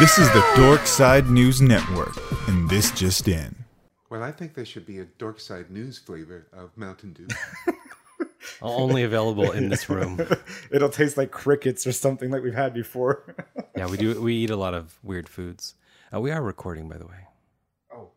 This 0.00 0.18
is 0.18 0.28
the 0.32 0.44
Dork 0.56 0.88
Side 0.88 1.30
News 1.30 1.62
Network, 1.62 2.16
and 2.48 2.68
this 2.68 2.90
just 2.90 3.28
in. 3.28 3.54
Well, 4.10 4.24
I 4.24 4.32
think 4.32 4.54
there 4.54 4.64
should 4.64 4.86
be 4.86 4.98
a 4.98 5.04
Dork 5.04 5.38
Side 5.38 5.70
News 5.70 5.98
flavor 5.98 6.48
of 6.52 6.76
Mountain 6.76 7.12
Dew. 7.12 7.28
Only 8.62 9.04
available 9.04 9.52
in 9.52 9.68
this 9.68 9.88
room. 9.88 10.18
It'll 10.72 10.88
taste 10.88 11.16
like 11.16 11.30
crickets 11.30 11.86
or 11.86 11.92
something 11.92 12.32
like 12.32 12.42
we've 12.42 12.54
had 12.54 12.74
before. 12.74 13.36
Yeah, 13.76 13.86
we 13.86 13.96
do. 13.96 14.20
We 14.20 14.34
eat 14.34 14.50
a 14.50 14.56
lot 14.56 14.72
of 14.74 14.98
weird 15.02 15.28
foods. 15.28 15.74
Uh, 16.14 16.20
we 16.20 16.30
are 16.30 16.40
recording, 16.40 16.88
by 16.88 16.96
the 16.96 17.06
way. 17.06 17.26
Oh, 17.92 18.10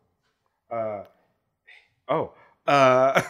uh, 0.70 1.04
oh, 2.08 2.32
uh, 2.64 3.20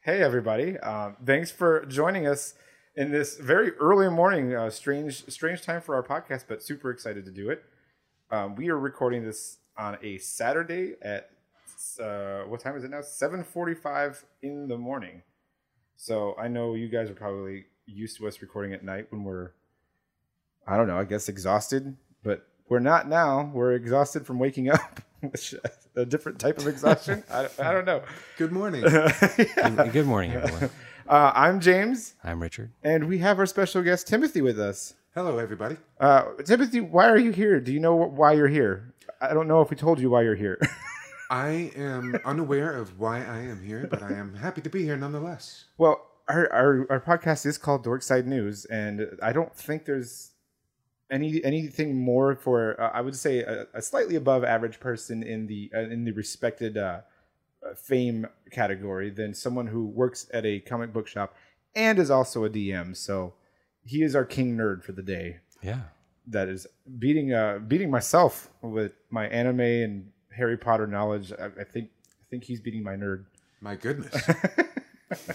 hey 0.00 0.20
everybody! 0.20 0.76
Um, 0.78 1.16
thanks 1.24 1.52
for 1.52 1.86
joining 1.86 2.26
us 2.26 2.54
in 2.96 3.10
this 3.10 3.36
very 3.36 3.72
early 3.72 4.08
morning. 4.08 4.54
Uh, 4.54 4.70
strange, 4.70 5.28
strange 5.30 5.62
time 5.62 5.80
for 5.80 5.94
our 5.94 6.02
podcast, 6.02 6.44
but 6.48 6.62
super 6.62 6.90
excited 6.90 7.24
to 7.24 7.30
do 7.30 7.50
it. 7.50 7.64
Um, 8.30 8.54
we 8.54 8.68
are 8.68 8.78
recording 8.78 9.24
this 9.24 9.58
on 9.76 9.98
a 10.02 10.18
Saturday 10.18 10.94
at 11.02 11.30
uh, 12.00 12.42
what 12.42 12.60
time 12.60 12.76
is 12.76 12.84
it 12.84 12.90
now? 12.90 13.00
Seven 13.00 13.42
forty-five 13.42 14.24
in 14.42 14.68
the 14.68 14.76
morning. 14.76 15.22
So 15.96 16.34
I 16.38 16.48
know 16.48 16.74
you 16.74 16.88
guys 16.88 17.10
are 17.10 17.14
probably 17.14 17.66
used 17.86 18.16
to 18.18 18.28
us 18.28 18.40
recording 18.40 18.72
at 18.72 18.84
night 18.84 19.06
when 19.10 19.24
we're, 19.24 19.50
I 20.66 20.76
don't 20.76 20.86
know, 20.86 20.98
I 20.98 21.04
guess 21.04 21.28
exhausted, 21.28 21.96
but 22.22 22.46
we're 22.68 22.78
not 22.78 23.08
now. 23.08 23.50
We're 23.52 23.72
exhausted 23.72 24.26
from 24.26 24.38
waking 24.38 24.70
up, 24.70 25.00
which 25.20 25.54
a 25.96 26.06
different 26.06 26.38
type 26.38 26.58
of 26.58 26.66
exhaustion. 26.68 27.24
I, 27.30 27.48
I 27.58 27.72
don't 27.72 27.84
know. 27.84 28.02
Good 28.38 28.52
morning. 28.52 28.82
Good 29.36 29.92
good 29.92 30.06
morning, 30.06 30.32
everyone. 30.32 30.70
Uh, 31.10 31.32
I'm 31.34 31.58
James, 31.58 32.14
I'm 32.22 32.40
Richard. 32.40 32.70
and 32.84 33.08
we 33.08 33.18
have 33.18 33.40
our 33.40 33.46
special 33.46 33.82
guest 33.82 34.06
Timothy 34.06 34.42
with 34.42 34.60
us. 34.60 34.94
Hello, 35.12 35.38
everybody. 35.38 35.76
Uh, 35.98 36.22
Timothy, 36.44 36.80
why 36.80 37.08
are 37.08 37.18
you 37.18 37.32
here? 37.32 37.58
Do 37.58 37.72
you 37.72 37.80
know 37.80 38.00
wh- 38.00 38.16
why 38.16 38.32
you're 38.32 38.46
here? 38.46 38.94
I 39.20 39.34
don't 39.34 39.48
know 39.48 39.60
if 39.60 39.70
we 39.70 39.76
told 39.76 39.98
you 39.98 40.08
why 40.08 40.22
you're 40.22 40.36
here. 40.36 40.60
I 41.30 41.72
am 41.74 42.16
unaware 42.24 42.76
of 42.76 43.00
why 43.00 43.24
I 43.24 43.40
am 43.40 43.60
here, 43.60 43.88
but 43.90 44.04
I 44.04 44.12
am 44.12 44.34
happy 44.36 44.60
to 44.60 44.70
be 44.70 44.84
here 44.84 44.96
nonetheless. 44.96 45.64
well, 45.78 46.06
our, 46.28 46.48
our 46.52 46.86
our 46.90 47.00
podcast 47.00 47.44
is 47.44 47.58
called 47.58 47.84
Dorkside 47.84 48.26
News, 48.26 48.64
and 48.66 49.18
I 49.20 49.32
don't 49.32 49.52
think 49.52 49.86
there's 49.86 50.30
any 51.10 51.42
anything 51.44 51.96
more 51.96 52.36
for 52.36 52.80
uh, 52.80 52.90
I 52.94 53.00
would 53.00 53.16
say 53.16 53.40
a, 53.40 53.66
a 53.74 53.82
slightly 53.82 54.14
above 54.14 54.44
average 54.44 54.78
person 54.78 55.24
in 55.24 55.48
the 55.48 55.72
uh, 55.74 55.80
in 55.80 56.04
the 56.04 56.12
respected 56.12 56.78
uh, 56.78 56.80
uh, 56.80 57.00
fame 57.76 58.26
category 58.50 59.10
than 59.10 59.34
someone 59.34 59.66
who 59.66 59.84
works 59.86 60.26
at 60.32 60.44
a 60.46 60.60
comic 60.60 60.92
book 60.92 61.06
shop 61.06 61.34
and 61.74 61.98
is 61.98 62.10
also 62.10 62.44
a 62.44 62.50
DM. 62.50 62.96
So 62.96 63.34
he 63.84 64.02
is 64.02 64.14
our 64.16 64.24
king 64.24 64.56
nerd 64.56 64.82
for 64.82 64.92
the 64.92 65.02
day. 65.02 65.38
Yeah. 65.62 65.80
that 66.26 66.48
is 66.48 66.66
beating 66.98 67.32
uh 67.34 67.58
beating 67.66 67.90
myself 67.90 68.48
with 68.62 68.92
my 69.10 69.26
anime 69.28 69.60
and 69.60 70.10
Harry 70.36 70.56
Potter 70.56 70.86
knowledge. 70.86 71.32
I, 71.32 71.46
I 71.60 71.64
think 71.64 71.90
I 72.08 72.24
think 72.30 72.44
he's 72.44 72.60
beating 72.60 72.82
my 72.82 72.94
nerd. 72.96 73.24
My 73.60 73.74
goodness. 73.76 74.14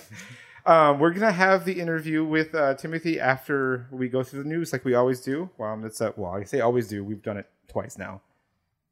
Um, 0.68 0.98
we're 0.98 1.12
gonna 1.12 1.32
have 1.32 1.64
the 1.64 1.80
interview 1.80 2.26
with 2.26 2.56
uh, 2.56 2.74
Timothy 2.74 3.20
after 3.20 3.86
we 3.92 4.10
go 4.10 4.24
through 4.24 4.42
the 4.42 4.50
news, 4.50 4.74
like 4.74 4.84
we 4.84 4.96
always 4.96 5.22
do. 5.22 5.48
Well, 5.60 5.78
that's 5.80 6.02
uh, 6.02 6.12
well, 6.16 6.32
I 6.32 6.44
say 6.44 6.60
always 6.62 6.88
do. 6.88 7.04
We've 7.04 7.22
done 7.22 7.38
it 7.38 7.48
twice 7.68 8.00
now, 8.00 8.22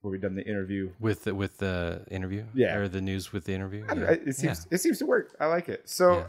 where 0.04 0.12
we've 0.12 0.22
done 0.22 0.36
the 0.36 0.46
interview. 0.46 0.92
With 1.00 1.24
the, 1.24 1.34
with 1.34 1.58
the 1.58 2.06
interview. 2.12 2.44
Yeah. 2.54 2.76
Or 2.76 2.88
the 2.90 3.02
news 3.02 3.32
with 3.32 3.46
the 3.46 3.54
interview. 3.54 3.86
Yeah. 3.88 4.12
It 4.12 4.36
seems 4.36 4.68
it 4.70 4.80
seems 4.80 5.00
to 5.00 5.06
work. 5.06 5.36
I 5.40 5.46
like 5.46 5.70
it. 5.70 5.90
So, 5.90 6.26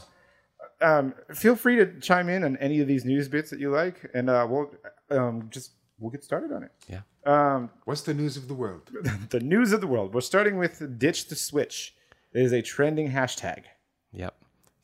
um, 0.80 1.12
feel 1.34 1.56
free 1.56 1.76
to 1.76 2.00
chime 2.00 2.28
in 2.28 2.44
on 2.44 2.56
any 2.58 2.80
of 2.80 2.86
these 2.86 3.04
news 3.04 3.28
bits 3.28 3.50
that 3.50 3.58
you 3.58 3.70
like, 3.70 4.08
and 4.14 4.30
uh, 4.30 4.46
we'll 4.48 4.70
um, 5.10 5.48
just 5.50 5.72
we'll 5.98 6.12
get 6.12 6.22
started 6.22 6.52
on 6.52 6.62
it. 6.62 6.70
Yeah. 6.88 7.00
Um, 7.26 7.70
What's 7.84 8.02
the 8.02 8.14
news 8.14 8.36
of 8.36 8.46
the 8.46 8.54
world? 8.54 8.90
the 9.30 9.40
news 9.40 9.72
of 9.72 9.80
the 9.80 9.88
world. 9.88 10.14
We're 10.14 10.20
starting 10.20 10.56
with 10.56 10.98
ditch 10.98 11.26
the 11.28 11.34
switch. 11.34 11.94
It 12.32 12.42
is 12.42 12.52
a 12.52 12.62
trending 12.62 13.10
hashtag. 13.10 13.64
Yep. 14.12 14.34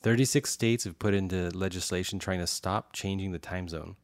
36 0.01 0.49
states 0.49 0.83
have 0.83 0.99
put 0.99 1.13
into 1.13 1.49
legislation 1.51 2.19
trying 2.19 2.39
to 2.39 2.47
stop 2.47 2.91
changing 2.91 3.31
the 3.31 3.39
time 3.39 3.69
zone. 3.69 3.95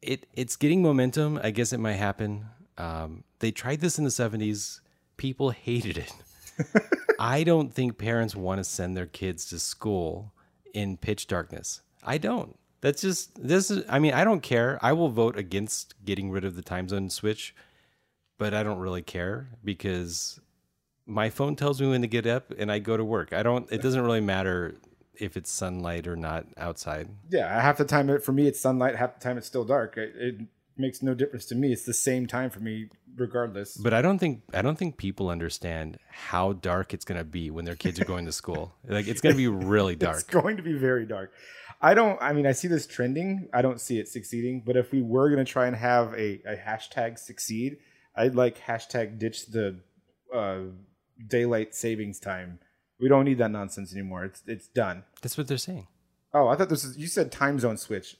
It 0.00 0.26
it's 0.34 0.54
getting 0.54 0.80
momentum. 0.82 1.40
I 1.42 1.50
guess 1.50 1.72
it 1.72 1.78
might 1.78 1.94
happen. 1.94 2.46
Um, 2.78 3.24
they 3.38 3.50
tried 3.50 3.80
this 3.80 3.98
in 3.98 4.04
the 4.04 4.10
70s. 4.10 4.80
People 5.16 5.50
hated 5.50 5.98
it. 5.98 6.12
I 7.18 7.44
don't 7.44 7.72
think 7.72 7.98
parents 7.98 8.34
want 8.34 8.58
to 8.58 8.64
send 8.64 8.96
their 8.96 9.06
kids 9.06 9.46
to 9.46 9.58
school 9.58 10.32
in 10.74 10.96
pitch 10.96 11.26
darkness. 11.26 11.82
I 12.02 12.18
don't. 12.18 12.58
That's 12.80 13.00
just 13.00 13.40
this 13.40 13.70
is 13.70 13.84
I 13.88 14.00
mean, 14.00 14.12
I 14.12 14.24
don't 14.24 14.42
care. 14.42 14.78
I 14.82 14.92
will 14.92 15.08
vote 15.08 15.38
against 15.38 15.94
getting 16.04 16.30
rid 16.30 16.44
of 16.44 16.56
the 16.56 16.62
time 16.62 16.88
zone 16.88 17.10
switch, 17.10 17.54
but 18.38 18.54
I 18.54 18.64
don't 18.64 18.80
really 18.80 19.02
care 19.02 19.50
because 19.62 20.40
my 21.06 21.30
phone 21.30 21.54
tells 21.54 21.80
me 21.80 21.88
when 21.88 22.00
to 22.02 22.08
get 22.08 22.26
up 22.26 22.52
and 22.58 22.72
I 22.72 22.80
go 22.80 22.96
to 22.96 23.04
work. 23.04 23.32
I 23.32 23.44
don't 23.44 23.70
it 23.70 23.82
doesn't 23.82 24.02
really 24.02 24.20
matter 24.20 24.74
if 25.14 25.36
it's 25.36 25.50
sunlight 25.50 26.08
or 26.08 26.16
not 26.16 26.46
outside. 26.56 27.08
Yeah, 27.30 27.60
half 27.60 27.78
the 27.78 27.84
time 27.84 28.10
it, 28.10 28.24
for 28.24 28.32
me 28.32 28.48
it's 28.48 28.60
sunlight, 28.60 28.96
half 28.96 29.14
the 29.14 29.20
time 29.20 29.38
it's 29.38 29.46
still 29.46 29.64
dark. 29.64 29.96
It, 29.96 30.12
it 30.16 30.40
makes 30.76 31.02
no 31.02 31.14
difference 31.14 31.46
to 31.46 31.54
me. 31.54 31.72
It's 31.72 31.84
the 31.84 31.94
same 31.94 32.26
time 32.26 32.50
for 32.50 32.60
me, 32.60 32.88
regardless. 33.16 33.76
But 33.76 33.92
I 33.92 34.02
don't 34.02 34.18
think 34.18 34.42
I 34.52 34.62
don't 34.62 34.78
think 34.78 34.96
people 34.96 35.28
understand 35.28 35.98
how 36.10 36.54
dark 36.54 36.94
it's 36.94 37.04
going 37.04 37.18
to 37.18 37.24
be 37.24 37.50
when 37.50 37.64
their 37.64 37.76
kids 37.76 38.00
are 38.00 38.04
going 38.04 38.26
to 38.26 38.32
school. 38.32 38.74
Like 38.88 39.08
it's 39.08 39.20
going 39.20 39.34
to 39.34 39.38
be 39.38 39.48
really 39.48 39.96
dark. 39.96 40.16
It's 40.16 40.24
going 40.24 40.56
to 40.58 40.62
be 40.62 40.74
very 40.74 41.06
dark. 41.06 41.32
I 41.80 41.94
don't. 41.94 42.20
I 42.22 42.32
mean, 42.32 42.46
I 42.46 42.52
see 42.52 42.68
this 42.68 42.86
trending. 42.86 43.48
I 43.52 43.62
don't 43.62 43.80
see 43.80 43.98
it 43.98 44.08
succeeding. 44.08 44.62
But 44.64 44.76
if 44.76 44.92
we 44.92 45.02
were 45.02 45.30
going 45.30 45.44
to 45.44 45.50
try 45.50 45.66
and 45.66 45.76
have 45.76 46.12
a, 46.14 46.40
a 46.46 46.56
hashtag 46.56 47.18
succeed, 47.18 47.78
I'd 48.14 48.34
like 48.34 48.58
hashtag 48.58 49.18
ditch 49.18 49.46
the 49.46 49.80
uh, 50.34 50.58
daylight 51.26 51.74
savings 51.74 52.20
time. 52.20 52.58
We 53.00 53.08
don't 53.08 53.24
need 53.24 53.38
that 53.38 53.50
nonsense 53.50 53.92
anymore. 53.92 54.24
It's 54.24 54.42
it's 54.46 54.68
done. 54.68 55.04
That's 55.22 55.36
what 55.36 55.48
they're 55.48 55.58
saying. 55.58 55.88
Oh, 56.34 56.48
I 56.48 56.56
thought 56.56 56.68
this 56.68 56.84
is 56.84 56.96
you 56.96 57.08
said 57.08 57.32
time 57.32 57.58
zone 57.58 57.76
switch. 57.76 58.16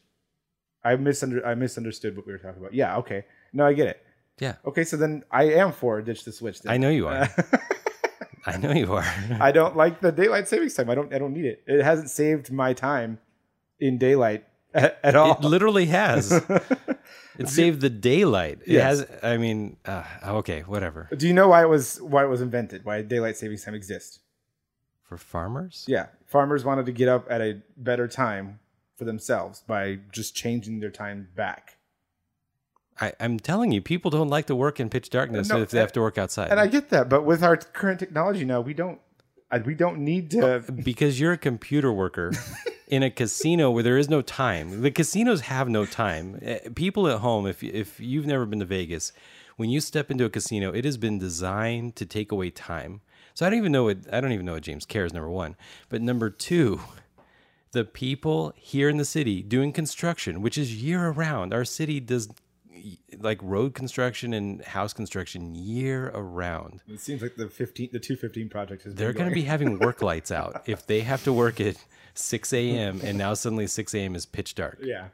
I 0.84 0.96
misunder 0.96 1.46
I 1.46 1.54
misunderstood 1.54 2.16
what 2.16 2.26
we 2.26 2.32
were 2.32 2.38
talking 2.38 2.60
about. 2.60 2.74
Yeah, 2.74 2.96
okay. 2.98 3.24
No, 3.52 3.66
I 3.66 3.72
get 3.72 3.88
it. 3.88 4.04
Yeah. 4.38 4.56
Okay, 4.66 4.84
so 4.84 4.96
then 4.96 5.22
I 5.30 5.44
am 5.44 5.72
for 5.72 6.00
ditch 6.02 6.24
the 6.24 6.32
switch. 6.32 6.62
Then. 6.62 6.72
I 6.72 6.76
know 6.76 6.90
you 6.90 7.06
are. 7.08 7.28
I 8.46 8.56
know 8.56 8.72
you 8.72 8.92
are. 8.94 9.04
I 9.40 9.52
don't 9.52 9.76
like 9.76 10.00
the 10.00 10.10
daylight 10.10 10.48
savings 10.48 10.74
time. 10.74 10.90
I 10.90 10.94
don't 10.94 11.14
I 11.14 11.18
don't 11.18 11.32
need 11.32 11.44
it. 11.44 11.62
It 11.66 11.82
hasn't 11.82 12.10
saved 12.10 12.50
my 12.50 12.72
time 12.72 13.18
in 13.78 13.98
daylight 13.98 14.44
at, 14.74 14.98
at 15.04 15.14
all. 15.16 15.32
It 15.34 15.40
literally 15.42 15.86
has. 15.86 16.42
It 17.38 17.48
saved 17.48 17.80
the 17.80 17.88
daylight. 17.88 18.58
It 18.66 18.72
Yes. 18.74 19.00
has. 19.00 19.10
I 19.22 19.38
mean, 19.38 19.78
uh, 19.86 20.04
okay, 20.40 20.60
whatever. 20.62 21.08
Do 21.16 21.26
you 21.26 21.32
know 21.32 21.48
why 21.48 21.62
it 21.62 21.68
was 21.68 21.98
why 22.02 22.24
it 22.24 22.28
was 22.28 22.42
invented? 22.42 22.84
Why 22.84 23.00
daylight 23.00 23.38
savings 23.38 23.64
time 23.64 23.74
exists? 23.74 24.20
For 25.02 25.16
farmers, 25.16 25.86
Yeah, 25.88 26.06
farmers 26.26 26.62
wanted 26.62 26.84
to 26.86 26.92
get 26.92 27.08
up 27.08 27.26
at 27.30 27.40
a 27.40 27.62
better 27.76 28.06
time 28.06 28.60
for 29.02 29.06
themselves 29.06 29.64
by 29.66 29.98
just 30.12 30.36
changing 30.36 30.78
their 30.78 30.90
time 30.90 31.28
back. 31.34 31.78
I, 33.00 33.12
I'm 33.18 33.40
telling 33.40 33.72
you, 33.72 33.80
people 33.82 34.10
don't 34.12 34.28
like 34.28 34.46
to 34.46 34.54
work 34.54 34.78
in 34.78 34.88
pitch 34.90 35.10
darkness 35.10 35.48
No, 35.48 35.60
if 35.60 35.70
they 35.70 35.80
have 35.80 35.92
to 35.92 36.00
work 36.00 36.18
outside. 36.18 36.50
And 36.50 36.60
I 36.60 36.68
get 36.68 36.90
that, 36.90 37.08
but 37.08 37.24
with 37.24 37.42
our 37.42 37.56
current 37.56 37.98
technology 37.98 38.44
now, 38.44 38.60
we 38.60 38.74
don't 38.74 39.00
we 39.66 39.74
don't 39.74 39.98
need 39.98 40.30
to. 40.30 40.60
because 40.84 41.18
you're 41.20 41.32
a 41.32 41.38
computer 41.38 41.92
worker 41.92 42.32
in 42.86 43.02
a 43.02 43.10
casino 43.10 43.70
where 43.70 43.82
there 43.82 43.98
is 43.98 44.08
no 44.08 44.22
time. 44.22 44.82
The 44.82 44.90
casinos 44.90 45.42
have 45.42 45.68
no 45.68 45.84
time. 45.84 46.38
Eh, 46.40 46.68
People 46.74 47.08
at 47.08 47.18
home, 47.18 47.46
if 47.46 47.62
if 47.64 47.98
you've 47.98 48.26
never 48.26 48.46
been 48.46 48.60
to 48.60 48.64
Vegas, 48.64 49.12
when 49.56 49.68
you 49.68 49.80
step 49.80 50.10
into 50.10 50.24
a 50.24 50.30
casino, 50.30 50.70
it 50.72 50.84
has 50.84 50.96
been 50.96 51.18
designed 51.18 51.96
to 51.96 52.06
take 52.06 52.30
away 52.30 52.50
time. 52.50 53.00
So 53.34 53.46
I 53.46 53.50
don't 53.50 53.58
even 53.58 53.72
know 53.72 53.84
what 53.84 53.98
I 54.12 54.20
don't 54.20 54.32
even 54.32 54.46
know 54.46 54.52
what 54.54 54.62
James 54.62 54.86
cares. 54.86 55.12
Number 55.12 55.30
one, 55.30 55.56
but 55.88 56.00
number 56.02 56.30
two, 56.30 56.80
the 57.72 57.84
people 57.84 58.52
here 58.56 58.88
in 58.88 58.96
the 58.98 59.04
city 59.04 59.42
doing 59.42 59.72
construction, 59.72 60.42
which 60.42 60.56
is 60.56 60.82
year 60.82 61.10
round. 61.10 61.52
Our 61.52 61.64
city 61.64 62.00
does 62.00 62.28
like 63.18 63.38
road 63.42 63.74
construction 63.74 64.32
and 64.34 64.62
house 64.64 64.92
construction 64.92 65.54
year 65.54 66.10
around. 66.14 66.80
It 66.88 67.00
seems 67.00 67.22
like 67.22 67.36
the 67.36 67.48
fifteen, 67.48 67.90
the 67.92 68.00
two 68.00 68.16
fifteen 68.16 68.48
project 68.48 68.86
is. 68.86 68.94
They're 68.94 69.12
going 69.12 69.28
to 69.28 69.34
be 69.34 69.42
having 69.42 69.78
work 69.86 70.02
lights 70.02 70.30
out 70.30 70.62
if 70.66 70.86
they 70.86 71.00
have 71.00 71.24
to 71.24 71.32
work 71.32 71.60
at 71.60 71.76
6 72.14 72.52
a.m. 72.52 73.00
and 73.02 73.16
now 73.16 73.34
suddenly 73.34 73.66
6 73.66 73.94
a.m. 73.94 74.14
is 74.14 74.26
pitch 74.26 74.54
dark. 74.54 74.78
Yeah. 74.82 75.08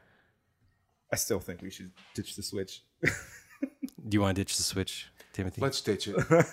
I 1.11 1.15
still 1.15 1.39
think 1.39 1.61
we 1.61 1.69
should 1.71 1.91
ditch 2.13 2.35
the 2.35 2.43
switch. 2.43 2.83
Do 3.01 4.15
you 4.15 4.21
want 4.21 4.35
to 4.35 4.43
ditch 4.43 4.57
the 4.57 4.63
switch, 4.63 5.07
Timothy? 5.33 5.61
Let's 5.61 5.81
ditch 5.81 6.07
it. 6.07 6.15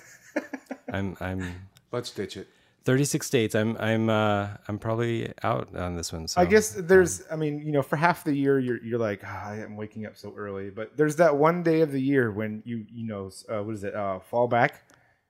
I'm 0.92 1.16
I'm 1.20 1.68
Let's 1.92 2.10
ditch 2.10 2.36
it. 2.36 2.48
36 2.86 3.26
states. 3.26 3.54
I'm 3.56 3.76
I'm 3.78 4.08
uh 4.08 4.48
I'm 4.68 4.78
probably 4.78 5.32
out 5.42 5.74
on 5.74 5.96
this 5.96 6.12
one. 6.12 6.28
So 6.28 6.40
I 6.40 6.46
guess 6.46 6.70
there's, 6.70 7.22
I 7.30 7.36
mean, 7.36 7.58
you 7.58 7.72
know, 7.72 7.82
for 7.82 7.96
half 7.96 8.22
the 8.22 8.32
year, 8.32 8.60
you're 8.60 8.82
you're 8.82 8.98
like, 8.98 9.22
ah, 9.24 9.50
I 9.50 9.56
am 9.56 9.76
waking 9.76 10.06
up 10.06 10.16
so 10.16 10.32
early. 10.36 10.70
But 10.70 10.96
there's 10.96 11.16
that 11.16 11.36
one 11.36 11.64
day 11.64 11.80
of 11.80 11.90
the 11.90 12.00
year 12.00 12.30
when 12.30 12.62
you, 12.64 12.86
you 12.90 13.06
know, 13.06 13.30
uh, 13.52 13.62
what 13.62 13.74
is 13.74 13.84
it, 13.84 13.94
uh, 13.94 14.20
fall 14.20 14.46
back, 14.46 14.84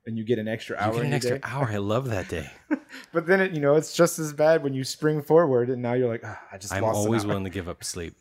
and 0.04 0.18
you 0.18 0.24
get 0.24 0.38
an 0.38 0.46
extra 0.46 0.76
hour 0.76 0.92
you 0.92 1.00
get 1.00 1.06
an 1.06 1.12
extra 1.14 1.38
day. 1.38 1.48
hour. 1.48 1.68
I 1.68 1.78
love 1.78 2.08
that 2.10 2.28
day. 2.28 2.50
But 3.12 3.26
then 3.26 3.40
it, 3.40 3.52
you 3.52 3.60
know, 3.60 3.74
it's 3.74 3.94
just 3.94 4.18
as 4.18 4.32
bad 4.32 4.62
when 4.62 4.72
you 4.72 4.84
spring 4.84 5.20
forward, 5.20 5.68
and 5.70 5.82
now 5.82 5.92
you're 5.94 6.08
like, 6.08 6.22
ah, 6.24 6.40
I 6.52 6.56
just 6.58 6.72
I'm 6.72 6.82
lost 6.82 6.96
always 6.96 7.26
willing 7.26 7.44
to 7.44 7.50
give 7.50 7.68
up 7.68 7.84
sleep. 7.84 8.14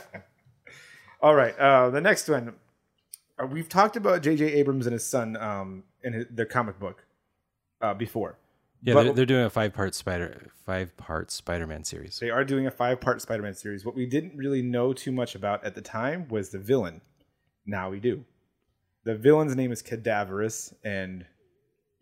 All 1.20 1.34
right. 1.34 1.58
Uh, 1.58 1.90
the 1.90 2.00
next 2.00 2.28
one. 2.28 2.54
Uh, 3.38 3.46
we've 3.46 3.68
talked 3.68 3.96
about 3.96 4.22
J.J. 4.22 4.44
Abrams 4.54 4.86
and 4.86 4.94
his 4.94 5.04
son 5.04 5.36
um, 5.36 5.84
in 6.02 6.14
his, 6.14 6.26
their 6.30 6.46
comic 6.46 6.78
book 6.78 7.05
uh, 7.80 7.94
before. 7.94 8.38
Yeah, 8.82 8.94
But- 8.94 9.02
they're, 9.04 9.12
they're 9.14 9.26
doing 9.26 9.44
a 9.44 9.50
five 9.50 9.72
part 9.72 9.94
Spider 9.94 10.50
five 10.64 10.96
part 10.96 11.30
Spider 11.30 11.66
Man 11.66 11.84
series. 11.84 12.18
They 12.18 12.30
are 12.30 12.44
doing 12.44 12.66
a 12.66 12.70
five 12.70 13.00
part 13.00 13.22
Spider 13.22 13.42
Man 13.42 13.54
series. 13.54 13.84
What 13.84 13.94
we 13.96 14.06
didn't 14.06 14.36
really 14.36 14.62
know 14.62 14.92
too 14.92 15.12
much 15.12 15.34
about 15.34 15.64
at 15.64 15.74
the 15.74 15.80
time 15.82 16.28
was 16.28 16.50
the 16.50 16.58
villain. 16.58 17.00
Now 17.64 17.90
we 17.90 18.00
do. 18.00 18.24
The 19.04 19.14
villain's 19.14 19.54
name 19.56 19.72
is 19.72 19.82
Cadaverous, 19.82 20.74
and 20.84 21.24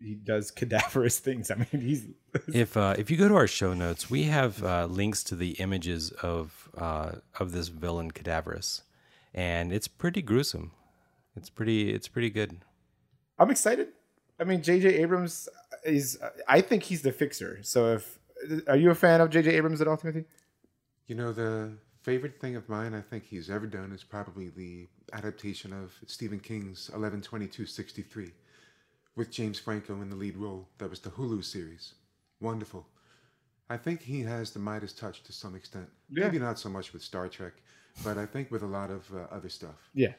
he 0.00 0.14
does 0.14 0.50
cadaverous 0.60 1.18
things. 1.18 1.50
I 1.50 1.54
mean, 1.56 1.68
he's. 1.72 2.06
If 2.52 2.76
uh, 2.76 2.96
if 2.98 3.10
you 3.12 3.16
go 3.16 3.28
to 3.28 3.36
our 3.36 3.46
show 3.46 3.74
notes, 3.74 4.10
we 4.10 4.24
have 4.24 4.62
uh, 4.64 4.86
links 4.86 5.22
to 5.24 5.36
the 5.36 5.50
images 5.52 6.10
of 6.10 6.68
uh, 6.76 7.12
of 7.38 7.52
this 7.52 7.68
villain 7.68 8.10
Cadaverous, 8.10 8.82
and 9.32 9.72
it's 9.72 9.86
pretty 9.86 10.20
gruesome. 10.20 10.72
It's 11.36 11.48
pretty 11.48 11.94
it's 11.94 12.08
pretty 12.08 12.30
good. 12.30 12.58
I'm 13.38 13.50
excited. 13.52 13.88
I 14.40 14.42
mean, 14.44 14.62
J.J. 14.62 14.96
Abrams 14.96 15.48
is. 15.84 16.18
I 16.48 16.60
think 16.60 16.84
he's 16.84 17.02
the 17.02 17.12
fixer. 17.12 17.58
So 17.62 17.94
if. 17.94 18.18
Are 18.66 18.76
you 18.76 18.90
a 18.90 18.94
fan 18.94 19.20
of 19.20 19.30
J.J. 19.30 19.52
Abrams 19.52 19.80
at 19.80 19.88
all, 19.88 19.96
Timothy? 19.96 20.24
You 21.06 21.14
know, 21.14 21.32
the 21.32 21.72
favorite 22.02 22.38
thing 22.40 22.56
of 22.56 22.68
mine 22.68 22.92
I 22.94 23.00
think 23.00 23.24
he's 23.24 23.48
ever 23.48 23.66
done 23.66 23.92
is 23.92 24.04
probably 24.04 24.50
the 24.50 24.88
adaptation 25.14 25.72
of 25.72 25.94
Stephen 26.06 26.40
King's 26.40 26.90
112263 26.90 28.32
with 29.16 29.30
James 29.30 29.58
Franco 29.58 30.00
in 30.02 30.10
the 30.10 30.16
lead 30.16 30.36
role. 30.36 30.68
That 30.78 30.90
was 30.90 31.00
the 31.00 31.10
Hulu 31.10 31.42
series. 31.44 31.94
Wonderful. 32.40 32.86
I 33.70 33.76
think 33.76 34.02
he 34.02 34.20
has 34.22 34.50
the 34.50 34.58
Midas 34.58 34.92
touch 34.92 35.22
to 35.22 35.32
some 35.32 35.54
extent. 35.54 35.88
Yeah. 36.10 36.24
Maybe 36.24 36.38
not 36.38 36.58
so 36.58 36.68
much 36.68 36.92
with 36.92 37.02
Star 37.02 37.28
Trek, 37.28 37.54
but 38.04 38.18
I 38.18 38.26
think 38.26 38.50
with 38.50 38.62
a 38.62 38.66
lot 38.66 38.90
of 38.90 39.10
uh, 39.14 39.34
other 39.34 39.48
stuff. 39.48 39.76
Yeah, 39.94 40.12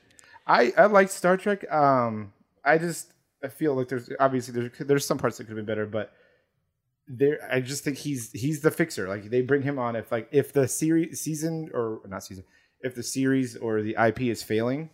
I 0.48 0.74
I 0.78 0.86
like 0.88 1.10
Star 1.10 1.38
Trek. 1.38 1.72
Um, 1.72 2.34
I 2.64 2.78
just 2.78 3.12
I 3.46 3.50
feel 3.50 3.76
like 3.76 3.88
there's 3.88 4.10
obviously 4.20 4.54
there's 4.54 4.78
there's 4.80 5.06
some 5.06 5.18
parts 5.18 5.38
that 5.38 5.46
could 5.46 5.56
have 5.56 5.66
been 5.66 5.66
better, 5.66 5.86
but 5.86 6.12
there 7.08 7.38
I 7.52 7.62
just 7.62 7.84
think 7.84 7.98
he's 7.98 8.32
he's 8.32 8.62
the 8.62 8.72
fixer. 8.72 9.08
Like 9.08 9.30
they 9.30 9.42
bring 9.42 9.62
him 9.62 9.78
on 9.78 9.96
if 9.96 10.12
like 10.12 10.28
if 10.32 10.52
the 10.52 10.68
series 10.68 11.22
season 11.22 11.70
or 11.74 12.02
not 12.08 12.24
season 12.24 12.44
if 12.82 12.96
the 12.96 13.04
series 13.04 13.56
or 13.56 13.82
the 13.82 13.96
IP 14.00 14.22
is 14.22 14.44
failing, 14.44 14.90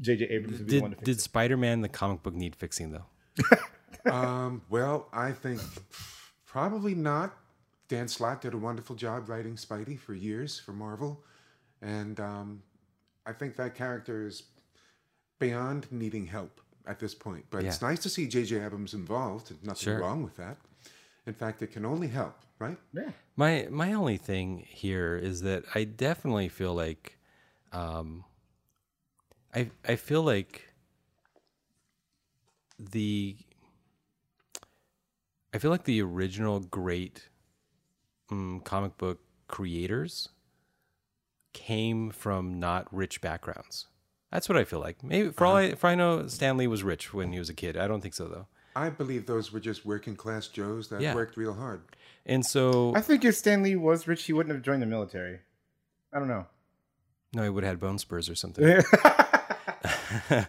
J.J. 0.00 0.26
Abrams 0.26 0.58
would 0.58 0.66
be 0.66 0.76
the 0.76 0.82
one 0.82 0.90
to 0.90 0.96
Did 0.96 1.00
fix 1.00 1.06
did 1.06 1.20
Spider 1.20 1.56
Man 1.56 1.80
the 1.80 1.88
comic 1.88 2.22
book 2.22 2.34
need 2.34 2.54
fixing 2.54 2.92
though? 2.92 3.06
um, 4.10 4.62
well, 4.68 5.08
I 5.12 5.32
think 5.32 5.60
probably 6.46 6.94
not. 6.94 7.36
Dan 7.88 8.06
Slott 8.06 8.42
did 8.42 8.54
a 8.54 8.58
wonderful 8.58 8.94
job 8.94 9.28
writing 9.28 9.56
Spidey 9.56 9.98
for 9.98 10.14
years 10.14 10.60
for 10.60 10.72
Marvel, 10.72 11.24
and 11.80 12.20
um, 12.20 12.62
I 13.26 13.32
think 13.32 13.56
that 13.56 13.74
character 13.74 14.26
is 14.26 14.42
beyond 15.38 15.86
needing 15.90 16.26
help 16.26 16.60
at 16.88 16.98
this 16.98 17.14
point. 17.14 17.44
But 17.50 17.64
it's 17.64 17.82
nice 17.82 18.00
to 18.00 18.08
see 18.08 18.26
J.J. 18.26 18.64
Abrams 18.64 18.94
involved. 18.94 19.52
Nothing 19.62 19.84
Sure. 19.84 19.98
wrong 20.00 20.22
with 20.22 20.36
that. 20.36 20.56
In 21.26 21.34
fact, 21.34 21.62
it 21.62 21.68
can 21.72 21.84
only 21.84 22.08
help, 22.08 22.34
right? 22.58 22.78
Yeah, 22.92 23.10
My 23.36 23.68
my 23.70 23.92
only 23.92 24.16
thing 24.16 24.64
here 24.68 25.14
is 25.16 25.42
that 25.42 25.64
I 25.74 25.84
definitely 25.84 26.48
feel 26.48 26.74
like, 26.74 27.18
um, 27.72 28.24
I 29.54 29.70
I 29.86 29.96
feel 29.96 30.22
like 30.22 30.72
the 32.78 33.36
I 35.52 35.58
feel 35.58 35.70
like 35.70 35.84
the 35.84 36.00
original 36.02 36.60
great 36.60 37.28
um, 38.30 38.60
comic 38.64 38.96
book 38.96 39.20
creators 39.48 40.28
came 41.52 42.10
from 42.10 42.58
not 42.58 42.86
rich 42.94 43.20
backgrounds. 43.20 43.86
That's 44.30 44.48
what 44.48 44.58
I 44.58 44.64
feel 44.64 44.80
like. 44.80 45.02
Maybe 45.02 45.30
for 45.30 45.46
all 45.46 45.56
I, 45.56 45.74
for 45.74 45.86
I 45.86 45.94
know, 45.94 46.26
Stanley 46.26 46.66
was 46.66 46.82
rich 46.82 47.14
when 47.14 47.32
he 47.32 47.38
was 47.38 47.48
a 47.48 47.54
kid. 47.54 47.76
I 47.76 47.88
don't 47.88 48.00
think 48.00 48.14
so 48.14 48.26
though. 48.28 48.46
I 48.76 48.90
believe 48.90 49.26
those 49.26 49.52
were 49.52 49.60
just 49.60 49.84
working 49.86 50.14
class 50.14 50.46
Joes 50.48 50.88
that 50.90 51.00
Yeah. 51.00 51.14
worked 51.14 51.36
real 51.36 51.54
hard. 51.54 51.80
And 52.26 52.44
so 52.44 52.92
I 52.94 53.00
think 53.00 53.24
if 53.24 53.34
Stanley 53.34 53.74
was 53.74 54.06
rich, 54.06 54.24
he 54.24 54.32
wouldn't 54.32 54.54
have 54.54 54.62
joined 54.62 54.82
the 54.82 54.86
military. 54.86 55.40
I 56.12 56.18
don't 56.18 56.28
know. 56.28 56.46
no, 57.34 57.42
he 57.42 57.48
would 57.48 57.64
have 57.64 57.72
had 57.72 57.80
bone 57.80 57.98
spurs 57.98 58.28
or 58.28 58.34
something. 58.34 58.64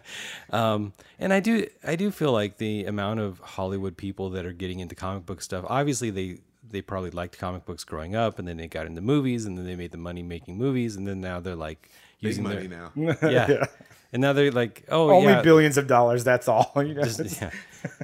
um, 0.50 0.92
and 1.18 1.32
I 1.32 1.40
do 1.40 1.66
I 1.84 1.96
do 1.96 2.10
feel 2.10 2.32
like 2.32 2.58
the 2.58 2.84
amount 2.86 3.20
of 3.20 3.38
Hollywood 3.40 3.96
people 3.96 4.30
that 4.30 4.44
are 4.46 4.52
getting 4.52 4.80
into 4.80 4.94
comic 4.94 5.26
book 5.26 5.42
stuff. 5.42 5.64
Obviously, 5.68 6.10
they 6.10 6.38
they 6.68 6.82
probably 6.82 7.10
liked 7.10 7.38
comic 7.38 7.64
books 7.64 7.84
growing 7.84 8.14
up, 8.14 8.38
and 8.38 8.46
then 8.46 8.56
they 8.56 8.68
got 8.68 8.86
into 8.86 9.00
movies, 9.00 9.44
and 9.44 9.58
then 9.58 9.64
they 9.66 9.76
made 9.76 9.90
the 9.92 9.98
money 9.98 10.22
making 10.22 10.56
movies, 10.56 10.96
and 10.96 11.06
then 11.06 11.20
now 11.20 11.40
they're 11.40 11.56
like 11.56 11.90
Big 12.20 12.30
using 12.30 12.44
money 12.44 12.66
their 12.66 12.90
now. 12.94 13.16
yeah. 13.28 13.66
and 14.12 14.20
now 14.20 14.32
they're 14.32 14.50
like 14.50 14.84
oh 14.88 15.10
Only 15.10 15.32
yeah. 15.32 15.42
billions 15.42 15.76
of 15.76 15.86
dollars. 15.86 16.24
That's 16.24 16.48
all. 16.48 16.72
You 16.76 16.94
know? 16.94 17.02
Just- 17.02 17.40
yeah. 17.40 17.50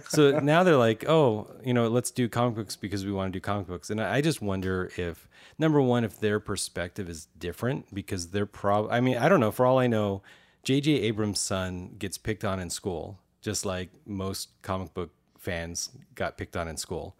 So 0.09 0.41
now 0.41 0.63
they're 0.63 0.77
like, 0.77 1.07
oh, 1.09 1.49
you 1.63 1.75
know, 1.75 1.89
let's 1.89 2.11
do 2.11 2.29
comic 2.29 2.55
books 2.55 2.77
because 2.77 3.05
we 3.05 3.13
want 3.13 3.33
to 3.33 3.37
do 3.37 3.41
comic 3.41 3.67
books. 3.67 3.91
And 3.91 4.01
I 4.01 4.17
I 4.17 4.21
just 4.21 4.41
wonder 4.41 4.91
if 4.97 5.29
number 5.59 5.81
one, 5.81 6.05
if 6.05 6.19
their 6.21 6.41
perspective 6.41 7.09
is 7.09 7.27
different 7.39 7.95
because 7.95 8.29
they're 8.29 8.47
prob. 8.47 8.89
I 8.91 9.01
mean, 9.01 9.19
I 9.19 9.29
don't 9.29 9.41
know. 9.41 9.51
For 9.51 9.67
all 9.67 9.79
I 9.79 9.87
know, 9.87 10.23
J.J. 10.63 10.93
Abrams' 11.03 11.41
son 11.41 11.95
gets 11.99 12.19
picked 12.19 12.45
on 12.45 12.59
in 12.59 12.71
school, 12.71 13.19
just 13.43 13.65
like 13.65 13.91
most 14.07 14.49
comic 14.63 14.95
book 14.95 15.11
fans 15.39 15.91
got 16.15 16.37
picked 16.37 16.57
on 16.57 16.69
in 16.69 16.77
school. 16.77 17.17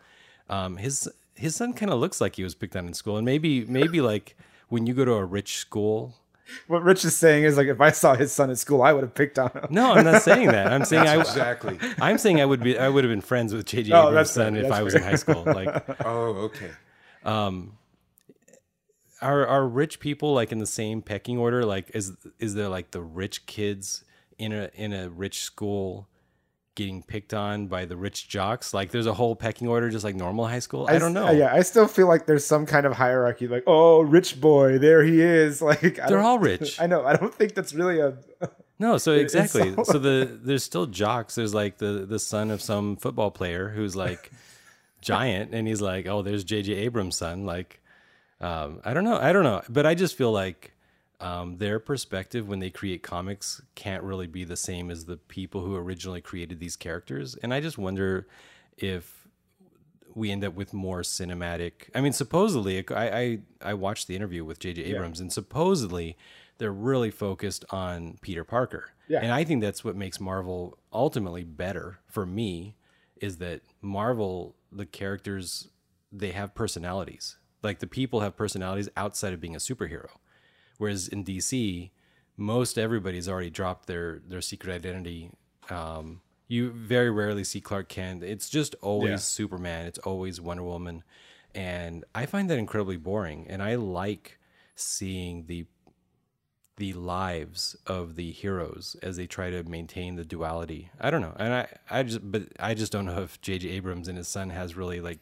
Um, 0.49 0.77
his 0.79 1.09
his 1.35 1.55
son 1.55 1.73
kind 1.73 1.93
of 1.93 2.01
looks 2.01 2.21
like 2.21 2.37
he 2.37 2.43
was 2.43 2.55
picked 2.55 2.77
on 2.77 2.87
in 2.87 2.95
school, 2.95 3.17
and 3.17 3.25
maybe 3.25 3.65
maybe 3.67 4.01
like 4.01 4.37
when 4.69 4.87
you 4.87 4.95
go 4.95 5.05
to 5.05 5.13
a 5.15 5.25
rich 5.25 5.57
school. 5.59 6.15
What 6.69 6.83
Rich 6.83 7.05
is 7.05 7.17
saying 7.17 7.45
is 7.45 7.57
like, 7.57 7.67
if 7.69 7.81
I 7.81 7.91
saw 7.91 8.15
his 8.15 8.33
son 8.33 8.51
at 8.51 8.59
school, 8.59 8.83
I 8.83 8.93
would 8.93 9.03
have 9.03 9.15
picked 9.15 9.39
on 9.39 9.51
him. 9.51 9.67
No, 9.71 9.93
I'm 9.95 10.05
not 10.05 10.23
saying 10.23 10.49
that. 10.49 10.73
I'm 10.73 10.85
saying 10.93 11.07
I, 11.07 11.19
Exactly. 11.21 11.79
I'm 12.01 12.19
saying 12.19 12.41
I 12.41 12.45
would 12.47 12.63
be 12.63 12.79
I 12.79 12.89
would 12.89 13.05
have 13.05 13.11
been 13.11 13.21
friends 13.21 13.53
with 13.55 13.67
JJ 13.67 13.91
Oh, 13.93 14.09
Abrams' 14.11 14.31
son 14.31 14.55
fair. 14.55 14.63
if 14.63 14.69
That's 14.69 14.81
I 14.81 14.83
was 14.83 14.95
fair. 14.95 15.03
in 15.03 15.09
high 15.09 15.17
school. 15.17 15.43
Like 15.45 16.01
oh, 16.07 16.51
okay. 16.51 16.71
Um, 17.25 17.79
are 19.23 19.47
are 19.47 19.67
rich 19.67 19.99
people 20.01 20.35
like 20.35 20.53
in 20.53 20.59
the 20.59 20.67
same 20.67 21.03
pecking 21.03 21.39
order? 21.39 21.65
Like 21.65 21.91
is 21.95 22.13
is 22.39 22.55
there 22.55 22.69
like 22.69 22.91
the 22.91 23.01
rich 23.03 23.47
kids 23.47 24.05
in 24.39 24.53
a 24.53 24.71
in 24.75 24.93
a 24.93 25.09
rich 25.09 25.41
school 25.43 26.09
getting 26.77 27.03
picked 27.03 27.35
on 27.35 27.67
by 27.67 27.85
the 27.85 27.97
rich 27.97 28.29
jocks? 28.29 28.73
Like 28.73 28.93
there's 28.93 29.07
a 29.07 29.15
whole 29.15 29.35
pecking 29.35 29.67
order 29.67 29.91
just 29.91 30.05
like 30.05 30.15
normal 30.15 30.47
high 30.47 30.61
school? 30.61 30.87
I, 30.89 30.99
don't 30.99 31.13
know. 31.13 31.33
Yeah, 31.33 31.53
I 31.53 31.63
still 31.63 31.89
feel 31.89 32.07
like 32.07 32.27
there's 32.27 32.47
some 32.47 32.65
kind 32.67 32.87
of 32.87 32.93
hierarchy. 32.93 33.49
Like, 33.49 33.65
oh, 33.67 34.03
rich 34.03 34.41
boy, 34.41 34.79
there 34.79 35.03
he 35.03 35.21
is. 35.21 35.61
Like, 35.67 35.99
I 35.99 36.09
They're 36.09 36.21
all 36.21 36.39
rich. 36.39 36.81
I 36.81 36.87
know. 36.87 37.05
I 37.05 37.17
don't 37.17 37.35
think 37.35 37.55
that's 37.57 37.75
really 37.75 37.99
a. 37.99 38.17
No, 38.79 38.99
so 38.99 39.13
exactly. 39.13 39.75
all- 39.75 39.87
so 39.87 39.99
the 39.99 40.39
there's 40.43 40.63
still 40.63 40.85
jocks. 40.85 41.35
There's 41.35 41.55
like 41.55 41.79
the 41.79 42.05
the 42.07 42.19
son 42.19 42.51
of 42.51 42.61
some 42.61 42.97
football 42.97 43.31
player 43.31 43.71
who's 43.71 43.97
like 43.97 44.31
giant, 45.01 45.55
and 45.55 45.67
he's 45.67 45.81
like, 45.81 46.07
oh, 46.07 46.21
there's 46.21 46.45
J.J. 46.45 46.75
Abrams' 46.75 47.17
son. 47.17 47.47
Like, 47.47 47.81
um, 48.43 48.81
I 48.85 48.93
don't 48.93 49.05
know, 49.05 49.17
I 49.17 49.33
don't 49.33 49.45
know, 49.45 49.63
but 49.71 49.87
I 49.87 49.95
just 49.95 50.15
feel 50.15 50.31
like 50.31 50.73
um, 51.21 51.57
their 51.59 51.79
perspective 51.79 52.49
when 52.49 52.59
they 52.59 52.71
create 52.71 53.03
comics 53.03 53.63
can't 53.75 54.03
really 54.03 54.27
be 54.27 54.45
the 54.45 54.57
same 54.57 54.91
as 54.91 55.07
the 55.07 55.17
people 55.17 55.63
who 55.63 55.77
originally 55.77 56.21
created 56.21 56.61
these 56.61 56.77
characters, 56.77 57.35
and 57.37 57.55
I 57.55 57.61
just 57.61 57.79
wonder 57.79 58.27
if 58.77 59.27
we 60.15 60.31
end 60.31 60.45
up 60.45 60.55
with 60.55 60.73
more 60.73 61.03
cinematic. 61.03 61.91
I 61.95 62.01
mean, 62.01 62.13
supposedly, 62.13 62.85
I 62.91 63.09
I, 63.09 63.39
I 63.63 63.75
watched 63.75 64.09
the 64.09 64.17
interview 64.17 64.45
with 64.45 64.59
J.J. 64.59 64.83
Abrams, 64.83 65.21
and 65.21 65.33
supposedly 65.33 66.17
they're 66.59 66.73
really 66.73 67.11
focused 67.11 67.65
on 67.71 68.19
Peter 68.23 68.45
Parker. 68.45 68.91
Yeah. 69.09 69.21
And 69.23 69.33
I 69.33 69.45
think 69.45 69.61
that's 69.61 69.85
what 69.85 69.97
makes 69.97 70.21
Marvel 70.21 70.79
ultimately 70.93 71.45
better 71.45 71.99
for 72.07 72.27
me 72.27 72.77
is 73.21 73.39
that 73.39 73.63
Marvel, 73.81 74.57
the 74.73 74.87
characters, 74.87 75.69
they 76.11 76.33
have 76.33 76.55
personalities. 76.55 77.37
Like 77.63 77.79
the 77.79 77.87
people 77.87 78.21
have 78.21 78.37
personalities 78.37 78.89
outside 78.97 79.33
of 79.33 79.41
being 79.41 79.55
a 79.55 79.59
superhero. 79.59 80.09
Whereas 80.79 81.09
in 81.09 81.25
DC, 81.25 81.91
most 82.37 82.79
everybody's 82.79 83.29
already 83.29 83.51
dropped 83.51 83.87
their 83.87 84.21
their 84.27 84.41
secret 84.41 84.73
identity. 84.75 85.31
Um, 85.71 86.21
you 86.49 86.71
very 86.71 87.11
rarely 87.11 87.45
see 87.45 87.61
Clark 87.61 87.89
Kent. 87.89 88.23
It's 88.23 88.49
just 88.49 88.75
always 88.83 89.11
Yeah. 89.11 89.17
Superman. 89.17 89.87
It's 89.87 89.99
always 90.01 90.41
Wonder 90.41 90.63
Woman, 90.63 91.03
and 91.55 92.05
I 92.15 92.27
find 92.27 92.49
that 92.51 92.59
incredibly 92.59 92.97
boring. 92.97 93.47
And 93.49 93.63
I 93.63 93.75
like 93.75 94.39
seeing 94.75 95.47
the 95.47 95.67
the 96.77 96.93
lives 96.93 97.75
of 97.87 98.17
the 98.17 98.31
heroes 98.33 98.97
as 99.03 99.17
they 99.17 99.27
try 99.27 99.49
to 99.49 99.63
maintain 99.65 100.17
the 100.17 100.25
duality. 100.25 100.91
I 101.01 101.11
don't 101.11 101.23
know, 101.23 101.35
and 101.39 101.55
I 101.55 101.69
I 101.91 102.03
just 102.03 102.31
but 102.31 102.49
I 102.61 102.75
just 102.75 102.93
don't 102.93 103.07
know 103.07 103.23
if 103.23 103.41
J.J. 103.41 103.71
Abrams 103.71 104.09
and 104.09 104.19
his 104.19 104.29
son 104.29 104.51
has 104.51 104.77
really 104.77 105.01
like 105.01 105.19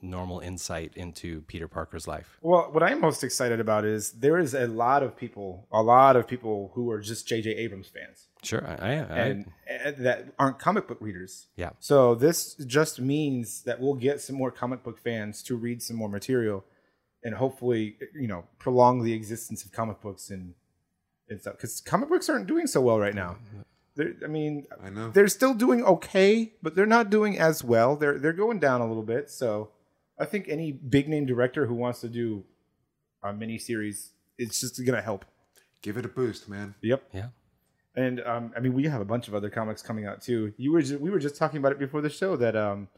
normal 0.00 0.40
insight 0.40 0.92
into 0.96 1.42
Peter 1.42 1.68
Parker's 1.68 2.06
life. 2.06 2.38
Well, 2.40 2.68
what 2.70 2.82
I'm 2.82 3.00
most 3.00 3.24
excited 3.24 3.60
about 3.60 3.84
is 3.84 4.12
there 4.12 4.38
is 4.38 4.54
a 4.54 4.66
lot 4.66 5.02
of 5.02 5.16
people, 5.16 5.66
a 5.72 5.82
lot 5.82 6.16
of 6.16 6.26
people 6.26 6.70
who 6.74 6.90
are 6.90 7.00
just 7.00 7.26
J.J. 7.26 7.50
Abrams 7.50 7.88
fans 7.88 8.28
Sure, 8.42 8.64
I, 8.66 8.72
I, 8.72 8.90
I 8.90 8.92
and, 8.92 9.50
and 9.68 9.96
that 10.06 10.26
aren't 10.38 10.58
comic 10.58 10.86
book 10.86 10.98
readers. 11.00 11.48
yeah. 11.56 11.70
So 11.80 12.14
this 12.14 12.54
just 12.54 13.00
means 13.00 13.62
that 13.62 13.80
we'll 13.80 13.94
get 13.94 14.20
some 14.20 14.36
more 14.36 14.50
comic 14.50 14.84
book 14.84 14.98
fans 14.98 15.42
to 15.44 15.56
read 15.56 15.82
some 15.82 15.96
more 15.96 16.08
material, 16.08 16.64
and 17.24 17.34
hopefully, 17.34 17.96
you 18.14 18.28
know, 18.28 18.44
prolong 18.58 19.02
the 19.02 19.12
existence 19.12 19.64
of 19.64 19.72
comic 19.72 20.00
books 20.00 20.30
in 20.30 20.54
and 21.28 21.40
stuff 21.40 21.56
because 21.56 21.80
comic 21.80 22.08
books 22.08 22.28
aren't 22.28 22.46
doing 22.46 22.66
so 22.66 22.80
well 22.80 22.98
right 22.98 23.14
now. 23.14 23.36
They're, 23.96 24.14
I 24.24 24.28
mean, 24.28 24.66
I 24.82 24.90
know. 24.90 25.10
they're 25.10 25.28
still 25.28 25.54
doing 25.54 25.82
okay, 25.82 26.52
but 26.62 26.76
they're 26.76 26.86
not 26.86 27.10
doing 27.10 27.38
as 27.38 27.64
well. 27.64 27.96
They're 27.96 28.18
they're 28.18 28.32
going 28.32 28.60
down 28.60 28.80
a 28.80 28.86
little 28.86 29.02
bit. 29.02 29.30
So 29.30 29.70
I 30.18 30.24
think 30.24 30.48
any 30.48 30.72
big 30.72 31.08
name 31.08 31.26
director 31.26 31.66
who 31.66 31.74
wants 31.74 32.00
to 32.00 32.08
do 32.08 32.44
a 33.22 33.32
mini 33.32 33.58
series, 33.58 34.10
it's 34.36 34.60
just 34.60 34.84
gonna 34.84 35.02
help. 35.02 35.24
Give 35.82 35.96
it 35.96 36.04
a 36.04 36.08
boost, 36.08 36.48
man. 36.48 36.74
Yep. 36.82 37.02
Yeah. 37.12 37.28
And 37.94 38.20
um, 38.20 38.52
I 38.56 38.60
mean, 38.60 38.74
we 38.74 38.84
have 38.84 39.00
a 39.00 39.04
bunch 39.04 39.28
of 39.28 39.34
other 39.34 39.50
comics 39.50 39.82
coming 39.82 40.06
out 40.06 40.22
too. 40.22 40.52
You 40.56 40.72
were 40.72 40.82
just, 40.82 41.00
we 41.00 41.10
were 41.10 41.18
just 41.18 41.36
talking 41.36 41.58
about 41.58 41.72
it 41.72 41.78
before 41.78 42.00
the 42.00 42.10
show 42.10 42.36
that 42.36 42.56
um, 42.56 42.88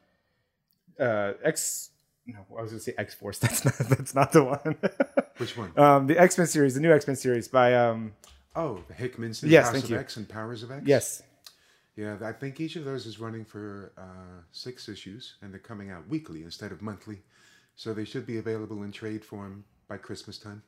uh, 0.99 1.33
X. 1.43 1.91
No, 2.27 2.39
I 2.57 2.63
was 2.63 2.71
gonna 2.71 2.81
say 2.81 2.95
X 2.99 3.15
Force. 3.15 3.39
That's 3.41 3.65
not 3.65 3.75
that's 3.79 4.15
not 4.15 4.33
the 4.33 4.45
one. 4.45 4.77
Which 5.39 5.57
one? 5.57 5.73
um, 5.79 6.07
the 6.07 6.19
X 6.19 6.37
Men 6.37 6.47
series, 6.47 6.75
the 6.75 6.81
new 6.81 6.93
X 6.93 7.07
Men 7.07 7.17
series 7.17 7.49
by 7.49 7.75
um, 7.75 8.13
oh, 8.55 8.83
the 8.89 8.95
Hickman 8.95 9.33
series. 9.35 9.53
Yes, 9.53 9.65
House 9.65 9.73
thank 9.73 9.85
of 9.85 9.91
you. 9.91 9.99
X 9.99 10.17
and 10.17 10.29
Powers 10.29 10.63
of 10.63 10.71
X. 10.71 10.83
yes, 10.87 11.23
Yeah, 12.01 12.17
I 12.23 12.33
think 12.33 12.61
each 12.61 12.77
of 12.77 12.85
those 12.87 13.05
is 13.05 13.21
running 13.21 13.45
for 13.45 13.93
uh, 13.99 14.41
six 14.53 14.89
issues, 14.89 15.35
and 15.43 15.53
they're 15.53 15.61
coming 15.73 15.91
out 15.91 16.09
weekly 16.09 16.43
instead 16.45 16.73
of 16.73 16.81
monthly. 16.81 17.19
So 17.77 17.93
they 17.93 18.05
should 18.07 18.27
be 18.27 18.39
available 18.39 18.83
in 18.85 18.91
trade 18.93 19.23
form 19.25 19.65
by 19.89 19.97
Christmas 19.99 20.39
time. 20.39 20.63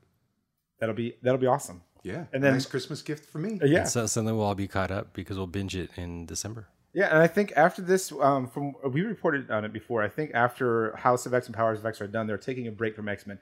that'll 0.78 0.94
be 0.94 1.14
that'll 1.22 1.38
be 1.38 1.46
awesome. 1.46 1.80
Yeah, 2.02 2.24
And 2.34 2.42
then- 2.42 2.52
nice 2.54 2.66
Christmas 2.66 3.00
gift 3.00 3.24
for 3.32 3.38
me. 3.38 3.50
Uh, 3.62 3.66
yeah, 3.66 3.84
So 3.84 4.06
suddenly 4.06 4.32
we'll 4.32 4.44
all 4.44 4.56
be 4.56 4.66
caught 4.68 4.90
up 4.90 5.12
because 5.14 5.36
we'll 5.38 5.46
binge 5.58 5.76
it 5.76 5.90
in 5.96 6.26
December. 6.26 6.66
Yeah, 6.92 7.08
and 7.12 7.18
I 7.18 7.28
think 7.28 7.52
after 7.56 7.80
this, 7.80 8.12
um, 8.20 8.48
from 8.48 8.74
we 8.90 9.00
reported 9.02 9.50
on 9.50 9.64
it 9.64 9.72
before. 9.72 10.02
I 10.02 10.08
think 10.08 10.32
after 10.34 10.94
House 10.96 11.24
of 11.26 11.32
X 11.32 11.46
and 11.46 11.54
Powers 11.54 11.78
of 11.78 11.86
X 11.86 12.00
are 12.02 12.06
done, 12.08 12.26
they're 12.26 12.36
taking 12.50 12.66
a 12.66 12.72
break 12.72 12.94
from 12.96 13.08
X 13.08 13.26
Men 13.26 13.38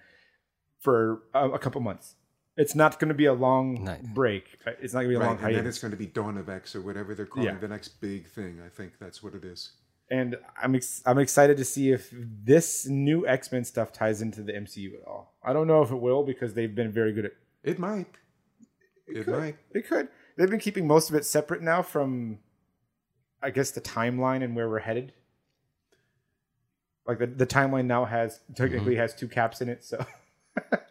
for 0.78 1.22
a, 1.34 1.50
a 1.50 1.58
couple 1.58 1.80
months. 1.80 2.14
It's 2.60 2.74
not 2.74 2.98
going 2.98 3.08
to 3.08 3.14
be 3.14 3.24
a 3.24 3.32
long 3.32 3.84
Nice. 3.84 4.02
break. 4.02 4.58
Uh, 4.66 4.72
it's 4.82 4.92
not 4.92 5.00
going 5.00 5.14
to 5.14 5.18
be 5.18 5.24
a 5.24 5.26
Right, 5.26 5.36
long 5.40 5.44
and 5.44 5.56
then 5.56 5.66
it's 5.66 5.78
going 5.78 5.92
to 5.92 5.96
be 5.96 6.04
Dawn 6.04 6.36
of 6.36 6.50
X 6.50 6.76
or 6.76 6.82
whatever 6.82 7.14
they're 7.14 7.24
calling 7.24 7.48
Yeah. 7.48 7.58
the 7.58 7.68
next 7.68 8.00
big 8.02 8.28
thing. 8.28 8.60
I 8.64 8.68
think 8.68 8.98
that's 9.00 9.22
what 9.22 9.34
it 9.34 9.44
is. 9.44 9.72
And 10.10 10.36
I'm 10.62 10.74
ex- 10.74 11.02
I'm 11.06 11.18
excited 11.18 11.56
to 11.56 11.64
see 11.64 11.90
if 11.90 12.12
this 12.12 12.86
new 12.86 13.26
X 13.26 13.50
Men 13.50 13.64
stuff 13.64 13.92
ties 13.92 14.20
into 14.20 14.42
the 14.42 14.52
MCU 14.52 15.00
at 15.00 15.06
all. 15.08 15.36
I 15.42 15.54
don't 15.54 15.66
know 15.68 15.80
if 15.80 15.90
it 15.90 15.96
will 15.96 16.22
because 16.22 16.52
they've 16.52 16.74
been 16.74 16.92
very 16.92 17.12
good 17.12 17.24
at. 17.24 17.32
It 17.64 17.78
might. 17.78 18.08
It, 19.08 19.26
might. 19.26 19.56
It 19.70 19.88
could. 19.88 20.08
They've 20.36 20.50
been 20.50 20.60
keeping 20.60 20.86
most 20.86 21.08
of 21.08 21.16
it 21.16 21.24
separate 21.24 21.62
now 21.62 21.80
from, 21.80 22.40
I 23.42 23.50
guess, 23.50 23.70
the 23.70 23.80
timeline 23.80 24.44
and 24.44 24.54
where 24.54 24.68
we're 24.68 24.80
headed. 24.80 25.14
Like 27.06 27.18
the, 27.20 27.26
the 27.26 27.46
timeline 27.46 27.86
now 27.86 28.04
has 28.04 28.40
technically 28.54 28.92
mm-hmm. 28.92 29.00
has 29.00 29.14
two 29.14 29.28
caps 29.28 29.62
in 29.62 29.70
it, 29.70 29.82
so. 29.82 30.04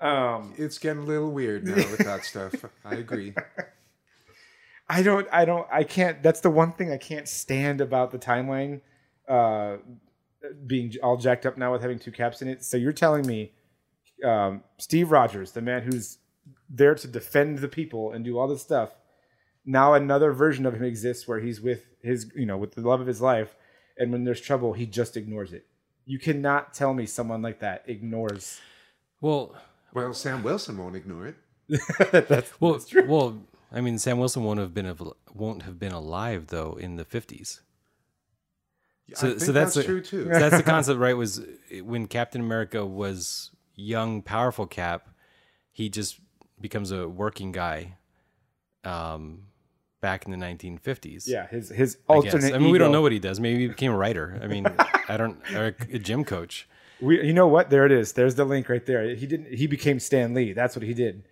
um, 0.00 0.54
It's 0.56 0.78
getting 0.78 1.02
a 1.02 1.06
little 1.06 1.30
weird 1.30 1.66
now 1.66 1.76
with 1.76 1.98
that 1.98 2.24
stuff. 2.24 2.54
I 2.84 2.94
agree. 2.94 3.34
I 4.88 5.02
don't, 5.02 5.28
I 5.30 5.44
don't, 5.44 5.68
I 5.70 5.84
can't. 5.84 6.20
That's 6.22 6.40
the 6.40 6.50
one 6.50 6.72
thing 6.72 6.90
I 6.90 6.96
can't 6.96 7.28
stand 7.28 7.80
about 7.80 8.10
the 8.10 8.18
timeline, 8.18 8.80
uh, 9.28 9.76
being 10.66 10.92
all 11.00 11.16
jacked 11.16 11.46
up 11.46 11.56
now 11.56 11.70
with 11.70 11.80
having 11.80 12.00
two 12.00 12.10
caps 12.10 12.42
in 12.42 12.48
it. 12.48 12.64
So 12.64 12.76
you're 12.76 12.92
telling 12.92 13.24
me, 13.24 13.52
um, 14.24 14.64
Steve 14.78 15.12
Rogers, 15.12 15.52
the 15.52 15.62
man 15.62 15.82
who's 15.82 16.18
there 16.68 16.96
to 16.96 17.06
defend 17.06 17.58
the 17.58 17.68
people 17.68 18.12
and 18.12 18.24
do 18.24 18.36
all 18.36 18.48
this 18.48 18.62
stuff, 18.62 18.90
now 19.64 19.94
another 19.94 20.32
version 20.32 20.66
of 20.66 20.74
him 20.74 20.82
exists 20.82 21.28
where 21.28 21.38
he's 21.38 21.60
with 21.60 21.84
his, 22.02 22.30
you 22.34 22.46
know, 22.46 22.56
with 22.56 22.72
the 22.72 22.80
love 22.80 23.00
of 23.00 23.06
his 23.06 23.20
life, 23.20 23.54
and 23.96 24.10
when 24.10 24.24
there's 24.24 24.40
trouble, 24.40 24.72
he 24.72 24.86
just 24.86 25.16
ignores 25.16 25.52
it. 25.52 25.66
You 26.04 26.18
cannot 26.18 26.74
tell 26.74 26.94
me 26.94 27.06
someone 27.06 27.42
like 27.42 27.60
that 27.60 27.84
ignores. 27.86 28.60
Well, 29.20 29.54
Well, 29.94 30.12
Sam 30.14 30.42
Wilson 30.42 30.78
won't 30.78 30.96
ignore 30.96 31.26
it. 31.26 31.36
that's 32.28 32.60
well, 32.60 32.72
that's 32.72 32.86
true. 32.88 33.06
well. 33.08 33.38
I 33.72 33.80
mean, 33.80 33.98
Sam 33.98 34.18
Wilson 34.18 34.42
won't 34.42 34.58
have 34.58 34.74
been 34.74 34.86
av- 34.86 35.12
won't 35.32 35.62
have 35.62 35.78
been 35.78 35.92
alive 35.92 36.48
though 36.48 36.74
in 36.74 36.96
the 36.96 37.04
fifties. 37.04 37.60
So- 39.14 39.38
so 39.38 39.52
that's 39.52 39.74
that's, 39.74 39.76
a- 39.76 39.84
true 39.84 40.00
too. 40.00 40.24
So 40.24 40.38
that's 40.38 40.56
the 40.56 40.62
concept, 40.70 40.98
right? 40.98 41.16
Was 41.16 41.40
when 41.82 42.06
Captain 42.06 42.40
America 42.40 42.84
was 42.84 43.50
young, 43.76 44.22
powerful 44.22 44.66
Cap, 44.66 45.08
he 45.72 45.88
just 45.88 46.20
becomes 46.60 46.90
a 46.90 47.08
working 47.08 47.52
guy. 47.52 47.96
Um, 48.82 49.42
back 50.00 50.24
in 50.24 50.30
the 50.30 50.38
1950s. 50.38 51.26
Yeah, 51.26 51.46
his 51.46 51.68
his 51.68 51.98
I 52.08 52.14
alternate. 52.14 52.54
I 52.54 52.58
mean, 52.58 52.70
we 52.70 52.78
don't 52.78 52.92
know 52.92 53.02
what 53.02 53.12
he 53.12 53.18
does. 53.18 53.38
Maybe 53.40 53.60
he 53.60 53.68
became 53.68 53.92
a 53.92 53.96
writer. 53.96 54.38
I 54.42 54.46
mean, 54.46 54.66
I 55.08 55.16
don't, 55.16 55.38
or 55.54 55.76
a 55.92 55.98
gym 55.98 56.24
coach. 56.24 56.68
We, 57.00 57.24
you 57.24 57.32
know 57.32 57.46
what? 57.46 57.70
There 57.70 57.86
it 57.86 57.92
is. 57.92 58.12
There's 58.12 58.34
the 58.34 58.44
link 58.44 58.68
right 58.68 58.84
there. 58.84 59.14
He 59.14 59.26
didn't. 59.26 59.54
He 59.54 59.66
became 59.66 59.98
Stan 60.00 60.34
Lee. 60.34 60.52
That's 60.52 60.76
what 60.76 60.84
he 60.84 60.94
did. 60.94 61.24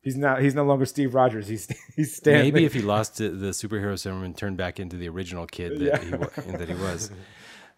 He's 0.00 0.16
not. 0.16 0.40
He's 0.40 0.54
no 0.54 0.64
longer 0.64 0.86
Steve 0.86 1.14
Rogers. 1.14 1.48
He's 1.48 1.68
he's 1.96 2.14
Stan. 2.14 2.42
Maybe 2.42 2.60
Lee. 2.60 2.66
if 2.66 2.74
he 2.74 2.82
lost 2.82 3.16
the 3.16 3.28
superhero 3.28 3.98
serum 3.98 4.22
and 4.22 4.36
turned 4.36 4.56
back 4.56 4.78
into 4.78 4.96
the 4.96 5.08
original 5.08 5.46
kid 5.46 5.80
that 5.80 6.02
he 6.02 6.10
that 6.52 6.68
he 6.68 6.74
was. 6.74 7.10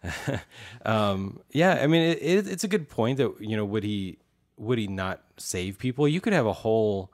um, 0.85 1.41
yeah, 1.51 1.79
I 1.81 1.87
mean, 1.87 2.03
it, 2.03 2.21
it, 2.21 2.47
it's 2.47 2.63
a 2.63 2.67
good 2.67 2.89
point 2.89 3.17
that 3.17 3.33
you 3.39 3.57
know 3.57 3.65
would 3.65 3.83
he 3.83 4.19
would 4.57 4.77
he 4.77 4.87
not 4.87 5.23
save 5.37 5.77
people? 5.79 6.07
You 6.07 6.21
could 6.21 6.33
have 6.33 6.45
a 6.45 6.53
whole, 6.53 7.11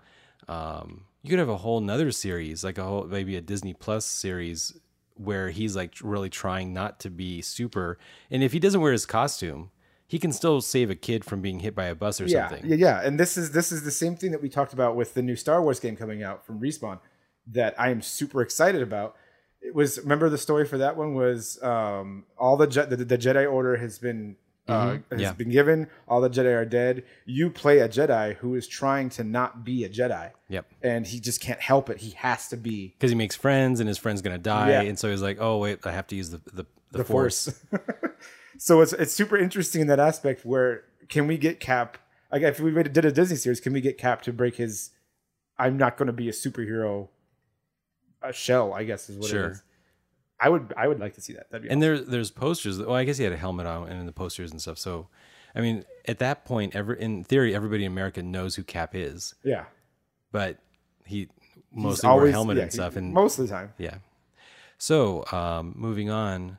um, 0.48 1.06
you 1.22 1.30
could 1.30 1.40
have 1.40 1.50
a 1.50 1.58
whole 1.58 1.78
another 1.78 2.12
series, 2.12 2.64
like 2.64 2.78
a 2.78 2.84
whole 2.84 3.06
maybe 3.06 3.36
a 3.36 3.42
Disney 3.42 3.74
Plus 3.74 4.06
series 4.06 4.78
where 5.16 5.50
he's 5.50 5.76
like 5.76 5.96
really 6.02 6.30
trying 6.30 6.74
not 6.74 7.00
to 7.02 7.10
be 7.10 7.42
super, 7.42 7.98
and 8.30 8.44
if 8.44 8.52
he 8.52 8.60
doesn't 8.60 8.82
wear 8.82 8.92
his 8.92 9.06
costume. 9.06 9.72
He 10.08 10.20
can 10.20 10.32
still 10.32 10.62
save 10.62 10.90
a 10.90 10.96
kid 10.96 11.26
from 11.26 11.42
being 11.42 11.60
hit 11.62 11.74
by 11.76 11.86
a 11.86 11.96
bus 11.96 12.22
or 12.22 12.26
yeah, 12.26 12.48
something. 12.50 12.70
yeah, 12.70 12.76
yeah. 12.76 13.02
And 13.04 13.20
this 13.20 13.38
is 13.38 13.52
this 13.52 13.72
is 13.72 13.84
the 13.84 13.92
same 13.92 14.16
thing 14.16 14.32
that 14.32 14.42
we 14.42 14.50
talked 14.50 14.72
about 14.74 14.96
with 14.96 15.14
the 15.16 15.22
new 15.24 15.36
Star 15.36 15.62
Wars 15.62 15.80
game 15.80 15.96
coming 15.96 16.22
out 16.24 16.46
from 16.46 16.60
Respawn 16.60 17.00
that 17.48 17.74
I 17.80 17.90
am 17.90 18.02
super 18.02 18.42
excited 18.42 18.82
about. 18.82 19.16
It 19.62 19.74
was 19.74 19.98
remember 20.00 20.30
the 20.30 20.38
story 20.38 20.66
for 20.66 20.78
that 20.78 20.96
one 20.96 21.16
was 21.16 21.62
um, 21.64 22.26
all 22.38 22.56
the, 22.56 22.68
Je- 22.68 22.86
the 22.86 22.98
the 22.98 23.18
Jedi 23.18 23.52
Order 23.52 23.78
has 23.78 23.98
been 23.98 24.36
uh, 24.68 24.90
has 24.90 24.98
Mm-hmm. 25.00 25.20
Yeah. 25.20 25.34
been 25.34 25.50
given. 25.50 25.88
All 26.08 26.22
the 26.22 26.30
Jedi 26.30 26.56
are 26.56 26.66
dead. 26.66 27.04
You 27.26 27.50
play 27.50 27.80
a 27.80 27.90
Jedi 27.90 28.36
who 28.36 28.54
is 28.56 28.68
trying 28.68 29.10
to 29.10 29.24
not 29.24 29.64
be 29.64 29.84
a 29.86 29.90
Jedi, 29.90 30.32
Yep. 30.50 30.66
and 30.84 31.06
he 31.08 31.20
just 31.20 31.40
can't 31.42 31.60
help 31.62 31.90
it. 31.90 31.98
He 31.98 32.12
has 32.12 32.48
to 32.50 32.58
be 32.58 32.94
because 32.98 33.10
he 33.12 33.16
makes 33.16 33.36
friends 33.36 33.80
and 33.80 33.88
his 33.88 33.98
friend's 33.98 34.22
gonna 34.22 34.38
die, 34.38 34.70
Yeah. 34.70 34.82
and 34.82 34.98
so 35.00 35.10
he's 35.10 35.22
like, 35.24 35.38
"Oh 35.40 35.58
wait, 35.58 35.80
I 35.86 35.92
have 35.92 36.06
to 36.08 36.16
use 36.16 36.30
the 36.30 36.42
the, 36.46 36.66
the, 36.92 36.98
the 37.00 37.04
force." 37.04 37.50
force. 37.72 37.82
so 38.58 38.82
it's 38.82 38.94
it's 38.94 39.14
super 39.14 39.38
interesting 39.38 39.82
in 39.82 39.88
that 39.88 40.00
aspect 40.00 40.46
where 40.46 40.84
can 41.10 41.28
we 41.28 41.38
get 41.38 41.60
Cap? 41.60 41.98
Like 42.32 42.42
if 42.42 42.60
we 42.60 42.72
did 42.84 43.06
a 43.06 43.12
Disney 43.12 43.38
series, 43.38 43.60
can 43.60 43.74
we 43.74 43.82
get 43.82 43.98
Cap 43.98 44.22
to 44.24 44.34
break 44.34 44.56
his? 44.56 44.92
I'm 45.58 45.78
not 45.78 45.98
going 45.98 46.08
to 46.08 46.14
be 46.14 46.28
a 46.28 46.32
superhero. 46.34 47.10
A 48.22 48.34
shell, 48.34 48.74
I 48.74 48.84
guess, 48.84 49.10
is 49.10 49.18
what 49.18 49.30
Sure. 49.30 49.48
it 49.48 49.52
is. 49.52 49.64
I 50.40 50.50
would 50.50 50.74
I 50.76 50.88
would 50.88 51.00
like 51.00 51.14
to 51.16 51.22
see 51.22 51.34
that. 51.34 51.50
That'd 51.52 51.64
be 51.64 51.70
And 51.70 51.82
there 51.82 52.00
there's 52.00 52.32
posters. 52.32 52.80
Well, 52.80 52.94
I 52.96 53.04
guess 53.06 53.18
he 53.18 53.24
had 53.24 53.32
a 53.34 53.38
helmet 53.38 53.68
on 53.68 53.88
and 53.88 54.00
in 54.00 54.06
the 54.06 54.12
posters 54.12 54.52
and 54.52 54.60
stuff. 54.62 54.78
So, 54.78 55.08
I 55.56 55.62
mean, 55.62 55.86
at 56.08 56.20
that 56.20 56.44
point, 56.44 56.76
every 56.76 57.00
in 57.00 57.24
theory, 57.24 57.56
everybody 57.56 57.86
in 57.86 57.92
America 57.92 58.22
knows 58.24 58.56
who 58.56 58.64
Cap 58.64 58.96
is, 58.96 59.36
yeah. 59.44 59.66
but 60.32 60.58
he 61.06 61.30
mostly 61.72 62.10
wore 62.10 62.26
a 62.28 62.32
helmet 62.32 62.58
yeah, 62.58 62.64
and 62.64 62.74
stuff. 62.74 62.94
he- 62.94 63.00
And 63.00 63.14
most 63.14 63.38
of 63.40 63.48
the 63.48 63.54
time, 63.54 63.74
Yeah. 63.78 63.98
So, 64.78 65.24
um, 65.32 65.74
moving 65.78 66.10
on, 66.10 66.58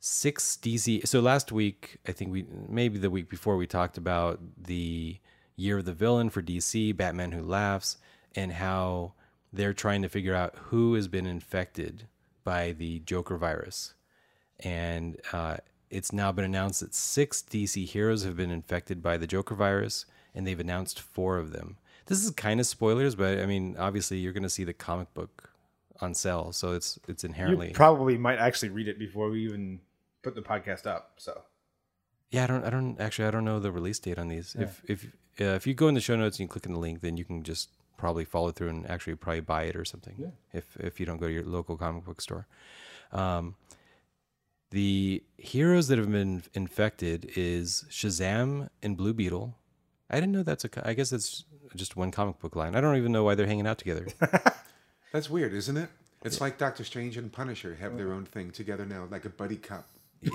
six 0.00 0.58
DC. 0.60 1.06
So 1.06 1.20
last 1.20 1.52
week, 1.52 1.98
I 2.08 2.12
think 2.12 2.32
we 2.32 2.46
maybe 2.68 2.98
the 2.98 3.10
week 3.10 3.28
before 3.28 3.56
we 3.56 3.66
talked 3.66 3.98
about 3.98 4.40
the 4.56 5.18
year 5.56 5.78
of 5.78 5.84
the 5.84 5.92
villain 5.92 6.30
for 6.30 6.42
DC, 6.42 6.96
Batman 6.96 7.32
Who 7.32 7.42
Laughs, 7.42 7.98
and 8.34 8.52
how 8.52 9.12
they're 9.52 9.74
trying 9.74 10.02
to 10.02 10.08
figure 10.08 10.34
out 10.34 10.56
who 10.56 10.94
has 10.94 11.06
been 11.06 11.26
infected 11.26 12.08
by 12.44 12.72
the 12.72 13.00
Joker 13.00 13.36
virus, 13.36 13.94
and 14.58 15.20
uh, 15.32 15.58
it's 15.90 16.12
now 16.12 16.32
been 16.32 16.44
announced 16.44 16.80
that 16.80 16.94
six 16.94 17.42
DC 17.42 17.84
heroes 17.86 18.24
have 18.24 18.36
been 18.36 18.50
infected 18.50 19.02
by 19.02 19.18
the 19.18 19.26
Joker 19.26 19.54
virus, 19.54 20.06
and 20.34 20.46
they've 20.46 20.58
announced 20.58 21.00
four 21.00 21.36
of 21.36 21.52
them. 21.52 21.76
This 22.06 22.24
is 22.24 22.30
kind 22.30 22.58
of 22.58 22.66
spoilers, 22.66 23.14
but 23.14 23.38
I 23.38 23.46
mean, 23.46 23.76
obviously, 23.78 24.18
you're 24.18 24.32
going 24.32 24.44
to 24.44 24.50
see 24.50 24.64
the 24.64 24.72
comic 24.72 25.12
book 25.12 25.50
on 26.00 26.14
sale, 26.14 26.52
so 26.52 26.72
it's 26.72 26.98
it's 27.06 27.24
inherently. 27.24 27.68
you 27.68 27.74
probably 27.74 28.16
might 28.16 28.38
actually 28.38 28.70
read 28.70 28.88
it 28.88 28.98
before 28.98 29.28
we 29.28 29.44
even 29.44 29.80
put 30.22 30.34
the 30.34 30.42
podcast 30.42 30.86
up. 30.86 31.12
So 31.16 31.42
yeah, 32.30 32.44
I 32.44 32.46
don't, 32.46 32.64
I 32.64 32.70
don't 32.70 33.00
actually, 33.00 33.28
I 33.28 33.30
don't 33.30 33.44
know 33.44 33.58
the 33.58 33.72
release 33.72 33.98
date 33.98 34.18
on 34.18 34.28
these. 34.28 34.56
If 34.58 34.82
if 34.86 35.04
uh, 35.40 35.54
if 35.54 35.66
you 35.66 35.74
go 35.74 35.88
in 35.88 35.94
the 35.94 36.00
show 36.00 36.16
notes 36.16 36.38
and 36.38 36.44
you 36.44 36.48
click 36.48 36.66
on 36.66 36.72
the 36.72 36.78
link, 36.78 37.00
then 37.00 37.16
you 37.16 37.24
can 37.24 37.42
just 37.42 37.70
probably 37.96 38.24
follow 38.24 38.50
through 38.50 38.68
and 38.68 38.88
actually 38.88 39.14
probably 39.14 39.40
buy 39.40 39.64
it 39.64 39.76
or 39.76 39.84
something. 39.84 40.32
If 40.52 40.76
if 40.78 41.00
you 41.00 41.06
don't 41.06 41.18
go 41.18 41.26
to 41.26 41.32
your 41.32 41.44
local 41.44 41.76
comic 41.76 42.04
book 42.04 42.20
store. 42.20 42.46
Um, 43.12 43.56
the 44.70 45.24
heroes 45.36 45.88
that 45.88 45.98
have 45.98 46.10
been 46.10 46.44
infected 46.54 47.32
is 47.34 47.84
Shazam 47.90 48.68
and 48.82 48.96
Blue 48.96 49.12
Beetle. 49.12 49.56
I 50.08 50.14
didn't 50.14 50.32
know 50.32 50.44
that's 50.44 50.64
a. 50.64 50.88
I 50.88 50.94
guess 50.94 51.12
it's 51.12 51.44
just 51.74 51.96
one 51.96 52.10
comic 52.10 52.38
book 52.38 52.54
line. 52.54 52.76
I 52.76 52.80
don't 52.80 52.96
even 52.96 53.12
know 53.12 53.24
why 53.24 53.34
they're 53.34 53.46
hanging 53.46 53.66
out 53.66 53.78
together. 53.78 54.06
That's 55.12 55.28
weird, 55.28 55.52
isn't 55.54 55.76
it? 55.76 55.88
It's 56.22 56.40
like 56.40 56.58
Doctor 56.58 56.84
Strange 56.84 57.16
and 57.16 57.32
Punisher 57.32 57.76
have 57.80 57.96
their 57.96 58.12
own 58.12 58.24
thing 58.24 58.50
together 58.50 58.84
now, 58.84 59.08
like 59.10 59.24
a 59.24 59.30
buddy 59.30 59.56
cop. 59.56 59.88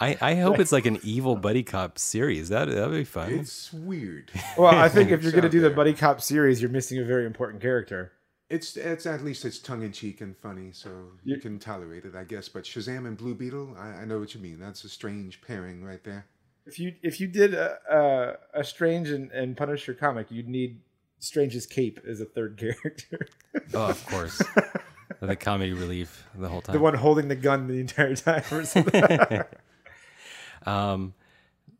I, 0.00 0.16
I 0.20 0.34
hope 0.36 0.58
it's 0.58 0.72
like 0.72 0.86
an 0.86 0.98
evil 1.02 1.36
buddy 1.36 1.62
cop 1.62 1.98
series. 1.98 2.48
That 2.48 2.68
that'd 2.68 2.90
be 2.90 3.04
fun. 3.04 3.32
It's 3.32 3.72
weird. 3.72 4.32
Well, 4.56 4.74
I 4.74 4.88
think 4.88 5.10
if 5.12 5.22
you're 5.22 5.32
going 5.32 5.42
to 5.42 5.48
out 5.48 5.52
do 5.52 5.60
the 5.60 5.70
buddy 5.70 5.92
cop 5.92 6.20
series, 6.20 6.60
you're 6.60 6.70
missing 6.70 6.98
a 6.98 7.04
very 7.04 7.26
important 7.26 7.62
character. 7.62 8.12
It's 8.48 8.76
it's 8.76 9.06
at 9.06 9.22
least 9.22 9.44
it's 9.44 9.58
tongue 9.58 9.82
in 9.82 9.92
cheek 9.92 10.20
and 10.20 10.36
funny, 10.36 10.72
so 10.72 10.90
you 11.22 11.38
can 11.38 11.58
tolerate 11.58 12.04
it, 12.04 12.16
I 12.16 12.24
guess. 12.24 12.48
But 12.48 12.64
Shazam 12.64 13.06
and 13.06 13.16
Blue 13.16 13.34
Beetle, 13.34 13.76
I, 13.78 13.88
I 13.88 14.04
know 14.06 14.18
what 14.18 14.34
you 14.34 14.40
mean. 14.40 14.58
That's 14.58 14.82
a 14.82 14.88
strange 14.88 15.40
pairing 15.42 15.84
right 15.84 16.02
there. 16.02 16.26
If 16.66 16.78
you 16.80 16.94
if 17.02 17.20
you 17.20 17.28
did 17.28 17.54
a 17.54 18.38
a, 18.54 18.60
a 18.60 18.64
Strange 18.64 19.10
and, 19.10 19.30
and 19.30 19.56
Punisher 19.56 19.94
comic, 19.94 20.30
you'd 20.30 20.48
need 20.48 20.80
Strange's 21.20 21.66
cape 21.66 22.00
as 22.08 22.20
a 22.20 22.24
third 22.24 22.56
character, 22.82 23.28
oh, 23.74 23.86
of 23.86 24.06
course. 24.06 24.42
the 25.26 25.36
comedy 25.36 25.72
relief 25.72 26.26
the 26.34 26.48
whole 26.48 26.60
time. 26.62 26.74
the 26.74 26.80
one 26.80 26.94
holding 26.94 27.28
the 27.28 27.36
gun 27.36 27.66
the 27.66 27.80
entire 27.80 28.16
time 28.16 28.42
or. 28.50 29.48
Um, 30.66 31.14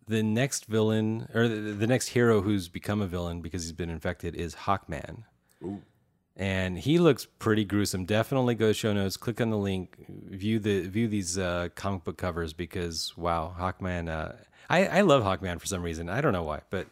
the 0.08 0.22
next 0.22 0.64
villain 0.66 1.28
or 1.34 1.48
the, 1.48 1.54
the 1.72 1.86
next 1.86 2.08
hero 2.08 2.40
who's 2.40 2.68
become 2.68 3.00
a 3.02 3.06
villain 3.06 3.42
because 3.42 3.62
he's 3.62 3.72
been 3.72 3.90
infected 3.90 4.34
is 4.34 4.54
Hawkman. 4.54 5.24
Ooh. 5.62 5.82
And 6.36 6.78
he 6.78 6.98
looks 6.98 7.26
pretty 7.26 7.64
gruesome. 7.66 8.06
Definitely 8.06 8.54
go 8.54 8.68
to 8.68 8.74
show 8.74 8.92
notes. 8.94 9.16
Click 9.18 9.40
on 9.40 9.50
the 9.50 9.58
link. 9.58 9.96
View 10.08 10.58
the 10.58 10.88
view 10.88 11.06
these 11.08 11.36
uh, 11.36 11.68
comic 11.74 12.04
book 12.04 12.16
covers 12.16 12.54
because 12.54 13.12
wow, 13.16 13.54
Hawkman. 13.58 14.08
Uh, 14.08 14.32
I 14.70 14.86
I 14.86 15.00
love 15.02 15.22
Hawkman 15.22 15.60
for 15.60 15.66
some 15.66 15.82
reason. 15.82 16.08
I 16.08 16.22
don't 16.22 16.32
know 16.32 16.44
why, 16.44 16.60
but 16.70 16.86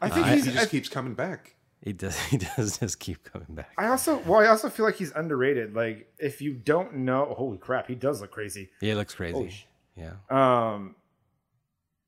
I 0.00 0.08
think 0.10 0.26
He 0.26 0.34
he's. 0.34 0.44
just 0.44 0.58
I, 0.58 0.66
keeps 0.66 0.88
coming 0.88 1.14
back. 1.14 1.56
He 1.84 1.92
does 1.92 2.18
he 2.26 2.38
does 2.38 2.78
just 2.78 2.98
keep 2.98 3.22
coming 3.24 3.46
back. 3.54 3.70
I 3.78 3.86
also 3.86 4.18
well, 4.26 4.40
I 4.40 4.46
also 4.46 4.68
feel 4.70 4.86
like 4.86 4.96
he's 4.96 5.12
underrated. 5.12 5.74
Like 5.74 6.08
if 6.18 6.40
you 6.42 6.54
don't 6.54 6.94
know, 6.96 7.34
holy 7.36 7.58
crap, 7.58 7.86
he 7.86 7.94
does 7.94 8.20
look 8.20 8.32
crazy. 8.32 8.70
Yeah, 8.80 8.94
it 8.94 8.96
looks 8.96 9.14
crazy. 9.14 9.32
Holy 9.34 9.54
yeah. 9.96 10.14
Um, 10.28 10.96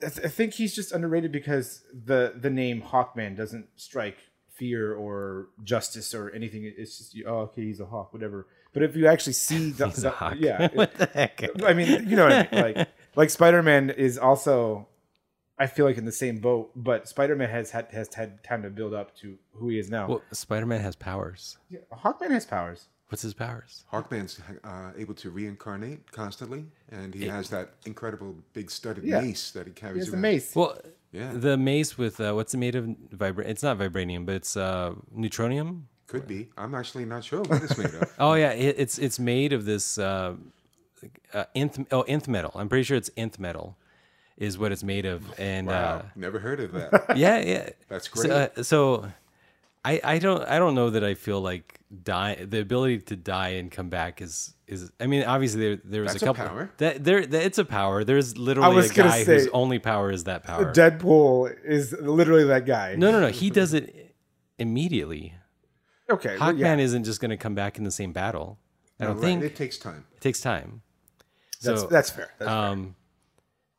I, 0.02 0.08
th- 0.08 0.26
I 0.26 0.28
think 0.28 0.54
he's 0.54 0.74
just 0.74 0.92
underrated 0.92 1.30
because 1.30 1.82
the 1.92 2.32
the 2.36 2.50
name 2.50 2.82
Hawkman 2.82 3.36
doesn't 3.36 3.68
strike 3.76 4.16
fear 4.54 4.94
or 4.94 5.48
justice 5.62 6.14
or 6.14 6.30
anything. 6.30 6.70
It's 6.76 6.98
just 6.98 7.16
oh, 7.26 7.40
okay, 7.40 7.62
he's 7.62 7.80
a 7.80 7.86
hawk, 7.86 8.12
whatever. 8.12 8.46
But 8.72 8.82
if 8.82 8.96
you 8.96 9.06
actually 9.06 9.32
see 9.34 9.70
the, 9.72 9.86
He's 9.88 10.02
the- 10.02 10.08
a 10.08 10.10
hawk. 10.12 10.34
yeah, 10.38 10.68
what 10.74 10.94
the 10.94 11.06
heck? 11.06 11.42
I 11.64 11.72
mean, 11.74 12.08
you 12.08 12.16
know, 12.16 12.24
what 12.28 12.32
I 12.32 12.48
mean? 12.72 12.76
like 12.76 12.88
like 13.14 13.30
Spider 13.30 13.62
Man 13.62 13.90
is 13.90 14.18
also, 14.18 14.88
I 15.58 15.66
feel 15.66 15.86
like 15.86 15.96
in 15.96 16.04
the 16.04 16.12
same 16.12 16.38
boat, 16.38 16.70
but 16.76 17.08
Spider 17.08 17.34
Man 17.36 17.48
has 17.48 17.70
had 17.70 17.86
has 17.92 18.12
had 18.14 18.42
time 18.44 18.62
to 18.62 18.70
build 18.70 18.92
up 18.94 19.16
to 19.18 19.38
who 19.52 19.68
he 19.68 19.78
is 19.78 19.90
now. 19.90 20.06
Well, 20.08 20.22
Spider 20.32 20.66
Man 20.66 20.80
has 20.80 20.96
powers. 20.96 21.56
Yeah, 21.70 21.80
Hawkman 21.92 22.30
has 22.30 22.44
powers. 22.44 22.88
What's 23.08 23.22
his 23.22 23.34
powers? 23.34 23.84
Hawkman's 23.92 24.40
uh, 24.64 24.90
able 24.98 25.14
to 25.14 25.30
reincarnate 25.30 26.10
constantly, 26.10 26.66
and 26.90 27.14
he 27.14 27.26
has 27.28 27.48
that 27.50 27.74
incredible 27.86 28.34
big 28.52 28.68
studded 28.70 29.04
Yeah. 29.04 29.20
mace 29.20 29.52
that 29.52 29.66
he 29.66 29.70
He 29.70 29.74
carries 29.74 29.98
has 30.04 30.06
the 30.08 30.14
around. 30.14 30.22
mace. 30.22 30.54
Well, 30.56 30.76
Yeah. 31.12 31.32
the 31.32 31.56
mace 31.56 31.96
with 31.96 32.20
uh, 32.20 32.32
what's 32.34 32.52
it 32.52 32.58
made 32.58 32.74
of? 32.74 32.84
Vibra- 33.14 33.46
It's 33.46 33.62
not 33.62 33.78
vibranium, 33.78 34.26
but 34.26 34.34
it's 34.34 34.56
uh, 34.56 34.92
neutronium. 35.16 35.82
Could 36.08 36.26
be. 36.26 36.48
I'm 36.58 36.74
actually 36.74 37.04
not 37.04 37.24
sure 37.24 37.40
what 37.42 37.62
it's 37.62 37.78
made 37.78 37.94
of. 37.94 38.12
Oh 38.18 38.34
yeah, 38.34 38.50
it, 38.52 38.74
it's 38.78 38.98
it's 38.98 39.18
made 39.18 39.52
of 39.52 39.64
this 39.64 39.98
uh, 39.98 40.34
uh, 41.32 41.44
nth 41.54 41.86
oh 41.92 42.02
nth 42.02 42.28
metal. 42.28 42.52
I'm 42.54 42.68
pretty 42.68 42.84
sure 42.84 42.96
it's 42.96 43.10
nth 43.16 43.38
metal 43.38 43.76
is 44.36 44.58
what 44.58 44.72
it's 44.72 44.82
made 44.84 45.06
of, 45.06 45.22
and 45.38 45.66
Wow, 45.66 45.96
uh, 45.98 46.02
never 46.14 46.38
heard 46.38 46.60
of 46.60 46.72
that. 46.72 47.16
yeah, 47.16 47.38
yeah, 47.38 47.70
That's 47.88 48.08
So, 48.12 48.20
great. 48.28 48.30
uh, 48.32 48.62
so 48.62 49.10
I 49.84 50.00
I 50.04 50.18
don't 50.18 50.42
I 50.48 50.58
don't 50.58 50.74
know 50.74 50.90
that 50.90 51.02
I 51.04 51.14
feel 51.14 51.40
like 51.40 51.80
die 52.02 52.34
the 52.44 52.60
ability 52.60 52.98
to 52.98 53.16
die 53.16 53.50
and 53.50 53.70
come 53.70 53.88
back 53.88 54.20
is 54.20 54.52
is 54.66 54.90
I 54.98 55.06
mean 55.06 55.22
obviously 55.22 55.60
there 55.60 55.80
there 55.84 56.02
was 56.02 56.12
That's 56.12 56.22
a 56.22 56.26
a 56.26 56.28
couple 56.34 56.44
power. 56.48 56.70
that 56.78 57.04
there 57.04 57.24
that 57.24 57.44
it's 57.44 57.58
a 57.58 57.64
power. 57.64 58.02
There's 58.04 58.36
literally 58.36 58.84
a 58.86 58.88
guy 58.88 59.22
whose 59.24 59.46
only 59.52 59.78
power 59.78 60.10
is 60.10 60.24
that 60.24 60.42
power. 60.42 60.72
Deadpool 60.72 61.54
is 61.64 61.92
literally 61.92 62.44
that 62.44 62.66
guy. 62.66 62.96
no, 62.96 63.12
no, 63.12 63.20
no. 63.20 63.28
He 63.28 63.48
does 63.50 63.72
it 63.74 64.14
immediately. 64.58 65.34
Okay. 66.10 66.36
well, 66.38 66.52
Hawkman 66.52 66.58
yeah. 66.58 66.76
isn't 66.76 67.04
just 67.04 67.20
going 67.20 67.30
to 67.30 67.36
come 67.36 67.54
back 67.54 67.78
in 67.78 67.84
the 67.84 67.90
same 67.90 68.12
battle. 68.12 68.58
I 69.00 69.04
don't 69.04 69.16
Right, 69.16 69.22
think 69.22 69.42
it 69.44 69.56
takes 69.56 69.76
time. 69.78 70.04
it 70.14 70.20
takes 70.20 70.40
time. 70.40 70.82
That's, 71.62 71.80
So 71.82 71.86
that's 71.86 72.10
fair. 72.10 72.30
That's 72.38 72.50
fair. 72.50 72.86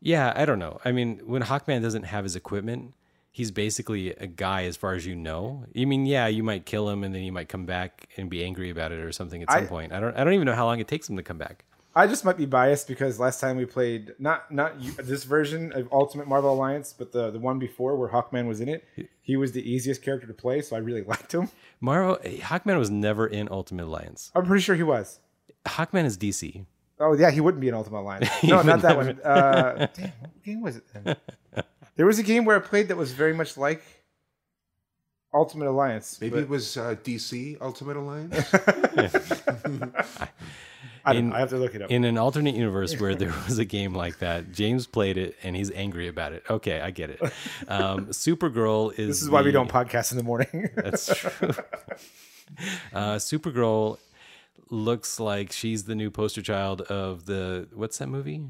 Yeah, 0.01 0.33
I 0.35 0.45
don't 0.45 0.59
know. 0.59 0.79
I 0.85 0.91
mean, 0.91 1.19
when 1.25 1.41
Hawkman 1.43 1.81
doesn't 1.81 2.03
have 2.03 2.23
his 2.23 2.35
equipment, 2.35 2.93
he's 3.31 3.51
basically 3.51 4.11
a 4.11 4.27
guy 4.27 4.63
as 4.65 4.75
far 4.77 4.93
as 4.93 5.05
you 5.05 5.15
know. 5.15 5.65
I 5.75 5.85
mean, 5.85 6.05
yeah, 6.05 6.27
you 6.27 6.43
might 6.43 6.65
kill 6.65 6.89
him 6.89 7.03
and 7.03 7.13
then 7.13 7.21
he 7.21 7.31
might 7.31 7.49
come 7.49 7.65
back 7.65 8.07
and 8.17 8.29
be 8.29 8.43
angry 8.43 8.69
about 8.69 8.91
it 8.91 8.99
or 8.99 9.11
something 9.11 9.41
at 9.43 9.51
some 9.51 9.63
I- 9.63 9.67
point. 9.67 9.93
I 9.93 9.99
don't 9.99 10.15
I 10.15 10.23
don't 10.23 10.33
even 10.33 10.45
know 10.45 10.55
how 10.55 10.65
long 10.65 10.79
it 10.79 10.87
takes 10.87 11.09
him 11.09 11.17
to 11.17 11.23
come 11.23 11.37
back. 11.37 11.63
I 11.95 12.05
just 12.05 12.23
might 12.23 12.37
be 12.37 12.45
biased 12.45 12.87
because 12.87 13.19
last 13.19 13.39
time 13.39 13.57
we 13.57 13.65
played 13.65 14.13
not 14.19 14.51
not 14.51 14.79
you, 14.79 14.91
this 14.91 15.23
version 15.23 15.71
of 15.73 15.91
Ultimate 15.91 16.27
Marvel 16.27 16.53
Alliance, 16.53 16.93
but 16.95 17.11
the 17.11 17.31
the 17.31 17.39
one 17.39 17.57
before 17.57 17.95
where 17.95 18.09
Hawkman 18.09 18.47
was 18.47 18.61
in 18.61 18.69
it, 18.69 18.87
he 19.23 19.35
was 19.35 19.51
the 19.53 19.67
easiest 19.67 20.03
character 20.03 20.27
to 20.27 20.33
play, 20.33 20.61
so 20.61 20.75
I 20.75 20.79
really 20.79 21.01
liked 21.13 21.33
him. 21.33 21.49
Marvel 21.81 22.17
Hawkman 22.23 22.77
was 22.77 22.91
never 22.91 23.25
in 23.25 23.47
Ultimate 23.49 23.85
Alliance. 23.85 24.31
I'm 24.35 24.45
pretty 24.45 24.61
sure 24.61 24.75
he 24.75 24.83
was. 24.83 25.19
Hawkman 25.65 26.05
is 26.05 26.19
DC. 26.19 26.65
Oh 26.99 27.13
yeah, 27.13 27.29
he 27.31 27.41
wouldn't 27.41 27.61
be 27.61 27.67
in 27.67 27.73
Ultimate 27.73 27.99
Alliance. 28.01 28.29
No, 28.43 28.61
not 28.61 28.81
that 28.81 28.97
one. 28.97 29.19
Uh, 29.21 29.87
damn, 29.95 30.11
what 30.19 30.43
game 30.43 30.61
was 30.61 30.77
it 30.77 30.83
then? 30.93 31.15
There 31.95 32.05
was 32.05 32.19
a 32.19 32.23
game 32.23 32.45
where 32.45 32.55
I 32.55 32.59
played 32.59 32.87
that 32.89 32.97
was 32.97 33.11
very 33.11 33.33
much 33.33 33.57
like 33.57 33.81
Ultimate 35.33 35.67
Alliance. 35.67 36.17
Maybe 36.21 36.31
but 36.35 36.39
it 36.43 36.49
was 36.49 36.77
uh, 36.77 36.95
DC 37.03 37.57
Ultimate 37.61 37.97
Alliance. 37.97 38.53
I, 41.05 41.13
in- 41.13 41.31
I 41.31 41.39
have 41.39 41.49
to 41.51 41.57
look 41.57 41.73
it 41.73 41.81
up. 41.81 41.89
In 41.89 42.03
an 42.03 42.17
alternate 42.17 42.55
universe 42.55 42.99
where 42.99 43.15
there 43.15 43.33
was 43.47 43.59
a 43.59 43.65
game 43.65 43.93
like 43.95 44.19
that, 44.19 44.51
James 44.51 44.87
played 44.87 45.17
it 45.17 45.35
and 45.41 45.55
he's 45.55 45.71
angry 45.71 46.07
about 46.09 46.33
it. 46.33 46.43
Okay, 46.49 46.81
I 46.81 46.91
get 46.91 47.11
it. 47.11 47.21
Um, 47.67 48.07
Supergirl 48.07 48.91
is 48.91 49.07
this 49.07 49.21
is 49.21 49.29
why 49.29 49.41
we 49.41 49.51
don't 49.51 49.69
podcast 49.71 50.11
in 50.11 50.17
the 50.17 50.23
morning. 50.23 50.69
That's 50.75 51.05
true. 51.15 51.49
uh, 52.93 53.15
Supergirl 53.15 53.99
looks 54.69 55.19
like 55.19 55.51
she's 55.51 55.85
the 55.85 55.95
new 55.95 56.11
poster 56.11 56.41
child 56.41 56.81
of 56.83 57.25
the 57.25 57.67
what's 57.73 57.97
that 57.97 58.07
movie? 58.07 58.43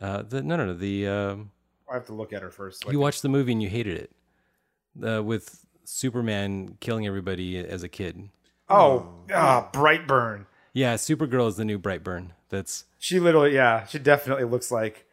Uh, 0.00 0.22
the 0.22 0.42
no 0.42 0.56
no 0.56 0.66
no 0.66 0.74
the 0.74 1.06
um, 1.06 1.50
I 1.90 1.94
have 1.94 2.06
to 2.06 2.14
look 2.14 2.32
at 2.32 2.42
her 2.42 2.50
first. 2.50 2.84
you 2.90 2.98
watched 2.98 3.22
the 3.22 3.28
movie 3.28 3.52
and 3.52 3.62
you 3.62 3.68
hated 3.68 3.96
it 3.96 5.06
uh, 5.06 5.22
with 5.22 5.64
Superman 5.84 6.76
killing 6.80 7.06
everybody 7.06 7.58
as 7.58 7.82
a 7.82 7.88
kid. 7.88 8.28
oh, 8.68 9.08
ah, 9.32 9.68
Brightburn. 9.72 10.46
Yeah, 10.72 10.94
Supergirl 10.94 11.48
is 11.48 11.56
the 11.56 11.64
new 11.64 11.78
Brightburn. 11.78 12.30
That's 12.50 12.84
She 12.98 13.18
literally, 13.18 13.54
yeah, 13.54 13.86
she 13.86 13.98
definitely 13.98 14.44
looks 14.44 14.70
like. 14.70 15.06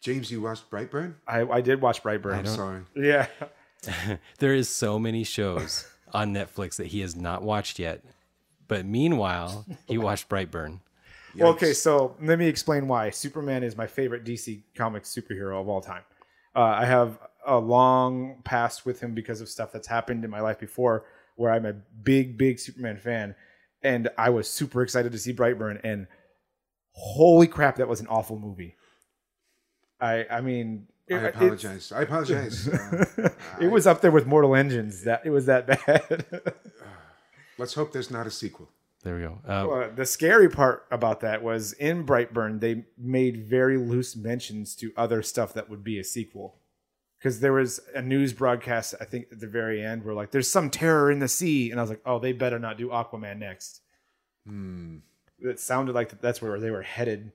James, 0.00 0.30
you 0.30 0.42
watched 0.42 0.70
Brightburn? 0.70 1.14
I, 1.26 1.42
I 1.42 1.60
did 1.62 1.80
watch 1.80 2.02
Brightburn. 2.02 2.34
I'm 2.34 2.46
sorry. 2.46 2.82
Yeah. 2.94 3.26
there 4.38 4.54
is 4.54 4.68
so 4.68 4.98
many 4.98 5.24
shows 5.24 5.88
on 6.12 6.32
Netflix 6.32 6.76
that 6.76 6.88
he 6.88 7.00
has 7.00 7.16
not 7.16 7.42
watched 7.42 7.78
yet. 7.78 8.04
But 8.68 8.86
meanwhile, 8.86 9.66
he 9.86 9.98
watched 9.98 10.28
Brightburn. 10.28 10.80
Well, 11.36 11.48
okay, 11.50 11.72
so 11.72 12.16
let 12.22 12.38
me 12.38 12.46
explain 12.46 12.86
why 12.86 13.10
Superman 13.10 13.64
is 13.64 13.76
my 13.76 13.88
favorite 13.88 14.24
DC 14.24 14.62
Comics 14.76 15.12
superhero 15.12 15.60
of 15.60 15.68
all 15.68 15.80
time. 15.80 16.02
Uh, 16.54 16.60
I 16.60 16.84
have 16.84 17.18
a 17.44 17.58
long 17.58 18.40
past 18.44 18.86
with 18.86 19.00
him 19.00 19.14
because 19.14 19.40
of 19.40 19.48
stuff 19.48 19.72
that's 19.72 19.88
happened 19.88 20.24
in 20.24 20.30
my 20.30 20.40
life 20.40 20.60
before, 20.60 21.04
where 21.34 21.50
I'm 21.52 21.66
a 21.66 21.72
big, 21.72 22.38
big 22.38 22.60
Superman 22.60 22.98
fan, 22.98 23.34
and 23.82 24.08
I 24.16 24.30
was 24.30 24.48
super 24.48 24.82
excited 24.82 25.10
to 25.10 25.18
see 25.18 25.32
Brightburn. 25.32 25.80
And 25.82 26.06
holy 26.92 27.48
crap, 27.48 27.76
that 27.76 27.88
was 27.88 28.00
an 28.00 28.06
awful 28.06 28.38
movie. 28.38 28.76
I, 30.00 30.26
I 30.30 30.40
mean, 30.40 30.86
I 31.10 31.14
it- 31.14 31.34
apologize. 31.34 31.90
I 31.90 32.02
apologize. 32.02 32.68
Uh, 32.78 33.04
It, 33.18 33.64
it 33.64 33.68
was 33.72 33.86
up 33.88 34.00
there 34.02 34.10
with 34.12 34.26
Mortal 34.26 34.54
Engines. 34.54 35.02
That 35.02 35.22
it 35.24 35.30
was 35.30 35.46
that 35.46 35.66
bad. 35.66 36.24
let's 37.58 37.74
hope 37.74 37.92
there's 37.92 38.10
not 38.10 38.26
a 38.26 38.30
sequel. 38.30 38.68
There 39.02 39.16
we 39.16 39.22
go. 39.22 39.38
Uh, 39.46 39.68
Uh, 39.68 39.94
the 39.94 40.06
scary 40.06 40.48
part 40.48 40.86
about 40.90 41.20
that 41.20 41.42
was 41.42 41.72
in 41.74 42.06
Brightburn, 42.06 42.60
they 42.60 42.84
made 42.96 43.44
very 43.46 43.76
loose 43.76 44.16
mentions 44.16 44.74
to 44.76 44.92
other 44.96 45.22
stuff 45.22 45.52
that 45.54 45.68
would 45.68 45.84
be 45.84 45.98
a 45.98 46.04
sequel. 46.04 46.56
Because 47.18 47.40
there 47.40 47.52
was 47.52 47.80
a 47.94 48.02
news 48.02 48.32
broadcast, 48.32 48.94
I 49.00 49.04
think, 49.04 49.26
at 49.32 49.40
the 49.40 49.46
very 49.46 49.82
end, 49.82 50.04
where 50.04 50.14
like, 50.14 50.30
there's 50.30 50.48
some 50.50 50.70
terror 50.70 51.10
in 51.10 51.18
the 51.18 51.28
sea. 51.28 51.70
And 51.70 51.78
I 51.80 51.82
was 51.82 51.90
like, 51.90 52.02
oh, 52.04 52.18
they 52.18 52.32
better 52.32 52.58
not 52.58 52.76
do 52.78 52.88
Aquaman 52.88 53.38
next. 53.38 53.80
Hmm. 54.46 54.98
It 55.38 55.60
sounded 55.60 55.94
like 55.94 56.20
that's 56.20 56.40
where 56.40 56.58
they 56.60 56.70
were 56.70 56.82
headed. 56.82 57.32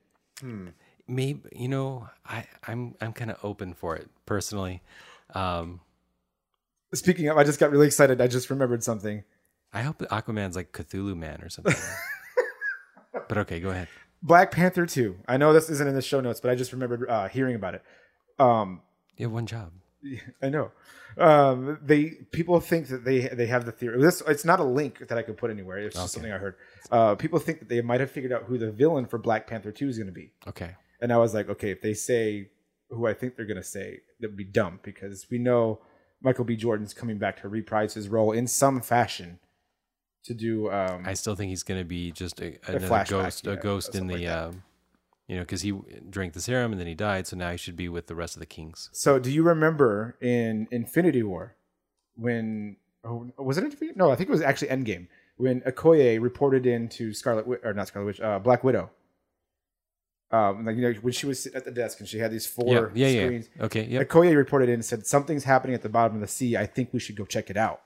maybe 1.08 1.41
you 1.51 1.67
know 1.67 2.08
i 2.23 2.45
i'm 2.67 2.93
i'm 3.01 3.12
kind 3.13 3.32
of 3.32 3.38
open 3.43 3.73
for 3.73 3.95
it 3.95 4.08
personally 4.27 4.82
um 5.34 5.82
Speaking 6.93 7.27
of, 7.27 7.38
I 7.38 7.43
just 7.43 7.60
got 7.60 7.69
really 7.71 7.86
excited. 7.86 8.19
I 8.19 8.27
just 8.27 8.49
remembered 8.49 8.84
something. 8.84 9.23
I 9.73 9.82
hope 9.82 9.99
aquaman's 9.99 10.55
like 10.55 10.71
cthulhu 10.73 11.15
man 11.15 11.41
or 11.41 11.49
something 11.49 11.75
but 13.27 13.38
okay 13.38 13.60
go 13.60 13.69
ahead 13.69 13.88
Black 14.21 14.51
Panther 14.51 14.86
2. 14.86 15.15
I 15.29 15.38
know 15.38 15.53
this 15.53 15.69
isn't 15.69 15.88
in 15.88 15.95
the 15.95 16.01
show 16.01 16.19
notes, 16.19 16.41
but 16.41 16.51
I 16.51 16.55
just 16.55 16.73
remembered 16.73 17.10
uh, 17.10 17.29
hearing 17.29 17.55
about 17.55 17.75
it. 17.75 17.84
Um, 18.38 18.82
you 19.15 19.25
have 19.25 19.32
one 19.32 19.45
job 19.45 19.71
I 20.43 20.49
know. 20.49 20.71
Um, 21.17 21.77
they 21.82 22.10
people 22.32 22.60
think 22.60 22.88
that 22.89 23.05
they 23.05 23.29
they 23.29 23.47
have 23.47 23.65
the 23.65 23.71
theory. 23.71 24.01
This 24.01 24.21
it's 24.27 24.43
not 24.43 24.60
a 24.60 24.63
link 24.65 25.08
that 25.08 25.17
I 25.17 25.21
could 25.21 25.38
put 25.38 25.51
anywhere. 25.51 25.77
It's 25.77 25.95
just 25.95 26.03
Okay. 26.03 26.12
something 26.12 26.32
I 26.34 26.38
heard. 26.38 26.55
Uh, 26.91 27.15
people 27.15 27.39
think 27.39 27.60
that 27.60 27.69
they 27.69 27.82
might 27.82 28.01
have 28.01 28.12
figured 28.12 28.34
out 28.34 28.43
who 28.43 28.58
the 28.58 28.71
villain 28.73 29.05
for 29.05 29.17
Black 29.17 29.47
Panther 29.47 29.71
Two 29.71 29.88
is 29.88 29.97
going 29.97 30.08
to 30.08 30.13
be, 30.13 30.32
okay 30.47 30.75
And 30.99 31.13
I 31.13 31.17
was 31.17 31.34
like, 31.34 31.47
okay, 31.49 31.71
if 31.71 31.82
they 31.82 31.93
say 31.93 32.49
who 32.89 33.08
I 33.08 33.13
think 33.13 33.38
they're 33.38 33.45
gonna 33.45 33.63
say, 33.63 34.01
that 34.19 34.27
would 34.32 34.36
be 34.38 34.43
dumb 34.43 34.82
because 34.84 35.27
we 35.32 35.38
know 35.38 35.79
Michael 36.21 36.43
B. 36.43 36.58
Jordan's 36.58 36.93
coming 36.93 37.17
back 37.19 37.39
to 37.41 37.47
reprise 37.47 37.93
his 37.93 38.10
role 38.10 38.34
in 38.34 38.47
some 38.47 38.82
fashion 38.82 39.39
to 40.23 40.34
do. 40.34 40.71
Um, 40.71 41.03
I 41.05 41.13
still 41.13 41.36
think 41.36 41.49
he's 41.49 41.63
going 41.63 41.79
to 41.79 41.86
be 41.86 42.12
just 42.12 42.41
a, 42.41 42.58
another 42.67 43.05
ghost, 43.08 43.45
yeah, 43.45 43.53
a 43.53 43.58
ghost 43.58 43.95
in 43.95 44.08
the, 44.08 44.15
like 44.15 44.27
um, 44.27 44.63
you 45.27 45.36
know, 45.36 45.43
because 45.43 45.62
he 45.62 45.73
drank 46.10 46.34
the 46.34 46.41
serum 46.41 46.71
and 46.71 46.79
then 46.79 46.88
he 46.88 46.95
died, 46.95 47.27
so 47.27 47.38
now 47.38 47.51
he 47.51 47.58
should 47.58 47.75
be 47.75 47.89
with 47.89 48.08
the 48.08 48.15
rest 48.15 48.36
of 48.36 48.39
the 48.39 48.45
kings. 48.45 48.89
so, 48.93 49.19
do 49.19 49.32
you 49.32 49.43
remember 49.43 50.17
in 50.21 50.67
Infinity 50.71 51.23
War 51.23 51.55
when 52.15 52.77
oh, 53.03 53.32
was 53.38 53.58
it 53.58 53.63
Infinity? 53.63 53.97
No, 53.97 54.12
I 54.12 54.15
think 54.15 54.29
it 54.29 54.32
was 54.32 54.41
actually 54.41 54.69
Endgame 54.69 55.08
when 55.39 55.62
Okoye 55.62 56.21
reported 56.21 56.65
into 56.65 57.13
Scarlet 57.13 57.45
or 57.63 57.73
not 57.73 57.88
Scarlet 57.88 58.05
Witch, 58.05 58.19
uh, 58.19 58.39
Black 58.39 58.63
Widow. 58.63 58.89
Um, 60.32 60.65
like 60.65 60.75
you 60.75 60.82
know, 60.82 60.93
when 61.01 61.13
she 61.13 61.25
was 61.25 61.41
sitting 61.41 61.58
at 61.58 61.65
the 61.65 61.71
desk 61.71 61.99
and 61.99 62.08
she 62.08 62.19
had 62.19 62.29
these 62.29 62.45
four 62.45 62.91
yeah, 62.93 63.08
yeah, 63.08 63.23
screens. 63.23 63.49
yeah. 63.55 63.63
Okay, 63.63 63.86
yeah. 63.86 64.03
Okoye 64.03 64.36
reported 64.36 64.67
in 64.67 64.75
and 64.75 64.86
said 64.86 65.08
something's 65.08 65.45
happening 65.45 65.73
at 65.73 65.82
the 65.82 65.89
bottom 65.89 66.15
of 66.15 66.21
the 66.21 66.27
sea. 66.27 66.58
I 66.58 66.65
think 66.65 66.89
we 66.91 66.99
should 66.99 67.15
go 67.15 67.25
check 67.25 67.49
it 67.49 67.58
out. 67.58 67.82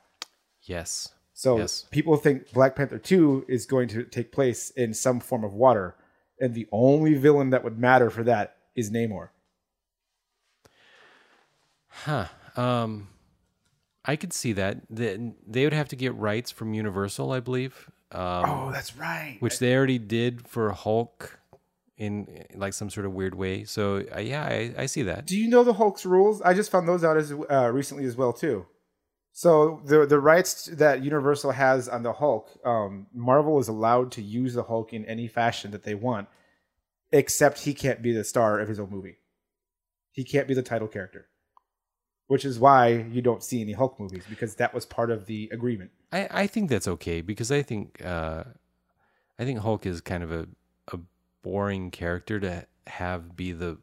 Yes. 0.64 1.14
So 1.34 1.58
Yes. 1.58 1.86
people 1.92 2.16
think 2.18 2.52
Black 2.54 2.76
Panther 2.76 2.98
2 3.00 3.46
is 3.48 3.66
going 3.66 3.88
to 3.90 4.04
take 4.04 4.32
place 4.32 4.70
in 4.72 4.94
some 4.94 5.20
form 5.20 5.44
of 5.44 5.54
water. 5.54 5.96
And 6.40 6.54
the 6.54 6.68
only 6.72 7.14
villain 7.16 7.50
that 7.52 7.64
would 7.64 7.80
matter 7.80 8.10
for 8.10 8.24
that 8.24 8.58
is 8.76 8.92
Namor. 8.92 9.30
Huh. 11.88 12.26
Um, 12.56 13.08
I 14.06 14.16
could 14.16 14.34
see 14.34 14.54
that. 14.54 14.82
They, 14.90 15.34
they 15.48 15.64
would 15.64 15.74
have 15.74 15.88
to 15.90 15.96
get 15.96 16.14
rights 16.16 16.52
from 16.52 16.74
Universal, 16.74 17.32
I 17.32 17.40
believe. 17.40 17.90
Um, 18.12 18.46
Oh, 18.46 18.72
that's 18.72 18.96
right. 18.96 19.38
which 19.40 19.60
they 19.60 19.76
already 19.76 19.98
did 20.00 20.48
for 20.48 20.72
Hulk 20.72 21.40
in 21.98 22.46
like 22.56 22.74
some 22.74 22.90
sort 22.90 23.06
of 23.06 23.14
weird 23.14 23.36
way. 23.36 23.64
So 23.64 24.04
uh, 24.16 24.20
yeah, 24.20 24.44
I, 24.44 24.74
I 24.78 24.86
see 24.88 25.04
that. 25.04 25.26
Do 25.26 25.38
you 25.38 25.48
know 25.50 25.64
the 25.64 25.74
Hulk's 25.74 26.06
rules? 26.06 26.42
I 26.42 26.54
just 26.54 26.70
found 26.72 26.88
those 26.88 27.04
out 27.04 27.18
as 27.18 27.32
uh, 27.32 27.72
recently 27.74 28.06
as 28.06 28.16
well 28.16 28.34
too. 28.34 28.66
So 29.36 29.82
the 29.84 30.06
the 30.06 30.20
rights 30.20 30.66
that 30.66 31.04
Universal 31.04 31.54
has 31.54 31.90
on 31.90 32.04
the 32.04 32.14
Hulk, 32.14 32.52
um, 32.64 33.08
Marvel 33.14 33.60
is 33.60 33.68
allowed 33.68 34.12
to 34.14 34.22
use 34.22 34.54
the 34.54 34.64
Hulk 34.64 34.94
in 34.94 35.04
any 35.06 35.28
fashion 35.28 35.72
that 35.72 35.82
they 35.82 35.96
want, 35.96 36.28
except 37.12 37.62
he 37.62 37.74
can't 37.74 38.04
be 38.04 38.14
the 38.14 38.24
star 38.24 38.60
of 38.60 38.70
his 38.70 38.80
own 38.80 38.92
movie. 38.92 39.18
He 40.12 40.24
can't 40.24 40.48
be 40.48 40.54
the 40.54 40.62
title 40.62 40.88
character, 40.88 41.30
which 42.28 42.46
is 42.46 42.60
why 42.60 42.90
you 42.90 43.24
don't 43.24 43.44
see 43.44 43.60
any 43.60 43.74
Hulk 43.74 44.00
movies 44.00 44.24
because 44.30 44.54
that 44.56 44.72
was 44.72 44.86
part 44.86 45.10
of 45.10 45.26
the 45.26 45.50
agreement. 45.52 45.90
I, 46.12 46.28
I 46.30 46.48
think 46.48 46.70
that's 46.70 46.88
okay 46.88 47.22
because 47.22 47.52
I 47.52 47.64
think 47.64 48.06
uh, 48.06 48.44
I 49.40 49.46
think 49.46 49.60
Hulk 49.60 49.88
is 49.88 50.00
kind 50.00 50.24
of 50.24 50.32
a, 50.32 50.48
a 50.92 51.00
boring 51.42 51.90
character 51.90 52.40
to 52.40 52.68
have 52.86 53.36
be 53.36 53.52
the 53.52 53.80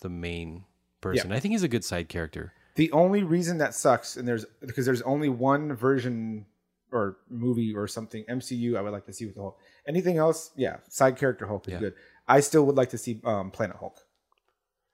the 0.00 0.08
main 0.08 0.64
person. 1.02 1.30
I 1.30 1.40
think 1.40 1.52
he's 1.52 1.62
a 1.62 1.68
good 1.68 1.84
side 1.84 2.08
character. 2.08 2.54
The 2.76 2.90
only 2.92 3.22
reason 3.22 3.58
that 3.58 3.74
sucks, 3.74 4.16
and 4.16 4.26
there's 4.26 4.44
because 4.60 4.84
there's 4.86 5.02
only 5.02 5.28
one 5.28 5.74
version 5.74 6.46
or 6.90 7.18
movie 7.28 7.74
or 7.74 7.86
something 7.88 8.24
MCU 8.28 8.76
I 8.76 8.82
would 8.82 8.92
like 8.92 9.06
to 9.06 9.12
see 9.12 9.26
with 9.26 9.34
the 9.36 9.40
Hulk. 9.42 9.58
Anything 9.86 10.16
else, 10.18 10.50
yeah, 10.56 10.76
side 10.88 11.16
character 11.16 11.46
Hulk 11.46 11.66
is 11.68 11.72
Yeah. 11.74 11.78
good. 11.80 11.94
I 12.26 12.40
still 12.40 12.64
would 12.66 12.76
like 12.76 12.90
to 12.90 12.98
see 12.98 13.20
um, 13.24 13.50
Planet 13.50 13.76
Hulk 13.76 13.98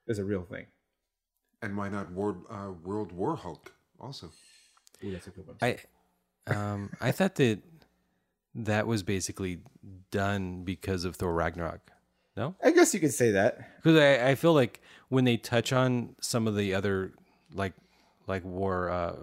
as 0.08 0.18
a 0.18 0.24
real 0.24 0.42
thing. 0.42 0.66
And 1.62 1.76
why 1.76 1.88
not 1.90 2.10
World, 2.12 2.44
uh, 2.50 2.70
World 2.84 3.12
War 3.12 3.36
Hulk 3.36 3.72
also? 4.00 4.30
Ooh, 5.04 5.12
that's 5.12 5.26
a 5.26 5.30
good 5.30 5.46
one. 5.46 5.56
I 5.62 5.78
um 6.46 6.90
I 7.00 7.12
thought 7.12 7.34
that 7.36 7.60
that 8.54 8.86
was 8.86 9.02
basically 9.02 9.60
done 10.10 10.64
because 10.64 11.04
of 11.04 11.16
Thor 11.16 11.32
Ragnarok. 11.34 11.90
No, 12.36 12.54
I 12.64 12.70
guess 12.70 12.94
you 12.94 13.00
could 13.00 13.12
say 13.12 13.32
that. 13.32 13.76
because 13.82 13.98
I, 13.98 14.30
I 14.30 14.34
feel 14.34 14.54
like 14.54 14.80
when 15.08 15.24
they 15.24 15.36
touch 15.36 15.72
on 15.72 16.16
some 16.20 16.46
of 16.46 16.56
the 16.56 16.74
other 16.74 17.12
like 17.54 17.72
like 18.26 18.44
war 18.44 18.90
uh 18.90 19.16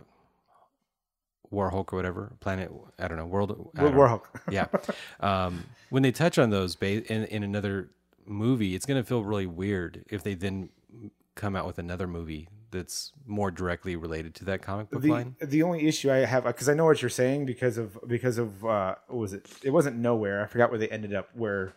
war 1.49 1.69
hulk 1.69 1.93
or 1.93 1.95
whatever 1.95 2.33
planet 2.41 2.69
i 2.99 3.07
don't 3.07 3.17
know 3.17 3.25
world 3.25 3.51
I 3.51 3.53
World 3.55 3.73
don't 3.93 3.95
War 3.95 4.05
know. 4.05 4.09
Hulk. 4.09 4.41
yeah 4.51 4.67
um 5.21 5.63
when 5.89 6.03
they 6.03 6.11
touch 6.11 6.37
on 6.37 6.49
those 6.49 6.75
ba- 6.75 7.05
in, 7.11 7.23
in 7.25 7.43
another 7.43 7.89
movie 8.25 8.75
it's 8.75 8.85
going 8.85 9.01
to 9.01 9.07
feel 9.07 9.23
really 9.23 9.45
weird 9.45 10.03
if 10.09 10.23
they 10.23 10.33
then 10.33 10.69
come 11.35 11.55
out 11.55 11.65
with 11.65 11.77
another 11.79 12.07
movie 12.07 12.49
that's 12.71 13.13
more 13.25 13.49
directly 13.49 13.95
related 13.95 14.35
to 14.35 14.43
that 14.45 14.61
comic 14.61 14.89
book 14.89 15.01
the 15.01 15.09
line 15.09 15.35
the 15.39 15.63
only 15.63 15.87
issue 15.87 16.11
I 16.11 16.17
have 16.17 16.43
because 16.43 16.67
I 16.67 16.73
know 16.73 16.83
what 16.83 17.01
you're 17.01 17.07
saying 17.09 17.45
because 17.45 17.77
of 17.77 17.97
because 18.05 18.37
of 18.37 18.65
uh, 18.65 18.95
what 19.07 19.17
was 19.19 19.31
it? 19.31 19.47
It 19.63 19.69
wasn't 19.69 19.95
nowhere. 19.95 20.43
I 20.43 20.47
forgot 20.47 20.69
where 20.69 20.77
they 20.77 20.89
ended 20.89 21.13
up. 21.15 21.29
Where 21.33 21.71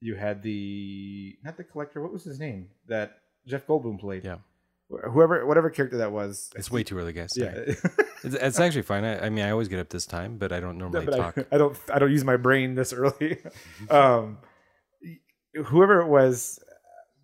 you 0.00 0.14
had 0.14 0.44
the 0.44 1.36
not 1.42 1.56
the 1.56 1.64
collector. 1.64 2.00
What 2.00 2.12
was 2.12 2.22
his 2.22 2.38
name 2.38 2.68
that 2.86 3.18
Jeff 3.44 3.66
Goldblum 3.66 3.98
played? 3.98 4.22
yeah 4.24 4.36
Whoever, 4.90 5.44
whatever 5.46 5.68
character 5.70 5.98
that 5.98 6.12
was. 6.12 6.50
it's 6.56 6.70
way 6.70 6.82
too 6.82 6.96
early 6.98 7.12
guys 7.12 7.32
Yeah. 7.36 7.54
It's, 8.24 8.34
it's 8.34 8.58
actually 8.58 8.82
fine 8.82 9.04
I, 9.04 9.26
I 9.26 9.28
mean 9.30 9.44
i 9.44 9.50
always 9.50 9.68
get 9.68 9.78
up 9.78 9.90
this 9.90 10.04
time 10.06 10.38
but 10.38 10.50
i 10.50 10.58
don't 10.58 10.76
normally 10.76 11.06
but 11.06 11.16
talk 11.16 11.38
I, 11.38 11.44
I 11.54 11.58
don't 11.58 11.78
I 11.94 11.98
don't 12.00 12.10
use 12.10 12.24
my 12.24 12.36
brain 12.36 12.74
this 12.74 12.92
early. 12.92 13.38
um, 13.90 14.38
whoever 15.66 16.00
it 16.00 16.08
was, 16.08 16.58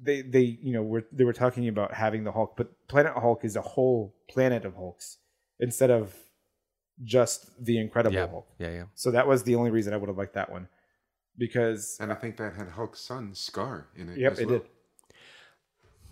they 0.00 0.22
they 0.22 0.58
you 0.62 0.72
know 0.72 0.82
were 0.82 1.04
they 1.10 1.24
were 1.24 1.32
talking 1.32 1.66
about 1.68 1.92
having 1.94 2.22
the 2.24 2.32
Hulk, 2.32 2.56
but 2.56 2.68
Planet 2.88 3.14
Hulk 3.14 3.44
is 3.44 3.56
a 3.56 3.62
whole 3.62 4.14
planet 4.28 4.64
of 4.64 4.74
Hulks 4.76 5.18
instead 5.58 5.90
of 5.90 6.14
just 7.02 7.50
the 7.64 7.78
Incredible 7.78 8.14
yeah 8.16 8.26
Hulk. 8.28 8.46
yeah 8.58 8.70
yeah 8.70 8.84
So 8.94 9.10
that 9.10 9.26
was 9.26 9.42
the 9.42 9.54
only 9.56 9.70
reason 9.72 9.92
I 9.94 9.96
would 9.96 10.08
have 10.08 10.18
liked 10.18 10.34
that 10.34 10.50
one 10.50 10.68
because 11.36 11.96
And 12.00 12.12
I 12.12 12.14
think 12.14 12.36
that 12.36 12.54
had 12.54 12.68
Hulk's 12.68 13.00
son, 13.00 13.34
Scar, 13.34 13.88
in 13.96 14.10
it. 14.10 14.18
yep, 14.18 14.32
as 14.32 14.38
it 14.38 14.48
well. 14.48 14.58
did. 14.58 14.68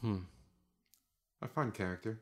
hmm. 0.01 0.17
A 1.42 1.48
fun 1.48 1.72
character. 1.72 2.20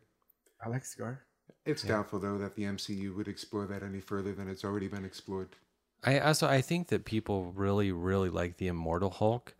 I 0.64 0.68
like 0.68 0.84
Scar. 0.84 1.22
It's 1.66 1.82
doubtful, 1.82 2.18
though, 2.18 2.38
that 2.38 2.56
the 2.56 2.62
MCU 2.62 3.14
would 3.16 3.28
explore 3.28 3.66
that 3.66 3.82
any 3.82 4.00
further 4.00 4.32
than 4.32 4.48
it's 4.48 4.64
already 4.64 4.88
been 4.88 5.04
explored. 5.04 5.56
I 6.02 6.18
also 6.18 6.48
I 6.48 6.62
think 6.62 6.88
that 6.88 7.04
people 7.04 7.52
really 7.54 7.92
really 7.92 8.30
like 8.30 8.56
the 8.56 8.68
Immortal 8.68 9.10
Hulk, 9.10 9.54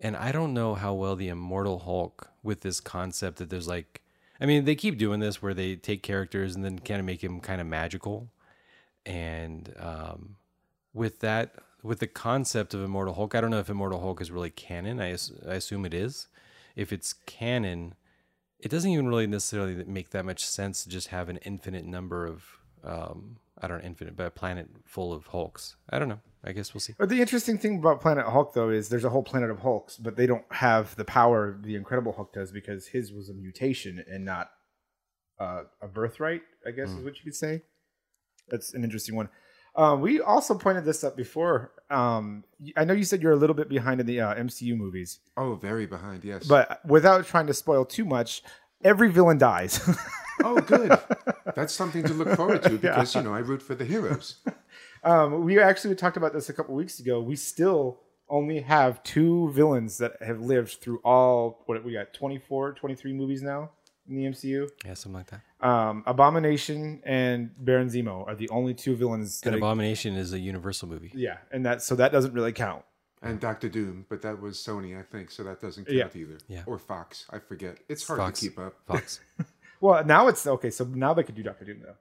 and 0.00 0.16
I 0.16 0.32
don't 0.32 0.52
know 0.52 0.74
how 0.74 0.92
well 0.94 1.14
the 1.14 1.28
Immortal 1.28 1.80
Hulk 1.80 2.30
with 2.42 2.62
this 2.62 2.80
concept 2.80 3.38
that 3.38 3.50
there's 3.50 3.68
like, 3.68 4.02
I 4.40 4.46
mean 4.46 4.64
they 4.64 4.74
keep 4.74 4.98
doing 4.98 5.20
this 5.20 5.40
where 5.40 5.54
they 5.54 5.76
take 5.76 6.02
characters 6.02 6.56
and 6.56 6.64
then 6.64 6.80
kind 6.80 6.98
of 6.98 7.06
make 7.06 7.22
him 7.22 7.40
kind 7.40 7.60
of 7.60 7.66
magical, 7.66 8.28
and 9.06 9.72
um, 9.78 10.36
with 10.92 11.20
that 11.20 11.54
with 11.82 12.00
the 12.00 12.06
concept 12.06 12.74
of 12.74 12.82
Immortal 12.82 13.14
Hulk, 13.14 13.34
I 13.34 13.40
don't 13.40 13.50
know 13.50 13.60
if 13.60 13.70
Immortal 13.70 14.00
Hulk 14.00 14.20
is 14.20 14.30
really 14.32 14.50
canon. 14.50 15.00
I, 15.00 15.16
I 15.46 15.54
assume 15.54 15.84
it 15.84 15.94
is. 15.94 16.26
If 16.74 16.92
it's 16.92 17.12
canon, 17.12 17.94
it 18.60 18.70
doesn't 18.70 18.90
even 18.90 19.08
really 19.08 19.26
necessarily 19.26 19.82
make 19.84 20.10
that 20.10 20.24
much 20.24 20.44
sense 20.44 20.84
to 20.84 20.88
just 20.88 21.08
have 21.08 21.28
an 21.28 21.38
infinite 21.38 21.84
number 21.84 22.26
of 22.26 22.44
um, 22.84 23.36
I 23.60 23.66
don't 23.66 23.78
know 23.78 23.86
infinite, 23.86 24.16
but 24.16 24.26
a 24.26 24.30
planet 24.30 24.68
full 24.84 25.12
of 25.12 25.26
Hulks. 25.28 25.76
I 25.90 25.98
don't 25.98 26.08
know. 26.08 26.20
I 26.42 26.52
guess 26.52 26.74
we'll 26.74 26.80
see. 26.80 26.94
But 26.98 27.08
the 27.08 27.20
interesting 27.20 27.56
thing 27.56 27.78
about 27.78 28.02
Planet 28.02 28.26
Hulk, 28.26 28.52
though, 28.52 28.68
is 28.68 28.90
there's 28.90 29.04
a 29.04 29.10
whole 29.10 29.22
planet 29.22 29.50
of 29.50 29.60
Hulks, 29.60 29.96
but 29.96 30.16
they 30.16 30.26
don't 30.26 30.44
have 30.50 30.94
the 30.96 31.04
power 31.04 31.58
the 31.62 31.74
Incredible 31.74 32.12
Hulk 32.12 32.34
does 32.34 32.52
because 32.52 32.88
his 32.88 33.12
was 33.12 33.30
a 33.30 33.34
mutation 33.34 34.04
and 34.06 34.24
not 34.24 34.50
uh, 35.40 35.62
a 35.80 35.88
birthright. 35.88 36.42
I 36.66 36.72
guess 36.72 36.90
is 36.90 37.02
what 37.02 37.16
you 37.16 37.24
could 37.24 37.34
say. 37.34 37.62
That's 38.48 38.74
an 38.74 38.84
interesting 38.84 39.16
one. 39.16 39.30
Um, 39.76 40.00
we 40.00 40.20
also 40.20 40.54
pointed 40.56 40.84
this 40.84 41.02
up 41.02 41.16
before. 41.16 41.72
Um, 41.90 42.44
I 42.76 42.84
know 42.84 42.94
you 42.94 43.04
said 43.04 43.22
you're 43.22 43.32
a 43.32 43.36
little 43.36 43.54
bit 43.54 43.68
behind 43.68 44.00
in 44.00 44.06
the 44.06 44.20
uh, 44.20 44.34
MCU 44.34 44.76
movies, 44.76 45.18
Oh, 45.36 45.56
very 45.56 45.86
behind, 45.86 46.24
yes. 46.24 46.46
but 46.46 46.84
without 46.86 47.26
trying 47.26 47.46
to 47.48 47.54
spoil 47.54 47.84
too 47.84 48.04
much, 48.04 48.42
every 48.82 49.10
villain 49.10 49.38
dies. 49.38 49.80
oh, 50.44 50.60
good. 50.60 50.96
That's 51.54 51.72
something 51.74 52.02
to 52.04 52.12
look 52.14 52.36
forward 52.36 52.62
to 52.64 52.70
because, 52.70 53.14
you 53.14 53.22
know, 53.22 53.34
I 53.34 53.40
root 53.40 53.62
for 53.62 53.74
the 53.74 53.84
heroes. 53.84 54.36
Um, 55.04 55.44
we 55.44 55.60
actually 55.60 55.94
talked 55.96 56.16
about 56.16 56.32
this 56.32 56.48
a 56.48 56.54
couple 56.54 56.74
weeks 56.74 56.98
ago. 56.98 57.20
We 57.20 57.36
still 57.36 58.00
only 58.30 58.60
have 58.60 59.02
two 59.02 59.50
villains 59.52 59.98
that 59.98 60.12
have 60.22 60.40
lived 60.40 60.80
through 60.80 61.00
all 61.04 61.62
what 61.66 61.84
we 61.84 61.92
got 61.92 62.14
24, 62.14 62.72
23 62.72 63.12
movies 63.12 63.42
now 63.42 63.70
in 64.08 64.16
the 64.16 64.24
MCU. 64.24 64.68
Yeah, 64.84 64.94
something 64.94 65.18
like 65.18 65.30
that. 65.30 65.66
Um, 65.66 66.02
Abomination 66.06 67.00
and 67.04 67.50
Baron 67.58 67.88
Zemo 67.88 68.26
are 68.26 68.34
the 68.34 68.48
only 68.50 68.74
two 68.74 68.96
villains 68.96 69.40
that. 69.40 69.48
And 69.50 69.56
Abomination 69.56 70.14
is 70.16 70.32
a 70.32 70.38
Universal 70.38 70.88
movie. 70.88 71.10
yeah, 71.14 71.38
and 71.50 71.64
that 71.66 71.82
so 71.82 71.94
that 71.96 72.12
doesn't 72.12 72.32
really 72.34 72.52
count. 72.52 72.84
And 73.22 73.40
Doctor 73.40 73.70
Doom, 73.70 74.04
but 74.10 74.20
that 74.22 74.38
was 74.42 74.58
Sony, 74.58 74.98
I 74.98 75.02
think, 75.02 75.30
so 75.30 75.42
that 75.44 75.58
doesn't 75.60 75.86
count 75.86 75.96
Yeah. 75.96 76.08
either. 76.20 76.38
Yeah. 76.46 76.62
Or 76.66 76.78
Fox, 76.78 77.24
I 77.30 77.38
forget. 77.38 77.78
It's 77.88 78.06
hard 78.06 78.18
Fox. 78.18 78.40
to 78.40 78.48
keep 78.48 78.58
up. 78.58 78.74
Fox. 78.86 79.20
Well, 79.80 80.02
now 80.04 80.28
it's 80.28 80.46
okay. 80.46 80.70
So 80.70 80.84
now 80.84 81.12
they 81.14 81.22
could 81.24 81.34
do 81.34 81.42
Doctor 81.42 81.64
Doom 81.66 81.80
though, 81.82 81.96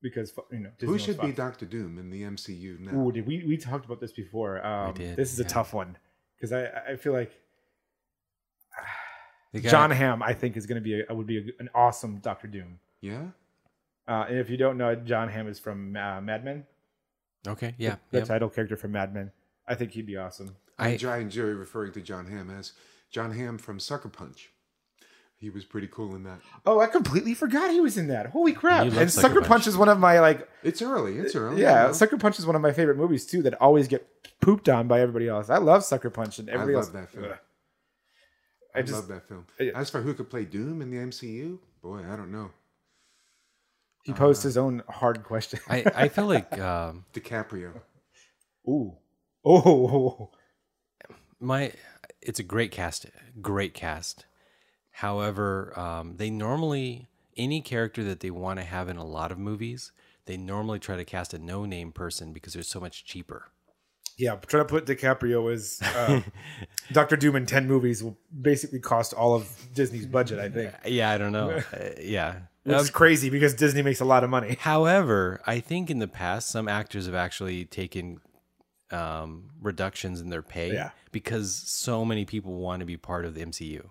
because 0.00 0.32
you 0.50 0.60
know 0.60 0.70
Disney 0.78 0.92
Who 0.92 0.98
should 0.98 1.20
be 1.20 1.32
Doctor 1.32 1.66
Doom 1.66 1.98
in 1.98 2.08
the 2.10 2.22
MCU 2.22 2.78
now? 2.80 2.92
Ooh, 2.98 3.12
did 3.12 3.26
we 3.26 3.44
we 3.46 3.56
talked 3.58 3.84
about 3.84 4.00
this 4.00 4.12
before? 4.12 4.64
Um, 4.64 4.94
did, 4.94 5.16
This 5.16 5.32
is 5.34 5.40
a 5.40 5.44
tough 5.44 5.74
one 5.74 5.98
because 6.36 6.52
I 6.52 6.92
I 6.92 6.96
feel 6.96 7.12
like 7.12 7.32
The 7.32 7.38
guy- 9.60 9.70
John 9.70 9.90
Hamm 9.90 10.22
I 10.22 10.32
think 10.34 10.56
is 10.56 10.66
going 10.66 10.76
to 10.76 10.80
be 10.82 11.02
a, 11.08 11.14
would 11.14 11.26
be 11.26 11.38
a, 11.38 11.44
an 11.60 11.68
awesome 11.74 12.18
Doctor 12.18 12.48
Doom. 12.48 12.78
Yeah? 13.00 13.22
Uh, 14.08 14.26
and 14.28 14.38
if 14.38 14.48
you 14.50 14.56
don't 14.56 14.78
know, 14.78 14.94
John 14.94 15.28
Hamm 15.28 15.48
is 15.48 15.58
from 15.58 15.96
uh, 15.96 16.20
Mad 16.20 16.44
Men. 16.44 16.64
Okay, 17.46 17.74
yeah. 17.78 17.96
the 18.10 18.18
yeah. 18.18 18.24
title 18.24 18.48
character 18.48 18.76
from 18.76 18.92
Mad 18.92 19.12
Men. 19.14 19.30
I 19.68 19.74
think 19.74 19.92
he'd 19.92 20.06
be 20.06 20.16
awesome. 20.16 20.56
I 20.78 20.98
I 21.06 21.18
enjoy 21.18 21.46
referring 21.46 21.92
to 21.92 22.00
John 22.00 22.26
Hamm 22.26 22.50
as 22.50 22.72
John 23.10 23.32
Hamm 23.32 23.58
from 23.58 23.80
Sucker 23.80 24.08
Punch. 24.08 24.50
He 25.38 25.50
was 25.50 25.64
pretty 25.66 25.86
cool 25.88 26.14
in 26.14 26.22
that. 26.24 26.40
Oh, 26.64 26.80
I 26.80 26.86
completely 26.86 27.34
forgot 27.34 27.70
he 27.70 27.80
was 27.80 27.98
in 27.98 28.08
that. 28.08 28.28
Holy 28.28 28.52
crap! 28.52 28.84
You 28.86 28.90
love 28.90 29.02
And 29.02 29.12
Sucker 29.12 29.28
Sucker 29.28 29.40
Punch. 29.40 29.48
Punch. 29.48 29.66
is 29.66 29.76
one 29.76 29.88
of 29.88 29.98
my 29.98 30.18
like 30.20 30.48
It's 30.62 30.80
early. 30.80 31.18
It's 31.18 31.34
early. 31.36 31.60
yeah, 31.60 31.82
you 31.82 31.86
know? 31.88 31.92
Sucker 31.92 32.16
Punch 32.16 32.38
is 32.38 32.46
one 32.46 32.56
of 32.56 32.62
my 32.62 32.72
favorite 32.72 32.96
movies 32.96 33.26
too 33.26 33.42
that 33.42 33.54
always 33.60 33.86
get 33.86 34.08
pooped 34.40 34.68
on 34.68 34.88
by 34.88 35.00
everybody 35.00 35.28
else. 35.28 35.50
I 35.50 35.58
love 35.58 35.84
Sucker 35.84 36.10
Punch 36.10 36.38
and 36.38 36.48
I 36.48 36.54
everybody 36.54 36.74
love 36.76 36.84
else. 36.84 36.92
that 36.92 37.10
film. 37.10 37.26
Ugh. 37.30 37.38
I, 38.76 38.80
I 38.80 38.82
just 38.82 38.94
love 38.94 39.08
that 39.08 39.26
film. 39.26 39.46
Yeah. 39.58 39.72
As 39.74 39.90
for 39.90 40.02
who 40.02 40.14
could 40.14 40.30
play 40.30 40.44
Doom 40.44 40.82
in 40.82 40.90
the 40.90 40.98
MCU, 40.98 41.58
boy, 41.82 42.04
I 42.08 42.14
don't 42.16 42.30
know. 42.30 42.50
he 44.04 44.12
posed 44.12 44.42
his 44.42 44.56
own 44.56 44.82
hard 44.88 45.24
question. 45.24 45.60
I, 45.68 45.84
I 45.94 46.08
feel 46.16 46.26
like 46.26 46.58
um, 46.58 47.04
DiCaprio. 47.14 47.72
Ooh. 48.68 48.96
Oh. 49.44 50.30
my 51.38 51.72
it's 52.20 52.40
a 52.40 52.42
great 52.42 52.72
cast 52.72 53.06
great 53.40 53.74
cast 53.74 54.26
however 54.90 55.72
um, 55.78 56.16
they 56.16 56.30
normally 56.30 57.08
any 57.36 57.60
character 57.60 58.02
that 58.02 58.18
they 58.20 58.30
want 58.30 58.58
to 58.58 58.64
have 58.64 58.88
in 58.88 58.96
a 58.96 59.04
lot 59.04 59.30
of 59.30 59.38
movies 59.38 59.92
they 60.24 60.36
normally 60.36 60.80
try 60.80 60.96
to 60.96 61.04
cast 61.04 61.32
a 61.32 61.38
no 61.38 61.64
name 61.64 61.92
person 61.92 62.32
because 62.32 62.54
they're 62.54 62.62
so 62.64 62.80
much 62.80 63.04
cheaper 63.04 63.52
Yeah, 64.18 64.36
trying 64.36 64.64
to 64.64 64.68
put 64.68 64.86
DiCaprio 64.86 65.52
as 65.52 65.78
uh, 65.82 66.20
Doctor 66.92 67.16
Doom 67.16 67.36
in 67.36 67.46
ten 67.46 67.66
movies 67.66 68.02
will 68.02 68.16
basically 68.40 68.80
cost 68.80 69.12
all 69.12 69.34
of 69.34 69.50
Disney's 69.74 70.06
budget. 70.06 70.38
I 70.38 70.48
think, 70.48 70.72
yeah 70.86 71.10
i 71.10 71.18
don't 71.18 71.32
know 71.32 71.50
Uh, 71.72 71.90
yeah 72.00 72.36
which 72.64 72.76
is 72.78 72.90
crazy 72.90 73.30
because 73.30 73.54
Disney 73.54 73.82
makes 73.82 74.00
a 74.00 74.04
lot 74.04 74.24
of 74.24 74.30
money. 74.30 74.56
however 74.60 75.40
i 75.46 75.60
think 75.60 75.90
in 75.90 75.98
the 75.98 76.08
past 76.08 76.48
some 76.48 76.66
actors 76.68 77.06
have 77.06 77.14
actually 77.14 77.64
taken 77.64 78.20
um, 78.90 79.50
reductions 79.60 80.20
in 80.20 80.30
their 80.30 80.42
pay 80.42 80.72
Yeah. 80.72 80.90
because 81.12 81.52
so 81.54 82.04
many 82.04 82.24
people 82.24 82.54
want 82.54 82.80
to 82.80 82.86
be 82.86 82.96
part 82.96 83.24
of 83.24 83.34
the 83.34 83.44
mcu 83.44 83.82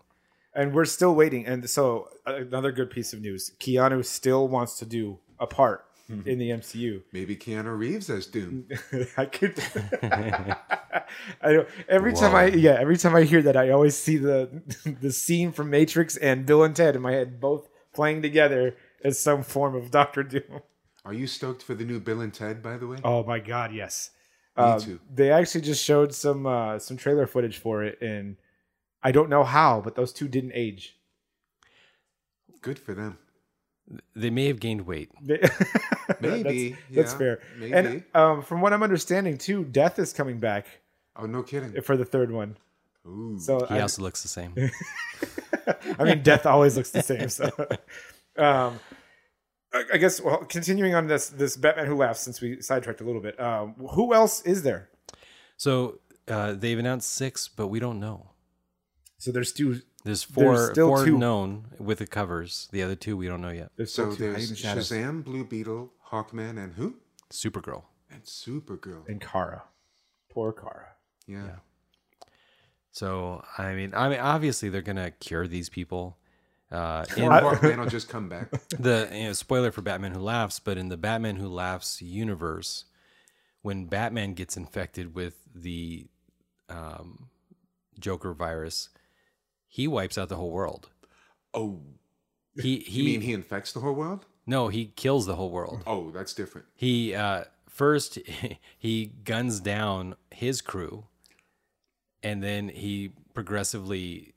And 0.56 0.74
we're 0.74 0.86
still 0.86 1.14
waiting. 1.16 1.46
And 1.46 1.70
so 1.70 2.08
another 2.26 2.72
good 2.72 2.90
piece 2.90 3.12
of 3.14 3.20
news: 3.22 3.52
Keanu 3.60 4.04
still 4.06 4.48
wants 4.48 4.80
to 4.80 4.86
do 4.86 5.20
a 5.40 5.46
part 5.48 5.84
in 6.08 6.38
the 6.38 6.50
MCU. 6.52 7.02
Maybe 7.12 7.36
Keanu 7.36 7.78
Reeves 7.78 8.10
as 8.10 8.28
Doom. 8.28 8.68
I 9.18 9.26
could. 9.26 9.58
I 10.04 11.52
know. 11.52 11.66
Every 11.88 12.14
time 12.14 12.36
I 12.36 12.48
yeah, 12.48 12.78
every 12.80 12.98
time 12.98 13.16
I 13.16 13.24
hear 13.24 13.42
that, 13.44 13.58
I 13.58 13.70
always 13.72 13.98
see 13.98 14.18
the 14.18 14.62
the 15.02 15.12
scene 15.12 15.52
from 15.52 15.70
Matrix 15.70 16.18
and 16.18 16.46
Bill 16.46 16.64
and 16.64 16.76
Ted 16.76 16.96
in 16.96 17.02
my 17.02 17.12
head, 17.14 17.40
both 17.40 17.68
playing 17.94 18.22
together 18.22 18.76
as 19.04 19.20
some 19.20 19.44
form 19.44 19.76
of 19.76 19.92
Doctor 19.92 20.24
Doom. 20.24 20.62
Are 21.04 21.14
you 21.14 21.28
stoked 21.28 21.62
for 21.64 21.76
the 21.76 21.86
new 21.86 22.00
Bill 22.00 22.22
and 22.22 22.34
Ted, 22.34 22.62
by 22.64 22.78
the 22.78 22.88
way? 22.88 22.98
Oh 23.04 23.24
my 23.24 23.40
God, 23.40 23.74
yes. 23.74 24.12
Me 24.58 24.64
Um, 24.64 24.80
too. 24.80 25.00
They 25.14 25.32
actually 25.32 25.62
just 25.62 25.84
showed 25.84 26.14
some 26.14 26.46
uh, 26.46 26.80
some 26.80 26.98
trailer 26.98 27.28
footage 27.28 27.58
for 27.58 27.84
it, 27.84 28.02
and 28.02 28.38
I 29.04 29.12
don't 29.12 29.30
know 29.30 29.44
how, 29.44 29.82
but 29.82 29.96
those 29.96 30.14
two 30.14 30.28
didn't 30.28 30.54
age. 30.54 30.98
Good 32.62 32.80
for 32.80 32.94
them. 32.94 33.18
They 34.16 34.30
may 34.30 34.48
have 34.48 34.60
gained 34.60 34.82
weight 34.86 35.12
Maybe, 36.22 36.70
that's, 36.72 36.82
that's 36.92 37.12
yeah, 37.14 37.18
fair. 37.18 37.40
maybe. 37.58 37.74
And 37.74 38.04
um, 38.14 38.42
from 38.42 38.62
what 38.62 38.74
I'm 38.74 38.84
understanding, 38.84 39.38
too, 39.38 39.64
Death 39.66 40.00
is 40.00 40.14
coming 40.14 40.40
back 40.40 40.66
Oh, 41.16 41.26
no 41.26 41.44
kidding. 41.44 41.82
for 41.82 41.96
the 41.98 42.06
third 42.06 42.32
one. 42.32 42.58
Ooh. 43.08 43.38
So 43.40 43.66
he 43.68 43.76
I, 43.76 43.82
also 43.82 44.02
looks 44.02 44.22
the 44.22 44.28
same 44.28 44.54
I 46.00 46.04
mean, 46.04 46.22
Death 46.24 46.46
always 46.46 46.76
looks 46.78 46.90
the 46.92 47.02
same. 47.04 47.30
So, 47.30 47.46
um, 48.38 48.80
I, 49.74 49.84
I 49.94 49.98
guess. 49.98 50.20
Well, 50.22 50.38
continuing 50.46 50.94
on 50.96 51.08
this 51.08 51.30
this 51.30 51.56
Batman 51.58 51.86
Who 51.88 51.96
Laughs, 51.96 52.22
since 52.22 52.42
we 52.42 52.62
sidetracked 52.62 53.02
a 53.02 53.04
little 53.04 53.22
bit, 53.22 53.40
um, 53.40 53.74
who 53.92 54.14
else 54.14 54.42
is 54.44 54.64
there? 54.64 54.90
so 55.58 56.00
uh, 56.28 56.54
they've 56.54 56.78
announced 56.80 57.12
six 57.14 57.48
but 57.48 57.68
we 57.68 57.80
don't 57.80 58.00
know 58.00 58.32
So 59.20 59.32
there's 59.32 59.54
two. 59.54 59.82
There's 60.06 60.22
four, 60.22 60.72
still 60.72 60.90
four 60.90 61.04
two. 61.04 61.18
known 61.18 61.66
with 61.80 61.98
the 61.98 62.06
covers. 62.06 62.70
The 62.72 62.84
other 62.84 62.96
two 62.96 63.18
we 63.18 63.28
don't 63.28 63.42
know 63.42 63.50
yet. 63.50 63.72
There's 63.76 63.92
so 63.92 64.12
still 64.12 64.16
two 64.16 64.34
hiding 64.34 64.48
there's 64.48 64.60
shadows. 64.60 64.92
Shazam, 64.92 65.24
Blue 65.24 65.44
Beetle, 65.44 65.92
Hawkman, 66.12 66.64
and 66.64 66.74
who? 66.76 66.98
Supergirl. 67.32 67.84
And 68.12 68.24
Supergirl. 68.24 69.08
and 69.10 69.20
Kara. 69.20 69.64
Poor 70.30 70.54
Kara. 70.54 70.90
Yeah. 71.26 71.56
So 72.92 73.44
I 73.58 73.74
mean, 73.74 73.94
I 73.96 74.10
mean, 74.10 74.20
obviously 74.20 74.70
they're 74.70 74.84
gonna 74.84 75.10
cure 75.10 75.48
these 75.48 75.70
people. 75.70 76.18
Uh, 76.72 77.06
in 77.18 77.24
Or 77.24 77.32
Hawkman 77.32 77.80
will 77.80 77.88
just 77.88 78.08
come 78.08 78.30
back. 78.30 78.52
the 78.80 79.10
you 79.12 79.24
know, 79.24 79.34
spoiler 79.34 79.72
for 79.72 79.82
Batman 79.82 80.12
Who 80.12 80.20
Laughs, 80.20 80.60
but 80.60 80.78
in 80.78 80.90
the 80.90 80.98
Batman 80.98 81.38
Who 81.38 81.48
Laughs 81.48 82.00
universe, 82.00 82.86
when 83.64 83.86
Batman 83.86 84.34
gets 84.34 84.56
infected 84.56 85.16
with 85.16 85.36
the 85.56 86.08
um, 86.70 87.30
Joker 88.00 88.34
virus, 88.34 88.90
he 89.68 89.88
wipes 89.88 90.18
out 90.18 90.30
the 90.30 90.36
whole 90.38 90.52
world. 90.52 90.90
Oh, 91.54 91.82
He 92.62 92.78
you 92.78 92.84
he, 92.86 93.04
mean 93.06 93.22
he 93.22 93.34
infects 93.34 93.72
the 93.74 93.80
whole 93.82 93.94
world? 93.96 94.26
no, 94.46 94.68
he 94.68 94.86
kills 94.96 95.26
the 95.26 95.36
whole 95.36 95.50
world. 95.50 95.82
Oh, 95.88 96.12
that's 96.12 96.34
different. 96.34 96.68
He 96.76 97.14
uh, 97.16 97.46
first 97.68 98.20
he 98.78 99.08
guns 99.24 99.60
down 99.60 100.16
his 100.32 100.62
crew, 100.62 101.06
and 102.24 102.42
then 102.44 102.70
he 102.70 103.12
progressively 103.34 104.34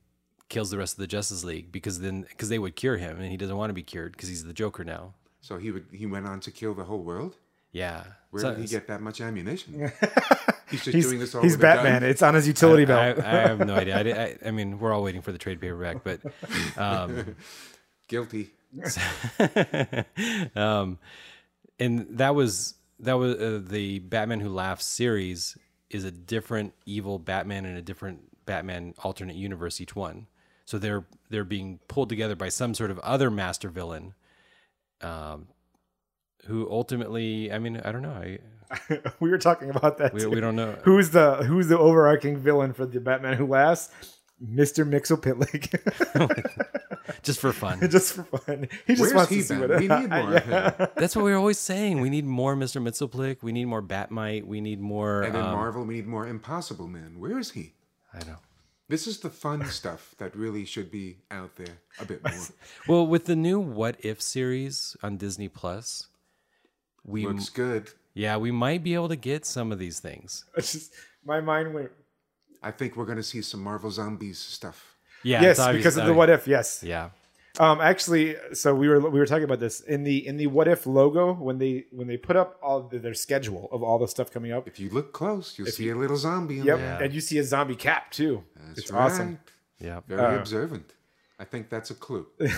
kills 0.48 0.70
the 0.70 0.78
rest 0.78 0.94
of 0.94 0.98
the 1.00 1.06
Justice 1.06 1.44
League 1.44 1.70
because 1.70 2.00
then 2.00 2.22
because 2.22 2.48
they 2.48 2.58
would 2.58 2.74
cure 2.76 2.96
him, 2.96 3.18
and 3.20 3.30
he 3.30 3.36
doesn't 3.36 3.56
want 3.56 3.70
to 3.70 3.74
be 3.74 3.82
cured 3.82 4.12
because 4.12 4.28
he's 4.28 4.44
the 4.44 4.52
Joker 4.52 4.84
now. 4.84 5.14
So 5.40 5.58
he 5.58 5.70
would 5.70 5.86
he 5.92 6.06
went 6.06 6.26
on 6.26 6.40
to 6.40 6.50
kill 6.50 6.74
the 6.74 6.84
whole 6.84 7.02
world? 7.02 7.36
Yeah, 7.78 8.04
Where 8.30 8.42
So- 8.42 8.50
did 8.54 8.60
he 8.60 8.66
get 8.66 8.88
that 8.88 9.00
much 9.00 9.20
ammunition? 9.20 9.90
He's 10.70 10.84
just 10.84 10.94
He's, 10.94 11.06
doing 11.06 11.18
this 11.18 11.34
all 11.34 11.40
he's 11.42 11.52
with 11.52 11.60
a 11.60 11.62
gun? 11.62 11.76
Batman. 11.84 12.02
It's 12.10 12.20
on 12.20 12.34
his 12.34 12.46
utility 12.46 12.82
I, 12.82 12.86
belt. 13.14 13.24
I 13.24 13.30
have 13.48 13.58
no 13.66 13.74
idea. 13.74 13.96
I, 13.96 14.22
I, 14.22 14.36
I 14.48 14.50
mean, 14.50 14.78
we're 14.78 14.92
all 14.92 15.02
waiting 15.02 15.22
for 15.22 15.32
the 15.32 15.38
trade 15.38 15.62
paperback, 15.62 16.04
but 16.04 16.20
um, 16.76 17.36
Guilty. 18.06 18.50
um, 20.54 20.98
and 21.78 22.06
that 22.18 22.34
was 22.34 22.74
that 23.00 23.14
was 23.14 23.36
uh, 23.36 23.60
the 23.64 24.00
Batman 24.00 24.40
Who 24.40 24.50
Laughs 24.50 24.84
series 24.84 25.56
is 25.90 26.04
a 26.04 26.10
different 26.10 26.74
evil 26.84 27.18
Batman 27.18 27.64
and 27.64 27.78
a 27.78 27.82
different 27.82 28.20
Batman 28.44 28.94
alternate 29.02 29.36
universe 29.36 29.80
each 29.80 29.96
one. 29.96 30.26
So 30.66 30.78
they're 30.78 31.06
they're 31.30 31.44
being 31.44 31.78
pulled 31.88 32.08
together 32.10 32.36
by 32.36 32.50
some 32.50 32.74
sort 32.74 32.90
of 32.90 32.98
other 32.98 33.30
master 33.30 33.70
villain, 33.70 34.14
um, 35.00 35.48
who 36.48 36.68
ultimately, 36.70 37.52
I 37.52 37.58
mean, 37.58 37.80
I 37.84 37.92
don't 37.92 38.02
know, 38.02 38.10
I 38.10 38.38
we 39.20 39.30
were 39.30 39.38
talking 39.38 39.70
about 39.70 39.98
that. 39.98 40.12
we, 40.12 40.26
we 40.26 40.40
don't 40.40 40.56
know. 40.56 40.76
Who's 40.82 41.10
the 41.10 41.36
Who's 41.36 41.68
the 41.68 41.78
overarching 41.78 42.36
villain 42.36 42.72
for 42.72 42.84
the 42.86 43.00
Batman 43.00 43.34
Who 43.34 43.46
Laughs? 43.46 43.90
Mister 44.40 44.84
Mxyzptlk. 44.84 45.80
Just 47.22 47.40
for 47.40 47.52
fun. 47.52 47.80
just 47.90 48.14
for 48.14 48.22
fun. 48.22 48.68
He 48.86 48.94
just 48.94 49.00
Where's 49.00 49.14
wants 49.14 49.30
he 49.30 49.38
to 49.38 49.42
see 49.42 49.54
been? 49.54 49.68
what 49.68 49.80
We 49.80 49.88
need 49.88 50.10
more 50.10 50.36
of 50.36 50.44
him. 50.44 50.88
That's 50.94 51.16
what 51.16 51.24
we're 51.24 51.38
always 51.38 51.58
saying. 51.58 52.00
We 52.00 52.10
need 52.10 52.26
more 52.26 52.54
Mr. 52.54 52.82
Mxyzptlk. 52.82 53.38
We 53.42 53.50
need 53.50 53.64
more 53.64 53.82
Bat-Mite. 53.82 54.44
We 54.44 54.60
need 54.60 54.78
more. 54.78 55.22
And 55.22 55.34
in 55.34 55.40
um, 55.40 55.52
Marvel, 55.52 55.84
we 55.84 55.94
need 55.94 56.06
more 56.06 56.26
Impossible 56.26 56.86
Man. 56.86 57.18
Where 57.18 57.38
is 57.38 57.50
he? 57.52 57.72
I 58.12 58.18
know. 58.18 58.36
This 58.88 59.06
is 59.06 59.20
the 59.20 59.30
fun 59.30 59.66
stuff 59.66 60.14
that 60.18 60.36
really 60.36 60.64
should 60.64 60.90
be 60.90 61.18
out 61.30 61.56
there 61.56 61.78
a 61.98 62.04
bit 62.04 62.22
more. 62.22 62.32
Well, 62.86 63.06
with 63.06 63.24
the 63.24 63.36
new 63.36 63.58
What 63.60 63.96
If 64.00 64.22
series 64.22 64.96
on 65.02 65.16
Disney 65.16 65.48
Plus, 65.48 66.06
we 67.04 67.26
Looks 67.26 67.48
good. 67.48 67.90
yeah 68.14 68.36
we 68.36 68.50
might 68.50 68.82
be 68.82 68.94
able 68.94 69.08
to 69.08 69.16
get 69.16 69.44
some 69.46 69.72
of 69.72 69.78
these 69.78 70.00
things. 70.00 70.44
It's 70.56 70.72
just 70.72 70.92
my 71.24 71.40
mind 71.40 71.74
went. 71.74 71.90
I 72.62 72.70
think 72.72 72.96
we're 72.96 73.04
going 73.06 73.18
to 73.18 73.22
see 73.22 73.42
some 73.42 73.62
Marvel 73.62 73.90
Zombies 73.90 74.38
stuff. 74.38 74.96
Yeah, 75.22 75.42
yes, 75.42 75.58
obvious- 75.58 75.82
because 75.82 75.96
of 75.96 76.06
the 76.06 76.14
what 76.14 76.28
if. 76.30 76.46
Yes. 76.48 76.82
Yeah, 76.82 77.10
Um, 77.60 77.80
actually, 77.80 78.36
so 78.52 78.74
we 78.74 78.88
were 78.88 79.00
we 79.00 79.18
were 79.18 79.26
talking 79.26 79.44
about 79.44 79.60
this 79.60 79.80
in 79.80 80.04
the 80.04 80.16
in 80.26 80.36
the 80.36 80.46
what 80.46 80.68
if 80.68 80.86
logo 80.86 81.34
when 81.34 81.58
they 81.58 81.86
when 81.92 82.06
they 82.08 82.16
put 82.16 82.36
up 82.36 82.58
all 82.62 82.82
the, 82.90 82.98
their 82.98 83.14
schedule 83.14 83.68
of 83.72 83.82
all 83.82 83.98
the 83.98 84.06
stuff 84.08 84.30
coming 84.30 84.52
up. 84.52 84.66
If 84.68 84.78
you 84.80 84.90
look 84.90 85.12
close, 85.12 85.58
you'll 85.58 85.68
see 85.80 85.88
a 85.90 85.96
little 85.96 86.16
zombie 86.16 86.58
in 86.60 86.64
Yep, 86.66 86.78
there. 86.78 87.02
and 87.02 87.12
you 87.14 87.20
see 87.20 87.38
a 87.38 87.44
zombie 87.44 87.76
cap 87.76 88.10
too. 88.10 88.44
That's 88.56 88.78
it's 88.80 88.90
right. 88.92 89.02
awesome. 89.04 89.38
yeah. 89.80 90.00
Very 90.06 90.36
Uh, 90.36 90.38
observant. 90.40 90.94
I 91.38 91.44
think 91.44 91.70
that's 91.70 91.90
a 91.90 91.94
clue. 91.94 92.26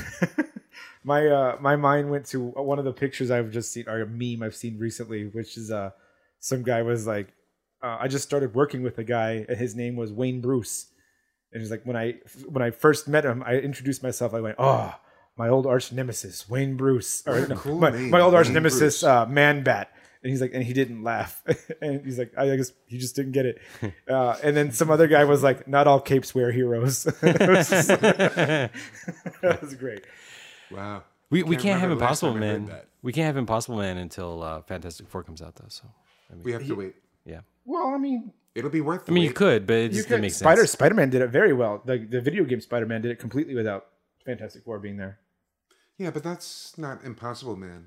My 1.02 1.26
uh 1.26 1.56
my 1.60 1.76
mind 1.76 2.10
went 2.10 2.26
to 2.26 2.40
one 2.40 2.78
of 2.78 2.84
the 2.84 2.92
pictures 2.92 3.30
I've 3.30 3.50
just 3.50 3.72
seen 3.72 3.88
or 3.88 4.02
a 4.02 4.06
meme 4.06 4.42
I've 4.42 4.54
seen 4.54 4.78
recently, 4.78 5.26
which 5.26 5.56
is 5.56 5.70
uh 5.70 5.90
some 6.38 6.62
guy 6.62 6.82
was 6.82 7.06
like, 7.06 7.28
uh, 7.82 7.96
I 8.00 8.08
just 8.08 8.24
started 8.24 8.54
working 8.54 8.82
with 8.82 8.98
a 8.98 9.04
guy 9.04 9.44
and 9.48 9.58
his 9.58 9.74
name 9.74 9.96
was 9.96 10.12
Wayne 10.12 10.40
Bruce, 10.40 10.86
and 11.52 11.60
he's 11.60 11.70
like 11.70 11.84
when 11.84 11.96
I 11.96 12.14
when 12.48 12.62
I 12.62 12.70
first 12.70 13.08
met 13.08 13.24
him, 13.24 13.42
I 13.44 13.56
introduced 13.56 14.02
myself. 14.02 14.34
I 14.34 14.40
went, 14.40 14.56
oh. 14.58 14.94
My 15.36 15.48
old 15.48 15.66
arch 15.66 15.90
nemesis, 15.90 16.50
Wayne 16.50 16.76
Bruce, 16.76 17.22
or 17.26 17.46
no, 17.46 17.56
cool 17.56 17.78
my, 17.78 17.90
my 17.90 18.20
old 18.20 18.34
arch 18.34 18.50
nemesis, 18.50 19.02
uh, 19.02 19.24
Man 19.24 19.62
Bat, 19.62 19.90
and 20.22 20.30
he's 20.30 20.40
like, 20.40 20.52
and 20.54 20.62
he 20.62 20.72
didn't 20.72 21.02
laugh, 21.02 21.42
and 21.82 22.04
he's 22.04 22.18
like, 22.18 22.32
I 22.36 22.56
guess 22.56 22.72
he 22.86 22.98
just 22.98 23.16
didn't 23.16 23.32
get 23.32 23.46
it. 23.46 23.58
Uh, 24.08 24.36
and 24.42 24.56
then 24.56 24.70
some 24.72 24.90
other 24.90 25.06
guy 25.08 25.24
was 25.24 25.42
like, 25.42 25.66
not 25.68 25.86
all 25.86 26.00
capes 26.00 26.34
wear 26.34 26.50
heroes. 26.52 27.06
It 27.22 27.48
was 27.48 27.70
just 27.70 27.88
like- 27.88 28.00
that 29.42 29.58
was 29.62 29.74
great. 29.74 30.04
Wow. 30.70 31.04
We, 31.30 31.42
we 31.44 31.56
can't 31.56 31.80
have 31.80 31.90
remember 31.90 32.00
the 32.00 32.04
Impossible 32.06 32.32
time 32.34 32.42
I 32.42 32.46
heard 32.46 32.66
Man. 32.68 32.80
We 33.02 33.12
can't 33.12 33.26
have 33.26 33.36
Impossible 33.36 33.78
Man 33.78 33.96
until 33.98 34.42
uh, 34.42 34.62
Fantastic 34.62 35.08
Four 35.08 35.22
comes 35.22 35.40
out 35.42 35.54
though. 35.56 35.68
So 35.68 35.84
I 36.30 36.34
mean, 36.34 36.42
We 36.44 36.52
have 36.52 36.66
to 36.66 36.74
wait. 36.74 36.94
yeah. 37.24 37.40
Well, 37.64 37.88
I 37.88 37.98
mean, 37.98 38.32
It'll 38.54 38.68
be 38.70 38.80
worth. 38.80 39.06
The 39.06 39.12
I 39.12 39.14
mean, 39.14 39.22
you 39.22 39.32
could, 39.32 39.64
but 39.64 39.74
it 39.76 39.82
You 39.82 39.88
just 39.98 40.08
could, 40.08 40.14
didn't 40.14 40.22
make 40.22 40.32
Spider 40.32 40.62
sense. 40.62 40.72
Spider 40.72 40.94
Man 40.96 41.08
did 41.08 41.22
it 41.22 41.28
very 41.28 41.52
well. 41.52 41.82
The 41.84 41.98
the 41.98 42.20
video 42.20 42.42
game 42.44 42.60
Spider 42.60 42.84
Man 42.86 43.00
did 43.00 43.12
it 43.12 43.20
completely 43.20 43.54
without 43.54 43.86
Fantastic 44.26 44.64
Four 44.64 44.80
being 44.80 44.96
there. 44.96 45.20
Yeah, 45.98 46.10
but 46.10 46.24
that's 46.24 46.76
not 46.76 47.04
Impossible 47.04 47.54
Man. 47.56 47.86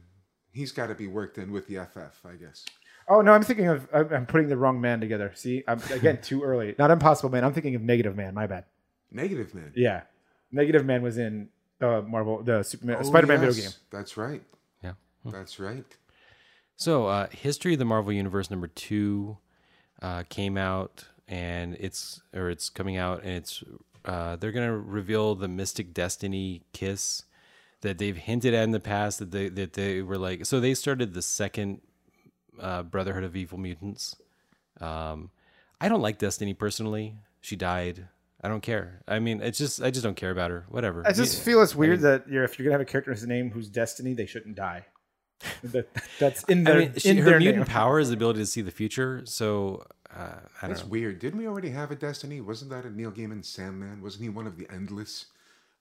He's 0.54 0.72
got 0.72 0.88
to 0.88 0.96
be 0.96 1.08
worked 1.08 1.38
in 1.38 1.52
with 1.52 1.68
the 1.68 1.84
FF, 1.86 2.26
I 2.26 2.36
guess. 2.36 2.66
Oh 3.10 3.22
no, 3.22 3.34
I'm 3.34 3.44
thinking 3.44 3.68
of 3.68 3.88
I'm 3.94 4.13
I'm 4.13 4.26
putting 4.26 4.48
the 4.48 4.56
wrong 4.56 4.80
man 4.80 5.02
together. 5.02 5.32
See, 5.36 5.63
I'm 5.68 5.82
again 5.92 6.20
too 6.22 6.42
early. 6.44 6.74
Not 6.80 6.89
Impossible 6.92 7.30
Man. 7.30 7.44
I'm 7.44 7.52
thinking 7.54 7.76
of 7.76 7.82
Negative 7.82 8.16
Man. 8.16 8.34
My 8.34 8.48
bad. 8.48 8.63
Negative 9.12 9.54
Man. 9.54 9.74
Yeah, 9.76 10.04
Negative 10.52 10.86
Man 10.86 11.02
was 11.02 11.18
in 11.18 11.50
the 11.80 12.02
Marvel 12.04 12.42
the 12.44 12.63
Superman 12.63 12.98
Oh, 13.00 13.04
Spider 13.04 13.28
Man 13.28 13.42
yes, 13.42 13.56
video 13.56 13.70
game. 13.70 13.78
That's 13.92 14.16
right. 14.16 14.42
Yeah. 14.82 14.94
That's 15.26 15.60
right. 15.60 15.86
So, 16.76 17.08
uh, 17.08 17.28
History 17.32 17.74
of 17.74 17.80
the 17.80 17.86
Marvel 17.86 18.13
Universe 18.13 18.50
number 18.50 18.68
two 18.68 19.38
uh, 20.02 20.24
came 20.30 20.58
out, 20.58 21.06
and 21.28 21.76
it's 21.80 22.22
or 22.34 22.50
it's 22.50 22.70
coming 22.70 22.96
out, 22.98 23.24
and 23.24 23.32
it's 23.34 23.63
uh, 24.06 24.38
they're 24.38 24.52
gonna 24.52 24.78
reveal 24.78 25.36
the 25.36 25.48
Mystic 25.48 25.94
Destiny 25.94 26.62
kiss 26.74 27.24
that 27.84 27.98
they've 28.00 28.17
hinted 28.17 28.54
at 28.54 28.63
in 28.63 28.72
the 28.72 28.80
past 28.82 29.19
that 29.19 29.32
they 29.32 29.48
that 29.50 29.74
they 29.74 30.02
were 30.02 30.17
like. 30.17 30.46
So 30.46 30.60
they 30.60 30.74
started 30.74 31.13
the 31.13 31.22
second 31.22 31.80
uh, 32.60 32.84
Brotherhood 32.84 33.24
of 33.24 33.36
Evil 33.36 33.58
Mutants. 33.60 34.15
Um, 34.82 35.30
I 35.80 35.88
don't 35.88 36.02
like 36.02 36.17
Destiny 36.17 36.54
personally. 36.54 37.15
She 37.41 37.56
died. 37.56 38.08
I 38.46 38.50
don't 38.50 38.62
care. 38.62 39.02
I 39.08 39.19
mean, 39.19 39.41
it's 39.41 39.58
just 39.58 39.82
I 39.82 39.89
just 39.91 40.04
don't 40.04 40.15
care 40.17 40.32
about 40.32 40.52
her. 40.52 40.65
Whatever. 40.69 41.04
I 41.08 41.13
just 41.13 41.38
You- 41.38 41.43
feel 41.46 41.62
it's 41.62 41.76
weird 41.76 42.02
that 42.02 42.28
you're, 42.28 42.43
if 42.43 42.58
you're 42.60 42.65
gonna 42.65 42.74
have 42.74 42.82
a 42.82 42.86
character 42.91 43.12
whose 43.12 43.26
name 43.26 43.52
whose 43.52 43.69
destiny, 43.69 44.13
they 44.13 44.26
shouldn't 44.26 44.56
die. 44.56 44.86
that, 45.63 45.88
that's 46.19 46.43
in 46.50 46.67
I 46.67 46.72
their 46.72 46.80
mean, 46.82 46.93
she, 46.98 47.10
in 47.10 47.17
her 47.17 47.24
their 47.24 47.39
mutant 47.39 47.67
name. 47.67 47.74
power 47.74 48.00
is 48.00 48.10
the 48.10 48.15
ability 48.15 48.39
to 48.39 48.46
see 48.46 48.62
the 48.62 48.72
future. 48.72 49.22
So 49.26 49.86
uh, 50.13 50.19
I 50.19 50.62
don't 50.62 50.69
That's 50.72 50.84
know. 50.84 50.89
weird. 50.89 51.19
Didn't 51.19 51.39
we 51.39 51.48
already 51.48 51.69
have 51.69 51.91
a 51.91 51.96
Destiny? 51.96 52.39
Wasn't 52.41 52.69
that 52.72 52.86
a 52.86 52.89
Neil 52.89 53.12
Gaiman 53.12 53.43
Sandman? 53.46 54.02
Wasn't 54.02 54.22
he 54.24 54.30
one 54.30 54.46
of 54.48 54.58
the 54.58 54.67
Endless? 54.72 55.26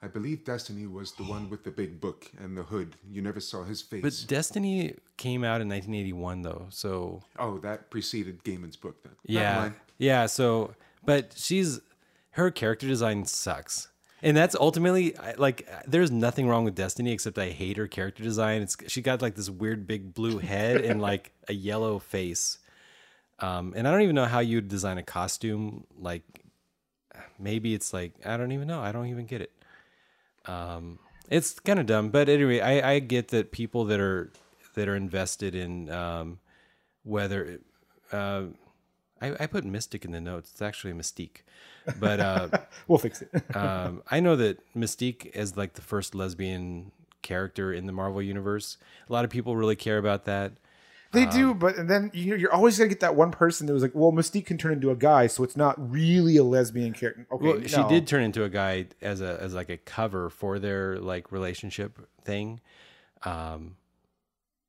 I 0.03 0.09
believe 0.09 0.45
Destiny 0.45 0.88
was 0.88 1.12
the 1.12 1.23
one 1.23 1.49
with 1.49 1.62
the 1.62 1.71
big 1.71 2.01
book 2.01 2.29
and 2.43 2.57
the 2.59 2.65
hood. 2.65 2.97
You 3.09 3.23
never 3.23 3.38
saw 3.38 3.62
his 3.62 3.81
face. 3.81 4.03
But 4.03 4.25
Destiny 4.27 4.97
came 5.17 5.45
out 5.45 5.61
in 5.61 5.69
1981, 5.69 6.43
though. 6.43 6.67
So 6.71 7.23
oh, 7.38 7.59
that 7.59 7.88
preceded 7.88 8.43
Gaiman's 8.43 8.77
book 8.77 9.01
then. 9.05 9.12
Yeah, 9.25 9.71
yeah. 9.99 10.27
So, 10.27 10.75
but 11.05 11.35
she's 11.37 11.81
her 12.31 12.51
character 12.51 12.88
design 12.88 13.25
sucks, 13.27 13.88
and 14.23 14.37
that's 14.37 14.57
ultimately 14.57 15.15
like 15.38 15.69
there's 15.87 16.11
nothing 16.11 16.49
wrong 16.49 16.65
with 16.65 16.75
Destiny 16.75 17.12
except 17.12 17.38
I 17.38 17.51
hate 17.51 17.77
her 17.77 17.87
character 17.87 18.25
design. 18.25 18.62
It's 18.62 18.77
she 18.88 19.03
got 19.03 19.23
like 19.23 19.37
this 19.37 19.49
weird 19.49 19.87
big 19.87 20.15
blue 20.15 20.38
head 20.38 20.81
and 20.81 21.01
like 21.01 21.31
a 21.47 21.55
yellow 21.55 22.01
face, 22.01 22.59
um, 23.38 23.73
and 23.77 23.87
I 23.87 23.93
don't 23.93 24.03
even 24.03 24.17
know 24.17 24.25
how 24.25 24.41
you 24.41 24.61
design 24.61 24.99
a 24.99 25.05
costume. 25.05 25.85
Like 25.97 26.25
maybe 27.38 27.73
it's 27.73 27.93
like 27.93 28.15
I 28.27 28.37
don't 28.37 28.51
even 28.51 28.67
know. 28.67 28.81
I 28.81 28.91
don't 28.91 29.07
even 29.07 29.27
get 29.27 29.41
it. 29.41 29.53
Um, 30.46 30.98
it's 31.28 31.59
kind 31.61 31.78
of 31.78 31.87
dumb, 31.87 32.11
but 32.11 32.28
anyway, 32.28 32.61
I, 32.61 32.92
I 32.94 32.98
get 32.98 33.28
that 33.28 33.52
people 33.52 33.85
that 33.87 34.00
are 34.00 34.31
that 34.74 34.88
are 34.88 34.96
invested 34.96 35.55
in 35.55 35.90
um, 35.90 36.38
whether 37.05 37.59
uh, 38.11 38.44
I, 39.20 39.33
I 39.40 39.46
put 39.46 39.64
mystic 39.64 40.05
in 40.05 40.12
the 40.12 40.20
notes. 40.20 40.50
It's 40.50 40.62
actually 40.62 40.92
mystique, 40.92 41.42
but 41.98 42.20
uh, 42.20 42.48
We'll 42.88 42.98
fix 42.98 43.22
it. 43.22 43.31
um, 43.57 44.02
I 44.11 44.20
know 44.20 44.37
that 44.37 44.59
Mystique 44.74 45.26
is 45.35 45.57
like 45.57 45.74
the 45.74 45.83
first 45.83 46.14
lesbian 46.14 46.90
character 47.22 47.72
in 47.72 47.87
the 47.87 47.92
Marvel 47.92 48.20
universe. 48.20 48.78
A 49.09 49.12
lot 49.12 49.24
of 49.24 49.31
people 49.31 49.57
really 49.57 49.76
care 49.76 49.98
about 49.98 50.24
that. 50.24 50.52
They 51.12 51.25
Um, 51.25 51.31
do, 51.31 51.55
but 51.55 51.87
then 51.88 52.11
you 52.14 52.31
know 52.31 52.37
you're 52.37 52.53
always 52.53 52.79
gonna 52.79 52.88
get 52.88 53.01
that 53.01 53.14
one 53.14 53.31
person 53.31 53.66
that 53.66 53.75
was 53.75 53.83
like, 53.83 53.92
"Well, 53.94 54.12
Mystique 54.12 54.46
can 54.46 54.57
turn 54.57 54.72
into 54.72 54.90
a 54.90 54.96
guy, 54.96 55.27
so 55.27 55.44
it's 55.44 55.57
not 55.57 55.75
really 55.79 56.37
a 56.38 56.42
lesbian 56.42 56.94
character." 56.94 57.27
Okay, 57.31 57.44
Well, 57.44 57.62
she 57.62 57.83
did 57.85 58.07
turn 58.07 58.22
into 58.22 58.44
a 58.44 58.48
guy 58.48 58.87
as 59.03 59.20
a 59.20 59.38
as 59.40 59.53
like 59.53 59.68
a 59.68 59.77
cover 59.77 60.31
for 60.31 60.59
their 60.59 60.98
like 60.98 61.31
relationship 61.31 61.98
thing, 62.25 62.61
um, 63.25 63.77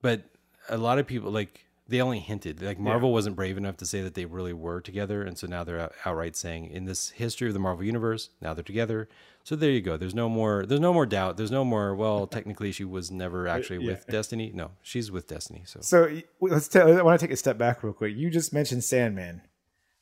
but 0.01 0.23
a 0.69 0.77
lot 0.77 0.99
of 0.99 1.07
people 1.07 1.31
like 1.31 1.65
they 1.93 2.01
only 2.01 2.19
hinted. 2.19 2.61
Like 2.61 2.79
Marvel 2.79 3.13
wasn't 3.13 3.35
brave 3.35 3.55
enough 3.55 3.77
to 3.77 3.85
say 3.85 4.01
that 4.01 4.15
they 4.15 4.25
really 4.25 4.51
were 4.51 4.81
together, 4.81 5.21
and 5.21 5.37
so 5.37 5.45
now 5.45 5.63
they're 5.63 5.91
outright 6.05 6.35
saying 6.35 6.71
in 6.71 6.85
this 6.85 7.09
history 7.11 7.47
of 7.47 7.53
the 7.53 7.59
Marvel 7.59 7.83
universe, 7.83 8.29
now 8.41 8.53
they're 8.55 8.63
together. 8.63 9.07
So 9.43 9.55
there 9.55 9.69
you 9.69 9.81
go. 9.81 9.95
There's 9.95 10.15
no 10.15 10.27
more. 10.27 10.65
There's 10.65 10.79
no 10.79 10.91
more 10.91 11.05
doubt. 11.05 11.37
There's 11.37 11.51
no 11.51 11.63
more. 11.63 11.93
Well, 11.93 12.25
technically, 12.37 12.71
she 12.71 12.83
was 12.83 13.11
never 13.11 13.47
uh, 13.47 13.55
actually 13.55 13.85
with 13.85 14.07
Destiny. 14.07 14.51
No, 14.53 14.71
she's 14.81 15.11
with 15.11 15.27
Destiny. 15.27 15.63
So 15.65 15.81
So 15.81 16.21
let's 16.41 16.67
tell. 16.67 16.97
I 16.97 17.01
want 17.03 17.19
to 17.19 17.25
take 17.25 17.33
a 17.33 17.37
step 17.37 17.59
back 17.59 17.83
real 17.83 17.93
quick. 17.93 18.15
You 18.15 18.31
just 18.31 18.51
mentioned 18.53 18.83
Sandman. 18.83 19.41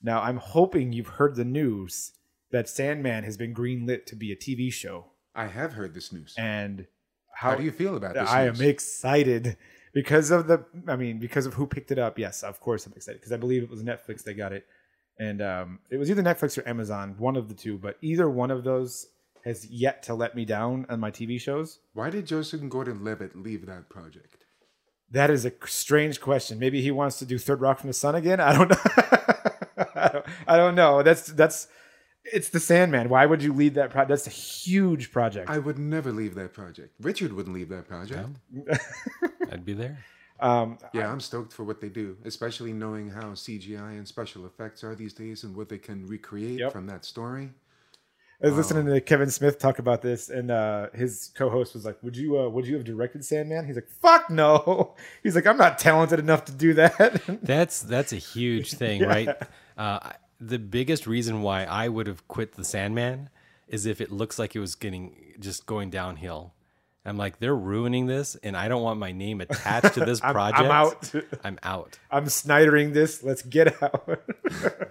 Now 0.01 0.21
I'm 0.21 0.38
hoping 0.38 0.93
you've 0.93 1.08
heard 1.19 1.36
the 1.36 1.45
news 1.45 2.13
that 2.51 2.69
Sandman 2.69 3.23
has 3.23 3.36
been 3.36 3.54
greenlit 3.54 4.06
to 4.06 4.15
be 4.15 4.32
a 4.32 4.36
TV 4.36 4.71
show, 4.71 5.08
I 5.34 5.47
have 5.47 5.73
heard 5.73 5.93
this 5.93 6.12
news. 6.12 6.36
and 6.38 6.88
How 7.34 7.56
do 7.56 7.63
you 7.63 7.71
feel 7.71 7.95
about 7.95 8.13
this? 8.13 8.30
I 8.30 8.47
news? 8.47 8.62
am 8.62 8.67
excited 8.67 9.58
because 9.93 10.32
of 10.32 10.47
the. 10.47 10.65
I 10.88 10.95
mean, 10.95 11.19
because 11.19 11.45
of 11.45 11.54
who 11.54 11.67
picked 11.67 11.91
it 11.91 11.99
up. 11.99 12.17
Yes, 12.17 12.43
of 12.43 12.60
course 12.60 12.86
I'm 12.86 12.93
excited 12.95 13.19
because 13.19 13.32
I 13.32 13.38
believe 13.38 13.63
it 13.63 13.69
was 13.69 13.84
Netflix 13.84 14.23
that 14.23 14.36
got 14.36 14.54
it, 14.54 14.65
and 15.19 15.41
um, 15.41 15.80
it 15.89 15.97
was 15.97 16.10
either 16.10 16.23
Netflix 16.23 16.58
or 16.58 16.67
Amazon, 16.67 17.15
one 17.17 17.36
of 17.36 17.47
the 17.47 17.54
two. 17.54 17.77
But 17.77 17.97
either 18.01 18.30
one 18.30 18.51
of 18.51 18.63
those 18.63 19.08
has 19.45 19.65
yet 19.65 20.04
to 20.04 20.13
let 20.13 20.36
me 20.36 20.45
down 20.45 20.86
on 20.89 20.99
my 20.99 21.12
TV 21.12 21.39
shows. 21.39 21.80
Why 21.93 22.10
did 22.10 22.27
Joseph 22.27 22.67
Gordon-Levitt 22.69 23.36
leave 23.36 23.65
that 23.65 23.89
project? 23.89 24.45
That 25.10 25.30
is 25.30 25.45
a 25.45 25.51
strange 25.65 26.21
question. 26.21 26.60
Maybe 26.60 26.82
he 26.82 26.91
wants 26.91 27.19
to 27.19 27.25
do 27.25 27.38
Third 27.38 27.60
Rock 27.60 27.80
from 27.80 27.89
the 27.89 27.93
Sun 27.93 28.15
again. 28.15 28.39
I 28.39 28.56
don't 28.56 28.69
know. 28.69 28.77
I, 29.95 30.10
don't, 30.13 30.25
I 30.47 30.58
don't 30.58 30.75
know. 30.75 31.04
That's 31.04 31.27
that's. 31.27 31.67
It's 32.25 32.49
the 32.49 32.60
Sandman. 32.60 33.10
Why 33.10 33.25
would 33.25 33.41
you 33.41 33.53
lead 33.53 33.75
that 33.75 33.89
project? 33.89 34.10
That's 34.10 34.27
a 34.27 34.29
huge 34.29 35.12
project. 35.12 35.49
I 35.49 35.57
would 35.57 35.79
never 35.79 36.12
leave 36.12 36.36
that 36.36 36.53
project. 36.53 36.93
Richard 37.01 37.34
wouldn't 37.34 37.55
leave 37.55 37.69
that 37.69 37.88
project. 37.88 38.29
I'd 39.51 39.65
be 39.65 39.73
there. 39.73 39.97
um, 40.39 40.77
Yeah, 40.93 41.12
I'm 41.12 41.19
stoked 41.19 41.51
for 41.51 41.63
what 41.63 41.81
they 41.81 41.89
do, 41.89 42.17
especially 42.25 42.73
knowing 42.73 43.10
how 43.10 43.31
CGI 43.31 43.97
and 43.97 44.07
special 44.07 44.45
effects 44.45 44.84
are 44.84 44.95
these 44.95 45.13
days 45.13 45.43
and 45.43 45.55
what 45.55 45.67
they 45.69 45.77
can 45.79 46.05
recreate 46.07 46.60
Yep. 46.60 46.71
from 46.71 46.86
that 46.88 47.05
story. 47.05 47.51
I 48.43 48.47
was 48.47 48.55
listening 48.57 48.88
to 48.91 48.99
Kevin 49.01 49.29
Smith 49.29 49.60
talk 49.60 49.77
about 49.77 50.01
this, 50.01 50.29
and 50.29 50.49
uh, 50.49 50.88
his 50.95 51.29
co-host 51.36 51.75
was 51.75 51.86
like, 51.86 52.01
"Would 52.01 52.17
you, 52.17 52.39
uh, 52.39 52.49
would 52.49 52.65
you 52.65 52.73
have 52.73 52.84
directed 52.84 53.23
Sandman?" 53.23 53.67
He's 53.67 53.75
like, 53.75 53.88
"Fuck 53.88 54.31
no." 54.31 54.95
He's 55.23 55.36
like, 55.36 55.45
"I'm 55.45 55.57
not 55.57 55.77
talented 55.77 56.17
enough 56.17 56.45
to 56.45 56.51
do 56.51 56.73
that." 56.73 57.21
That's 57.43 57.81
that's 57.84 58.13
a 58.13 58.15
huge 58.15 58.73
thing, 58.73 59.03
right? 59.03 59.29
Uh, 59.77 59.99
the 60.41 60.58
biggest 60.60 61.06
reason 61.06 61.41
why 61.43 61.63
I 61.65 61.88
would 61.88 62.08
have 62.08 62.27
quit 62.27 62.54
the 62.54 62.63
Sandman 62.65 63.30
is 63.67 63.86
if 63.86 64.01
it 64.01 64.12
looks 64.12 64.39
like 64.39 64.56
it 64.56 64.60
was 64.60 64.75
getting 64.75 65.15
just 65.39 65.65
going 65.65 65.89
downhill. 65.91 66.54
I'm 67.06 67.17
like, 67.17 67.39
they're 67.39 67.56
ruining 67.56 68.06
this, 68.08 68.36
and 68.43 68.56
I 68.58 68.67
don't 68.67 68.84
want 68.84 68.99
my 68.99 69.12
name 69.12 69.39
attached 69.41 69.93
to 69.95 70.01
this 70.06 70.21
I'm- 70.23 70.36
I'm 70.38 70.65
out. 70.71 71.12
I'm 71.43 71.60
out. 71.63 71.97
I'm 72.12 72.25
Snydering 72.25 72.93
this. 72.93 73.23
Let's 73.23 73.41
get 73.43 73.82
out. 73.82 74.19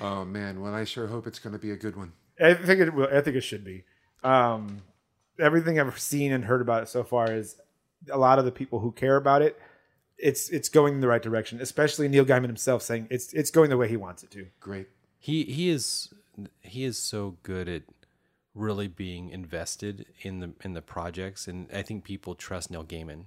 Oh 0.00 0.24
man, 0.24 0.60
well 0.60 0.74
I 0.74 0.84
sure 0.84 1.06
hope 1.08 1.26
it's 1.26 1.38
going 1.38 1.52
to 1.54 1.58
be 1.58 1.70
a 1.72 1.76
good 1.76 1.96
one. 1.96 2.12
I 2.40 2.54
think 2.54 2.80
it 2.80 2.94
will. 2.94 3.08
I 3.12 3.20
think 3.20 3.36
it 3.36 3.40
should 3.42 3.64
be. 3.64 3.84
Um, 4.22 4.82
everything 5.40 5.78
I've 5.80 5.98
seen 5.98 6.32
and 6.32 6.44
heard 6.44 6.60
about 6.60 6.84
it 6.84 6.88
so 6.88 7.02
far 7.02 7.32
is 7.32 7.56
a 8.10 8.18
lot 8.18 8.38
of 8.38 8.44
the 8.44 8.52
people 8.52 8.78
who 8.78 8.92
care 8.92 9.16
about 9.16 9.42
it. 9.42 9.58
It's 10.18 10.48
it's 10.50 10.68
going 10.68 10.94
in 10.94 11.00
the 11.00 11.08
right 11.08 11.22
direction. 11.22 11.60
Especially 11.60 12.08
Neil 12.08 12.24
Gaiman 12.24 12.46
himself 12.46 12.82
saying 12.82 13.08
it's 13.10 13.32
it's 13.32 13.50
going 13.50 13.70
the 13.70 13.76
way 13.76 13.88
he 13.88 13.96
wants 13.96 14.22
it 14.22 14.30
to. 14.32 14.46
Great. 14.60 14.88
He 15.18 15.44
he 15.44 15.70
is 15.70 16.12
he 16.60 16.84
is 16.84 16.98
so 16.98 17.36
good 17.42 17.68
at 17.68 17.82
really 18.54 18.88
being 18.88 19.30
invested 19.30 20.06
in 20.22 20.40
the 20.40 20.52
in 20.64 20.74
the 20.74 20.82
projects, 20.82 21.46
and 21.46 21.68
I 21.72 21.82
think 21.82 22.04
people 22.04 22.34
trust 22.34 22.70
Neil 22.70 22.84
Gaiman. 22.84 23.24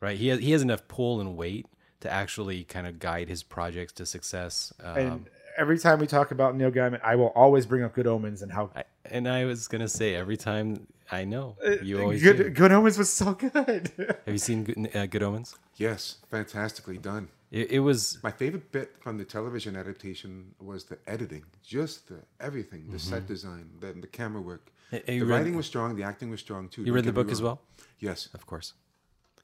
Right? 0.00 0.18
He 0.18 0.28
has 0.28 0.40
he 0.40 0.52
has 0.52 0.62
enough 0.62 0.88
pull 0.88 1.20
and 1.20 1.36
weight 1.36 1.66
to 2.00 2.10
actually 2.10 2.64
kind 2.64 2.86
of 2.86 2.98
guide 2.98 3.28
his 3.28 3.42
projects 3.42 3.92
to 3.94 4.06
success. 4.06 4.72
Um, 4.82 4.96
And 4.96 5.26
every 5.56 5.78
time 5.78 6.00
we 6.00 6.06
talk 6.06 6.32
about 6.32 6.56
Neil 6.56 6.70
Gaiman, 6.70 7.00
I 7.02 7.16
will 7.16 7.28
always 7.28 7.66
bring 7.66 7.84
up 7.84 7.94
Good 7.94 8.06
Omens 8.06 8.42
and 8.42 8.52
how 8.52 8.70
I, 8.74 8.84
and 9.04 9.28
I 9.28 9.44
was 9.44 9.68
gonna 9.68 9.88
say 9.88 10.14
every 10.14 10.36
time 10.36 10.86
I 11.10 11.24
know 11.24 11.56
you 11.82 12.00
always 12.00 12.22
Good 12.22 12.36
do. 12.38 12.50
Good 12.50 12.72
Omens 12.72 12.98
was 12.98 13.12
so 13.12 13.34
good. 13.34 13.92
Have 13.96 14.18
you 14.26 14.38
seen 14.38 14.64
Good, 14.64 14.96
uh, 14.96 15.06
Good 15.06 15.22
Omens? 15.22 15.54
Yes, 15.76 16.16
fantastically 16.30 16.98
done. 16.98 17.28
It, 17.50 17.70
it 17.72 17.78
was 17.80 18.18
My 18.22 18.30
favorite 18.30 18.72
bit 18.72 18.94
from 19.00 19.18
the 19.18 19.24
television 19.24 19.76
adaptation 19.76 20.54
was 20.60 20.84
the 20.84 20.98
editing, 21.06 21.44
just 21.62 22.08
the 22.08 22.20
everything, 22.40 22.86
the 22.90 22.98
set 22.98 23.26
design, 23.26 23.68
the, 23.80 23.92
the 23.92 24.06
camera 24.06 24.40
work. 24.40 24.66
Mm-hmm. 24.92 24.96
Hey, 24.96 25.02
the 25.06 25.14
you 25.14 25.24
read- 25.26 25.36
writing 25.38 25.56
was 25.56 25.66
strong, 25.66 25.94
the 25.96 26.02
acting 26.02 26.30
was 26.30 26.40
strong 26.40 26.68
too. 26.68 26.82
you 26.82 26.86
don't 26.86 26.94
read 26.96 27.04
the 27.04 27.12
book 27.12 27.30
as 27.30 27.42
well, 27.42 27.60
Yes, 27.98 28.28
of 28.34 28.46
course. 28.46 28.72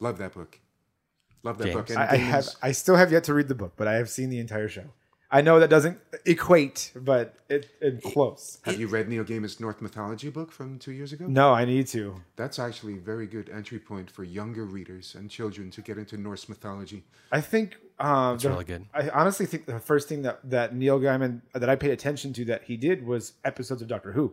love 0.01 0.19
that 0.19 0.33
book. 0.35 0.59
Love 1.43 1.59
that 1.59 1.65
James. 1.65 1.77
book. 1.77 1.91
And 1.91 1.99
I, 1.99 2.09
I 2.13 2.17
have 2.17 2.47
I 2.63 2.73
still 2.73 2.97
have 2.97 3.13
yet 3.13 3.25
to 3.25 3.35
read 3.35 3.49
the 3.49 3.55
book, 3.55 3.75
but 3.77 3.87
I 3.87 3.95
have 3.95 4.09
seen 4.11 4.29
the 4.31 4.39
entire 4.41 4.69
show. 4.69 4.85
I 5.31 5.43
know 5.43 5.61
that 5.61 5.69
doesn't 5.69 5.99
equate, 6.25 6.93
but 6.97 7.35
it, 7.51 7.69
it's 7.83 8.03
close. 8.13 8.59
Have 8.65 8.81
you 8.81 8.87
read 8.89 9.09
Neil 9.11 9.25
Gaiman's 9.25 9.61
Norse 9.61 9.81
Mythology 9.83 10.31
book 10.31 10.51
from 10.51 10.79
two 10.79 10.93
years 10.93 11.13
ago? 11.13 11.27
No, 11.27 11.53
I 11.53 11.67
need 11.67 11.87
to. 11.89 12.23
That's 12.37 12.59
actually 12.59 12.95
a 12.95 13.01
very 13.01 13.27
good 13.27 13.51
entry 13.51 13.79
point 13.79 14.11
for 14.11 14.25
younger 14.25 14.65
readers 14.65 15.15
and 15.15 15.29
children 15.31 15.71
to 15.73 15.83
get 15.83 15.99
into 15.99 16.17
Norse 16.17 16.49
mythology. 16.49 17.05
I 17.31 17.43
think 17.43 17.77
um, 17.99 18.37
It's 18.37 18.45
the- 18.45 18.51
really 18.51 18.65
good. 18.65 18.87
I 18.95 19.11
honestly 19.11 19.45
think 19.45 19.67
the 19.67 19.79
first 19.81 20.09
thing 20.09 20.23
that 20.23 20.41
that 20.49 20.75
Neil 20.75 20.99
Gaiman 20.99 21.43
that 21.53 21.69
I 21.69 21.77
paid 21.77 21.91
attention 21.91 22.33
to 22.33 22.45
that 22.47 22.63
he 22.65 22.79
did 22.79 23.07
was 23.07 23.35
episodes 23.45 23.83
of 23.83 23.89
Doctor 23.89 24.13
Who. 24.13 24.33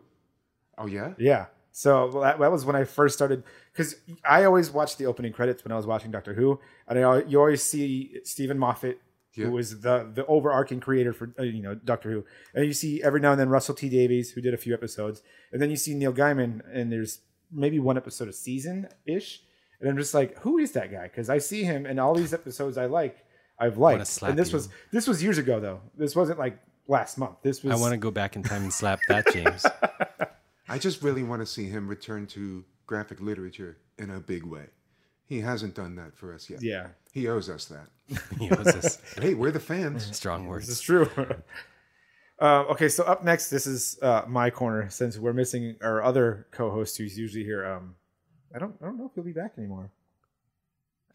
Oh 0.78 0.88
yeah, 0.88 1.14
Yeah. 1.18 1.48
So 1.78 2.10
that, 2.22 2.40
that 2.40 2.50
was 2.54 2.64
when 2.64 2.78
I 2.78 2.86
first 2.86 3.16
started 3.16 3.44
because 3.74 3.98
I 4.24 4.46
always 4.46 4.72
watched 4.72 4.98
the 4.98 5.08
opening 5.08 5.34
credits 5.34 5.66
when 5.66 5.74
I 5.74 5.76
was 5.76 5.86
watching 5.86 6.10
Doctor 6.10 6.34
Who, 6.34 6.58
and 6.88 6.98
I, 6.98 7.24
you 7.24 7.38
always 7.38 7.62
see 7.62 8.22
Steven 8.24 8.58
Moffat, 8.58 8.98
Yeah. 9.36 9.46
who 9.46 9.52
was 9.52 9.82
the 9.82 10.10
the 10.14 10.26
overarching 10.28 10.80
creator 10.80 11.14
for 11.14 11.34
uh, 11.38 11.44
you 11.44 11.62
know 11.62 11.76
Doctor 11.76 12.12
Who, 12.12 12.26
and 12.54 12.66
you 12.66 12.74
see 12.74 13.04
every 13.04 13.20
now 13.20 13.32
and 13.32 13.40
then 13.40 13.50
Russell 13.50 13.76
T 13.76 13.90
Davies, 13.90 14.32
who 14.32 14.42
did 14.42 14.54
a 14.54 14.58
few 14.58 14.74
episodes, 14.74 15.22
and 15.52 15.62
then 15.62 15.70
you 15.70 15.76
see 15.76 15.94
Neil 15.94 16.14
Gaiman, 16.14 16.62
and 16.72 16.92
there's 16.92 17.20
maybe 17.52 17.80
one 17.80 17.98
episode 17.98 18.28
a 18.28 18.34
season 18.34 18.88
ish, 19.06 19.42
and 19.80 19.90
I'm 19.90 19.98
just 19.98 20.14
like, 20.14 20.38
who 20.40 20.58
is 20.58 20.72
that 20.74 20.92
guy? 20.92 21.04
Because 21.04 21.30
I 21.30 21.38
see 21.38 21.64
him 21.64 21.86
in 21.86 22.00
all 22.00 22.16
these 22.16 22.34
episodes 22.34 22.78
I 22.78 22.86
like, 22.86 23.18
I've 23.60 23.78
liked, 23.78 24.22
and 24.22 24.38
this 24.38 24.52
you. 24.52 24.56
was 24.56 24.70
this 24.92 25.08
was 25.08 25.24
years 25.24 25.38
ago 25.38 25.60
though. 25.60 25.82
This 25.98 26.16
wasn't 26.16 26.40
like 26.40 26.60
last 26.88 27.18
month. 27.18 27.38
This 27.42 27.64
was 27.64 27.74
I 27.74 27.76
want 27.76 27.92
to 27.92 27.98
go 27.98 28.12
back 28.12 28.36
in 28.36 28.44
time 28.44 28.64
and 28.64 28.74
slap 28.74 29.00
that, 29.08 29.32
James. 29.32 29.66
I 30.70 30.78
just 30.78 31.02
really 31.04 31.24
want 31.24 31.42
to 31.42 31.46
see 31.46 31.68
him 31.68 31.88
return 31.88 32.26
to 32.28 32.66
graphic 32.88 33.22
literature 33.22 33.78
in 33.98 34.10
a 34.10 34.20
big 34.20 34.44
way. 34.44 34.66
He 35.28 35.42
hasn't 35.42 35.76
done 35.76 35.96
that 35.96 36.16
for 36.16 36.34
us 36.34 36.50
yet. 36.50 36.62
yeah, 36.62 36.88
He 37.12 37.28
owes 37.28 37.50
us 37.50 37.66
that. 37.66 37.88
You 38.40 38.52
know, 38.52 38.58
it's 38.60 38.74
this 38.74 39.02
Hey, 39.18 39.34
we're 39.34 39.52
the 39.52 39.60
fans. 39.60 40.06
strong 40.16 40.50
This 40.52 40.70
is 40.70 40.82
true. 40.82 41.10
uh, 42.40 42.64
okay, 42.70 42.90
so 42.90 43.04
up 43.04 43.24
next, 43.24 43.50
this 43.50 43.66
is 43.66 43.98
uh, 44.02 44.24
my 44.28 44.50
corner 44.52 44.90
since 44.90 45.18
we're 45.18 45.34
missing 45.34 45.78
our 45.82 46.04
other 46.04 46.48
co-host 46.52 46.98
who's 46.98 47.18
usually 47.18 47.44
here. 47.44 47.66
Um, 47.66 47.96
I 48.54 48.60
don't, 48.60 48.76
I 48.82 48.86
don't 48.86 48.98
know 48.98 49.06
if 49.08 49.12
he'll 49.16 49.24
be 49.24 49.34
back 49.34 49.54
anymore. 49.58 49.92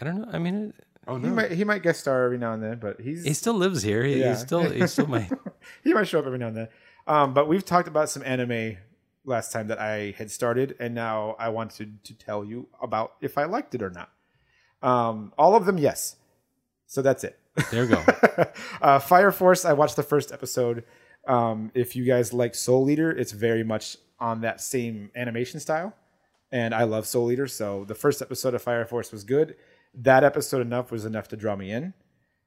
I 0.01 0.05
don't 0.05 0.23
know. 0.23 0.29
I 0.33 0.39
mean, 0.39 0.55
it, 0.55 0.75
Oh 1.07 1.17
He 1.17 1.23
no, 1.27 1.35
might, 1.35 1.53
he 1.53 1.65
might 1.65 1.83
guest 1.83 2.01
star 2.01 2.25
every 2.25 2.39
now 2.39 2.53
and 2.53 2.63
then, 2.63 2.79
but 2.79 3.01
he's 3.01 3.25
he 3.25 3.33
still 3.33 3.55
lives 3.55 3.83
here. 3.83 4.05
He, 4.05 4.21
Yeah. 4.21 4.31
He's 4.31 4.41
still, 4.41 4.69
he's 4.71 4.93
still 4.93 5.07
my. 5.07 5.29
he 5.85 5.95
might 5.95 6.07
show 6.09 6.19
up 6.19 6.27
every 6.27 6.39
now 6.39 6.49
and 6.49 6.57
then. 6.57 6.69
Um, 7.07 7.35
but 7.35 7.49
we've 7.49 7.65
talked 7.65 7.89
about 7.89 8.11
some 8.11 8.23
anime 8.25 8.77
last 9.25 9.53
time 9.53 9.69
that 9.69 9.79
I 9.79 10.15
had 10.17 10.31
started, 10.31 10.77
and 10.79 10.95
now 10.95 11.37
I 11.39 11.49
wanted 11.49 12.05
to 12.05 12.15
tell 12.15 12.45
you 12.45 12.69
about 12.81 13.13
if 13.21 13.39
I 13.39 13.45
liked 13.45 13.75
it 13.75 13.83
or 13.83 13.91
not. 13.91 14.11
Um, 14.83 15.33
all 15.37 15.55
of 15.55 15.67
them, 15.67 15.79
yes. 15.79 16.17
So 16.87 17.03
that's 17.03 17.25
it. 17.25 17.39
There 17.71 17.83
we 17.85 17.89
go. 17.89 18.05
uh, 18.83 18.99
Fire 18.99 19.33
Force. 19.33 19.65
I 19.65 19.73
watched 19.73 19.97
the 19.97 20.03
first 20.03 20.33
episode. 20.33 20.85
Um, 21.27 21.71
if 21.75 21.95
you 21.95 22.05
guys 22.05 22.33
like 22.33 22.55
Soul 22.55 22.89
Eater, 22.89 23.11
it's 23.11 23.33
very 23.33 23.63
much 23.63 23.97
on 24.19 24.41
that 24.41 24.61
same 24.61 25.11
animation 25.15 25.61
style, 25.61 25.95
and 26.51 26.75
I 26.75 26.85
love 26.85 27.07
Soul 27.07 27.31
Eater. 27.31 27.47
So 27.47 27.85
the 27.85 27.95
first 27.95 28.23
episode 28.23 28.55
of 28.55 28.63
Fire 28.63 28.85
Force 28.85 29.13
was 29.13 29.25
good. 29.25 29.57
That 29.95 30.25
episode 30.25 30.61
enough 30.63 30.91
was 30.91 31.05
enough 31.05 31.29
to 31.29 31.37
draw 31.37 31.57
me 31.57 31.71
in. 31.71 31.95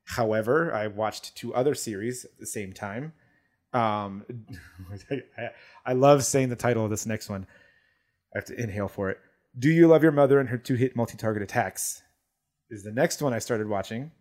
However, 0.06 0.74
I 0.74 0.88
watched 0.88 1.36
two 1.36 1.54
other 1.54 1.76
series 1.76 2.26
at 2.26 2.38
the 2.40 2.46
same 2.46 2.74
time. 2.74 3.14
Um, 3.74 4.24
I, 5.38 5.50
I 5.86 5.94
love 5.94 6.24
saying 6.24 6.50
the 6.50 6.56
title 6.56 6.84
of 6.84 6.90
this 6.92 7.06
next 7.06 7.30
one. 7.30 7.46
I 8.34 8.38
have 8.40 8.46
to 8.46 8.60
inhale 8.62 8.88
for 8.88 9.10
it. 9.10 9.20
Do 9.58 9.70
you 9.70 9.88
love 9.88 10.02
your 10.04 10.12
mother 10.12 10.40
and 10.40 10.50
her 10.50 10.58
two-hit 10.58 10.96
multi-target 10.96 11.44
attacks? 11.44 12.02
Is 12.70 12.84
the 12.84 12.92
next 12.92 13.22
one 13.22 13.34
I 13.34 13.40
started 13.40 13.68
watching, 13.68 14.12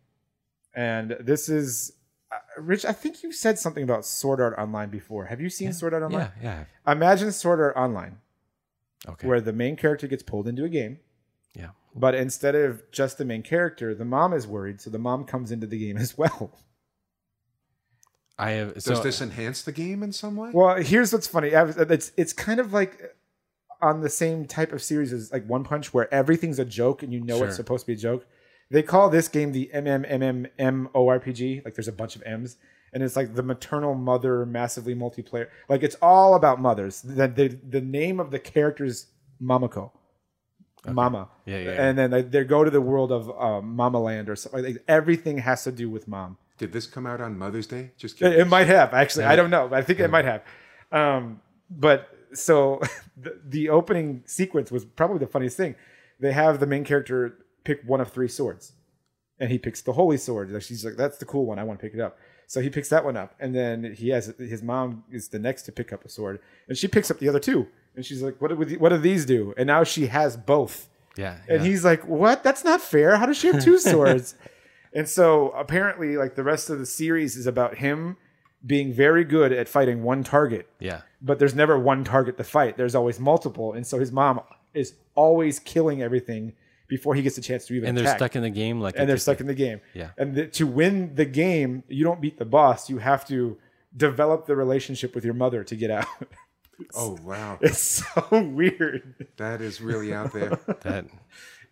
and 0.75 1.17
this 1.21 1.49
is 1.49 1.93
uh, 2.31 2.37
Rich. 2.61 2.85
I 2.85 2.93
think 2.93 3.23
you 3.23 3.33
said 3.33 3.59
something 3.59 3.83
about 3.83 4.05
Sword 4.05 4.41
Art 4.41 4.55
Online 4.59 4.91
before. 4.91 5.25
Have 5.25 5.41
you 5.41 5.49
seen 5.49 5.73
Sword 5.73 5.95
Art 5.95 6.03
Online? 6.03 6.31
Yeah, 6.43 6.65
yeah. 6.87 6.93
Imagine 6.93 7.33
Sword 7.33 7.61
Art 7.61 7.77
Online, 7.77 8.19
Okay. 9.09 9.27
where 9.27 9.41
the 9.41 9.55
main 9.55 9.77
character 9.77 10.07
gets 10.07 10.23
pulled 10.23 10.47
into 10.49 10.65
a 10.65 10.69
game, 10.69 10.99
yeah. 11.55 11.69
but 11.95 12.15
instead 12.15 12.55
of 12.55 12.83
just 12.91 13.17
the 13.17 13.25
main 13.25 13.43
character, 13.43 13.95
the 13.95 14.05
mom 14.05 14.35
is 14.35 14.47
worried, 14.47 14.81
so 14.83 14.91
the 14.91 14.99
mom 14.99 15.25
comes 15.25 15.51
into 15.51 15.67
the 15.67 15.79
game 15.79 15.97
as 15.97 16.19
well. 16.19 16.59
I 18.43 18.51
have. 18.53 18.75
does 18.75 18.85
So 18.85 18.95
this 19.03 19.21
enhance 19.21 19.63
the 19.63 19.73
game 19.73 20.03
in 20.03 20.13
some 20.13 20.37
way? 20.37 20.51
Well, 20.53 20.77
here's 20.77 21.13
what's 21.13 21.27
funny. 21.27 21.49
It's 21.49 22.13
it's 22.17 22.33
kind 22.33 22.61
of 22.61 22.73
like 22.73 23.01
on 23.81 24.01
the 24.01 24.09
same 24.11 24.45
type 24.47 24.73
of 24.73 24.83
series 24.83 25.13
as 25.13 25.33
like 25.33 25.47
One 25.47 25.65
Punch, 25.65 25.93
where 25.95 26.13
everything's 26.13 26.59
a 26.59 26.65
joke 26.65 27.03
and 27.03 27.13
you 27.13 27.21
know 27.21 27.39
Sure. 27.39 27.47
it's 27.49 27.57
supposed 27.57 27.85
to 27.85 27.87
be 27.89 27.93
a 27.95 27.97
joke. 27.97 28.27
They 28.71 28.83
call 28.83 29.11
this 29.11 29.29
game 29.29 29.53
the 29.53 29.71
MMMMORPG. 29.75 31.65
Like 31.65 31.75
there's 31.75 31.89
a 31.89 31.93
bunch 31.93 32.17
of 32.17 32.23
M's, 32.25 32.57
and 32.93 33.03
it's 33.03 33.17
like 33.17 33.35
the 33.35 33.43
maternal 33.43 33.95
mother, 33.95 34.47
massively 34.47 34.95
multiplayer. 34.95 35.49
Like 35.69 35.83
it's 35.83 35.97
all 36.03 36.35
about 36.35 36.61
mothers. 36.61 37.03
The 37.03 37.29
the, 37.29 37.59
the 37.69 37.81
name 37.81 38.21
of 38.21 38.31
the 38.31 38.39
character 38.39 38.85
is 38.85 39.07
Mamako. 39.43 39.91
Mama, 40.89 41.29
Yeah, 41.47 41.59
yeah, 41.59 41.63
yeah. 41.75 41.85
and 41.89 41.97
then 41.97 42.11
they, 42.11 42.23
they 42.23 42.43
go 42.43 42.65
to 42.65 42.71
the 42.71 42.81
world 42.81 43.13
of 43.13 43.31
um, 43.41 43.77
Mama 43.77 44.01
Land 44.01 44.29
or 44.29 44.35
something. 44.35 44.65
Like 44.65 44.83
everything 44.89 45.39
has 45.39 45.63
to 45.63 45.71
do 45.71 45.89
with 45.89 46.09
mom. 46.09 46.39
Did 46.59 46.73
this 46.73 46.87
come 46.87 47.07
out 47.07 47.21
on 47.21 47.39
Mother's 47.39 47.67
Day? 47.67 47.93
Just 47.97 48.21
It, 48.23 48.33
it 48.33 48.47
might 48.47 48.67
have 48.67 48.95
actually. 48.95 49.25
I 49.25 49.37
don't 49.37 49.51
know. 49.51 49.71
I 49.73 49.83
think 49.83 50.01
it 50.01 50.11
might 50.11 50.25
have. 50.25 50.43
Um, 50.93 51.41
but 51.71 52.09
so 52.35 52.81
the, 53.17 53.41
the 53.45 53.69
opening 53.69 54.23
sequence 54.27 54.71
was 54.71 54.85
probably 54.85 55.19
the 55.19 55.27
funniest 55.27 55.57
thing. 55.57 55.75
They 56.21 56.33
have 56.33 56.61
the 56.61 56.67
main 56.67 56.85
character 56.85 57.39
pick 57.65 57.83
one 57.85 58.01
of 58.01 58.13
three 58.13 58.29
swords, 58.29 58.73
and 59.39 59.51
he 59.51 59.59
picks 59.59 59.83
the 59.83 59.93
holy 59.93 60.17
sword. 60.17 60.51
She's 60.63 60.85
like, 60.85 60.97
"That's 60.97 61.19
the 61.19 61.25
cool 61.25 61.47
one. 61.47 61.59
I 61.59 61.65
want 61.65 61.81
to 61.81 61.85
pick 61.85 61.95
it 61.95 62.01
up." 62.01 62.19
So 62.47 62.61
he 62.61 62.69
picks 62.69 62.91
that 62.91 63.05
one 63.05 63.17
up, 63.17 63.35
and 63.41 63.55
then 63.55 63.95
he 63.95 64.11
has 64.11 64.27
his 64.39 64.63
mom 64.63 65.05
is 65.11 65.29
the 65.29 65.39
next 65.39 65.63
to 65.63 65.73
pick 65.73 65.93
up 65.93 66.05
a 66.05 66.09
sword, 66.09 66.41
and 66.69 66.77
she 66.77 66.87
picks 66.87 67.11
up 67.11 67.19
the 67.19 67.29
other 67.29 67.41
two, 67.41 67.67
and 67.97 68.05
she's 68.05 68.23
like, 68.23 68.41
"What 68.41 68.49
do 68.49 68.79
what 68.79 68.91
do 68.91 68.99
these 68.99 69.25
do?" 69.25 69.55
And 69.57 69.67
now 69.67 69.85
she 69.85 70.07
has 70.09 70.37
both. 70.37 70.89
yeah. 71.17 71.39
And 71.49 71.63
yeah. 71.63 71.71
he's 71.71 71.85
like, 71.85 72.07
"What? 72.07 72.43
That's 72.45 72.63
not 72.63 72.81
fair. 72.81 73.17
How 73.17 73.27
does 73.27 73.39
she 73.39 73.49
have 73.49 73.65
two 73.65 73.79
swords?" 73.91 74.35
And 74.95 75.09
so 75.09 75.51
apparently, 75.51 76.17
like 76.17 76.35
the 76.35 76.43
rest 76.45 76.71
of 76.71 76.79
the 76.79 76.87
series 76.87 77.37
is 77.37 77.47
about 77.47 77.77
him 77.79 78.17
being 78.65 78.93
very 78.93 79.25
good 79.25 79.53
at 79.53 79.69
fighting 79.69 80.03
one 80.05 80.23
target, 80.23 80.69
yeah. 80.79 81.01
but 81.21 81.39
there's 81.39 81.55
never 81.55 81.79
one 81.79 82.05
target 82.05 82.37
to 82.39 82.45
fight. 82.45 82.77
There's 82.77 82.95
always 82.95 83.19
multiple, 83.19 83.73
and 83.73 83.87
so 83.87 83.99
his 83.99 84.13
mom 84.13 84.41
is 84.75 84.95
always 85.15 85.59
killing 85.59 86.01
everything 86.03 86.53
before 86.89 87.15
he 87.15 87.23
gets 87.23 87.39
a 87.39 87.41
chance 87.41 87.67
to 87.67 87.75
even 87.75 87.89
And 87.89 87.97
they're 87.99 88.05
attack. 88.05 88.19
stuck 88.19 88.37
in 88.37 88.43
the 88.43 88.51
game 88.51 88.81
like. 88.81 88.95
and 88.97 89.09
they're 89.09 89.17
is- 89.17 89.23
stuck 89.23 89.41
in 89.41 89.47
the 89.47 89.55
game. 89.55 89.81
Yeah. 89.95 90.11
And 90.19 90.35
the, 90.35 90.47
to 90.49 90.67
win 90.67 91.15
the 91.15 91.25
game, 91.25 91.83
you 91.89 92.05
don't 92.05 92.21
beat 92.21 92.39
the 92.39 92.45
boss. 92.45 92.89
You 92.91 92.99
have 92.99 93.27
to 93.29 93.57
develop 93.97 94.47
the 94.47 94.55
relationship 94.57 95.15
with 95.15 95.25
your 95.25 95.35
mother 95.35 95.65
to 95.65 95.75
get 95.77 95.91
out. 95.91 96.07
oh 96.95 97.19
wow, 97.25 97.59
it's 97.63 97.79
so 97.81 98.27
weird. 98.43 99.27
that 99.39 99.61
is 99.61 99.81
really 99.81 100.13
out 100.15 100.33
there. 100.33 100.59
That. 100.83 101.07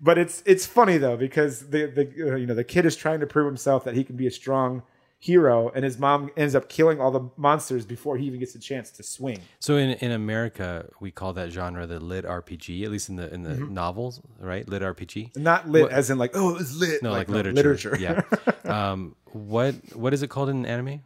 But 0.00 0.18
it's 0.18 0.42
it's 0.46 0.66
funny 0.66 0.98
though 0.98 1.16
because 1.16 1.70
the 1.70 1.86
the 1.86 2.32
uh, 2.32 2.36
you 2.36 2.46
know 2.46 2.54
the 2.54 2.64
kid 2.64 2.86
is 2.86 2.96
trying 2.96 3.20
to 3.20 3.26
prove 3.26 3.46
himself 3.46 3.84
that 3.84 3.94
he 3.94 4.04
can 4.04 4.16
be 4.16 4.26
a 4.26 4.30
strong 4.30 4.82
hero 5.22 5.70
and 5.74 5.84
his 5.84 5.98
mom 5.98 6.30
ends 6.34 6.54
up 6.54 6.66
killing 6.70 6.98
all 6.98 7.10
the 7.10 7.28
monsters 7.36 7.84
before 7.84 8.16
he 8.16 8.24
even 8.24 8.40
gets 8.40 8.54
a 8.54 8.58
chance 8.58 8.90
to 8.90 9.02
swing 9.02 9.38
So 9.58 9.76
in, 9.76 9.90
in 9.90 10.12
America, 10.12 10.88
we 10.98 11.10
call 11.10 11.34
that 11.34 11.50
genre 11.50 11.86
the 11.86 12.00
lit 12.00 12.24
RPG, 12.24 12.82
at 12.84 12.90
least 12.90 13.10
in 13.10 13.16
the 13.16 13.32
in 13.34 13.42
the 13.42 13.50
Mm-hmm. 13.50 13.74
novels, 13.74 14.22
right? 14.38 14.66
Lit 14.66 14.80
RPG. 14.80 15.36
not 15.36 15.68
lit 15.68 15.90
as 15.92 16.08
in 16.08 16.16
like 16.16 16.30
oh 16.34 16.56
it's 16.56 16.74
lit 16.74 17.02
No, 17.02 17.10
like, 17.12 17.28
no, 17.28 17.36
literature. 17.36 17.96
Yeah. 18.00 18.22
um, 18.64 19.14
what 19.32 19.74
what 19.94 20.14
is 20.14 20.22
it 20.22 20.28
called 20.28 20.48
in 20.48 20.64
anime? 20.64 21.02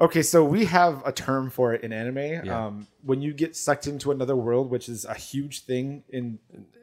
Okay 0.00 0.22
so 0.22 0.44
we 0.44 0.64
have 0.64 1.02
a 1.04 1.12
term 1.12 1.50
for 1.50 1.74
it 1.74 1.82
in 1.82 1.92
anime 1.92 2.18
Yeah. 2.18 2.66
um 2.66 2.86
when 3.02 3.20
you 3.22 3.32
get 3.32 3.56
sucked 3.56 3.86
into 3.86 4.10
another 4.10 4.36
world 4.36 4.70
which 4.70 4.88
is 4.88 5.04
a 5.04 5.14
huge 5.14 5.60
thing 5.64 6.04
in 6.08 6.38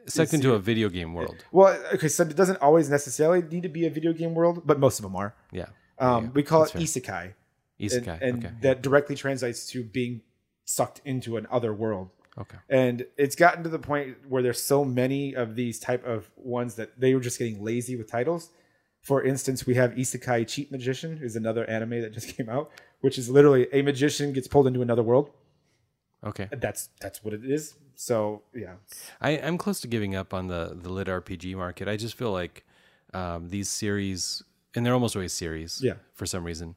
Sucked 0.08 0.34
into 0.34 0.54
a 0.54 0.60
video 0.60 0.88
game 0.88 1.14
world. 1.14 1.36
well 1.50 1.76
okay 1.94 2.08
so 2.08 2.22
it 2.22 2.36
doesn't 2.36 2.60
always 2.62 2.88
necessarily 2.88 3.42
need 3.42 3.64
to 3.64 3.68
be 3.68 3.86
a 3.86 3.90
video 3.90 4.12
game 4.12 4.34
world 4.34 4.62
but 4.64 4.78
most 4.78 4.98
of 4.98 5.02
them 5.02 5.16
are 5.16 5.34
Yeah. 5.52 5.66
um 5.98 6.32
we 6.34 6.42
call 6.42 6.64
it 6.64 6.72
isekai 6.72 7.34
Isekai. 7.80 8.18
and, 8.20 8.22
and 8.22 8.44
okay. 8.44 8.54
that 8.62 8.82
directly 8.82 9.16
translates 9.16 9.66
to 9.70 9.82
being 9.82 10.22
sucked 10.64 11.00
into 11.04 11.36
another 11.36 11.72
world 11.74 12.10
okay. 12.38 12.58
and 12.68 13.06
it's 13.16 13.36
gotten 13.36 13.62
to 13.62 13.68
the 13.68 13.78
point 13.78 14.16
where 14.28 14.42
there's 14.42 14.62
so 14.62 14.84
many 14.84 15.34
of 15.34 15.54
these 15.56 15.78
type 15.78 16.04
of 16.06 16.30
ones 16.36 16.74
that 16.76 16.98
they 17.00 17.14
were 17.14 17.20
just 17.20 17.38
getting 17.38 17.62
lazy 17.64 17.96
with 17.96 18.10
titles 18.10 18.50
for 19.06 19.22
instance 19.22 19.58
we 19.66 19.74
have 19.74 19.90
isekai 19.92 20.46
cheat 20.52 20.70
magician 20.76 21.18
is 21.22 21.36
another 21.36 21.64
anime 21.76 21.96
that 22.02 22.12
just 22.12 22.28
came 22.36 22.48
out 22.48 22.70
which 23.00 23.16
is 23.18 23.30
literally 23.30 23.66
a 23.72 23.80
magician 23.82 24.32
gets 24.32 24.48
pulled 24.48 24.66
into 24.66 24.82
another 24.82 25.02
world 25.02 25.30
Okay. 26.24 26.48
that's 26.50 26.88
that's 27.00 27.22
what 27.22 27.32
it 27.38 27.44
is 27.44 27.74
so 27.94 28.42
yeah 28.54 28.74
I, 29.20 29.30
I'm 29.38 29.58
close 29.58 29.80
to 29.82 29.88
giving 29.88 30.14
up 30.16 30.34
on 30.34 30.48
the 30.48 30.76
the 30.82 30.88
lit 30.88 31.06
RPG 31.08 31.54
market. 31.56 31.88
I 31.88 31.96
just 31.96 32.14
feel 32.16 32.32
like 32.32 32.64
um, 33.14 33.48
these 33.48 33.68
series, 33.68 34.42
and 34.74 34.84
they're 34.84 34.92
almost 34.94 35.16
always 35.16 35.32
series. 35.32 35.80
Yeah. 35.82 35.94
For 36.14 36.26
some 36.26 36.44
reason, 36.44 36.74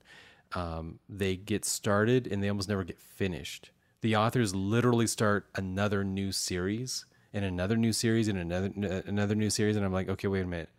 um, 0.54 1.00
they 1.10 1.36
get 1.36 1.66
started 1.66 2.28
and 2.28 2.44
they 2.44 2.50
almost 2.50 2.70
never 2.70 2.84
get 2.84 3.00
finished. 3.00 3.72
The 4.02 4.16
authors 4.16 4.56
literally 4.56 5.08
start 5.08 5.48
another 5.56 6.04
new 6.04 6.32
series 6.32 7.06
and 7.34 7.44
another 7.44 7.76
new 7.76 7.94
series 7.94 8.28
and 8.28 8.38
another 8.40 9.02
another 9.06 9.36
new 9.36 9.50
series, 9.50 9.76
and 9.76 9.86
I'm 9.86 9.94
like, 9.94 10.10
okay, 10.10 10.28
wait 10.28 10.42
a 10.42 10.48
minute. 10.48 10.70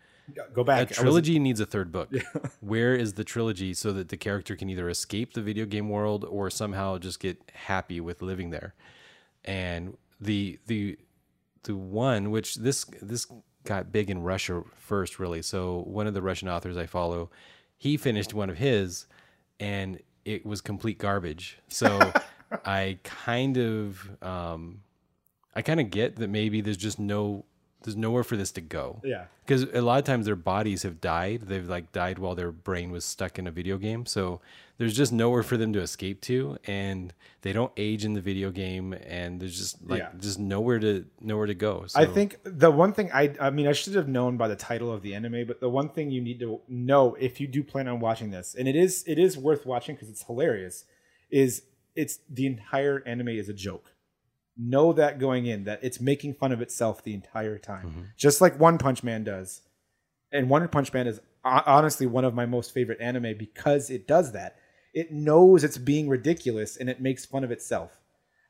Go 0.53 0.65
back. 0.65 0.83
A 0.83 0.89
was- 0.89 0.97
trilogy 0.97 1.39
needs 1.39 1.61
a 1.61 1.67
third 1.67 1.93
book. 1.93 2.11
Where 2.61 2.95
is 2.95 3.15
the 3.15 3.25
trilogy 3.25 3.75
so 3.75 3.93
that 3.93 4.09
the 4.09 4.17
character 4.17 4.57
can 4.57 4.69
either 4.71 4.89
escape 4.89 5.35
the 5.35 5.43
video 5.43 5.67
game 5.67 5.89
world 5.89 6.25
or 6.25 6.51
somehow 6.51 6.99
just 6.99 7.21
get 7.21 7.39
happy 7.55 8.01
with 8.01 8.23
living 8.23 8.51
there? 8.51 8.75
And 9.45 9.97
the 10.21 10.59
the 10.67 10.99
the 11.65 11.77
one 11.77 12.31
which 12.31 12.57
this 12.57 12.85
this 13.01 13.27
got 13.65 13.93
big 13.93 14.11
in 14.11 14.23
Russia 14.23 14.63
first, 14.77 15.19
really. 15.19 15.43
So 15.43 15.83
one 15.87 16.07
of 16.07 16.15
the 16.15 16.23
Russian 16.23 16.49
authors 16.49 16.77
I 16.77 16.87
follow, 16.87 17.31
he 17.77 17.97
finished 17.97 18.33
one 18.35 18.51
of 18.51 18.59
his, 18.59 19.07
and 19.59 20.01
it 20.25 20.45
was 20.47 20.61
complete 20.61 20.99
garbage. 20.99 21.59
So 21.69 22.13
I 22.65 22.99
kind 23.05 23.59
of 23.59 24.11
um, 24.23 24.83
I 25.55 25.63
kind 25.63 25.81
of 25.81 25.91
get 25.91 26.17
that 26.17 26.29
maybe 26.31 26.61
there's 26.61 26.77
just 26.77 26.99
no 26.99 27.45
there's 27.83 27.97
nowhere 27.97 28.25
for 28.25 28.37
this 28.37 28.51
to 28.53 28.61
go 28.61 29.01
yeah. 29.05 29.25
because 29.45 29.63
a 29.63 29.81
lot 29.81 29.99
of 29.99 30.05
times 30.05 30.27
their 30.27 30.37
bodies 30.37 30.83
have 30.83 31.01
died 31.01 31.43
they've 31.43 31.69
like 31.69 31.93
died 31.93 32.19
while 32.19 32.35
their 32.35 32.53
brain 32.53 32.91
was 32.91 33.05
stuck 33.05 33.39
in 33.39 33.47
a 33.47 33.51
video 33.51 33.79
game 33.79 34.05
so 34.07 34.41
there's 34.79 34.97
just 34.97 35.13
nowhere 35.13 35.43
for 35.43 35.57
them 35.57 35.73
to 35.73 35.81
escape 35.81 36.21
to 36.23 36.57
and 36.67 37.13
they 37.43 37.53
don't 37.53 37.73
age 37.77 38.05
in 38.05 38.15
the 38.15 38.21
video 38.21 38.51
game 38.51 38.93
and 38.93 39.41
there's 39.41 39.57
just 39.57 39.77
like 39.89 40.01
Yeah. 40.01 40.09
just 40.19 40.39
nowhere 40.39 40.79
to 40.79 41.05
nowhere 41.21 41.47
to 41.47 41.55
go 41.55 41.85
so 41.87 42.01
I 42.01 42.07
think 42.07 42.37
the 42.45 42.71
one 42.71 42.93
thing 42.93 43.11
I 43.13 43.35
I 43.41 43.51
mean 43.51 43.67
I 43.67 43.73
should 43.73 43.95
have 43.95 44.09
known 44.09 44.37
by 44.37 44.49
the 44.49 44.57
title 44.57 44.93
of 44.93 45.03
the 45.03 45.15
anime, 45.15 45.47
but 45.47 45.61
the 45.61 45.69
one 45.69 45.89
thing 45.89 46.11
you 46.11 46.21
need 46.21 46.41
to 46.41 46.61
know 46.69 47.15
if 47.19 47.41
you 47.41 47.47
do 47.47 47.63
plan 47.63 47.89
on 47.89 48.01
watching 48.01 48.31
this, 48.31 48.55
and 48.59 48.67
it 48.69 48.77
is 48.77 49.05
it 49.07 49.19
is 49.19 49.37
worth 49.37 49.67
watching 49.67 49.95
because 49.95 50.09
it's 50.09 50.23
hilarious, 50.25 50.85
is 51.31 51.63
it's 51.95 52.21
the 52.29 52.47
entire 52.47 53.03
anime 53.07 53.29
is 53.29 53.49
a 53.49 53.53
joke. 53.53 53.93
Know 54.63 54.93
that 54.93 55.19
going 55.19 55.47
in 55.47 55.65
that 55.65 55.81
it's 55.83 56.01
making 56.01 56.35
fun 56.35 56.53
of 56.53 56.61
itself 56.61 57.03
the 57.03 57.15
entire 57.15 57.57
time, 57.57 58.09
just 58.17 58.41
like 58.43 58.61
One 58.61 58.77
Punch 58.77 59.03
Man 59.03 59.25
does. 59.25 59.63
And 60.33 60.51
One 60.51 60.69
Punch 60.69 60.93
Man 60.93 61.07
is 61.07 61.19
honestly 61.45 62.07
one 62.07 62.25
of 62.27 62.35
my 62.35 62.45
most 62.45 62.73
favorite 62.75 63.01
anime 63.01 63.37
because 63.39 63.89
it 63.89 64.07
does 64.07 64.33
that. 64.33 64.57
It 64.93 65.13
knows 65.13 65.65
it's 65.65 65.79
being 65.79 66.09
ridiculous 66.09 66.77
and 66.77 66.91
it 66.91 67.01
makes 67.01 67.25
fun 67.25 67.43
of 67.45 67.51
itself. 67.51 68.01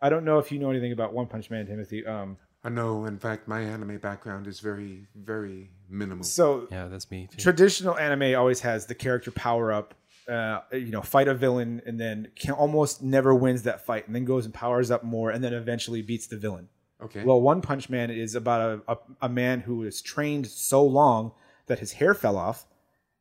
I 0.02 0.08
don't 0.08 0.24
know 0.24 0.38
if 0.38 0.50
you 0.50 0.58
know 0.58 0.70
anything 0.70 0.92
about 0.92 1.12
One 1.12 1.26
Punch 1.26 1.48
Man, 1.50 1.66
Timothy. 1.66 2.04
Um, 2.06 2.38
I 2.64 2.70
know, 2.70 3.04
in 3.04 3.18
fact, 3.18 3.46
my 3.46 3.60
anime 3.60 3.98
background 3.98 4.46
is 4.46 4.60
very, 4.60 5.06
very 5.14 5.70
minimal. 5.88 6.24
so 6.24 6.66
yeah 6.70 6.88
that's 6.88 7.10
me 7.10 7.28
too. 7.30 7.38
traditional 7.38 7.96
anime 7.96 8.38
always 8.38 8.60
has 8.60 8.86
the 8.86 8.94
character 8.94 9.30
power 9.30 9.72
up, 9.72 9.94
uh, 10.30 10.60
you 10.72 10.90
know, 10.92 11.02
fight 11.02 11.28
a 11.28 11.34
villain, 11.34 11.82
and 11.84 11.98
then 12.00 12.28
can 12.36 12.52
almost 12.54 13.02
never 13.02 13.34
wins 13.34 13.62
that 13.64 13.84
fight, 13.84 14.06
and 14.06 14.14
then 14.14 14.24
goes 14.24 14.44
and 14.44 14.54
powers 14.54 14.90
up 14.90 15.02
more, 15.04 15.30
and 15.30 15.42
then 15.44 15.52
eventually 15.52 16.00
beats 16.02 16.26
the 16.28 16.36
villain. 16.36 16.68
Okay. 17.02 17.24
Well, 17.24 17.40
One 17.40 17.60
Punch 17.62 17.88
Man 17.90 18.10
is 18.10 18.34
about 18.34 18.82
a, 18.86 18.92
a, 18.92 18.98
a 19.22 19.28
man 19.28 19.60
who 19.60 19.82
is 19.84 20.00
trained 20.02 20.46
so 20.46 20.84
long 20.84 21.32
that 21.66 21.78
his 21.80 21.92
hair 21.92 22.14
fell 22.14 22.36
off, 22.36 22.66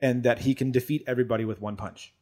and 0.01 0.23
that 0.23 0.39
he 0.39 0.53
can 0.53 0.71
defeat 0.71 1.03
everybody 1.07 1.45
with 1.45 1.59
one 1.61 1.75
punch. 1.75 2.13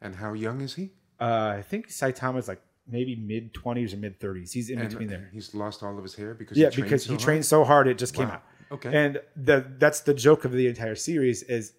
and 0.00 0.16
how 0.16 0.32
young 0.34 0.60
is 0.60 0.74
he? 0.74 0.90
Uh, 1.20 1.54
I 1.58 1.62
think 1.62 1.88
Saitama 1.88 2.38
is 2.38 2.46
like 2.48 2.60
maybe 2.86 3.16
mid 3.16 3.52
twenties 3.54 3.92
or 3.94 3.96
mid 3.96 4.20
thirties. 4.20 4.52
He's 4.52 4.70
in 4.70 4.78
And 4.78 4.88
between 4.88 5.08
there. 5.08 5.28
he's 5.32 5.54
lost 5.54 5.82
all 5.82 5.96
of 5.96 6.02
his 6.04 6.14
hair 6.14 6.34
because 6.34 6.56
Yeah, 6.56 6.70
he 6.70 6.82
because 6.82 7.02
so 7.04 7.08
he 7.10 7.14
hard? 7.14 7.20
trained 7.24 7.46
so 7.46 7.64
hard 7.64 7.88
it 7.88 7.98
just 7.98 8.14
came 8.14 8.28
out. 8.28 8.42
Okay. 8.70 8.90
And 8.94 9.20
the 9.34 9.66
that's 9.78 10.00
the 10.02 10.14
joke 10.14 10.44
of 10.44 10.52
the 10.52 10.66
entire 10.68 10.94
series 10.94 11.42
is 11.42 11.72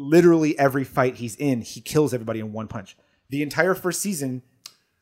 literally 0.00 0.58
every 0.58 0.84
fight 0.84 1.16
he's 1.16 1.36
in, 1.36 1.60
he 1.60 1.80
kills 1.80 2.14
everybody 2.14 2.40
in 2.40 2.52
one 2.52 2.66
punch. 2.66 2.96
The 3.28 3.42
entire 3.42 3.74
first 3.74 4.00
season, 4.00 4.42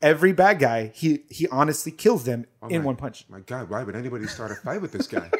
every 0.01 0.33
bad 0.33 0.59
guy, 0.59 0.91
he 0.93 1.23
he 1.29 1.47
honestly 1.47 1.91
kills 1.91 2.25
them 2.25 2.45
oh 2.61 2.67
in 2.67 2.81
my- 2.81 2.85
one 2.85 2.95
punch. 2.95 3.25
My 3.29 3.39
God, 3.39 3.69
why 3.69 3.83
would 3.83 3.95
anybody 3.95 4.27
start 4.27 4.51
a 4.51 4.55
fight 4.55 4.81
with 4.81 4.91
this 4.91 5.07
guy? 5.07 5.31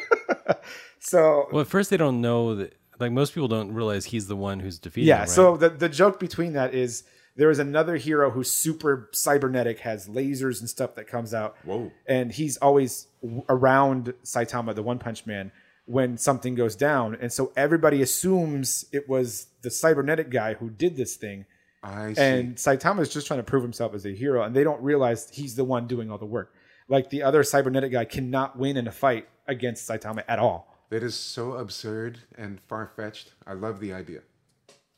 So 1.02 1.48
well 1.50 1.62
at 1.62 1.66
first 1.66 1.90
they 1.90 1.96
don't 1.96 2.20
know 2.20 2.54
that 2.56 2.74
like 2.98 3.10
most 3.10 3.32
people 3.34 3.48
don't 3.48 3.72
realize 3.72 4.04
he's 4.04 4.26
the 4.26 4.36
one 4.36 4.60
who's 4.60 4.78
defeating 4.78 5.08
yeah, 5.08 5.16
him, 5.16 5.20
right? 5.20 5.28
so 5.28 5.56
the 5.56 5.70
the 5.70 5.88
joke 5.88 6.20
between 6.20 6.52
that 6.52 6.74
is 6.74 7.04
there 7.36 7.50
is 7.50 7.58
another 7.58 7.96
hero 7.96 8.30
who's 8.30 8.50
super 8.50 9.08
cybernetic, 9.12 9.78
has 9.80 10.08
lasers 10.08 10.60
and 10.60 10.68
stuff 10.68 10.94
that 10.96 11.06
comes 11.06 11.32
out. 11.32 11.56
Whoa. 11.64 11.90
and 12.06 12.30
he's 12.30 12.58
always 12.58 13.06
around 13.48 14.12
Saitama, 14.24 14.74
the 14.74 14.82
One 14.82 14.98
Punch 14.98 15.24
Man, 15.24 15.52
when 15.90 16.16
something 16.16 16.54
goes 16.54 16.76
down, 16.76 17.16
and 17.20 17.32
so 17.32 17.52
everybody 17.56 18.00
assumes 18.00 18.84
it 18.92 19.08
was 19.08 19.48
the 19.62 19.70
cybernetic 19.70 20.30
guy 20.30 20.54
who 20.54 20.70
did 20.70 20.96
this 20.96 21.16
thing, 21.16 21.46
I 21.82 22.12
see. 22.12 22.20
and 22.22 22.56
Saitama 22.56 23.00
is 23.00 23.08
just 23.08 23.26
trying 23.26 23.40
to 23.40 23.44
prove 23.44 23.62
himself 23.62 23.94
as 23.94 24.06
a 24.06 24.14
hero, 24.14 24.42
and 24.42 24.54
they 24.54 24.62
don't 24.64 24.82
realize 24.82 25.28
he's 25.30 25.56
the 25.56 25.64
one 25.64 25.86
doing 25.86 26.10
all 26.10 26.18
the 26.18 26.26
work. 26.26 26.54
Like 26.88 27.10
the 27.10 27.22
other 27.22 27.42
cybernetic 27.42 27.92
guy 27.92 28.04
cannot 28.04 28.58
win 28.58 28.76
in 28.76 28.86
a 28.86 28.92
fight 28.92 29.28
against 29.46 29.88
Saitama 29.88 30.22
at 30.28 30.38
all. 30.38 30.68
that 30.90 31.02
is 31.02 31.14
so 31.14 31.52
absurd 31.52 32.18
and 32.36 32.60
far 32.68 32.92
fetched. 32.96 33.32
I 33.46 33.52
love 33.54 33.80
the 33.80 33.92
idea. 33.92 34.20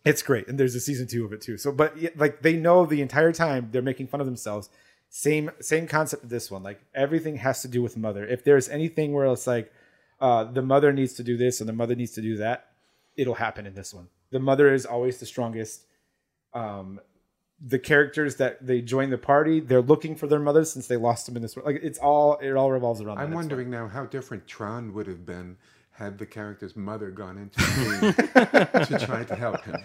It's 0.05 0.23
great, 0.23 0.49
and 0.49 0.59
there's 0.59 0.75
a 0.75 0.81
season 0.81 1.07
two 1.07 1.25
of 1.25 1.33
it 1.33 1.41
too. 1.41 1.57
So, 1.59 1.71
but 1.73 1.97
like 2.17 2.43
they 2.43 2.57
know 2.57 2.85
the 2.87 3.01
entire 3.03 3.33
time 3.33 3.69
they're 3.71 3.83
making 3.83 4.09
fun 4.09 4.21
of 4.21 4.27
themselves. 4.27 4.69
Same 5.11 5.51
same 5.61 5.87
concept 5.87 6.25
of 6.25 6.31
this 6.31 6.51
one. 6.51 6.63
Like 6.63 6.81
everything 6.95 7.37
has 7.37 7.63
to 7.63 7.69
do 7.69 7.83
with 7.83 7.97
mother. 7.97 8.27
If 8.27 8.43
there's 8.45 8.69
anything 8.69 9.13
where 9.13 9.27
it's 9.27 9.47
like 9.47 9.71
uh, 10.23 10.45
the 10.45 10.63
mother 10.63 10.93
needs 10.93 11.13
to 11.15 11.23
do 11.23 11.37
this 11.37 11.61
and 11.61 11.69
the 11.69 11.75
mother 11.75 11.95
needs 11.95 12.13
to 12.13 12.23
do 12.23 12.37
that, 12.37 12.69
it'll 13.17 13.35
happen 13.35 13.67
in 13.67 13.75
this 13.75 13.93
one. 13.93 14.09
The 14.31 14.41
mother 14.41 14.73
is 14.73 14.87
always 14.87 15.19
the 15.19 15.27
strongest. 15.27 15.85
Um, 16.55 17.01
the 17.65 17.79
characters 17.79 18.37
that 18.37 18.67
they 18.67 18.81
join 18.81 19.11
the 19.11 19.19
party, 19.19 19.61
they're 19.61 19.83
looking 19.83 20.17
for 20.17 20.27
their 20.27 20.39
mother 20.39 20.65
since 20.65 20.87
they 20.87 20.97
lost 20.97 21.27
them 21.27 21.37
in 21.37 21.43
this. 21.43 21.57
One. 21.57 21.67
Like 21.67 21.81
it's 21.83 21.99
all 21.99 22.39
it 22.39 22.53
all 22.53 22.71
revolves 22.71 23.01
around. 23.01 23.19
I'm 23.19 23.33
wondering 23.33 23.71
now 23.71 23.89
how 23.89 24.07
different 24.07 24.47
Tron 24.47 24.95
would 24.95 25.07
have 25.07 25.27
been 25.27 25.59
had 25.93 26.19
the 26.19 26.27
character's 26.27 26.75
mother 26.75 27.11
gone 27.11 27.37
into 27.39 27.61
the 27.61 28.87
to 28.99 29.07
try 29.07 29.25
to 29.25 29.37
help 29.37 29.63
him. 29.65 29.77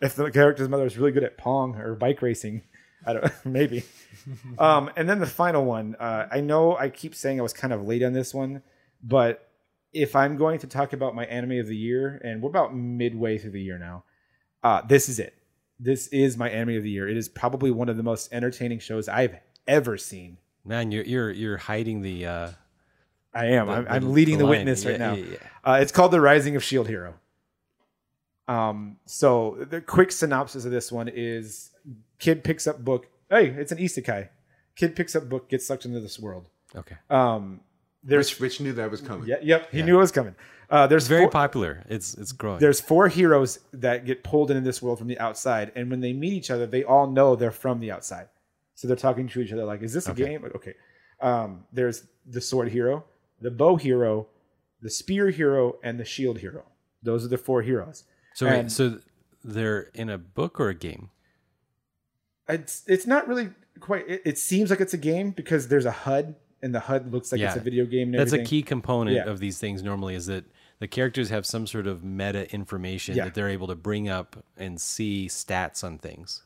if 0.00 0.14
the 0.14 0.30
character's 0.30 0.68
mother 0.68 0.86
is 0.86 0.98
really 0.98 1.12
good 1.12 1.24
at 1.24 1.38
pong 1.38 1.76
or 1.76 1.94
bike 1.94 2.22
racing. 2.22 2.62
I 3.06 3.12
don't 3.14 3.32
maybe. 3.44 3.84
um, 4.58 4.90
and 4.96 5.08
then 5.08 5.18
the 5.20 5.26
final 5.26 5.64
one. 5.64 5.96
Uh, 5.98 6.28
I 6.30 6.40
know 6.40 6.76
I 6.76 6.88
keep 6.88 7.14
saying 7.14 7.38
I 7.38 7.42
was 7.42 7.52
kind 7.52 7.72
of 7.72 7.86
late 7.86 8.02
on 8.02 8.12
this 8.12 8.34
one, 8.34 8.62
but 9.02 9.50
if 9.92 10.14
I'm 10.16 10.36
going 10.36 10.58
to 10.60 10.66
talk 10.66 10.92
about 10.92 11.14
my 11.14 11.24
anime 11.26 11.58
of 11.60 11.66
the 11.66 11.76
year, 11.76 12.20
and 12.24 12.42
we're 12.42 12.50
about 12.50 12.74
midway 12.76 13.38
through 13.38 13.52
the 13.52 13.62
year 13.62 13.78
now, 13.78 14.04
uh, 14.62 14.82
this 14.86 15.08
is 15.08 15.18
it. 15.18 15.34
This 15.80 16.08
is 16.08 16.36
my 16.36 16.48
anime 16.50 16.76
of 16.76 16.82
the 16.82 16.90
year. 16.90 17.08
It 17.08 17.16
is 17.16 17.28
probably 17.28 17.70
one 17.70 17.88
of 17.88 17.96
the 17.96 18.02
most 18.02 18.32
entertaining 18.32 18.80
shows 18.80 19.08
I've 19.08 19.36
ever 19.66 19.96
seen. 19.96 20.38
man 20.64 20.90
you're 20.92 21.04
you're 21.04 21.30
you're 21.30 21.56
hiding 21.56 22.02
the 22.02 22.26
uh 22.26 22.50
I 23.34 23.46
am. 23.52 23.68
I'm, 23.68 23.84
the- 23.84 23.92
I'm 23.92 24.12
leading 24.12 24.38
the, 24.38 24.44
line. 24.44 24.50
witness 24.58 24.84
right 24.84 24.92
Yeah, 24.98 25.06
now. 25.06 25.14
yeah, 25.14 25.24
yeah. 25.32 25.38
Uh, 25.72 25.78
it's 25.80 25.92
called 25.92 26.10
The 26.12 26.20
Rising 26.20 26.56
of 26.56 26.64
Shield 26.64 26.88
Hero. 26.88 27.14
Um, 28.48 28.96
so 29.04 29.66
the 29.68 29.80
quick 29.80 30.10
synopsis 30.10 30.64
of 30.64 30.70
this 30.70 30.90
one 30.90 31.08
is: 31.08 31.70
kid 32.18 32.42
picks 32.44 32.66
up 32.66 32.84
book. 32.84 33.06
Hey, 33.30 33.48
it's 33.48 33.70
an 33.72 33.78
isekai. 33.78 34.30
Kid 34.76 34.96
picks 34.96 35.14
up 35.14 35.28
book, 35.28 35.48
gets 35.50 35.66
sucked 35.66 35.84
into 35.84 36.00
this 36.00 36.18
world. 36.18 36.46
okay 36.74 36.96
Um, 37.10 37.60
there's 38.02 38.32
Rich, 38.32 38.40
Rich 38.40 38.60
knew 38.60 38.72
that 38.74 38.90
was 38.90 39.00
coming. 39.00 39.28
yeah, 39.28 39.36
yep, 39.42 39.70
he 39.72 39.82
knew 39.82 39.96
it 39.96 40.00
was 40.00 40.12
coming. 40.12 40.34
Uh, 40.70 40.86
there's 40.86 41.04
it's 41.04 41.08
very 41.08 41.22
four, 41.24 41.30
popular 41.30 41.82
it's 41.88 42.12
it's 42.14 42.32
growing 42.32 42.58
there's 42.60 42.78
four 42.80 43.08
heroes 43.08 43.58
that 43.72 44.04
get 44.04 44.22
pulled 44.22 44.50
into 44.50 44.60
this 44.62 44.82
world 44.82 44.98
from 44.98 45.08
the 45.08 45.18
outside, 45.18 45.72
and 45.74 45.90
when 45.90 46.00
they 46.00 46.12
meet 46.12 46.32
each 46.34 46.50
other, 46.50 46.66
they 46.66 46.84
all 46.84 47.06
know 47.06 47.34
they're 47.36 47.50
from 47.50 47.80
the 47.80 47.90
outside. 47.90 48.28
So 48.74 48.86
they're 48.86 48.96
talking 48.96 49.28
to 49.28 49.40
each 49.40 49.52
other 49.52 49.64
like, 49.64 49.82
"Is 49.82 49.92
this 49.94 50.06
a 50.08 50.12
Okay. 50.12 50.24
game?" 50.26 50.42
Like, 50.42 50.54
okay. 50.54 50.74
Um, 51.20 51.64
there's 51.72 52.04
the 52.26 52.40
sword 52.40 52.68
hero, 52.68 53.04
the 53.40 53.50
bow 53.50 53.76
hero, 53.76 54.28
the 54.82 54.90
spear 54.90 55.30
hero, 55.30 55.78
and 55.82 55.98
the 55.98 56.04
shield 56.04 56.38
hero. 56.38 56.64
Those 57.02 57.24
are 57.24 57.28
the 57.28 57.38
four 57.38 57.62
heroes. 57.62 58.04
so 58.34 58.46
wait, 58.46 58.58
and- 58.60 58.72
so 58.72 58.98
they're 59.42 59.88
in 59.94 60.10
a 60.10 60.18
book 60.18 60.60
or 60.60 60.68
a 60.68 60.74
game 60.74 61.08
It's 62.48 62.82
it's 62.86 63.06
not 63.06 63.26
really 63.28 63.50
quite. 63.80 64.08
It, 64.08 64.22
it 64.24 64.38
seems 64.38 64.70
like 64.70 64.80
it's 64.80 64.94
a 64.94 64.98
game 64.98 65.30
because 65.30 65.68
there's 65.68 65.84
a 65.86 65.90
HUD, 65.90 66.34
and 66.62 66.74
the 66.74 66.80
HUD 66.80 67.12
looks 67.12 67.30
like 67.32 67.40
it's 67.40 67.56
a 67.56 67.60
video 67.60 67.84
game. 67.86 68.12
That's 68.12 68.32
a 68.32 68.42
key 68.44 68.62
component 68.62 69.16
Yeah. 69.16 69.24
of 69.30 69.38
these 69.40 69.58
things 69.58 69.82
normally 69.82 70.14
is 70.14 70.26
that 70.26 70.44
the 70.80 70.88
characters 70.88 71.30
have 71.30 71.44
some 71.46 71.66
sort 71.66 71.86
of 71.86 72.04
meta 72.04 72.52
information 72.52 73.16
Yeah. 73.16 73.24
that 73.24 73.34
they're 73.34 73.48
able 73.48 73.66
to 73.68 73.74
bring 73.74 74.08
up 74.08 74.44
and 74.56 74.80
see 74.80 75.26
stats 75.28 75.82
on 75.84 75.98
things. 75.98 76.42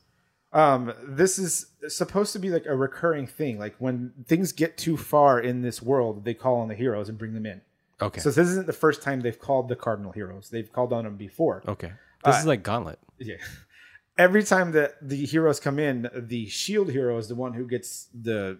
Um, 0.51 0.93
this 1.03 1.39
is 1.39 1.67
supposed 1.87 2.33
to 2.33 2.39
be 2.39 2.49
like 2.49 2.65
a 2.67 2.75
recurring 2.75 3.25
thing. 3.27 3.57
Like 3.57 3.75
when 3.79 4.13
things 4.27 4.51
get 4.51 4.77
too 4.77 4.97
far 4.97 5.39
in 5.39 5.61
this 5.61 5.81
world, 5.81 6.25
they 6.25 6.33
call 6.35 6.57
on 6.57 6.67
the 6.67 6.75
heroes 6.75 7.09
and 7.09 7.17
bring 7.17 7.33
them 7.33 7.45
in. 7.45 7.61
Okay. 8.01 8.21
So 8.21 8.29
this 8.29 8.49
isn't 8.49 8.67
the 8.67 8.73
first 8.73 9.01
time 9.01 9.21
they've 9.21 9.39
called 9.39 9.67
the 9.67 9.75
cardinal 9.75 10.11
heroes. 10.11 10.49
They've 10.49 10.71
called 10.71 10.93
on 10.93 11.05
them 11.05 11.15
before. 11.15 11.63
okay. 11.67 11.93
This 12.25 12.35
Uh, 12.35 12.39
is 12.39 12.45
like 12.45 12.63
Gauntlet. 12.63 12.99
Yeah. 13.19 13.35
Every 14.17 14.43
time 14.43 14.71
that 14.73 14.95
the 15.01 15.25
heroes 15.25 15.59
come 15.59 15.79
in, 15.79 16.07
the 16.15 16.45
shield 16.47 16.91
hero 16.91 17.17
is 17.17 17.27
the 17.29 17.35
one 17.35 17.53
who 17.53 17.65
gets 17.67 18.09
the 18.13 18.59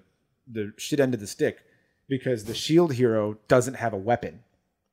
the 0.49 0.73
shit 0.77 0.99
end 0.99 1.13
of 1.13 1.19
the 1.19 1.27
stick 1.27 1.59
because 2.07 2.45
the 2.45 2.53
shield 2.53 2.93
hero 2.93 3.37
doesn't 3.47 3.75
have 3.75 3.93
a 3.93 3.97
weapon. 3.97 4.43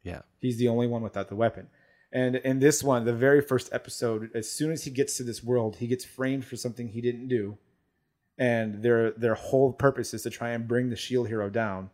Yeah. 0.03 0.23
He's 0.39 0.59
the 0.59 0.69
only 0.69 0.87
one 0.87 1.03
without 1.03 1.29
the 1.29 1.37
weapon. 1.37 1.69
And 2.13 2.37
in 2.37 2.59
this 2.59 2.83
one, 2.83 3.05
the 3.05 3.13
very 3.13 3.41
first 3.41 3.69
episode, 3.73 4.31
as 4.35 4.51
soon 4.51 4.73
as 4.73 4.85
he 4.85 4.91
gets 4.91 5.17
to 5.17 5.23
this 5.23 5.45
world, 5.45 5.77
he 5.77 5.87
gets 5.87 6.05
framed 6.05 6.45
for 6.45 6.57
something 6.57 6.89
he 6.89 7.01
didn't 7.01 7.29
do. 7.29 7.59
And 8.39 8.83
their 8.83 9.11
their 9.13 9.35
whole 9.35 9.73
purpose 9.73 10.15
is 10.15 10.23
to 10.23 10.31
try 10.31 10.51
and 10.51 10.67
bring 10.67 10.89
the 10.89 10.97
shield 10.97 11.29
hero 11.29 11.51
down 11.51 11.91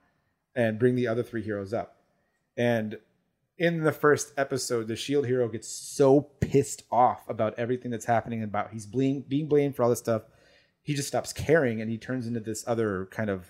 and 0.55 0.79
bring 0.79 0.95
the 0.95 1.09
other 1.09 1.23
three 1.23 1.43
heroes 1.43 1.73
up. 1.75 1.97
And 2.57 2.99
in 3.59 3.85
the 3.85 3.93
first 3.93 4.33
episode, 4.37 4.89
the 4.89 4.97
Shield 4.97 5.27
hero 5.27 5.49
gets 5.49 5.69
so 5.69 6.21
pissed 6.21 6.83
off 6.91 7.29
about 7.29 7.59
everything 7.59 7.91
that's 7.91 8.05
happening, 8.05 8.43
about 8.43 8.71
he's 8.71 8.87
being 8.87 9.23
being 9.27 9.49
blamed 9.49 9.77
for 9.77 9.83
all 9.83 9.91
this 9.91 9.99
stuff. 9.99 10.23
He 10.87 10.95
just 10.95 11.09
stops 11.09 11.33
caring, 11.33 11.81
and 11.81 11.91
he 11.91 11.99
turns 11.99 12.27
into 12.29 12.39
this 12.41 12.63
other 12.67 13.07
kind 13.11 13.29
of. 13.29 13.41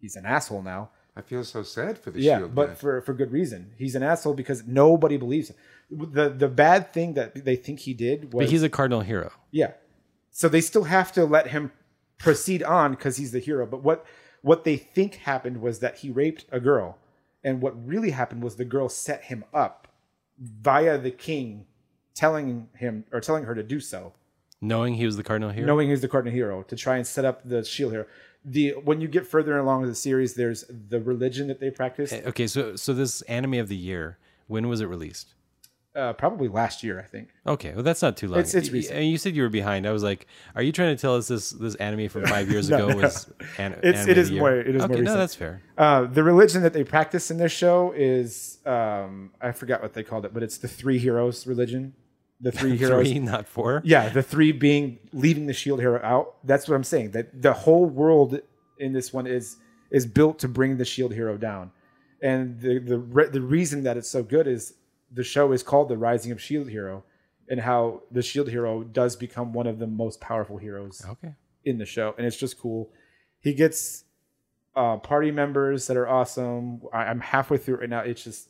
He's 0.00 0.14
an 0.14 0.24
asshole 0.24 0.62
now. 0.62 0.90
I 1.16 1.22
feel 1.22 1.42
so 1.42 1.62
sad 1.62 1.98
for 1.98 2.10
the 2.12 2.20
yeah, 2.20 2.38
Shield. 2.38 2.54
but 2.54 2.68
guy. 2.68 2.74
for 2.74 3.00
for 3.00 3.12
good 3.12 3.32
reason. 3.32 3.72
He's 3.76 3.94
an 3.96 4.02
asshole 4.04 4.34
because 4.34 4.64
nobody 4.66 5.16
believes 5.16 5.50
him. 5.50 5.56
The 5.90 6.28
the 6.28 6.48
bad 6.48 6.92
thing 6.92 7.14
that 7.14 7.44
they 7.44 7.56
think 7.56 7.80
he 7.80 7.92
did 7.94 8.32
was 8.32 8.44
But 8.44 8.50
he's 8.50 8.62
a 8.62 8.68
cardinal 8.68 9.00
hero. 9.00 9.32
yeah. 9.50 9.72
So 10.30 10.48
they 10.48 10.60
still 10.60 10.84
have 10.84 11.10
to 11.12 11.24
let 11.24 11.48
him 11.48 11.72
proceed 12.18 12.62
on 12.62 12.90
because 12.92 13.16
he's 13.16 13.32
the 13.32 13.40
hero. 13.40 13.66
But 13.66 13.82
what 13.82 14.04
what 14.42 14.62
they 14.64 14.76
think 14.76 15.16
happened 15.16 15.60
was 15.60 15.80
that 15.80 15.96
he 15.98 16.10
raped 16.10 16.44
a 16.52 16.60
girl, 16.60 16.98
and 17.42 17.60
what 17.60 17.74
really 17.84 18.10
happened 18.10 18.42
was 18.44 18.54
the 18.56 18.64
girl 18.76 18.88
set 18.88 19.24
him 19.24 19.44
up 19.52 19.88
via 20.38 20.98
the 20.98 21.10
king, 21.10 21.66
telling 22.14 22.68
him 22.76 23.04
or 23.10 23.20
telling 23.20 23.44
her 23.44 23.54
to 23.54 23.62
do 23.62 23.80
so, 23.80 24.12
Knowing 24.60 24.94
he 24.94 25.04
was 25.04 25.16
the 25.16 25.22
cardinal 25.22 25.50
hero. 25.50 25.66
knowing 25.66 25.90
he's 25.90 26.00
the 26.00 26.08
cardinal 26.08 26.32
hero 26.34 26.62
to 26.62 26.76
try 26.76 26.96
and 26.96 27.06
set 27.06 27.24
up 27.24 27.42
the 27.44 27.62
shield 27.64 27.92
hero. 27.92 28.06
The 28.44 28.70
when 28.84 29.00
you 29.00 29.08
get 29.08 29.26
further 29.26 29.58
along 29.58 29.82
in 29.82 29.88
the 29.88 29.94
series, 29.94 30.34
there's 30.34 30.64
the 30.88 31.00
religion 31.00 31.48
that 31.48 31.60
they 31.60 31.70
practice. 31.70 32.12
Okay, 32.12 32.46
so 32.46 32.74
so 32.76 32.94
this 32.94 33.20
anime 33.22 33.54
of 33.54 33.68
the 33.68 33.76
year, 33.76 34.18
when 34.46 34.68
was 34.68 34.80
it 34.80 34.86
released? 34.86 35.34
Uh, 35.94 36.12
probably 36.12 36.46
last 36.46 36.82
year, 36.82 37.00
I 37.00 37.04
think. 37.04 37.30
Okay, 37.46 37.72
well 37.74 37.82
that's 37.82 38.02
not 38.02 38.16
too 38.18 38.28
long. 38.28 38.38
It's- 38.40 38.54
it's 38.54 38.70
recent. 38.70 38.98
And 38.98 39.10
you 39.10 39.16
said 39.18 39.34
you 39.34 39.42
were 39.42 39.48
behind. 39.48 39.86
I 39.86 39.92
was 39.92 40.02
like, 40.02 40.26
are 40.54 40.60
you 40.62 40.70
trying 40.70 40.94
to 40.94 41.00
tell 41.00 41.16
us 41.16 41.26
this 41.28 41.50
this 41.50 41.74
anime 41.76 42.08
from 42.08 42.24
five 42.36 42.50
years 42.50 42.68
No, 42.70 42.76
ago 42.76 42.88
no. 42.88 42.96
was 42.96 43.30
an, 43.58 43.72
It's- 43.82 44.06
it 44.06 44.16
is 44.18 44.30
more- 44.30 44.54
it 44.56 44.74
is 44.76 44.82
more 44.82 44.92
okay, 44.92 45.00
no, 45.02 45.16
that's 45.16 45.34
fair. 45.34 45.62
Uh, 45.76 46.04
the 46.04 46.22
religion 46.22 46.62
that 46.62 46.72
they 46.72 46.84
practice 46.84 47.30
in 47.30 47.38
this 47.38 47.52
show 47.52 47.92
is 47.96 48.58
um, 48.64 49.32
I 49.40 49.52
forgot 49.52 49.82
what 49.82 49.92
they 49.94 50.02
called 50.02 50.24
it, 50.24 50.32
but 50.34 50.42
it's 50.42 50.58
the 50.58 50.68
three 50.68 50.98
heroes 50.98 51.46
religion. 51.46 51.94
The 52.40 52.52
three 52.52 52.76
heroes. 52.82 53.08
Three, 53.08 53.18
not 53.18 53.48
four. 53.48 53.80
Yeah, 53.84 54.08
the 54.10 54.22
three 54.22 54.52
being 54.52 54.98
leaving 55.12 55.46
the 55.46 55.52
shield 55.54 55.80
hero 55.80 56.00
out. 56.02 56.36
That's 56.44 56.68
what 56.68 56.74
I'm 56.74 56.84
saying. 56.84 57.12
That 57.12 57.40
the 57.42 57.52
whole 57.52 57.86
world 57.86 58.40
in 58.78 58.92
this 58.92 59.12
one 59.12 59.26
is 59.26 59.56
is 59.90 60.04
built 60.06 60.38
to 60.40 60.48
bring 60.48 60.76
the 60.76 60.84
shield 60.84 61.12
hero 61.14 61.36
down, 61.38 61.70
and 62.22 62.60
the 62.60 62.78
the 62.78 62.98
re- 62.98 63.28
the 63.28 63.40
reason 63.40 63.82
that 63.84 63.96
it's 63.96 64.10
so 64.10 64.22
good 64.22 64.46
is 64.46 64.74
the 65.12 65.24
show 65.24 65.52
is 65.52 65.62
called 65.62 65.88
the 65.88 65.96
Rising 65.96 66.32
of 66.32 66.40
Shield 66.42 66.68
Hero, 66.68 67.04
and 67.48 67.60
how 67.60 68.02
the 68.10 68.22
shield 68.22 68.48
hero 68.50 68.82
does 68.82 69.16
become 69.16 69.52
one 69.52 69.66
of 69.66 69.78
the 69.78 69.86
most 69.86 70.20
powerful 70.20 70.58
heroes 70.58 71.02
Okay. 71.08 71.34
in 71.64 71.78
the 71.78 71.86
show, 71.86 72.14
and 72.18 72.26
it's 72.26 72.36
just 72.36 72.58
cool. 72.58 72.90
He 73.40 73.54
gets 73.54 74.04
uh, 74.74 74.96
party 74.98 75.30
members 75.30 75.86
that 75.86 75.96
are 75.96 76.08
awesome. 76.08 76.82
I, 76.92 77.04
I'm 77.04 77.20
halfway 77.20 77.56
through 77.56 77.76
it 77.76 77.80
right 77.80 77.88
now. 77.90 78.00
It's 78.00 78.22
just 78.24 78.48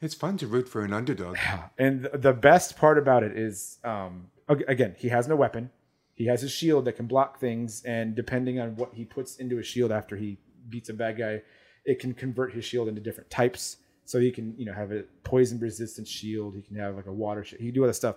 it's 0.00 0.14
fun 0.14 0.36
to 0.38 0.46
root 0.46 0.68
for 0.68 0.84
an 0.84 0.92
underdog. 0.92 1.36
and 1.78 2.08
the 2.14 2.32
best 2.32 2.76
part 2.76 2.98
about 2.98 3.22
it 3.22 3.36
is, 3.36 3.78
um, 3.84 4.28
again, 4.48 4.94
he 4.98 5.08
has 5.08 5.28
no 5.28 5.36
weapon. 5.36 5.70
He 6.14 6.26
has 6.26 6.42
a 6.42 6.48
shield 6.48 6.84
that 6.84 6.96
can 6.96 7.06
block 7.06 7.40
things, 7.40 7.82
and 7.84 8.14
depending 8.14 8.60
on 8.60 8.76
what 8.76 8.94
he 8.94 9.04
puts 9.04 9.36
into 9.36 9.56
his 9.56 9.66
shield 9.66 9.90
after 9.90 10.16
he 10.16 10.38
beats 10.68 10.88
a 10.88 10.94
bad 10.94 11.16
guy, 11.16 11.42
it 11.84 11.98
can 11.98 12.12
convert 12.12 12.52
his 12.52 12.64
shield 12.64 12.88
into 12.88 13.00
different 13.00 13.30
types. 13.30 13.78
So 14.04 14.18
he 14.18 14.30
can, 14.30 14.54
you 14.58 14.66
know, 14.66 14.72
have 14.72 14.92
a 14.92 15.04
poison 15.24 15.58
resistant 15.60 16.08
shield. 16.08 16.56
He 16.56 16.62
can 16.62 16.76
have 16.76 16.96
like 16.96 17.06
a 17.06 17.12
water 17.12 17.44
shield. 17.44 17.60
He 17.60 17.68
can 17.68 17.74
do 17.74 17.84
other 17.84 17.92
stuff. 17.92 18.16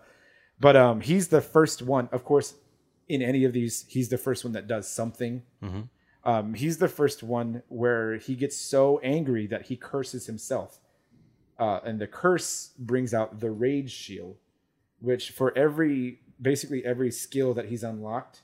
But 0.59 0.75
um, 0.75 1.01
he's 1.01 1.27
the 1.27 1.41
first 1.41 1.81
one, 1.81 2.09
of 2.11 2.23
course. 2.25 2.55
In 3.09 3.21
any 3.21 3.43
of 3.43 3.53
these, 3.53 3.85
he's 3.87 4.09
the 4.09 4.17
first 4.17 4.43
one 4.43 4.53
that 4.53 4.65
does 4.65 4.89
something. 4.89 5.43
Um, 6.25 6.53
he's 6.53 6.77
the 6.77 6.87
first 6.87 7.21
one 7.21 7.63
where 7.67 8.15
he 8.17 8.35
gets 8.35 8.55
so 8.57 8.99
angry 9.03 9.45
that 9.47 9.63
he 9.63 9.75
curses 9.75 10.25
himself 10.25 10.79
uh, 11.63 11.79
and 11.87 11.95
the 12.03 12.07
curse 12.07 12.71
brings 12.77 13.11
out 13.13 13.39
the 13.39 13.51
rage 13.65 13.91
shield, 13.91 14.35
which 14.99 15.25
for 15.31 15.47
every 15.57 16.19
basically 16.41 16.81
every 16.93 17.11
skill 17.11 17.53
that 17.53 17.65
he's 17.71 17.83
unlocked, 17.83 18.41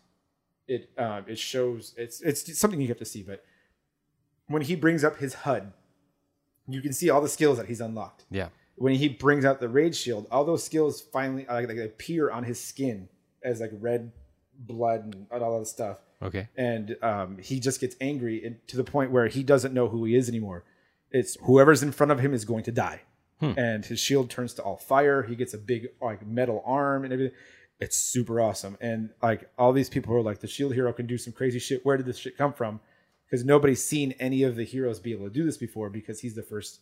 it 0.67 0.81
um, 0.97 1.21
it 1.27 1.37
shows 1.37 1.81
it's 1.97 2.21
it's 2.21 2.57
something 2.57 2.79
you 2.79 2.87
have 2.87 3.03
to 3.05 3.11
see. 3.13 3.23
But 3.23 3.43
when 4.47 4.61
he 4.61 4.75
brings 4.75 5.03
up 5.03 5.17
his 5.17 5.33
HUD, 5.45 5.73
you 6.67 6.81
can 6.81 6.93
see 6.93 7.09
all 7.09 7.21
the 7.21 7.33
skills 7.37 7.57
that 7.57 7.67
he's 7.67 7.81
unlocked. 7.81 8.25
Yeah. 8.31 8.49
When 8.75 8.93
he 8.93 9.09
brings 9.09 9.43
out 9.43 9.59
the 9.59 9.67
rage 9.67 9.97
shield, 10.03 10.25
all 10.31 10.45
those 10.45 10.63
skills 10.63 11.01
finally 11.01 11.45
uh, 11.47 11.61
like, 11.61 11.77
appear 11.77 12.31
on 12.31 12.43
his 12.45 12.59
skin 12.71 13.09
as 13.43 13.59
like 13.59 13.71
red 13.89 14.11
blood 14.57 15.01
and 15.31 15.43
all 15.43 15.59
that 15.59 15.65
stuff 15.65 15.97
Okay. 16.21 16.47
and 16.57 16.97
um, 17.01 17.37
he 17.37 17.59
just 17.59 17.79
gets 17.79 17.95
angry 18.01 18.43
and 18.45 18.55
to 18.67 18.75
the 18.77 18.83
point 18.83 19.11
where 19.11 19.27
he 19.27 19.41
doesn't 19.43 19.73
know 19.73 19.87
who 19.87 20.03
he 20.05 20.15
is 20.15 20.27
anymore. 20.27 20.63
It's 21.11 21.37
whoever's 21.43 21.81
in 21.81 21.91
front 21.91 22.11
of 22.11 22.19
him 22.19 22.33
is 22.33 22.43
going 22.45 22.63
to 22.65 22.71
die, 22.71 23.01
Hmm. 23.39 23.53
and 23.57 23.85
his 23.85 23.99
shield 23.99 24.29
turns 24.29 24.53
to 24.55 24.63
all 24.63 24.75
fire. 24.77 25.23
He 25.23 25.35
gets 25.35 25.53
a 25.53 25.57
big 25.57 25.87
like 26.01 26.25
metal 26.25 26.61
arm 26.65 27.03
and 27.05 27.13
everything. 27.13 27.35
It's 27.79 27.95
super 27.95 28.41
awesome, 28.41 28.77
and 28.81 29.11
like 29.23 29.49
all 29.57 29.71
these 29.71 29.89
people 29.89 30.13
are 30.13 30.21
like, 30.21 30.39
the 30.39 30.47
shield 30.47 30.73
hero 30.73 30.91
can 30.91 31.05
do 31.07 31.17
some 31.17 31.31
crazy 31.31 31.59
shit. 31.59 31.85
Where 31.85 31.95
did 31.95 32.05
this 32.05 32.17
shit 32.17 32.37
come 32.37 32.51
from? 32.51 32.81
Because 33.25 33.45
nobody's 33.45 33.81
seen 33.83 34.13
any 34.19 34.43
of 34.43 34.55
the 34.57 34.65
heroes 34.65 34.99
be 34.99 35.13
able 35.13 35.27
to 35.27 35.33
do 35.33 35.45
this 35.45 35.55
before. 35.55 35.89
Because 35.89 36.19
he's 36.19 36.35
the 36.35 36.43
first 36.43 36.81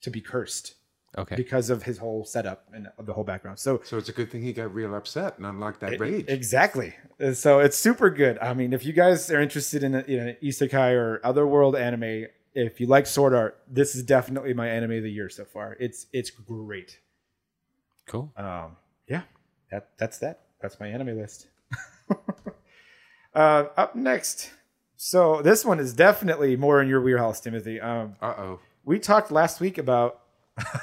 to 0.00 0.10
be 0.10 0.20
cursed 0.20 0.74
Okay. 1.18 1.36
because 1.36 1.70
of 1.70 1.82
his 1.82 1.98
whole 1.98 2.24
setup 2.24 2.66
and 2.72 2.88
the 2.98 3.12
whole 3.12 3.24
background. 3.24 3.58
So 3.58 3.80
So 3.84 3.98
it's 3.98 4.08
a 4.08 4.12
good 4.12 4.30
thing 4.30 4.42
he 4.42 4.52
got 4.52 4.72
real 4.74 4.94
upset 4.94 5.36
and 5.38 5.44
unlocked 5.46 5.80
that 5.80 6.00
rage. 6.00 6.24
Exactly. 6.28 6.94
So 7.34 7.58
it's 7.60 7.76
super 7.76 8.10
good. 8.10 8.38
I 8.38 8.54
mean, 8.54 8.72
if 8.72 8.84
you 8.86 8.92
guys 8.92 9.30
are 9.30 9.40
interested 9.40 9.82
in, 9.84 9.94
in 9.94 10.18
an 10.28 10.36
isekai 10.42 10.94
or 10.94 11.20
otherworld 11.22 11.76
anime, 11.76 12.26
if 12.54 12.80
you 12.80 12.86
like 12.86 13.06
sword 13.06 13.34
art, 13.34 13.62
this 13.68 13.94
is 13.94 14.02
definitely 14.02 14.54
my 14.54 14.68
anime 14.68 14.92
of 14.92 15.02
the 15.02 15.10
year 15.10 15.28
so 15.28 15.44
far. 15.44 15.76
It's 15.80 16.06
it's 16.12 16.30
great. 16.30 16.98
cool. 18.06 18.32
Um, 18.36 18.76
yeah, 19.08 19.22
that 19.70 19.90
that's 19.98 20.18
that. 20.18 20.40
That's 20.60 20.78
my 20.80 20.88
anime 20.88 21.16
list. 21.18 21.48
uh, 23.34 23.64
up 23.76 23.94
next, 23.96 24.50
so 24.96 25.42
this 25.42 25.64
one 25.64 25.78
is 25.80 25.92
definitely 25.94 26.56
more 26.56 26.80
in 26.82 26.88
your 26.88 27.00
wheelhouse, 27.00 27.40
Timothy. 27.40 27.80
Um, 27.80 28.16
Uh 28.20 28.34
oh. 28.38 28.60
we 28.84 28.98
talked 28.98 29.30
last 29.30 29.60
week 29.60 29.78
about. 29.78 30.20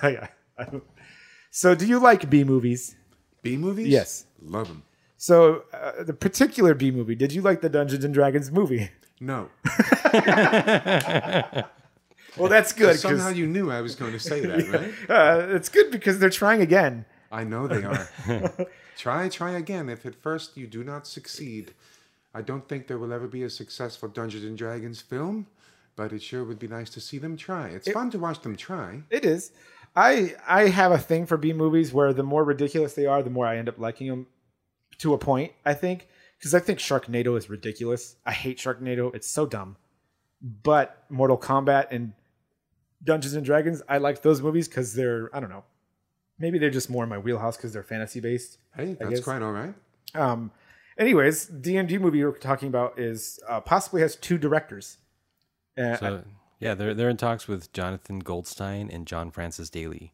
so, 1.51 1.75
do 1.75 1.85
you 1.85 1.99
like 1.99 2.29
B 2.29 2.43
movies? 2.43 2.95
B 3.43 3.57
movies? 3.57 3.87
Yes. 3.87 4.25
Love 4.41 4.67
them. 4.67 4.83
So, 5.17 5.63
uh, 5.73 6.03
the 6.03 6.13
particular 6.13 6.73
B 6.73 6.91
movie, 6.91 7.15
did 7.15 7.31
you 7.33 7.41
like 7.41 7.61
the 7.61 7.69
Dungeons 7.69 8.03
and 8.05 8.13
Dragons 8.13 8.51
movie? 8.51 8.89
No. 9.19 9.49
Well, 12.37 12.49
that's 12.49 12.73
good. 12.73 12.99
Somehow 12.99 13.29
'cause, 13.29 13.37
you 13.37 13.47
knew 13.47 13.71
I 13.71 13.81
was 13.81 13.95
going 13.95 14.11
to 14.11 14.19
say 14.19 14.41
that, 14.41 14.67
right? 14.69 14.93
uh, 15.09 15.55
it's 15.55 15.69
good 15.69 15.89
because 15.89 16.19
they're 16.19 16.29
trying 16.29 16.61
again. 16.61 17.05
I 17.31 17.43
know 17.43 17.67
they 17.67 17.83
are. 17.83 18.07
try, 18.97 19.27
try 19.29 19.51
again. 19.53 19.89
If 19.89 20.05
at 20.05 20.15
first 20.15 20.55
you 20.55 20.67
do 20.67 20.83
not 20.83 21.07
succeed, 21.07 21.73
I 22.33 22.41
don't 22.41 22.67
think 22.69 22.87
there 22.87 22.99
will 22.99 23.11
ever 23.11 23.27
be 23.27 23.43
a 23.43 23.49
successful 23.49 24.07
Dungeons 24.07 24.43
and 24.43 24.57
Dragons 24.57 25.01
film, 25.01 25.47
but 25.95 26.13
it 26.13 26.21
sure 26.21 26.43
would 26.43 26.59
be 26.59 26.67
nice 26.67 26.89
to 26.91 27.01
see 27.01 27.17
them 27.17 27.37
try. 27.37 27.69
It's 27.69 27.91
fun 27.91 28.11
to 28.11 28.19
watch 28.19 28.41
them 28.41 28.55
try. 28.55 29.01
It 29.09 29.25
is. 29.25 29.51
I 29.95 30.35
I 30.47 30.67
have 30.67 30.91
a 30.91 30.99
thing 30.99 31.25
for 31.25 31.37
B 31.37 31.53
movies 31.53 31.91
where 31.91 32.13
the 32.13 32.23
more 32.23 32.43
ridiculous 32.43 32.93
they 32.93 33.07
are, 33.07 33.23
the 33.23 33.31
more 33.31 33.47
I 33.47 33.57
end 33.57 33.67
up 33.67 33.79
liking 33.79 34.07
them 34.09 34.27
to 34.99 35.13
a 35.13 35.17
point. 35.17 35.53
I 35.65 35.73
think 35.73 36.07
because 36.37 36.53
I 36.53 36.59
think 36.59 36.79
Sharknado 36.79 37.37
is 37.37 37.49
ridiculous. 37.49 38.15
I 38.25 38.31
hate 38.31 38.57
Sharknado. 38.57 39.13
It's 39.15 39.27
so 39.27 39.45
dumb. 39.45 39.77
But 40.41 41.03
Mortal 41.09 41.37
Kombat 41.37 41.87
and 41.91 42.13
Dungeons 43.03 43.33
and 43.33 43.45
Dragons, 43.45 43.81
I 43.89 43.97
like 43.97 44.21
those 44.21 44.41
movies 44.41 44.67
because 44.67 44.93
they're 44.93 45.29
I 45.35 45.39
don't 45.39 45.49
know. 45.49 45.63
Maybe 46.39 46.59
they're 46.59 46.69
just 46.69 46.89
more 46.89 47.03
in 47.03 47.09
my 47.09 47.17
wheelhouse 47.17 47.57
because 47.57 47.73
they're 47.73 47.83
fantasy 47.83 48.19
based. 48.19 48.59
Hey, 48.75 48.95
that's 48.99 49.09
guess. 49.09 49.23
quite 49.23 49.41
all 49.41 49.51
right. 49.51 49.73
Um, 50.13 50.51
anyways, 50.99 51.47
D 51.47 51.77
and 51.77 51.89
D 51.89 51.97
movie 51.97 52.23
we're 52.23 52.31
talking 52.37 52.67
about 52.67 52.99
is 52.99 53.39
uh, 53.49 53.59
possibly 53.61 54.01
has 54.01 54.15
two 54.15 54.37
directors. 54.37 54.97
Uh, 55.77 55.95
So 55.97 56.23
yeah, 56.59 56.75
they're 56.75 56.93
they're 56.93 57.09
in 57.09 57.17
talks 57.17 57.47
with 57.47 57.73
Jonathan 57.73 58.19
Goldstein 58.19 58.89
and 58.91 59.07
John 59.07 59.31
Francis 59.31 59.69
Daly, 59.71 60.13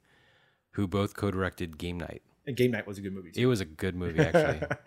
who 0.72 0.88
both 0.88 1.16
co-directed 1.16 1.78
Game 1.78 1.98
Night. 2.00 2.22
and 2.48 2.56
Game 2.56 2.72
Night 2.72 2.88
was 2.88 2.98
a 2.98 3.02
good 3.02 3.14
movie. 3.14 3.32
Too. 3.32 3.42
It 3.42 3.46
was 3.46 3.60
a 3.62 3.66
good 3.66 3.96
movie 3.96 4.20
actually. 4.20 4.62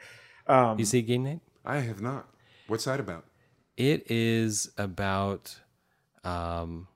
Um, 0.47 0.79
you 0.79 0.85
see 0.85 1.03
Game 1.03 1.25
Night? 1.25 1.41
I 1.65 1.79
have 1.79 2.01
not. 2.01 2.29
What's 2.69 2.85
that 2.85 3.01
about? 3.01 3.25
It 3.77 4.11
is 4.11 4.71
about 4.79 5.59
um 6.25 6.89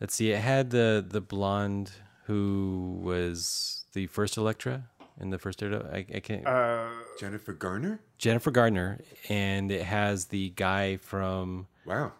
let's 0.00 0.14
see, 0.14 0.32
it 0.32 0.40
had 0.40 0.70
the 0.70 1.04
the 1.06 1.20
blonde 1.20 1.92
who 2.26 2.98
was 3.02 3.84
the 3.92 4.06
first 4.06 4.36
Elektra 4.36 4.84
in 5.20 5.30
the 5.30 5.38
first 5.38 5.58
Daredevil. 5.58 5.88
I, 5.92 5.98
I 6.14 6.20
can't 6.20 6.46
uh, 6.46 6.88
Jennifer 7.18 7.52
Garner? 7.52 8.00
Jennifer 8.18 8.50
Garner, 8.50 9.00
and 9.28 9.70
it 9.70 9.82
has 9.82 10.26
the 10.26 10.50
guy 10.50 10.96
from 10.96 11.66
Wow. 11.84 12.12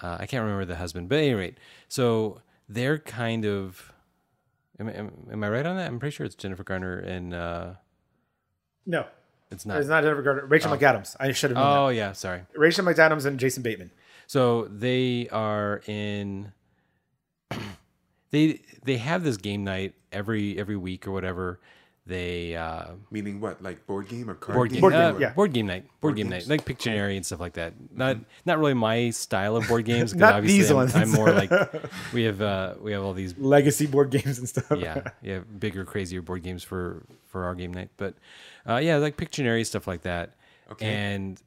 uh, 0.00 0.18
I 0.20 0.26
can't 0.26 0.42
remember 0.42 0.64
the 0.64 0.76
husband, 0.76 1.08
but 1.08 1.16
at 1.18 1.24
any 1.24 1.34
rate, 1.34 1.58
so 1.88 2.40
they're 2.68 2.98
kind 2.98 3.44
of 3.44 3.92
am, 4.78 4.88
am, 4.88 5.12
am 5.32 5.42
I 5.44 5.48
right 5.48 5.66
on 5.66 5.76
that? 5.76 5.88
I'm 5.88 5.98
pretty 5.98 6.14
sure 6.14 6.24
it's 6.26 6.34
Jennifer 6.36 6.62
Garner 6.64 6.98
and 6.98 7.34
uh 7.34 7.70
no, 8.86 9.06
it's 9.50 9.64
not. 9.64 9.78
it's 9.78 9.88
not 9.88 10.02
Jennifer 10.02 10.22
Gardner. 10.22 10.46
Rachel 10.46 10.72
oh. 10.72 10.76
McAdams. 10.76 11.16
I 11.18 11.32
should 11.32 11.50
have 11.50 11.56
known. 11.56 11.78
oh 11.78 11.88
yeah, 11.88 12.12
sorry. 12.12 12.42
Rachel 12.54 12.84
McAdams 12.84 13.24
and 13.26 13.38
Jason 13.38 13.62
Bateman. 13.62 13.90
So 14.26 14.64
they 14.66 15.28
are 15.30 15.80
in. 15.86 16.52
they 18.30 18.60
they 18.84 18.96
have 18.98 19.24
this 19.24 19.36
game 19.36 19.64
night 19.64 19.94
every 20.12 20.58
every 20.58 20.76
week 20.76 21.06
or 21.06 21.12
whatever. 21.12 21.60
They 22.08 22.56
uh, 22.56 22.92
Meaning 23.10 23.38
what? 23.38 23.62
Like 23.62 23.86
board 23.86 24.08
game 24.08 24.30
or 24.30 24.34
card 24.34 24.56
board 24.56 24.70
game? 24.70 24.76
game, 24.76 24.80
Board 24.80 24.94
uh, 24.94 25.12
game, 25.12 25.20
yeah. 25.20 25.32
board 25.34 25.52
game 25.52 25.66
night, 25.66 25.84
board, 26.00 26.16
game 26.16 26.30
games. 26.30 26.48
night, 26.48 26.58
like 26.58 26.64
Pictionary 26.64 27.16
and 27.16 27.26
stuff 27.26 27.38
like 27.38 27.52
that. 27.52 27.74
Not 27.94 28.16
not 28.46 28.58
really 28.58 28.72
my 28.72 29.10
style 29.10 29.56
of 29.56 29.68
board 29.68 29.84
games. 29.84 30.14
Not 30.14 30.36
obviously 30.36 30.58
these 30.58 30.70
I'm, 30.70 30.76
ones. 30.76 30.96
I'm 30.96 31.10
more 31.10 31.30
like 31.30 31.50
we 32.14 32.24
have 32.24 32.40
uh, 32.40 32.76
we 32.80 32.92
have 32.92 33.04
all 33.04 33.12
these 33.12 33.36
Legacy 33.36 33.86
board 33.86 34.10
games 34.10 34.38
and 34.38 34.48
stuff. 34.48 34.72
yeah 34.78 35.02
yeah 35.22 35.40
bigger 35.58 35.84
crazier 35.84 36.22
board 36.22 36.42
games 36.42 36.64
for 36.64 37.04
for 37.26 37.44
our 37.44 37.54
game 37.54 37.74
night. 37.74 37.90
But 37.98 38.14
uh, 38.66 38.76
yeah, 38.76 38.96
like 38.96 39.18
Pictionary 39.18 39.66
stuff 39.66 39.86
like 39.86 40.00
that. 40.02 40.34
Okay. 40.72 40.86
And 40.86 41.38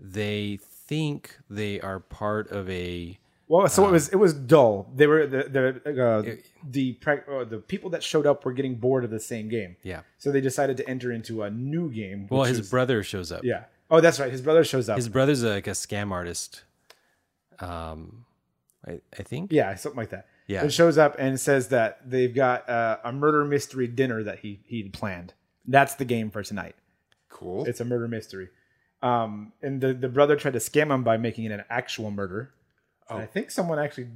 they 0.00 0.58
think 0.62 1.36
they 1.50 1.78
are 1.80 2.00
part 2.00 2.50
of 2.50 2.70
a 2.70 3.18
Well, 3.48 3.68
so 3.68 3.84
Um, 3.84 3.90
it 3.90 3.92
was 3.92 4.08
it 4.08 4.16
was 4.16 4.34
dull. 4.34 4.90
They 4.94 5.06
were 5.06 5.26
the 5.26 5.42
the 5.84 6.04
uh, 6.04 6.34
the 6.68 6.94
prac- 6.94 7.26
uh, 7.28 7.44
the 7.44 7.58
people 7.58 7.90
that 7.90 8.02
showed 8.02 8.26
up 8.26 8.44
were 8.44 8.52
getting 8.52 8.74
bored 8.76 9.04
of 9.04 9.10
the 9.10 9.20
same 9.20 9.48
game. 9.48 9.76
yeah. 9.82 10.00
So 10.18 10.32
they 10.32 10.40
decided 10.40 10.76
to 10.78 10.88
enter 10.88 11.12
into 11.12 11.42
a 11.44 11.50
new 11.50 11.90
game. 11.92 12.26
Well, 12.30 12.44
his 12.44 12.58
is- 12.60 12.70
brother 12.70 13.02
shows 13.04 13.30
up. 13.30 13.44
yeah. 13.44 13.64
Oh, 13.88 14.00
that's 14.00 14.18
right. 14.18 14.32
His 14.32 14.42
brother 14.42 14.64
shows 14.64 14.88
up. 14.88 14.96
His 14.96 15.08
brother's 15.08 15.44
like 15.44 15.68
a 15.68 15.70
scam 15.70 16.10
artist. 16.10 16.64
Um, 17.60 18.24
I, 18.86 19.00
I 19.18 19.22
think. 19.22 19.52
yeah, 19.52 19.74
something 19.76 19.96
like 19.96 20.10
that. 20.10 20.26
Yeah. 20.48 20.64
It 20.64 20.72
shows 20.72 20.98
up 20.98 21.16
and 21.18 21.38
says 21.40 21.68
that 21.68 22.08
they've 22.08 22.34
got 22.34 22.68
uh, 22.68 22.98
a 23.04 23.12
murder 23.12 23.44
mystery 23.44 23.86
dinner 23.86 24.22
that 24.22 24.40
he 24.40 24.60
he 24.66 24.82
planned. 24.88 25.34
That's 25.66 25.94
the 25.94 26.04
game 26.04 26.30
for 26.30 26.42
tonight. 26.42 26.76
Cool. 27.28 27.64
It's 27.66 27.80
a 27.80 27.84
murder 27.84 28.06
mystery. 28.08 28.48
Um, 29.02 29.52
and 29.62 29.80
the, 29.80 29.92
the 29.92 30.08
brother 30.08 30.36
tried 30.36 30.52
to 30.54 30.58
scam 30.60 30.92
him 30.92 31.02
by 31.04 31.16
making 31.16 31.44
it 31.44 31.52
an 31.52 31.64
actual 31.68 32.10
murder. 32.10 32.52
Oh. 33.08 33.18
I 33.18 33.26
think 33.26 33.50
someone 33.50 33.78
actually 33.78 34.08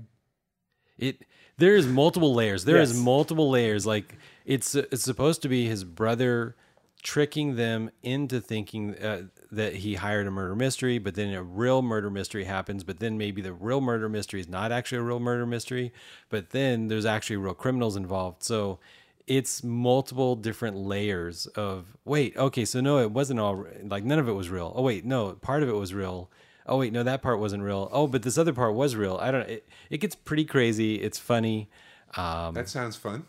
It 0.99 1.23
there 1.57 1.77
is 1.77 1.87
multiple 1.87 2.35
layers. 2.35 2.65
There 2.65 2.81
is 2.81 2.93
Yes. 2.93 3.01
multiple 3.01 3.51
layers. 3.51 3.87
Like 3.87 4.17
it's 4.45 4.75
it's 4.75 5.03
supposed 5.03 5.43
to 5.43 5.49
be 5.49 5.67
his 5.67 5.85
brother 5.85 6.57
tricking 7.03 7.57
them 7.57 7.91
into 8.03 8.41
thinking 8.41 8.95
uh, 8.97 9.23
that 9.51 9.77
he 9.77 9.95
hired 9.95 10.27
a 10.27 10.31
murder 10.31 10.55
mystery, 10.55 10.99
but 10.99 11.15
then 11.15 11.33
a 11.33 11.43
real 11.43 11.81
murder 11.81 12.11
mystery 12.11 12.45
happens. 12.45 12.85
But 12.85 12.99
then 13.01 13.17
maybe 13.17 13.41
the 13.41 13.55
real 13.55 13.81
murder 13.81 14.09
mystery 14.09 14.41
is 14.41 14.49
not 14.49 14.71
actually 14.73 14.99
a 14.99 15.03
real 15.03 15.21
murder 15.21 15.47
mystery. 15.47 15.93
But 16.29 16.51
then 16.51 16.89
there's 16.89 17.07
actually 17.07 17.37
real 17.37 17.55
criminals 17.55 17.97
involved. 17.97 18.43
So 18.43 18.79
it's 19.27 19.63
multiple 19.63 20.35
different 20.37 20.77
layers 20.77 21.47
of 21.49 21.97
wait 22.05 22.37
okay 22.37 22.65
so 22.65 22.81
no 22.81 22.99
it 22.99 23.13
wasn't 23.13 23.39
all 23.39 23.65
like 23.85 24.03
none 24.03 24.19
of 24.19 24.29
it 24.29 24.33
was 24.33 24.49
real 24.49 24.73
oh 24.75 24.83
wait 24.83 25.05
no 25.05 25.33
part 25.35 25.63
of 25.63 25.69
it 25.69 25.75
was 25.75 25.95
real 25.95 26.29
oh 26.67 26.79
wait 26.79 26.93
no 26.93 27.03
that 27.03 27.23
part 27.23 27.39
wasn't 27.39 27.63
real 27.63 27.89
oh 27.93 28.07
but 28.07 28.23
this 28.23 28.37
other 28.39 28.53
part 28.53 28.75
was 28.75 28.97
real 28.97 29.17
i 29.21 29.31
don't 29.31 29.49
it, 29.49 29.69
it 29.91 29.99
gets 29.99 30.15
pretty 30.15 30.45
crazy 30.45 30.97
it's 30.97 31.19
funny 31.19 31.69
um, 32.17 32.55
that 32.55 32.69
sounds 32.69 32.97
fun. 32.97 33.25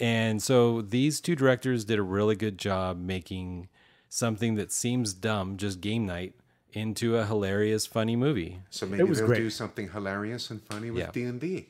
and 0.00 0.42
so 0.42 0.82
these 0.82 1.20
two 1.20 1.34
directors 1.34 1.84
did 1.84 1.98
a 1.98 2.02
really 2.02 2.34
good 2.36 2.58
job 2.58 2.98
making 3.00 3.68
something 4.08 4.54
that 4.56 4.70
seems 4.70 5.14
dumb 5.14 5.56
just 5.56 5.80
game 5.80 6.04
night 6.04 6.34
into 6.74 7.16
a 7.16 7.24
hilarious 7.26 7.86
funny 7.86 8.16
movie 8.16 8.60
So 8.70 8.86
maybe 8.86 9.02
was 9.04 9.18
they'll 9.18 9.26
great. 9.28 9.38
do 9.38 9.50
something 9.50 9.90
hilarious 9.90 10.50
and 10.50 10.62
funny 10.62 10.90
with 10.90 11.12
D 11.12 11.22
and 11.24 11.40
D. 11.40 11.68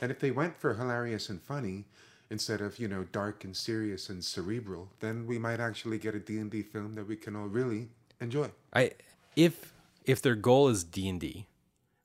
And 0.00 0.10
if 0.10 0.20
they 0.20 0.30
went 0.30 0.58
for 0.58 0.74
hilarious 0.74 1.28
and 1.30 1.40
funny 1.40 1.84
instead 2.30 2.60
of 2.62 2.78
you 2.78 2.88
know 2.88 3.04
dark 3.12 3.44
and 3.44 3.54
serious 3.56 4.08
and 4.08 4.24
cerebral, 4.24 4.88
then 5.00 5.26
we 5.26 5.38
might 5.38 5.60
actually 5.60 5.98
get 5.98 6.14
a 6.14 6.18
D 6.18 6.38
and 6.38 6.50
D 6.50 6.62
film 6.62 6.94
that 6.94 7.06
we 7.06 7.16
can 7.16 7.36
all 7.36 7.46
really 7.46 7.88
enjoy. 8.20 8.50
I 8.72 8.92
if 9.36 9.73
if 10.04 10.20
their 10.22 10.34
goal 10.34 10.68
is 10.68 10.84
D 10.84 11.08
and 11.08 11.20
D, 11.20 11.46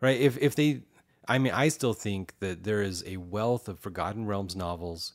right? 0.02 0.20
If 0.20 0.38
if 0.38 0.56
they, 0.56 0.82
I 1.28 1.38
mean, 1.38 1.54
I 1.54 1.68
still 1.70 1.94
think 1.94 2.34
that 2.40 2.64
there 2.64 2.82
is 2.82 3.04
a 3.06 3.18
wealth 3.18 3.68
of 3.68 3.80
Forgotten 3.80 4.26
Realms 4.26 4.56
novels 4.56 5.14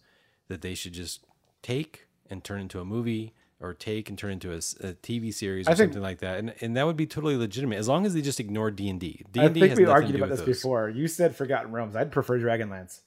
that 0.49 0.61
they 0.63 0.75
should 0.75 0.93
just 0.93 1.25
take 1.63 2.07
and 2.31 2.43
turn 2.45 2.61
into 2.61 2.81
a 2.81 2.85
movie, 2.85 3.33
or 3.61 3.73
take 3.75 4.09
and 4.09 4.19
turn 4.19 4.33
into 4.33 4.53
a 4.53 4.59
TV 4.59 5.33
series 5.33 5.67
or 5.67 5.71
think- 5.75 5.79
something 5.93 6.03
like 6.03 6.19
that, 6.19 6.39
and 6.39 6.55
and 6.61 6.77
that 6.77 6.87
would 6.87 6.97
be 6.97 7.07
totally 7.07 7.37
legitimate 7.37 7.79
as 7.79 7.89
long 7.89 8.05
as 8.07 8.13
they 8.15 8.21
just 8.23 8.41
ignore 8.41 8.71
D 8.71 8.89
and 8.91 9.01
D. 9.01 9.25
D 9.33 9.41
I 9.41 9.45
and 9.45 9.55
D 9.55 9.61
think 9.61 9.71
has 9.71 9.79
we 9.79 9.85
nothing 9.85 9.95
argued 9.95 10.13
to 10.13 10.19
do 10.19 10.25
about 10.25 10.31
with 10.31 10.39
this 10.41 10.47
those. 10.47 10.57
before. 10.59 10.89
You 10.91 11.09
said 11.09 11.35
Forgotten 11.37 11.73
Realms. 11.73 11.97
I'd 11.97 12.13
prefer 12.13 12.39
Dragonlance. 12.39 13.01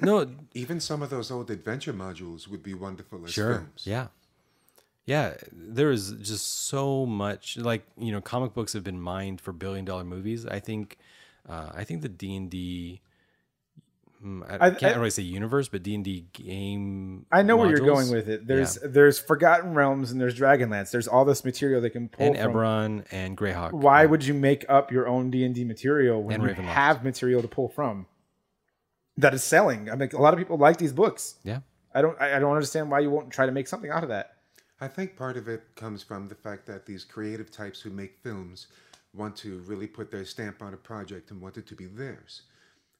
No, 0.00 0.26
Even 0.54 0.78
some 0.80 1.02
of 1.02 1.10
those 1.10 1.30
old 1.30 1.50
adventure 1.50 1.92
modules 1.92 2.46
would 2.48 2.62
be 2.62 2.72
wonderful 2.72 3.24
as 3.24 3.32
sure, 3.32 3.54
films. 3.56 3.82
yeah. 3.84 4.06
Yeah, 5.06 5.34
there 5.52 5.90
is 5.90 6.12
just 6.20 6.66
so 6.68 7.04
much. 7.06 7.56
Like 7.56 7.84
you 7.98 8.12
know, 8.12 8.20
comic 8.20 8.54
books 8.54 8.72
have 8.74 8.84
been 8.84 9.00
mined 9.00 9.40
for 9.40 9.52
billion 9.52 9.84
dollar 9.84 10.04
movies. 10.04 10.46
I 10.46 10.60
think, 10.60 10.98
uh, 11.48 11.70
I 11.74 11.84
think 11.84 12.02
the 12.02 12.08
D 12.08 12.36
and 12.36 12.48
D. 12.50 13.00
hmm, 14.20 14.42
I, 14.48 14.66
I- 14.66 14.70
can't 14.70 14.94
I- 14.94 14.98
really 14.98 15.10
say 15.10 15.22
universe, 15.22 15.68
but 15.68 15.82
D 15.82 15.94
and 15.96 16.04
D 16.04 16.26
game. 16.32 17.26
I 17.32 17.42
know 17.42 17.56
where 17.56 17.68
you're 17.70 17.78
going 17.80 18.10
with 18.10 18.28
it. 18.28 18.46
There's 18.46 18.78
there's 18.84 19.18
Forgotten 19.18 19.74
Realms 19.74 20.12
and 20.12 20.20
there's 20.20 20.38
Dragonlance. 20.38 20.92
There's 20.92 21.08
all 21.08 21.24
this 21.24 21.44
material 21.44 21.80
they 21.80 21.90
can 21.90 22.08
pull 22.08 22.26
and 22.26 22.36
from. 22.36 22.52
Eberron 22.52 23.04
and 23.10 23.36
Greyhawk. 23.36 23.72
Why 23.72 24.06
would 24.06 24.24
you 24.24 24.34
make 24.34 24.64
up 24.68 24.92
your 24.92 25.08
own 25.08 25.30
D 25.30 25.44
and 25.44 25.54
D 25.54 25.64
material 25.64 26.22
when 26.22 26.34
And 26.40 26.44
you 26.44 26.50
Ravenloft. 26.54 26.66
have 26.66 27.02
material 27.02 27.42
to 27.42 27.48
pull 27.48 27.68
from? 27.68 28.06
That 29.16 29.34
is 29.34 29.42
selling. 29.42 29.90
I 29.90 29.96
mean, 29.96 30.08
a 30.12 30.18
lot 30.20 30.34
of 30.34 30.38
people 30.38 30.56
like 30.56 30.76
these 30.76 30.92
books. 30.92 31.34
Yeah, 31.42 31.60
I 31.94 32.00
don't. 32.02 32.20
I 32.20 32.38
don't 32.38 32.52
understand 32.54 32.90
why 32.90 33.00
you 33.00 33.10
won't 33.10 33.30
try 33.32 33.46
to 33.46 33.52
make 33.52 33.66
something 33.66 33.90
out 33.90 34.02
of 34.04 34.10
that. 34.10 34.36
I 34.80 34.88
think 34.88 35.16
part 35.16 35.36
of 35.36 35.46
it 35.48 35.62
comes 35.76 36.02
from 36.02 36.28
the 36.28 36.34
fact 36.34 36.66
that 36.66 36.86
these 36.86 37.04
creative 37.04 37.50
types 37.50 37.80
who 37.80 37.90
make 37.90 38.16
films 38.22 38.68
want 39.14 39.36
to 39.36 39.58
really 39.60 39.86
put 39.86 40.10
their 40.10 40.24
stamp 40.24 40.62
on 40.62 40.72
a 40.72 40.78
project 40.78 41.30
and 41.30 41.40
want 41.40 41.58
it 41.58 41.66
to 41.66 41.74
be 41.74 41.86
theirs. 41.86 42.42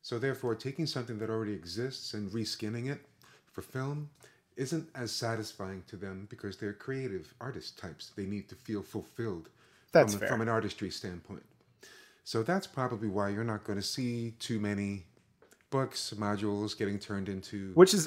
So 0.03 0.19
therefore, 0.19 0.55
taking 0.55 0.87
something 0.87 1.19
that 1.19 1.31
already 1.31 1.53
exists 1.53 2.15
and 2.15 2.31
reskinning 2.31 2.91
it 2.91 3.01
for 3.53 3.63
film 3.63 4.11
isn't 4.57 4.89
as 4.95 5.11
satisfying 5.11 5.83
to 5.89 5.97
them 5.97 6.27
because 6.29 6.57
they're 6.57 6.73
creative 6.73 7.33
artist 7.41 7.79
types. 7.79 8.13
They 8.15 8.27
need 8.27 8.49
to 8.51 8.55
feel 8.55 8.83
fulfilled 8.83 9.49
That's 9.93 10.13
from, 10.13 10.21
fair. 10.21 10.29
from 10.29 10.41
an 10.43 10.49
artistry 10.49 10.91
standpoint. 10.91 11.45
So 12.25 12.43
that's 12.43 12.67
probably 12.67 13.09
why 13.09 13.31
you're 13.31 13.45
not 13.45 13.65
going 13.65 13.79
to 13.79 13.85
see 13.85 14.35
too 14.39 14.61
many 14.61 15.05
books, 15.71 16.13
modules 16.17 16.77
getting 16.77 16.99
turned 16.99 17.29
into 17.29 17.73
Which 17.75 17.95
is 17.95 18.07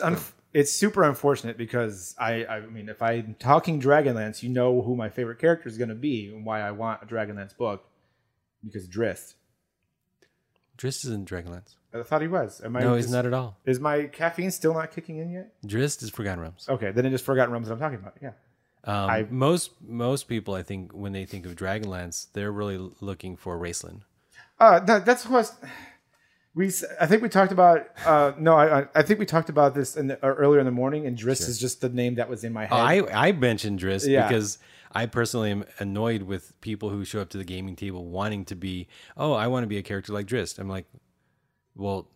it's 0.54 0.72
super 0.72 1.04
unfortunate 1.04 1.58
because 1.58 2.16
I 2.20 2.46
I 2.46 2.60
mean 2.62 2.90
if 2.90 3.02
I'm 3.02 3.36
talking 3.40 3.82
Dragonlance, 3.82 4.44
you 4.44 4.50
know 4.50 4.82
who 4.82 4.96
my 4.96 5.10
favorite 5.10 5.40
character 5.40 5.68
is 5.68 5.78
going 5.78 5.90
to 5.90 5.96
be 5.96 6.28
and 6.34 6.46
why 6.46 6.62
I 6.62 6.72
want 6.72 7.02
a 7.04 7.06
Dragonlance 7.06 7.56
book 7.58 7.86
because 8.64 8.88
Drizzt. 8.88 9.34
Drizzt 10.78 11.06
is 11.06 11.12
in 11.12 11.26
Dragonlance. 11.26 11.76
I 11.94 12.02
thought 12.02 12.22
he 12.22 12.28
was. 12.28 12.62
Am 12.64 12.76
I 12.76 12.82
No, 12.82 12.96
he's 12.96 13.12
not 13.12 13.26
at 13.26 13.34
all. 13.34 13.58
Is 13.66 13.80
my 13.80 14.06
caffeine 14.06 14.50
still 14.52 14.74
not 14.74 14.92
kicking 14.92 15.18
in 15.18 15.32
yet? 15.32 15.54
Drizzt 15.66 16.02
is 16.02 16.10
Forgotten 16.10 16.40
Realms. 16.40 16.66
Okay, 16.68 16.92
then 16.92 17.06
it 17.06 17.10
is 17.10 17.16
just 17.16 17.26
Forgotten 17.26 17.52
Realms 17.52 17.68
that 17.68 17.74
I'm 17.76 17.80
talking 17.80 18.00
about. 18.00 18.16
Yeah. 18.22 18.32
Um, 18.86 19.10
I- 19.10 19.28
most 19.30 19.72
most 19.82 20.28
people, 20.28 20.56
I 20.56 20.64
think, 20.64 20.92
when 20.92 21.14
they 21.14 21.26
think 21.26 21.46
of 21.46 21.56
Dragonlance, 21.56 22.28
they're 22.34 22.52
really 22.52 22.78
looking 23.02 23.38
for 23.38 23.58
Raistlin. 23.58 24.02
Uh, 24.60 24.80
that, 24.80 25.06
that's 25.06 25.26
what 25.28 25.52
we. 26.56 26.72
I 27.00 27.06
think 27.08 27.22
we 27.22 27.30
talked 27.30 27.52
about. 27.52 27.88
Uh, 28.06 28.34
no, 28.38 28.56
I, 28.56 28.86
I- 28.96 29.02
think 29.04 29.20
we 29.20 29.26
talked 29.26 29.50
about 29.50 29.74
this 29.76 29.96
in 29.98 30.08
the, 30.08 30.16
uh, 30.26 30.30
earlier 30.30 30.60
in 30.60 30.66
the 30.66 30.72
morning, 30.72 31.06
and 31.06 31.18
Drizzt 31.18 31.48
is 31.50 31.60
just 31.60 31.82
the 31.82 31.90
name 31.90 32.16
that 32.16 32.30
was 32.30 32.44
in 32.44 32.54
my 32.54 32.66
head. 32.66 32.72
Oh, 32.74 32.78
I 33.10 33.28
I 33.28 33.32
mentioned 33.32 33.80
Drizzt 33.80 34.08
Yeah. 34.08 34.28
because 34.28 34.58
I 34.92 35.06
personally 35.08 35.52
am 35.52 35.66
annoyed 35.80 36.22
with 36.24 36.60
people 36.62 36.90
who 36.90 37.04
show 37.06 37.20
up 37.22 37.30
to 37.30 37.38
the 37.38 37.44
gaming 37.44 37.76
table 37.76 38.06
wanting 38.06 38.46
to 38.46 38.56
be, 38.56 38.88
oh, 39.18 39.34
I 39.34 39.48
want 39.48 39.64
to 39.64 39.68
be 39.68 39.78
a 39.78 39.82
character 39.82 40.14
like 40.14 40.28
Drizzt. 40.28 40.60
I'm 40.60 40.70
like, 40.70 40.86
well, 41.76 42.08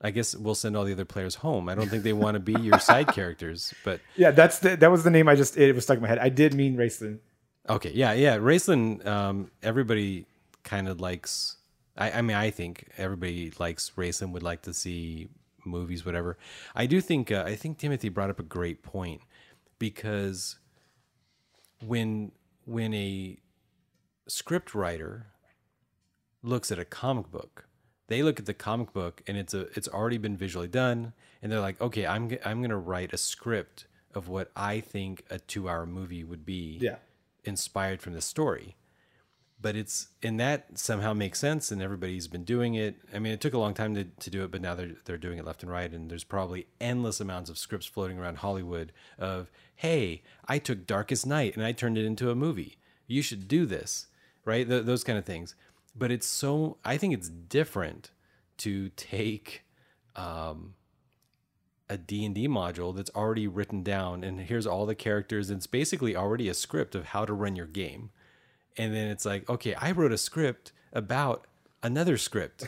I 0.00 0.10
guess 0.10 0.34
we'll 0.34 0.54
send 0.54 0.74
all 0.76 0.84
the 0.84 0.92
other 0.92 1.04
players 1.04 1.34
home. 1.36 1.68
I 1.68 1.74
don't 1.74 1.88
think 1.90 2.02
they 2.02 2.14
want 2.14 2.34
to 2.34 2.40
be 2.40 2.54
your 2.54 2.78
side 2.78 3.08
characters, 3.14 3.72
but 3.84 4.00
yeah, 4.16 4.30
that's 4.30 4.58
the, 4.60 4.76
that 4.76 4.90
was 4.90 5.04
the 5.04 5.10
name 5.10 5.28
I 5.28 5.34
just. 5.36 5.56
It 5.58 5.74
was 5.74 5.84
stuck 5.84 5.96
in 5.96 6.02
my 6.02 6.08
head. 6.08 6.18
I 6.18 6.30
did 6.30 6.54
mean 6.54 6.76
Raistlin. 6.76 7.18
okay, 7.68 7.92
yeah, 7.94 8.12
yeah. 8.14 8.38
Raistlin, 8.38 9.06
um, 9.06 9.50
everybody 9.62 10.24
kind 10.64 10.88
of 10.88 11.00
likes. 11.00 11.56
I, 11.96 12.10
I 12.12 12.22
mean, 12.22 12.36
I 12.36 12.50
think 12.50 12.88
everybody 12.96 13.52
likes 13.58 13.92
racing, 13.96 14.32
Would 14.32 14.42
like 14.42 14.62
to 14.62 14.72
see 14.74 15.28
movies, 15.64 16.04
whatever. 16.04 16.38
I 16.74 16.86
do 16.86 17.00
think. 17.00 17.30
Uh, 17.30 17.44
I 17.46 17.54
think 17.54 17.78
Timothy 17.78 18.08
brought 18.08 18.30
up 18.30 18.40
a 18.40 18.44
great 18.44 18.82
point 18.82 19.20
because 19.78 20.58
when 21.86 22.32
when 22.64 22.94
a 22.94 23.38
script 24.28 24.74
writer 24.74 25.26
looks 26.42 26.70
at 26.70 26.78
a 26.78 26.84
comic 26.84 27.30
book 27.30 27.66
they 28.08 28.22
look 28.22 28.38
at 28.38 28.46
the 28.46 28.54
comic 28.54 28.92
book 28.92 29.22
and 29.26 29.36
it's 29.36 29.52
a 29.52 29.62
it's 29.76 29.88
already 29.88 30.18
been 30.18 30.36
visually 30.36 30.68
done 30.68 31.12
and 31.42 31.50
they're 31.50 31.60
like 31.60 31.80
okay 31.80 32.06
i'm 32.06 32.30
i'm 32.44 32.58
going 32.60 32.70
to 32.70 32.76
write 32.76 33.12
a 33.12 33.16
script 33.16 33.86
of 34.14 34.28
what 34.28 34.50
i 34.54 34.78
think 34.80 35.24
a 35.30 35.38
2 35.40 35.68
hour 35.68 35.86
movie 35.86 36.22
would 36.22 36.44
be 36.46 36.78
Yeah. 36.80 36.96
inspired 37.44 38.00
from 38.00 38.12
the 38.12 38.20
story 38.20 38.76
but 39.62 39.76
it's 39.76 40.08
and 40.22 40.38
that 40.40 40.76
somehow 40.76 41.14
makes 41.14 41.38
sense 41.38 41.70
and 41.70 41.80
everybody's 41.80 42.28
been 42.28 42.44
doing 42.44 42.74
it. 42.74 42.96
I 43.14 43.18
mean 43.18 43.32
it 43.32 43.40
took 43.40 43.54
a 43.54 43.58
long 43.58 43.74
time 43.74 43.94
to, 43.94 44.04
to 44.04 44.30
do 44.30 44.44
it 44.44 44.50
but 44.50 44.60
now 44.60 44.74
they're, 44.74 44.92
they're 45.04 45.16
doing 45.16 45.38
it 45.38 45.44
left 45.44 45.62
and 45.62 45.70
right. 45.70 45.90
And 45.90 46.10
there's 46.10 46.24
probably 46.24 46.66
endless 46.80 47.20
amounts 47.20 47.48
of 47.48 47.58
scripts 47.58 47.86
floating 47.86 48.18
around 48.18 48.38
hollywood 48.38 48.92
of 49.18 49.50
hey 49.76 50.22
i 50.46 50.58
took 50.58 50.86
darkest 50.86 51.26
night 51.26 51.56
and 51.56 51.64
i 51.64 51.72
turned 51.72 51.96
it 51.96 52.04
into 52.04 52.30
a 52.30 52.34
movie. 52.34 52.76
You 53.06 53.22
should 53.22 53.48
do 53.48 53.64
this 53.64 54.08
right? 54.44 54.68
Th- 54.68 54.84
those 54.84 55.04
kind 55.04 55.18
of 55.18 55.24
things. 55.24 55.54
But 55.94 56.10
it's 56.10 56.26
so 56.26 56.78
i 56.84 56.96
think 56.96 57.14
it's 57.14 57.28
different 57.28 58.10
to 58.58 58.90
take 58.90 59.62
um, 60.14 60.74
a 61.88 61.96
D&D 61.96 62.48
module 62.48 62.94
that's 62.94 63.10
already 63.14 63.46
written 63.46 63.82
down 63.82 64.24
and 64.24 64.40
here's 64.40 64.66
all 64.66 64.86
the 64.86 64.94
characters. 64.94 65.50
It's 65.50 65.66
basically 65.66 66.14
already 66.16 66.48
a 66.48 66.54
script 66.54 66.94
of 66.94 67.06
how 67.06 67.24
to 67.24 67.32
run 67.32 67.56
your 67.56 67.66
game. 67.66 68.10
And 68.76 68.94
then 68.94 69.08
it's 69.08 69.24
like, 69.24 69.48
okay, 69.48 69.74
I 69.74 69.92
wrote 69.92 70.12
a 70.12 70.18
script 70.18 70.72
about 70.92 71.46
another 71.82 72.16
script. 72.16 72.66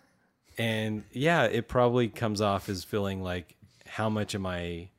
and 0.58 1.04
yeah, 1.12 1.44
it 1.44 1.68
probably 1.68 2.08
comes 2.08 2.40
off 2.40 2.68
as 2.68 2.84
feeling 2.84 3.22
like 3.22 3.54
how 3.86 4.08
much 4.08 4.34
am 4.34 4.46
I 4.46 4.90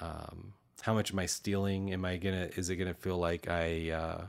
um 0.00 0.54
how 0.82 0.94
much 0.94 1.12
am 1.12 1.18
I 1.18 1.26
stealing? 1.26 1.92
Am 1.92 2.04
I 2.04 2.16
gonna 2.16 2.48
is 2.56 2.70
it 2.70 2.76
gonna 2.76 2.94
feel 2.94 3.18
like 3.18 3.48
I 3.48 3.90
uh 3.90 4.24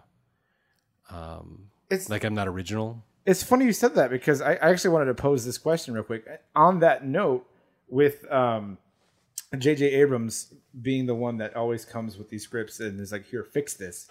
um 1.09 1.69
It's 1.89 2.09
like 2.09 2.23
I'm 2.23 2.33
not 2.33 2.47
original? 2.47 3.03
it's 3.25 3.43
funny 3.43 3.65
you 3.65 3.73
said 3.73 3.95
that 3.95 4.09
because 4.09 4.41
I, 4.41 4.53
I 4.53 4.71
actually 4.71 4.91
wanted 4.91 5.05
to 5.05 5.13
pose 5.13 5.45
this 5.45 5.57
question 5.57 5.93
real 5.93 6.03
quick. 6.03 6.25
On 6.55 6.79
that 6.79 7.05
note, 7.05 7.45
with 7.87 8.29
um, 8.31 8.77
J.J. 9.55 9.85
Abrams 9.85 10.53
being 10.81 11.05
the 11.05 11.13
one 11.13 11.37
that 11.37 11.55
always 11.55 11.85
comes 11.85 12.17
with 12.17 12.29
these 12.29 12.43
scripts 12.43 12.79
and 12.79 12.99
is 12.99 13.11
like, 13.11 13.25
"Here, 13.25 13.43
fix 13.43 13.75
this." 13.75 14.07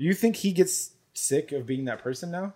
You 0.00 0.14
think 0.14 0.36
he 0.36 0.52
gets 0.52 0.92
sick 1.12 1.52
of 1.52 1.66
being 1.66 1.84
that 1.84 2.02
person 2.02 2.30
now? 2.30 2.54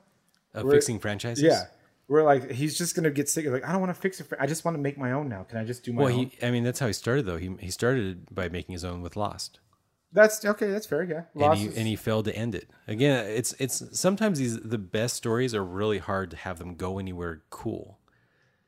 Of 0.54 0.64
We're- 0.64 0.76
fixing 0.76 0.98
franchises? 0.98 1.42
Yeah, 1.44 1.64
we're 2.08 2.22
like 2.22 2.50
he's 2.50 2.76
just 2.76 2.94
gonna 2.96 3.10
get 3.10 3.28
sick 3.28 3.44
of 3.46 3.52
like 3.52 3.64
I 3.64 3.72
don't 3.72 3.80
want 3.80 3.94
to 3.94 4.00
fix 4.00 4.20
it. 4.20 4.24
For, 4.24 4.40
I 4.40 4.46
just 4.46 4.64
want 4.64 4.76
to 4.76 4.80
make 4.80 4.96
my 4.96 5.12
own 5.12 5.28
now. 5.28 5.42
Can 5.42 5.58
I 5.58 5.64
just 5.64 5.84
do 5.84 5.92
my 5.92 6.02
own? 6.02 6.04
Well, 6.04 6.14
own? 6.18 6.30
he 6.30 6.46
I 6.46 6.50
mean 6.50 6.64
that's 6.64 6.78
how 6.78 6.86
he 6.86 6.92
started 6.92 7.26
though. 7.26 7.36
He 7.36 7.54
he 7.60 7.70
started 7.70 8.34
by 8.34 8.48
making 8.48 8.72
his 8.72 8.84
own 8.84 9.02
with 9.02 9.16
Lost. 9.16 9.60
That's 10.12 10.44
okay. 10.44 10.70
That's 10.70 10.86
fair. 10.86 11.02
Yeah, 11.02 11.22
and 11.34 11.58
he 11.58 11.66
and 11.66 11.88
he 11.88 11.96
failed 11.96 12.26
to 12.26 12.36
end 12.36 12.54
it. 12.54 12.70
Again, 12.86 13.26
it's 13.26 13.52
it's 13.58 13.82
sometimes 13.98 14.38
these 14.38 14.58
the 14.60 14.78
best 14.78 15.16
stories 15.16 15.54
are 15.54 15.64
really 15.64 15.98
hard 15.98 16.30
to 16.30 16.36
have 16.36 16.58
them 16.58 16.76
go 16.76 16.98
anywhere 16.98 17.42
cool. 17.50 17.98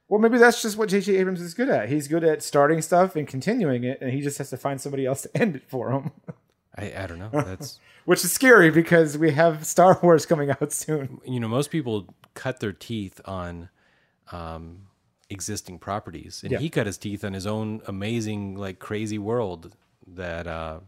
Well, 0.08 0.20
maybe 0.20 0.38
that's 0.38 0.62
just 0.62 0.76
what 0.76 0.88
J.J. 0.88 1.16
Abrams 1.16 1.40
is 1.40 1.54
good 1.54 1.68
at. 1.68 1.88
He's 1.88 2.06
good 2.06 2.22
at 2.22 2.42
starting 2.42 2.80
stuff 2.80 3.16
and 3.16 3.26
continuing 3.26 3.84
it, 3.84 3.98
and 4.00 4.12
he 4.12 4.20
just 4.20 4.38
has 4.38 4.50
to 4.50 4.56
find 4.56 4.80
somebody 4.80 5.04
else 5.06 5.22
to 5.22 5.36
end 5.40 5.56
it 5.56 5.68
for 5.68 5.90
him. 5.90 6.10
I 6.76 6.92
I 7.02 7.06
don't 7.06 7.18
know. 7.18 7.30
That's 7.32 7.80
Which 8.04 8.24
is 8.24 8.30
scary 8.32 8.70
because 8.70 9.18
we 9.18 9.32
have 9.32 9.66
Star 9.66 9.98
Wars 10.02 10.26
coming 10.26 10.50
out 10.50 10.72
soon. 10.72 11.20
you 11.24 11.40
know 11.40 11.48
most 11.48 11.70
people 11.70 12.14
cut 12.34 12.60
their 12.60 12.72
teeth 12.72 13.20
on 13.24 13.68
um 14.32 14.82
existing 15.30 15.78
properties 15.78 16.42
and 16.42 16.52
Yeah. 16.52 16.58
he 16.58 16.68
cut 16.70 16.86
his 16.86 16.98
teeth 16.98 17.24
on 17.24 17.32
his 17.32 17.46
own 17.46 17.80
amazing 17.88 18.54
like 18.56 18.78
crazy 18.78 19.18
world 19.18 19.74
that 20.06 20.46
uh 20.46 20.78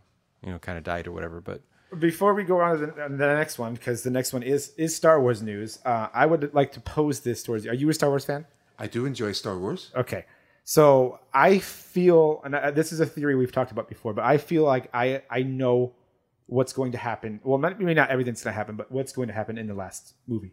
you 0.45 0.53
know 0.53 0.59
kind 0.61 0.79
of 0.79 0.85
died 0.85 1.07
or 1.09 1.13
whatever 1.13 1.41
but 1.41 1.61
Before 1.99 2.35
we 2.35 2.45
go 2.45 2.61
on 2.61 2.79
to 2.79 2.87
the, 2.87 2.93
the 3.09 3.35
next 3.35 3.59
one, 3.59 3.73
because 3.75 4.03
the 4.03 4.11
next 4.11 4.33
one 4.33 4.43
is 4.45 4.73
is 4.77 4.95
Star 4.95 5.21
Wars 5.21 5.41
news, 5.43 5.79
uh, 5.87 6.09
I 6.13 6.27
would 6.27 6.53
like 6.55 6.71
to 6.73 6.81
pose 6.81 7.21
this 7.21 7.43
towards 7.43 7.65
you. 7.65 7.71
Are 7.73 7.75
you 7.83 7.89
a 7.89 7.95
Star 7.95 8.11
Wars 8.11 8.27
fan? 8.27 8.45
I 8.79 8.87
do 8.87 9.07
enjoy 9.07 9.33
Star 9.33 9.57
Wars. 9.59 9.91
Okay. 9.97 10.27
So 10.69 11.19
I 11.33 11.61
feel, 11.61 12.43
and 12.45 12.55
I, 12.55 12.71
this 12.73 12.93
is 12.93 13.01
a 13.01 13.07
theory 13.07 13.35
we've 13.35 13.51
talked 13.51 13.71
about 13.73 13.89
before, 13.89 14.13
but 14.13 14.27
I 14.27 14.37
feel 14.37 14.65
like 14.65 14.91
I 14.93 15.23
I 15.31 15.43
know 15.43 15.95
what's 16.45 16.75
going 16.75 16.93
to 16.93 16.99
happen. 16.99 17.41
Well, 17.43 17.57
not- 17.57 17.79
maybe 17.81 17.95
not 17.95 18.11
everything's 18.11 18.45
going 18.45 18.53
to 18.53 18.59
happen, 18.59 18.77
but 18.77 18.93
what's 18.93 19.13
going 19.15 19.29
to 19.29 19.35
happen 19.35 19.57
in 19.57 19.67
the 19.67 19.73
last 19.73 20.13
movie. 20.27 20.53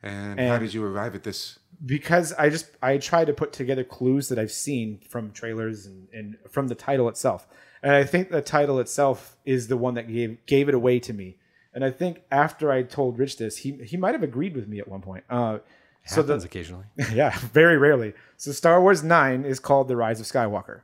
And, 0.00 0.38
And- 0.38 0.48
how 0.48 0.58
did 0.58 0.72
you 0.72 0.84
arrive 0.84 1.16
at 1.16 1.24
this? 1.24 1.58
because 1.84 2.32
I 2.34 2.50
just 2.50 2.66
I 2.80 2.98
try 2.98 3.24
to 3.24 3.32
put 3.32 3.52
together 3.52 3.82
clues 3.82 4.28
that 4.28 4.38
I've 4.38 4.52
seen 4.52 5.00
from 5.08 5.32
trailers 5.32 5.86
and, 5.86 6.06
and 6.12 6.36
from 6.48 6.68
the 6.68 6.76
title 6.76 7.08
itself. 7.08 7.48
And 7.82 7.92
I 7.96 8.04
think 8.04 8.30
the 8.30 8.42
title 8.42 8.78
itself 8.78 9.36
is 9.44 9.66
the 9.66 9.76
one 9.76 9.94
that 9.94 10.06
gave 10.06 10.38
gave 10.46 10.68
it 10.68 10.74
away 10.76 11.00
to 11.00 11.12
me. 11.12 11.36
And 11.74 11.84
I 11.84 11.90
think 11.90 12.22
after 12.30 12.70
I 12.70 12.84
told 12.84 13.18
Rich 13.18 13.38
this, 13.38 13.56
he 13.56 13.72
he 13.84 13.96
might 13.96 14.14
have 14.14 14.22
agreed 14.22 14.54
with 14.54 14.68
me 14.68 14.78
at 14.78 14.86
one 14.86 15.00
point. 15.00 15.24
Uh, 15.28 15.58
so 16.08 16.22
happens 16.22 16.42
the 16.42 16.48
occasionally 16.48 16.84
yeah, 17.12 17.36
very 17.52 17.78
rarely. 17.78 18.14
So 18.36 18.52
Star 18.52 18.80
Wars 18.80 19.02
Nine 19.02 19.44
is 19.44 19.60
called 19.60 19.88
The 19.88 19.96
Rise 19.96 20.20
of 20.20 20.26
Skywalker, 20.26 20.82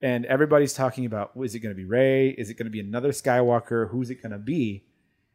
and 0.00 0.24
everybody's 0.26 0.74
talking 0.74 1.06
about 1.06 1.32
is 1.36 1.54
it 1.54 1.60
going 1.60 1.74
to 1.74 1.76
be 1.76 1.84
Rey? 1.84 2.30
Is 2.30 2.50
it 2.50 2.54
going 2.54 2.66
to 2.66 2.70
be 2.70 2.80
another 2.80 3.10
Skywalker? 3.10 3.90
Who's 3.90 4.10
it 4.10 4.22
going 4.22 4.32
to 4.32 4.38
be? 4.38 4.84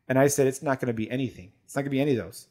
And 0.08 0.20
I 0.20 0.28
said 0.28 0.48
it's 0.48 0.62
not 0.62 0.80
going 0.80 0.88
to 0.88 0.94
be 0.94 1.10
anything. 1.10 1.52
It's 1.64 1.76
not 1.76 1.82
going 1.82 1.92
to 1.92 1.96
be 1.96 2.02
any 2.02 2.12
of 2.12 2.18
those. 2.18 2.48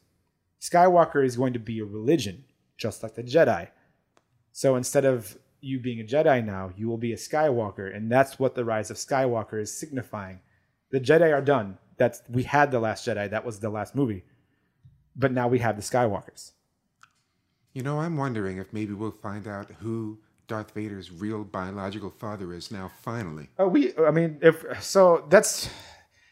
Skywalker 0.60 1.24
is 1.24 1.36
going 1.36 1.52
to 1.52 1.58
be 1.58 1.80
a 1.80 1.84
religion, 1.84 2.44
just 2.76 3.02
like 3.02 3.14
the 3.14 3.22
Jedi. 3.22 3.68
So 4.52 4.76
instead 4.76 5.04
of 5.04 5.36
you 5.60 5.78
being 5.78 6.00
a 6.00 6.04
Jedi 6.04 6.44
now, 6.44 6.70
you 6.76 6.88
will 6.88 6.98
be 6.98 7.12
a 7.12 7.16
Skywalker, 7.16 7.94
and 7.94 8.10
that's 8.10 8.38
what 8.38 8.54
the 8.54 8.64
Rise 8.64 8.90
of 8.90 8.96
Skywalker 8.96 9.60
is 9.60 9.72
signifying. 9.72 10.40
The 10.90 11.00
Jedi 11.00 11.32
are 11.32 11.42
done. 11.42 11.78
That's 11.96 12.22
we 12.28 12.42
had 12.42 12.70
the 12.70 12.80
last 12.80 13.06
Jedi. 13.06 13.30
That 13.30 13.44
was 13.44 13.60
the 13.60 13.70
last 13.70 13.94
movie, 13.94 14.24
but 15.20 15.32
now 15.32 15.46
we 15.46 15.58
have 15.58 15.76
the 15.76 15.82
Skywalkers. 15.82 16.52
You 17.72 17.82
know, 17.82 18.00
I'm 18.00 18.16
wondering 18.16 18.58
if 18.58 18.72
maybe 18.72 18.94
we'll 18.94 19.12
find 19.12 19.46
out 19.46 19.70
who 19.80 20.18
Darth 20.48 20.72
Vader's 20.72 21.12
real 21.12 21.44
biological 21.44 22.10
father 22.10 22.52
is 22.52 22.72
now, 22.72 22.90
finally. 23.02 23.48
Oh, 23.58 23.68
we. 23.68 23.96
I 23.96 24.10
mean, 24.10 24.38
if 24.42 24.82
so, 24.82 25.24
that's 25.28 25.70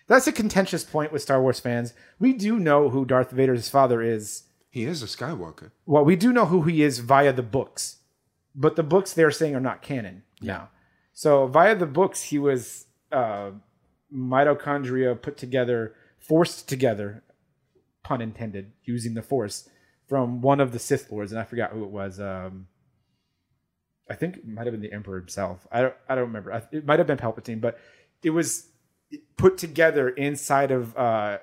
that's 0.09 0.27
a 0.27 0.33
contentious 0.33 0.83
point 0.83 1.13
with 1.13 1.23
Star 1.23 1.41
Wars 1.41 1.61
fans. 1.61 1.93
We 2.19 2.33
do 2.33 2.59
know 2.59 2.89
who 2.89 3.05
Darth 3.05 3.31
Vader's 3.31 3.69
father 3.69 4.03
is. 4.03 4.45
He 4.71 4.85
is 4.85 5.03
a 5.03 5.07
Skywalker. 5.07 5.71
Well, 5.87 6.05
we 6.05 6.17
do 6.17 6.33
know 6.33 6.47
who 6.47 6.63
he 6.63 6.83
is 6.83 6.99
via 6.99 7.33
the 7.33 7.43
books, 7.43 7.99
but 8.55 8.75
the 8.75 8.83
books 8.83 9.13
they're 9.13 9.31
saying 9.31 9.55
are 9.55 9.61
not 9.61 9.83
canon 9.83 10.25
now. 10.43 10.71
So 11.13 11.47
via 11.47 11.77
the 11.77 11.87
books, 11.87 12.23
he 12.25 12.39
was 12.39 12.87
uh, 13.13 13.53
mitochondria 14.13 15.21
put 15.21 15.37
together, 15.37 15.95
forced 16.19 16.69
together, 16.69 17.23
pun 18.03 18.21
intended, 18.21 18.73
using 18.85 19.15
the 19.15 19.23
Force 19.23 19.69
from 20.09 20.41
one 20.41 20.61
of 20.61 20.73
the 20.73 20.79
Sith 20.79 21.11
lords, 21.13 21.33
and 21.33 21.41
I 21.41 21.45
forgot 21.45 21.71
who 21.73 21.85
it 21.85 21.91
was. 21.91 22.19
Um, 22.21 22.67
I 24.11 24.15
think 24.15 24.39
it 24.39 24.47
might 24.49 24.67
have 24.67 24.73
been 24.73 24.81
the 24.81 24.93
Emperor 24.93 25.19
himself. 25.19 25.67
I 25.71 25.83
don't. 25.83 25.95
I 26.09 26.15
don't 26.15 26.25
remember. 26.25 26.53
I- 26.53 26.63
It 26.73 26.87
might 26.87 26.99
have 26.99 27.07
been 27.07 27.19
Palpatine, 27.19 27.61
but 27.61 27.79
it 28.23 28.31
was 28.31 28.69
put 29.37 29.59
together 29.59 30.09
inside 30.09 30.71
of 30.71 30.97
uh, 30.97 31.39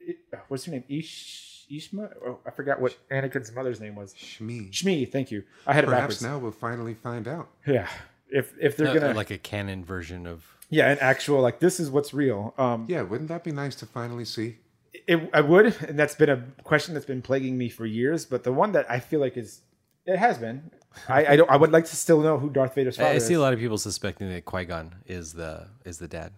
it- 0.00 0.16
what's 0.48 0.64
her 0.66 0.72
name? 0.72 0.84
Ish 0.88 1.66
Ishma. 1.70 2.12
Oh, 2.24 2.38
I 2.46 2.50
forgot 2.50 2.80
what 2.80 2.96
Anakin's 3.10 3.52
mother's 3.52 3.80
name 3.80 3.94
was. 3.96 4.14
Shmi. 4.14 4.70
Shmi. 4.70 5.10
Thank 5.10 5.30
you. 5.30 5.42
I 5.66 5.72
had 5.74 5.84
it 5.84 5.88
Perhaps 5.88 6.02
backwards. 6.02 6.22
now 6.22 6.38
we'll 6.38 6.52
finally 6.52 6.94
find 6.94 7.26
out. 7.26 7.48
Yeah. 7.66 7.88
If 8.30 8.54
if 8.60 8.76
they're 8.76 8.88
Uh, 8.88 8.94
gonna 8.94 9.14
like 9.14 9.30
a 9.30 9.38
canon 9.38 9.84
version 9.84 10.26
of 10.26 10.44
yeah, 10.70 10.90
an 10.90 10.98
actual 11.00 11.40
like 11.40 11.58
this 11.60 11.80
is 11.80 11.90
what's 11.90 12.14
real. 12.14 12.54
Um, 12.58 12.86
Yeah, 12.88 13.02
wouldn't 13.02 13.28
that 13.30 13.42
be 13.42 13.52
nice 13.52 13.74
to 13.76 13.86
finally 13.86 14.24
see? 14.26 14.58
It, 15.06 15.30
I 15.32 15.40
would, 15.40 15.66
and 15.82 15.98
that's 15.98 16.14
been 16.14 16.30
a 16.30 16.42
question 16.64 16.94
that's 16.94 17.06
been 17.06 17.22
plaguing 17.22 17.56
me 17.56 17.68
for 17.68 17.86
years. 17.86 18.24
But 18.24 18.44
the 18.44 18.52
one 18.52 18.72
that 18.72 18.90
I 18.90 19.00
feel 19.00 19.20
like 19.20 19.36
is 19.36 19.62
it 20.06 20.18
has 20.18 20.38
been. 20.38 20.70
I, 21.08 21.26
I 21.26 21.36
don't. 21.36 21.50
I 21.50 21.56
would 21.56 21.70
like 21.70 21.84
to 21.86 21.96
still 21.96 22.20
know 22.20 22.38
who 22.38 22.50
Darth 22.50 22.74
Vader's 22.74 22.96
father 22.96 23.10
I, 23.10 23.14
I 23.14 23.18
see 23.18 23.34
is. 23.34 23.38
a 23.38 23.42
lot 23.42 23.52
of 23.52 23.58
people 23.58 23.78
suspecting 23.78 24.28
that 24.30 24.44
Qui-Gon 24.44 24.94
is 25.06 25.32
the 25.34 25.68
is 25.84 25.98
the 25.98 26.08
dad. 26.08 26.32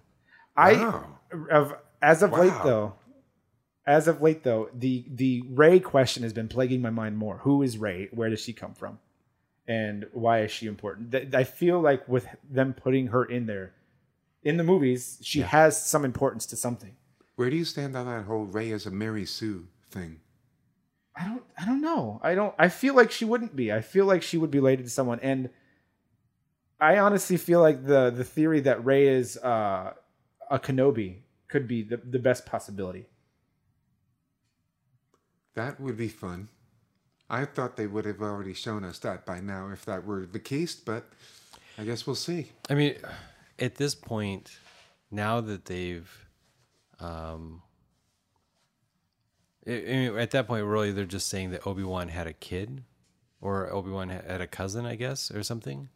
I 0.57 0.73
Wow. 0.73 1.19
of 1.51 1.75
as 2.03 2.23
of 2.23 2.33
late 2.33 2.53
though, 2.65 2.95
as 3.87 4.09
of 4.09 4.21
late 4.21 4.43
though, 4.43 4.69
the 4.75 5.05
the 5.09 5.43
Rey 5.49 5.81
question 5.81 6.23
has 6.25 6.33
been 6.33 6.49
plaguing 6.49 6.83
my 6.83 6.91
mind 6.91 7.17
more. 7.17 7.39
Who 7.39 7.63
is 7.63 7.79
Rey? 7.79 8.09
Where 8.13 8.29
does 8.29 8.41
she 8.41 8.53
come 8.53 8.75
from? 8.75 8.99
And 9.69 10.07
why 10.13 10.43
is 10.43 10.51
she 10.51 10.67
important? 10.67 11.35
I 11.35 11.45
feel 11.45 11.81
like 11.81 12.09
with 12.09 12.27
them 12.51 12.75
putting 12.75 13.09
her 13.09 13.25
in 13.25 13.47
there, 13.47 13.73
in 14.43 14.57
the 14.57 14.65
movies, 14.65 15.19
she 15.23 15.43
has 15.43 15.81
some 15.81 16.05
importance 16.05 16.45
to 16.47 16.57
something. 16.57 16.97
Where 17.41 17.49
do 17.49 17.57
you 17.57 17.65
stand 17.65 17.97
on 17.97 18.05
that 18.05 18.27
whole 18.27 18.45
Rey 18.45 18.71
as 18.73 18.85
a 18.85 18.91
Mary 18.91 19.25
Sue 19.25 19.67
thing? 19.91 20.21
I 21.17 21.25
don't 21.25 21.43
I 21.59 21.65
don't 21.65 21.81
know. 21.81 22.21
I 22.23 22.35
don't 22.35 22.55
I 22.59 22.69
feel 22.69 22.95
like 22.95 23.11
she 23.11 23.25
wouldn't 23.25 23.57
be. 23.57 23.73
I 23.73 23.81
feel 23.81 24.05
like 24.05 24.23
she 24.23 24.37
would 24.37 24.51
be 24.51 24.59
related 24.59 24.85
to 24.85 24.91
someone 24.91 25.21
and 25.21 25.49
I 26.79 26.99
honestly 26.99 27.39
feel 27.39 27.63
like 27.63 27.87
the 27.87 28.11
the 28.11 28.25
theory 28.25 28.61
that 28.61 28.85
Rey 28.85 29.09
is 29.09 29.39
uh 29.39 29.95
a 30.51 30.59
Kenobi 30.59 31.21
could 31.49 31.67
be 31.67 31.83
the, 31.83 31.97
the 31.97 32.19
best 32.19 32.45
possibility. 32.45 33.07
That 35.55 35.81
would 35.81 35.97
be 35.97 36.09
fun. 36.09 36.49
I 37.31 37.47
thought 37.47 37.79
they 37.79 37.87
would 37.87 38.05
have 38.05 38.21
already 38.21 38.53
shown 38.53 38.85
us 38.85 38.99
that 38.99 39.25
by 39.25 39.41
now 39.41 39.71
if 39.73 39.87
that 39.87 40.05
were 40.05 40.27
the 40.27 40.41
case, 40.41 40.75
but 40.75 41.07
I 41.79 41.85
guess 41.85 42.07
we'll 42.07 42.17
see. 42.17 42.53
I 42.69 42.75
mean, 42.75 42.97
at 43.59 43.77
this 43.77 43.95
point, 43.95 44.59
now 45.11 45.41
that 45.41 45.65
they've, 45.65 46.30
um, 47.01 47.63
I 49.67 49.71
I 49.73 49.75
mean, 49.75 50.19
at 50.19 50.31
that 50.33 50.47
point, 50.47 50.65
really, 50.65 50.93
they're 50.93 51.05
just 51.05 51.29
saying 51.29 51.51
that 51.51 51.67
Obi 51.67 51.83
Wan 51.83 52.09
had 52.09 52.27
a 52.27 52.33
kid, 52.33 52.85
or 53.41 53.71
Obi 53.73 53.91
Wan 53.91 54.09
had 54.09 54.41
a 54.41 54.47
cousin, 54.47 54.87
I 54.87 54.97
guess, 54.97 55.31
or 55.31 55.43
something, 55.43 55.89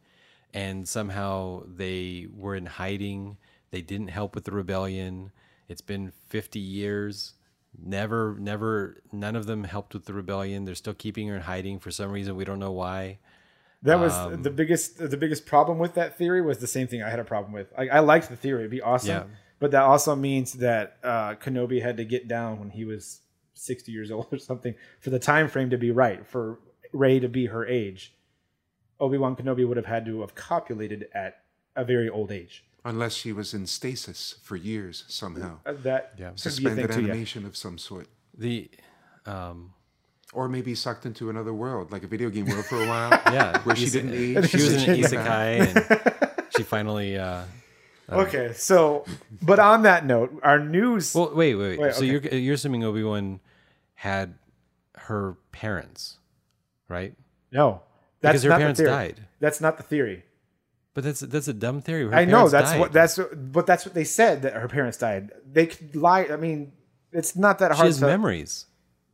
and 0.53 0.87
somehow 0.87 1.63
they 1.67 2.27
were 2.33 2.55
in 2.55 2.65
hiding. 2.65 3.37
They 3.71 3.81
didn't 3.81 4.07
help 4.09 4.35
with 4.35 4.45
the 4.45 4.51
rebellion. 4.51 5.31
It's 5.67 5.81
been 5.81 6.11
fifty 6.27 6.59
years. 6.59 7.33
Never, 7.77 8.37
never, 8.39 9.01
none 9.11 9.35
of 9.35 9.47
them 9.47 9.65
helped 9.65 9.93
with 9.93 10.05
the 10.05 10.13
rebellion. 10.13 10.63
They're 10.63 10.75
still 10.75 10.93
keeping 10.93 11.27
her 11.27 11.35
in 11.35 11.41
hiding 11.41 11.79
for 11.79 11.91
some 11.91 12.09
reason. 12.09 12.37
We 12.37 12.45
don't 12.45 12.59
know 12.59 12.71
why. 12.71 13.19
That 13.81 13.99
was 13.99 14.13
Um, 14.13 14.43
the 14.43 14.49
biggest 14.49 14.97
the 14.97 15.17
biggest 15.17 15.45
problem 15.45 15.77
with 15.77 15.93
that 15.95 16.17
theory 16.17 16.41
was 16.41 16.59
the 16.59 16.67
same 16.67 16.87
thing 16.87 17.03
I 17.03 17.09
had 17.09 17.19
a 17.19 17.25
problem 17.25 17.51
with. 17.51 17.73
I, 17.77 17.89
I 17.89 17.99
liked 17.99 18.29
the 18.29 18.37
theory; 18.37 18.61
it'd 18.61 18.71
be 18.71 18.81
awesome. 18.81 19.09
Yeah. 19.09 19.23
But 19.59 19.71
that 19.71 19.83
also 19.83 20.15
means 20.15 20.53
that 20.53 20.97
uh, 21.03 21.35
Kenobi 21.35 21.81
had 21.81 21.97
to 21.97 22.05
get 22.05 22.27
down 22.27 22.59
when 22.59 22.69
he 22.71 22.83
was 22.85 23.21
sixty 23.53 23.91
years 23.91 24.11
old 24.11 24.27
or 24.31 24.37
something 24.37 24.75
for 24.99 25.09
the 25.09 25.19
time 25.19 25.47
frame 25.47 25.69
to 25.69 25.77
be 25.77 25.91
right 25.91 26.25
for 26.27 26.59
Rey 26.93 27.19
to 27.19 27.27
be 27.29 27.47
her 27.47 27.65
age. 27.65 28.13
Obi 28.99 29.17
Wan 29.17 29.35
Kenobi 29.35 29.67
would 29.67 29.77
have 29.77 29.85
had 29.85 30.05
to 30.05 30.21
have 30.21 30.35
copulated 30.35 31.07
at 31.13 31.43
a 31.75 31.83
very 31.83 32.09
old 32.09 32.31
age. 32.31 32.63
Unless 32.85 33.13
she 33.15 33.33
was 33.33 33.53
in 33.53 33.65
stasis 33.65 34.35
for 34.43 34.55
years 34.55 35.03
somehow. 35.07 35.59
Uh, 35.65 35.73
That 35.83 36.13
Yeah. 36.17 36.29
could 36.29 36.29
be 36.29 36.29
a 36.29 36.31
thing 36.31 36.37
Suspended 36.37 36.91
too. 36.91 37.01
Yeah. 37.01 37.05
animation 37.09 37.45
of 37.45 37.57
some 37.57 37.77
sort. 37.77 38.07
The 38.37 38.69
um, 39.25 39.73
Or 40.33 40.47
maybe 40.47 40.75
sucked 40.75 41.05
into 41.05 41.29
another 41.29 41.53
world, 41.53 41.91
like 41.91 42.03
a 42.03 42.07
video 42.07 42.29
game 42.29 42.45
world 42.45 42.65
for 42.65 42.81
a 42.81 42.87
while. 42.87 43.09
yeah, 43.33 43.59
Where 43.63 43.75
she 43.75 43.89
didn't 43.89 44.13
age. 44.23 44.49
She 44.49 44.57
was 44.57 44.73
in 44.83 44.89
an 44.91 44.99
Yeah. 44.99 45.07
isekai, 45.07 45.75
and 45.75 46.45
she 46.55 46.63
finally. 46.63 47.17
Uh, 47.17 47.43
Okay, 48.09 48.53
so 48.53 49.05
but 49.41 49.59
on 49.59 49.81
that 49.83 50.05
note, 50.05 50.39
our 50.43 50.59
news. 50.59 51.13
well, 51.15 51.31
wait, 51.33 51.55
wait, 51.55 51.69
wait. 51.77 51.79
Wait, 51.79 51.93
so 51.95 52.03
okay. 52.03 52.07
you're 52.07 52.21
you're 52.39 52.53
assuming 52.53 52.83
Obi 52.83 53.03
Wan 53.03 53.39
had 53.95 54.35
her 54.95 55.37
parents, 55.51 56.17
right? 56.87 57.13
no, 57.51 57.81
that's 58.21 58.33
Because 58.33 58.43
her 58.43 58.49
not 58.49 58.55
the 58.55 58.59
parents 58.61 58.79
theory. 58.79 58.89
died. 58.91 59.27
That's 59.39 59.61
not 59.61 59.77
the 59.77 59.83
theory. 59.83 60.23
But 60.93 61.03
that's 61.03 61.19
that's 61.21 61.47
a 61.47 61.53
dumb 61.53 61.81
theory. 61.81 62.05
Her 62.05 62.13
I 62.15 62.25
know 62.25 62.47
that's 62.47 62.71
died. 62.71 62.79
what 62.79 62.91
that's 62.93 63.19
but 63.33 63.65
that's 63.67 63.85
what 63.85 63.93
they 63.95 64.03
said 64.05 64.43
that 64.43 64.53
her 64.53 64.67
parents 64.67 64.97
died. 64.97 65.31
They 65.51 65.65
could 65.67 65.95
lie. 65.95 66.27
I 66.31 66.37
mean, 66.37 66.71
it's 67.11 67.35
not 67.35 67.59
that 67.59 67.71
She 67.73 67.77
hard. 67.77 67.87
has 67.87 67.99
to, 67.99 68.05
memories. 68.05 68.65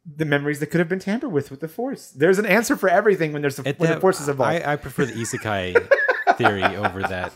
the 0.05 0.25
memories 0.25 0.59
that 0.59 0.67
could 0.67 0.79
have 0.79 0.89
been 0.89 0.99
tampered 0.99 1.31
with 1.31 1.49
with 1.49 1.59
the 1.61 1.67
force. 1.67 2.09
There's 2.11 2.37
an 2.39 2.45
answer 2.45 2.75
for 2.75 2.87
everything 2.89 3.31
when 3.33 3.41
there's 3.41 3.57
a, 3.57 3.63
when 3.63 3.75
the 3.79 3.87
that- 3.87 4.01
force 4.01 4.19
is 4.21 4.27
involved. 4.29 4.61
I, 4.63 4.73
I 4.73 4.75
prefer 4.75 5.05
the 5.05 5.13
isekai 5.13 5.89
theory 6.37 6.63
over 6.63 7.01
that. 7.01 7.31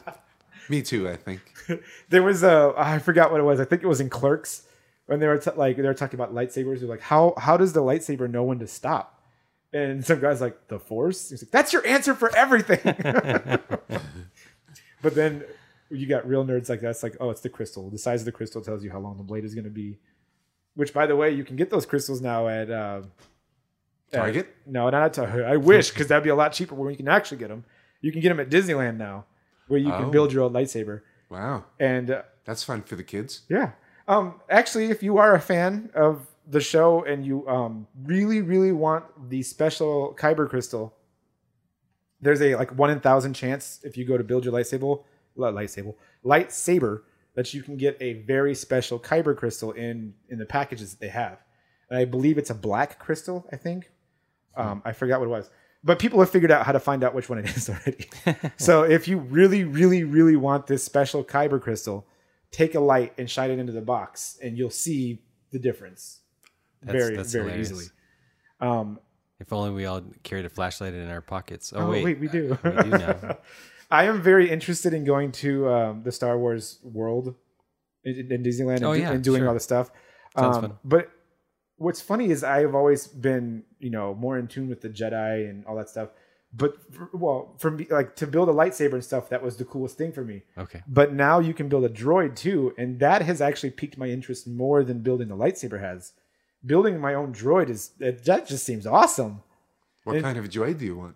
Me 0.69 0.81
too, 0.81 1.07
I 1.09 1.15
think. 1.15 1.41
there 2.09 2.23
was 2.23 2.43
a 2.43 2.73
I 2.77 2.99
forgot 2.99 3.31
what 3.31 3.39
it 3.39 3.43
was. 3.43 3.59
I 3.59 3.65
think 3.65 3.83
it 3.83 3.87
was 3.87 3.99
in 3.99 4.09
Clerks 4.09 4.63
when 5.05 5.19
they 5.19 5.27
were 5.27 5.37
t- 5.37 5.51
like 5.55 5.77
they 5.77 5.83
were 5.83 5.93
talking 5.93 6.19
about 6.19 6.33
lightsabers. 6.33 6.79
They're 6.79 6.89
like, 6.89 7.01
how 7.01 7.33
how 7.37 7.57
does 7.57 7.73
the 7.73 7.81
lightsaber 7.81 8.29
know 8.29 8.43
when 8.43 8.59
to 8.59 8.67
stop? 8.67 9.23
And 9.73 10.05
some 10.05 10.21
guy's 10.21 10.39
like, 10.39 10.69
the 10.69 10.79
force. 10.79 11.31
He's 11.31 11.43
like, 11.43 11.51
that's 11.51 11.73
your 11.73 11.85
answer 11.85 12.13
for 12.13 12.33
everything. 12.33 12.79
but 15.01 15.15
then 15.15 15.43
you 15.89 16.07
got 16.07 16.27
real 16.27 16.45
nerds 16.45 16.69
like 16.69 16.81
that's 16.81 17.03
like, 17.03 17.17
oh, 17.19 17.29
it's 17.29 17.41
the 17.41 17.49
crystal. 17.49 17.89
The 17.89 17.97
size 17.97 18.21
of 18.21 18.25
the 18.25 18.31
crystal 18.31 18.61
tells 18.61 18.83
you 18.83 18.91
how 18.91 18.99
long 18.99 19.17
the 19.17 19.23
blade 19.23 19.43
is 19.43 19.53
going 19.53 19.65
to 19.65 19.69
be. 19.69 19.99
Which, 20.75 20.93
by 20.93 21.05
the 21.07 21.15
way, 21.15 21.31
you 21.31 21.43
can 21.43 21.55
get 21.55 21.69
those 21.69 21.85
crystals 21.85 22.21
now 22.21 22.47
at 22.47 22.69
uh, 22.69 23.01
at- 24.13 24.17
Target? 24.17 24.55
no, 24.65 24.89
not 24.89 25.03
at 25.03 25.13
Target. 25.13 25.45
I 25.45 25.57
wish 25.57 25.89
because 25.89 26.07
that'd 26.07 26.23
be 26.23 26.29
a 26.29 26.35
lot 26.35 26.53
cheaper 26.53 26.75
where 26.75 26.89
you 26.89 26.97
can 26.97 27.07
actually 27.07 27.37
get 27.37 27.49
them. 27.49 27.65
You 28.01 28.11
can 28.11 28.21
get 28.21 28.29
them 28.29 28.39
at 28.39 28.49
Disneyland 28.49 28.97
now, 28.97 29.25
where 29.67 29.79
you 29.79 29.91
can 29.91 30.05
Oh. 30.05 30.09
build 30.09 30.31
your 30.33 30.43
own 30.43 30.53
lightsaber. 30.53 31.01
Wow. 31.29 31.65
And 31.79 32.11
uh, 32.11 32.21
That's 32.45 32.63
fun 32.63 32.81
for 32.83 32.95
the 32.95 33.03
kids. 33.03 33.41
yeah. 33.49 33.71
Um, 34.07 34.39
actually, 34.49 34.85
if 34.91 35.01
you 35.01 35.17
are 35.17 35.33
a 35.33 35.39
fan 35.41 35.89
of 35.95 36.27
the 36.47 36.61
show 36.61 37.03
and 37.03 37.25
you 37.25 37.47
um, 37.47 37.87
really, 38.03 38.41
really 38.43 38.71
want 38.71 39.03
the 39.31 39.41
special 39.41 40.15
Kyber 40.19 40.47
crystal, 40.47 40.93
there's 42.21 42.41
a 42.41 42.55
like 42.55 42.71
one 42.77 42.89
in 42.91 42.99
thousand 42.99 43.33
chance 43.33 43.79
if 43.83 43.97
you 43.97 44.05
go 44.05 44.17
to 44.17 44.23
build 44.23 44.45
your 44.45 44.53
lightsaber, 44.53 45.03
li- 45.35 45.49
lightsaber, 45.51 45.95
lightsaber, 46.23 47.01
that 47.33 47.53
you 47.53 47.63
can 47.63 47.77
get 47.77 47.97
a 47.99 48.13
very 48.23 48.53
special 48.55 48.99
Kyber 48.99 49.35
crystal 49.35 49.71
in 49.71 50.13
in 50.29 50.37
the 50.37 50.45
packages 50.45 50.91
that 50.91 50.99
they 50.99 51.09
have. 51.09 51.39
And 51.89 51.97
I 51.99 52.05
believe 52.05 52.37
it's 52.37 52.51
a 52.51 52.55
black 52.55 52.99
crystal. 52.99 53.47
I 53.51 53.55
think. 53.57 53.89
Um, 54.55 54.81
I 54.85 54.93
forgot 54.93 55.19
what 55.19 55.25
it 55.25 55.29
was. 55.29 55.49
But 55.85 55.99
people 55.99 56.19
have 56.19 56.29
figured 56.31 56.49
out 56.51 56.65
how 56.65 56.71
to 56.71 56.79
find 56.79 57.03
out 57.03 57.13
which 57.13 57.29
one 57.29 57.37
it 57.39 57.45
is 57.57 57.69
already. 57.69 58.09
so 58.57 58.83
if 58.83 59.07
you 59.07 59.19
really, 59.19 59.63
really, 59.63 60.03
really 60.03 60.35
want 60.35 60.65
this 60.67 60.83
special 60.83 61.23
Kyber 61.23 61.61
crystal, 61.61 62.07
take 62.51 62.73
a 62.75 62.79
light 62.79 63.13
and 63.19 63.29
shine 63.29 63.51
it 63.51 63.59
into 63.59 63.71
the 63.71 63.81
box, 63.81 64.37
and 64.41 64.57
you'll 64.57 64.69
see 64.71 65.21
the 65.51 65.59
difference 65.59 66.21
That's- 66.81 67.03
very, 67.03 67.15
that's 67.15 67.31
very 67.31 67.43
hilarious. 67.45 67.69
easily. 67.71 67.85
Um, 68.59 68.99
If 69.39 69.53
only 69.53 69.71
we 69.71 69.85
all 69.85 70.01
carried 70.23 70.45
a 70.45 70.49
flashlight 70.49 70.93
in 70.95 71.07
our 71.09 71.21
pockets. 71.21 71.71
Oh, 71.75 71.81
oh, 71.87 71.91
wait, 71.91 72.03
wait, 72.03 72.19
we 72.19 72.27
do. 72.29 72.57
we 72.63 72.71
do 72.71 72.89
now. 72.89 73.37
I 73.91 74.05
am 74.05 74.21
very 74.23 74.49
interested 74.49 74.93
in 74.93 75.03
going 75.05 75.31
to 75.33 75.69
um, 75.69 76.03
the 76.03 76.11
Star 76.11 76.35
Wars 76.39 76.79
world 76.83 77.35
in, 78.03 78.31
in 78.31 78.41
Disneyland 78.43 78.77
and, 78.77 78.85
Oh, 78.85 78.93
do- 78.95 79.01
yeah, 79.01 79.11
and 79.11 79.23
doing 79.23 79.41
sure. 79.41 79.49
all 79.49 79.53
the 79.53 79.59
stuff. 79.59 79.91
Sounds 80.35 80.57
Um, 80.57 80.61
fun. 80.63 80.77
But 80.83 81.11
what's 81.77 82.01
funny 82.01 82.29
is 82.31 82.43
I 82.43 82.61
have 82.61 82.75
always 82.75 83.07
been, 83.07 83.63
you 83.79 83.89
know, 83.89 84.13
more 84.15 84.37
in 84.37 84.47
tune 84.47 84.69
with 84.69 84.81
the 84.81 84.89
Jedi 84.89 85.49
and 85.49 85.65
all 85.65 85.75
that 85.75 85.89
stuff. 85.89 86.09
But 86.53 86.77
for, 86.93 87.09
well, 87.13 87.53
for 87.57 87.69
me, 87.71 87.85
like 87.89 88.15
to 88.17 88.27
build 88.27 88.47
a 88.47 88.53
lightsaber 88.53 88.93
and 88.93 89.03
stuff, 89.03 89.27
that 89.29 89.43
was 89.43 89.57
the 89.57 89.65
coolest 89.65 89.97
thing 89.97 90.13
for 90.13 90.23
me. 90.23 90.43
Okay. 90.57 90.81
But 90.87 91.13
now 91.13 91.39
you 91.39 91.53
can 91.53 91.67
build 91.67 91.83
a 91.83 91.89
droid 91.89 92.35
too, 92.37 92.73
and 92.77 92.99
that 93.01 93.21
has 93.23 93.41
actually 93.41 93.71
piqued 93.71 93.97
my 93.97 94.07
interest 94.07 94.47
more 94.47 94.83
than 94.83 94.99
building 95.01 95.27
the 95.27 95.35
lightsaber 95.35 95.81
has. 95.81 96.13
Building 96.65 96.99
my 96.99 97.13
own 97.13 97.33
droid 97.33 97.69
is 97.69 97.89
that 97.99 98.23
that 98.25 98.47
just 98.47 98.63
seems 98.65 98.87
awesome. 98.87 99.43
What 100.05 100.15
It- 100.15 100.21
kind 100.23 100.37
of 100.37 100.45
droid 100.49 100.77
do 100.79 100.85
you 100.85 100.95
want? 100.97 101.15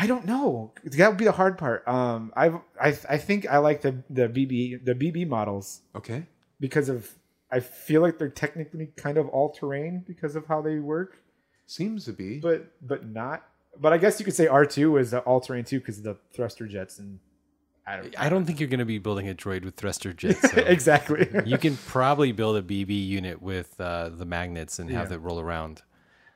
I 0.00 0.06
don't 0.06 0.26
know. 0.26 0.72
That 0.84 1.08
would 1.08 1.18
be 1.18 1.24
the 1.24 1.32
hard 1.32 1.58
part. 1.58 1.82
Um, 1.88 2.32
I've, 2.36 2.54
I 2.80 2.96
I 3.08 3.18
think 3.18 3.48
I 3.50 3.58
like 3.58 3.80
the 3.82 4.04
the 4.08 4.28
BB 4.28 4.84
the 4.84 4.94
BB 4.94 5.26
models 5.26 5.80
Okay. 5.96 6.26
because 6.60 6.88
of 6.88 7.12
I 7.50 7.60
feel 7.60 8.02
like 8.02 8.18
they're 8.18 8.28
technically 8.28 8.88
kind 8.96 9.16
of 9.18 9.28
all 9.28 9.50
terrain 9.52 10.04
because 10.06 10.36
of 10.36 10.46
how 10.46 10.60
they 10.60 10.78
work, 10.78 11.18
Seems 11.66 12.04
to 12.06 12.12
be. 12.12 12.38
but 12.40 12.72
but 12.86 13.06
not. 13.06 13.46
But 13.80 13.92
I 13.92 13.98
guess 13.98 14.18
you 14.18 14.24
could 14.24 14.34
say 14.34 14.46
R 14.46 14.64
two 14.66 14.96
is 14.96 15.14
all 15.14 15.40
terrain 15.40 15.64
too 15.64 15.78
because 15.80 15.98
of 15.98 16.04
the 16.04 16.16
thruster 16.34 16.66
jets 16.66 16.98
and 16.98 17.18
I 17.86 17.96
don't. 17.96 18.20
I 18.20 18.28
don't 18.28 18.44
think 18.44 18.60
you're 18.60 18.68
going 18.68 18.80
to 18.80 18.84
be 18.84 18.98
building 18.98 19.28
a 19.30 19.34
droid 19.34 19.64
with 19.64 19.76
thruster 19.76 20.12
jets. 20.22 20.50
so 20.50 20.60
exactly. 20.60 21.26
you 21.46 21.56
can 21.56 21.76
probably 21.76 22.32
build 22.32 22.56
a 22.56 22.62
BB 22.62 23.06
unit 23.06 23.40
with 23.40 23.80
uh, 23.80 24.10
the 24.10 24.26
magnets 24.26 24.78
and 24.78 24.90
have 24.90 25.10
Yeah. 25.10 25.16
it 25.16 25.20
roll 25.20 25.40
around. 25.40 25.82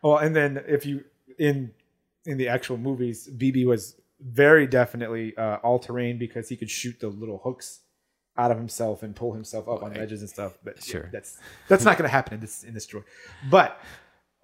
Well, 0.02 0.16
and 0.16 0.34
then 0.34 0.62
if 0.66 0.86
you 0.86 1.04
in 1.38 1.72
in 2.24 2.38
the 2.38 2.48
actual 2.48 2.78
movies, 2.78 3.28
BB 3.36 3.66
was 3.66 3.96
very 4.20 4.66
definitely 4.66 5.36
uh, 5.36 5.56
all 5.56 5.78
terrain 5.78 6.16
because 6.16 6.48
he 6.48 6.56
could 6.56 6.70
shoot 6.70 7.00
the 7.00 7.08
little 7.08 7.38
hooks 7.44 7.80
out 8.36 8.50
of 8.50 8.56
himself 8.56 9.02
and 9.02 9.14
pull 9.14 9.32
himself 9.34 9.68
up 9.68 9.82
on 9.82 9.92
ledges 9.94 10.20
and 10.20 10.28
stuff. 10.30 10.56
But 10.64 10.76
yeah, 10.78 10.92
Sure. 10.92 11.08
that's 11.12 11.38
that's 11.68 11.84
not 11.84 11.98
going 11.98 12.08
to 12.08 12.12
happen 12.12 12.34
in 12.34 12.40
this 12.40 12.64
in 12.64 12.74
this 12.74 12.86
droid. 12.86 13.04
But 13.50 13.78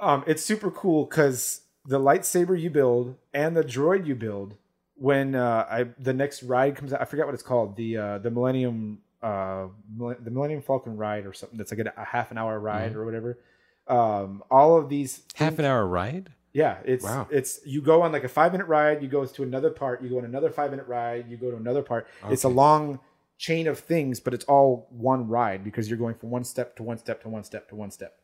um, 0.00 0.24
it's 0.26 0.44
super 0.44 0.70
cool 0.70 1.04
because 1.04 1.62
the 1.86 1.98
lightsaber 1.98 2.60
you 2.60 2.70
build 2.70 3.16
and 3.32 3.56
the 3.56 3.64
droid 3.64 4.06
you 4.06 4.14
build 4.14 4.54
when 4.94 5.34
uh, 5.34 5.66
I 5.70 5.86
the 5.98 6.12
next 6.12 6.42
ride 6.42 6.76
comes 6.76 6.92
out. 6.92 7.00
I 7.00 7.04
forget 7.04 7.24
what 7.26 7.34
it's 7.34 7.42
called. 7.42 7.76
The 7.76 7.96
uh, 7.96 8.18
the 8.18 8.30
Millennium 8.30 8.98
uh, 9.22 9.68
the 9.98 10.30
Millennium 10.30 10.62
Falcon 10.62 10.96
ride 10.96 11.24
or 11.26 11.32
something. 11.32 11.56
That's 11.58 11.72
like 11.72 11.80
a, 11.86 11.92
a 11.96 12.04
half 12.04 12.30
an 12.30 12.38
hour 12.38 12.58
ride 12.60 12.94
or 12.94 13.04
whatever. 13.04 13.38
Um, 13.86 14.42
all 14.50 14.76
of 14.76 14.88
these 14.90 15.22
Half 15.34 15.58
an 15.58 15.64
hour 15.64 15.86
ride? 15.86 16.30
yeah, 16.52 16.76
it's 16.84 17.04
Wow. 17.04 17.26
it's 17.30 17.58
you 17.64 17.80
go 17.80 18.02
on 18.02 18.12
like 18.12 18.24
a 18.24 18.28
five 18.28 18.52
minute 18.52 18.66
ride, 18.66 19.02
you 19.02 19.08
go 19.08 19.24
to 19.24 19.42
another 19.42 19.70
part, 19.70 20.02
you 20.02 20.10
go 20.10 20.18
on 20.18 20.24
another 20.26 20.50
five 20.50 20.70
minute 20.70 20.86
ride, 20.86 21.28
you 21.30 21.36
go 21.38 21.50
to 21.50 21.56
another 21.56 21.82
part. 21.82 22.06
It's 22.28 22.44
a 22.44 22.48
long 22.50 23.00
chain 23.38 23.68
of 23.68 23.78
things, 23.78 24.20
but 24.20 24.34
it's 24.34 24.44
all 24.44 24.88
one 24.90 25.28
ride 25.28 25.64
because 25.64 25.88
you're 25.88 25.98
going 25.98 26.16
from 26.16 26.30
one 26.30 26.44
step 26.44 26.76
to 26.76 26.82
one 26.82 26.98
step 26.98 27.22
to 27.22 27.28
one 27.28 27.44
step 27.44 27.68
to 27.68 27.76
one 27.76 27.90
step. 27.90 28.16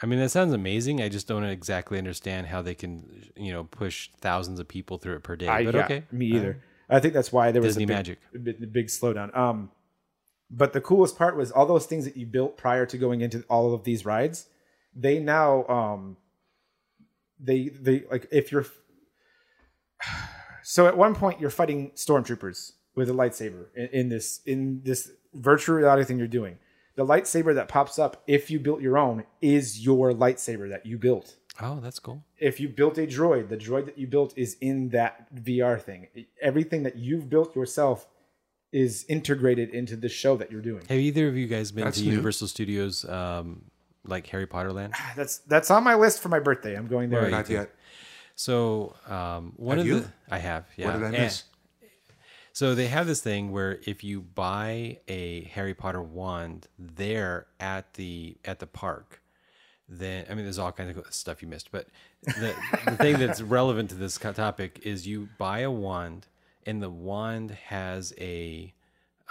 I 0.00 0.06
mean, 0.06 0.18
that 0.20 0.30
sounds 0.30 0.52
amazing. 0.52 1.02
I 1.02 1.08
just 1.08 1.28
don't 1.28 1.44
exactly 1.44 1.98
understand 1.98 2.46
how 2.46 2.62
they 2.62 2.74
can, 2.74 3.32
you 3.36 3.52
know, 3.52 3.64
push 3.64 4.10
thousands 4.20 4.60
of 4.60 4.68
people 4.68 4.98
through 4.98 5.16
it 5.16 5.22
per 5.22 5.36
day. 5.36 5.48
I, 5.48 5.64
but 5.64 5.74
yeah, 5.74 5.84
okay. 5.84 6.04
me 6.10 6.26
either. 6.26 6.62
I 6.88 7.00
think 7.00 7.14
that's 7.14 7.32
why 7.32 7.50
there 7.52 7.62
was 7.62 7.70
Disney 7.70 7.84
a 7.84 7.86
big, 7.86 7.96
magic. 7.96 8.18
a 8.34 8.38
big, 8.38 8.62
a 8.62 8.66
big 8.66 8.86
slowdown. 8.86 9.36
Um, 9.36 9.70
but 10.50 10.72
the 10.72 10.80
coolest 10.80 11.16
part 11.16 11.36
was 11.36 11.50
all 11.50 11.66
those 11.66 11.86
things 11.86 12.04
that 12.04 12.16
you 12.16 12.26
built 12.26 12.56
prior 12.56 12.86
to 12.86 12.98
going 12.98 13.20
into 13.20 13.42
all 13.48 13.72
of 13.74 13.84
these 13.84 14.04
rides. 14.04 14.46
They 14.94 15.18
now, 15.18 15.66
um, 15.66 16.16
they 17.40 17.68
they 17.68 18.04
like 18.10 18.28
if 18.30 18.52
you're. 18.52 18.66
So 20.66 20.86
at 20.86 20.96
one 20.96 21.14
point 21.14 21.42
you're 21.42 21.50
fighting 21.50 21.90
stormtroopers 21.90 22.72
with 22.94 23.08
a 23.10 23.12
lightsaber 23.12 23.66
in, 23.74 23.86
in 23.92 24.08
this 24.08 24.40
in 24.46 24.80
this 24.84 25.10
virtual 25.34 25.76
reality 25.76 26.04
thing 26.04 26.18
you're 26.18 26.26
doing. 26.28 26.58
The 26.96 27.04
lightsaber 27.04 27.54
that 27.56 27.66
pops 27.68 27.98
up 27.98 28.22
if 28.26 28.50
you 28.50 28.60
built 28.60 28.80
your 28.80 28.96
own 28.96 29.24
is 29.42 29.84
your 29.84 30.12
lightsaber 30.12 30.68
that 30.70 30.86
you 30.86 30.96
built 30.96 31.36
Oh, 31.60 31.80
that's 31.80 31.98
cool. 31.98 32.24
if 32.38 32.60
you 32.60 32.68
built 32.68 32.98
a 32.98 33.06
droid, 33.06 33.48
the 33.48 33.56
droid 33.56 33.86
that 33.86 33.98
you 33.98 34.06
built 34.06 34.32
is 34.36 34.56
in 34.60 34.90
that 34.90 35.32
VR 35.34 35.80
thing. 35.80 36.06
Everything 36.40 36.84
that 36.84 36.96
you've 36.96 37.28
built 37.28 37.54
yourself 37.56 38.06
is 38.72 39.04
integrated 39.08 39.70
into 39.70 39.94
the 39.96 40.08
show 40.08 40.36
that 40.36 40.50
you're 40.52 40.60
doing. 40.60 40.82
Have 40.88 40.98
either 40.98 41.26
of 41.28 41.36
you 41.36 41.46
guys 41.48 41.70
been 41.72 41.84
That's 41.84 41.98
to 41.98 42.04
new. 42.04 42.10
Universal 42.10 42.48
Studios, 42.48 43.04
um, 43.08 43.62
like 44.04 44.26
Harry 44.28 44.46
Potter 44.46 44.72
Land? 44.72 44.94
That's 45.16 45.38
that's 45.38 45.70
on 45.70 45.82
my 45.84 45.94
list 45.94 46.20
for 46.20 46.28
my 46.28 46.40
birthday. 46.40 46.74
I'm 46.76 46.86
going 46.88 47.10
there. 47.10 47.22
Right. 47.22 47.30
Not 47.30 47.48
yet. 47.50 47.70
So 48.36 48.94
um, 49.06 49.52
one 49.56 49.78
Have 49.78 49.86
of 49.86 49.88
you? 49.92 50.00
the 50.00 50.08
I 50.30 50.38
have. 50.38 50.64
Yeah. 50.76 50.86
What 50.86 50.92
did 50.94 51.02
I 51.02 51.06
And- 51.06 51.18
miss? 51.18 51.42
So 52.54 52.76
they 52.76 52.86
have 52.86 53.08
this 53.08 53.20
thing 53.20 53.50
where 53.50 53.80
if 53.84 54.04
you 54.04 54.20
buy 54.20 55.00
a 55.08 55.42
Harry 55.54 55.74
Potter 55.74 56.00
wand 56.00 56.68
there 56.78 57.48
at 57.58 57.94
the 57.94 58.36
at 58.44 58.60
the 58.60 58.66
park, 58.68 59.20
then 59.88 60.24
I 60.30 60.34
mean 60.34 60.44
there's 60.44 60.60
all 60.60 60.70
kinds 60.70 60.96
of 60.96 61.12
stuff 61.12 61.42
you 61.42 61.48
missed, 61.48 61.72
but 61.72 61.88
the 62.22 62.54
the 62.86 62.96
thing 62.96 63.18
that's 63.18 63.42
relevant 63.58 63.90
to 63.90 63.96
this 63.96 64.16
topic 64.18 64.80
is 64.84 65.04
you 65.04 65.28
buy 65.36 65.60
a 65.60 65.70
wand 65.70 66.28
and 66.64 66.80
the 66.80 66.90
wand 66.90 67.50
has 67.66 68.14
a 68.20 68.72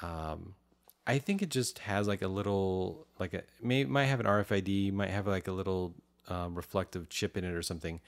um 0.02 0.56
I 1.08 1.18
think 1.20 1.42
it 1.42 1.50
just 1.50 1.80
has 1.80 2.08
like 2.10 2.22
a 2.24 2.28
little 2.28 3.08
like 3.20 3.34
a 3.34 3.44
may 3.62 3.86
might 3.86 4.06
have 4.06 4.20
an 4.20 4.26
RFID, 4.26 4.92
might 4.92 5.12
have 5.12 5.28
like 5.28 5.48
a 5.48 5.54
little 5.54 5.94
um, 6.28 6.56
reflective 6.56 7.10
chip 7.10 7.38
in 7.38 7.46
it 7.46 7.54
or 7.54 7.62
something. 7.62 8.02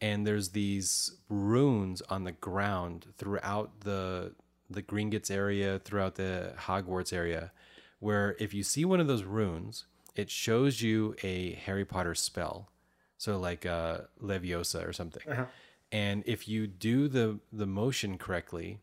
and 0.00 0.26
there's 0.26 0.50
these 0.50 1.12
runes 1.28 2.02
on 2.02 2.24
the 2.24 2.32
ground 2.32 3.06
throughout 3.18 3.80
the 3.80 4.32
the 4.74 4.82
Gringotts 4.82 5.30
area, 5.30 5.78
throughout 5.78 6.16
the 6.16 6.52
Hogwarts 6.58 7.12
area, 7.12 7.52
where 7.98 8.36
if 8.38 8.52
you 8.52 8.62
see 8.62 8.84
one 8.84 9.00
of 9.00 9.06
those 9.06 9.24
runes, 9.24 9.86
it 10.14 10.30
shows 10.30 10.82
you 10.82 11.16
a 11.22 11.54
Harry 11.54 11.84
Potter 11.84 12.14
spell, 12.14 12.70
so 13.16 13.38
like 13.38 13.66
uh, 13.66 13.98
Leviosa 14.22 14.86
or 14.86 14.92
something. 14.92 15.22
And 15.90 16.22
if 16.26 16.48
you 16.48 16.66
do 16.66 17.08
the 17.08 17.38
the 17.52 17.66
motion 17.66 18.18
correctly, 18.18 18.80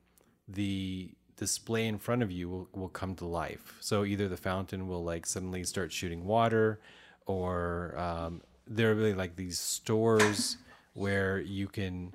the 0.48 1.12
display 1.38 1.88
in 1.88 1.98
front 1.98 2.22
of 2.22 2.32
you 2.32 2.50
will, 2.50 2.70
will 2.74 2.90
come 2.90 3.16
to 3.16 3.26
life. 3.26 3.76
So 3.80 4.06
either 4.06 4.28
the 4.28 4.38
fountain 4.38 4.88
will 4.88 5.04
like 5.04 5.26
suddenly 5.26 5.64
start 5.64 5.92
shooting 5.92 6.26
water, 6.26 6.80
or 7.26 7.98
um, 7.98 8.42
there 8.68 8.92
are 8.92 8.96
really 8.96 9.14
like 9.14 9.36
these 9.36 9.60
stores 9.60 10.58
where 10.94 11.40
you 11.40 11.68
can 11.68 12.14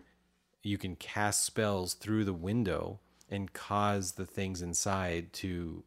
you 0.63 0.79
can 0.79 0.97
cast 0.97 1.45
spells 1.45 1.95
through 1.95 2.25
the 2.25 2.33
window 2.33 3.01
and 3.31 3.53
cause 3.53 4.13
the 4.13 4.27
things 4.27 4.63
inside 4.63 5.33
to 5.35 5.83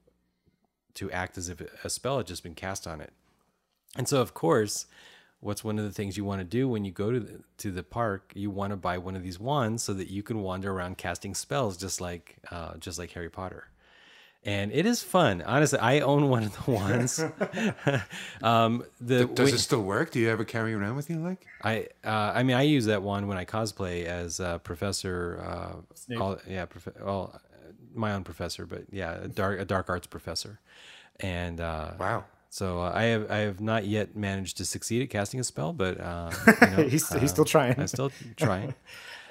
to 0.96 1.12
act 1.12 1.38
as 1.38 1.50
if 1.50 1.62
a 1.84 1.90
spell 1.90 2.18
had 2.18 2.28
just 2.28 2.44
been 2.44 2.56
cast 2.56 2.86
on 2.86 3.00
it. 3.00 3.14
And 3.96 4.08
so, 4.08 4.22
of 4.22 4.34
course, 4.34 4.86
what's 5.40 5.64
one 5.64 5.80
of 5.80 5.86
the 5.86 5.92
things 5.92 6.18
you 6.18 6.26
want 6.26 6.42
to 6.42 6.46
do 6.46 6.68
when 6.68 6.84
you 6.84 6.92
go 6.92 7.12
to 7.12 7.20
the, 7.20 7.42
to 7.60 7.72
the 7.72 7.84
park? 7.84 8.34
You 8.36 8.50
want 8.50 8.72
to 8.72 8.78
buy 8.78 8.98
one 8.98 9.16
of 9.16 9.24
these 9.24 9.40
wands 9.40 9.84
so 9.84 9.94
that 9.94 10.10
you 10.10 10.24
can 10.24 10.42
wander 10.42 10.72
around 10.72 10.98
casting 10.98 11.34
spells, 11.34 11.78
just 11.78 12.02
like 12.02 12.38
uh, 12.52 12.78
just 12.78 13.00
like 13.00 13.12
Harry 13.12 13.30
Potter. 13.30 13.70
And 14.46 14.72
it 14.72 14.86
is 14.86 15.04
fun. 15.04 15.42
Honestly, 15.42 15.80
I 15.80 16.00
own 16.00 16.30
one 16.30 16.44
of 16.44 16.66
the 16.66 16.72
ones. 16.86 17.20
um, 18.42 18.84
the 19.02 19.26
Does 19.26 19.48
when- 19.48 19.56
it 19.56 19.60
still 19.60 19.82
work? 19.84 20.12
Do 20.12 20.20
you 20.20 20.30
ever 20.30 20.46
carry 20.46 20.74
around 20.74 20.96
with 20.96 21.10
you 21.10 21.18
like? 21.18 21.46
I 21.64 21.88
uh, 22.06 22.32
I 22.36 22.44
mean 22.44 22.56
I 22.56 22.62
use 22.64 22.86
that 22.86 23.04
one 23.04 23.28
when 23.28 23.38
I 23.38 23.46
cosplay 23.46 24.06
as 24.06 24.40
uh, 24.40 24.60
Professor 24.60 25.44
uh, 25.46 26.18
all, 26.22 26.38
yeah 26.48 26.66
prof- 26.66 26.96
well 27.02 27.32
uh, 27.36 27.40
my 27.94 28.14
own 28.14 28.24
professor 28.24 28.66
but 28.66 28.84
yeah 28.92 29.14
a 29.24 29.28
dark 29.28 29.60
a 29.60 29.66
dark 29.66 29.90
arts 29.90 30.08
professor 30.08 30.60
and 31.20 31.60
uh, 31.60 31.92
Wow. 32.00 32.24
so 32.50 32.80
uh, 32.82 32.92
I 32.96 33.04
have 33.06 33.30
I 33.30 33.38
have 33.40 33.60
not 33.60 33.86
yet 33.86 34.16
managed 34.16 34.56
to 34.58 34.66
succeed 34.66 35.02
at 35.02 35.10
casting 35.10 35.40
a 35.42 35.44
spell 35.44 35.74
but 35.74 36.00
uh, 36.00 36.32
you 36.62 36.68
know, 36.78 36.84
he's, 36.88 37.10
he's 37.20 37.32
still 37.32 37.46
trying. 37.46 37.78
I'm 37.78 37.88
still 37.88 38.12
trying 38.38 38.74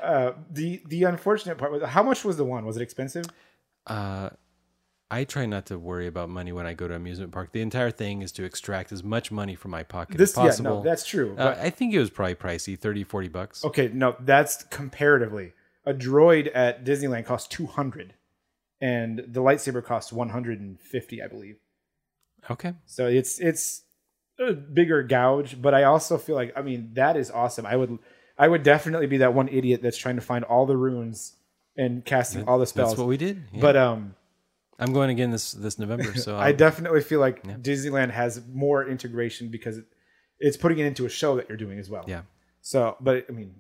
Uh, 0.03 0.33
the 0.51 0.83
the 0.87 1.05
unfortunate 1.05 1.57
part 1.57 1.73
was 1.73 1.83
how 1.83 2.03
much 2.03 2.25
was 2.25 2.37
the 2.37 2.45
one? 2.45 2.67
Was 2.67 2.77
it 2.77 2.83
expensive? 2.83 3.25
I 5.11 5.25
try 5.25 5.47
not 5.47 5.67
to 5.67 5.79
worry 5.79 6.07
about 6.07 6.29
money 6.29 6.53
when 6.53 6.67
I 6.67 6.75
go 6.75 6.87
to 6.87 6.95
amusement 6.95 7.33
park 7.33 7.53
the 7.53 7.63
entire 7.63 7.91
thing 7.91 8.21
is 8.23 8.31
to 8.33 8.45
extract 8.45 8.93
as 8.93 9.03
much 9.03 9.31
money 9.31 9.55
from 9.55 9.71
my 9.71 9.83
pocket 9.83 10.19
This 10.19 10.37
as 10.37 10.59
yeah, 10.59 10.65
no, 10.65 10.83
that's 10.83 11.07
true. 11.07 11.35
uh, 11.39 11.57
I 11.59 11.71
think 11.71 11.95
it 11.95 11.99
was 11.99 12.11
probably 12.11 12.35
pricey 12.35 12.79
30 12.79 13.05
40 13.05 13.29
bucks 13.29 13.65
okay, 13.65 13.89
no, 13.93 14.17
that's 14.21 14.65
comparatively. 14.65 15.55
A 15.87 15.95
droid 15.95 16.51
at 16.55 16.85
Disneyland 16.85 17.25
costs 17.25 17.49
two 17.49 17.65
hundred, 17.67 18.13
and 18.81 19.21
the 19.27 19.41
lightsaber 19.41 19.83
costs 19.83 20.13
one 20.13 20.29
hundred 20.29 20.61
and 20.61 20.79
fifty, 20.79 21.23
I 21.23 21.29
believe. 21.29 21.57
okay 22.51 22.75
So 22.85 23.07
it's 23.07 23.41
it's 23.41 23.83
a 24.39 24.53
bigger 24.53 25.03
gouge, 25.03 25.61
but 25.63 25.73
I 25.73 25.85
also 25.85 26.19
feel 26.19 26.37
like 26.37 26.53
I 26.55 26.61
mean 26.61 26.91
that 26.95 27.17
is 27.17 27.31
awesome. 27.31 27.65
I 27.65 27.77
would 27.77 27.99
I 28.37 28.49
would 28.49 28.63
definitely 28.63 29.07
be 29.07 29.19
that 29.19 29.33
one 29.33 29.49
idiot 29.49 29.81
that's 29.83 29.97
trying 29.97 30.17
to 30.17 30.21
find 30.21 30.45
all 30.45 30.67
the 30.67 30.77
runes 30.77 31.35
and 31.77 32.05
casting 32.05 32.47
all 32.47 32.59
the 32.59 32.67
spells. 32.67 32.91
that's 32.91 32.99
what 32.99 33.09
we 33.09 33.17
did 33.17 33.45
yeah. 33.53 33.61
But 33.63 33.77
um, 33.77 34.15
I'm 34.79 34.93
going 34.93 35.11
again 35.11 35.31
this 35.31 35.53
this 35.53 35.79
November 35.79 36.15
so 36.15 36.37
I 36.39 36.49
I'll- 36.49 36.57
definitely 36.57 37.01
feel 37.03 37.21
like 37.21 37.43
Disneyland 37.63 38.11
has 38.11 38.41
more 38.53 38.87
integration 38.89 39.49
because 39.49 39.79
it, 39.79 39.85
it's 40.39 40.57
putting 40.57 40.79
it 40.79 40.87
into 40.87 41.05
a 41.05 41.09
show 41.09 41.37
that 41.37 41.49
you're 41.49 41.59
doing 41.59 41.79
as 41.79 41.91
well. 41.91 42.05
yeah 42.07 42.23
So, 42.61 42.97
but 43.01 43.27
I 43.29 43.33
mean, 43.33 43.57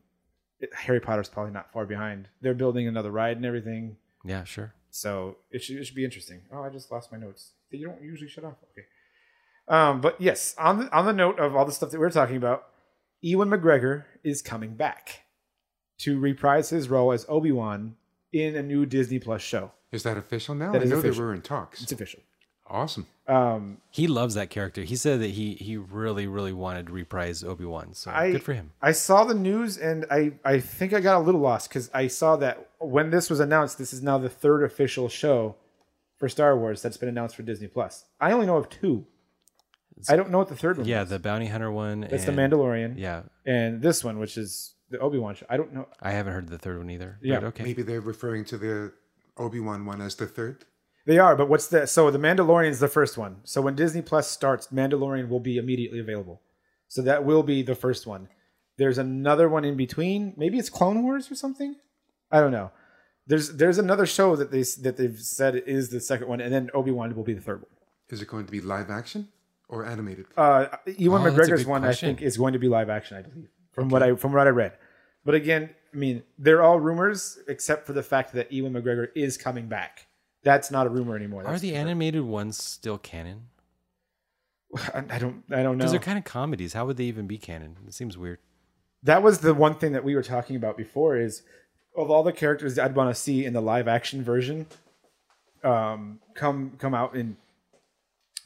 it, 0.60 0.70
Harry 0.74 1.00
Potter's 1.00 1.28
probably 1.28 1.52
not 1.52 1.72
far 1.72 1.86
behind. 1.86 2.28
They're 2.40 2.54
building 2.54 2.86
another 2.88 3.10
ride 3.10 3.36
and 3.36 3.44
everything, 3.46 3.96
Yeah, 4.24 4.44
sure. 4.44 4.74
so 4.90 5.36
it 5.50 5.62
should 5.62 5.76
it 5.78 5.84
should 5.86 5.96
be 5.96 6.04
interesting. 6.04 6.42
Oh, 6.52 6.62
I 6.62 6.68
just 6.70 6.90
lost 6.92 7.10
my 7.12 7.18
notes. 7.18 7.52
You 7.70 7.86
don't 7.88 8.02
usually 8.02 8.30
shut 8.30 8.44
off. 8.44 8.56
Okay. 8.72 8.86
Um, 9.68 10.00
but 10.00 10.20
yes, 10.20 10.54
on 10.58 10.78
the 10.78 10.96
on 10.96 11.04
the 11.04 11.12
note 11.12 11.38
of 11.38 11.54
all 11.54 11.64
the 11.66 11.72
stuff 11.72 11.90
that 11.90 12.00
we're 12.00 12.10
talking 12.10 12.36
about, 12.36 12.64
Ewan 13.20 13.48
McGregor 13.50 14.04
is 14.24 14.40
coming 14.40 14.74
back 14.76 15.22
to 15.98 16.18
reprise 16.18 16.70
his 16.70 16.88
role 16.88 17.12
as 17.12 17.26
Obi 17.28 17.52
Wan 17.52 17.96
in 18.32 18.54
a 18.56 18.62
new 18.62 18.86
Disney 18.86 19.18
Plus 19.18 19.42
show. 19.42 19.72
Is 19.92 20.02
that 20.02 20.16
official 20.16 20.54
now? 20.54 20.72
That 20.72 20.82
I 20.82 20.84
know 20.84 20.98
official. 20.98 21.14
they 21.14 21.20
were 21.26 21.34
in 21.34 21.42
talks. 21.42 21.82
It's 21.82 21.92
official. 21.92 22.20
Awesome. 22.70 23.06
Um, 23.26 23.78
He 23.90 24.06
loves 24.06 24.34
that 24.34 24.50
character. 24.50 24.82
He 24.82 24.94
said 24.96 25.20
that 25.20 25.30
he 25.30 25.54
he 25.54 25.78
really 25.78 26.26
really 26.26 26.52
wanted 26.52 26.86
to 26.88 26.92
reprise 26.92 27.42
Obi 27.42 27.64
Wan. 27.64 27.94
So 27.94 28.10
I- 28.10 28.32
good 28.32 28.42
for 28.42 28.52
him. 28.52 28.72
I 28.82 28.92
saw 28.92 29.24
the 29.24 29.34
news 29.34 29.78
and 29.78 30.04
I, 30.10 30.32
I 30.44 30.60
think 30.60 30.92
I 30.92 31.00
got 31.00 31.16
a 31.18 31.24
little 31.24 31.40
lost 31.40 31.70
because 31.70 31.90
I 31.94 32.08
saw 32.08 32.36
that 32.36 32.68
when 32.78 33.08
this 33.10 33.30
was 33.30 33.40
announced, 33.40 33.78
this 33.78 33.92
is 33.94 34.02
now 34.02 34.18
the 34.18 34.28
third 34.28 34.62
official 34.62 35.08
show 35.08 35.56
for 36.18 36.28
Star 36.28 36.58
Wars 36.58 36.82
that's 36.82 36.98
been 36.98 37.08
announced 37.08 37.36
for 37.36 37.42
Disney 37.42 37.68
Plus. 37.68 38.04
I 38.20 38.32
only 38.32 38.44
know 38.46 38.56
of 38.58 38.68
two. 38.68 39.06
I 40.08 40.16
don't 40.16 40.30
know 40.30 40.38
what 40.38 40.48
the 40.48 40.56
third 40.56 40.76
one. 40.78 40.86
Yeah, 40.86 41.02
is. 41.02 41.08
the 41.08 41.18
bounty 41.18 41.46
hunter 41.46 41.72
one. 41.72 42.04
It's 42.04 42.24
the 42.26 42.32
Mandalorian. 42.32 42.98
Yeah, 42.98 43.22
and 43.46 43.80
this 43.82 44.04
one, 44.04 44.18
which 44.18 44.36
is 44.36 44.74
the 44.90 44.98
Obi 45.00 45.18
Wan 45.18 45.34
show. 45.34 45.46
I 45.48 45.56
don't 45.56 45.72
know. 45.72 45.88
I 46.02 46.12
haven't 46.12 46.34
heard 46.34 46.48
the 46.48 46.58
third 46.58 46.78
one 46.78 46.90
either. 46.90 47.18
Yeah, 47.22 47.40
but 47.40 47.46
okay. 47.48 47.64
Maybe 47.64 47.82
they're 47.82 48.00
referring 48.00 48.44
to 48.46 48.58
the 48.58 48.92
Obi 49.38 49.60
Wan 49.60 49.86
one 49.86 50.00
as 50.00 50.14
the 50.16 50.26
third. 50.26 50.64
They 51.06 51.18
are, 51.18 51.34
but 51.36 51.48
what's 51.48 51.68
the 51.68 51.86
so 51.86 52.10
the 52.10 52.18
Mandalorian 52.18 52.68
is 52.70 52.80
the 52.80 52.88
first 52.88 53.16
one. 53.16 53.36
So 53.44 53.62
when 53.62 53.74
Disney 53.74 54.02
Plus 54.02 54.30
starts, 54.30 54.66
Mandalorian 54.68 55.28
will 55.28 55.40
be 55.40 55.56
immediately 55.56 56.00
available. 56.00 56.42
So 56.88 57.02
that 57.02 57.24
will 57.24 57.42
be 57.42 57.62
the 57.62 57.74
first 57.74 58.06
one. 58.06 58.28
There's 58.76 58.98
another 58.98 59.48
one 59.48 59.64
in 59.64 59.76
between. 59.76 60.34
Maybe 60.36 60.58
it's 60.58 60.70
Clone 60.70 61.02
Wars 61.02 61.30
or 61.30 61.34
something. 61.34 61.76
I 62.30 62.40
don't 62.40 62.52
know. 62.52 62.70
There's 63.26 63.56
there's 63.56 63.78
another 63.78 64.06
show 64.06 64.36
that 64.36 64.50
they 64.50 64.62
that 64.82 64.96
they've 64.96 65.18
said 65.18 65.54
is 65.56 65.88
the 65.90 66.00
second 66.00 66.28
one, 66.28 66.40
and 66.40 66.52
then 66.52 66.70
Obi 66.74 66.90
Wan 66.90 67.14
will 67.14 67.24
be 67.24 67.34
the 67.34 67.40
third 67.40 67.60
one. 67.62 67.70
Is 68.10 68.22
it 68.22 68.28
going 68.28 68.46
to 68.46 68.52
be 68.52 68.60
live 68.60 68.90
action 68.90 69.28
or 69.68 69.84
animated? 69.84 70.26
Uh, 70.36 70.66
Ewan 70.96 71.22
Oh, 71.22 71.30
McGregor's 71.30 71.66
one, 71.66 71.82
question. 71.82 72.08
I 72.08 72.12
think, 72.14 72.22
is 72.22 72.36
going 72.38 72.52
to 72.54 72.58
be 72.58 72.68
live 72.68 72.88
action. 72.88 73.16
I 73.18 73.22
believe 73.22 73.48
from 73.72 73.88
what 73.88 74.02
I 74.02 74.14
from 74.14 74.32
what 74.32 74.46
I 74.46 74.50
read. 74.50 74.72
But 75.28 75.34
again, 75.34 75.68
I 75.92 75.96
mean, 75.98 76.22
they're 76.38 76.62
all 76.62 76.80
rumors 76.80 77.38
except 77.48 77.86
for 77.86 77.92
the 77.92 78.02
fact 78.02 78.32
that 78.32 78.50
Ewan 78.50 78.72
McGregor 78.72 79.08
is 79.14 79.36
coming 79.36 79.66
back. 79.66 80.06
That's 80.42 80.70
not 80.70 80.86
a 80.86 80.88
rumor 80.88 81.16
anymore. 81.16 81.42
Are 81.42 81.50
That's 81.50 81.60
the 81.60 81.74
animated 81.74 82.22
ones 82.22 82.56
still 82.56 82.96
canon? 82.96 83.48
I 84.74 85.04
I 85.10 85.18
don't. 85.18 85.44
I 85.50 85.62
don't 85.62 85.76
know. 85.76 85.82
Because 85.82 85.90
they're 85.90 86.00
kind 86.00 86.16
of 86.16 86.24
comedies. 86.24 86.72
How 86.72 86.86
would 86.86 86.96
they 86.96 87.04
even 87.04 87.26
be 87.26 87.36
canon? 87.36 87.76
It 87.86 87.92
seems 87.92 88.16
weird. 88.16 88.38
that 89.02 89.22
was 89.22 89.40
the 89.40 89.52
one 89.52 89.74
thing 89.74 89.92
that 89.92 90.02
we 90.02 90.14
were 90.14 90.22
talking 90.22 90.56
about 90.56 90.78
before 90.78 91.18
is 91.18 91.42
of 91.94 92.10
all 92.10 92.22
the 92.22 92.32
characters 92.32 92.78
I'd 92.78 92.94
want 92.94 93.14
to 93.14 93.20
see 93.20 93.44
in 93.44 93.52
the 93.52 93.60
live 93.60 93.86
action 93.86 94.24
version 94.24 94.66
um 95.62 96.20
come 96.34 96.72
come 96.78 96.94
out 96.94 97.14
in 97.14 97.36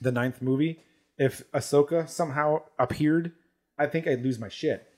the 0.01 0.11
ninth 0.11 0.43
movie 0.43 0.81
if 1.17 1.49
Ahsoka 1.53 2.09
somehow 2.09 2.63
appeared 2.77 3.31
I 3.79 3.87
think 3.87 4.09
I'd 4.09 4.25
lose 4.25 4.41
my 4.41 4.49
shit 4.49 4.92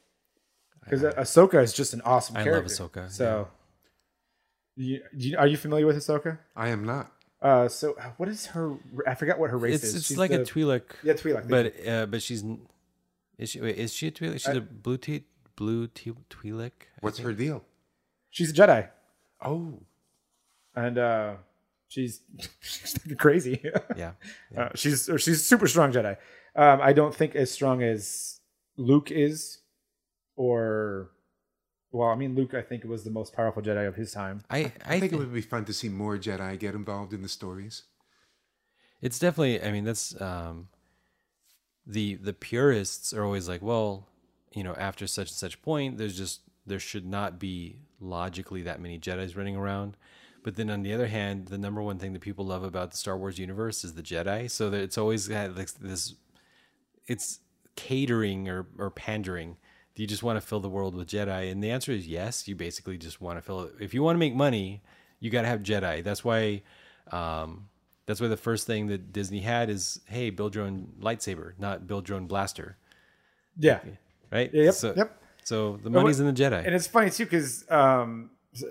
because 0.85 1.03
Ahsoka 1.03 1.63
is 1.63 1.73
just 1.73 1.93
an 1.95 2.01
awesome 2.03 2.37
I 2.37 2.41
love 2.41 2.45
character 2.45 2.73
Ahsoka, 2.75 3.11
so 3.11 3.49
you, 4.77 5.01
you- 5.17 5.37
are 5.39 5.47
you 5.47 5.57
familiar 5.57 5.87
with 5.87 5.97
Ahsoka 5.97 6.39
I 6.57 6.69
am 6.69 6.85
not. 6.85 7.11
uh 7.43 7.69
so 7.69 7.95
uh, 8.01 8.11
what 8.17 8.29
is 8.29 8.47
her 8.47 8.75
I 9.07 9.15
forgot 9.15 9.39
what 9.39 9.51
her 9.51 9.59
race 9.59 9.77
It's 9.77 9.85
is 9.85 9.95
it's 9.97 10.07
She's 10.07 10.19
like 10.19 10.31
the- 10.31 10.43
a 10.43 10.45
Twi'lek. 10.45 10.83
yeah 11.03 11.15
Twi'lek 11.15 11.49
But 11.49 11.75
uh, 11.89 12.07
but 12.07 12.23
she's 12.23 12.43
n- 12.43 12.61
is 13.39 13.51
she 13.51 13.61
wait, 13.61 13.77
is 13.77 13.93
she 13.93 14.09
a 14.09 14.11
Twi'lek? 14.11 14.41
She's 14.41 14.57
a 14.57 14.61
blue 14.61 14.97
t 14.97 15.25
blue 15.57 15.87
t 15.89 16.13
Twi'lek. 16.31 16.73
What's 17.01 17.19
her 17.19 17.33
deal? 17.33 17.65
she's 18.31 18.51
a 18.51 18.55
Jedi 18.55 18.89
Oh, 19.41 19.75
and 20.75 20.99
uh 20.99 21.35
she's, 21.89 22.21
she's 22.61 22.99
crazy 23.19 23.63
Yeah. 23.97 24.13
Uh, 24.57 24.69
she's 24.75 25.09
or 25.09 25.19
she's 25.19 25.41
a 25.41 25.45
super 25.45 25.67
strong 25.69 25.93
Jedi. 25.93 26.17
Um, 26.57 26.81
I 26.81 26.93
don't 26.93 27.15
think 27.15 27.35
as 27.37 27.51
strong 27.51 27.83
as 27.83 28.41
Luke 28.77 29.11
is, 29.11 29.59
or 30.37 31.11
well, 31.93 32.09
I 32.09 32.15
mean 32.17 32.35
Luke. 32.35 32.55
I 32.55 32.63
think 32.63 32.85
was 32.85 33.05
the 33.05 33.11
most 33.11 33.33
powerful 33.35 33.63
Jedi 33.63 33.87
of 33.87 33.95
his 33.97 34.13
time. 34.13 34.43
I 34.51 34.59
I, 34.59 34.73
I 34.87 35.01
think 35.01 35.13
thi- 35.13 35.17
it 35.17 35.21
would 35.21 35.33
be 35.35 35.41
fun 35.41 35.65
to 35.67 35.73
see 35.73 35.89
more 35.89 36.17
Jedi 36.19 36.59
get 36.59 36.75
involved 36.75 37.13
in 37.13 37.23
the 37.23 37.29
stories. 37.29 37.85
it's 39.03 39.19
definitely 39.19 39.63
i 39.63 39.71
mean 39.71 39.85
that's 39.85 40.19
um 40.21 40.69
the 41.87 42.15
the 42.15 42.33
purists 42.33 43.13
are 43.13 43.25
always 43.25 43.49
like 43.49 43.61
well 43.63 44.09
you 44.55 44.65
know 44.65 44.75
after 44.75 45.07
such 45.07 45.29
and 45.29 45.37
such 45.37 45.61
point 45.63 45.99
there's 45.99 46.17
just 46.17 46.41
there 46.67 46.79
should 46.81 47.05
not 47.07 47.39
be 47.39 47.77
logically 48.01 48.63
that 48.63 48.81
many 48.81 48.99
jedis 48.99 49.37
running 49.37 49.57
around 49.57 49.97
but 50.43 50.57
then 50.57 50.71
on 50.71 50.83
the 50.83 50.93
other 50.95 51.09
hand 51.09 51.49
the 51.49 51.59
number 51.59 51.83
one 51.83 51.99
thing 51.99 52.13
that 52.15 52.23
people 52.23 52.47
love 52.47 52.63
about 52.65 52.91
the 52.93 52.97
star 52.97 53.19
wars 53.19 53.39
universe 53.39 53.85
is 53.85 53.93
the 53.95 54.03
jedi 54.03 54.51
so 54.51 54.71
that 54.71 54.81
it's 54.81 54.97
always 54.97 55.29
got 55.29 55.55
like 55.57 55.71
this 55.75 56.15
it's 57.07 57.41
catering 57.77 58.49
or, 58.49 58.67
or 58.79 58.91
pandering 58.91 59.57
do 59.95 60.03
you 60.03 60.07
just 60.07 60.23
want 60.23 60.37
to 60.41 60.47
fill 60.47 60.61
the 60.61 60.69
world 60.69 60.95
with 60.95 61.09
jedi 61.09 61.51
and 61.51 61.63
the 61.63 61.71
answer 61.71 61.93
is 61.93 62.07
yes 62.07 62.47
you 62.49 62.55
basically 62.55 62.97
just 62.99 63.21
want 63.21 63.39
to 63.39 63.43
fill 63.43 63.63
it 63.63 63.73
if 63.81 63.95
you 63.95 64.03
want 64.03 64.15
to 64.17 64.19
make 64.21 64.35
money 64.35 64.83
you 65.21 65.31
got 65.31 65.43
to 65.43 65.49
have 65.49 65.61
jedi 65.61 66.03
that's 66.03 66.25
why 66.25 66.63
um, 67.13 67.69
that's 68.07 68.21
why 68.21 68.29
the 68.29 68.37
first 68.37 68.67
thing 68.67 68.87
that 68.89 69.13
disney 69.13 69.41
had 69.41 69.69
is 69.71 70.01
hey 70.07 70.31
build 70.31 70.55
your 70.55 70.65
own 70.65 70.89
lightsaber 71.01 71.53
not 71.59 71.87
build 71.87 72.09
your 72.09 72.17
own 72.17 72.27
blaster 72.27 72.77
Yeah. 73.59 73.81
right 74.33 74.53
Yep. 74.53 74.75
so, 74.75 74.95
yep. 74.97 75.21
So 75.45 75.79
the 75.83 75.91
money's 75.91 76.21
in 76.21 76.27
the 76.27 76.33
Jedi. 76.33 76.65
And 76.65 76.75
it's 76.75 76.87
funny 76.87 77.11
too 77.11 77.25
because 77.27 77.71
um, 77.71 78.31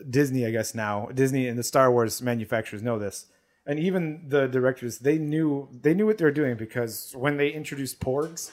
Disney, 0.10 0.44
I 0.48 0.50
guess 0.50 0.74
now 0.74 1.08
Disney 1.14 1.48
and 1.48 1.56
the 1.60 1.62
Star 1.64 1.92
Wars 1.92 2.20
manufacturers 2.20 2.82
know 2.82 2.98
this, 2.98 3.28
and 3.68 3.78
even 3.80 4.26
the 4.28 4.48
directors 4.48 4.98
they 4.98 5.20
knew 5.20 5.70
they 5.72 5.94
knew 5.94 6.08
what 6.08 6.18
they 6.18 6.26
were 6.26 6.32
doing 6.32 6.56
because 6.58 7.14
when 7.16 7.38
they 7.38 7.50
introduced 7.50 8.00
Porgs, 8.00 8.50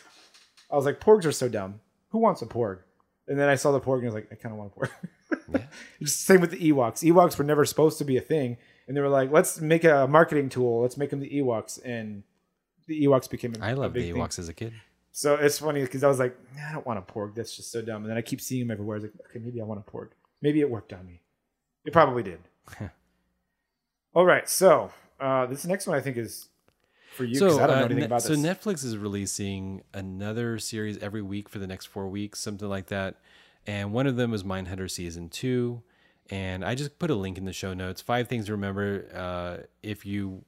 I 0.70 0.76
was 0.76 0.84
like, 0.84 1.00
Porgs 1.00 1.24
are 1.24 1.32
so 1.32 1.48
dumb. 1.48 1.80
Who 2.10 2.18
wants 2.18 2.42
a 2.42 2.46
Porg? 2.46 2.80
And 3.28 3.38
then 3.38 3.48
I 3.48 3.54
saw 3.54 3.72
the 3.72 3.80
Porg 3.80 3.98
and 3.98 4.04
I 4.04 4.06
was 4.06 4.14
like, 4.14 4.28
I 4.32 4.34
kind 4.34 4.52
of 4.52 4.58
want 4.58 4.72
a 4.76 4.80
Porg. 4.80 4.90
Just 6.02 6.24
same 6.24 6.40
with 6.40 6.50
the 6.50 6.72
Ewoks. 6.72 7.04
Ewoks 7.04 7.38
were 7.38 7.44
never 7.44 7.64
supposed 7.64 7.98
to 7.98 8.04
be 8.04 8.16
a 8.16 8.20
thing, 8.20 8.56
and 8.86 8.96
they 8.96 9.00
were 9.00 9.08
like, 9.08 9.30
let's 9.30 9.60
make 9.60 9.84
a 9.84 10.06
marketing 10.08 10.48
tool. 10.48 10.82
Let's 10.82 10.96
make 10.96 11.10
them 11.10 11.20
the 11.20 11.30
Ewoks, 11.30 11.80
and 11.84 12.22
the 12.86 13.04
Ewoks 13.04 13.30
became. 13.30 13.54
A, 13.60 13.64
I 13.64 13.72
loved 13.74 13.94
the 13.94 14.02
thing. 14.02 14.14
Ewoks 14.14 14.38
as 14.38 14.48
a 14.48 14.54
kid. 14.54 14.72
So 15.12 15.34
it's 15.34 15.58
funny 15.58 15.82
because 15.82 16.04
I 16.04 16.08
was 16.08 16.18
like, 16.18 16.36
I 16.68 16.72
don't 16.72 16.86
want 16.86 16.98
a 16.98 17.02
porg. 17.02 17.34
That's 17.34 17.56
just 17.56 17.72
so 17.72 17.82
dumb. 17.82 18.02
And 18.02 18.10
then 18.10 18.16
I 18.16 18.22
keep 18.22 18.40
seeing 18.40 18.66
them 18.66 18.70
everywhere. 18.70 18.96
I 18.96 19.00
was 19.00 19.04
like, 19.04 19.14
okay, 19.28 19.38
maybe 19.40 19.60
I 19.60 19.64
want 19.64 19.82
a 19.86 19.90
porg. 19.90 20.10
Maybe 20.40 20.60
it 20.60 20.70
worked 20.70 20.92
on 20.92 21.04
me. 21.04 21.20
It 21.84 21.92
probably 21.92 22.22
did. 22.22 22.38
All 24.14 24.24
right. 24.24 24.48
So 24.48 24.92
uh, 25.18 25.46
this 25.46 25.66
next 25.66 25.86
one 25.86 25.96
I 25.96 26.00
think 26.00 26.16
is 26.16 26.46
for 27.10 27.24
you 27.24 27.34
because 27.34 27.58
I 27.58 27.66
don't 27.66 27.76
know 27.76 27.82
uh, 27.82 27.86
anything 27.86 28.04
about 28.04 28.22
so 28.22 28.34
this. 28.34 28.38
Netflix 28.38 28.84
is 28.84 28.96
releasing 28.96 29.82
another 29.92 30.58
series 30.58 30.98
every 30.98 31.22
week 31.22 31.48
for 31.48 31.58
the 31.58 31.66
next 31.66 31.86
four 31.86 32.08
weeks, 32.08 32.40
something 32.40 32.68
like 32.68 32.86
that. 32.86 33.16
And 33.66 33.92
one 33.92 34.06
of 34.06 34.16
them 34.16 34.32
is 34.32 34.42
Mindhunter 34.42 34.90
season 34.90 35.28
two. 35.28 35.82
And 36.30 36.64
I 36.64 36.74
just 36.74 36.98
put 36.98 37.10
a 37.10 37.14
link 37.14 37.38
in 37.38 37.44
the 37.44 37.52
show 37.52 37.74
notes. 37.74 38.00
Five 38.00 38.28
things 38.28 38.46
to 38.46 38.52
remember 38.52 39.06
uh, 39.14 39.66
if 39.82 40.06
you. 40.06 40.44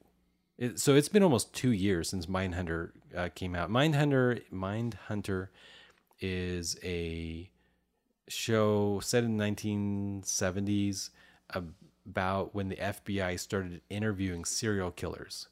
It, 0.57 0.79
so 0.79 0.95
it's 0.95 1.09
been 1.09 1.23
almost 1.23 1.53
two 1.53 1.71
years 1.71 2.09
since 2.09 2.27
Mindhunter 2.27 2.91
uh, 3.15 3.29
came 3.35 3.55
out. 3.55 3.69
Mindhunter, 3.69 4.41
Mindhunter, 4.51 5.49
is 6.21 6.77
a 6.83 7.49
show 8.29 8.99
set 9.01 9.23
in 9.23 9.37
the 9.37 9.43
1970s 9.43 11.09
about 12.05 12.55
when 12.55 12.69
the 12.69 12.75
FBI 12.77 13.37
started 13.39 13.81
interviewing 13.89 14.45
serial 14.45 14.91
killers 14.91 15.47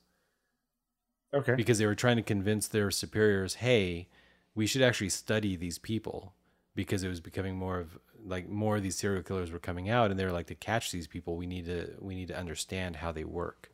okay. 1.33 1.55
because 1.55 1.77
they 1.77 1.85
were 1.85 1.95
trying 1.95 2.17
to 2.17 2.21
convince 2.21 2.67
their 2.67 2.91
superiors, 2.91 3.55
hey, 3.55 4.07
we 4.55 4.67
should 4.67 4.81
actually 4.81 5.09
study 5.09 5.55
these 5.55 5.77
people 5.77 6.33
because 6.75 7.03
it 7.03 7.09
was 7.09 7.19
becoming 7.19 7.55
more 7.55 7.79
of 7.79 7.97
like 8.25 8.49
more 8.49 8.77
of 8.77 8.83
these 8.83 8.95
serial 8.95 9.23
killers 9.23 9.51
were 9.51 9.59
coming 9.59 9.89
out 9.89 10.11
and 10.11 10.19
they 10.19 10.25
were 10.25 10.31
like 10.31 10.47
to 10.47 10.55
catch 10.55 10.91
these 10.91 11.07
people 11.07 11.35
we 11.35 11.45
need 11.45 11.65
to 11.65 11.93
we 11.99 12.15
need 12.15 12.27
to 12.27 12.37
understand 12.37 12.95
how 12.95 13.11
they 13.11 13.23
work 13.23 13.71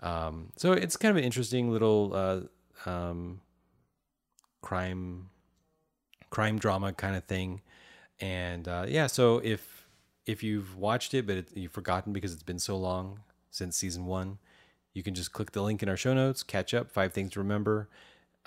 um, 0.00 0.52
so 0.56 0.72
it's 0.72 0.96
kind 0.96 1.10
of 1.10 1.16
an 1.16 1.24
interesting 1.24 1.70
little 1.70 2.12
uh, 2.14 2.88
um, 2.88 3.40
crime 4.60 5.30
crime 6.30 6.58
drama 6.58 6.92
kind 6.92 7.16
of 7.16 7.24
thing 7.24 7.60
and 8.20 8.68
uh, 8.68 8.84
yeah 8.86 9.06
so 9.06 9.38
if 9.38 9.86
if 10.26 10.42
you've 10.42 10.76
watched 10.76 11.14
it 11.14 11.26
but 11.26 11.36
it, 11.36 11.48
you've 11.54 11.72
forgotten 11.72 12.12
because 12.12 12.32
it's 12.32 12.42
been 12.42 12.58
so 12.58 12.76
long 12.76 13.20
since 13.50 13.76
season 13.76 14.06
one 14.06 14.38
you 14.96 15.02
can 15.02 15.14
just 15.14 15.32
click 15.32 15.52
the 15.52 15.62
link 15.62 15.82
in 15.82 15.88
our 15.88 15.96
show 15.96 16.14
notes 16.14 16.42
catch 16.42 16.72
up 16.74 16.90
five 16.90 17.12
things 17.12 17.32
to 17.32 17.38
remember 17.40 17.88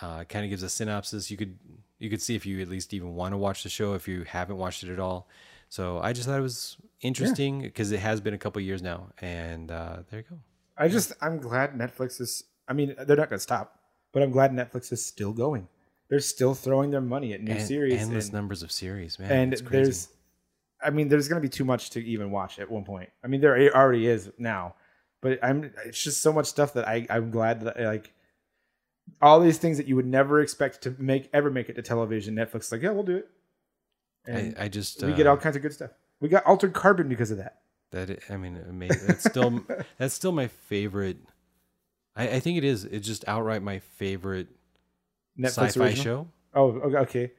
uh, 0.01 0.23
kind 0.25 0.43
of 0.45 0.49
gives 0.49 0.63
a 0.63 0.69
synopsis 0.69 1.29
you 1.29 1.37
could 1.37 1.57
you 1.99 2.09
could 2.09 2.21
see 2.21 2.35
if 2.35 2.45
you 2.45 2.61
at 2.61 2.67
least 2.69 2.93
even 2.93 3.13
want 3.15 3.33
to 3.33 3.37
watch 3.37 3.63
the 3.63 3.69
show 3.69 3.93
if 3.93 4.07
you 4.07 4.23
haven't 4.23 4.57
watched 4.57 4.83
it 4.83 4.89
at 4.91 4.99
all 4.99 5.27
so 5.69 5.99
i 5.99 6.11
just 6.13 6.27
thought 6.27 6.39
it 6.39 6.43
was 6.43 6.77
interesting 7.01 7.61
because 7.61 7.91
it 7.91 7.99
has 7.99 8.19
been 8.19 8.33
a 8.33 8.37
couple 8.37 8.61
years 8.61 8.81
now 8.81 9.07
and 9.21 9.71
uh, 9.71 9.97
there 10.09 10.19
you 10.21 10.25
go 10.29 10.37
I 10.81 10.87
just 10.87 11.11
I'm 11.21 11.39
glad 11.39 11.73
Netflix 11.73 12.21
is. 12.21 12.45
I 12.65 12.71
mean, 12.71 12.95
they're 13.05 13.17
not 13.17 13.29
going 13.29 13.37
to 13.37 13.43
stop, 13.43 13.79
but 14.13 14.23
I'm 14.23 14.31
glad 14.31 14.53
Netflix 14.53 14.93
is 14.93 15.05
still 15.05 15.33
going. 15.33 15.67
They're 16.09 16.21
still 16.21 16.53
throwing 16.53 16.89
their 16.89 17.01
money 17.01 17.33
at 17.33 17.41
new 17.41 17.51
and 17.51 17.61
series. 17.61 17.99
endless 18.01 18.27
and- 18.27 18.33
numbers 18.33 18.63
of 18.63 18.71
series 18.71 19.19
man 19.19 19.29
and 19.29 19.53
it's 19.53 19.61
crazy. 19.61 19.83
there's 19.83 20.07
i 20.81 20.89
mean 20.89 21.09
there's 21.09 21.27
going 21.27 21.39
to 21.41 21.45
be 21.45 21.51
too 21.51 21.65
much 21.65 21.89
to 21.91 21.99
even 22.03 22.31
watch 22.31 22.57
at 22.59 22.71
one 22.71 22.85
point 22.85 23.09
i 23.23 23.27
mean 23.27 23.41
there 23.41 23.55
already 23.75 24.07
is 24.07 24.31
now 24.37 24.73
but 25.21 25.39
i'm 25.43 25.71
it's 25.85 26.03
just 26.03 26.21
so 26.21 26.31
much 26.33 26.45
stuff 26.45 26.73
that 26.73 26.87
i 26.87 27.05
i'm 27.09 27.31
glad 27.31 27.61
that 27.61 27.79
like 27.79 28.13
all 29.21 29.39
these 29.39 29.57
things 29.57 29.77
that 29.77 29.87
you 29.87 29.95
would 29.95 30.05
never 30.05 30.41
expect 30.41 30.81
to 30.83 30.95
make 30.99 31.29
ever 31.33 31.49
make 31.49 31.69
it 31.69 31.73
to 31.75 31.81
television 31.81 32.35
netflix 32.35 32.61
is 32.61 32.71
like 32.71 32.81
yeah 32.81 32.91
we'll 32.91 33.03
do 33.03 33.17
it 33.17 33.29
and 34.27 34.55
I, 34.59 34.65
I 34.65 34.67
just 34.69 35.01
we 35.03 35.13
get 35.13 35.27
uh, 35.27 35.31
all 35.31 35.37
kinds 35.37 35.55
of 35.55 35.61
good 35.61 35.73
stuff 35.73 35.91
we 36.19 36.29
got 36.29 36.45
altered 36.45 36.73
carbon 36.73 37.07
because 37.09 37.31
of 37.31 37.37
that 37.37 37.61
That 37.91 38.09
i- 38.11 38.33
I 38.33 38.37
mean, 38.37 38.57
amazing. 38.69 39.07
That's 39.07 39.23
still 39.23 39.63
that's 39.97 40.13
still 40.13 40.31
my 40.33 40.47
favorite. 40.47 41.17
I, 42.15 42.27
I 42.35 42.39
think 42.41 42.57
it 42.57 42.63
is. 42.65 42.83
It's 42.85 43.07
just 43.07 43.23
outright 43.27 43.63
my 43.63 43.79
favorite 43.79 44.47
netflix 45.39 45.51
sci-fi 45.73 45.85
original. 45.85 46.03
show. 46.03 46.27
oh 46.53 46.71
okay, 46.71 46.97
okay 46.97 47.31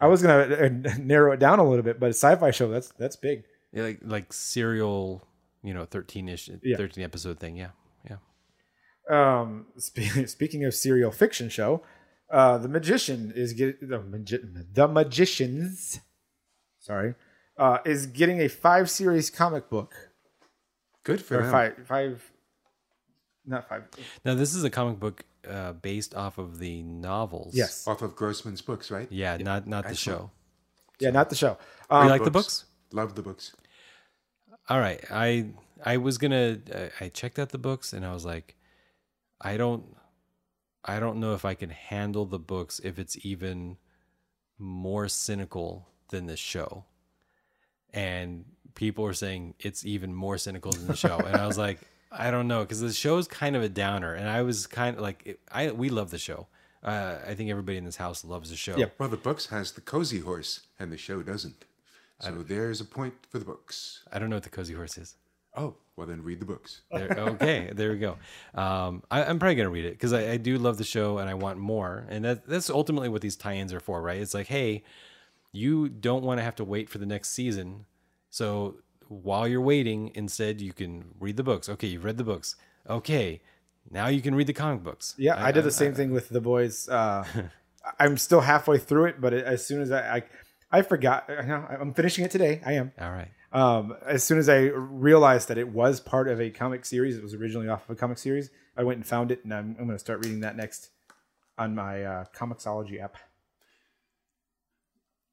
i 0.00 0.06
was 0.06 0.22
going 0.22 0.48
to 0.84 0.98
narrow 1.02 1.32
it 1.32 1.40
down 1.40 1.58
a 1.58 1.68
little 1.68 1.82
bit 1.82 1.98
but 1.98 2.06
a 2.06 2.14
sci-fi 2.14 2.50
show 2.52 2.70
that's 2.70 2.92
that's 2.98 3.16
big 3.16 3.42
Yeah, 3.72 3.82
like 3.82 3.98
like 4.02 4.32
serial, 4.32 5.26
you 5.62 5.72
know, 5.74 5.84
thirteen 5.84 6.28
ish, 6.28 6.48
Yeah. 6.62 6.76
thirteen 6.76 7.04
episode 7.04 7.38
thing. 7.38 7.56
Yeah, 7.56 7.70
yeah. 8.08 8.16
um 9.10 9.66
spe- 9.78 10.26
speaking 10.26 10.64
of 10.64 10.74
serial 10.74 11.10
fiction 11.10 11.48
show 11.48 11.82
uh 12.30 12.56
the 12.58 12.68
magician 12.68 13.32
is 13.34 13.52
getting 13.52 13.88
the, 13.88 14.00
magi- 14.00 14.38
the 14.72 14.88
magicians 14.88 16.00
sorry 16.78 17.14
uh 17.58 17.78
is 17.84 18.06
getting 18.06 18.40
a 18.40 18.48
five 18.48 18.88
series 18.88 19.28
comic 19.30 19.68
book 19.68 19.92
Good 21.04 21.20
for 21.20 21.38
or 21.38 21.42
them. 21.42 21.50
five 21.50 21.86
five 21.86 22.30
not 23.44 23.68
five 23.68 23.82
Now 24.24 24.34
this 24.34 24.54
is 24.54 24.62
a 24.64 24.70
comic 24.70 25.00
book 25.00 25.24
uh, 25.48 25.72
based 25.72 26.14
off 26.14 26.38
of 26.38 26.60
the 26.60 26.82
novels. 26.84 27.54
yes 27.56 27.86
Off 27.88 28.00
of 28.02 28.14
Grossman's 28.14 28.60
books, 28.62 28.90
right? 28.92 29.08
Yeah, 29.10 29.36
not 29.38 29.66
not 29.66 29.82
the 29.84 29.90
Excellent. 29.90 30.20
show. 30.20 30.30
yeah 31.00 31.10
not 31.10 31.28
the 31.28 31.34
show 31.36 31.58
you 31.90 31.96
um, 31.96 32.08
like 32.08 32.22
the 32.22 32.30
books? 32.30 32.66
Love 32.92 33.16
the 33.16 33.22
books. 33.22 33.52
All 34.68 34.80
right. 34.80 35.04
I 35.10 35.46
I 35.84 35.96
was 35.96 36.18
gonna. 36.18 36.58
I 37.00 37.08
checked 37.08 37.38
out 37.38 37.50
the 37.50 37.58
books 37.58 37.92
and 37.92 38.04
I 38.04 38.12
was 38.12 38.24
like, 38.24 38.56
I 39.40 39.56
don't. 39.56 39.84
I 40.84 40.98
don't 40.98 41.20
know 41.20 41.34
if 41.34 41.44
I 41.44 41.54
can 41.54 41.70
handle 41.70 42.26
the 42.26 42.38
books 42.38 42.80
if 42.82 42.98
it's 42.98 43.24
even 43.24 43.76
more 44.58 45.08
cynical 45.08 45.86
than 46.08 46.26
the 46.26 46.36
show. 46.36 46.84
And 47.92 48.44
people 48.74 49.04
are 49.04 49.12
saying 49.12 49.54
it's 49.60 49.84
even 49.84 50.14
more 50.14 50.38
cynical 50.38 50.72
than 50.72 50.86
the 50.86 50.96
show, 50.96 51.18
and 51.18 51.36
I 51.36 51.46
was 51.46 51.58
like, 51.58 51.78
I 52.10 52.30
don't 52.30 52.48
know, 52.48 52.60
because 52.60 52.80
the 52.80 52.92
show 52.92 53.18
is 53.18 53.28
kind 53.28 53.54
of 53.54 53.62
a 53.62 53.68
downer, 53.68 54.14
and 54.14 54.28
I 54.28 54.42
was 54.42 54.66
kind 54.66 54.96
of 54.96 55.02
like, 55.02 55.38
I 55.50 55.70
we 55.70 55.88
love 55.88 56.10
the 56.10 56.18
show. 56.18 56.46
Uh, 56.82 57.18
I 57.26 57.34
think 57.34 57.50
everybody 57.50 57.78
in 57.78 57.84
this 57.84 57.96
house 57.96 58.24
loves 58.24 58.50
the 58.50 58.56
show. 58.56 58.76
Yep. 58.76 58.94
Well, 58.98 59.08
the 59.08 59.16
books 59.16 59.46
has 59.46 59.72
the 59.72 59.80
cozy 59.80 60.20
horse, 60.20 60.60
and 60.80 60.90
the 60.90 60.96
show 60.96 61.22
doesn't. 61.22 61.64
So 62.24 62.42
there's 62.42 62.80
a 62.80 62.84
point 62.84 63.14
for 63.28 63.38
the 63.38 63.44
books. 63.44 64.04
I 64.12 64.18
don't 64.18 64.30
know 64.30 64.36
what 64.36 64.42
the 64.42 64.50
cozy 64.50 64.74
horse 64.74 64.96
is. 64.98 65.16
Oh, 65.56 65.74
well 65.96 66.06
then 66.06 66.22
read 66.22 66.40
the 66.40 66.46
books. 66.46 66.82
There, 66.90 67.10
okay, 67.18 67.70
there 67.74 67.90
we 67.90 67.98
go. 67.98 68.16
Um, 68.54 69.02
I, 69.10 69.24
I'm 69.24 69.38
probably 69.38 69.56
gonna 69.56 69.70
read 69.70 69.84
it 69.84 69.92
because 69.92 70.12
I, 70.12 70.32
I 70.32 70.36
do 70.38 70.56
love 70.56 70.78
the 70.78 70.84
show 70.84 71.18
and 71.18 71.28
I 71.28 71.34
want 71.34 71.58
more. 71.58 72.06
And 72.08 72.24
that 72.24 72.46
that's 72.46 72.70
ultimately 72.70 73.08
what 73.08 73.20
these 73.20 73.36
tie-ins 73.36 73.72
are 73.72 73.80
for, 73.80 74.00
right? 74.00 74.20
It's 74.20 74.34
like, 74.34 74.46
hey, 74.46 74.84
you 75.52 75.88
don't 75.88 76.24
want 76.24 76.38
to 76.38 76.44
have 76.44 76.56
to 76.56 76.64
wait 76.64 76.88
for 76.88 76.98
the 76.98 77.06
next 77.06 77.30
season, 77.30 77.84
so 78.30 78.76
while 79.08 79.46
you're 79.46 79.60
waiting, 79.60 80.10
instead 80.14 80.62
you 80.62 80.72
can 80.72 81.04
read 81.20 81.36
the 81.36 81.42
books. 81.42 81.68
Okay, 81.68 81.86
you've 81.86 82.04
read 82.04 82.16
the 82.16 82.24
books. 82.24 82.56
Okay, 82.88 83.42
now 83.90 84.08
you 84.08 84.22
can 84.22 84.34
read 84.34 84.46
the 84.46 84.52
comic 84.52 84.82
books. 84.82 85.14
yeah 85.18 85.42
i, 85.44 85.50
did 85.52 85.64
the 85.64 85.70
same 85.70 85.94
thing 85.94 86.10
with 86.12 86.28
the 86.28 86.40
boys 86.40 86.88
uh 86.88 87.24
i'm 87.98 88.16
still 88.16 88.40
halfway 88.40 88.78
through 88.78 89.06
it 89.06 89.20
but 89.20 89.32
as 89.32 89.66
soon 89.66 89.80
as 89.82 89.90
i 89.90 90.16
i, 90.16 90.22
I 90.72 90.82
forgot 90.82 91.28
I 91.28 91.42
know, 91.44 91.66
i'm 91.80 91.92
finishing 91.94 92.24
it 92.24 92.30
today 92.30 92.60
i 92.64 92.72
am 92.72 92.92
All 93.00 93.12
right. 93.12 93.28
um, 93.52 93.94
as 94.06 94.24
soon 94.24 94.38
as 94.38 94.48
I 94.48 94.60
realized 94.62 95.48
that 95.48 95.58
it 95.58 95.68
was 95.68 96.00
part 96.00 96.26
of 96.28 96.40
a 96.40 96.48
comic 96.50 96.84
series, 96.86 97.16
it 97.16 97.22
was 97.22 97.34
originally 97.34 97.68
off 97.68 97.84
of 97.84 97.90
a 97.90 97.98
comic 97.98 98.16
series. 98.18 98.48
I 98.76 98.82
went 98.84 98.96
and 98.96 99.06
found 99.06 99.30
it, 99.30 99.44
and 99.44 99.52
I'm, 99.52 99.76
I'm 99.78 99.84
going 99.84 99.90
to 99.90 99.98
start 99.98 100.24
reading 100.24 100.40
that 100.40 100.56
next 100.56 100.88
on 101.58 101.74
my 101.74 102.02
uh, 102.02 102.24
Comixology 102.34 102.98
app. 103.02 103.16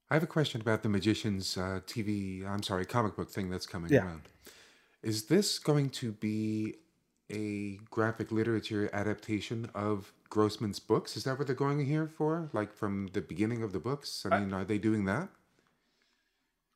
I 0.10 0.16
have 0.16 0.24
a 0.24 0.28
question 0.28 0.60
about 0.60 0.84
the 0.84 0.90
Magician's 0.90 1.58
uh, 1.58 1.80
TV, 1.88 2.46
I'm 2.46 2.62
sorry, 2.64 2.86
comic 2.86 3.16
book 3.16 3.30
thing 3.32 3.50
that's 3.50 3.66
coming 3.66 3.94
Yeah. 3.94 4.06
around. 4.06 4.24
Is 5.02 5.28
this 5.28 5.58
going 5.60 5.90
to 5.92 6.12
be 6.12 6.76
a 7.32 7.80
graphic 7.92 8.32
literature 8.32 8.90
adaptation 8.94 9.70
of 9.76 10.14
Grossman's 10.30 10.80
books? 10.80 11.16
Is 11.18 11.24
that 11.26 11.38
what 11.38 11.48
they're 11.48 11.56
going 11.56 11.86
here 11.86 12.08
for? 12.08 12.50
Like 12.54 12.74
from 12.74 13.10
the 13.14 13.22
beginning 13.22 13.64
of 13.64 13.72
the 13.74 13.80
books? 13.80 14.26
I 14.30 14.40
mean, 14.40 14.54
are 14.54 14.64
they 14.66 14.78
doing 14.78 15.06
that? 15.06 15.30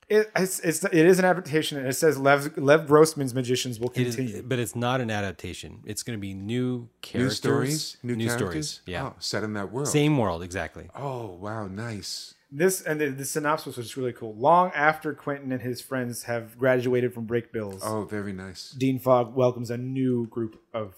It, 0.09 0.29
it's, 0.35 0.59
it's 0.59 0.83
it 0.83 0.93
is 0.93 1.17
an 1.17 1.25
adaptation, 1.25 1.77
and 1.77 1.87
it 1.87 1.93
says 1.93 2.19
Lev 2.19 2.57
Lev 2.57 2.87
Grossman's 2.87 3.33
Magicians 3.33 3.79
will 3.79 3.89
It 3.95 4.05
is, 4.05 4.15
continue. 4.17 4.43
but 4.43 4.59
it's 4.59 4.75
not 4.75 4.99
an 4.99 5.09
adaptation. 5.09 5.79
It's 5.85 6.03
going 6.03 6.17
to 6.17 6.21
be 6.21 6.33
new 6.33 6.89
characters, 7.01 7.23
New 7.23 7.35
stories? 7.35 7.97
New, 8.03 8.15
characters? 8.17 8.37
stories. 8.69 8.81
Yeah, 8.85 9.05
Oh, 9.05 9.15
set 9.19 9.43
in 9.43 9.53
that 9.53 9.71
world. 9.71 9.87
same 9.87 10.17
world 10.17 10.43
exactly. 10.43 10.89
Oh, 10.93 11.27
wow, 11.39 11.67
nice. 11.67 12.33
This 12.55 12.81
and 12.81 13.01
the, 13.01 13.09
the 13.09 13.25
synopsis 13.25 13.77
was 13.77 13.97
really 13.97 14.13
cool. 14.13 14.35
Long 14.35 14.71
after 14.75 15.13
Quentin 15.13 15.51
and 15.51 15.61
his 15.61 15.81
friends 15.81 16.23
have 16.23 16.57
graduated 16.57 17.13
from 17.13 17.25
Brakebills, 17.25 17.79
Oh, 17.83 18.05
very 18.05 18.31
nice. 18.31 18.71
Dean 18.71 18.99
Fogg 18.99 19.33
welcomes 19.35 19.71
a 19.71 19.77
new 19.77 20.27
group 20.27 20.61
of 20.73 20.95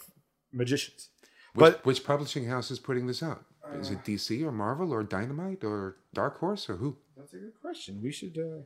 magicians. 0.51 1.09
Which, 1.53 1.61
But- 1.63 1.85
which 1.85 2.03
publishing 2.03 2.47
house 2.47 2.71
is 2.71 2.79
putting 2.79 3.07
this 3.07 3.23
out? 3.23 3.45
Is 3.79 3.89
it 3.89 4.03
DC 4.03 4.43
or 4.43 4.51
Marvel 4.51 4.93
or 4.93 5.03
Dynamite 5.03 5.63
or 5.63 5.97
Dark 6.13 6.39
Horse 6.39 6.69
or 6.69 6.75
who? 6.75 6.97
That's 7.17 7.33
a 7.33 7.37
good 7.37 7.59
question. 7.61 8.01
We 8.03 8.11
should. 8.11 8.37
Uh... 8.37 8.63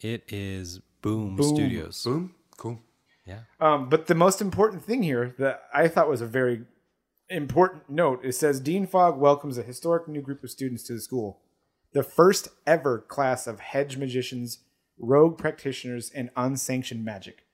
It 0.00 0.24
is 0.32 0.80
Boom, 1.02 1.36
Boom. 1.36 1.54
Studios. 1.54 2.02
Boom. 2.02 2.34
Cool. 2.56 2.80
Yeah. 3.26 3.40
Um, 3.60 3.88
but 3.88 4.06
the 4.06 4.14
most 4.14 4.40
important 4.40 4.84
thing 4.84 5.02
here 5.02 5.34
that 5.38 5.64
I 5.74 5.86
thought 5.88 6.08
was 6.08 6.20
a 6.22 6.26
very 6.26 6.62
important 7.28 7.88
note 7.88 8.20
it 8.24 8.32
says 8.32 8.60
Dean 8.60 8.86
Fogg 8.86 9.16
welcomes 9.18 9.58
a 9.58 9.62
historic 9.62 10.06
new 10.08 10.20
group 10.20 10.42
of 10.44 10.50
students 10.50 10.82
to 10.84 10.94
the 10.94 11.00
school, 11.00 11.40
the 11.92 12.02
first 12.02 12.48
ever 12.66 12.98
class 12.98 13.46
of 13.46 13.60
hedge 13.60 13.96
magicians, 13.96 14.58
rogue 14.98 15.38
practitioners, 15.38 16.10
and 16.10 16.30
unsanctioned 16.36 17.04
magic. 17.04 17.44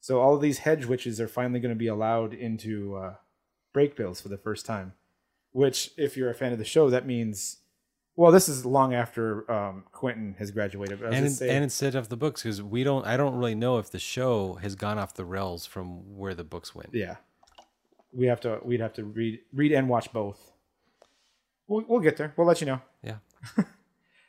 So 0.00 0.20
all 0.20 0.34
of 0.34 0.40
these 0.42 0.58
hedge 0.58 0.84
witches 0.86 1.20
are 1.20 1.28
finally 1.28 1.60
going 1.60 1.74
to 1.74 1.78
be 1.78 1.86
allowed 1.86 2.34
into 2.34 2.94
uh, 2.96 3.14
Brakebills 3.74 4.20
for 4.22 4.28
the 4.28 4.36
first 4.36 4.66
time. 4.66 4.92
Which, 5.52 5.92
if 5.96 6.16
you're 6.16 6.30
a 6.30 6.34
fan 6.34 6.52
of 6.52 6.58
the 6.58 6.64
show, 6.64 6.90
that 6.90 7.06
means. 7.06 7.58
Well, 8.16 8.30
this 8.30 8.48
is 8.48 8.64
long 8.64 8.94
after 8.94 9.50
um, 9.50 9.84
Quentin 9.92 10.36
has 10.38 10.50
graduated. 10.52 11.00
And 11.02 11.32
say- 11.32 11.48
and 11.48 11.64
instead 11.64 11.94
of 11.96 12.08
the 12.08 12.16
books, 12.16 12.42
because 12.42 12.62
we 12.62 12.84
don't, 12.84 13.04
I 13.06 13.16
don't 13.16 13.34
really 13.36 13.54
know 13.56 13.78
if 13.78 13.90
the 13.90 13.98
show 13.98 14.54
has 14.62 14.74
gone 14.76 14.98
off 14.98 15.14
the 15.14 15.24
rails 15.24 15.66
from 15.66 16.16
where 16.16 16.34
the 16.34 16.44
books 16.44 16.74
went. 16.74 16.90
Yeah, 16.92 17.16
we 18.12 18.26
have 18.26 18.40
to. 18.42 18.60
We'd 18.62 18.80
have 18.80 18.92
to 18.94 19.04
read, 19.04 19.40
read 19.52 19.72
and 19.72 19.88
watch 19.88 20.12
both. 20.12 20.52
We'll, 21.66 21.84
we'll 21.88 22.00
get 22.00 22.16
there. 22.16 22.32
We'll 22.36 22.46
let 22.46 22.60
you 22.60 22.66
know. 22.66 22.80
Yeah. 23.58 23.64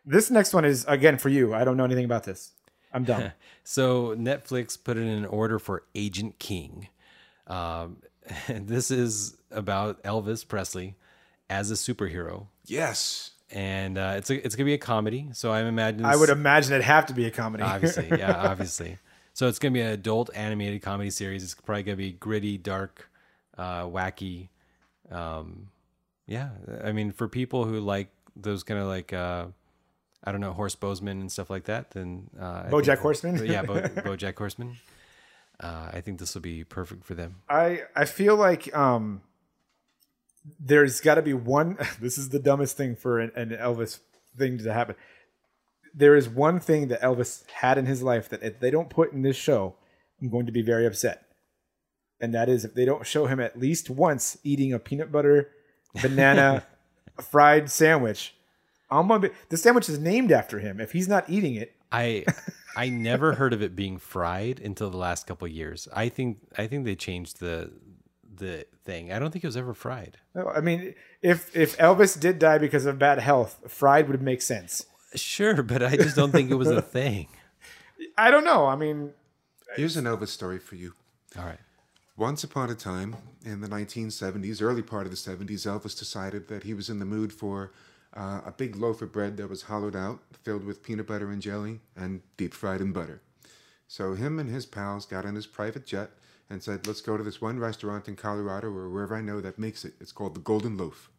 This 0.06 0.30
next 0.30 0.54
one 0.54 0.66
is 0.66 0.86
again 0.88 1.18
for 1.18 1.30
you. 1.30 1.54
I 1.54 1.64
don't 1.64 1.78
know 1.78 1.84
anything 1.84 2.06
about 2.06 2.24
this. 2.26 2.52
I'm 2.94 3.04
done. 3.04 3.32
So 3.68 4.16
Netflix 4.16 4.78
put 4.82 4.96
in 4.96 5.08
an 5.08 5.26
order 5.26 5.58
for 5.58 5.82
Agent 5.96 6.38
King. 6.38 6.88
Um, 7.48 7.98
this 8.48 8.92
is 8.92 9.36
about 9.50 10.04
Elvis 10.04 10.48
Presley 10.48 10.94
as 11.50 11.72
a 11.72 11.74
superhero, 11.74 12.46
Yes. 12.68 13.32
and 13.50 13.98
uh, 13.98 14.14
it's 14.18 14.30
a, 14.30 14.46
it's 14.46 14.56
gonna 14.56 14.66
be 14.66 14.76
a 14.76 14.78
comedy. 14.78 15.30
So 15.34 15.52
I'm 15.52 15.66
imagining. 15.66 16.06
I 16.06 16.16
would 16.16 16.30
imagine 16.30 16.74
it'd 16.74 16.86
have 16.86 17.08
to 17.08 17.14
be 17.16 17.26
a 17.26 17.32
comedy. 17.32 17.64
obviously, 17.64 18.08
yeah, 18.20 18.34
obviously. 18.36 19.00
So 19.34 19.48
it's 19.48 19.58
gonna 19.58 19.72
be 19.74 19.82
an 19.82 19.88
adult 19.94 20.30
animated 20.36 20.84
comedy 20.84 21.10
series. 21.10 21.44
It's 21.44 21.56
probably 21.56 21.82
gonna 21.82 21.96
be 21.98 22.12
gritty, 22.12 22.60
dark, 22.60 23.10
uh, 23.58 23.86
wacky. 23.86 24.50
Um, 25.10 25.70
yeah, 26.28 26.50
I 26.84 26.92
mean, 26.92 27.12
for 27.12 27.28
people 27.28 27.66
who 27.66 27.80
like 27.80 28.10
those 28.36 28.64
kind 28.64 28.80
of 28.80 28.88
like, 28.88 29.14
uh, 29.14 29.48
I 30.24 30.32
don't 30.32 30.42
know, 30.42 30.54
Horse 30.54 30.76
Bozeman 30.76 31.22
and 31.22 31.32
stuff 31.32 31.50
like 31.50 31.66
that, 31.66 31.92
then 31.92 32.30
uh, 32.40 32.64
I 32.66 32.70
BoJack 32.70 32.98
Horseman? 33.00 33.46
yeah, 33.46 33.62
Bo- 33.62 33.82
BoJack 33.82 34.38
Horseman. 34.38 34.78
Uh, 35.60 35.90
I 35.94 36.02
think 36.02 36.20
this 36.20 36.34
will 36.34 36.42
be 36.42 36.64
perfect 36.64 37.06
for 37.06 37.14
them. 37.16 37.36
I 37.50 37.84
I 37.96 38.06
feel 38.06 38.36
like 38.36 38.76
um, 38.76 39.22
there's 40.60 41.00
got 41.02 41.16
to 41.16 41.22
be 41.22 41.34
one. 41.34 41.78
This 42.00 42.18
is 42.18 42.30
the 42.30 42.40
dumbest 42.40 42.76
thing 42.78 42.96
for 42.96 43.20
an, 43.20 43.32
an 43.36 43.50
Elvis 43.50 44.00
thing 44.38 44.58
to 44.58 44.74
happen. 44.74 44.96
There 45.94 46.16
is 46.16 46.28
one 46.28 46.60
thing 46.60 46.90
that 46.90 47.02
Elvis 47.02 47.50
had 47.50 47.78
in 47.78 47.86
his 47.86 48.04
life 48.04 48.28
that 48.30 48.44
if 48.44 48.60
they 48.60 48.70
don't 48.70 48.90
put 48.90 49.14
in 49.14 49.22
this 49.22 49.38
show, 49.38 49.76
I'm 50.22 50.30
going 50.30 50.46
to 50.46 50.52
be 50.52 50.62
very 50.62 50.86
upset. 50.86 51.26
And 52.20 52.34
that 52.34 52.50
is 52.50 52.66
if 52.66 52.74
they 52.74 52.84
don't 52.86 53.06
show 53.08 53.28
him 53.28 53.40
at 53.40 53.58
least 53.58 53.90
once 53.90 54.38
eating 54.44 54.74
a 54.74 54.80
peanut 54.80 55.12
butter 55.12 55.52
banana 56.02 56.66
fried 57.22 57.70
sandwich. 57.70 58.36
I'm 58.90 59.08
gonna 59.08 59.20
be, 59.22 59.30
the 59.50 59.58
sandwich 59.58 59.90
is 59.90 60.00
named 60.00 60.32
after 60.32 60.60
him. 60.60 60.80
If 60.80 60.92
he's 60.92 61.08
not 61.08 61.30
eating 61.30 61.56
it, 61.56 61.76
I 61.92 62.26
I 62.76 62.90
never 62.90 63.34
heard 63.34 63.54
of 63.54 63.62
it 63.62 63.76
being 63.76 63.98
fried 63.98 64.60
until 64.60 64.90
the 64.90 64.98
last 64.98 65.28
couple 65.28 65.46
of 65.46 65.52
years. 65.52 65.88
I 65.94 66.10
think 66.10 66.40
I 66.58 66.68
think 66.68 66.86
they 66.86 66.96
changed 66.96 67.40
the 67.40 67.72
the 68.38 68.66
thing. 68.84 69.12
I 69.12 69.20
don't 69.20 69.32
think 69.32 69.44
it 69.44 69.48
was 69.48 69.58
ever 69.58 69.74
fried. 69.74 70.18
no, 70.36 70.48
I 70.48 70.62
mean, 70.62 70.94
if 71.22 71.56
if 71.56 71.78
Elvis 71.78 72.20
did 72.20 72.38
die 72.38 72.58
because 72.58 72.86
of 72.86 73.00
bad 73.00 73.20
health, 73.20 73.60
fried 73.68 74.08
would 74.10 74.22
make 74.22 74.42
sense. 74.42 74.86
Sure, 75.16 75.64
but 75.64 75.82
I 75.82 75.96
just 75.96 76.16
don't 76.16 76.32
think 76.32 76.52
it 76.52 76.56
was 76.56 76.70
a 76.70 76.82
thing. 77.00 77.28
I 78.18 78.30
don't 78.30 78.44
know. 78.44 78.66
I 78.66 78.76
mean, 78.76 79.14
Here's 79.76 79.98
an 79.98 80.06
Elvis 80.06 80.28
story 80.28 80.60
for 80.60 80.76
you. 80.76 80.94
All 81.38 81.46
right. 81.46 81.60
Once 82.18 82.46
upon 82.46 82.70
a 82.70 82.76
time 82.76 83.14
in 83.44 83.60
the 83.60 83.68
1970s, 83.68 84.62
early 84.62 84.82
part 84.82 85.06
of 85.06 85.12
the 85.12 85.18
70s, 85.18 85.68
Elvis 85.68 85.98
decided 85.98 86.48
that 86.48 86.64
he 86.64 86.74
was 86.74 86.90
in 86.90 87.00
the 87.00 87.06
mood 87.06 87.34
for 87.34 87.74
uh, 88.14 88.40
a 88.46 88.54
big 88.54 88.78
loaf 88.78 89.02
of 89.02 89.12
bread 89.12 89.36
that 89.36 89.50
was 89.50 89.64
hollowed 89.64 89.98
out, 89.98 90.22
filled 90.32 90.64
with 90.64 90.82
peanut 90.82 91.08
butter 91.08 91.30
and 91.30 91.42
jelly, 91.42 91.82
and 91.94 92.22
deep 92.38 92.54
fried 92.54 92.80
in 92.80 92.94
butter. 92.94 93.22
So 93.90 94.14
him 94.14 94.40
and 94.40 94.50
his 94.50 94.66
pals 94.66 95.06
got 95.06 95.26
in 95.26 95.36
his 95.36 95.46
private 95.46 95.86
jet 95.86 96.12
and 96.50 96.64
said, 96.64 96.88
"Let's 96.88 97.02
go 97.02 97.18
to 97.18 97.24
this 97.24 97.42
one 97.42 97.60
restaurant 97.60 98.08
in 98.08 98.16
Colorado 98.16 98.68
or 98.68 98.90
wherever 98.90 99.16
I 99.16 99.22
know 99.22 99.42
that 99.42 99.60
makes 99.60 99.84
it. 99.84 99.96
It's 100.00 100.14
called 100.14 100.36
the 100.36 100.40
Golden 100.40 100.78
Loaf." 100.78 101.12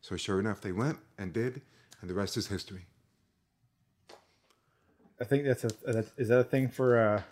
So 0.00 0.16
sure 0.16 0.40
enough, 0.40 0.60
they 0.60 0.72
went 0.72 0.98
and 1.16 1.32
did, 1.32 1.62
and 2.00 2.10
the 2.10 2.14
rest 2.14 2.36
is 2.36 2.48
history. 2.48 2.86
I 5.20 5.24
think 5.24 5.44
that's 5.44 5.62
a 5.62 5.68
that, 5.86 6.06
is 6.16 6.28
that 6.28 6.40
a 6.40 6.44
thing 6.44 6.68
for 6.68 6.98
uh, 6.98 7.22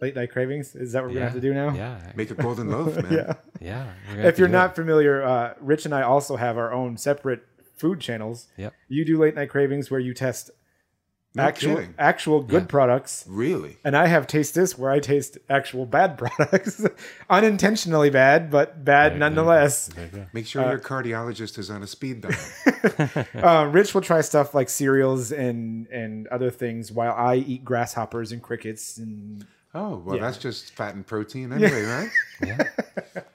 late 0.00 0.14
night 0.14 0.30
cravings? 0.30 0.74
Is 0.74 0.92
that 0.92 1.02
what 1.02 1.10
we're 1.10 1.14
Yeah. 1.16 1.20
gonna 1.20 1.30
have 1.32 1.40
to 1.42 1.48
do 1.48 1.54
now? 1.54 1.74
Yeah. 1.74 2.12
Make 2.16 2.30
a 2.30 2.34
golden 2.34 2.70
loaf, 2.74 2.96
man. 2.96 3.12
Yeah. 3.12 3.34
Yeah. 3.60 3.84
we're 4.08 4.10
gonna 4.12 4.22
have 4.22 4.32
If 4.32 4.38
you're 4.38 4.48
not 4.48 4.70
it. 4.70 4.74
familiar, 4.76 5.22
uh, 5.22 5.54
Rich 5.60 5.84
and 5.84 5.94
I 5.94 6.02
also 6.02 6.36
have 6.36 6.56
our 6.58 6.72
own 6.72 6.96
separate 6.96 7.42
food 7.76 8.00
channels. 8.00 8.48
Yep. 8.56 8.74
You 8.88 9.04
do 9.04 9.18
late 9.18 9.34
night 9.34 9.48
cravings 9.50 9.90
where 9.90 10.00
you 10.00 10.12
test 10.14 10.50
No 11.34 11.44
actual 11.44 11.76
kidding. 11.76 11.94
actual 11.98 12.42
good 12.42 12.62
Yeah. 12.62 12.66
products. 12.68 13.24
Really? 13.28 13.76
And 13.84 13.96
I 13.96 14.06
have 14.08 14.26
taste 14.26 14.54
this 14.54 14.76
where 14.76 14.90
I 14.90 14.98
taste 14.98 15.38
actual 15.48 15.86
bad 15.86 16.18
products, 16.18 16.84
unintentionally 17.30 18.10
bad, 18.10 18.50
but 18.50 18.84
bad 18.84 19.16
nonetheless. 19.18 19.86
There 19.88 20.04
you 20.06 20.10
go. 20.10 20.26
Make 20.32 20.44
Uh, 20.44 20.48
sure 20.48 20.62
your 20.70 20.78
cardiologist 20.78 21.56
is 21.58 21.70
on 21.70 21.82
a 21.82 21.86
speed 21.86 22.22
dial. 22.22 22.32
Uh, 23.34 23.68
Rich 23.70 23.94
will 23.94 24.00
try 24.00 24.20
stuff 24.20 24.54
like 24.54 24.68
cereals 24.68 25.32
and 25.32 25.86
and 25.88 26.26
other 26.28 26.50
things, 26.50 26.90
while 26.92 27.12
I 27.14 27.36
eat 27.36 27.64
grasshoppers 27.64 28.32
and 28.32 28.42
crickets 28.42 28.98
and 28.98 29.46
Oh, 29.74 29.98
well, 29.98 30.16
Yeah. 30.16 30.22
that's 30.22 30.38
just 30.38 30.74
fat 30.74 30.94
and 30.94 31.06
protein 31.06 31.52
anyway, 31.52 31.82
right? 31.84 32.10
Yeah. 32.46 32.62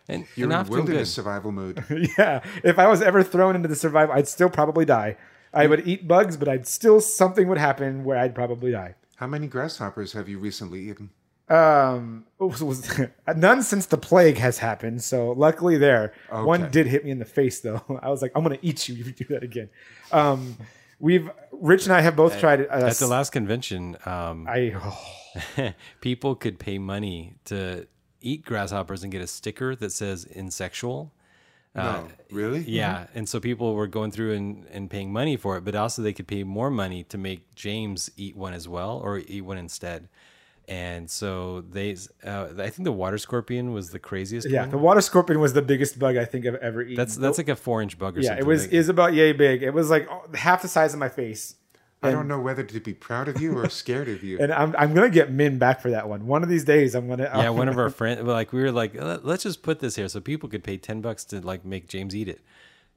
And, 0.09 0.25
You're 0.35 0.51
and 0.51 0.67
in 0.67 0.71
wilderness 0.73 1.09
good. 1.09 1.13
survival 1.13 1.51
mode. 1.51 1.83
yeah. 2.17 2.41
If 2.63 2.77
I 2.79 2.87
was 2.87 3.01
ever 3.01 3.23
thrown 3.23 3.55
into 3.55 3.67
the 3.67 3.75
survival, 3.75 4.15
I'd 4.15 4.27
still 4.27 4.49
probably 4.49 4.85
die. 4.85 5.17
I 5.53 5.67
would 5.67 5.87
eat 5.87 6.07
bugs, 6.07 6.35
but 6.37 6.47
I'd 6.49 6.67
still 6.67 6.99
something 6.99 7.47
would 7.47 7.57
happen 7.57 8.03
where 8.03 8.17
I'd 8.17 8.35
probably 8.35 8.71
die. 8.71 8.95
How 9.15 9.27
many 9.27 9.47
grasshoppers 9.47 10.11
have 10.13 10.27
you 10.27 10.37
recently 10.39 10.89
eaten? 10.89 11.11
Um, 11.47 12.25
was- 12.39 12.63
was- 12.63 12.99
none 13.35 13.61
since 13.63 13.85
the 13.85 13.97
plague 13.97 14.37
has 14.37 14.57
happened. 14.57 15.03
So 15.03 15.31
luckily, 15.31 15.77
there 15.77 16.13
one 16.31 16.69
did 16.71 16.87
hit 16.87 17.05
me 17.05 17.11
in 17.11 17.19
the 17.19 17.25
face 17.25 17.61
though. 17.61 17.81
I 18.01 18.09
was 18.09 18.21
like, 18.21 18.31
I'm 18.35 18.43
gonna 18.43 18.57
eat 18.61 18.89
you 18.89 18.95
if 18.99 19.05
you 19.07 19.13
do 19.13 19.25
that 19.33 19.43
again. 19.43 19.69
Um, 20.11 20.57
we've 20.99 21.29
Rich 21.51 21.85
and 21.85 21.93
I 21.93 22.01
have 22.01 22.15
both 22.15 22.39
tried. 22.39 22.61
Uh, 22.61 22.87
At 22.87 22.97
the 22.97 23.07
last 23.07 23.31
convention, 23.31 23.97
um, 24.05 24.47
I 24.47 24.75
people 26.01 26.35
could 26.35 26.59
pay 26.59 26.77
money 26.77 27.35
to 27.45 27.87
eat 28.21 28.45
grasshoppers 28.45 29.03
and 29.03 29.11
get 29.11 29.21
a 29.21 29.27
sticker 29.27 29.75
that 29.75 29.91
says 29.91 30.25
insexual. 30.25 31.11
No, 31.75 32.07
really? 32.31 32.61
Yeah. 32.61 33.07
And 33.13 33.27
so 33.27 33.41
people 33.41 33.75
were 33.75 33.87
going 33.87 34.11
through 34.11 34.33
and, 34.33 34.65
and 34.71 34.89
paying 34.89 35.11
money 35.11 35.35
for 35.35 35.57
it, 35.57 35.65
but 35.65 35.75
also 35.75 36.01
they 36.01 36.13
could 36.13 36.27
pay 36.27 36.43
more 36.43 36.71
money 36.71 37.03
to 37.03 37.17
make 37.17 37.53
James 37.53 38.09
eat 38.15 38.35
one 38.37 38.53
as 38.53 38.65
well 38.67 38.97
or 38.97 39.19
eat 39.19 39.41
one 39.41 39.57
instead. 39.57 40.07
And 40.67 41.09
so 41.11 41.61
they, 41.69 41.95
uh, 42.25 42.47
I 42.57 42.69
think 42.71 42.85
the 42.85 42.91
water 42.91 43.17
scorpion 43.19 43.71
was 43.71 43.91
the 43.91 43.99
craziest 43.99 44.49
yeah, 44.49 44.61
one. 44.61 44.71
the 44.71 44.77
water 44.79 45.01
scorpion 45.01 45.39
was 45.39 45.53
the 45.53 45.61
biggest 45.61 45.99
bug 45.99 46.17
I 46.17 46.25
think 46.25 46.45
I've 46.47 46.55
ever 46.55 46.81
eaten. 46.81 46.95
that's 46.95 47.15
that's 47.17 47.37
like 47.37 47.49
a 47.49 47.55
four 47.55 47.81
inch 47.83 47.99
bug 47.99 48.17
or 48.17 48.21
yeah, 48.21 48.29
something. 48.29 48.43
it 48.45 48.47
was 48.47 48.63
like- 48.63 48.73
is 48.73 48.89
about 48.89 49.13
yay 49.13 49.31
big. 49.31 49.61
It 49.61 49.73
was 49.75 49.89
like 49.91 50.09
half 50.35 50.63
the 50.63 50.67
size 50.67 50.93
of 50.93 50.99
my 50.99 51.09
face. 51.09 51.55
I 52.03 52.11
don't 52.11 52.27
know 52.27 52.39
whether 52.39 52.61
to 52.63 52.79
be 52.79 52.93
proud 52.93 53.27
of 53.27 53.41
you 53.41 53.57
or 53.57 53.67
scared 53.67 54.07
of 54.09 54.23
you. 54.23 54.37
And 54.41 54.53
I'm, 54.53 54.75
I'm 54.77 54.93
gonna 54.93 55.09
get 55.09 55.31
Min 55.31 55.57
back 55.57 55.81
for 55.81 55.89
that 55.89 56.07
one. 56.07 56.27
One 56.27 56.43
of 56.43 56.49
these 56.49 56.63
days, 56.63 56.93
I'm 56.93 57.07
gonna. 57.07 57.23
yeah, 57.33 57.49
one 57.49 57.67
of 57.67 57.79
our 57.79 57.89
friends, 57.99 58.21
like 58.21 58.53
we 58.53 58.61
were 58.61 58.71
like, 58.71 58.93
"Let- 58.93 59.25
let's 59.25 59.41
just 59.43 59.63
put 59.63 59.79
this 59.79 59.95
here 59.95 60.07
so 60.07 60.19
people 60.19 60.47
could 60.47 60.63
pay 60.63 60.77
ten 60.77 61.01
bucks 61.01 61.25
to 61.25 61.41
like 61.41 61.65
make 61.65 61.87
James 61.87 62.15
eat 62.15 62.27
it, 62.27 62.41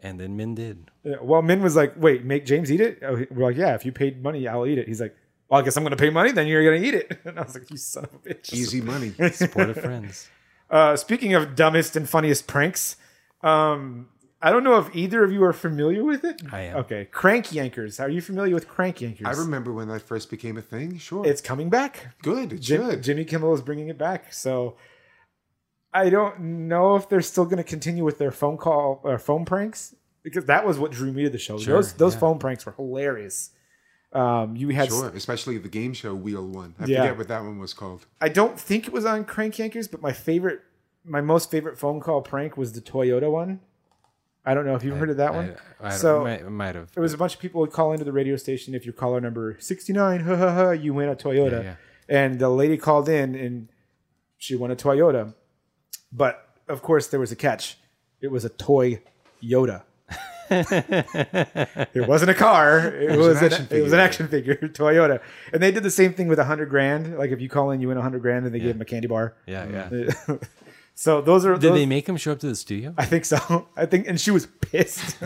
and 0.02 0.20
then 0.20 0.36
Min 0.36 0.54
did. 0.54 0.90
Yeah, 1.04 1.16
Well, 1.22 1.40
Min 1.40 1.62
was 1.62 1.74
like, 1.74 1.94
"Wait, 1.96 2.22
make 2.24 2.44
James 2.44 2.70
eat 2.70 2.82
it?" 2.82 2.98
Oh, 3.02 3.24
We're 3.30 3.46
like, 3.46 3.56
"Yeah, 3.56 3.74
if 3.74 3.86
you 3.86 3.92
paid 3.92 4.22
money, 4.22 4.46
I'll 4.46 4.66
eat 4.66 4.76
it." 4.78 4.86
He's 4.88 5.00
like, 5.00 5.16
"Well, 5.48 5.60
I 5.60 5.64
guess 5.64 5.76
I'm 5.76 5.82
gonna 5.82 5.96
pay 5.96 6.10
money. 6.10 6.32
Then 6.32 6.46
you're 6.46 6.64
gonna 6.64 6.84
eat 6.84 6.94
it." 6.94 7.20
And 7.24 7.38
I 7.38 7.42
was 7.42 7.54
like, 7.54 7.70
"You 7.70 7.76
son 7.76 8.04
of 8.04 8.14
a 8.14 8.18
bitch!" 8.18 8.52
Easy 8.52 8.80
money. 8.80 9.12
Support 9.32 9.70
of 9.70 9.80
friends. 9.80 10.28
Uh, 10.70 10.96
speaking 10.96 11.34
of 11.34 11.54
dumbest 11.54 11.96
and 11.96 12.08
funniest 12.08 12.46
pranks, 12.46 12.96
um, 13.42 14.08
I 14.40 14.50
don't 14.50 14.62
know 14.62 14.78
if 14.78 14.94
either 14.94 15.24
of 15.24 15.32
you 15.32 15.42
are 15.44 15.52
familiar 15.52 16.04
with 16.04 16.24
it. 16.24 16.42
I 16.52 16.60
am. 16.62 16.76
Okay, 16.78 17.06
Crank 17.06 17.46
Yankers. 17.46 18.00
Are 18.00 18.08
you 18.08 18.20
familiar 18.20 18.54
with 18.54 18.68
Crank 18.68 18.98
Yankers? 18.98 19.26
I 19.26 19.32
remember 19.32 19.72
when 19.72 19.88
that 19.88 20.02
first 20.02 20.30
became 20.30 20.56
a 20.56 20.62
thing. 20.62 20.98
Sure. 20.98 21.26
It's 21.26 21.40
coming 21.40 21.70
back. 21.70 22.14
good. 22.22 22.52
It 22.52 22.60
Jim, 22.60 22.90
should. 22.90 23.02
Jimmy 23.02 23.24
Kimmel 23.24 23.54
is 23.54 23.62
bringing 23.62 23.88
it 23.88 23.98
back. 23.98 24.32
So 24.32 24.76
I 25.92 26.10
don't 26.10 26.68
know 26.68 26.94
if 26.96 27.08
they're 27.08 27.22
still 27.22 27.44
going 27.44 27.56
to 27.56 27.64
continue 27.64 28.04
with 28.04 28.18
their 28.18 28.30
phone 28.30 28.56
call 28.56 29.00
or 29.02 29.18
phone 29.18 29.44
pranks 29.44 29.94
because 30.22 30.44
that 30.44 30.66
was 30.66 30.78
what 30.78 30.92
drew 30.92 31.12
me 31.12 31.24
to 31.24 31.30
the 31.30 31.38
show. 31.38 31.58
Sure, 31.58 31.74
those 31.74 31.94
those 31.94 32.14
yeah. 32.14 32.20
phone 32.20 32.38
pranks 32.38 32.64
were 32.64 32.72
hilarious. 32.72 33.50
Um, 34.12 34.56
you 34.56 34.68
had 34.70 34.88
Sure. 34.88 35.08
Especially 35.10 35.58
the 35.58 35.68
game 35.68 35.92
show 35.92 36.14
Wheel 36.14 36.46
one. 36.46 36.74
I 36.78 36.86
Yeah. 36.86 37.02
forget 37.02 37.18
what 37.18 37.28
that 37.28 37.42
one 37.42 37.58
was 37.58 37.74
called. 37.74 38.06
I 38.20 38.28
don't 38.30 38.58
think 38.58 38.86
it 38.86 38.92
was 38.92 39.04
on 39.04 39.24
Crank 39.24 39.54
Yankers, 39.56 39.90
but 39.90 40.00
my 40.00 40.12
favorite, 40.12 40.60
my 41.04 41.20
most 41.20 41.50
favorite 41.50 41.78
phone 41.78 42.00
call 42.00 42.22
prank 42.22 42.56
was 42.56 42.72
the 42.72 42.80
Toyota 42.80 43.30
one. 43.30 43.60
I 44.46 44.54
don't 44.54 44.64
know 44.64 44.74
if 44.74 44.82
you've 44.82 44.96
heard 44.96 45.10
of 45.10 45.18
that 45.18 45.34
one. 45.34 45.56
I, 45.78 45.88
I, 45.88 45.90
so 45.90 46.22
might, 46.24 46.48
might 46.50 46.74
have. 46.74 46.90
it 46.96 47.00
was 47.00 47.12
a 47.12 47.18
bunch 47.18 47.34
of 47.34 47.40
people 47.40 47.60
would 47.60 47.72
call 47.72 47.92
into 47.92 48.04
the 48.06 48.12
radio 48.12 48.36
station. 48.36 48.74
If 48.74 48.86
your 48.86 48.94
caller 48.94 49.20
number 49.20 49.56
sixty 49.60 49.92
nine, 49.92 50.20
ha 50.20 50.36
ha 50.36 50.54
ha, 50.54 50.70
you 50.70 50.94
win 50.94 51.10
a 51.10 51.14
Toyota. 51.16 51.62
Yeah, 51.62 51.74
And 52.08 52.38
the 52.38 52.48
lady 52.48 52.78
called 52.78 53.10
in 53.10 53.34
and 53.34 53.68
she 54.38 54.56
won 54.56 54.70
a 54.70 54.76
Toyota, 54.76 55.34
but 56.10 56.48
of 56.66 56.80
course 56.80 57.08
there 57.08 57.20
was 57.20 57.30
a 57.30 57.36
catch. 57.36 57.76
It 58.22 58.28
was 58.28 58.44
a 58.46 58.48
toy 58.48 59.02
Yoda. 59.42 59.82
It 60.50 62.08
wasn't 62.08 62.30
a 62.30 62.34
car. 62.34 62.78
It, 62.98 63.16
was, 63.16 63.28
was 63.28 63.38
an 63.38 63.46
an, 63.46 63.52
action 63.52 63.68
it 63.70 63.82
was 63.82 63.92
an 63.92 63.98
figure. 63.98 64.00
action 64.00 64.28
figure, 64.28 64.54
Toyota. 64.72 65.20
And 65.52 65.62
they 65.62 65.70
did 65.70 65.82
the 65.82 65.90
same 65.90 66.12
thing 66.14 66.28
with 66.28 66.38
a 66.38 66.44
hundred 66.44 66.68
grand. 66.70 67.16
Like 67.18 67.30
if 67.30 67.40
you 67.40 67.48
call 67.48 67.70
in, 67.70 67.80
you 67.80 67.88
win 67.88 67.96
a 67.96 68.02
hundred 68.02 68.22
grand, 68.22 68.44
and 68.46 68.54
they 68.54 68.58
gave 68.58 68.74
them 68.74 68.80
a 68.80 68.84
candy 68.84 69.08
bar. 69.08 69.34
yeah, 69.46 69.88
yeah. 69.90 70.36
so 70.94 71.20
those 71.20 71.46
are. 71.46 71.54
Did 71.54 71.62
those, 71.72 71.78
they 71.78 71.86
make 71.86 72.08
him 72.08 72.16
show 72.16 72.32
up 72.32 72.38
to 72.40 72.46
the 72.48 72.56
studio? 72.56 72.94
I 72.98 73.04
think 73.06 73.24
so. 73.24 73.68
I 73.76 73.86
think, 73.86 74.06
and 74.08 74.20
she 74.20 74.30
was 74.30 74.46
pissed. 74.60 75.16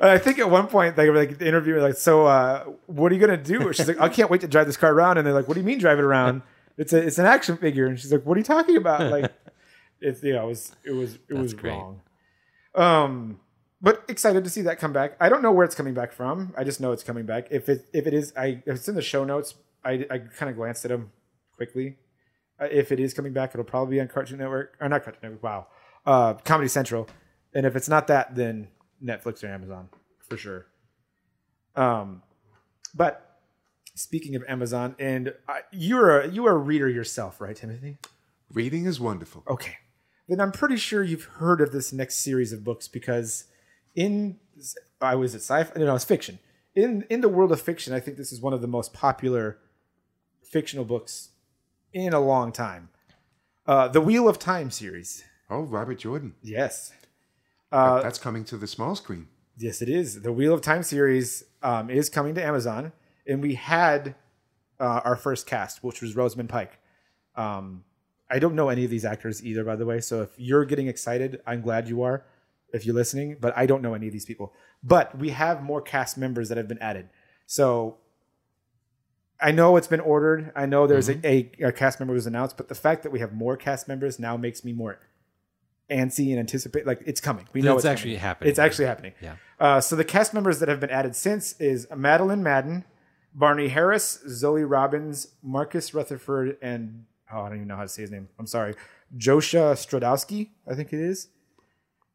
I 0.00 0.18
think 0.18 0.38
at 0.38 0.50
one 0.50 0.66
point 0.66 0.96
they 0.96 1.10
were 1.10 1.16
like 1.16 1.38
the 1.38 1.46
interviewer, 1.46 1.80
like, 1.80 1.96
"So, 1.96 2.26
uh, 2.26 2.64
what 2.86 3.12
are 3.12 3.14
you 3.14 3.20
gonna 3.20 3.36
do?" 3.36 3.72
She's 3.72 3.88
like, 3.88 4.00
"I 4.00 4.08
can't 4.08 4.30
wait 4.30 4.40
to 4.42 4.48
drive 4.48 4.66
this 4.66 4.76
car 4.76 4.92
around." 4.92 5.18
And 5.18 5.26
they're 5.26 5.34
like, 5.34 5.48
"What 5.48 5.54
do 5.54 5.60
you 5.60 5.66
mean 5.66 5.78
drive 5.78 5.98
it 5.98 6.04
around? 6.04 6.42
It's 6.76 6.92
a 6.92 6.98
it's 6.98 7.18
an 7.18 7.26
action 7.26 7.56
figure." 7.56 7.86
And 7.86 7.98
she's 7.98 8.12
like, 8.12 8.24
"What 8.24 8.36
are 8.36 8.40
you 8.40 8.44
talking 8.44 8.76
about?" 8.76 9.10
Like, 9.10 9.32
it's 10.00 10.22
you 10.22 10.32
know, 10.32 10.44
it 10.44 10.48
was 10.48 10.76
it 10.84 10.92
was 10.92 11.18
it 11.28 11.34
was 11.34 11.52
great. 11.54 11.72
wrong. 11.72 12.00
Um, 12.74 13.40
but 13.82 14.04
excited 14.08 14.44
to 14.44 14.50
see 14.50 14.62
that 14.62 14.78
come 14.78 14.92
back. 14.92 15.16
I 15.20 15.28
don't 15.28 15.42
know 15.42 15.52
where 15.52 15.64
it's 15.64 15.74
coming 15.74 15.94
back 15.94 16.12
from. 16.12 16.54
I 16.56 16.64
just 16.64 16.80
know 16.80 16.92
it's 16.92 17.02
coming 17.02 17.26
back. 17.26 17.48
If 17.50 17.68
it 17.68 17.86
if 17.92 18.06
it 18.06 18.14
is, 18.14 18.32
I 18.36 18.62
if 18.66 18.76
it's 18.76 18.88
in 18.88 18.94
the 18.94 19.02
show 19.02 19.24
notes. 19.24 19.54
I 19.84 20.06
I 20.10 20.18
kind 20.18 20.50
of 20.50 20.56
glanced 20.56 20.84
at 20.84 20.90
them 20.90 21.10
quickly. 21.56 21.96
Uh, 22.60 22.68
if 22.70 22.92
it 22.92 23.00
is 23.00 23.14
coming 23.14 23.32
back, 23.32 23.52
it'll 23.54 23.64
probably 23.64 23.96
be 23.96 24.00
on 24.00 24.08
Cartoon 24.08 24.38
Network 24.38 24.76
or 24.80 24.88
not 24.88 25.02
Cartoon 25.04 25.20
Network. 25.22 25.42
Wow, 25.42 25.66
uh, 26.04 26.34
Comedy 26.34 26.68
Central. 26.68 27.08
And 27.54 27.66
if 27.66 27.74
it's 27.74 27.88
not 27.88 28.06
that, 28.08 28.34
then 28.34 28.68
Netflix 29.02 29.42
or 29.42 29.48
Amazon 29.48 29.88
for 30.28 30.36
sure. 30.36 30.66
Um, 31.74 32.22
but 32.94 33.40
speaking 33.94 34.34
of 34.36 34.44
Amazon, 34.48 34.94
and 34.98 35.34
I, 35.48 35.60
you're 35.72 36.20
a 36.20 36.28
you 36.28 36.46
are 36.46 36.52
a 36.52 36.58
reader 36.58 36.88
yourself, 36.88 37.40
right, 37.40 37.56
Timothy? 37.56 37.98
Reading 38.52 38.84
is 38.84 39.00
wonderful. 39.00 39.44
Okay, 39.48 39.76
then 40.30 40.40
I'm 40.40 40.52
pretty 40.52 40.76
sure 40.76 41.02
you've 41.02 41.24
heard 41.24 41.60
of 41.60 41.72
this 41.72 41.92
next 41.92 42.16
series 42.16 42.52
of 42.52 42.62
books 42.62 42.88
because 42.88 43.44
in 43.94 44.38
I 45.00 45.14
was 45.16 45.34
at 45.34 45.40
sci-fi, 45.40 45.78
no, 45.78 45.94
it's 45.94 46.04
fiction. 46.04 46.38
In 46.74 47.04
in 47.10 47.20
the 47.20 47.28
world 47.28 47.50
of 47.52 47.60
fiction, 47.60 47.92
I 47.92 48.00
think 48.00 48.16
this 48.16 48.32
is 48.32 48.40
one 48.40 48.52
of 48.52 48.60
the 48.60 48.68
most 48.68 48.92
popular 48.92 49.58
fictional 50.42 50.84
books 50.84 51.30
in 51.92 52.12
a 52.12 52.20
long 52.20 52.52
time. 52.52 52.90
Uh, 53.66 53.88
the 53.88 54.00
Wheel 54.00 54.28
of 54.28 54.38
Time 54.38 54.70
series. 54.70 55.24
Oh, 55.48 55.62
Robert 55.62 55.98
Jordan. 55.98 56.34
Yes. 56.42 56.92
But 57.70 58.02
that's 58.02 58.18
coming 58.18 58.44
to 58.44 58.56
the 58.56 58.66
small 58.66 58.94
screen. 58.96 59.28
Yes, 59.56 59.82
it 59.82 59.88
is. 59.88 60.22
The 60.22 60.32
Wheel 60.32 60.54
of 60.54 60.60
Time 60.60 60.82
series 60.82 61.44
um, 61.62 61.90
is 61.90 62.08
coming 62.08 62.34
to 62.34 62.44
Amazon, 62.44 62.92
and 63.26 63.42
we 63.42 63.54
had 63.54 64.14
uh, 64.78 65.00
our 65.04 65.16
first 65.16 65.46
cast, 65.46 65.84
which 65.84 66.00
was 66.00 66.16
Rosamund 66.16 66.48
Pike. 66.48 66.78
Um, 67.36 67.84
I 68.30 68.38
don't 68.38 68.54
know 68.54 68.68
any 68.68 68.84
of 68.84 68.90
these 68.90 69.04
actors 69.04 69.44
either, 69.44 69.64
by 69.64 69.76
the 69.76 69.84
way. 69.86 70.00
So 70.00 70.22
if 70.22 70.30
you're 70.36 70.64
getting 70.64 70.86
excited, 70.86 71.40
I'm 71.46 71.60
glad 71.62 71.88
you 71.88 72.02
are. 72.02 72.24
If 72.72 72.86
you're 72.86 72.94
listening, 72.94 73.36
but 73.40 73.52
I 73.56 73.66
don't 73.66 73.82
know 73.82 73.94
any 73.94 74.06
of 74.06 74.12
these 74.12 74.24
people. 74.24 74.52
But 74.82 75.18
we 75.18 75.30
have 75.30 75.60
more 75.62 75.82
cast 75.82 76.16
members 76.16 76.48
that 76.50 76.56
have 76.56 76.68
been 76.68 76.78
added. 76.78 77.08
So 77.46 77.96
I 79.40 79.50
know 79.50 79.76
it's 79.76 79.88
been 79.88 79.98
ordered. 80.00 80.52
I 80.54 80.66
know 80.66 80.86
there's 80.86 81.08
a, 81.08 81.18
a, 81.26 81.50
a 81.60 81.72
cast 81.72 81.98
member 81.98 82.14
was 82.14 82.28
announced, 82.28 82.56
but 82.56 82.68
the 82.68 82.76
fact 82.76 83.02
that 83.02 83.10
we 83.10 83.18
have 83.18 83.32
more 83.32 83.56
cast 83.56 83.88
members 83.88 84.20
now 84.20 84.36
makes 84.36 84.64
me 84.64 84.72
more 84.72 85.00
antsy 85.90 86.30
and 86.30 86.38
anticipate. 86.38 86.86
Like 86.86 87.02
it's 87.06 87.20
coming. 87.20 87.48
We 87.52 87.60
know 87.62 87.74
It's 87.74 87.84
it's, 87.84 87.90
actually 87.90 88.12
coming. 88.12 88.20
happening. 88.20 88.50
It's 88.50 88.58
actually 88.60 88.84
happening. 88.86 89.12
Yeah. 89.20 89.34
Uh, 89.58 89.80
so 89.80 89.96
the 89.96 90.04
cast 90.04 90.32
members 90.32 90.60
that 90.60 90.68
have 90.68 90.78
been 90.78 90.90
added 90.90 91.16
since 91.16 91.60
is 91.60 91.88
Madeline 91.94 92.42
Madden, 92.44 92.84
Barney 93.34 93.68
Harris, 93.68 94.20
Zoe 94.28 94.62
Robbins, 94.62 95.28
Marcus 95.42 95.92
Rutherford, 95.92 96.56
and 96.62 97.06
oh, 97.32 97.40
I 97.42 97.48
don't 97.48 97.56
even 97.58 97.68
know 97.68 97.76
how 97.76 97.82
to 97.82 97.88
say 97.88 98.02
his 98.02 98.10
name. 98.10 98.28
I'm 98.38 98.46
sorry, 98.46 98.74
Josha 99.16 99.72
Stradowski, 99.74 100.50
I 100.70 100.74
think 100.74 100.92
it 100.92 101.00
is. 101.00 101.28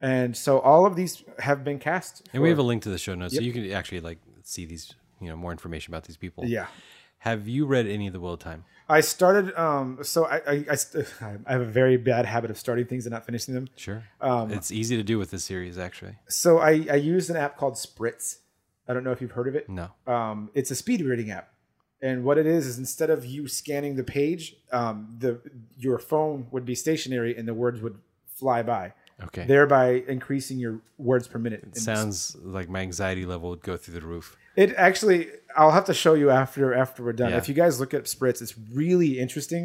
And 0.01 0.35
so 0.35 0.59
all 0.59 0.85
of 0.85 0.95
these 0.95 1.23
have 1.39 1.63
been 1.63 1.79
cast. 1.79 2.27
And 2.33 2.43
we 2.43 2.49
have 2.49 2.59
a 2.59 2.63
link 2.63 2.83
to 2.83 2.89
the 2.89 2.97
show 2.97 3.15
notes, 3.15 3.35
so 3.35 3.41
you 3.41 3.53
can 3.53 3.71
actually 3.71 4.01
like 4.01 4.19
see 4.43 4.65
these, 4.65 4.93
you 5.19 5.29
know, 5.29 5.35
more 5.35 5.51
information 5.51 5.93
about 5.93 6.03
these 6.03 6.17
people. 6.17 6.45
yeah. 6.45 6.67
Have 7.19 7.47
you 7.47 7.65
read 7.65 7.87
any 7.87 8.05
of 8.05 8.13
the 8.13 8.19
Wheel 8.19 8.33
of 8.33 8.39
Time? 8.39 8.65
I 8.87 9.01
started. 9.01 9.57
Um, 9.57 9.99
so 10.03 10.25
I, 10.25 10.41
I, 10.47 10.65
I, 10.69 10.75
st- 10.75 11.11
I 11.47 11.51
have 11.53 11.61
a 11.61 11.65
very 11.65 11.97
bad 11.97 12.27
habit 12.27 12.51
of 12.51 12.57
starting 12.59 12.85
things 12.85 13.07
and 13.07 13.13
not 13.13 13.25
finishing 13.25 13.55
them. 13.55 13.67
Sure. 13.75 14.03
Um, 14.21 14.51
it's 14.51 14.69
easy 14.69 14.95
to 14.95 15.01
do 15.01 15.17
with 15.17 15.31
this 15.31 15.43
series, 15.43 15.79
actually. 15.79 16.17
So 16.27 16.59
I, 16.59 16.85
I 16.91 16.95
used 16.95 17.31
an 17.31 17.35
app 17.35 17.57
called 17.57 17.75
Spritz. 17.75 18.37
I 18.87 18.93
don't 18.93 19.03
know 19.03 19.11
if 19.11 19.21
you've 19.21 19.31
heard 19.31 19.47
of 19.47 19.55
it. 19.55 19.67
No. 19.67 19.89
um, 20.05 20.51
it's 20.53 20.69
a 20.69 20.75
speed 20.75 21.01
reading 21.01 21.31
app 21.31 21.49
and 22.05 22.23
what 22.27 22.37
it 22.41 22.45
is 22.57 22.63
is 22.71 22.77
instead 22.85 23.09
of 23.15 23.19
you 23.33 23.41
scanning 23.47 23.93
the 24.01 24.03
page 24.19 24.43
um, 24.79 24.95
the 25.23 25.31
your 25.85 25.97
phone 26.11 26.37
would 26.51 26.65
be 26.71 26.75
stationary 26.85 27.31
and 27.37 27.45
the 27.51 27.53
words 27.63 27.77
would 27.83 27.97
fly 28.41 28.61
by 28.75 28.85
Okay. 29.27 29.45
thereby 29.53 30.03
increasing 30.15 30.57
your 30.65 30.75
words 30.97 31.25
per 31.31 31.39
minute 31.39 31.61
And 31.63 31.77
Sounds 31.77 32.35
like 32.57 32.67
my 32.75 32.81
anxiety 32.89 33.25
level 33.25 33.47
would 33.51 33.61
go 33.71 33.75
through 33.81 33.95
the 33.99 34.05
roof. 34.13 34.27
it 34.63 34.69
actually 34.87 35.19
i'll 35.59 35.71
have 35.79 35.85
to 35.91 35.93
show 36.03 36.13
you 36.21 36.27
after 36.41 36.73
after 36.83 36.99
we're 37.05 37.13
done 37.23 37.31
Yeah. 37.31 37.37
if 37.41 37.47
you 37.49 37.55
guys 37.63 37.73
look 37.81 37.93
at 37.93 38.03
spritz 38.15 38.39
it's 38.45 38.55
really 38.81 39.11
interesting 39.25 39.63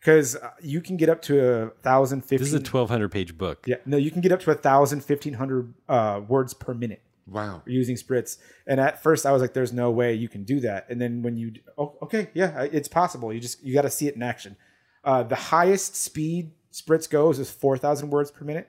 because 0.00 0.28
you 0.72 0.80
can 0.86 0.96
get 1.02 1.08
up 1.14 1.20
to 1.28 1.34
a 1.54 1.70
thousand 1.88 2.18
This 2.24 2.42
is 2.42 2.54
a 2.54 2.58
1,200 2.58 3.08
page 3.16 3.32
book. 3.42 3.58
yeah 3.72 3.76
no 3.92 3.96
you 4.06 4.10
can 4.14 4.20
get 4.26 4.32
up 4.36 4.40
to 4.46 4.50
a 4.50 4.58
thousand 4.68 4.98
fifteen 5.12 5.34
hundred 5.42 5.64
uh, 5.88 6.20
words 6.34 6.52
per 6.64 6.72
minute 6.84 7.00
Wow. 7.30 7.62
using 7.64 7.94
spritz 7.96 8.38
and 8.66 8.80
at 8.80 9.02
first 9.02 9.24
i 9.24 9.30
was 9.32 9.40
like 9.40 9.54
there's 9.54 9.72
no 9.72 9.90
way 9.90 10.12
you 10.14 10.28
can 10.28 10.42
do 10.44 10.58
that 10.60 10.86
and 10.90 11.00
then 11.00 11.22
when 11.22 11.36
you 11.36 11.52
oh, 11.78 11.94
okay 12.02 12.28
yeah 12.34 12.62
it's 12.62 12.88
possible 12.88 13.32
you 13.32 13.38
just 13.40 13.62
you 13.64 13.72
got 13.72 13.82
to 13.82 13.90
see 13.90 14.08
it 14.08 14.16
in 14.16 14.22
action 14.22 14.56
uh, 15.04 15.22
the 15.22 15.36
highest 15.36 15.94
speed 15.96 16.50
spritz 16.72 17.08
goes 17.08 17.38
is 17.38 17.50
4000 17.50 18.10
words 18.10 18.30
per 18.30 18.44
minute 18.44 18.68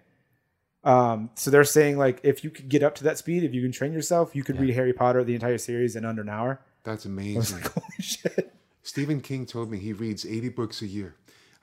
um, 0.84 1.30
so 1.36 1.52
they're 1.52 1.64
saying 1.64 1.98
like 1.98 2.20
if 2.24 2.44
you 2.44 2.50
could 2.50 2.70
get 2.70 2.82
up 2.84 2.96
to 2.96 3.04
that 3.04 3.18
speed 3.18 3.44
if 3.44 3.54
you 3.54 3.62
can 3.62 3.72
train 3.72 3.94
yourself 3.94 4.36
you 4.36 4.44
could 4.44 4.60
read 4.60 4.74
harry 4.74 4.94
potter 4.94 5.24
the 5.24 5.34
entire 5.36 5.58
series 5.58 5.96
in 5.96 6.06
under 6.06 6.22
an 6.22 6.30
hour 6.30 6.62
That's 6.84 7.06
amazing. 7.14 7.62
like 7.62 7.72
holy 7.74 7.86
shit 8.00 8.54
Stephen 8.84 9.22
King 9.22 9.46
told 9.46 9.70
me 9.70 9.78
he 9.78 9.94
reads 9.94 10.26
80 10.26 10.50
books 10.50 10.82
a 10.82 10.88
year. 10.88 11.14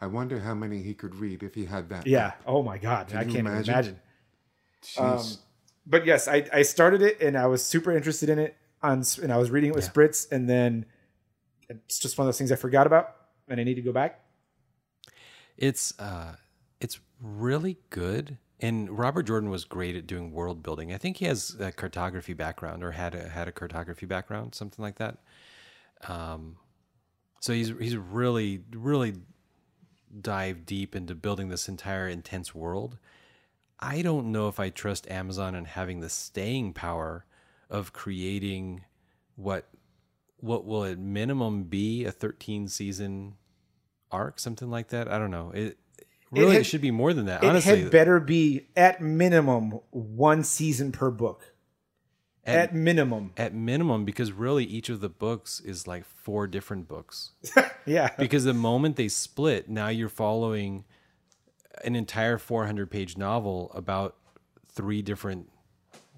I 0.00 0.06
wonder 0.06 0.38
how 0.38 0.54
many 0.54 0.82
he 0.82 0.94
could 0.94 1.16
read 1.16 1.42
if 1.42 1.54
he 1.54 1.64
had 1.64 1.88
that. 1.88 2.06
yeah 2.06 2.32
oh 2.46 2.62
my 2.62 2.78
god 2.78 3.08
i 3.12 3.24
can't 3.24 3.30
even 3.30 3.46
imagine? 3.46 3.74
imagine 3.74 4.00
Jeez. 4.84 5.38
But 5.88 6.06
yes 6.06 6.28
I, 6.28 6.46
I 6.52 6.62
started 6.62 7.02
it 7.02 7.20
and 7.20 7.36
i 7.36 7.46
was 7.46 7.64
super 7.64 7.96
interested 7.96 8.28
in 8.28 8.38
it 8.38 8.56
on 8.82 9.02
and 9.22 9.32
i 9.32 9.36
was 9.36 9.50
reading 9.50 9.70
it 9.70 9.74
with 9.74 9.92
spritz 9.92 10.30
and 10.30 10.48
then 10.48 10.86
it's 11.68 11.98
just 11.98 12.18
one 12.18 12.26
of 12.26 12.28
those 12.28 12.38
things 12.38 12.52
i 12.52 12.56
forgot 12.56 12.86
about 12.86 13.16
and 13.48 13.60
i 13.60 13.64
need 13.64 13.74
to 13.74 13.82
go 13.82 13.92
back 13.92 14.20
It's 15.58 15.92
uh, 15.98 16.36
it's 16.80 17.00
really 17.20 17.78
good. 17.90 18.38
And 18.60 18.96
Robert 18.96 19.24
Jordan 19.24 19.50
was 19.50 19.64
great 19.64 19.94
at 19.96 20.06
doing 20.06 20.32
world 20.32 20.62
building. 20.62 20.92
I 20.92 20.98
think 20.98 21.18
he 21.18 21.26
has 21.26 21.56
a 21.60 21.70
cartography 21.70 22.32
background 22.32 22.82
or 22.82 22.92
had 22.92 23.14
a, 23.14 23.28
had 23.28 23.46
a 23.46 23.52
cartography 23.52 24.06
background, 24.06 24.54
something 24.54 24.82
like 24.82 24.96
that. 24.96 25.18
Um, 26.08 26.56
so 27.40 27.52
he's 27.52 27.72
he's 27.78 27.96
really 27.96 28.62
really 28.72 29.14
dive 30.20 30.64
deep 30.64 30.96
into 30.96 31.14
building 31.14 31.48
this 31.48 31.68
entire 31.68 32.08
intense 32.08 32.54
world. 32.54 32.98
I 33.80 34.02
don't 34.02 34.32
know 34.32 34.48
if 34.48 34.58
I 34.58 34.70
trust 34.70 35.10
Amazon 35.10 35.54
and 35.54 35.66
having 35.66 36.00
the 36.00 36.08
staying 36.08 36.72
power 36.72 37.24
of 37.70 37.92
creating 37.92 38.84
what 39.36 39.68
what 40.40 40.64
will 40.64 40.84
at 40.84 40.98
minimum 40.98 41.64
be 41.64 42.04
a 42.04 42.12
13 42.12 42.68
season 42.68 43.34
arc, 44.10 44.38
something 44.38 44.70
like 44.70 44.88
that. 44.88 45.08
I 45.08 45.18
don't 45.18 45.30
know. 45.32 45.50
It 45.52 45.78
really 46.30 46.52
had- 46.52 46.60
it 46.60 46.64
should 46.64 46.80
be 46.80 46.90
more 46.92 47.12
than 47.12 47.26
that. 47.26 47.42
it 47.42 47.46
Honestly, 47.48 47.82
had 47.82 47.90
better 47.90 48.20
be 48.20 48.68
at 48.76 49.00
minimum 49.00 49.80
one 49.90 50.44
season 50.44 50.92
per 50.92 51.10
book 51.10 51.54
at, 52.44 52.56
at 52.70 52.74
minimum 52.74 53.32
at 53.36 53.52
minimum, 53.52 54.04
because 54.04 54.32
really 54.32 54.64
each 54.64 54.88
of 54.88 55.00
the 55.00 55.08
books 55.08 55.60
is 55.60 55.86
like 55.86 56.04
four 56.04 56.46
different 56.46 56.88
books. 56.88 57.32
yeah 57.86 58.10
because 58.18 58.44
the 58.44 58.54
moment 58.54 58.96
they 58.96 59.08
split, 59.08 59.68
now 59.68 59.88
you're 59.88 60.08
following 60.08 60.84
an 61.84 61.96
entire 61.96 62.38
400 62.38 62.90
page 62.90 63.16
novel 63.16 63.70
about 63.74 64.16
three 64.72 65.02
different 65.02 65.50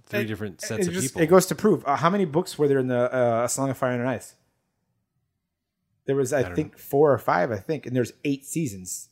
three 0.07 0.25
different 0.25 0.61
sets 0.61 0.87
of 0.89 0.93
just, 0.93 1.09
people. 1.09 1.23
it 1.23 1.27
goes 1.27 1.47
to 1.47 1.55
prove 1.55 1.85
uh, 1.87 1.97
how 1.97 2.11
many 2.11 2.25
books 2.25 2.59
were 2.59 2.67
there 2.67 2.79
in 2.79 2.89
the 2.89 3.15
uh, 3.15 3.45
a 3.45 3.49
song 3.49 3.71
of 3.71 3.79
fire 3.79 3.93
and 3.93 4.09
ice 4.09 4.35
there 6.07 6.17
was 6.17 6.33
i, 6.33 6.43
don't 6.43 6.57
think 6.57 6.77
four 6.77 7.13
or 7.13 7.19
five 7.19 7.53
i 7.53 7.57
think 7.57 7.87
and 7.87 7.95
there's 7.95 8.13
eight 8.25 8.45
seasons 8.45 9.09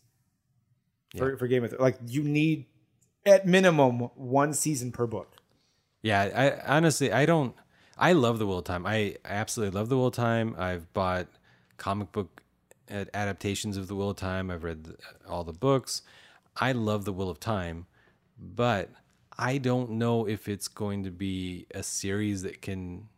for, 1.17 1.37
for 1.37 1.47
game 1.47 1.65
of 1.65 1.71
Thrones. 1.71 1.81
like 1.81 1.99
you 2.07 2.23
need 2.23 2.67
at 3.25 3.47
minimum 3.47 4.01
one 4.17 4.53
season 4.53 4.93
per 4.93 5.07
book 5.07 5.37
Yeah, 6.03 6.61
I 6.67 6.77
honestly 6.77 7.13
I 7.13 7.27
don't 7.27 7.55
I 7.97 8.13
love 8.13 8.39
the 8.39 8.47
Wheel 8.47 8.59
of 8.59 8.65
Time. 8.65 8.87
I 8.87 9.17
absolutely 9.25 9.77
love 9.79 9.89
the 9.89 9.97
Wheel 9.97 10.07
of 10.07 10.15
Time. 10.15 10.55
I've 10.57 10.93
bought 10.93 11.27
comic 11.79 12.13
book 12.13 12.43
adaptations 12.89 13.77
of 13.77 13.89
the 13.89 13.97
Wheel 13.97 14.11
of 14.11 14.17
Time. 14.17 14.51
I've 14.51 14.63
read 14.63 14.85
the, 14.85 14.97
all 15.29 15.45
the 15.45 15.53
books. 15.53 16.03
I 16.61 16.73
love 16.73 17.05
the 17.05 17.13
Wheel 17.13 17.31
of 17.31 17.41
Time, 17.41 17.87
but 18.39 18.91
I 19.39 19.59
don't 19.59 19.91
know 19.93 20.27
if 20.27 20.49
it's 20.49 20.69
going 20.69 21.05
to 21.05 21.11
be 21.11 21.67
a 21.75 21.83
series 21.83 22.43
that 22.43 22.61
can 22.63 23.09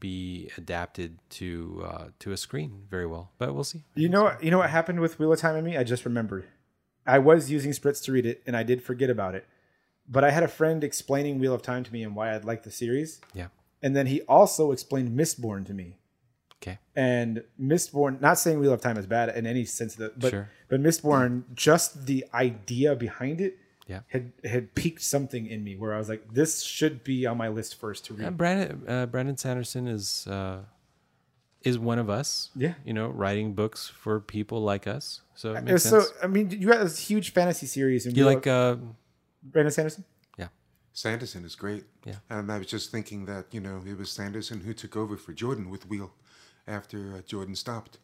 be 0.00 0.50
adapted 0.58 1.18
to 1.30 1.82
uh, 1.86 2.04
to 2.18 2.32
a 2.32 2.36
screen 2.36 2.82
very 2.90 3.06
well. 3.06 3.30
But 3.38 3.54
we'll 3.54 3.64
see. 3.64 3.84
You 3.94 4.08
know 4.08 4.24
what? 4.24 4.42
You 4.44 4.50
know 4.50 4.58
what 4.58 4.70
happened 4.70 5.00
with 5.00 5.18
Wheel 5.18 5.32
of 5.32 5.38
Time 5.40 5.56
and 5.56 5.64
me? 5.64 5.76
I 5.76 5.84
just 5.84 6.04
remembered. 6.04 6.44
I 7.06 7.18
was 7.18 7.50
using 7.50 7.72
Spritz 7.72 8.02
to 8.04 8.12
read 8.12 8.26
it, 8.26 8.42
and 8.46 8.56
I 8.56 8.62
did 8.62 8.82
forget 8.82 9.10
about 9.10 9.34
it. 9.34 9.46
But 10.08 10.24
I 10.24 10.30
had 10.30 10.42
a 10.42 10.48
friend 10.48 10.82
explaining 10.84 11.38
Wheel 11.38 11.54
of 11.54 11.62
Time 11.62 11.84
to 11.84 11.92
me 11.92 12.02
and 12.02 12.14
why 12.14 12.34
I'd 12.34 12.44
like 12.44 12.64
the 12.64 12.70
series, 12.70 13.20
Yeah. 13.34 13.48
and 13.82 13.94
then 13.96 14.06
he 14.06 14.20
also 14.22 14.72
explained 14.72 15.16
Mistborn 15.18 15.64
to 15.66 15.74
me. 15.74 15.98
Okay. 16.62 16.78
And 16.94 17.42
Mistborn, 17.60 18.20
not 18.20 18.38
saying 18.38 18.60
Wheel 18.60 18.72
of 18.72 18.80
Time 18.80 18.96
is 18.96 19.06
bad 19.06 19.28
in 19.36 19.46
any 19.46 19.64
sense 19.64 19.94
of 19.94 19.98
the, 19.98 20.12
but 20.16 20.30
Sure. 20.30 20.48
but 20.68 20.80
Mistborn, 20.80 21.42
just 21.54 22.06
the 22.06 22.24
idea 22.32 22.94
behind 22.94 23.40
it, 23.40 23.58
Yeah. 23.88 24.00
had 24.08 24.32
had 24.44 24.74
piqued 24.76 25.02
something 25.02 25.46
in 25.46 25.64
me 25.64 25.74
where 25.76 25.92
I 25.92 25.98
was 25.98 26.08
like, 26.08 26.32
this 26.32 26.62
should 26.62 27.02
be 27.02 27.26
on 27.26 27.36
my 27.36 27.48
list 27.48 27.80
first 27.80 28.04
to 28.06 28.14
read. 28.14 28.26
Uh, 28.26 28.30
Brandon 28.30 28.82
uh, 28.88 29.06
Brandon 29.06 29.36
Sanderson 29.36 29.88
is 29.88 30.26
uh, 30.28 30.60
is 31.62 31.78
one 31.78 31.98
of 31.98 32.08
us. 32.08 32.50
Yeah. 32.54 32.74
You 32.84 32.92
know, 32.92 33.08
writing 33.08 33.54
books 33.54 33.88
for 33.88 34.20
people 34.20 34.62
like 34.62 34.86
us. 34.86 35.22
So 35.34 35.52
it 35.52 35.56
And 35.58 35.64
makes 35.66 35.82
so 35.82 36.00
sense. 36.00 36.12
I 36.22 36.26
mean, 36.28 36.50
you 36.50 36.68
got 36.68 36.80
this 36.82 36.98
huge 36.98 37.32
fantasy 37.32 37.66
series, 37.66 38.06
and 38.06 38.16
You 38.16 38.24
like 38.24 38.46
uh, 38.46 38.76
Brandon 39.42 39.72
Sanderson? 39.72 40.04
yeah. 40.38 40.48
Sanderson 40.92 41.44
is 41.44 41.54
great. 41.56 41.84
Yeah. 42.04 42.16
And 42.30 42.50
I 42.52 42.58
was 42.58 42.66
just 42.66 42.90
thinking 42.90 43.26
that, 43.26 43.46
you 43.52 43.60
know, 43.60 43.82
it 43.86 43.96
was 43.96 44.10
Sanderson 44.10 44.60
who 44.60 44.72
took 44.74 44.96
over 44.96 45.16
for 45.16 45.32
Jordan 45.32 45.70
with 45.70 45.88
Wheel 45.88 46.12
after 46.66 47.14
uh, 47.16 47.20
Jordan 47.22 47.54
stopped. 47.56 47.98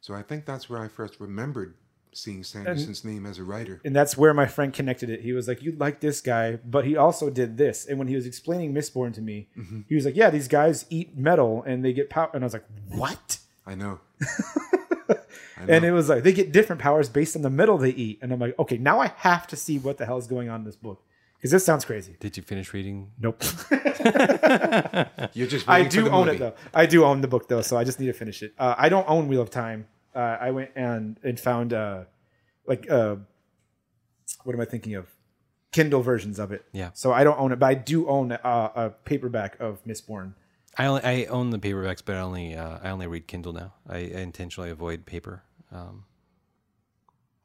So 0.00 0.14
I 0.14 0.22
think 0.22 0.44
that's 0.46 0.68
where 0.70 0.80
I 0.80 0.88
first 0.88 1.18
remembered 1.20 1.74
seeing 2.12 2.42
Sanderson's 2.44 3.04
name 3.04 3.26
as 3.26 3.38
a 3.38 3.44
writer. 3.44 3.78
and 3.84 3.94
that's 3.94 4.16
where 4.16 4.32
my 4.32 4.46
friend 4.46 4.72
connected 4.72 5.10
it. 5.10 5.20
He 5.20 5.32
was 5.32 5.46
like, 5.48 5.62
"You 5.62 5.72
like 5.72 6.00
this 6.00 6.20
guy, 6.22 6.56
but 6.64 6.86
he 6.86 6.96
also 6.96 7.28
did 7.28 7.58
this." 7.58 7.84
And 7.86 7.98
when 7.98 8.08
he 8.08 8.14
was 8.14 8.24
explaining 8.26 8.72
Mistborn 8.72 9.12
to 9.14 9.20
me, 9.20 9.48
Mm-hmm. 9.58 9.80
he 9.88 9.94
was 9.94 10.04
like, 10.06 10.16
"Yeah, 10.16 10.30
these 10.30 10.48
guys 10.48 10.86
eat 10.88 11.16
metal 11.16 11.62
and 11.66 11.84
they 11.84 11.92
get 11.92 12.08
power." 12.08 12.30
And 12.32 12.42
I 12.42 12.46
was 12.46 12.52
like, 12.54 12.64
"What?" 12.88 13.38
I 13.66 13.74
know. 13.74 14.00
And 15.68 15.84
it 15.86 15.90
was 15.92 16.08
like 16.10 16.22
they 16.22 16.32
get 16.34 16.52
different 16.52 16.82
powers 16.82 17.08
based 17.08 17.34
on 17.34 17.40
the 17.42 17.50
metal 17.50 17.78
they 17.78 17.90
eat. 17.90 18.18
And 18.22 18.30
I'm 18.32 18.38
like, 18.38 18.56
"Okay, 18.58 18.76
now 18.76 19.00
I 19.00 19.08
have 19.16 19.46
to 19.48 19.56
see 19.56 19.78
what 19.78 19.96
the 19.96 20.04
hell 20.06 20.18
is 20.18 20.26
going 20.26 20.48
on 20.50 20.60
in 20.60 20.66
this 20.66 20.76
book 20.76 21.02
because 21.36 21.50
this 21.50 21.64
sounds 21.64 21.84
crazy." 21.84 22.16
Did 22.20 22.36
you 22.36 22.42
finish 22.42 22.72
reading? 22.72 23.12
Nope. 23.18 23.42
You're 25.34 25.46
just 25.46 25.68
I 25.68 25.82
waiting 25.82 25.90
for 25.90 25.96
do 25.96 26.04
the 26.04 26.10
own 26.10 26.26
movie. 26.26 26.36
it 26.36 26.40
though. 26.40 26.54
I 26.74 26.86
do 26.86 27.04
own 27.04 27.20
the 27.20 27.28
book 27.28 27.48
though, 27.48 27.62
so 27.62 27.76
I 27.76 27.84
just 27.84 28.00
need 28.00 28.06
to 28.06 28.12
finish 28.12 28.42
it. 28.42 28.54
Uh, 28.58 28.74
I 28.76 28.88
don't 28.88 29.08
own 29.08 29.28
Wheel 29.28 29.40
of 29.42 29.50
Time. 29.50 29.86
Uh, 30.14 30.36
I 30.40 30.50
went 30.50 30.70
and 30.76 31.18
and 31.22 31.38
found 31.38 31.72
uh, 31.72 32.04
like 32.66 32.90
uh, 32.90 33.16
what 34.44 34.54
am 34.54 34.60
I 34.60 34.64
thinking 34.64 34.94
of? 34.94 35.08
Kindle 35.72 36.00
versions 36.00 36.38
of 36.38 36.52
it. 36.52 36.64
Yeah. 36.72 36.90
So 36.94 37.12
I 37.12 37.22
don't 37.22 37.38
own 37.38 37.52
it, 37.52 37.58
but 37.58 37.66
I 37.66 37.74
do 37.74 38.08
own 38.08 38.32
a, 38.32 38.40
a 38.42 38.90
paperback 39.04 39.60
of 39.60 39.84
Mistborn. 39.84 40.32
I 40.78 40.86
only 40.86 41.02
I 41.02 41.24
own 41.24 41.50
the 41.50 41.58
paperbacks, 41.58 42.02
but 42.04 42.16
I 42.16 42.20
only 42.20 42.54
uh, 42.54 42.78
I 42.82 42.90
only 42.90 43.06
read 43.06 43.26
Kindle 43.26 43.52
now. 43.52 43.74
I, 43.88 43.96
I 43.96 44.00
intentionally 44.20 44.70
avoid 44.70 45.04
paper 45.04 45.42
um, 45.70 46.04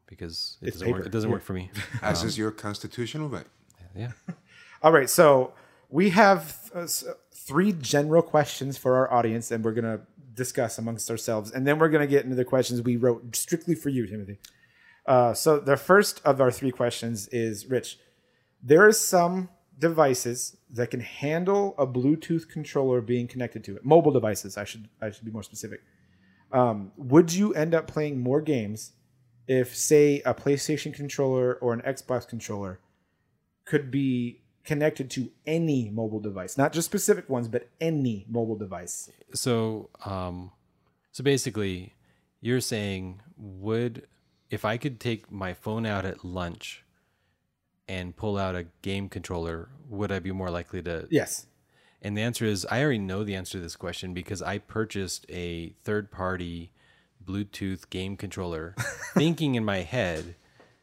because 0.07 0.57
it 0.61 0.69
It's 0.69 0.77
doesn't 0.77 0.91
work. 0.93 1.05
It 1.05 1.11
doesn't 1.11 1.29
yeah. 1.29 1.33
work 1.33 1.43
for 1.43 1.53
me. 1.53 1.71
As 2.01 2.23
is 2.23 2.37
your 2.37 2.51
constitutional 2.51 3.27
right. 3.27 3.47
Yeah. 3.95 4.11
All 4.83 4.91
right, 4.91 5.09
so 5.09 5.53
we 5.89 6.09
have 6.09 6.71
uh, 6.73 6.87
three 7.33 7.73
general 7.73 8.21
questions 8.21 8.77
for 8.77 8.95
our 8.95 9.11
audience, 9.13 9.51
and 9.51 9.63
we're 9.63 9.73
gonna 9.73 10.01
discuss 10.33 10.77
amongst 10.77 11.09
ourselves, 11.09 11.51
and 11.51 11.67
then 11.67 11.79
we're 11.79 11.89
gonna 11.89 12.07
get 12.07 12.23
into 12.23 12.35
the 12.35 12.45
questions 12.45 12.81
we 12.81 12.95
wrote 12.95 13.35
strictly 13.35 13.75
for 13.75 13.89
you, 13.89 14.07
Timothy. 14.07 14.39
Uh, 15.05 15.33
so 15.33 15.59
the 15.59 15.77
first 15.77 16.21
of 16.23 16.39
our 16.39 16.51
three 16.51 16.71
questions 16.71 17.27
is 17.29 17.65
Rich. 17.67 17.99
There 18.63 18.85
are 18.85 18.91
some 18.91 19.49
devices 19.77 20.57
that 20.69 20.91
can 20.91 20.99
handle 20.99 21.73
a 21.77 21.87
Bluetooth 21.87 22.47
controller 22.47 23.01
being 23.01 23.27
connected 23.27 23.63
to 23.63 23.75
it. 23.75 23.83
Mobile 23.83 24.11
devices, 24.11 24.57
I 24.57 24.63
should 24.63 24.87
I 25.01 25.11
should 25.11 25.25
be 25.25 25.31
more 25.31 25.43
specific. 25.43 25.81
Um, 26.51 26.91
would 26.97 27.33
you 27.33 27.53
end 27.53 27.73
up 27.73 27.87
playing 27.87 28.19
more 28.19 28.41
games 28.41 28.93
if, 29.47 29.75
say, 29.75 30.21
a 30.25 30.33
PlayStation 30.33 30.93
controller 30.93 31.55
or 31.55 31.73
an 31.73 31.81
Xbox 31.81 32.27
controller 32.27 32.79
could 33.71 33.89
be 33.89 34.41
connected 34.65 35.09
to 35.09 35.31
any 35.47 35.89
mobile 35.89 36.19
device, 36.19 36.57
not 36.57 36.73
just 36.73 36.85
specific 36.85 37.29
ones, 37.29 37.47
but 37.47 37.69
any 37.79 38.25
mobile 38.27 38.57
device. 38.57 39.09
So 39.33 39.89
um, 40.03 40.51
so 41.13 41.23
basically, 41.23 41.93
you're 42.41 42.59
saying 42.59 43.21
would 43.37 44.07
if 44.49 44.65
I 44.65 44.75
could 44.75 44.99
take 44.99 45.31
my 45.31 45.53
phone 45.53 45.85
out 45.85 46.03
at 46.03 46.25
lunch 46.25 46.83
and 47.87 48.13
pull 48.13 48.37
out 48.37 48.55
a 48.55 48.65
game 48.81 49.07
controller, 49.07 49.69
would 49.87 50.11
I 50.11 50.19
be 50.19 50.33
more 50.33 50.49
likely 50.49 50.81
to 50.81 51.07
Yes. 51.09 51.47
And 52.01 52.17
the 52.17 52.21
answer 52.23 52.43
is 52.43 52.67
I 52.69 52.83
already 52.83 52.99
know 52.99 53.23
the 53.23 53.35
answer 53.35 53.53
to 53.53 53.61
this 53.61 53.77
question 53.77 54.13
because 54.13 54.41
I 54.41 54.57
purchased 54.57 55.25
a 55.29 55.75
third 55.85 56.11
party 56.11 56.73
Bluetooth 57.23 57.89
game 57.89 58.17
controller 58.17 58.75
thinking 59.13 59.55
in 59.55 59.63
my 59.63 59.77
head, 59.77 60.35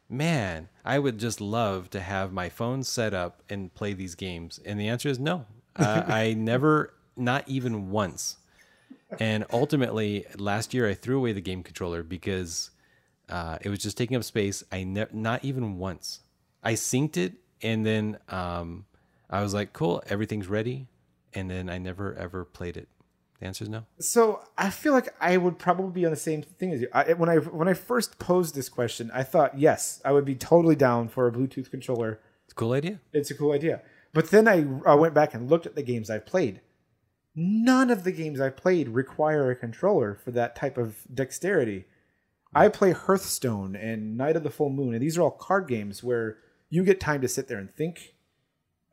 man, 0.09 0.69
I 0.83 0.99
would 0.99 1.19
just 1.19 1.39
love 1.39 1.89
to 1.91 1.99
have 1.99 2.33
my 2.33 2.49
phone 2.49 2.83
set 2.83 3.13
up 3.13 3.43
and 3.49 3.73
play 3.73 3.93
these 3.93 4.15
games. 4.15 4.59
And 4.65 4.79
the 4.79 4.87
answer 4.87 5.09
is 5.09 5.19
no. 5.19 5.45
Uh, 5.75 6.03
I 6.07 6.33
never, 6.33 6.93
not 7.15 7.47
even 7.47 7.91
once. 7.91 8.37
And 9.19 9.45
ultimately, 9.51 10.25
last 10.37 10.73
year 10.73 10.87
I 10.87 10.93
threw 10.93 11.17
away 11.17 11.33
the 11.33 11.41
game 11.41 11.63
controller 11.63 12.03
because 12.03 12.71
uh, 13.29 13.57
it 13.61 13.69
was 13.69 13.79
just 13.79 13.97
taking 13.97 14.17
up 14.17 14.23
space. 14.23 14.63
I 14.71 14.83
ne- 14.83 15.05
not 15.11 15.45
even 15.45 15.77
once. 15.77 16.21
I 16.63 16.73
synced 16.73 17.17
it 17.17 17.33
and 17.61 17.85
then 17.85 18.17
um, 18.29 18.85
I 19.29 19.41
was 19.41 19.53
like, 19.53 19.73
cool, 19.73 20.03
everything's 20.07 20.47
ready. 20.47 20.87
And 21.33 21.49
then 21.49 21.69
I 21.69 21.77
never 21.77 22.15
ever 22.15 22.43
played 22.43 22.77
it. 22.77 22.87
The 23.39 23.47
answer 23.47 23.63
is 23.63 23.69
no. 23.69 23.85
So 23.99 24.43
I 24.57 24.69
feel 24.69 24.93
like 24.93 25.15
I 25.21 25.37
would 25.37 25.57
probably 25.57 25.91
be 25.91 26.05
on 26.05 26.11
the 26.11 26.17
same 26.17 26.41
thing 26.41 26.73
as 26.73 26.81
you. 26.81 26.89
I, 26.93 27.13
when 27.13 27.29
I 27.29 27.37
when 27.37 27.69
I 27.69 27.73
first 27.73 28.19
posed 28.19 28.53
this 28.53 28.67
question, 28.67 29.09
I 29.13 29.23
thought 29.23 29.57
yes, 29.57 30.01
I 30.03 30.11
would 30.11 30.25
be 30.25 30.35
totally 30.35 30.75
down 30.75 31.07
for 31.07 31.25
a 31.27 31.31
Bluetooth 31.31 31.71
controller. 31.71 32.19
It's 32.45 32.53
a 32.53 32.55
cool 32.55 32.73
idea. 32.73 32.99
It's 33.13 33.31
a 33.31 33.35
cool 33.35 33.53
idea. 33.53 33.81
But 34.13 34.31
then 34.31 34.47
I, 34.47 34.65
I 34.85 34.95
went 34.95 35.13
back 35.13 35.33
and 35.33 35.49
looked 35.49 35.65
at 35.65 35.75
the 35.75 35.83
games 35.83 36.09
I've 36.09 36.25
played. 36.25 36.61
None 37.35 37.89
of 37.89 38.03
the 38.03 38.11
games 38.11 38.41
I've 38.41 38.57
played 38.57 38.89
require 38.89 39.49
a 39.49 39.55
controller 39.55 40.15
for 40.15 40.31
that 40.31 40.55
type 40.55 40.77
of 40.77 40.97
dexterity. 41.13 41.85
I 42.53 42.67
play 42.67 42.91
Hearthstone 42.91 43.75
and 43.75 44.17
Night 44.17 44.35
of 44.35 44.43
the 44.43 44.49
Full 44.49 44.71
Moon, 44.71 44.93
and 44.93 45.01
these 45.01 45.17
are 45.17 45.21
all 45.21 45.31
card 45.31 45.67
games 45.67 46.03
where 46.03 46.37
you 46.69 46.83
get 46.83 46.99
time 46.99 47.21
to 47.21 47.27
sit 47.27 47.47
there 47.47 47.59
and 47.59 47.71
think. 47.71 48.15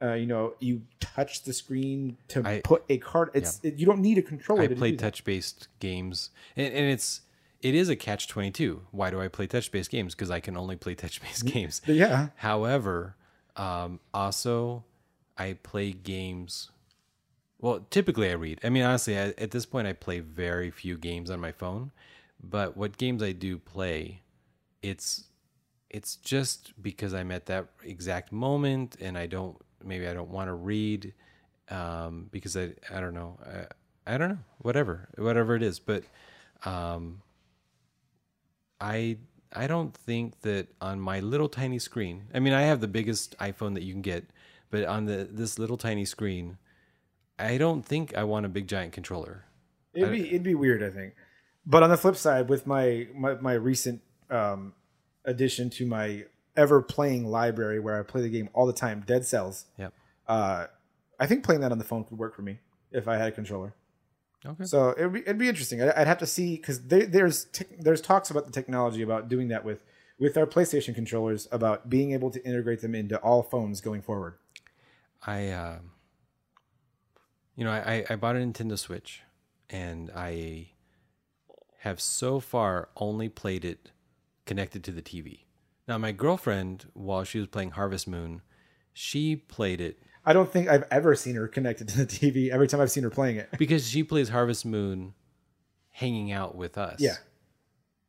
Uh, 0.02 0.12
you 0.12 0.27
know, 0.27 0.55
you 0.60 0.82
touch 1.01 1.44
the 1.44 1.52
screen 1.52 2.18
to 2.28 2.47
I- 2.47 2.60
put 2.62 2.85
a 2.89 2.98
card. 2.98 3.31
It's 3.35 3.60
it, 3.62 3.78
you 3.78 3.86
don't 3.86 4.01
need 4.01 4.18
a 4.18 4.23
controller. 4.23 4.62
I 4.62 4.66
to 4.66 4.77
play 4.77 4.93
touch 4.93 5.24
based 5.24 5.68
games, 5.81 6.31
and, 6.55 6.73
and 6.73 6.86
it's 6.86 7.23
it 7.62 7.74
is 7.74 7.89
a 7.89 7.97
catch 7.97 8.28
twenty 8.28 8.51
two. 8.51 8.82
Why 8.90 9.10
do 9.10 9.20
I 9.20 9.28
play 9.28 9.47
touch 9.47 9.73
based 9.73 9.90
games? 9.90 10.14
Because 10.14 10.31
I 10.31 10.40
can 10.40 10.56
only 10.56 10.77
play 10.77 10.94
touch 10.94 11.23
based 11.23 11.47
games. 11.47 11.81
Yeah, 11.86 12.28
However, 12.36 13.16
um, 13.56 14.01
also 14.12 14.85
I 15.39 15.55
play 15.62 15.93
games. 15.93 16.70
Well, 17.59 17.86
typically 17.90 18.31
I 18.31 18.35
read. 18.35 18.60
I 18.62 18.68
mean, 18.68 18.82
honestly, 18.82 19.18
I, 19.18 19.28
at 19.39 19.51
this 19.51 19.64
point, 19.64 19.89
I 19.89 19.94
play 19.94 20.20
very 20.20 20.70
few 20.70 20.98
games 20.98 21.31
on 21.31 21.40
my 21.40 21.52
phone. 21.52 21.90
But 22.43 22.77
what 22.77 22.98
games 22.98 23.23
I 23.23 23.32
do 23.32 23.59
play, 23.59 24.20
it's 24.82 25.24
it's 25.89 26.16
just 26.16 26.81
because 26.82 27.14
I'm 27.14 27.31
at 27.31 27.47
that 27.47 27.68
exact 27.82 28.31
moment, 28.31 28.97
and 29.01 29.16
I 29.16 29.27
don't 29.27 29.56
maybe 29.85 30.07
I 30.09 30.15
don't 30.15 30.31
want 30.31 30.48
to 30.48 30.55
read 30.55 31.12
um, 31.70 32.28
because 32.31 32.57
I 32.57 32.73
I 32.93 33.01
don't 33.01 33.15
know 33.15 33.39
I, 33.44 34.15
I 34.15 34.19
don't 34.19 34.31
know 34.31 34.39
whatever 34.59 35.09
whatever 35.16 35.57
it 35.57 35.62
is, 35.62 35.78
but 35.78 36.05
um, 36.65 37.23
I 38.81 39.19
I 39.53 39.66
don't 39.66 39.94
think 39.94 40.40
that 40.43 40.69
on 40.81 41.01
my 41.01 41.20
little 41.20 41.48
tiny 41.48 41.78
screen. 41.78 42.24
I 42.35 42.40
mean, 42.40 42.53
I 42.53 42.62
have 42.62 42.81
the 42.81 42.89
biggest 42.89 43.36
iPhone 43.39 43.74
that 43.74 43.82
you 43.82 43.93
can 43.93 44.03
get, 44.03 44.24
but 44.70 44.85
on 44.85 45.07
the 45.07 45.28
this 45.31 45.59
little 45.59 45.77
tiny 45.77 46.05
screen, 46.05 46.59
I 47.39 47.59
don't 47.59 47.85
think 47.85 48.16
I 48.16 48.24
want 48.24 48.47
a 48.47 48.48
big 48.48 48.69
giant 48.69 48.93
controller. 48.93 49.44
It'd 49.94 50.12
be 50.12 50.28
it'd 50.28 50.43
be 50.43 50.55
weird, 50.55 50.82
I 50.82 50.90
think. 50.90 51.15
But 51.65 51.82
on 51.82 51.90
the 51.90 51.97
flip 51.97 52.16
side, 52.16 52.48
with 52.48 52.66
my 52.66 53.09
my, 53.15 53.35
my 53.35 53.55
recent 53.55 54.03
um, 54.31 54.74
addition 55.24 55.70
to 55.70 55.86
my 55.86 56.24
ever 56.57 56.83
playing 56.83 57.27
library, 57.27 57.81
where 57.81 57.99
I 57.99 58.03
play 58.03 58.23
the 58.23 58.28
game 58.28 58.49
all 58.53 58.66
the 58.66 58.73
time, 58.73 59.05
Dead 59.07 59.24
Cells. 59.24 59.66
Yep. 59.78 59.93
Uh, 60.27 60.66
I 61.19 61.27
think 61.27 61.45
playing 61.45 61.61
that 61.62 61.73
on 61.73 61.78
the 61.78 61.85
phone 61.85 62.05
could 62.05 62.19
work 62.19 62.35
for 62.35 62.43
me 62.43 62.59
if 62.91 63.09
I 63.09 63.16
had 63.16 63.28
a 63.28 63.33
controller. 63.33 63.74
Okay. 64.45 64.65
So 64.65 64.91
it'd 64.97 65.12
be, 65.12 65.20
it'd 65.20 65.39
be 65.39 65.49
interesting. 65.49 65.83
I- 65.83 66.01
I'd 66.01 66.07
have 66.07 66.19
to 66.19 66.27
see 66.27 66.57
because 66.57 66.81
there's 66.87 67.47
tech 67.47 67.69
there's 67.78 68.01
talks 68.01 68.31
about 68.31 68.47
the 68.47 68.53
technology 68.53 69.03
about 69.03 69.28
doing 69.28 69.49
that 69.49 69.65
with 69.65 69.83
with 70.19 70.37
our 70.37 70.47
PlayStation 70.47 70.95
controllers 70.95 71.47
about 71.53 71.91
being 71.91 72.12
able 72.12 72.31
to 72.31 72.45
integrate 72.47 72.81
them 72.81 72.95
into 72.95 73.19
all 73.19 73.43
phones 73.43 73.81
going 73.81 74.03
forward. 74.03 74.35
I, 75.27 75.49
uh, 75.49 75.78
you 77.55 77.65
know, 77.65 77.70
I, 77.70 78.05
I 78.09 78.16
bought 78.16 78.37
a 78.37 78.39
Nintendo 78.39 78.78
Switch, 78.78 79.23
and 79.69 80.11
I 80.15 80.69
have 81.81 82.01
so 82.01 82.41
far 82.41 82.89
only 82.97 83.28
played 83.28 83.65
it 83.65 83.91
connected 84.45 84.85
to 84.85 84.93
the 84.93 85.03
TV. 85.03 85.41
Now, 85.89 85.99
my 85.99 86.13
girlfriend, 86.13 86.87
while 86.95 87.25
she 87.25 87.39
was 87.39 87.49
playing 87.49 87.73
Harvest 87.73 88.09
Moon, 88.09 88.43
she 88.93 89.37
played 89.37 89.81
it 89.81 89.99
I 90.29 90.33
don't 90.33 90.51
think 90.53 90.69
I've 90.69 90.85
ever 90.91 91.15
seen 91.15 91.37
her 91.37 91.47
connected 91.47 91.87
to 91.89 91.99
the 91.99 92.07
TV. 92.07 92.51
Every 92.51 92.67
time 92.67 92.81
I've 92.81 92.91
seen 92.91 93.05
her 93.05 93.11
playing 93.11 93.37
it. 93.37 93.49
because 93.59 93.89
she 93.89 94.03
plays 94.03 94.29
Harvest 94.31 94.67
Moon 94.67 95.15
hanging 95.91 96.33
out 96.33 96.57
with 96.57 96.77
us. 96.77 97.01
Yeah. 97.01 97.15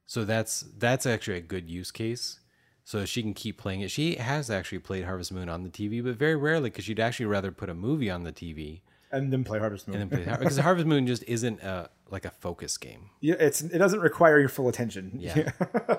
So 0.07 0.25
that's 0.25 0.65
that's 0.77 1.05
actually 1.05 1.37
a 1.37 1.41
good 1.41 1.69
use 1.69 1.91
case. 1.91 2.39
So 2.83 3.05
she 3.05 3.21
can 3.21 3.33
keep 3.33 3.57
playing 3.57 3.81
it. 3.81 3.91
She 3.91 4.15
has 4.15 4.49
actually 4.49 4.79
played 4.79 5.03
Harvest 5.03 5.31
Moon 5.31 5.47
on 5.49 5.63
the 5.63 5.69
TV, 5.69 6.03
but 6.03 6.15
very 6.15 6.35
rarely 6.35 6.69
because 6.69 6.85
she'd 6.85 6.99
actually 6.99 7.25
rather 7.27 7.51
put 7.51 7.69
a 7.69 7.73
movie 7.75 8.09
on 8.09 8.23
the 8.23 8.31
TV 8.31 8.81
And 9.11 9.31
then 9.31 9.43
play 9.43 9.59
Harvest 9.59 9.87
Moon. 9.87 10.01
and 10.01 10.09
then 10.09 10.23
play 10.25 10.37
because 10.39 10.57
Harvest 10.57 10.87
Moon 10.87 11.05
just 11.05 11.23
isn't 11.27 11.61
a, 11.61 11.89
like 12.09 12.25
a 12.25 12.31
focus 12.31 12.77
game. 12.77 13.09
yeah, 13.19 13.35
it's 13.39 13.61
it 13.61 13.77
doesn't 13.77 13.99
require 13.99 14.39
your 14.39 14.49
full 14.49 14.69
attention. 14.69 15.11
Yeah. 15.19 15.51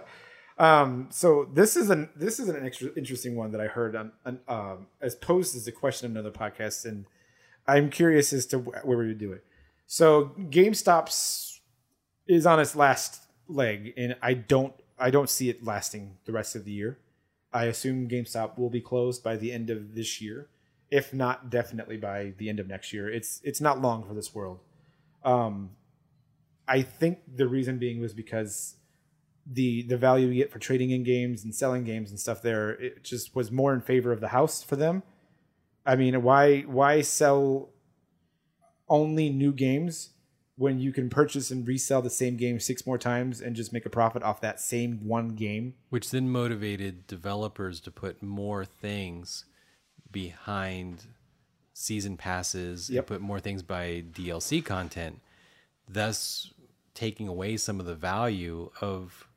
um. 0.59 1.09
So 1.11 1.49
this 1.53 1.77
is 1.77 1.91
an 1.91 2.11
this 2.17 2.39
is 2.41 2.49
an 2.49 2.65
extra 2.65 2.91
interesting 2.97 3.37
one 3.37 3.53
that 3.53 3.61
I 3.61 3.67
heard 3.67 3.97
on, 3.97 4.13
on 4.25 4.41
um 4.49 4.87
as 5.01 5.15
posed 5.15 5.57
as 5.57 5.67
a 5.67 5.73
question 5.73 6.11
on 6.11 6.17
another 6.17 6.37
podcast, 6.37 6.85
and 6.85 7.07
I'm 7.67 7.91
curious 7.91 8.33
as 8.33 8.47
to 8.47 8.59
wh- 8.59 8.87
where 8.87 8.99
we 8.99 9.09
would 9.09 9.19
do 9.19 9.33
it. 9.33 9.45
So 9.87 10.33
GameStop's 10.39 11.61
is 12.27 12.45
on 12.47 12.61
its 12.61 12.77
last 12.77 13.23
leg, 13.49 13.95
and 13.97 14.17
I 14.21 14.35
don't 14.35 14.75
I 14.99 15.11
don't 15.11 15.31
see 15.31 15.49
it 15.49 15.65
lasting 15.65 16.17
the 16.25 16.33
rest 16.33 16.57
of 16.57 16.65
the 16.65 16.73
year. 16.73 16.99
I 17.53 17.65
assume 17.65 18.09
GameStop 18.09 18.59
will 18.59 18.71
be 18.71 18.81
closed 18.81 19.23
by 19.23 19.37
the 19.37 19.53
end 19.53 19.71
of 19.71 19.95
this 19.95 20.21
year, 20.21 20.49
if 20.91 21.15
not 21.15 21.49
definitely 21.51 21.97
by 21.97 22.35
the 22.37 22.49
end 22.49 22.61
of 22.61 22.69
next 22.69 22.93
year. 22.93 23.09
It's 23.11 23.41
it's 23.45 23.61
not 23.61 23.81
long 23.81 24.05
for 24.05 24.15
this 24.15 24.35
world. 24.35 24.61
Um, 25.25 25.71
I 26.67 26.83
think 26.83 27.21
the 27.35 27.49
reason 27.49 27.79
being 27.79 28.01
was 28.01 28.13
because 28.13 28.77
the 29.51 29.83
the 29.83 29.97
value 29.97 30.27
you 30.29 30.35
get 30.35 30.53
for 30.53 30.59
trading 30.59 30.91
in 30.91 31.03
games 31.05 31.43
and 31.45 31.55
selling 31.55 31.83
games 31.85 32.11
and 32.11 32.20
stuff 32.20 32.43
there 32.43 32.70
it 32.70 33.03
just 33.03 33.35
was 33.35 33.51
more 33.51 33.73
in 33.73 33.81
favor 33.81 34.12
of 34.12 34.20
the 34.20 34.29
house 34.29 34.62
for 34.62 34.77
them. 34.77 35.03
I 35.87 35.97
mean, 35.97 36.23
why 36.23 36.61
why 36.62 37.01
sell 37.03 37.70
only 38.89 39.31
new 39.31 39.53
games 39.53 40.11
when 40.57 40.81
you 40.81 40.93
can 40.93 41.09
purchase 41.09 41.51
and 41.51 41.66
resell 41.66 42.03
the 42.03 42.11
same 42.11 42.37
game 42.37 42.59
six 42.59 42.85
more 42.87 42.99
times 42.99 43.41
and 43.41 43.55
just 43.55 43.73
make 43.73 43.87
a 43.87 43.91
profit 43.91 44.23
off 44.23 44.41
that 44.41 44.61
same 44.61 45.07
one 45.07 45.29
game? 45.31 45.75
which 45.89 46.11
then 46.11 46.29
motivated 46.29 47.07
developers 47.07 47.81
to 47.81 47.91
put 47.91 48.23
more 48.23 48.65
things 48.65 49.45
behind 50.11 51.07
season 51.73 52.16
passes 52.16 52.91
Yep. 52.91 52.99
and 52.99 53.07
put 53.07 53.20
more 53.20 53.39
things 53.41 53.62
by 53.62 54.03
DLC 54.12 54.65
content, 54.65 55.20
thus 55.89 56.53
taking 56.95 57.29
away 57.29 57.57
some 57.57 57.79
of 57.79 57.87
the 57.87 57.95
value 57.95 58.70
of 58.81 59.28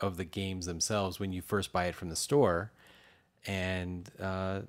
of 0.00 0.16
the 0.16 0.24
games 0.24 0.66
themselves 0.66 1.18
when 1.20 1.32
you 1.32 1.42
first 1.42 1.72
buy 1.72 1.86
it 1.86 1.94
from 1.94 2.08
the 2.08 2.16
store, 2.16 2.72
and 3.46 4.10
uh, 4.20 4.60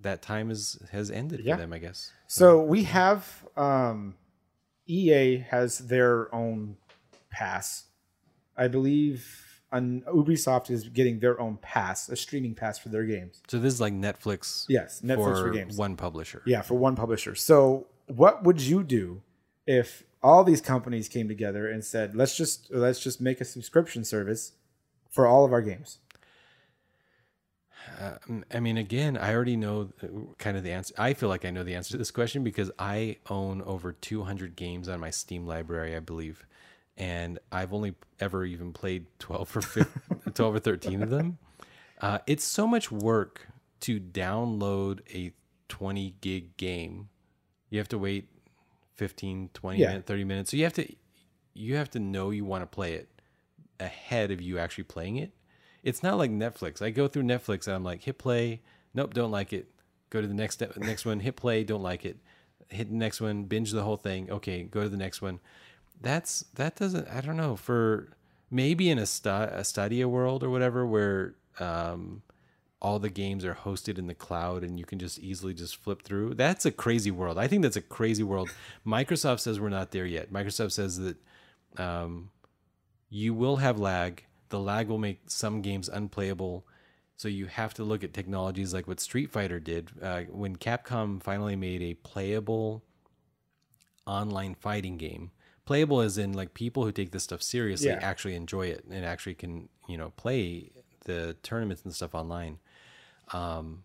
that 0.00 0.22
time 0.22 0.50
is 0.50 0.78
has 0.92 1.10
ended 1.10 1.40
Yeah. 1.44 1.54
for 1.56 1.60
them, 1.62 1.72
I 1.72 1.78
guess. 1.78 2.12
So 2.26 2.62
we 2.62 2.84
have 2.84 3.46
um, 3.56 4.14
EA 4.86 5.38
has 5.38 5.78
their 5.78 6.32
own 6.34 6.76
pass. 7.30 7.84
I 8.56 8.68
believe 8.68 9.60
Ubisoft 9.72 10.70
is 10.70 10.88
getting 10.88 11.20
their 11.20 11.40
own 11.40 11.56
pass, 11.62 12.08
a 12.10 12.16
streaming 12.16 12.54
pass 12.54 12.78
for 12.78 12.90
their 12.90 13.04
games. 13.04 13.40
So 13.48 13.58
this 13.58 13.72
is 13.74 13.80
like 13.80 13.94
Netflix, 13.94 14.66
Yes, 14.68 15.00
Netflix 15.02 15.16
for, 15.16 15.34
for 15.44 15.50
games. 15.50 15.76
one 15.78 15.96
publisher. 15.96 16.42
Yeah, 16.46 16.60
for 16.60 16.74
one 16.74 16.94
publisher. 16.94 17.34
So 17.34 17.86
what 18.06 18.44
would 18.44 18.60
you 18.60 18.82
do 18.82 19.22
if 19.66 20.04
all 20.22 20.44
these 20.44 20.60
companies 20.60 21.08
came 21.08 21.28
together 21.28 21.68
and 21.68 21.84
said, 21.84 22.14
"Let's 22.14 22.36
just 22.36 22.70
let's 22.70 23.00
just 23.00 23.20
make 23.20 23.40
a 23.40 23.44
subscription 23.44 24.04
service 24.04 24.52
for 25.10 25.26
all 25.26 25.44
of 25.44 25.52
our 25.52 25.62
games"? 25.62 25.98
Um, 27.98 28.44
I 28.52 28.60
mean, 28.60 28.76
again, 28.76 29.16
I 29.16 29.34
already 29.34 29.56
know 29.56 29.90
uh, 30.02 30.06
kind 30.38 30.56
of 30.56 30.62
the 30.62 30.72
answer. 30.72 30.94
I 30.98 31.14
feel 31.14 31.28
like 31.28 31.44
I 31.44 31.50
know 31.50 31.62
the 31.62 31.74
answer 31.74 31.92
to 31.92 31.98
this 31.98 32.10
question 32.10 32.44
because 32.44 32.70
I 32.78 33.16
own 33.28 33.62
over 33.62 33.92
200 33.92 34.56
games 34.56 34.88
on 34.88 35.00
my 35.00 35.10
Steam 35.10 35.46
library, 35.46 35.96
I 35.96 36.00
believe, 36.00 36.46
and 36.96 37.38
I've 37.50 37.72
only 37.72 37.94
ever 38.20 38.44
even 38.44 38.72
played 38.72 39.06
12 39.18 39.56
or 39.56 39.62
15, 39.62 40.02
12 40.34 40.54
or 40.54 40.58
13 40.58 41.02
of 41.02 41.10
them. 41.10 41.38
Uh, 42.00 42.18
it's 42.26 42.44
so 42.44 42.66
much 42.66 42.90
work 42.90 43.48
to 43.80 44.00
download 44.00 45.00
a 45.14 45.32
20 45.68 46.14
gig 46.20 46.56
game. 46.56 47.08
You 47.70 47.78
have 47.78 47.88
to 47.88 47.98
wait 47.98 48.28
15, 48.94 49.50
20 49.54 49.78
Yeah. 49.80 49.88
minutes, 49.88 50.06
30 50.06 50.24
minutes. 50.24 50.50
So 50.50 50.56
you 50.56 50.64
have 50.64 50.72
to 50.74 50.94
you 51.54 51.76
have 51.76 51.90
to 51.90 51.98
know 52.00 52.30
you 52.30 52.44
want 52.44 52.62
to 52.62 52.66
play 52.66 52.94
it 52.94 53.08
ahead 53.78 54.30
of 54.30 54.40
you 54.40 54.58
actually 54.58 54.84
playing 54.84 55.16
it. 55.16 55.32
It's 55.82 56.02
not 56.02 56.16
like 56.16 56.30
Netflix. 56.30 56.80
I 56.80 56.90
go 56.90 57.08
through 57.08 57.24
Netflix 57.24 57.66
and 57.66 57.74
I'm 57.76 57.84
like, 57.84 58.02
hit 58.04 58.16
play, 58.18 58.62
nope, 58.94 59.12
don't 59.14 59.30
like 59.30 59.52
it. 59.52 59.68
Go 60.10 60.20
to 60.20 60.26
the 60.26 60.34
next 60.34 60.54
step, 60.54 60.76
next 60.76 61.04
one, 61.04 61.20
hit 61.20 61.36
play, 61.36 61.64
don't 61.64 61.82
like 61.82 62.04
it. 62.04 62.18
Hit 62.68 62.88
the 62.88 62.96
next 62.96 63.20
one, 63.20 63.44
binge 63.44 63.70
the 63.72 63.82
whole 63.82 63.96
thing. 63.96 64.30
Okay, 64.30 64.62
go 64.62 64.82
to 64.82 64.88
the 64.88 64.96
next 64.96 65.20
one. 65.20 65.40
That's 66.00 66.44
that 66.54 66.76
doesn't. 66.76 67.08
I 67.08 67.20
don't 67.20 67.36
know 67.36 67.56
for 67.56 68.10
maybe 68.50 68.88
in 68.90 68.98
a, 68.98 69.06
sta- 69.06 69.50
a 69.52 69.64
Stadia 69.64 70.08
world 70.08 70.42
or 70.42 70.50
whatever 70.50 70.86
where 70.86 71.34
um, 71.60 72.22
all 72.82 72.98
the 72.98 73.08
games 73.08 73.44
are 73.44 73.54
hosted 73.54 73.96
in 73.96 74.08
the 74.08 74.14
cloud 74.14 74.64
and 74.64 74.76
you 74.78 74.84
can 74.84 74.98
just 74.98 75.18
easily 75.20 75.54
just 75.54 75.76
flip 75.76 76.02
through. 76.02 76.34
That's 76.34 76.66
a 76.66 76.72
crazy 76.72 77.12
world. 77.12 77.38
I 77.38 77.46
think 77.46 77.62
that's 77.62 77.76
a 77.76 77.80
crazy 77.80 78.24
world. 78.24 78.50
Microsoft 78.84 79.38
says 79.38 79.60
we're 79.60 79.68
not 79.68 79.92
there 79.92 80.04
yet. 80.04 80.32
Microsoft 80.32 80.72
says 80.72 80.98
that 80.98 81.16
um, 81.78 82.30
you 83.08 83.34
will 83.34 83.56
have 83.56 83.78
lag. 83.78 84.24
The 84.48 84.58
lag 84.58 84.88
will 84.88 84.98
make 84.98 85.20
some 85.30 85.62
games 85.62 85.88
unplayable. 85.88 86.66
So 87.16 87.28
you 87.28 87.46
have 87.46 87.72
to 87.74 87.84
look 87.84 88.02
at 88.02 88.12
technologies 88.12 88.74
like 88.74 88.88
what 88.88 88.98
Street 88.98 89.30
Fighter 89.30 89.60
did 89.60 89.92
uh, 90.02 90.22
when 90.22 90.56
Capcom 90.56 91.22
finally 91.22 91.54
made 91.54 91.82
a 91.82 91.94
playable 91.94 92.82
online 94.06 94.54
fighting 94.56 94.96
game. 94.98 95.30
Playable 95.64 96.00
as 96.00 96.18
in 96.18 96.32
like 96.32 96.54
people 96.54 96.84
who 96.84 96.90
take 96.90 97.12
this 97.12 97.22
stuff 97.22 97.42
seriously 97.42 97.90
Yeah. 97.90 98.00
actually 98.02 98.34
enjoy 98.34 98.66
it 98.66 98.84
and 98.90 99.04
actually 99.04 99.34
can 99.34 99.68
you 99.88 99.96
know 99.96 100.10
play 100.16 100.72
the 101.04 101.36
tournaments 101.44 101.84
and 101.84 101.94
stuff 101.94 102.14
online. 102.14 102.58
Um, 103.32 103.84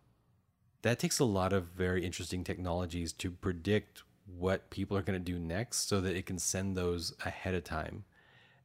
that 0.81 0.99
takes 0.99 1.19
a 1.19 1.25
lot 1.25 1.53
of 1.53 1.65
very 1.65 2.05
interesting 2.05 2.43
technologies 2.43 3.13
to 3.13 3.31
predict 3.31 4.03
what 4.25 4.69
people 4.69 4.97
are 4.97 5.01
going 5.01 5.19
to 5.19 5.31
do 5.31 5.39
next, 5.39 5.87
so 5.87 6.01
that 6.01 6.15
it 6.15 6.25
can 6.25 6.39
send 6.39 6.75
those 6.75 7.13
ahead 7.25 7.53
of 7.53 7.63
time. 7.63 8.03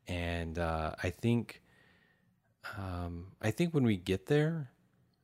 And 0.08 0.58
uh, 0.58 0.92
I 1.02 1.10
think, 1.10 1.62
um, 2.76 3.28
I 3.40 3.50
think 3.50 3.72
when 3.72 3.84
we 3.84 3.96
get 3.96 4.26
there, 4.26 4.70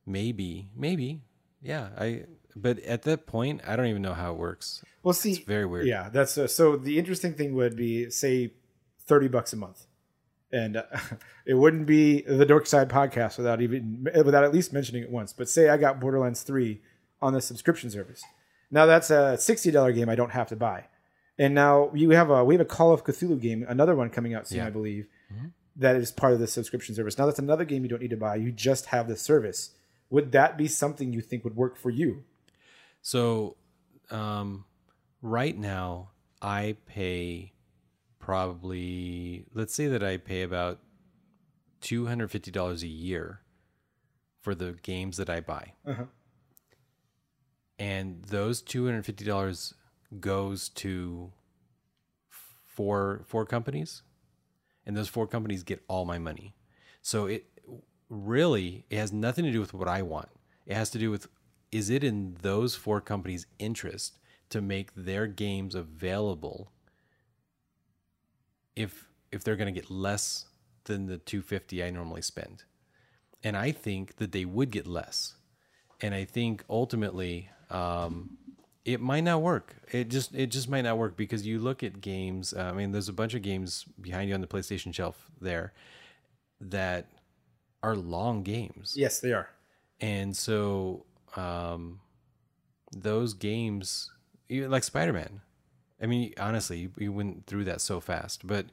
maybe, 0.05 0.69
maybe, 0.75 1.21
yeah. 1.61 1.89
I 1.97 2.23
but 2.55 2.79
at 2.79 3.03
that 3.03 3.25
point, 3.27 3.61
I 3.67 3.75
don't 3.75 3.87
even 3.87 4.01
know 4.01 4.13
how 4.13 4.31
it 4.33 4.37
works. 4.37 4.83
Well, 5.03 5.13
see, 5.13 5.31
It's 5.31 5.39
very 5.39 5.65
weird. 5.65 5.87
Yeah, 5.87 6.09
that's 6.09 6.37
uh, 6.37 6.47
so. 6.47 6.75
The 6.75 6.97
interesting 6.97 7.33
thing 7.33 7.53
would 7.55 7.75
be 7.75 8.09
say 8.09 8.53
thirty 9.05 9.27
bucks 9.27 9.53
a 9.53 9.55
month, 9.55 9.85
and 10.51 10.77
uh, 10.77 10.83
it 11.45 11.53
wouldn't 11.55 11.85
be 11.85 12.21
the 12.21 12.45
Dork 12.45 12.65
Side 12.65 12.89
podcast 12.89 13.37
without 13.37 13.61
even 13.61 14.07
without 14.25 14.43
at 14.43 14.53
least 14.53 14.73
mentioning 14.73 15.03
it 15.03 15.09
once. 15.09 15.33
But 15.33 15.49
say 15.49 15.69
I 15.69 15.77
got 15.77 15.99
Borderlands 15.99 16.43
three 16.43 16.81
on 17.21 17.33
the 17.33 17.41
subscription 17.41 17.89
service. 17.89 18.23
Now 18.71 18.85
that's 18.85 19.09
a 19.09 19.37
sixty 19.37 19.71
dollar 19.71 19.91
game 19.91 20.09
I 20.09 20.15
don't 20.15 20.31
have 20.31 20.47
to 20.49 20.55
buy, 20.55 20.85
and 21.37 21.53
now 21.55 21.91
you 21.93 22.11
have 22.11 22.29
a 22.29 22.43
we 22.43 22.53
have 22.55 22.61
a 22.61 22.65
Call 22.65 22.93
of 22.93 23.03
Cthulhu 23.03 23.39
game, 23.41 23.65
another 23.67 23.95
one 23.95 24.09
coming 24.09 24.33
out 24.33 24.47
soon, 24.47 24.59
Yeah. 24.59 24.67
I 24.67 24.69
believe, 24.69 25.07
that 25.75 25.95
is 25.95 26.11
part 26.11 26.33
of 26.33 26.39
the 26.39 26.47
subscription 26.47 26.93
service. 26.95 27.17
Now 27.17 27.25
that's 27.25 27.39
another 27.39 27.65
game 27.65 27.83
you 27.83 27.89
don't 27.89 28.01
need 28.01 28.09
to 28.11 28.17
buy. 28.17 28.35
You 28.35 28.51
just 28.51 28.87
have 28.87 29.07
the 29.07 29.15
service. 29.15 29.71
Would 30.11 30.31
that 30.31 30.57
be 30.57 30.67
something 30.67 31.13
you 31.13 31.21
think 31.21 31.43
would 31.43 31.55
work 31.55 31.77
for 31.77 31.89
you? 31.89 32.23
So, 33.01 33.55
um, 34.11 34.65
right 35.21 35.57
now, 35.57 36.09
I 36.41 36.77
pay 36.87 37.53
probably, 38.19 39.45
let's 39.53 39.73
say 39.73 39.87
that 39.87 40.03
I 40.03 40.17
pay 40.17 40.43
about 40.43 40.79
$250 41.81 42.83
a 42.83 42.87
year 42.87 43.41
for 44.41 44.53
the 44.53 44.73
games 44.83 45.17
that 45.17 45.29
I 45.29 45.39
buy. 45.39 45.73
Uh-huh. 45.85 46.05
And 47.77 48.23
those 48.25 48.61
$250 48.61 49.73
goes 50.19 50.69
to 50.69 51.31
four, 52.67 53.21
four 53.25 53.45
companies. 53.45 54.03
And 54.85 54.97
those 54.97 55.09
four 55.09 55.27
companies 55.27 55.63
get 55.63 55.83
all 55.87 56.05
my 56.05 56.17
money. 56.17 56.55
So 57.01 57.27
it 57.27 57.45
really, 58.09 58.85
it 58.89 58.97
has 58.97 59.13
nothing 59.13 59.45
to 59.45 59.51
do 59.51 59.59
with 59.59 59.73
what 59.73 59.87
I 59.87 60.01
want. 60.01 60.29
It 60.65 60.75
has 60.75 60.89
to 60.91 60.99
do 60.99 61.11
with 61.11 61.27
is 61.71 61.89
it 61.89 62.03
in 62.03 62.35
those 62.41 62.75
four 62.75 62.99
companies' 62.99 63.45
interest 63.59 64.17
to 64.49 64.61
make 64.61 64.91
their 64.95 65.27
games 65.27 65.75
available 65.75 66.71
if 68.75 69.07
if 69.31 69.43
they're 69.43 69.55
going 69.55 69.73
to 69.73 69.79
get 69.79 69.91
less 69.91 70.45
than 70.85 71.05
the 71.05 71.17
250 71.17 71.83
I 71.83 71.89
normally 71.91 72.21
spend. 72.21 72.63
And 73.43 73.55
I 73.55 73.71
think 73.71 74.17
that 74.17 74.31
they 74.31 74.43
would 74.43 74.71
get 74.71 74.87
less. 74.87 75.35
And 76.01 76.13
I 76.13 76.25
think 76.25 76.63
ultimately 76.69 77.49
um, 77.69 78.37
it 78.85 78.99
might 78.99 79.23
not 79.23 79.41
work. 79.41 79.75
It 79.91 80.09
just 80.09 80.33
it 80.33 80.47
just 80.47 80.69
might 80.69 80.81
not 80.81 80.97
work 80.97 81.15
because 81.15 81.45
you 81.45 81.59
look 81.59 81.83
at 81.83 82.01
games. 82.01 82.53
uh, 82.53 82.61
I 82.63 82.71
mean, 82.71 82.91
there's 82.91 83.09
a 83.09 83.13
bunch 83.13 83.33
of 83.33 83.41
games 83.41 83.85
behind 84.01 84.29
you 84.29 84.35
on 84.35 84.41
the 84.41 84.47
PlayStation 84.47 84.93
shelf 84.93 85.29
there 85.39 85.73
that 86.61 87.07
are 87.83 87.95
long 87.95 88.43
games. 88.43 88.95
Yes, 88.97 89.19
they 89.19 89.31
are. 89.31 89.49
And 90.01 90.35
so 90.35 91.05
um, 91.35 91.99
those 92.91 93.33
games, 93.33 94.11
even 94.47 94.71
like 94.71 94.83
Spider 94.83 95.13
Man. 95.13 95.41
I 96.01 96.05
mean, 96.05 96.33
honestly, 96.39 96.79
you, 96.79 96.91
you 96.97 97.11
went 97.11 97.45
through 97.45 97.65
that 97.65 97.81
so 97.81 97.99
fast, 97.99 98.47
but 98.47 98.67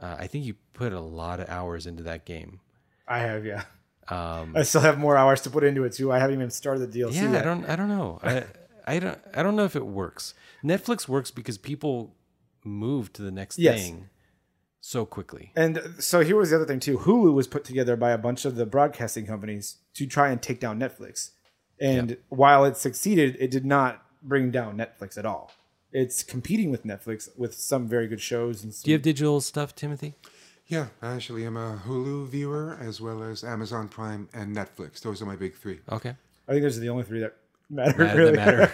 uh, 0.00 0.16
I 0.18 0.26
think 0.26 0.44
you 0.44 0.54
put 0.72 0.92
a 0.92 1.00
lot 1.00 1.40
of 1.40 1.48
hours 1.48 1.86
into 1.86 2.02
that 2.04 2.24
game. 2.24 2.60
I 3.06 3.18
have, 3.20 3.44
yeah. 3.44 3.62
Um, 4.08 4.56
I 4.56 4.62
still 4.62 4.80
have 4.80 4.98
more 4.98 5.16
hours 5.16 5.42
to 5.42 5.50
put 5.50 5.62
into 5.64 5.84
it 5.84 5.92
too. 5.92 6.10
I 6.12 6.18
haven't 6.18 6.34
even 6.34 6.50
started 6.50 6.90
the 6.92 7.00
DLC 7.00 7.14
yeah, 7.14 7.32
yet. 7.32 7.42
I 7.42 7.44
don't, 7.44 7.68
I 7.68 7.76
don't 7.76 7.88
know. 7.88 8.18
I, 8.22 8.44
I 8.86 8.98
don't, 8.98 9.18
I 9.34 9.42
don't 9.42 9.54
know 9.54 9.64
if 9.64 9.76
it 9.76 9.86
works. 9.86 10.34
Netflix 10.64 11.06
works 11.06 11.30
because 11.30 11.56
people 11.56 12.14
move 12.64 13.12
to 13.14 13.22
the 13.22 13.30
next 13.30 13.58
Yes. 13.58 13.80
thing 13.80 14.08
so 14.80 15.06
quickly. 15.06 15.52
And 15.54 15.80
so 16.00 16.20
here 16.20 16.36
was 16.36 16.50
the 16.50 16.56
other 16.56 16.66
thing 16.66 16.80
too. 16.80 16.98
Hulu 16.98 17.32
was 17.32 17.46
put 17.46 17.64
together 17.64 17.96
by 17.96 18.10
a 18.10 18.18
bunch 18.18 18.44
of 18.44 18.56
the 18.56 18.66
broadcasting 18.66 19.26
companies 19.26 19.76
to 19.94 20.06
try 20.06 20.30
and 20.30 20.42
take 20.42 20.58
down 20.58 20.80
Netflix. 20.80 21.30
And 21.80 22.16
while 22.28 22.64
it 22.64 22.76
succeeded, 22.76 23.36
it 23.40 23.50
did 23.50 23.64
not 23.64 24.04
bring 24.22 24.50
down 24.50 24.76
Netflix 24.76 25.16
at 25.16 25.26
all. 25.26 25.52
It's 25.92 26.22
competing 26.22 26.70
with 26.70 26.84
Netflix 26.84 27.28
with 27.36 27.54
some 27.54 27.86
very 27.86 28.06
good 28.06 28.20
shows 28.20 28.64
and 28.64 28.72
some, 28.72 28.84
Do 28.84 28.90
you 28.90 28.94
have 28.96 29.02
digital 29.02 29.40
stuff, 29.40 29.74
Timothy? 29.74 30.14
Yeah, 30.66 30.86
I 31.02 31.14
actually 31.14 31.44
am 31.44 31.56
a 31.56 31.80
Hulu 31.86 32.28
viewer 32.28 32.78
as 32.80 33.00
well 33.00 33.22
as 33.22 33.44
Amazon 33.44 33.88
Prime 33.88 34.28
and 34.32 34.56
Netflix. 34.56 35.00
Those 35.00 35.20
are 35.20 35.26
my 35.26 35.36
big 35.36 35.54
three. 35.54 35.80
Okay. 35.90 36.14
I 36.48 36.52
think 36.52 36.62
those 36.62 36.78
are 36.78 36.80
the 36.80 36.88
only 36.88 37.04
three 37.04 37.20
that 37.20 37.36
matter 37.68 38.04
That, 38.04 38.16
really. 38.16 38.36
matter. 38.36 38.72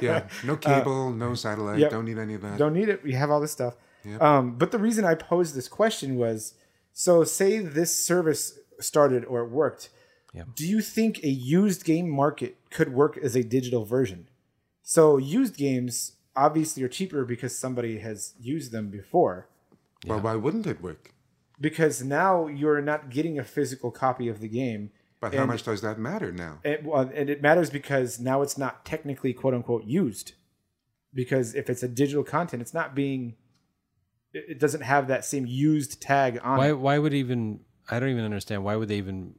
Yeah, 0.02 0.28
no 0.44 0.56
cable, 0.56 1.10
no 1.10 1.34
satellite. 1.34 1.76
Uh, 1.76 1.78
yep. 1.78 1.90
Don't 1.90 2.04
need 2.04 2.18
any 2.18 2.34
of 2.34 2.42
that. 2.42 2.58
Don't 2.58 2.72
need 2.72 2.88
it. 2.88 3.02
We 3.02 3.12
have 3.12 3.30
all 3.30 3.40
this 3.40 3.52
stuff. 3.52 3.74
Yep. 4.04 4.22
Um, 4.22 4.56
but 4.56 4.70
the 4.70 4.78
reason 4.78 5.04
I 5.04 5.14
posed 5.14 5.54
this 5.54 5.68
question 5.68 6.16
was 6.16 6.54
so 6.92 7.24
say 7.24 7.58
this 7.58 7.94
service 7.94 8.58
started 8.80 9.24
or 9.24 9.40
it 9.42 9.50
worked. 9.50 9.90
Yeah. 10.32 10.44
Do 10.54 10.66
you 10.66 10.80
think 10.80 11.22
a 11.22 11.28
used 11.28 11.84
game 11.84 12.08
market 12.08 12.56
could 12.70 12.92
work 12.92 13.18
as 13.18 13.34
a 13.34 13.42
digital 13.42 13.84
version? 13.84 14.28
So 14.82 15.16
used 15.18 15.56
games 15.56 16.12
obviously 16.46 16.82
are 16.82 16.88
cheaper 16.88 17.24
because 17.24 17.58
somebody 17.58 17.98
has 17.98 18.34
used 18.40 18.72
them 18.72 18.88
before. 18.90 19.48
Well, 20.06 20.20
why 20.20 20.34
wouldn't 20.36 20.66
it 20.66 20.80
work? 20.80 21.12
Because 21.60 22.02
now 22.04 22.46
you're 22.46 22.80
not 22.80 23.10
getting 23.10 23.38
a 23.38 23.44
physical 23.44 23.90
copy 23.90 24.28
of 24.28 24.40
the 24.40 24.48
game. 24.48 24.90
But 25.20 25.34
how 25.34 25.40
And- 25.42 25.48
much 25.50 25.64
does 25.64 25.80
that 25.80 25.98
matter 25.98 26.30
now? 26.30 26.60
It, 26.64 26.84
well, 26.84 27.10
and 27.12 27.28
it 27.28 27.42
matters 27.42 27.70
because 27.70 28.20
now 28.20 28.42
it's 28.42 28.56
not 28.56 28.84
technically 28.84 29.32
quote 29.34 29.54
unquote 29.54 29.84
used. 29.84 30.32
Because 31.12 31.54
if 31.56 31.68
it's 31.68 31.82
a 31.82 31.88
digital 31.88 32.22
content, 32.22 32.62
it's 32.62 32.74
not 32.74 32.94
being, 32.94 33.34
it 34.32 34.44
it 34.50 34.58
doesn't 34.60 34.82
have 34.82 35.08
that 35.08 35.24
same 35.24 35.46
used 35.46 36.00
tag 36.00 36.38
on 36.44 36.58
why 36.58 36.68
it. 36.68 36.78
why 36.78 36.98
would 36.98 37.14
even 37.14 37.60
I 37.90 37.98
don't 37.98 38.10
even 38.10 38.24
understand 38.24 38.62
why 38.62 38.76
would 38.76 38.88
they 38.88 38.98
even 38.98 39.34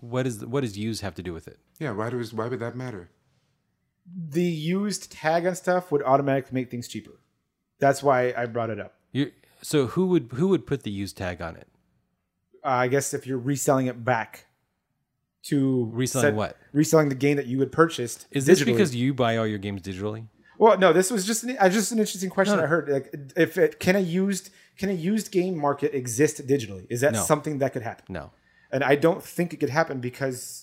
what 0.00 0.26
is 0.26 0.44
what 0.44 0.60
does 0.62 0.76
use 0.76 1.00
have 1.00 1.14
to 1.14 1.22
do 1.22 1.32
with 1.32 1.46
it? 1.48 1.58
Yeah, 1.78 1.92
why 1.92 2.10
does 2.10 2.34
why 2.34 2.48
would 2.48 2.60
that 2.60 2.76
matter? 2.76 3.10
The 4.06 4.42
used 4.42 5.12
tag 5.12 5.46
on 5.46 5.54
stuff 5.54 5.92
would 5.92 6.02
automatically 6.02 6.54
make 6.54 6.70
things 6.70 6.88
cheaper. 6.88 7.12
That's 7.78 8.02
why 8.02 8.32
I 8.36 8.46
brought 8.46 8.70
it 8.70 8.80
up. 8.80 8.94
You 9.12 9.32
so 9.60 9.86
who 9.86 10.06
would 10.06 10.30
who 10.34 10.48
would 10.48 10.66
put 10.66 10.82
the 10.82 10.90
used 10.90 11.16
tag 11.16 11.40
on 11.40 11.56
it? 11.56 11.68
Uh, 12.64 12.68
I 12.68 12.88
guess 12.88 13.12
if 13.14 13.26
you're 13.26 13.38
reselling 13.38 13.86
it 13.86 14.04
back 14.04 14.46
to 15.44 15.90
Reselling 15.92 16.26
said- 16.28 16.36
what? 16.36 16.56
Reselling 16.72 17.08
the 17.08 17.14
game 17.16 17.36
that 17.36 17.46
you 17.46 17.58
had 17.60 17.72
purchased. 17.72 18.26
Is 18.30 18.46
this 18.46 18.60
digitally. 18.60 18.66
because 18.66 18.94
you 18.94 19.12
buy 19.14 19.36
all 19.36 19.46
your 19.46 19.58
games 19.58 19.82
digitally? 19.82 20.26
Well, 20.58 20.78
no, 20.78 20.92
this 20.92 21.10
was 21.10 21.26
just 21.26 21.42
an, 21.42 21.56
uh, 21.58 21.68
just 21.68 21.90
an 21.90 21.98
interesting 21.98 22.30
question 22.30 22.56
no. 22.58 22.62
I 22.62 22.66
heard. 22.66 22.88
Like, 22.88 23.14
if 23.36 23.58
it 23.58 23.80
can 23.80 23.96
a 23.96 24.00
used 24.00 24.50
can 24.78 24.88
a 24.90 24.92
used 24.92 25.32
game 25.32 25.58
market 25.58 25.92
exist 25.94 26.46
digitally? 26.46 26.86
Is 26.88 27.00
that 27.00 27.12
No. 27.14 27.22
something 27.22 27.58
that 27.58 27.72
could 27.72 27.82
happen? 27.82 28.04
No. 28.08 28.30
And 28.70 28.82
I 28.84 28.94
don't 28.94 29.22
think 29.22 29.52
it 29.52 29.58
could 29.58 29.70
happen 29.70 30.00
because 30.00 30.61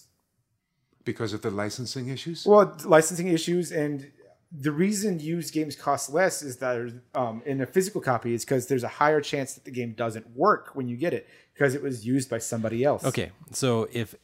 Because 1.06 1.34
of 1.34 1.42
the 1.42 1.50
licensing 1.50 2.10
issues? 2.10 2.46
well, 2.46 2.76
licensing 2.86 3.28
issues 3.30 3.72
and 3.72 4.12
the 4.52 4.72
reason 4.72 5.20
used 5.20 5.54
games 5.54 5.76
cost 5.76 6.12
less 6.12 6.42
is 6.42 6.58
that 6.58 7.02
um, 7.14 7.42
in 7.46 7.62
a 7.62 7.66
physical 7.66 8.02
copy 8.02 8.34
is 8.34 8.44
because 8.44 8.68
there's 8.68 8.84
a 8.84 8.88
higher 8.88 9.22
chance 9.22 9.54
that 9.54 9.64
the 9.64 9.72
game 9.72 9.94
doesn't 9.94 10.28
work 10.36 10.72
when 10.74 10.88
you 10.88 10.98
get 10.98 11.14
it 11.14 11.28
because 11.54 11.76
it 11.76 11.84
was 11.84 12.06
used 12.06 12.30
by 12.30 12.40
somebody 12.40 12.84
else. 12.84 13.04
Okay. 13.04 13.32
So 13.52 13.88
if 13.92 14.16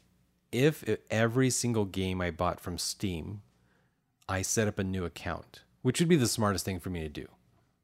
if 0.52 0.84
every 1.12 1.50
single 1.50 1.86
game 1.86 2.22
I 2.22 2.32
bought 2.32 2.60
from 2.60 2.78
Steam, 2.78 3.42
I 4.28 4.42
set 4.42 4.68
up 4.68 4.80
a 4.80 4.84
new 4.84 5.06
account, 5.06 5.62
which 5.82 6.00
would 6.00 6.10
be 6.10 6.16
the 6.16 6.28
smartest 6.28 6.66
thing 6.66 6.80
for 6.80 6.90
me 6.90 7.02
to 7.02 7.10
do, 7.10 7.28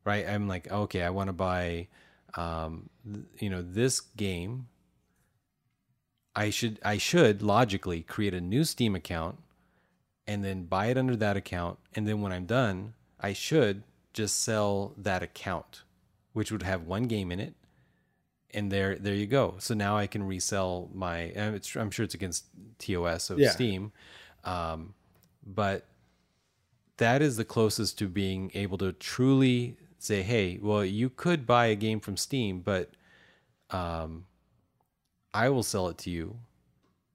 right? 0.05 0.27
I'm 0.27 0.47
like, 0.47 0.71
okay, 0.71 1.03
I 1.03 1.09
want 1.09 1.27
to 1.27 1.33
buy, 1.33 1.87
um, 2.35 2.89
th- 3.05 3.25
you 3.39 3.49
know, 3.49 3.61
this 3.61 3.99
game. 3.99 4.67
I 6.35 6.49
should 6.49 6.79
I 6.83 6.97
should 6.97 7.41
logically 7.41 8.01
create 8.03 8.33
a 8.33 8.41
new 8.41 8.63
Steam 8.63 8.95
account, 8.95 9.37
and 10.27 10.43
then 10.43 10.65
buy 10.65 10.87
it 10.87 10.97
under 10.97 11.15
that 11.17 11.37
account, 11.37 11.79
and 11.95 12.07
then 12.07 12.21
when 12.21 12.31
I'm 12.31 12.45
done, 12.45 12.93
I 13.19 13.33
should 13.33 13.83
just 14.13 14.41
sell 14.41 14.93
that 14.97 15.23
account, 15.23 15.83
which 16.33 16.51
would 16.51 16.63
have 16.63 16.83
one 16.83 17.03
game 17.03 17.31
in 17.31 17.39
it, 17.39 17.55
and 18.51 18.71
there 18.71 18.95
there 18.97 19.15
you 19.15 19.27
go. 19.27 19.55
So 19.59 19.73
now 19.73 19.97
i 19.97 20.07
can 20.07 20.23
resell 20.23 20.89
my 20.93 21.19
it's, 21.19 21.75
i'm 21.75 21.91
sure 21.91 22.05
it's 22.05 22.13
against 22.15 22.45
tos 22.79 23.29
of 23.29 23.39
Yeah. 23.39 23.51
steam. 23.51 23.91
Um, 24.43 24.93
but 25.45 25.85
that 26.97 27.21
is 27.21 27.37
the 27.37 27.45
closest 27.45 27.97
to 27.99 28.07
being 28.07 28.51
able 28.53 28.77
to 28.77 28.91
truly 28.93 29.77
say 29.97 30.21
hey 30.23 30.57
well 30.61 30.83
you 30.83 31.09
could 31.09 31.45
buy 31.45 31.67
a 31.67 31.75
game 31.75 31.99
from 31.99 32.17
steam 32.17 32.59
but 32.59 32.91
um, 33.69 34.25
i 35.33 35.49
will 35.49 35.63
sell 35.63 35.87
it 35.87 35.97
to 35.97 36.09
you 36.09 36.37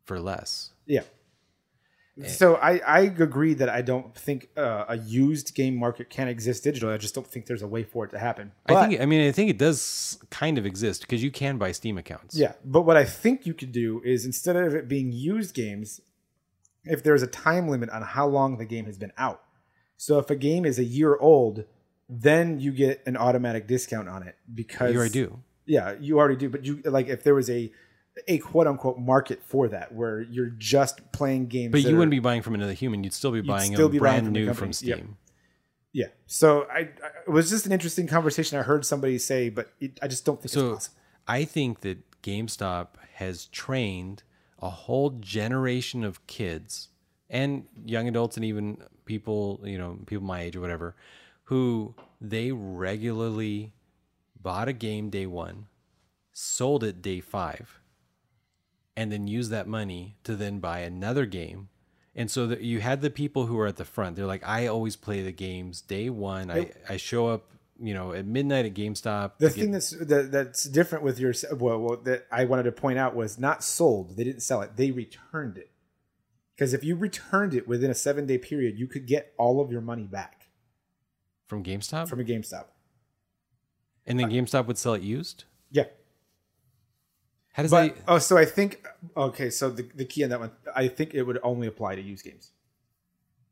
for 0.05 0.21
less 0.21 0.71
Yeah. 0.87 1.03
So 2.27 2.55
I, 2.55 2.79
I 2.79 3.01
agree 3.01 3.53
that 3.55 3.69
I 3.69 3.83
don't 3.83 4.15
think 4.15 4.49
uh, 4.57 4.87
a 4.89 4.97
used 4.97 5.55
game 5.55 5.77
market 5.77 6.09
can 6.09 6.29
exist 6.29 6.65
digitally. 6.65 6.95
I 6.95 6.97
just 6.97 7.15
don't 7.15 7.27
think 7.27 7.45
there's 7.45 7.61
a 7.61 7.67
way 7.69 7.83
for 7.83 8.07
it 8.07 8.11
to 8.13 8.19
happen. 8.19 8.53
i 8.67 8.75
think 8.87 9.01
i 9.03 9.05
mean 9.05 9.29
i 9.29 9.33
think 9.33 9.51
it 9.51 9.59
does 9.59 10.19
kind 10.31 10.57
of 10.57 10.65
exist 10.65 11.03
because 11.03 11.23
you 11.23 11.31
can 11.31 11.59
buy 11.59 11.73
steam 11.73 11.99
accounts 11.99 12.35
Yeah, 12.39 12.53
but 12.65 12.83
what 12.83 12.97
I 12.97 13.05
think 13.05 13.45
you 13.45 13.53
could 13.53 13.71
do 13.71 14.01
is 14.03 14.25
instead 14.25 14.57
of 14.57 14.75
it 14.75 14.89
being 14.89 15.13
used 15.13 15.55
games, 15.55 16.01
if 16.85 17.03
there's 17.03 17.23
a 17.23 17.27
time 17.27 17.69
limit 17.69 17.91
on 17.91 18.01
how 18.01 18.27
long 18.27 18.57
the 18.57 18.65
game 18.65 18.87
has 18.87 18.97
been 18.97 19.13
out. 19.19 19.43
So 19.99 20.19
if 20.19 20.31
a 20.31 20.37
game 20.37 20.65
is 20.65 20.79
a 20.79 20.85
year 20.85 21.17
old, 21.17 21.65
then 22.09 22.61
you 22.61 22.73
get 22.73 23.03
an 23.07 23.17
automatic 23.17 23.67
discount 23.67 24.09
on 24.09 24.23
it 24.23 24.37
because 24.55 24.93
you 24.93 24.99
already 24.99 25.13
do 25.13 25.41
Yeah, 25.67 25.97
you 26.01 26.19
already 26.19 26.37
do. 26.37 26.49
But 26.49 26.65
you 26.65 26.81
like 26.85 27.09
if 27.09 27.23
there 27.25 27.35
was 27.35 27.51
a 27.51 27.71
a 28.29 28.39
quote 28.39 28.67
unquote 28.67 28.99
market 28.99 29.43
for 29.43 29.69
that 29.69 29.93
where 29.95 30.21
you're 30.23 30.47
just 30.59 31.13
playing 31.13 31.47
games. 31.49 31.73
but 31.73 31.83
you 31.83 31.95
are- 31.95 31.99
wouldn't 31.99 32.11
be 32.11 32.19
buying 32.19 32.43
from 32.43 32.55
another 32.55 32.73
human 32.73 33.05
you'd 33.05 33.13
still 33.13 33.33
be 33.33 33.41
buying 33.41 33.75
still 33.75 33.89
be 33.89 33.99
buying 33.99 34.25
brand 34.25 34.27
from 34.27 34.33
new 34.33 34.55
from 34.55 34.73
steam 34.73 34.89
Yep. 34.91 35.07
Yeah. 35.93 36.07
So 36.27 36.67
I, 36.71 36.79
I 36.81 36.89
it 37.27 37.31
was 37.31 37.49
just 37.49 37.65
an 37.65 37.73
interesting 37.73 38.07
conversation 38.07 38.59
I 38.59 38.63
heard 38.63 38.85
somebody 38.85 39.17
say, 39.19 39.49
but 39.49 39.73
it, 39.81 39.99
I 40.03 40.09
just 40.09 40.27
don't 40.27 40.39
think 40.41 40.51
So 40.51 40.73
it's 40.75 40.89
possible. 40.89 40.97
I 41.27 41.45
think 41.45 41.81
that 41.81 41.99
GameStop 42.23 42.89
has 43.15 43.47
trained 43.47 44.23
a 44.61 44.69
whole 44.69 45.11
generation 45.11 46.05
of 46.05 46.27
kids 46.27 46.89
and 47.31 47.65
young 47.85 48.09
adults 48.09 48.37
and 48.37 48.45
even 48.45 48.77
people, 49.07 49.61
you 49.65 49.79
know, 49.79 49.99
people 50.07 50.27
my 50.27 50.43
age 50.43 50.55
or 50.55 50.61
whatever, 50.61 50.95
who 51.45 51.95
they 52.21 52.53
regularly 52.53 53.73
bought 54.41 54.69
a 54.69 54.73
game 54.75 55.09
day 55.09 55.25
one, 55.27 55.67
sold 56.33 56.85
it 56.85 57.01
day 57.01 57.21
five, 57.21 57.81
and 58.97 59.13
then 59.13 59.27
use 59.27 59.51
that 59.51 59.67
money 59.67 60.17
to 60.25 60.35
then 60.35 60.59
buy 60.59 60.81
another 60.81 61.27
game. 61.27 61.69
And 62.15 62.31
so 62.31 62.47
that 62.47 62.63
you 62.63 62.81
had 62.81 63.03
the 63.03 63.11
people 63.11 63.45
who 63.47 63.57
were 63.57 63.67
at 63.67 63.77
the 63.77 63.85
front. 63.85 64.17
They're 64.17 64.25
like, 64.27 64.47
I 64.47 64.67
always 64.69 64.97
play 64.97 65.23
the 65.23 65.33
games 65.33 65.83
day 65.83 66.09
one. 66.09 66.51
I, 66.51 66.71
I 66.89 66.97
show 66.97 67.29
up, 67.29 67.51
you 67.79 67.93
know, 67.93 68.15
at 68.15 68.25
midnight 68.25 68.65
at 68.65 68.73
GameStop. 68.73 69.33
The 69.39 69.51
to 69.51 69.55
get- 69.55 69.61
thing 69.63 69.71
that's 69.73 69.91
that, 69.91 70.33
that's 70.33 70.65
different 70.65 71.05
with 71.05 71.19
your 71.19 71.35
well, 71.53 71.79
well, 71.79 71.97
that 72.05 72.27
I 72.33 72.47
wanted 72.47 72.63
to 72.63 72.73
point 72.73 72.99
out 72.99 73.15
was 73.15 73.39
not 73.39 73.63
sold. 73.63 74.17
They 74.17 74.25
didn't 74.25 74.41
sell 74.41 74.63
it. 74.63 74.77
They 74.77 74.91
returned 74.91 75.59
it. 75.59 75.71
Because 76.55 76.73
if 76.73 76.83
you 76.83 76.97
returned 76.97 77.53
it 77.53 77.69
within 77.69 77.91
a 77.91 77.95
seven 77.95 78.25
day 78.25 78.39
period, 78.39 78.79
you 78.79 78.87
could 78.87 79.07
get 79.07 79.35
all 79.37 79.61
of 79.61 79.71
your 79.71 79.83
money 79.83 80.05
back 80.07 80.49
from 81.47 81.63
GameStop, 81.63 82.09
from 82.09 82.21
a 82.21 82.25
GameStop. 82.25 82.65
and 84.07 84.19
then 84.19 84.27
uh, 84.27 84.31
GameStop 84.31 84.67
would 84.67 84.79
sell 84.79 84.95
it 84.95 85.03
used. 85.03 85.45
Yeah, 85.71 85.85
How 87.57 87.63
does 87.63 87.71
but 87.71 87.97
that? 87.97 88.05
oh, 88.07 88.19
so 88.19 88.37
I 88.37 88.45
think 88.45 88.87
okay. 89.17 89.49
So 89.49 89.71
the, 89.71 89.89
the 89.95 90.05
key 90.05 90.23
on 90.25 90.29
that 90.29 90.41
one, 90.41 90.51
I 90.75 90.89
think 90.89 91.15
it 91.15 91.23
would 91.23 91.39
only 91.43 91.67
apply 91.67 91.95
to 91.95 92.03
used 92.03 92.23
games, 92.23 92.51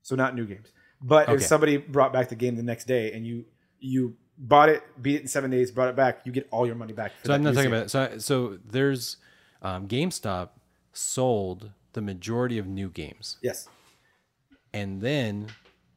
so 0.03 0.15
not 0.15 0.35
new 0.35 0.45
games. 0.45 0.73
But 1.01 1.31
if 1.31 1.43
somebody 1.43 1.79
brought 1.79 2.13
back 2.13 2.29
the 2.29 2.35
game 2.35 2.55
the 2.55 2.63
next 2.63 2.87
day 2.87 3.13
and 3.15 3.27
you 3.27 3.47
you 3.79 4.15
bought 4.37 4.69
it, 4.69 4.83
beat 5.01 5.15
it 5.17 5.23
in 5.23 5.27
seven 5.29 5.51
days, 5.51 5.71
brought 5.71 5.89
it 5.89 5.97
back, 5.97 6.21
you 6.27 6.33
get 6.33 6.47
all 6.51 6.67
your 6.67 6.75
money 6.75 6.93
back. 6.93 7.13
So 7.25 7.33
I'm 7.33 7.43
not 7.43 7.55
talking 7.55 7.71
game. 7.71 7.79
about. 7.79 7.91
So 7.91 8.19
so 8.19 8.59
there's 8.63 9.17
um, 9.63 9.89
GameStop 9.89 10.51
sold 10.93 11.71
the 11.95 12.03
majority 12.03 12.59
of 12.59 12.67
new 12.67 12.91
games, 12.91 13.39
yes. 13.41 13.71
and 14.75 15.01
then 15.01 15.47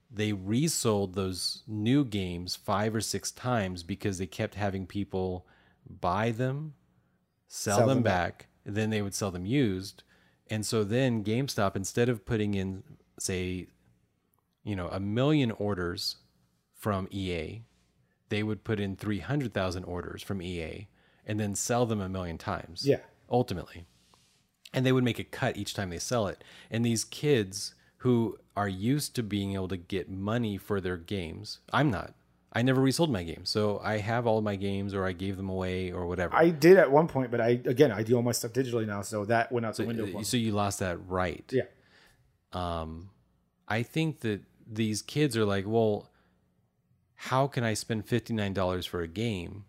they 0.09 0.31
resold 0.31 1.13
those 1.13 1.63
new 1.67 2.05
games 2.05 2.55
five 2.55 2.95
or 2.95 3.01
six 3.01 3.31
times 3.31 3.84
because 3.84 4.17
they 4.17 4.27
kept 4.27 4.55
having 4.55 4.88
people 4.88 5.45
buy 5.89 6.31
them, 6.31 6.73
sell, 7.47 7.77
Sell 7.77 7.87
them, 7.87 7.97
them 7.97 8.03
back, 8.03 8.47
and 8.65 8.75
then 8.75 8.89
they 8.89 9.01
would 9.01 9.15
sell 9.15 9.31
them 9.31 9.45
used. 9.45 10.03
And 10.49 10.65
so 10.65 10.83
then 10.83 11.23
GameStop, 11.23 11.75
instead 11.75 12.09
of 12.09 12.25
putting 12.25 12.53
in, 12.53 12.83
say, 13.19 13.67
you 14.63 14.75
know, 14.75 14.87
a 14.89 14.99
million 14.99 15.51
orders 15.51 16.17
from 16.73 17.07
EA, 17.11 17.63
they 18.29 18.43
would 18.43 18.63
put 18.63 18.79
in 18.79 18.95
300,000 18.95 19.83
orders 19.83 20.21
from 20.21 20.41
EA 20.41 20.87
and 21.25 21.39
then 21.39 21.55
sell 21.55 21.85
them 21.85 22.01
a 22.01 22.09
million 22.09 22.37
times. 22.37 22.85
Yeah. 22.85 22.99
Ultimately. 23.29 23.85
And 24.73 24.85
they 24.85 24.91
would 24.91 25.03
make 25.03 25.19
a 25.19 25.23
cut 25.23 25.57
each 25.57 25.73
time 25.73 25.89
they 25.89 25.99
sell 25.99 26.27
it. 26.27 26.43
And 26.69 26.85
these 26.85 27.03
kids 27.03 27.73
who 27.97 28.37
are 28.55 28.67
used 28.67 29.15
to 29.15 29.23
being 29.23 29.53
able 29.53 29.67
to 29.69 29.77
get 29.77 30.09
money 30.09 30.57
for 30.57 30.79
their 30.79 30.97
games, 30.97 31.59
I'm 31.73 31.89
not. 31.89 32.13
I 32.57 32.63
never 32.63 32.81
resold 32.81 33.11
my 33.11 33.21
games. 33.21 33.51
So 33.51 33.79
I 33.84 33.99
have 33.99 34.25
all 34.25 34.41
my 34.41 34.55
games 34.55 34.95
or 34.95 35.05
I 35.05 35.11
gave 35.11 35.38
them 35.38 35.47
away 35.47 35.91
or 35.91 36.07
whatever. 36.07 36.35
I 36.35 36.49
did 36.49 36.77
at 36.77 36.89
one 36.91 37.07
point, 37.07 37.29
but 37.29 37.39
I 37.39 37.49
again 37.65 37.91
I 37.91 38.01
do 38.01 38.15
all 38.15 38.23
my 38.23 38.31
stuff 38.31 38.51
digitally 38.51 38.88
now, 38.88 39.03
so 39.03 39.25
that 39.25 39.51
went 39.51 39.67
out 39.67 39.75
the 39.75 39.85
window. 39.85 40.23
So 40.23 40.38
you 40.38 40.53
lost 40.53 40.79
that 40.79 40.97
right. 41.07 41.47
Yeah. 41.53 41.65
um, 42.53 43.11
I 43.67 43.84
think 43.84 44.21
that 44.21 44.41
these 44.65 45.03
kids 45.03 45.38
are 45.38 45.45
like, 45.45 45.65
well, 45.67 46.09
how 47.13 47.45
can 47.45 47.63
I 47.63 47.75
spend 47.75 48.07
fifty 48.07 48.34
nine 48.34 48.55
dollars 48.55 48.88
for 48.88 49.01
a 49.01 49.07
game 49.07 49.65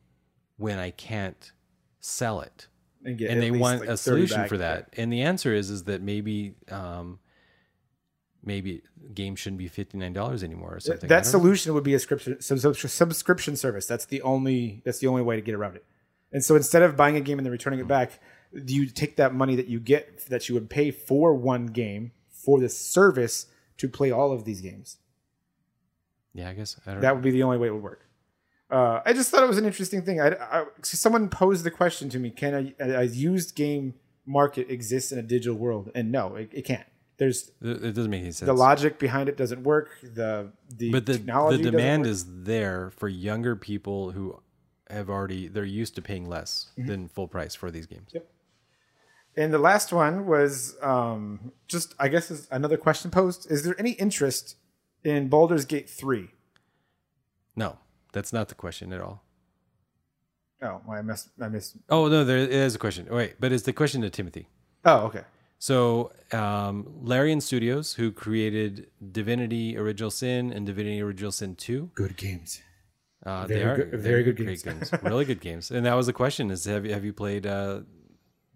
when 0.56 0.78
I 0.78 0.90
can't 0.90 1.52
sell 2.00 2.40
it? 2.40 2.68
And, 3.04 3.18
get 3.18 3.30
and 3.30 3.42
they 3.42 3.50
want 3.50 3.80
like, 3.80 3.90
a 3.90 3.98
solution 3.98 4.38
back. 4.38 4.48
for 4.48 4.56
that. 4.56 4.94
And 4.96 5.12
the 5.12 5.20
answer 5.20 5.52
is 5.52 5.68
is 5.68 5.84
that 5.84 6.00
maybe 6.00 6.54
um, 6.70 7.18
maybe 8.48 8.82
games 9.14 9.38
shouldn't 9.38 9.58
be 9.58 9.68
fifty 9.68 9.96
nine 9.96 10.12
dollars 10.12 10.42
anymore 10.42 10.74
or 10.74 10.80
something. 10.80 11.08
That 11.08 11.22
don't 11.22 11.32
know. 11.32 11.38
solution 11.38 11.74
would 11.74 11.84
be 11.84 11.94
a 11.94 11.98
subscription 12.00 12.40
sub- 12.40 12.58
sub- 12.58 12.90
subscription 12.90 13.54
service. 13.54 13.86
That's 13.86 14.06
the 14.06 14.22
only 14.22 14.82
that's 14.84 14.98
the 14.98 15.06
only 15.06 15.22
way 15.22 15.36
to 15.36 15.42
get 15.42 15.54
around 15.54 15.76
it. 15.76 15.84
And 16.32 16.42
so 16.42 16.56
instead 16.56 16.82
of 16.82 16.96
buying 16.96 17.16
a 17.16 17.20
game 17.20 17.38
and 17.38 17.46
then 17.46 17.52
returning 17.52 17.78
it 17.78 17.86
back, 17.86 18.20
you 18.52 18.86
take 18.86 19.16
that 19.16 19.32
money 19.34 19.54
that 19.54 19.68
you 19.68 19.78
get 19.78 20.26
that 20.26 20.48
you 20.48 20.54
would 20.56 20.68
pay 20.68 20.90
for 20.90 21.34
one 21.34 21.66
game 21.66 22.10
for 22.28 22.58
the 22.58 22.68
service 22.68 23.46
to 23.76 23.88
play 23.88 24.10
all 24.10 24.32
of 24.32 24.44
these 24.44 24.60
games. 24.60 24.96
Yeah, 26.34 26.48
I 26.48 26.54
guess 26.54 26.80
I 26.86 26.92
don't. 26.92 27.00
That 27.00 27.14
would 27.14 27.24
be 27.24 27.30
the 27.30 27.42
only 27.42 27.58
way 27.58 27.68
it 27.68 27.72
would 27.72 27.82
work. 27.82 28.04
Uh, 28.70 29.00
I 29.04 29.12
just 29.14 29.30
thought 29.30 29.42
it 29.42 29.48
was 29.48 29.58
an 29.58 29.64
interesting 29.64 30.02
thing. 30.02 30.20
I, 30.20 30.34
I, 30.34 30.64
someone 30.82 31.28
posed 31.28 31.64
the 31.64 31.70
question 31.70 32.08
to 32.10 32.18
me: 32.18 32.30
Can 32.30 32.74
a, 32.78 33.00
a 33.00 33.04
used 33.04 33.54
game 33.54 33.94
market 34.26 34.70
exist 34.70 35.12
in 35.12 35.18
a 35.18 35.22
digital 35.22 35.56
world? 35.56 35.90
And 35.94 36.12
no, 36.12 36.36
it, 36.36 36.50
it 36.52 36.62
can't. 36.62 36.86
There's 37.18 37.50
it 37.60 37.94
doesn't 37.94 38.10
make 38.10 38.22
any 38.22 38.30
sense. 38.32 38.46
the 38.46 38.52
logic 38.54 38.98
behind 38.98 39.28
it 39.28 39.36
doesn't 39.36 39.62
work. 39.64 39.90
The 40.02 40.52
the 40.76 40.90
but 40.92 41.04
the 41.06 41.14
technology 41.14 41.62
the 41.62 41.70
demand 41.72 42.06
is 42.06 42.24
there 42.44 42.90
for 42.90 43.08
younger 43.08 43.56
people 43.56 44.12
who 44.12 44.40
have 44.88 45.10
already 45.10 45.48
they're 45.48 45.64
used 45.64 45.94
to 45.96 46.02
paying 46.02 46.28
less 46.28 46.70
Mm-hmm. 46.78 46.88
than 46.88 47.08
full 47.08 47.26
price 47.28 47.54
for 47.54 47.70
these 47.70 47.86
games. 47.86 48.10
Yep. 48.12 48.26
And 49.36 49.52
the 49.52 49.58
last 49.58 49.92
one 49.92 50.26
was 50.26 50.76
um, 50.82 51.52
just, 51.68 51.94
I 52.00 52.08
guess, 52.08 52.28
is 52.30 52.48
another 52.50 52.76
question 52.76 53.10
posed. 53.10 53.48
Is 53.50 53.62
there 53.62 53.76
any 53.78 53.92
interest 53.92 54.56
in 55.04 55.28
Baldur's 55.28 55.64
Gate 55.64 55.88
3? 55.88 56.28
No, 57.54 57.78
that's 58.12 58.32
not 58.32 58.48
the 58.48 58.56
question 58.56 58.92
at 58.92 59.00
all. 59.00 59.22
Oh, 60.60 60.80
well, 60.86 60.98
I 60.98 61.02
missed. 61.02 61.28
I 61.40 61.48
missed. 61.48 61.76
Oh 61.88 62.08
no, 62.08 62.24
there 62.24 62.38
is 62.38 62.74
a 62.74 62.78
question. 62.78 63.06
Wait, 63.10 63.36
but 63.38 63.52
it's 63.52 63.62
the 63.62 63.72
question 63.72 64.02
to 64.02 64.10
Timothy. 64.10 64.48
Oh, 64.84 65.06
okay. 65.06 65.22
So 65.58 66.12
um, 66.32 66.86
Larian 67.02 67.40
Studios, 67.40 67.94
who 67.94 68.12
created 68.12 68.88
Divinity: 69.12 69.76
Original 69.76 70.10
Sin 70.10 70.52
and 70.52 70.64
Divinity: 70.66 71.00
Original 71.00 71.32
Sin 71.32 71.56
Two, 71.56 71.90
Good 71.94 72.16
games. 72.16 72.62
uh, 73.26 73.46
Very 73.46 73.60
they 73.60 73.64
are 73.66 73.76
good- 73.76 74.00
very 74.00 74.22
good 74.22 74.36
games. 74.36 74.62
games, 74.62 74.92
really 75.02 75.24
good 75.24 75.40
games. 75.40 75.70
And 75.70 75.84
that 75.84 75.94
was 75.94 76.06
the 76.06 76.12
question: 76.12 76.50
is 76.50 76.64
have 76.66 76.86
you, 76.86 76.92
have 76.92 77.04
you 77.04 77.12
played 77.12 77.44
uh, 77.46 77.80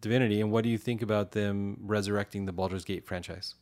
Divinity, 0.01 0.41
and 0.41 0.53
what 0.53 0.63
do 0.63 0.71
you 0.71 0.79
think 0.79 1.03
about 1.03 1.33
them 1.33 1.77
resurrecting 1.81 2.45
the 2.47 2.53
Baldur's 2.53 2.85
Gate 2.85 3.05
franchise? 3.07 3.57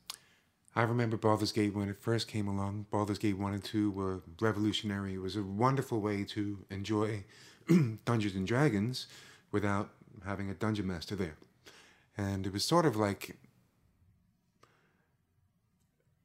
I 0.77 0.83
remember 0.83 1.17
Baldur's 1.17 1.51
Gate 1.53 1.75
when 1.75 1.89
it 1.89 1.97
first 2.01 2.29
came 2.29 2.47
along. 2.47 2.87
Baldur's 2.93 3.19
Gate 3.19 3.37
1 3.37 3.55
and 3.55 3.65
2 3.65 3.91
were 3.91 4.23
revolutionary. 4.41 5.15
It 5.15 5.21
was 5.21 5.35
a 5.35 5.43
wonderful 5.43 6.01
way 6.01 6.23
to 6.27 6.65
enjoy 6.71 7.25
Dungeons 8.05 8.37
and 8.37 8.47
Dragons 8.47 9.09
without 9.51 9.91
having 10.25 10.49
a 10.49 10.55
dungeon 10.55 10.87
master 10.87 11.17
there. 11.17 11.37
And 12.17 12.47
it 12.47 12.53
was 12.53 12.65
sort 12.65 12.87
of 12.87 12.97
like 12.97 13.37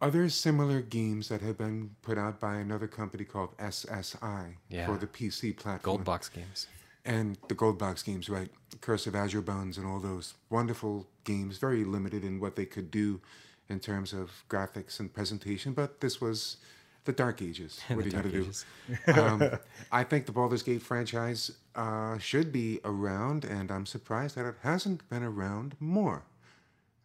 other 0.01 0.29
similar 0.29 0.81
games 0.81 1.29
that 1.29 1.41
have 1.41 1.57
been 1.57 1.91
put 2.01 2.17
out 2.17 2.39
by 2.39 2.55
another 2.55 2.87
company 2.87 3.23
called 3.23 3.57
SSI 3.57 4.57
Yeah. 4.69 4.85
for 4.85 4.97
the 4.97 5.07
PC 5.07 5.53
platform. 5.55 5.95
Gold 5.97 6.03
box 6.03 6.29
games. 6.29 6.67
and 7.07 7.37
the 7.49 7.55
gold 7.55 7.77
box 7.77 8.01
games, 8.01 8.29
right? 8.29 8.49
Curse 8.81 9.05
of 9.07 9.15
Azure 9.15 9.41
Bonds 9.41 9.77
and 9.77 9.85
all 9.85 9.99
those 9.99 10.33
wonderful 10.49 11.07
games, 11.23 11.59
very 11.59 11.83
limited 11.85 12.23
in 12.23 12.39
what 12.39 12.55
they 12.55 12.65
could 12.65 12.89
do 12.89 13.21
in 13.69 13.79
terms 13.79 14.11
of 14.11 14.43
graphics 14.49 14.99
and 14.99 15.13
presentation, 15.13 15.73
but 15.73 16.01
this 16.01 16.19
was 16.19 16.57
the 17.05 17.13
Dark 17.13 17.41
Ages. 17.41 17.79
What 17.89 17.99
are 17.99 18.07
you 18.07 18.11
Dark 18.11 18.31
going 18.31 18.51
to 18.51 19.13
do? 19.13 19.19
um, 19.21 19.59
I 19.91 20.03
think 20.03 20.25
the 20.25 20.31
Baldur's 20.31 20.63
Gate 20.63 20.81
franchise 20.81 21.51
uh, 21.75 22.17
should 22.17 22.51
be 22.51 22.79
around, 22.83 23.45
and 23.45 23.71
I'm 23.71 23.85
surprised 23.85 24.35
that 24.35 24.45
it 24.45 24.55
hasn't 24.63 25.07
been 25.09 25.23
around 25.23 25.75
more. 25.79 26.23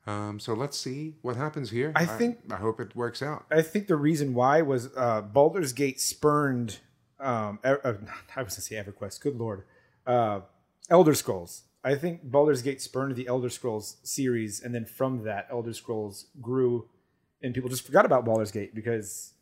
Um, 0.07 0.41
so 0.41 0.55
let's 0.55 0.79
see 0.79 1.15
what 1.23 1.37
happens 1.37 1.71
here. 1.71 1.93
I 1.95 2.07
think- 2.07 2.39
I 2.51 2.57
hope 2.57 2.81
it 2.81 2.97
works 2.97 3.23
out. 3.23 3.45
I 3.51 3.63
think 3.63 3.87
the 3.87 3.97
reason 3.97 4.35
why 4.35 4.63
was 4.63 4.89
uh, 4.97 5.21
Baldur's 5.21 5.73
Gate 5.73 6.01
spurned. 6.01 6.79
Um, 7.21 7.59
uh, 7.63 7.77
I 7.85 7.89
was 7.91 7.99
going 8.37 8.47
to 8.47 8.61
say 8.63 8.77
EverQuest. 8.77 9.21
Good 9.21 9.37
lord, 9.37 9.65
uh, 10.07 10.41
Elder 10.89 11.15
Scrolls. 11.15 11.63
I 11.85 11.95
think 11.95 12.23
Baldur's 12.25 12.63
Gate 12.63 12.81
spurned 12.83 13.17
the 13.17 13.27
Elder 13.27 13.49
Scrolls 13.51 13.97
series, 14.03 14.61
and 14.63 14.75
then 14.75 14.85
from 14.85 15.23
that, 15.25 15.47
Elder 15.51 15.73
Scrolls 15.73 16.27
grew, 16.41 16.89
and 17.43 17.55
people 17.55 17.71
just 17.71 17.87
forgot 17.87 18.05
about 18.05 18.25
Baldur's 18.25 18.51
Gate 18.51 18.75
because, 18.75 19.33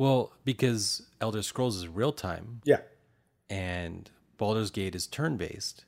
Well, 0.00 0.32
because 0.46 1.02
Elder 1.20 1.42
Scrolls 1.42 1.76
is 1.76 1.86
real 1.86 2.10
time 2.10 2.62
yeah, 2.64 2.80
and 3.50 4.10
Baldur's 4.38 4.70
Gate 4.70 4.94
is 4.94 5.06
turn 5.06 5.36
based. 5.36 5.84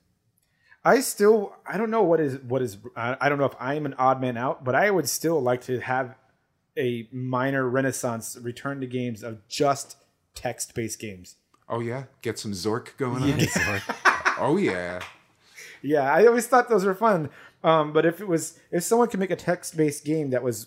I 0.84 1.00
still 1.00 1.56
I 1.66 1.78
don't 1.78 1.90
know 1.90 2.02
what 2.02 2.20
is 2.20 2.36
what 2.40 2.60
is 2.60 2.76
I, 2.94 3.16
I 3.22 3.30
don't 3.30 3.38
know 3.38 3.46
if 3.46 3.54
I 3.58 3.72
am 3.72 3.86
an 3.86 3.94
odd 3.94 4.20
man 4.20 4.36
out, 4.36 4.64
but 4.64 4.74
I 4.74 4.90
would 4.90 5.08
still 5.08 5.40
like 5.40 5.62
to 5.62 5.80
have 5.80 6.14
a 6.76 7.08
minor 7.10 7.66
renaissance 7.66 8.36
return 8.38 8.82
to 8.82 8.86
games 8.86 9.22
of 9.22 9.48
just 9.48 9.96
text 10.34 10.74
based 10.74 10.98
games. 10.98 11.36
Oh, 11.66 11.80
yeah? 11.80 12.04
Get 12.20 12.38
some 12.38 12.52
Zork 12.52 12.98
going 12.98 13.22
on? 13.22 13.80
oh, 14.38 14.58
yeah. 14.58 15.00
Yeah, 15.80 16.12
I 16.12 16.26
always 16.26 16.46
thought 16.46 16.68
those 16.68 16.84
were 16.84 16.94
fun. 16.94 17.30
Um, 17.64 17.94
but 17.94 18.04
if 18.04 18.20
it 18.20 18.28
was 18.28 18.60
if 18.70 18.82
someone 18.82 19.08
could 19.08 19.20
make 19.20 19.30
a 19.30 19.36
text 19.36 19.74
based 19.74 20.04
game 20.04 20.28
that 20.30 20.42
was 20.42 20.66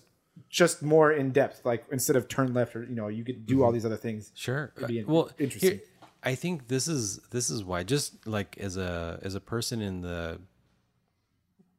just 0.55 0.81
more 0.81 1.11
in 1.11 1.31
depth, 1.31 1.65
like 1.65 1.83
instead 1.91 2.15
of 2.15 2.29
turn 2.29 2.53
left 2.53 2.77
or 2.77 2.83
you 2.83 2.95
know, 2.95 3.09
you 3.09 3.25
could 3.25 3.45
do 3.45 3.61
all 3.61 3.67
mm-hmm. 3.67 3.73
these 3.73 3.85
other 3.85 3.97
things. 3.97 4.31
Sure. 4.35 4.71
well, 5.05 5.29
interesting. 5.37 5.71
here- 5.71 5.81
I 6.23 6.33
think 6.33 6.69
this 6.69 6.87
is 6.87 7.17
this 7.29 7.49
is 7.49 7.63
why 7.63 7.83
just 7.83 8.25
like 8.25 8.57
as 8.57 8.77
a 8.77 9.19
as 9.21 9.35
a 9.35 9.41
person 9.41 9.81
in 9.81 10.01
the 10.01 10.39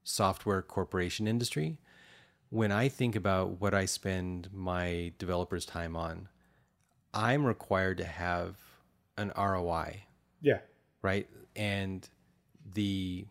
software 0.05 0.61
corporation 0.61 1.27
industry, 1.27 1.79
when 2.51 2.71
I 2.71 2.89
think 2.89 3.17
about 3.17 3.61
what 3.63 3.73
I 3.73 3.87
spend 3.87 4.51
my 4.53 5.13
developers 5.19 5.65
time 5.65 5.97
on, 5.97 6.29
I'm 7.15 7.47
required 7.47 7.97
to 7.97 8.05
have 8.05 8.59
an 9.17 9.33
ROI, 9.37 10.03
Yeah. 10.43 10.59
right? 11.01 11.27
And 11.57 12.09
the 12.75 13.27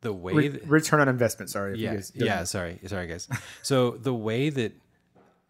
the 0.00 0.12
way 0.12 0.32
Re- 0.32 0.48
that 0.48 0.66
return 0.66 1.00
on 1.00 1.08
investment, 1.08 1.50
sorry. 1.50 1.72
if 1.72 1.78
you 1.78 1.84
yeah, 1.84 1.94
guys 1.94 2.12
yeah. 2.14 2.44
Sorry, 2.44 2.78
sorry, 2.86 3.06
guys. 3.06 3.28
so 3.62 3.92
the 3.92 4.14
way 4.14 4.50
that 4.50 4.72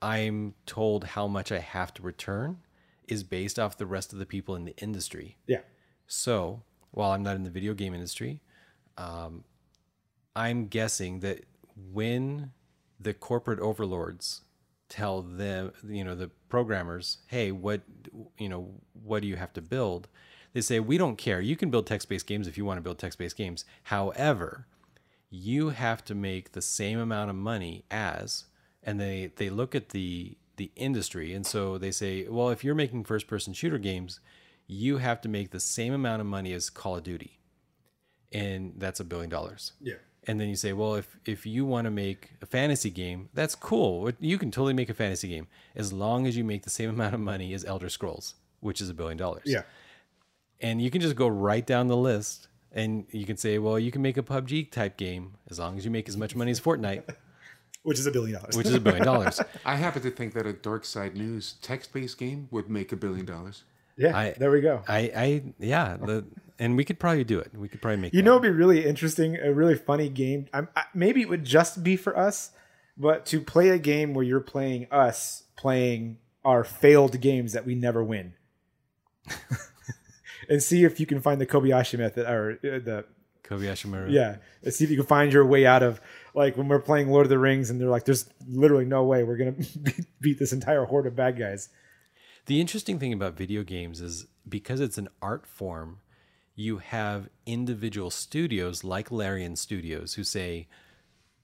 I'm 0.01 0.55
told 0.67 1.05
how 1.05 1.27
much 1.27 1.53
I 1.53 1.59
have 1.59 1.93
to 1.95 2.03
return 2.03 2.59
is 3.09 3.23
based 3.23 3.59
off 3.59 3.77
the 3.77 3.87
rest 3.87 4.13
of 4.13 4.19
the 4.19 4.27
people 4.27 4.55
in 4.55 4.65
the 4.65 4.77
industry. 4.77 5.37
Yeah. 5.47 5.61
So 6.07 6.63
while 6.91 7.13
I'm 7.13 7.23
not 7.23 7.37
in 7.37 7.45
the 7.45 7.51
video 7.51 7.75
game 7.75 7.95
industry, 7.95 8.41
um, 8.99 9.45
I'm 10.35 10.67
guessing 10.67 11.21
that 11.21 11.45
when 11.93 12.53
the 12.99 13.15
corporate 13.15 13.61
overlords 13.61 14.43
tell 14.89 15.23
them, 15.23 15.73
you 15.87 16.05
know, 16.05 16.15
the 16.15 16.31
programmers, 16.49 17.19
hey, 17.27 17.53
what, 17.53 17.83
you 18.39 18.49
know, 18.49 18.71
what 19.05 19.23
do 19.23 19.29
you 19.29 19.37
have 19.37 19.53
to 19.55 19.61
build? 19.61 20.09
They 20.57 20.63
say, 20.63 20.81
we 20.81 20.97
don't 20.97 21.19
care. 21.19 21.39
You 21.43 21.55
can 21.55 21.71
build 21.71 21.87
text 21.87 22.09
based 22.09 22.27
games 22.27 22.49
if 22.49 22.57
you 22.57 22.65
want 22.65 22.79
to 22.79 22.81
build 22.81 22.99
text 22.99 23.19
based 23.19 23.37
games. 23.37 23.67
However, 23.83 24.67
you 25.29 25.69
have 25.69 26.03
to 26.07 26.15
make 26.15 26.53
the 26.53 26.63
same 26.63 26.99
amount 26.99 27.29
of 27.29 27.37
money 27.37 27.85
as, 27.91 28.47
and 28.83 28.99
they, 28.99 29.33
they 29.37 29.51
look 29.51 29.75
at 29.75 29.91
the, 29.91 30.39
the 30.57 30.71
industry. 30.75 31.35
And 31.35 31.45
so 31.45 31.77
they 31.77 31.91
say, 31.91 32.27
well, 32.27 32.49
if 32.49 32.65
you're 32.65 32.75
making 32.75 33.05
first 33.05 33.27
person 33.27 33.53
shooter 33.53 33.77
games, 33.77 34.21
you 34.67 34.97
have 34.97 35.21
to 35.21 35.29
make 35.29 35.51
the 35.51 35.61
same 35.61 35.93
amount 35.93 36.23
of 36.23 36.27
money 36.27 36.55
as 36.55 36.71
Call 36.71 36.97
of 36.97 37.03
Duty. 37.03 37.39
And 38.33 38.73
that's 38.79 38.99
a 38.99 39.05
billion 39.05 39.29
dollars. 39.29 39.75
Yeah. 39.83 39.97
And 40.27 40.41
then 40.41 40.49
you 40.49 40.57
say, 40.57 40.73
well, 40.73 40.95
if 40.95 41.19
if 41.27 41.45
you 41.45 41.67
want 41.67 41.85
to 41.85 41.91
make 41.91 42.31
a 42.41 42.47
fantasy 42.47 42.89
game, 42.89 43.29
that's 43.35 43.55
cool. 43.55 44.11
You 44.21 44.39
can 44.39 44.51
totally 44.51 44.73
make 44.73 44.89
a 44.89 44.95
fantasy 44.95 45.29
game 45.29 45.49
as 45.75 45.93
long 45.93 46.27
as 46.27 46.35
you 46.35 46.45
make 46.45 46.63
the 46.63 46.71
same 46.71 46.89
amount 46.89 47.13
of 47.13 47.21
money 47.21 47.53
as 47.53 47.63
Elder 47.63 47.91
Scrolls, 47.91 48.37
which 48.61 48.81
is 48.81 48.89
a 48.89 48.95
billion 48.95 49.19
dollars. 49.19 49.43
Yeah. 49.45 49.65
And 50.61 50.81
you 50.81 50.91
can 50.91 51.01
just 51.01 51.17
go 51.17 51.29
right 51.29 51.67
down 51.67 51.87
the 51.89 51.97
list 51.97 52.49
And 52.73 53.07
you 53.11 53.25
can 53.27 53.37
say, 53.37 53.59
well, 53.59 53.79
you 53.79 53.91
can 53.91 54.03
make 54.03 54.17
a 54.17 54.23
PUBG 54.23 54.71
type 54.71 54.97
game 54.97 55.35
as 55.49 55.59
long 55.59 55.77
as 55.79 55.85
you 55.85 55.91
make 55.91 56.09
as 56.09 56.17
much 56.17 56.35
money 56.37 56.51
as 56.51 56.61
Fortnite, 56.61 57.05
which 57.83 57.99
is 57.99 58.07
a 58.07 58.11
billion 58.11 58.39
dollars. 58.39 58.57
which 58.57 58.67
is 58.67 58.75
a 58.75 58.81
billion 58.81 59.05
dollars. 59.05 59.41
I 59.65 59.77
happen 59.77 60.03
to 60.03 60.11
think 60.11 60.35
that 60.35 60.47
a 60.47 60.53
Dark 60.53 60.85
Side 60.85 61.17
News 61.17 61.55
text-based 61.63 62.19
game 62.19 62.49
would 62.51 62.69
make 62.69 62.93
a 62.93 62.97
billion 62.97 63.25
dollars. 63.25 63.65
yeah, 63.97 64.17
I- 64.17 64.35
there 64.39 64.51
we 64.51 64.61
go. 64.61 64.83
I, 64.89 64.99
I, 65.17 65.43
yeah, 65.59 65.97
the, 65.97 66.25
and 66.59 66.77
we 66.77 66.85
could 66.85 66.99
probably 66.99 67.25
do 67.25 67.39
it. 67.39 67.51
We 67.55 67.69
could 67.69 67.81
probably 67.81 67.99
make. 68.01 68.13
You 68.13 68.21
that. 68.21 68.25
know, 68.27 68.33
it'd 68.33 68.43
be 68.43 68.49
really 68.51 68.85
interesting, 68.85 69.37
a 69.37 69.53
really 69.53 69.75
funny 69.77 70.09
game. 70.11 70.47
I'm, 70.53 70.69
I, 70.77 70.85
maybe 70.95 71.21
it 71.23 71.29
would 71.31 71.45
just 71.45 71.83
be 71.83 71.97
for 71.97 72.17
us, 72.17 72.51
but 72.99 73.25
to 73.27 73.41
play 73.41 73.69
a 73.71 73.79
game 73.79 74.13
where 74.15 74.25
you're 74.25 74.41
playing 74.41 74.87
us 74.91 75.45
playing 75.57 76.19
our 76.45 76.63
failed 76.65 77.21
games 77.23 77.53
that 77.55 77.65
we 77.67 77.75
never 77.75 78.03
win, 78.05 78.35
and 80.49 80.63
see 80.63 80.85
if 80.85 81.01
you 81.01 81.07
can 81.07 81.21
find 81.21 81.41
the 81.41 81.47
Kobayashi 81.47 81.99
method 81.99 82.27
or 82.27 82.53
uh, 82.53 82.79
the 82.79 83.05
Kobayashi 83.45 83.87
Maru. 83.87 84.11
yeah, 84.11 84.37
see 84.71 84.85
if 84.85 84.91
you 84.91 84.97
can 84.97 85.07
find 85.07 85.33
your 85.33 85.47
way 85.47 85.67
out 85.67 85.83
of 85.83 86.01
like 86.35 86.57
when 86.57 86.69
we're 86.69 86.81
playing 86.81 87.09
Lord 87.11 87.27
of 87.27 87.31
the 87.31 87.39
Rings 87.39 87.71
and 87.71 87.81
they're 87.81 87.89
like, 87.89 88.05
"There's 88.05 88.29
literally 88.49 88.85
no 88.85 89.05
way 89.05 89.25
we're 89.25 89.37
gonna 89.37 89.57
beat 90.21 90.39
this 90.39 90.53
entire 90.53 90.85
horde 90.85 91.07
of 91.07 91.17
bad 91.17 91.39
guys." 91.39 91.69
The 92.47 92.61
interesting 92.61 92.99
thing 92.99 93.13
about 93.13 93.37
video 93.37 93.63
games 93.65 94.01
is 94.01 94.27
because 94.49 94.81
it's 94.81 94.99
an 94.99 95.09
art 95.21 95.47
form, 95.47 95.99
you 96.55 96.79
have 96.79 97.29
individual 97.45 98.11
studios 98.11 98.85
like 98.85 99.11
Larian 99.11 99.57
Studios 99.57 100.15
who 100.15 100.23
say, 100.25 100.69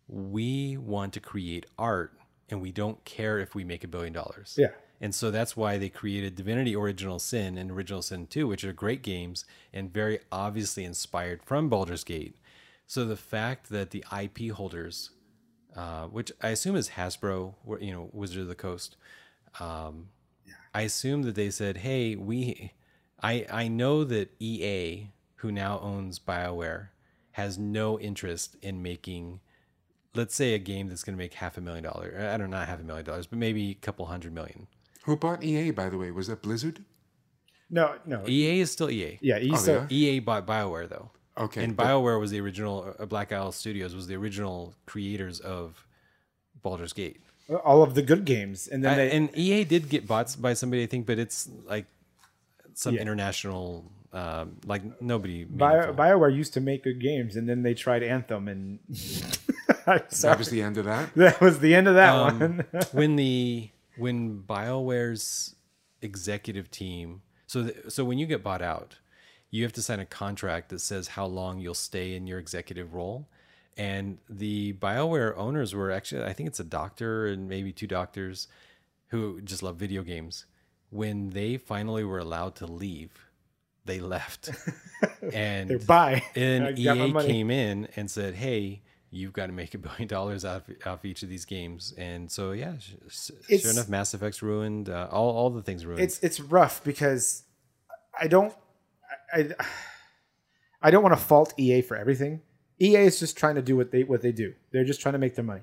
we 0.09 0.77
want 0.77 1.13
to 1.15 1.21
create 1.21 1.67
art 1.79 2.13
and 2.49 2.61
we 2.61 2.71
don't 2.71 3.05
care 3.05 3.39
if 3.39 3.55
we 3.55 3.65
make 3.65 3.83
a 3.83 3.89
billion 3.89 4.13
dollars. 4.13 4.57
Yeah. 4.59 4.69
And 5.03 5.13
so 5.13 5.33
that's 5.33 5.57
why 5.57 5.79
they 5.79 5.89
created 5.89 6.37
Divinity 6.37 6.77
Original 6.77 7.19
Sin 7.19 7.59
and 7.59 7.73
Original 7.73 8.03
Sin 8.03 8.29
2, 8.29 8.47
which 8.47 8.63
are 8.63 8.73
great 8.73 9.03
games 9.03 9.45
and 9.73 9.93
very 9.93 10.21
obviously 10.31 10.85
inspired 10.85 11.43
from 11.43 11.69
Baldur's 11.69 12.05
Gate. 12.05 12.37
So 12.87 13.05
the 13.05 13.17
fact 13.17 13.69
that 13.71 13.91
the 13.91 14.05
IP 14.17 14.53
holders, 14.53 15.11
uh, 15.75 16.05
which 16.05 16.31
I 16.41 16.51
assume 16.51 16.77
is 16.77 16.91
Hasbro, 16.91 17.55
or, 17.67 17.81
you 17.81 17.91
know, 17.91 18.11
Wizard 18.13 18.43
of 18.43 18.49
the 18.49 18.55
Coast, 18.55 18.97
um, 19.59 20.11
I 20.73 20.83
assume 20.83 21.23
that 21.23 21.35
they 21.35 21.51
said, 21.51 21.79
"Hey, 21.79 22.15
we, 22.15 22.73
I, 23.21 23.45
I 23.51 23.69
know 23.69 24.05
that 24.05 24.31
EA, 24.39 25.09
who 25.37 25.51
now 25.51 25.81
owns 25.81 26.21
BioWare, 26.21 26.89
has 27.33 27.59
no 27.59 27.99
interest 27.99 28.57
in 28.63 28.83
making, 28.83 29.41
let's 30.15 30.35
say, 30.35 30.55
a 30.55 30.59
game 30.59 30.89
that's 30.89 31.03
going 31.03 31.17
to 31.17 31.23
make 31.23 31.35
half 31.35 31.59
a 31.59 31.61
million 31.61 31.83
dollars. 31.85 32.15
I 32.17 32.37
don't 32.37 32.51
know, 32.51 32.59
not 32.59 32.69
half 32.69 32.81
a 32.81 32.85
million 32.85 33.05
dollars, 33.05 33.27
but 33.27 33.39
maybe 33.39 33.71
a 33.71 33.75
couple 33.75 34.07
hundred 34.07 34.33
million. 34.33 34.69
Who 35.05 35.17
bought 35.17 35.43
EA, 35.43 35.71
by 35.73 35.89
the 35.89 35.99
way? 35.99 36.11
Was 36.11 36.29
that 36.29 36.43
Blizzard? 36.43 36.85
No, 37.71 37.95
no, 38.07 38.23
EA 38.29 38.61
is 38.61 38.71
still 38.71 38.91
EA. 38.91 39.19
yeah, 39.23 39.39
he's 39.39 39.53
Oh, 39.55 39.57
still- 39.57 39.87
EA 39.91 40.19
bought 40.21 40.47
BioWare 40.47 40.89
though, 40.89 41.11
Okay. 41.39 41.65
and 41.65 41.75
but- 41.77 41.87
BioWare 41.87 42.21
was 42.21 42.31
the 42.31 42.41
original. 42.41 42.95
Uh, 42.99 43.07
Black 43.07 43.33
Isle 43.33 43.51
Studios 43.53 43.95
was 43.95 44.07
the 44.07 44.15
original 44.17 44.75
creators 44.87 45.41
of 45.41 45.87
Baldur's 46.63 46.93
Gate. 46.93 47.21
all 47.65 47.83
of 47.83 47.95
the 47.95 48.03
good 48.03 48.25
games, 48.25 48.69
and 48.69 48.85
then 48.85 48.93
I- 48.93 48.97
they 48.97 49.11
and 49.11 49.31
EA 49.37 49.65
did 49.65 49.89
get 49.89 50.07
bought 50.07 50.35
by 50.39 50.53
somebody, 50.55 50.83
I 50.83 50.87
think, 50.87 51.07
but 51.07 51.19
it's 51.19 51.49
like 51.67 51.87
some 52.75 52.95
Yeah. 52.95 53.01
international, 53.03 53.91
um, 54.13 54.57
like 54.67 55.01
nobody. 55.03 55.45
Bio. 55.45 55.93
BioWare 55.93 56.35
used 56.35 56.53
to 56.55 56.61
make 56.61 56.85
good 56.85 57.01
games, 57.01 57.37
and 57.37 57.49
then 57.49 57.63
they 57.63 57.75
tried 57.75 58.03
Anthem, 58.03 58.49
and 58.49 58.79
I'm 59.87 60.01
that 60.23 60.39
was 60.39 60.51
the 60.51 60.63
end 60.63 60.77
of 60.79 60.85
that. 60.85 61.15
that 61.15 61.41
was 61.41 61.59
the 61.61 61.75
end 61.75 61.89
of 61.89 61.95
that 61.95 62.15
Um, 62.15 62.39
one. 62.39 62.65
when 62.93 63.17
the 63.17 63.71
when 63.97 64.43
BioWare's 64.43 65.55
executive 66.01 66.71
team, 66.71 67.23
so 67.47 67.63
the, 67.63 67.91
so 67.91 68.05
when 68.05 68.19
you 68.19 68.27
get 68.27 68.43
bought 68.43 68.63
out, 68.63 68.97
you 69.51 69.63
have 69.63 69.73
to 69.75 69.83
sign 69.83 70.01
a 70.01 70.07
contract 70.07 70.71
that 70.71 70.81
says 70.81 71.09
how 71.09 71.27
long 71.27 71.61
you'll 71.61 71.75
stay 71.75 72.15
in 72.15 72.27
your 72.27 72.39
executive 72.39 72.95
role. 72.95 73.29
And 73.77 74.19
the 74.29 74.75
BioWare 74.75 75.37
owners 75.37 75.75
were 75.75 75.91
actually, 75.91 76.25
I 76.25 76.33
think 76.33 76.49
it's 76.49 76.61
a 76.61 76.65
doctor 76.65 77.27
and 77.27 77.49
maybe 77.49 77.73
two 77.73 77.87
doctors 77.87 78.49
who 79.09 79.41
just 79.43 79.63
love 79.63 79.77
video 79.77 80.03
games. 80.03 80.47
When 80.91 81.31
they 81.31 81.57
finally 81.57 82.05
were 82.05 82.19
allowed 82.19 82.55
to 82.57 82.67
leave, 82.67 83.27
they 83.85 84.01
left. 84.01 84.51
and 85.33 85.87
bye. 85.87 86.23
and 86.35 86.65
I 86.65 86.73
got 86.73 86.97
my 86.97 87.23
EA 87.23 87.27
came 87.27 87.51
in 87.51 87.89
and 87.97 88.11
said, 88.11 88.35
"Hey, 88.35 88.83
you've 89.13 89.33
got 89.33 89.47
to 89.47 89.53
make 89.53 89.75
a 89.75 89.79
billion 89.79 90.09
dollars 90.09 90.45
off, 90.45 90.69
of, 90.69 90.77
out 90.85 90.99
of 90.99 91.05
each 91.05 91.23
of 91.23 91.29
these 91.29 91.45
games." 91.45 91.95
And 91.97 92.31
so, 92.31 92.53
yeah, 92.53 92.79
sh- 92.79 92.95
sh- 93.09 93.31
It's- 93.49 93.63
sure 93.63 93.71
enough, 93.71 93.89
Mass 93.89 94.15
Effect's 94.15 94.43
ruined. 94.43 94.89
Uh, 94.89 95.09
all 95.11 95.35
all 95.37 95.51
the 95.51 95.63
things 95.63 95.87
ruined. 95.87 96.03
It's 96.03 96.19
it's 96.21 96.41
rough 96.41 96.83
because 96.83 97.45
I 98.19 98.27
don't 98.27 98.55
I 99.33 99.51
I, 100.83 100.91
don't 100.91 101.03
want 101.03 101.17
to 101.17 101.23
fault 101.23 101.55
EA 101.57 101.83
for 101.83 101.97
everything. 101.97 102.43
EA 102.81 102.97
is 102.97 103.19
just 103.19 103.37
trying 103.37 103.55
to 103.55 103.63
do 103.63 103.77
what 103.77 103.91
they 103.91 104.05
what 104.05 104.23
they 104.23 104.33
do. 104.33 104.55
They're 104.71 104.85
just 104.85 105.01
trying 105.01 105.13
to 105.13 105.19
make 105.19 105.35
their 105.35 105.45
money. 105.45 105.63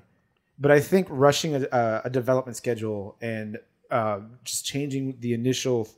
But 0.58 0.70
I 0.70 0.80
think 0.80 1.06
rushing 1.10 1.54
a, 1.54 2.02
a, 2.04 2.10
development 2.10 2.56
schedule 2.56 3.16
and 3.22 3.58
uh, 3.90 4.20
just 4.44 4.66
changing 4.66 5.16
the 5.20 5.32
initial 5.32 5.88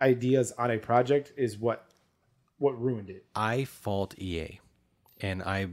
ideas 0.00 0.52
on 0.52 0.70
a 0.70 0.78
project 0.78 1.32
is 1.36 1.58
what 1.58 1.86
what 2.58 2.80
ruined 2.80 3.10
it. 3.10 3.24
I 3.34 3.64
fault 3.64 4.16
EA, 4.18 4.60
and 5.20 5.42
I 5.42 5.68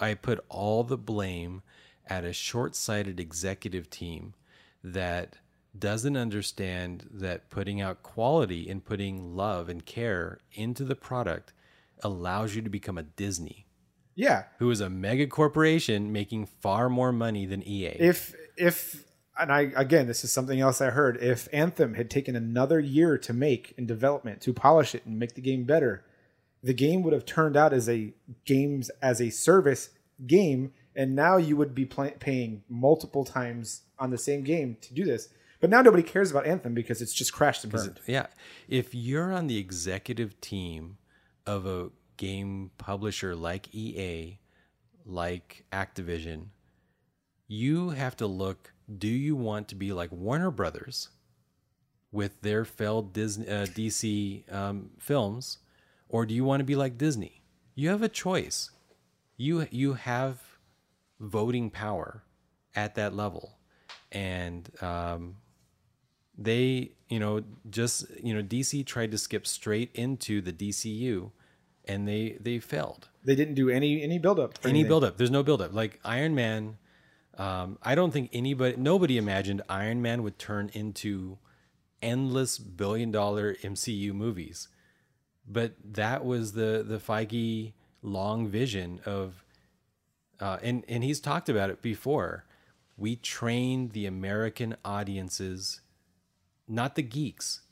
I 0.00 0.14
put 0.14 0.44
all 0.48 0.84
the 0.84 0.98
blame 0.98 1.62
at 2.06 2.24
a 2.24 2.32
short-sighted 2.32 3.18
executive 3.20 3.88
team 3.90 4.34
that 4.82 5.38
doesn't 5.78 6.16
understand 6.16 7.08
that 7.10 7.48
putting 7.48 7.80
out 7.80 8.02
quality 8.02 8.68
and 8.68 8.84
putting 8.84 9.36
love 9.36 9.68
and 9.68 9.84
care 9.86 10.38
into 10.52 10.84
the 10.84 10.94
product 10.96 11.52
allows 12.02 12.54
you 12.54 12.62
to 12.62 12.70
become 12.70 12.98
a 12.98 13.02
Disney. 13.02 13.66
Yeah, 14.14 14.44
who 14.58 14.70
is 14.70 14.80
a 14.82 14.90
mega 14.90 15.26
corporation 15.26 16.12
making 16.12 16.46
far 16.46 16.90
more 16.90 17.12
money 17.12 17.46
than 17.46 17.66
EA. 17.66 17.96
if 17.98 18.34
if 18.58 19.04
and 19.38 19.50
I 19.50 19.72
again 19.74 20.06
this 20.06 20.22
is 20.22 20.30
something 20.30 20.60
else 20.60 20.82
I 20.82 20.90
heard 20.90 21.16
if 21.22 21.48
Anthem 21.50 21.94
had 21.94 22.10
taken 22.10 22.36
another 22.36 22.78
year 22.78 23.16
to 23.16 23.32
make 23.32 23.72
in 23.78 23.86
development 23.86 24.42
to 24.42 24.52
polish 24.52 24.94
it 24.94 25.06
and 25.06 25.18
make 25.18 25.34
the 25.34 25.40
game 25.40 25.64
better 25.64 26.04
the 26.62 26.74
game 26.74 27.02
would 27.02 27.12
have 27.12 27.24
turned 27.24 27.56
out 27.56 27.72
as 27.72 27.88
a 27.88 28.12
games 28.44 28.90
as 29.00 29.20
a 29.20 29.30
service 29.30 29.90
game 30.26 30.72
and 30.94 31.14
now 31.14 31.36
you 31.36 31.56
would 31.56 31.74
be 31.74 31.84
play, 31.84 32.14
paying 32.18 32.62
multiple 32.68 33.24
times 33.24 33.82
on 33.98 34.10
the 34.10 34.18
same 34.18 34.42
game 34.42 34.76
to 34.82 34.94
do 34.94 35.04
this. 35.04 35.28
But 35.60 35.70
now 35.70 35.80
nobody 35.80 36.02
cares 36.02 36.30
about 36.30 36.46
Anthem 36.46 36.74
because 36.74 37.00
it's 37.00 37.14
just 37.14 37.32
crashed 37.32 37.64
and 37.64 37.72
burned. 37.72 38.00
yeah, 38.06 38.26
if 38.68 38.94
you're 38.94 39.32
on 39.32 39.46
the 39.46 39.58
executive 39.58 40.40
team 40.40 40.98
of 41.46 41.66
a 41.66 41.90
game 42.16 42.72
publisher 42.78 43.34
like 43.34 43.72
EA, 43.72 44.38
like 45.06 45.64
Activision, 45.72 46.46
you 47.46 47.90
have 47.90 48.16
to 48.16 48.26
look 48.26 48.72
do 48.98 49.08
you 49.08 49.36
want 49.36 49.68
to 49.68 49.74
be 49.74 49.92
like 49.92 50.10
Warner 50.10 50.50
Brothers 50.50 51.08
with 52.10 52.42
their 52.42 52.64
failed 52.64 53.12
Disney, 53.12 53.48
uh, 53.48 53.66
DC 53.66 54.52
um, 54.52 54.90
films, 54.98 55.58
or 56.12 56.24
do 56.26 56.34
you 56.34 56.44
want 56.44 56.60
to 56.60 56.64
be 56.64 56.76
like 56.76 56.96
Disney? 56.96 57.42
You 57.74 57.88
have 57.88 58.02
a 58.02 58.08
choice. 58.08 58.70
You 59.36 59.66
you 59.70 59.94
have 59.94 60.40
voting 61.18 61.70
power 61.70 62.22
at 62.76 62.94
that 62.94 63.14
level, 63.14 63.58
and 64.12 64.70
um, 64.80 65.36
they 66.38 66.92
you 67.08 67.18
know 67.18 67.42
just 67.68 68.04
you 68.22 68.34
know 68.34 68.42
DC 68.42 68.86
tried 68.86 69.10
to 69.10 69.18
skip 69.18 69.46
straight 69.46 69.90
into 69.94 70.40
the 70.40 70.52
DCU, 70.52 71.32
and 71.86 72.06
they 72.06 72.36
they 72.38 72.60
failed 72.60 73.08
they 73.24 73.34
didn't 73.34 73.54
do 73.54 73.70
any 73.70 74.02
any 74.02 74.18
build 74.18 74.38
up 74.38 74.58
any 74.64 74.84
build 74.84 75.02
up. 75.02 75.16
There's 75.16 75.30
no 75.30 75.42
build 75.42 75.62
up. 75.62 75.72
Like 75.72 75.98
Iron 76.04 76.34
Man, 76.34 76.76
um, 77.38 77.78
I 77.82 77.94
don't 77.94 78.12
think 78.12 78.30
anybody, 78.32 78.76
nobody 78.76 79.16
imagined 79.16 79.62
Iron 79.68 80.02
Man 80.02 80.22
would 80.22 80.38
turn 80.38 80.70
into 80.74 81.38
endless 82.02 82.58
billion 82.58 83.10
dollar 83.10 83.54
MCU 83.54 84.12
movies. 84.12 84.68
But 85.46 85.74
that 85.84 86.24
was 86.24 86.52
the 86.52 86.84
the 86.86 86.98
Feige 86.98 87.72
long 88.02 88.48
vision 88.48 89.00
of, 89.04 89.44
uh, 90.40 90.58
and 90.62 90.84
and 90.88 91.02
he's 91.02 91.20
talked 91.20 91.48
about 91.48 91.70
it 91.70 91.82
before. 91.82 92.44
We 92.96 93.16
train 93.16 93.88
the 93.88 94.06
American 94.06 94.76
audiences, 94.84 95.80
not 96.68 96.94
the 96.94 97.02
geeks, 97.02 97.62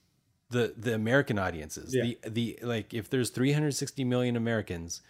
the 0.50 0.74
the 0.76 0.94
American 0.94 1.38
audiences. 1.38 1.94
Yeah. 1.94 2.14
The 2.22 2.28
the 2.28 2.58
like 2.62 2.92
if 2.92 3.08
there's 3.08 3.30
360 3.30 4.04
million 4.04 4.36
Americans 4.36 5.02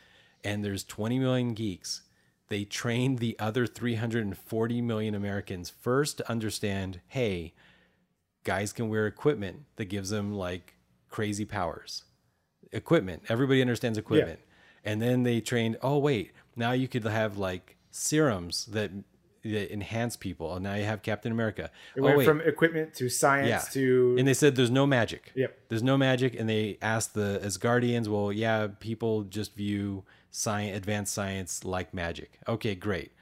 and 0.45 0.65
there's 0.65 0.85
20 0.85 1.19
million 1.19 1.55
geeks, 1.55 2.03
they 2.49 2.65
train 2.65 3.16
the 3.16 3.37
other 3.39 3.66
340 3.66 4.82
million 4.82 5.15
Americans 5.15 5.70
first 5.70 6.19
to 6.19 6.31
understand, 6.31 7.01
hey, 7.09 7.55
guys 8.45 8.73
can 8.73 8.89
wear 8.89 9.07
equipment 9.07 9.65
that 9.77 9.87
gives 9.87 10.11
them 10.11 10.35
like 10.35 10.74
crazy 11.09 11.45
powers. 11.45 12.05
Equipment. 12.72 13.22
Everybody 13.28 13.60
understands 13.60 13.98
equipment. 13.98 14.40
And 14.84 15.02
then 15.02 15.24
they 15.24 15.40
trained, 15.40 15.76
oh 15.82 15.98
wait, 15.98 16.32
now 16.56 16.72
you 16.72 16.88
could 16.88 17.05
have 17.05 17.36
like 17.36 17.76
serums 17.90 18.66
that 18.66 18.90
that 19.42 19.72
enhance 19.72 20.16
people. 20.16 20.55
And 20.55 20.62
now 20.62 20.74
you 20.74 20.84
have 20.84 21.02
Captain 21.02 21.32
America. 21.32 21.70
It 21.97 22.01
oh 22.01 22.05
went 22.05 22.18
wait, 22.18 22.24
from 22.24 22.40
equipment 22.42 22.94
to 22.94 23.09
science 23.09 23.48
yeah. 23.48 23.59
to 23.72 24.16
and 24.18 24.28
they 24.28 24.34
said 24.34 24.56
there's 24.56 24.70
no 24.70 24.86
magic. 24.86 25.32
Yep. 25.34 25.59
There's 25.68 25.82
no 25.82 25.97
magic, 25.97 26.38
and 26.38 26.48
they 26.48 26.78
asked 26.82 27.14
the 27.14 27.40
Asgardians. 27.42 28.09
Well, 28.09 28.32
yeah, 28.32 28.68
people 28.80 29.24
just 29.24 29.55
view 29.55 30.05
science, 30.30 30.76
advanced 30.76 31.12
science, 31.14 31.64
like 31.64 31.92
magic. 31.94 32.38
Okay, 32.47 32.74
great. 32.74 33.12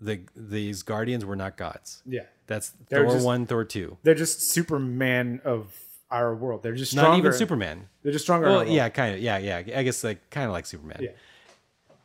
The 0.00 0.20
these 0.34 0.82
guardians 0.82 1.24
were 1.24 1.36
not 1.36 1.56
gods. 1.56 2.02
yeah. 2.06 2.22
That's 2.46 2.72
They're 2.88 3.04
Thor 3.04 3.12
just- 3.14 3.24
one, 3.24 3.46
Thor 3.46 3.64
two. 3.64 3.98
They're 4.02 4.14
just 4.14 4.40
Superman 4.40 5.40
of 5.44 5.72
our 6.10 6.34
world. 6.34 6.62
They're 6.62 6.74
just 6.74 6.94
Not 6.94 7.16
even 7.18 7.32
Superman. 7.32 7.88
They're 8.02 8.12
just 8.12 8.24
stronger. 8.24 8.48
Well, 8.48 8.66
yeah, 8.66 8.88
kind 8.88 9.14
of. 9.14 9.20
Yeah, 9.20 9.38
yeah. 9.38 9.58
I 9.76 9.82
guess 9.82 10.02
like 10.04 10.30
kind 10.30 10.46
of 10.46 10.52
like 10.52 10.66
Superman. 10.66 10.98
Yeah. 11.00 11.10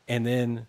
And 0.08 0.26
then 0.26 0.68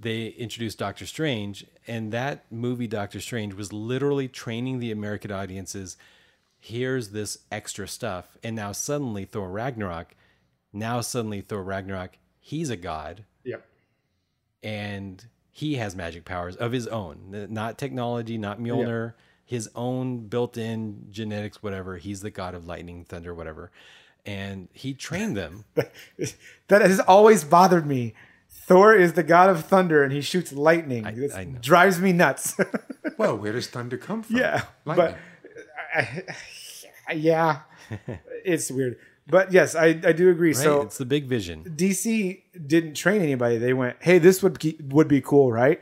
they 0.00 0.28
introduced 0.28 0.78
Doctor 0.78 1.06
Strange, 1.06 1.66
and 1.86 2.12
that 2.12 2.44
movie 2.50 2.86
Doctor 2.86 3.20
Strange 3.20 3.54
was 3.54 3.72
literally 3.72 4.28
training 4.28 4.78
the 4.78 4.90
American 4.90 5.30
audiences. 5.30 5.96
Here's 6.58 7.10
this 7.10 7.38
extra 7.52 7.86
stuff, 7.86 8.36
and 8.42 8.56
now 8.56 8.72
suddenly 8.72 9.24
Thor 9.26 9.50
Ragnarok. 9.50 10.14
Now 10.72 11.02
suddenly 11.02 11.42
Thor 11.42 11.62
Ragnarok, 11.62 12.16
he's 12.40 12.70
a 12.70 12.76
god, 12.76 13.24
Yep. 13.44 13.64
and 14.62 15.24
he 15.52 15.74
has 15.76 15.94
magic 15.94 16.24
powers 16.24 16.56
of 16.56 16.72
his 16.72 16.86
own, 16.88 17.46
not 17.50 17.78
technology, 17.78 18.38
not 18.38 18.58
Mjolnir, 18.58 19.12
his 19.44 19.68
own 19.74 20.26
built-in 20.28 21.08
genetics, 21.10 21.62
whatever. 21.62 21.96
He's 21.98 22.20
the 22.22 22.30
god 22.30 22.54
of 22.54 22.66
lightning, 22.66 23.04
thunder, 23.04 23.34
whatever, 23.34 23.70
and 24.24 24.68
he 24.72 24.94
trained 24.94 25.36
them. 25.36 25.64
That 26.68 26.80
has 26.80 26.98
always 27.00 27.44
bothered 27.44 27.86
me. 27.86 28.14
Thor 28.48 28.94
is 28.94 29.12
the 29.12 29.22
god 29.22 29.50
of 29.50 29.66
thunder 29.66 30.02
and 30.02 30.12
he 30.12 30.22
shoots 30.22 30.50
lightning. 30.52 31.04
This 31.14 31.34
I 31.34 31.44
know. 31.44 31.58
drives 31.60 32.00
me 32.00 32.12
nuts. 32.12 32.56
Well, 33.18 33.36
where 33.36 33.52
does 33.52 33.68
thunder 33.68 33.98
come 33.98 34.22
from? 34.22 34.36
yeah. 34.36 34.62
Lightning. 34.86 35.14
But 35.94 36.26
I, 37.06 37.12
yeah. 37.12 37.60
it's 38.44 38.70
weird. 38.70 38.96
But 39.26 39.52
yes, 39.52 39.74
I, 39.74 39.88
I 39.88 40.12
do 40.12 40.30
agree. 40.30 40.48
Right? 40.48 40.56
So 40.56 40.80
it's 40.82 40.98
the 40.98 41.04
big 41.04 41.26
vision. 41.26 41.64
DC 41.76 42.42
didn't 42.66 42.94
train 42.94 43.20
anybody. 43.22 43.58
They 43.58 43.72
went, 43.72 43.96
"Hey, 44.00 44.18
this 44.18 44.42
would 44.42 44.58
be, 44.58 44.76
would 44.88 45.06
be 45.06 45.20
cool, 45.20 45.52
right?" 45.52 45.80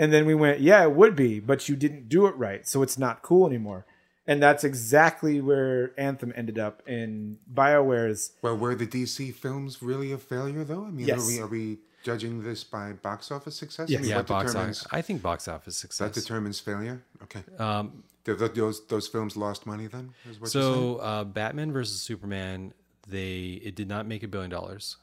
And 0.00 0.12
then 0.12 0.24
we 0.24 0.34
went, 0.34 0.60
"Yeah, 0.60 0.82
it 0.84 0.92
would 0.92 1.14
be, 1.14 1.40
but 1.40 1.68
you 1.68 1.76
didn't 1.76 2.08
do 2.08 2.26
it 2.26 2.34
right, 2.36 2.66
so 2.66 2.82
it's 2.82 2.96
not 2.98 3.20
cool 3.22 3.46
anymore." 3.46 3.84
And 4.26 4.42
that's 4.42 4.64
exactly 4.64 5.40
where 5.40 5.92
Anthem 5.98 6.32
ended 6.36 6.58
up 6.58 6.82
in 6.88 7.38
BioWare's. 7.52 8.32
Well, 8.42 8.56
were 8.56 8.74
the 8.74 8.86
DC 8.86 9.34
films 9.34 9.82
really 9.82 10.10
a 10.12 10.18
failure, 10.18 10.64
though? 10.64 10.84
I 10.86 10.90
mean, 10.90 11.06
Yes. 11.06 11.20
are, 11.22 11.26
we, 11.26 11.40
are 11.40 11.46
we 11.46 11.78
judging 12.02 12.42
this 12.42 12.62
by 12.64 12.92
box 12.92 13.30
office 13.30 13.56
success? 13.56 13.88
I 13.88 13.92
Yes. 13.92 14.00
mean, 14.02 14.10
Yeah, 14.10 14.16
what 14.18 14.26
box 14.28 14.52
determines, 14.52 14.80
office. 14.80 14.92
I 14.92 15.02
think 15.02 15.20
box 15.22 15.48
office 15.48 15.76
success. 15.76 16.14
That 16.14 16.20
determines 16.20 16.60
failure? 16.60 17.02
Okay. 17.24 17.42
Um, 17.58 18.04
Th- 18.24 18.38
th- 18.38 18.52
those, 18.54 18.86
those 18.86 19.08
films 19.08 19.36
lost 19.36 19.66
money 19.66 19.86
then? 19.86 20.12
Is 20.30 20.40
what 20.40 20.50
so 20.50 20.96
uh, 20.96 21.24
Batman 21.24 21.72
versus 21.72 22.00
Superman, 22.00 22.72
they 23.08 23.60
it 23.64 23.74
did 23.74 23.88
not 23.88 24.06
make 24.06 24.22
a 24.22 24.28
billion 24.28 24.50
dollars. 24.50 24.96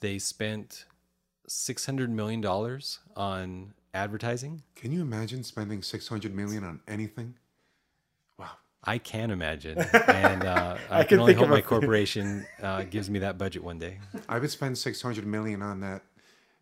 They 0.00 0.18
spent 0.18 0.86
six 1.46 1.86
hundred 1.86 2.10
million 2.10 2.40
dollars 2.40 2.98
on 3.16 3.74
advertising. 3.94 4.62
Can 4.74 4.92
you 4.92 5.00
imagine 5.00 5.44
spending 5.44 5.82
600 5.82 6.34
million 6.34 6.64
on 6.64 6.80
anything? 6.86 7.36
Wow. 8.38 8.50
I 8.82 8.98
can 8.98 9.30
imagine, 9.30 9.78
and 10.08 10.44
uh, 10.44 10.76
I, 10.90 11.00
I 11.00 11.04
can, 11.04 11.08
can 11.08 11.20
only 11.20 11.32
think 11.32 11.40
hope 11.40 11.50
my 11.50 11.60
few. 11.60 11.68
corporation 11.68 12.46
uh, 12.62 12.82
gives 12.82 13.08
me 13.08 13.20
that 13.20 13.38
budget 13.38 13.62
one 13.62 13.78
day. 13.78 13.98
I 14.28 14.38
would 14.38 14.50
spend 14.50 14.76
600 14.76 15.26
million 15.26 15.62
on 15.62 15.80
that 15.80 16.02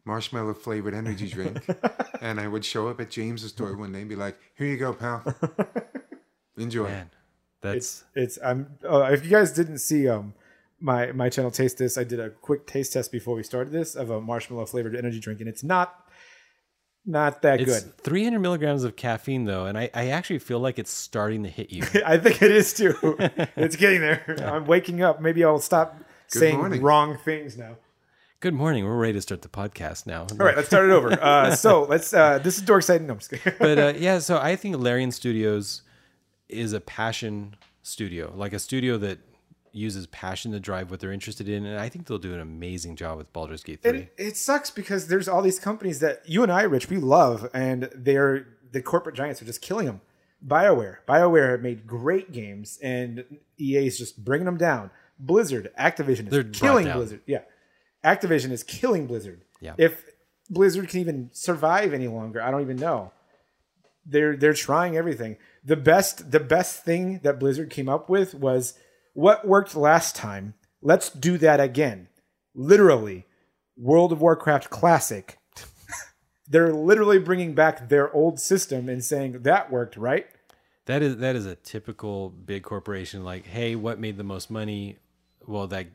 marshmallow 0.05 0.55
flavored 0.55 0.95
energy 0.95 1.29
drink, 1.29 1.65
and 2.21 2.39
I 2.39 2.47
would 2.47 2.65
show 2.65 2.89
up 2.89 3.01
at 3.01 3.11
James's 3.11 3.51
store 3.51 3.77
one 3.77 3.93
day 3.93 4.01
and 4.01 4.09
be 4.09 4.17
like, 4.17 4.39
"Here 4.55 4.67
you 4.67 4.77
go, 4.77 4.93
pal. 4.93 5.25
Enjoy." 6.57 6.85
Man, 6.85 7.11
that's 7.61 8.05
It's 8.15 8.39
I'm. 8.45 8.79
Uh, 8.89 9.11
if 9.13 9.25
you 9.25 9.31
guys 9.31 9.53
didn't 9.53 9.79
see 9.79 10.09
um 10.09 10.35
my 10.81 11.13
my 11.13 11.29
channel 11.29 11.51
taste 11.51 11.79
this, 11.79 11.97
I 11.97 12.05
did 12.05 12.21
a 12.21 12.31
quick 12.31 12.67
taste 12.67 12.93
test 12.93 13.13
before 13.13 13.35
we 13.37 13.43
started 13.43 13.73
this 13.73 13.95
of 13.95 14.11
a 14.11 14.21
marshmallow 14.21 14.67
flavored 14.67 14.97
energy 14.97 15.21
drink, 15.21 15.41
and 15.41 15.49
it's 15.49 15.63
not 15.63 16.09
not 17.05 17.43
that 17.43 17.61
it's 17.61 17.83
good. 17.83 17.99
three 17.99 18.25
hundred 18.25 18.41
milligrams 18.41 18.85
of 18.85 18.97
caffeine 18.97 19.45
though, 19.45 19.67
and 19.67 19.77
I, 19.77 19.91
I 19.95 20.09
actually 20.09 20.39
feel 20.39 20.61
like 20.61 20.79
it's 20.79 20.91
starting 20.91 21.43
to 21.43 21.49
hit 21.49 21.71
you. 21.71 21.83
I 22.07 22.19
think 22.19 22.43
it 22.43 22.51
is 22.51 22.73
too. 22.73 22.95
it's 23.57 23.77
getting 23.77 24.01
there. 24.01 24.37
I'm 24.43 24.67
waking 24.67 25.03
up. 25.03 25.21
Maybe 25.21 25.45
I'll 25.45 25.59
stop 25.59 25.97
saying 26.29 26.59
morning. 26.59 26.83
wrong 26.83 27.19
things 27.19 27.57
now. 27.57 27.77
Good 28.41 28.55
morning. 28.55 28.85
We're 28.85 28.97
ready 28.97 29.13
to 29.15 29.21
start 29.21 29.43
the 29.43 29.49
podcast 29.49 30.07
now. 30.07 30.23
All 30.23 30.37
right, 30.37 30.57
let's 30.57 30.69
start 30.69 30.87
it 30.87 30.93
over. 30.93 31.13
Uh, 31.23 31.55
so 31.55 31.85
let's. 31.85 32.13
Uh, 32.13 32.39
this 32.39 32.57
is 32.57 32.63
Dork 32.63 32.83
Side. 32.83 33.03
No, 33.03 33.15
I'm 33.15 33.19
just 33.19 33.31
kidding. 33.31 33.53
but 33.59 33.79
uh, 33.79 33.93
yeah, 33.97 34.19
so 34.19 34.39
I 34.39 34.57
think 34.57 34.77
Larian 34.77 35.13
Studios 35.13 35.83
is 36.49 36.73
a 36.73 36.81
passion 36.81 37.57
studio, 37.83 38.33
like 38.37 38.53
a 38.53 38.59
studio 38.59 38.99
that 38.99 39.19
uses 39.73 40.07
passion 40.07 40.53
to 40.53 40.61
drive 40.61 40.91
what 40.91 41.01
they're 41.01 41.13
interested 41.13 41.49
in, 41.49 41.65
and 41.65 41.79
I 41.79 41.89
think 41.89 42.07
they'll 42.07 42.19
do 42.19 42.35
an 42.35 42.41
amazing 42.41 42.97
job 42.97 43.19
with 43.19 43.33
Baldur's 43.33 43.63
Gate 43.63 43.83
three. 43.83 43.99
it, 43.99 44.15
it 44.17 44.37
sucks 44.37 44.71
because 44.71 45.09
there's 45.09 45.29
all 45.29 45.43
these 45.43 45.59
companies 45.59 46.01
that 46.01 46.23
you 46.29 46.43
and 46.43 46.53
I, 46.53 46.63
Rich, 46.63 46.89
we 46.91 46.99
love, 46.99 47.49
and 47.55 47.89
they're 47.95 48.47
the 48.71 48.83
corporate 48.83 49.15
giants 49.15 49.43
are 49.43 49.45
just 49.45 49.61
killing 49.63 49.87
them. 49.87 50.01
BioWare, 50.47 50.99
BioWare 51.07 51.51
have 51.53 51.63
made 51.63 51.87
great 51.87 52.33
games, 52.33 52.79
and 52.83 53.25
EA 53.59 53.87
is 53.87 53.99
just 53.99 54.25
bringing 54.25 54.47
them 54.47 54.57
down. 54.57 54.91
Blizzard, 55.19 55.71
Activision 55.79 56.27
is 56.27 56.31
They're 56.31 56.45
killing. 56.45 56.91
Blizzard. 56.91 57.21
Yeah, 57.27 57.43
Activision 58.05 58.51
is 58.51 58.63
killing 58.63 59.07
Blizzard. 59.07 59.45
Yeah. 59.61 59.75
If 59.79 60.05
Blizzard 60.51 60.89
can 60.89 61.01
even 61.01 61.31
survive 61.33 61.95
any 61.95 62.09
longer, 62.09 62.43
I 62.43 62.51
don't 62.51 62.63
even 62.63 62.77
know. 62.77 63.13
They're 64.05 64.37
they're 64.37 64.53
trying 64.53 64.97
everything. 64.97 65.37
The 65.65 65.77
best 65.77 66.33
the 66.33 66.41
best 66.41 66.85
thing 66.85 67.21
that 67.23 67.39
Blizzard 67.39 67.71
came 67.71 67.89
up 67.89 68.11
with 68.11 68.35
was 68.35 68.75
what 69.13 69.47
worked 69.47 69.75
last 69.75 70.17
time. 70.17 70.55
Let's 70.81 71.11
do 71.11 71.39
that 71.39 71.61
again. 71.61 72.09
Literally, 72.55 73.27
World 73.77 74.13
of 74.13 74.21
Warcraft 74.21 74.71
Classic. 74.71 75.39
They're 76.49 76.73
literally 76.73 77.19
bringing 77.19 77.55
back 77.55 77.89
their 77.89 78.13
old 78.13 78.41
system 78.41 78.89
and 78.89 79.05
saying 79.05 79.43
that 79.43 79.71
worked, 79.71 79.97
right? 79.97 80.27
That 80.87 81.03
is 81.03 81.19
that 81.19 81.37
is 81.37 81.47
a 81.47 81.55
typical 81.55 82.31
big 82.31 82.65
corporation. 82.65 83.25
Like, 83.25 83.47
hey, 83.47 83.77
what 83.77 84.01
made 84.01 84.17
the 84.17 84.25
most 84.25 84.51
money? 84.51 84.99
Well, 85.47 85.69
that 85.69 85.87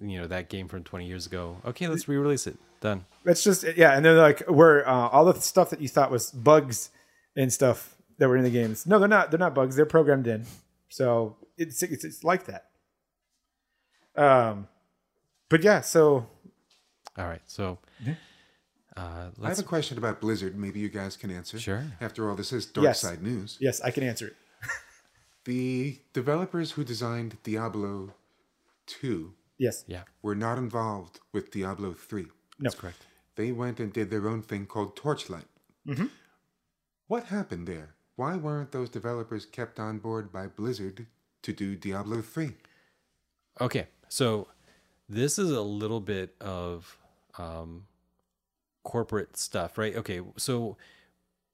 you 0.00 0.20
know 0.20 0.28
that 0.28 0.48
game 0.48 0.68
from 0.68 0.84
twenty 0.84 1.06
years 1.06 1.26
ago. 1.26 1.56
Okay, 1.64 1.88
let's 1.88 2.08
re-release 2.08 2.46
it. 2.46 2.56
Done. 2.80 3.04
That's 3.24 3.42
just 3.42 3.64
yeah, 3.76 3.96
and 3.96 4.04
they're 4.04 4.14
like, 4.14 4.48
we're 4.48 4.86
uh, 4.86 5.08
all 5.08 5.24
the 5.24 5.40
stuff 5.40 5.70
that 5.70 5.80
you 5.80 5.88
thought 5.88 6.10
was 6.10 6.30
bugs 6.30 6.90
and 7.34 7.52
stuff 7.52 7.96
that 8.18 8.28
were 8.28 8.36
in 8.36 8.44
the 8.44 8.50
games. 8.50 8.86
No, 8.86 8.98
they're 8.98 9.08
not. 9.08 9.30
They're 9.30 9.40
not 9.40 9.54
bugs. 9.54 9.74
They're 9.74 9.86
programmed 9.86 10.28
in. 10.28 10.46
So 10.88 11.36
it's 11.56 11.82
it's, 11.82 12.04
it's 12.04 12.24
like 12.24 12.46
that. 12.46 12.70
Um, 14.16 14.68
but 15.48 15.62
yeah. 15.62 15.80
So 15.82 16.26
All 17.18 17.26
right, 17.26 17.42
so 17.46 17.78
uh, 18.96 19.30
I 19.42 19.48
have 19.48 19.58
a 19.58 19.62
question 19.62 19.98
about 19.98 20.20
Blizzard. 20.20 20.56
Maybe 20.56 20.80
you 20.80 20.88
guys 20.88 21.16
can 21.16 21.30
answer. 21.30 21.58
Sure. 21.58 21.84
After 22.00 22.28
all, 22.30 22.36
this 22.36 22.52
is 22.52 22.66
Dark 22.66 22.84
Yes. 22.84 23.00
Side 23.00 23.22
News. 23.22 23.58
yes, 23.60 23.80
I 23.82 23.90
can 23.90 24.02
answer 24.04 24.28
it. 24.28 24.36
The 25.44 26.00
developers 26.12 26.72
who 26.72 26.82
designed 26.82 27.36
Diablo 27.44 28.14
2 28.86 29.32
Yes. 29.58 29.84
yeah, 29.86 30.02
were 30.20 30.34
not 30.34 30.58
involved 30.58 31.20
with 31.32 31.52
Diablo 31.52 31.92
3. 31.92 32.26
No. 32.58 32.70
correct. 32.70 33.06
They 33.36 33.52
went 33.52 33.78
and 33.78 33.92
did 33.92 34.10
their 34.10 34.26
own 34.28 34.42
thing 34.42 34.66
called 34.66 34.96
Torchlight. 34.96 35.46
Mm-hmm. 35.86 36.06
What 37.06 37.24
happened 37.26 37.68
there? 37.68 37.94
Why 38.16 38.36
weren't 38.36 38.72
those 38.72 38.88
developers 38.88 39.44
kept 39.44 39.78
on 39.78 39.98
board 39.98 40.32
by 40.32 40.46
Blizzard 40.46 41.06
to 41.42 41.52
do 41.52 41.76
Diablo 41.76 42.22
3? 42.22 42.52
Okay, 43.60 43.86
so 44.08 44.48
this 45.08 45.38
is 45.38 45.50
a 45.50 45.60
little 45.62 46.00
bit 46.00 46.34
of 46.40 46.96
um, 47.38 47.86
corporate 48.84 49.36
stuff, 49.36 49.76
right? 49.78 49.94
Okay, 49.96 50.20
so 50.36 50.76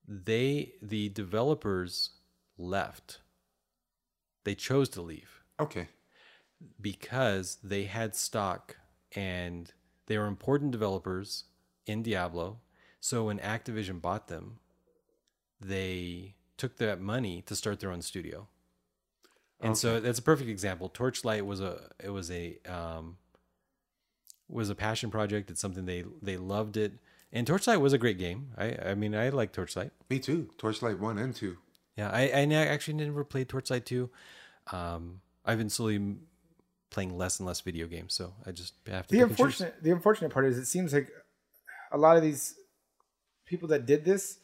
they 0.06 0.74
the 0.80 1.08
developers 1.10 2.10
left. 2.58 3.18
They 4.44 4.54
chose 4.54 4.88
to 4.90 5.02
leave 5.02 5.40
Okay. 5.60 5.88
because 6.80 7.58
they 7.62 7.84
had 7.84 8.16
stock 8.16 8.76
and 9.14 9.72
they 10.06 10.18
were 10.18 10.26
important 10.26 10.72
developers 10.72 11.44
in 11.86 12.02
Diablo. 12.02 12.58
So 13.00 13.26
when 13.26 13.38
Activision 13.38 14.00
bought 14.00 14.26
them, 14.26 14.58
they 15.60 16.34
took 16.62 16.76
that 16.76 17.00
money 17.00 17.42
to 17.42 17.56
start 17.56 17.80
their 17.80 17.90
own 17.90 18.00
studio. 18.02 18.46
And 19.60 19.76
so 19.76 19.98
that's 19.98 20.20
a 20.20 20.22
perfect 20.22 20.48
example. 20.48 20.88
Torchlight 20.88 21.44
was 21.44 21.60
a 21.60 21.90
it 21.98 22.10
was 22.10 22.30
a 22.30 22.58
um, 22.68 23.16
was 24.48 24.70
a 24.70 24.74
passion 24.76 25.10
project. 25.10 25.50
It's 25.50 25.60
something 25.60 25.86
they 25.86 26.04
they 26.20 26.36
loved 26.36 26.76
it. 26.76 26.92
And 27.32 27.48
Torchlight 27.48 27.80
was 27.80 27.92
a 27.92 27.98
great 27.98 28.16
game. 28.16 28.52
I 28.56 28.76
I 28.90 28.94
mean 28.94 29.12
I 29.12 29.30
like 29.30 29.52
Torchlight. 29.52 29.90
Me 30.08 30.20
too. 30.20 30.50
Torchlight 30.56 31.00
1 31.00 31.18
and 31.18 31.34
2. 31.34 31.56
Yeah, 31.96 32.10
I, 32.10 32.30
I 32.32 32.44
ne- 32.44 32.68
actually 32.68 32.94
never 32.94 33.24
played 33.24 33.48
Torchlight 33.48 33.84
2. 33.86 34.08
Um, 34.72 35.20
I've 35.44 35.58
been 35.58 35.70
slowly 35.70 36.16
playing 36.90 37.16
less 37.18 37.40
and 37.40 37.46
less 37.46 37.60
video 37.60 37.88
games, 37.88 38.14
so 38.14 38.34
I 38.46 38.52
just 38.52 38.74
have 38.86 39.08
to 39.08 39.12
The 39.12 39.18
pick 39.18 39.22
and 39.22 39.30
unfortunate 39.30 39.82
the 39.82 39.90
unfortunate 39.90 40.30
part 40.30 40.46
is 40.46 40.58
it 40.58 40.66
seems 40.66 40.92
like 40.92 41.10
a 41.90 41.98
lot 41.98 42.16
of 42.16 42.22
these 42.22 42.54
people 43.46 43.68
that 43.68 43.86
did 43.86 44.04
this 44.04 44.38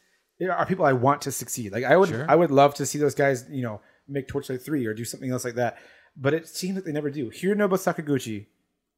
are 0.47 0.65
people 0.65 0.85
I 0.85 0.93
want 0.93 1.21
to 1.23 1.31
succeed. 1.31 1.71
Like 1.71 1.83
I 1.83 1.97
would, 1.97 2.09
Sure. 2.09 2.25
I 2.29 2.35
would 2.35 2.51
love 2.51 2.73
to 2.75 2.85
see 2.85 2.97
those 2.97 3.15
guys, 3.15 3.45
you 3.49 3.61
know, 3.61 3.81
make 4.07 4.27
Torchlight 4.27 4.61
three 4.61 4.85
or 4.85 4.93
do 4.93 5.03
something 5.05 5.31
else 5.31 5.43
like 5.45 5.55
that. 5.55 5.77
But 6.15 6.33
it 6.33 6.47
seems 6.47 6.75
like 6.75 6.85
they 6.85 6.91
never 6.91 7.09
do. 7.09 7.29
Hironobu 7.29 7.73
Sakaguchi 7.77 8.47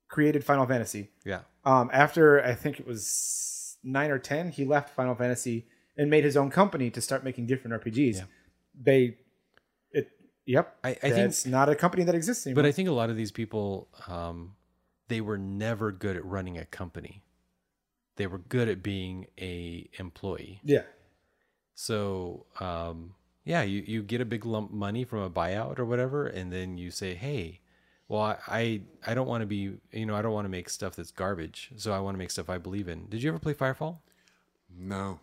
created 0.08 0.44
Final 0.44 0.66
Fantasy. 0.66 1.10
Yeah. 1.26 1.42
Um, 1.66 1.90
after 1.94 2.44
I 2.44 2.54
think 2.54 2.80
it 2.80 2.88
was 2.88 3.78
nine 3.84 4.12
or 4.12 4.20
ten, 4.20 4.50
he 4.52 4.66
left 4.66 4.96
Final 4.96 5.16
Fantasy 5.16 5.68
and 5.98 6.10
made 6.10 6.24
his 6.24 6.38
own 6.38 6.50
company 6.50 6.90
to 6.92 7.02
start 7.02 7.24
making 7.24 7.48
different 7.48 7.84
RPGs. 7.84 8.16
Yeah. 8.18 8.24
They, 8.80 9.18
it, 9.92 10.10
yep. 10.46 10.78
I, 10.84 10.90
I 10.92 10.94
think 10.94 11.18
it's 11.18 11.46
not 11.46 11.70
a 11.70 11.76
company 11.76 12.04
that 12.06 12.16
exists 12.16 12.46
anymore. 12.48 12.64
But 12.64 12.68
I 12.68 12.72
think 12.72 12.88
a 12.88 12.94
lot 12.94 13.10
of 13.10 13.18
these 13.18 13.32
people, 13.32 13.90
um, 14.08 14.54
they 15.10 15.22
were 15.22 15.38
never 15.38 15.92
good 15.92 16.16
at 16.16 16.24
running 16.24 16.58
a 16.58 16.66
company. 16.66 17.24
They 18.16 18.28
were 18.28 18.38
good 18.38 18.70
at 18.70 18.82
being 18.84 19.28
a 19.40 19.90
employee. 20.00 20.62
yeah, 20.64 20.84
So 21.76 22.46
um, 22.60 23.16
yeah, 23.44 23.64
you, 23.64 23.84
you 23.86 24.04
get 24.04 24.22
a 24.22 24.26
big 24.26 24.46
lump 24.46 24.72
money 24.72 25.04
from 25.04 25.20
a 25.20 25.30
buyout 25.30 25.80
or 25.80 25.86
whatever, 25.86 26.28
and 26.28 26.52
then 26.52 26.78
you 26.78 26.92
say, 26.92 27.16
hey, 27.16 27.60
well, 28.08 28.22
I 28.22 28.38
I, 28.48 28.82
I 29.08 29.14
don't 29.14 29.28
want 29.28 29.42
to 29.42 29.48
be 29.48 29.72
you 29.92 30.06
know 30.06 30.16
I 30.16 30.22
don't 30.22 30.34
want 30.34 30.46
to 30.46 30.50
make 30.50 30.70
stuff 30.70 30.96
that's 30.96 31.12
garbage. 31.12 31.72
So 31.78 31.92
I 31.92 32.00
want 32.00 32.16
to 32.16 32.20
make 32.20 32.32
stuff 32.32 32.50
I 32.50 32.58
believe 32.58 32.88
in. 32.88 33.08
Did 33.08 33.24
you 33.24 33.30
ever 33.30 33.40
play 33.40 33.54
Firefall? 33.54 33.98
No. 34.78 35.20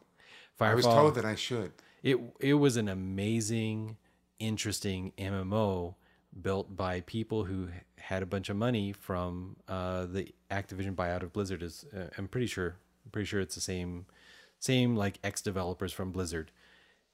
Firefall. 0.58 0.70
I 0.70 0.74
was 0.74 0.84
told 0.84 1.14
that 1.14 1.24
I 1.24 1.34
should. 1.34 1.72
it 2.02 2.18
it 2.40 2.54
was 2.54 2.76
an 2.76 2.88
amazing, 2.88 3.96
interesting 4.38 5.12
MMO 5.18 5.94
built 6.42 6.76
by 6.76 7.00
people 7.02 7.44
who 7.44 7.68
had 7.96 8.22
a 8.22 8.26
bunch 8.26 8.48
of 8.48 8.56
money 8.56 8.92
from 8.92 9.56
uh, 9.68 10.06
the 10.06 10.32
Activision 10.50 10.94
buyout 10.94 11.22
of 11.22 11.32
Blizzard. 11.32 11.62
Is 11.62 11.84
uh, 11.96 12.06
I'm 12.16 12.26
pretty 12.26 12.46
sure 12.46 12.76
I'm 13.04 13.10
pretty 13.12 13.26
sure 13.26 13.40
it's 13.40 13.54
the 13.54 13.60
same 13.60 14.06
same 14.58 14.96
like 14.96 15.18
ex 15.22 15.40
developers 15.40 15.92
from 15.92 16.12
Blizzard. 16.12 16.50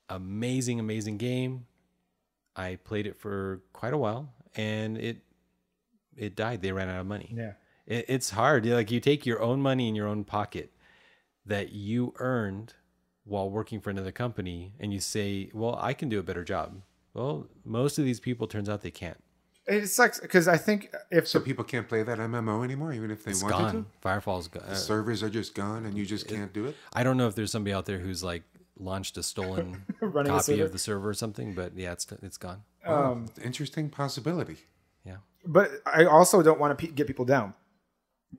Amazing, 0.08 0.80
amazing 0.80 1.16
game. 1.16 1.66
I 2.56 2.76
played 2.76 3.06
it 3.06 3.16
for 3.16 3.62
quite 3.72 3.92
a 3.92 3.98
while, 3.98 4.32
and 4.54 4.96
it 4.98 5.18
it 6.16 6.36
died. 6.36 6.62
They 6.62 6.72
ran 6.72 6.88
out 6.88 7.00
of 7.00 7.06
money 7.06 7.32
yeah. 7.36 7.52
it, 7.86 8.04
it's 8.08 8.30
hard. 8.30 8.66
Like 8.66 8.90
you 8.90 9.00
take 9.00 9.26
your 9.26 9.42
own 9.42 9.60
money 9.60 9.88
in 9.88 9.94
your 9.94 10.06
own 10.06 10.24
pocket 10.24 10.72
that 11.46 11.72
you 11.72 12.14
earned 12.18 12.74
while 13.24 13.50
working 13.50 13.80
for 13.80 13.90
another 13.90 14.12
company, 14.12 14.74
and 14.78 14.92
you 14.92 15.00
say, 15.00 15.50
"Well, 15.54 15.78
I 15.80 15.94
can 15.94 16.08
do 16.08 16.18
a 16.18 16.22
better 16.22 16.44
job." 16.44 16.82
Well, 17.14 17.48
most 17.64 17.98
of 17.98 18.04
these 18.04 18.20
people 18.20 18.46
turns 18.46 18.68
out 18.68 18.82
they 18.82 18.90
can't. 18.90 19.23
It 19.66 19.86
sucks 19.89 20.20
because 20.20 20.47
I 20.47 20.57
think 20.59 20.93
if 21.11 21.27
So 21.27 21.41
people 21.41 21.65
can't 21.65 21.89
play 21.89 22.03
that 22.03 22.19
MMO 22.19 22.62
anymore, 22.65 22.93
even 22.93 23.11
if 23.11 23.24
they 23.24 23.31
It's 23.31 23.43
wanted 23.43 23.57
gone. 23.59 23.86
Firefall's 24.03 24.49
gone. 24.49 24.65
to. 24.69 24.77
Servers 24.77 25.23
are 25.23 25.31
just 25.31 25.55
gone, 25.55 25.86
and 25.86 25.97
you 25.97 26.05
just 26.05 26.28
can't 26.28 26.53
do 26.53 26.66
it. 26.66 26.77
I 26.93 27.03
don't 27.03 27.16
know 27.16 27.27
if 27.28 27.35
there's 27.35 27.51
somebody 27.51 27.73
out 27.73 27.86
there 27.86 27.99
who's 27.99 28.23
like 28.23 28.43
launched 28.78 29.16
a 29.16 29.23
stolen 29.23 29.82
Running 30.01 30.32
a 30.32 30.36
copy 30.36 30.61
of 30.61 30.73
the 30.73 30.78
server 30.78 31.09
or 31.09 31.15
something, 31.15 31.55
but 31.55 31.77
yeah, 31.77 31.93
it's 31.93 32.07
it's 32.23 32.36
gone. 32.36 32.62
Um, 32.85 33.27
interesting 33.43 33.89
possibility. 33.89 34.57
Yeah. 35.07 35.16
but 35.47 35.70
I 35.86 36.05
also 36.05 36.43
don't 36.43 36.59
want 36.61 36.78
to 36.78 36.86
pe- 36.86 36.93
get 36.93 37.07
people 37.07 37.24
down. 37.24 37.55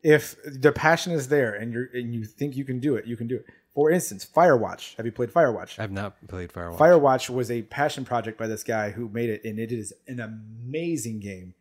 If 0.03 0.35
the 0.45 0.71
passion 0.71 1.13
is 1.13 1.29
there 1.29 1.53
and 1.53 1.71
you're 1.73 1.87
and 1.93 2.13
you 2.13 2.25
think 2.25 2.55
you 2.55 2.65
can 2.65 2.79
do 2.79 2.95
it, 2.97 3.05
you 3.07 3.15
can 3.17 3.27
do 3.27 3.37
it. 3.37 3.45
For 3.75 3.91
instance, 3.91 4.25
Firewatch. 4.25 4.95
Have 4.95 5.05
you 5.05 5.11
played 5.11 5.31
Firewatch? 5.31 5.77
I've 5.77 5.91
not 5.91 6.15
played 6.29 6.51
Firewatch. 6.51 6.77
Firewatch 6.77 7.29
was 7.29 7.51
a 7.51 7.61
passion 7.63 8.05
project 8.05 8.39
by 8.39 8.47
this 8.47 8.63
guy 8.63 8.91
who 8.91 9.09
made 9.09 9.29
it, 9.29 9.43
and 9.43 9.59
it 9.59 9.71
is 9.73 9.93
an 10.07 10.21
amazing 10.21 11.19
game. 11.19 11.53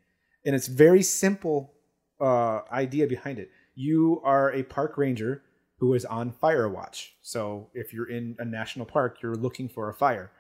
And 0.46 0.54
it's 0.54 0.68
very 0.68 1.02
simple 1.02 1.74
uh, 2.20 2.60
idea 2.70 3.08
behind 3.08 3.40
it. 3.40 3.50
You 3.74 4.22
are 4.24 4.52
a 4.52 4.62
park 4.62 4.96
ranger 4.96 5.42
who 5.78 5.92
is 5.94 6.04
on 6.04 6.30
Firewatch. 6.30 7.08
So 7.20 7.68
if 7.74 7.92
you're 7.92 8.08
in 8.08 8.36
a 8.38 8.44
national 8.44 8.86
park, 8.86 9.18
you're 9.20 9.34
looking 9.34 9.68
for 9.68 9.90
a 9.90 9.94
fire, 9.94 10.30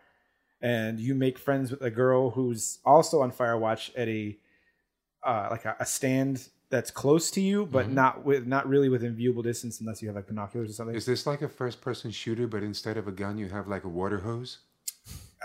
and 0.62 1.00
you 1.00 1.16
make 1.16 1.38
friends 1.40 1.72
with 1.72 1.82
a 1.82 1.90
girl 1.90 2.30
who's 2.30 2.78
also 2.84 3.20
on 3.20 3.32
Firewatch 3.32 3.90
at 3.96 4.06
a 4.06 4.38
uh, 5.26 5.48
like 5.50 5.64
a, 5.64 5.74
a 5.80 5.86
stand 5.86 6.48
that's 6.70 6.90
close 6.90 7.30
to 7.32 7.40
you, 7.40 7.66
but 7.66 7.90
not 7.90 8.24
with 8.24 8.46
not 8.46 8.68
really 8.68 8.88
within 8.88 9.14
viewable 9.14 9.42
distance 9.42 9.80
unless 9.80 10.02
you 10.02 10.08
have 10.08 10.16
like 10.16 10.26
binoculars 10.26 10.70
or 10.70 10.72
something. 10.72 10.96
Is 10.96 11.06
this 11.06 11.26
like 11.26 11.42
a 11.42 11.48
first-person 11.48 12.10
shooter, 12.10 12.46
but 12.46 12.62
instead 12.62 12.96
of 12.96 13.06
a 13.06 13.12
gun, 13.12 13.38
you 13.38 13.48
have 13.48 13.68
like 13.68 13.84
a 13.84 13.88
water 13.88 14.18
hose? 14.18 14.58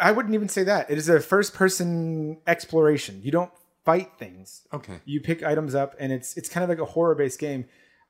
I 0.02 0.12
wouldn't 0.12 0.34
even 0.34 0.48
say 0.50 0.64
that. 0.64 0.90
It 0.90 0.98
is 0.98 1.10
a 1.10 1.20
first 1.20 1.54
person 1.54 2.38
exploration. 2.48 3.20
You 3.24 3.32
don't 3.32 3.52
fight 3.86 4.12
things. 4.18 4.62
Okay. 4.74 5.00
You 5.06 5.20
pick 5.20 5.44
items 5.44 5.76
up 5.76 5.96
and 6.00 6.12
it's 6.12 6.38
it's 6.38 6.48
kind 6.50 6.64
of 6.64 6.70
like 6.70 6.80
a 6.80 6.86
horror 6.86 7.16
based 7.16 7.40
game. 7.40 7.66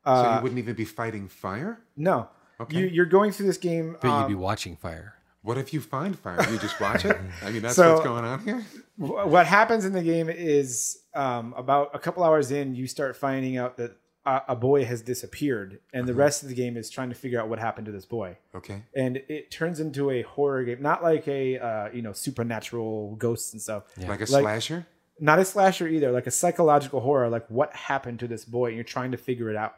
So 0.05 0.11
Uh, 0.11 0.35
you 0.37 0.43
wouldn't 0.43 0.59
even 0.59 0.75
be 0.75 0.85
fighting 0.85 1.27
fire? 1.27 1.81
no. 1.97 2.29
Okay. 2.61 2.77
You, 2.77 2.87
you're 2.87 3.05
going 3.05 3.31
through 3.31 3.45
this 3.45 3.57
game. 3.57 3.95
but 4.01 4.09
um, 4.09 4.21
you'd 4.23 4.27
be 4.27 4.35
watching 4.35 4.75
fire. 4.75 5.13
What 5.41 5.57
if 5.57 5.73
you 5.73 5.79
find 5.81 6.17
fire? 6.19 6.37
You 6.51 6.57
just 6.59 6.79
watch 6.81 7.05
it? 7.05 7.17
I 7.43 7.51
mean, 7.51 7.61
that's 7.61 7.75
So- 7.75 7.93
what's 7.93 8.05
going 8.05 8.25
on 8.25 8.39
here? 8.43 8.65
what 8.97 9.45
happens 9.47 9.85
in 9.85 9.93
the 9.93 10.03
game 10.03 10.27
is 10.29 10.97
um, 11.15 11.53
about 11.55 11.91
a 11.93 11.99
couple 11.99 12.23
hours 12.23 12.51
in, 12.51 12.75
you 12.75 12.85
start 12.87 13.15
finding 13.15 13.55
out 13.57 13.77
that 13.77 13.95
a, 14.25 14.41
a 14.49 14.55
boy 14.57 14.83
has 14.83 15.01
disappeared, 15.01 15.79
and 15.93 16.05
the 16.05 16.13
rest 16.13 16.43
of 16.43 16.49
the 16.49 16.55
game 16.55 16.75
is 16.75 16.89
trying 16.89 17.07
to 17.07 17.15
figure 17.15 17.39
out 17.39 17.47
what 17.47 17.57
happened 17.59 17.85
to 17.85 17.93
this 17.93 18.05
boy. 18.05 18.37
Okay. 18.53 18.83
And 18.93 19.15
it 19.29 19.49
turns 19.51 19.79
into 19.79 20.11
a 20.11 20.23
horror 20.23 20.65
game, 20.65 20.81
not 20.81 21.01
like 21.01 21.25
a 21.29 21.57
uh, 21.57 21.89
you 21.93 22.01
know 22.01 22.11
supernatural 22.11 23.15
ghosts 23.15 23.53
and 23.53 23.61
stuff. 23.61 23.83
Like 23.97 24.19
a 24.19 24.29
Like- 24.31 24.43
slasher? 24.43 24.85
not 25.21 25.37
a 25.39 25.43
slasher 25.45 25.85
either, 25.87 26.11
like 26.11 26.27
a 26.27 26.31
psychological 26.31 26.99
horror, 27.01 27.27
like 27.29 27.45
what 27.49 27.73
happened 27.75 28.19
to 28.19 28.27
this 28.27 28.43
boy, 28.45 28.67
and 28.67 28.75
you're 28.75 28.83
trying 28.85 29.11
to 29.11 29.17
figure 29.17 29.49
it 29.49 29.55
out. 29.55 29.75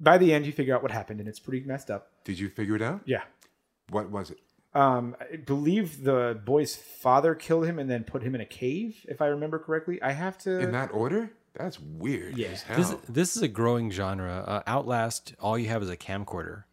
By 0.00 0.18
the 0.18 0.32
end, 0.32 0.46
you 0.46 0.52
figure 0.52 0.74
out 0.74 0.82
what 0.82 0.90
happened, 0.92 1.18
and 1.20 1.28
it's 1.28 1.40
pretty 1.40 1.64
messed 1.66 1.90
up. 1.90 2.08
Did 2.24 2.38
you 2.40 2.48
figure 2.48 2.74
it 2.76 2.82
out? 2.82 3.00
Yeah. 3.04 3.22
What 3.90 4.10
was 4.10 4.30
it? 4.30 4.38
Um, 4.74 5.16
I 5.20 5.36
believe 5.36 6.02
the 6.04 6.40
boy's 6.44 6.74
father 6.76 7.34
killed 7.34 7.66
him 7.66 7.78
and 7.78 7.90
then 7.90 8.04
put 8.04 8.22
him 8.22 8.34
in 8.34 8.40
a 8.40 8.46
cave, 8.46 9.04
if 9.08 9.20
I 9.20 9.26
remember 9.26 9.58
correctly. 9.58 10.00
I 10.00 10.12
have 10.12 10.38
to. 10.38 10.58
In 10.60 10.72
that 10.72 10.90
order? 10.92 11.30
That's 11.54 11.78
weird 11.78 12.38
Yeah. 12.38 12.48
as 12.48 12.62
hell. 12.62 12.76
This 12.78 12.94
this 13.08 13.36
is 13.36 13.42
a 13.42 13.48
growing 13.48 13.90
genre. 13.90 14.42
Uh, 14.46 14.62
Outlast, 14.66 15.34
all 15.38 15.58
you 15.58 15.68
have 15.68 15.82
is 15.82 15.90
a 15.90 15.96
camcorder, 15.98 16.64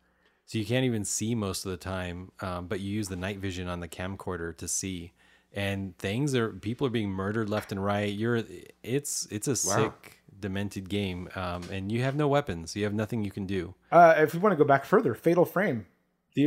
so 0.46 0.58
you 0.58 0.66
can't 0.66 0.86
even 0.86 1.04
see 1.04 1.36
most 1.36 1.66
of 1.66 1.72
the 1.72 1.78
time. 1.78 2.32
Um, 2.40 2.68
but 2.68 2.80
you 2.80 2.90
use 2.94 3.10
the 3.10 3.18
night 3.18 3.40
vision 3.40 3.68
on 3.68 3.82
the 3.82 3.90
camcorder 3.90 4.56
to 4.56 4.68
see, 4.70 5.12
and 5.52 5.98
things 5.98 6.34
are 6.34 6.50
people 6.54 6.88
are 6.88 6.92
being 6.92 7.10
murdered 7.10 7.50
left 7.50 7.74
and 7.74 7.84
right. 7.84 8.14
You're 8.14 8.42
it's 8.82 9.28
it's 9.30 9.50
a 9.50 9.58
sick, 9.58 10.22
demented 10.40 10.88
game, 10.88 11.28
um, 11.36 11.64
and 11.70 11.92
you 11.92 12.02
have 12.04 12.16
no 12.16 12.30
weapons. 12.30 12.78
You 12.78 12.86
have 12.86 12.94
nothing 12.94 13.26
you 13.26 13.32
can 13.32 13.46
do. 13.46 13.76
Uh, 13.92 14.14
if 14.20 14.34
we 14.34 14.40
want 14.40 14.54
to 14.54 14.58
go 14.58 14.64
back 14.64 14.86
further, 14.86 15.14
Fatal 15.14 15.44
Frame. 15.44 15.88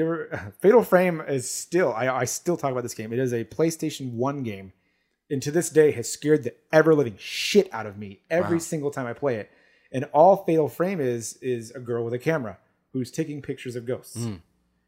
The 0.00 0.52
Fatal 0.60 0.82
Frame 0.82 1.20
is 1.20 1.50
still. 1.50 1.92
I, 1.92 2.08
I 2.08 2.24
still 2.24 2.56
talk 2.56 2.72
about 2.72 2.82
this 2.82 2.94
game. 2.94 3.12
It 3.12 3.18
is 3.18 3.32
a 3.32 3.44
PlayStation 3.44 4.12
One 4.12 4.42
game, 4.42 4.72
and 5.30 5.42
to 5.42 5.50
this 5.50 5.70
day 5.70 5.90
has 5.92 6.10
scared 6.10 6.44
the 6.44 6.54
ever 6.72 6.94
living 6.94 7.16
shit 7.18 7.72
out 7.72 7.86
of 7.86 7.98
me 7.98 8.20
every 8.30 8.60
single 8.60 8.90
time 8.90 9.06
I 9.06 9.12
play 9.12 9.36
it. 9.36 9.50
And 9.92 10.04
all 10.12 10.44
Fatal 10.44 10.68
Frame 10.68 11.00
is 11.00 11.36
is 11.42 11.70
a 11.72 11.80
girl 11.80 12.04
with 12.04 12.14
a 12.14 12.18
camera 12.18 12.58
who's 12.92 13.10
taking 13.10 13.42
pictures 13.42 13.76
of 13.76 13.86
ghosts, 13.86 14.16
hmm. 14.16 14.36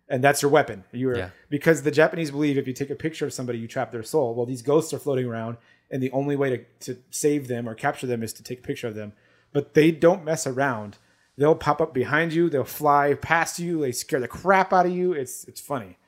and 0.09 0.23
that's 0.23 0.43
your 0.43 0.51
weapon. 0.51 0.85
You 0.93 1.11
are 1.11 1.17
Yeah. 1.17 1.31
because 1.49 1.83
the 1.83 1.91
Japanese 1.91 2.31
believe 2.31 2.59
if 2.59 2.67
you 2.67 2.73
take 2.73 2.91
a 2.91 2.95
picture 2.95 3.27
of 3.27 3.33
somebody, 3.33 3.59
you 3.59 3.69
trap 3.69 3.93
their 3.93 4.03
soul. 4.03 4.35
Well, 4.35 4.47
these 4.47 4.63
ghosts 4.63 4.93
are 4.95 4.99
floating 4.99 5.27
around, 5.27 5.59
and 5.91 6.03
the 6.03 6.11
only 6.13 6.37
way 6.37 6.51
to, 6.51 6.65
to 6.81 7.03
save 7.11 7.49
them 7.49 7.69
or 7.69 7.75
capture 7.75 8.07
them 8.07 8.23
is 8.23 8.33
to 8.35 8.43
take 8.43 8.61
a 8.61 8.63
picture 8.63 8.89
of 8.89 8.95
them. 8.95 9.13
But 9.53 9.75
they 9.75 9.91
don't 9.91 10.25
mess 10.25 10.47
around. 10.47 10.99
They'll 11.37 11.57
pop 11.57 11.81
up 11.81 11.93
behind 11.93 12.33
you. 12.33 12.49
They'll 12.49 12.65
fly 12.65 13.15
past 13.15 13.59
you. 13.59 13.81
They 13.81 13.93
scare 13.93 14.21
the 14.21 14.29
crap 14.29 14.73
out 14.73 14.87
of 14.87 14.93
you. 14.93 15.13
It's 15.13 15.45
it's 15.45 15.61
funny. 15.61 15.99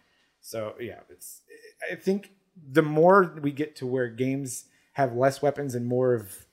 So 0.40 0.74
yeah, 0.80 1.00
it's. 1.10 1.42
I 1.90 1.96
think 1.96 2.30
the 2.70 2.82
more 2.82 3.36
we 3.42 3.50
get 3.52 3.76
to 3.76 3.86
where 3.86 4.08
games 4.08 4.64
have 4.92 5.14
less 5.14 5.42
weapons 5.42 5.74
and 5.74 5.86
more 5.86 6.14
of 6.14 6.46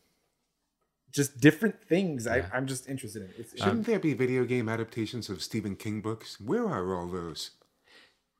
just 1.11 1.39
different 1.39 1.81
things, 1.81 2.25
I, 2.25 2.43
I'm 2.51 2.65
just 2.65 2.89
interested 2.89 3.21
in. 3.21 3.29
It's, 3.37 3.57
Shouldn't 3.57 3.85
there 3.85 3.99
be 3.99 4.13
video 4.13 4.45
game 4.45 4.67
adaptations 4.67 5.29
of 5.29 5.43
Stephen 5.43 5.75
King 5.75 6.01
books? 6.01 6.41
Where 6.41 6.67
are 6.67 6.95
all 6.95 7.07
those? 7.07 7.51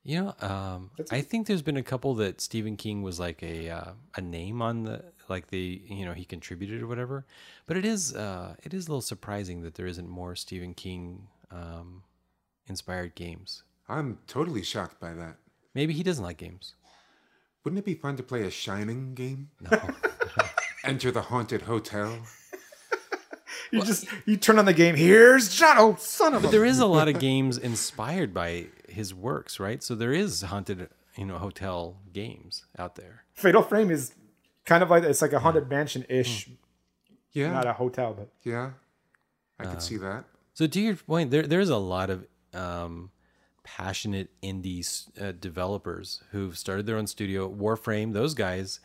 You 0.03 0.23
know, 0.23 0.47
um, 0.47 0.91
I 1.11 1.21
think 1.21 1.47
there's 1.47 1.61
been 1.61 1.77
a 1.77 1.83
couple 1.83 2.15
that 2.15 2.41
Stephen 2.41 2.75
King 2.75 3.03
was 3.03 3.19
like 3.19 3.41
a 3.41 3.69
uh, 3.69 3.91
a 4.15 4.21
name 4.21 4.61
on 4.61 4.83
the 4.83 5.05
like 5.33 5.47
the 5.47 5.81
you 5.87 6.05
know 6.05 6.13
he 6.13 6.25
contributed 6.25 6.81
or 6.81 6.87
whatever. 6.87 7.25
But 7.65 7.75
it 7.77 7.85
is 7.85 8.15
uh, 8.15 8.55
it 8.63 8.73
is 8.73 8.87
a 8.87 8.91
little 8.91 9.01
surprising 9.01 9.63
that 9.63 9.73
there 9.75 9.87
isn't 9.87 10.07
more 10.07 10.35
Stephen 10.35 10.73
King 10.73 11.27
um, 11.51 12.03
inspired 12.67 13.15
games. 13.15 13.63
I'm 13.89 14.19
totally 14.27 14.63
shocked 14.63 14.99
by 14.99 15.13
that. 15.13 15.37
Maybe 15.73 15.93
he 15.93 16.03
doesn't 16.03 16.23
like 16.23 16.37
games. 16.37 16.75
Wouldn't 17.63 17.79
it 17.79 17.85
be 17.85 17.95
fun 17.95 18.15
to 18.17 18.23
play 18.23 18.43
a 18.43 18.51
Shining 18.51 19.15
game? 19.15 19.49
No. 19.59 19.79
Enter 20.83 21.11
the 21.11 21.21
haunted 21.23 21.63
hotel. 21.63 22.19
you 23.71 23.81
just 23.81 24.05
you 24.25 24.37
turn 24.37 24.59
on 24.59 24.65
the 24.65 24.73
game. 24.73 24.95
Here's 24.95 25.55
John. 25.55 25.77
Oh, 25.79 25.95
son 25.97 26.35
of 26.35 26.43
a. 26.43 26.47
But 26.47 26.51
there 26.51 26.65
is 26.65 26.79
a 26.79 26.85
lot 26.97 27.07
of 27.07 27.19
games 27.19 27.57
inspired 27.57 28.33
by 28.33 28.67
his 28.87 29.13
works, 29.13 29.59
right? 29.59 29.81
So 29.81 29.95
there 29.95 30.13
is 30.13 30.43
haunted, 30.43 30.89
you 31.15 31.25
know, 31.25 31.39
hotel 31.39 31.97
games 32.13 32.65
out 32.77 32.95
there. 32.95 33.23
Fatal 33.33 33.63
Frame 33.63 33.89
is 33.89 34.13
kind 34.65 34.83
of 34.83 34.89
like 34.89 35.03
it's 35.03 35.21
like 35.21 35.33
a 35.33 35.39
haunted 35.39 35.69
mansion 35.69 36.05
ish, 36.09 36.49
Yeah. 37.31 37.51
not 37.51 37.67
a 37.67 37.73
hotel, 37.73 38.13
but 38.13 38.29
yeah. 38.43 38.71
I 39.59 39.65
could 39.65 39.81
see 39.81 39.97
that. 39.97 40.25
So 40.53 40.67
to 40.67 40.79
your 40.79 40.95
point, 40.95 41.31
there 41.31 41.43
there's 41.47 41.69
a 41.69 41.77
lot 41.77 42.09
of 42.09 42.25
um, 42.53 43.11
passionate 43.63 44.29
indie 44.41 44.85
uh, 45.21 45.31
developers 45.31 46.21
who've 46.31 46.57
started 46.57 46.85
their 46.85 46.97
own 46.97 47.07
studio. 47.07 47.49
Warframe, 47.49 48.13
those 48.13 48.33
guys, 48.33 48.79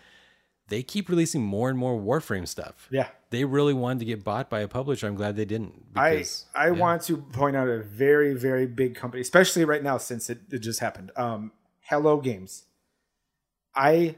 they 0.68 0.82
keep 0.82 1.08
releasing 1.08 1.42
more 1.42 1.68
and 1.68 1.78
more 1.78 1.98
Warframe 2.00 2.46
stuff. 2.46 2.88
Yeah. 2.90 3.08
They 3.30 3.44
really 3.44 3.74
wanted 3.74 4.00
to 4.00 4.04
get 4.06 4.24
bought 4.24 4.48
by 4.48 4.60
a 4.60 4.68
publisher. 4.68 5.06
I'm 5.06 5.14
glad 5.14 5.36
they 5.36 5.44
didn't. 5.44 5.84
I 5.96 6.24
I 6.54 6.66
yeah. 6.66 6.70
want 6.70 7.02
to 7.02 7.16
point 7.18 7.56
out 7.56 7.68
a 7.68 7.82
very 7.82 8.34
very 8.34 8.66
big 8.66 8.94
company, 8.94 9.20
especially 9.20 9.64
right 9.64 9.82
now 9.82 9.98
since 9.98 10.30
it, 10.30 10.40
it 10.50 10.58
just 10.60 10.80
happened. 10.80 11.10
Um, 11.16 11.52
Hello 11.80 12.20
Games. 12.20 12.64
I 13.74 14.16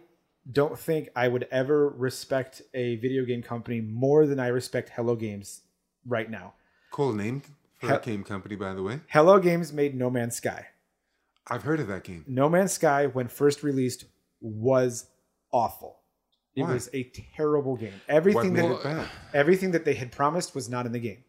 don't 0.50 0.78
think 0.78 1.08
I 1.14 1.28
would 1.28 1.46
ever 1.50 1.88
respect 1.88 2.62
a 2.74 2.96
video 2.96 3.24
game 3.24 3.42
company 3.42 3.80
more 3.80 4.26
than 4.26 4.40
I 4.40 4.48
respect 4.48 4.90
Hello 4.94 5.14
Games 5.16 5.62
right 6.06 6.30
now. 6.30 6.54
Cool 6.90 7.12
name 7.12 7.42
for 7.78 7.88
Hel- 7.88 7.96
a 7.98 8.00
game 8.00 8.24
company, 8.24 8.56
by 8.56 8.74
the 8.74 8.82
way. 8.82 9.00
Hello 9.08 9.38
Games 9.38 9.72
made 9.72 9.94
No 9.94 10.10
Man's 10.10 10.36
Sky. 10.36 10.66
I've 11.46 11.62
heard 11.62 11.80
of 11.80 11.88
that 11.88 12.04
game. 12.04 12.24
No 12.26 12.48
Man's 12.48 12.72
Sky, 12.72 13.06
when 13.06 13.28
first 13.28 13.62
released, 13.62 14.04
was 14.40 15.06
awful. 15.52 15.98
It 16.54 16.62
Why? 16.62 16.74
was 16.74 16.90
a 16.92 17.04
terrible 17.36 17.76
game. 17.76 17.92
What 18.06 18.14
Everything 18.16 18.52
made 18.54 18.64
that 18.64 18.72
it 18.72 18.82
bad? 18.82 19.06
everything 19.32 19.70
that 19.72 19.84
they 19.84 19.94
had 19.94 20.10
promised 20.12 20.54
was 20.54 20.68
not 20.68 20.84
in 20.86 20.92
the 20.92 20.98
game. 20.98 21.24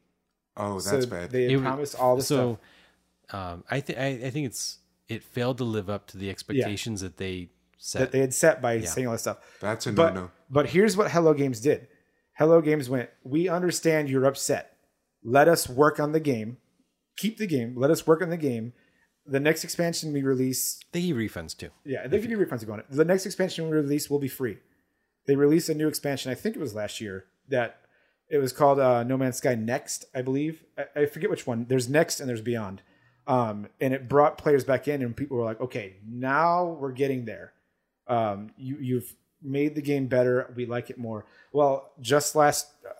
Oh, 0.57 0.79
So 0.79 0.91
that's 0.91 1.05
bad. 1.05 1.31
They 1.31 1.43
had 1.43 1.51
It- 1.53 1.61
promised 1.61 1.95
all 1.99 2.15
this 2.15 2.27
so, 2.27 2.59
stuff 3.27 3.41
um, 3.53 3.63
I 3.71 3.79
think 3.79 3.97
I 3.97 4.29
think 4.29 4.45
it's 4.47 4.79
it 5.07 5.23
failed 5.23 5.57
to 5.59 5.63
live 5.63 5.89
up 5.89 6.07
to 6.07 6.17
the 6.17 6.29
expectations 6.29 6.99
that 7.01 7.15
they 7.17 7.49
set. 7.83 7.99
that 7.99 8.11
they 8.11 8.19
had 8.19 8.33
set 8.33 8.61
by 8.61 8.79
saying 8.81 9.07
all 9.07 9.13
this 9.13 9.21
stuff. 9.21 9.37
That's 9.59 9.87
a 9.87 9.91
But 9.91 10.13
no-no. 10.13 10.31
but 10.49 10.67
here's 10.69 10.95
what 10.95 11.11
Hello 11.11 11.33
Games 11.33 11.59
did. 11.59 11.87
Hello 12.37 12.61
Games 12.61 12.89
went, 12.89 13.09
"We 13.23 13.49
understand 13.49 14.09
you're 14.09 14.25
upset. 14.25 14.77
Let 15.23 15.47
us 15.47 15.67
work 15.67 15.99
on 15.99 16.11
the 16.11 16.19
game. 16.19 16.57
Keep 17.17 17.37
the 17.37 17.47
game. 17.47 17.73
Let 17.75 17.91
us 17.91 18.05
work 18.07 18.21
on 18.21 18.29
the 18.29 18.37
game. 18.37 18.73
The 19.25 19.39
next 19.39 19.63
expansion 19.63 20.13
we 20.13 20.21
release, 20.23 20.79
they 20.91 21.01
give 21.01 21.17
refunds 21.17 21.55
too. 21.57 21.69
yeah, 21.85 22.07
they 22.07 22.19
give 22.19 22.31
you 22.31 22.37
refunds 22.37 22.57
if 22.57 22.63
you 22.63 22.67
want 22.69 22.81
it. 22.81 22.87
The 22.95 23.05
next 23.05 23.25
expansion 23.25 23.65
we 23.69 23.71
release 23.77 24.09
will 24.09 24.19
be 24.19 24.27
free. 24.27 24.57
They 25.27 25.35
released 25.35 25.69
a 25.69 25.75
new 25.75 25.87
expansion. 25.87 26.31
I 26.31 26.35
think 26.35 26.55
it 26.55 26.59
was 26.59 26.73
last 26.73 26.99
year 27.01 27.25
that 27.49 27.81
it 28.29 28.37
was 28.39 28.51
called 28.53 28.79
uh, 28.79 29.03
No 29.03 29.17
Man's 29.17 29.37
Sky 29.37 29.53
Next, 29.55 30.05
I 30.15 30.21
believe. 30.23 30.63
I, 30.77 31.01
I 31.01 31.05
forget 31.05 31.29
which 31.29 31.45
one. 31.45 31.65
There's 31.69 31.87
Next 31.89 32.19
and 32.19 32.27
there's 32.27 32.41
Beyond. 32.41 32.81
Um, 33.27 33.67
and 33.79 33.93
it 33.93 34.09
brought 34.09 34.39
players 34.39 34.63
back 34.63 34.87
in, 34.87 35.03
and 35.03 35.15
people 35.15 35.37
were 35.37 35.43
like, 35.45 35.61
"Okay, 35.61 35.97
now 36.09 36.65
we're 36.65 36.91
getting 36.91 37.25
there. 37.25 37.53
Um, 38.11 38.51
you 38.57 38.77
you've 38.79 39.15
made 39.41 39.75
the 39.75 39.81
game 39.81 40.07
better. 40.07 40.53
We 40.55 40.65
like 40.65 40.89
it 40.89 40.97
more." 40.97 41.25
Well, 41.53 41.91
just 41.99 42.35
last 42.35 42.67
uh, 42.87 42.93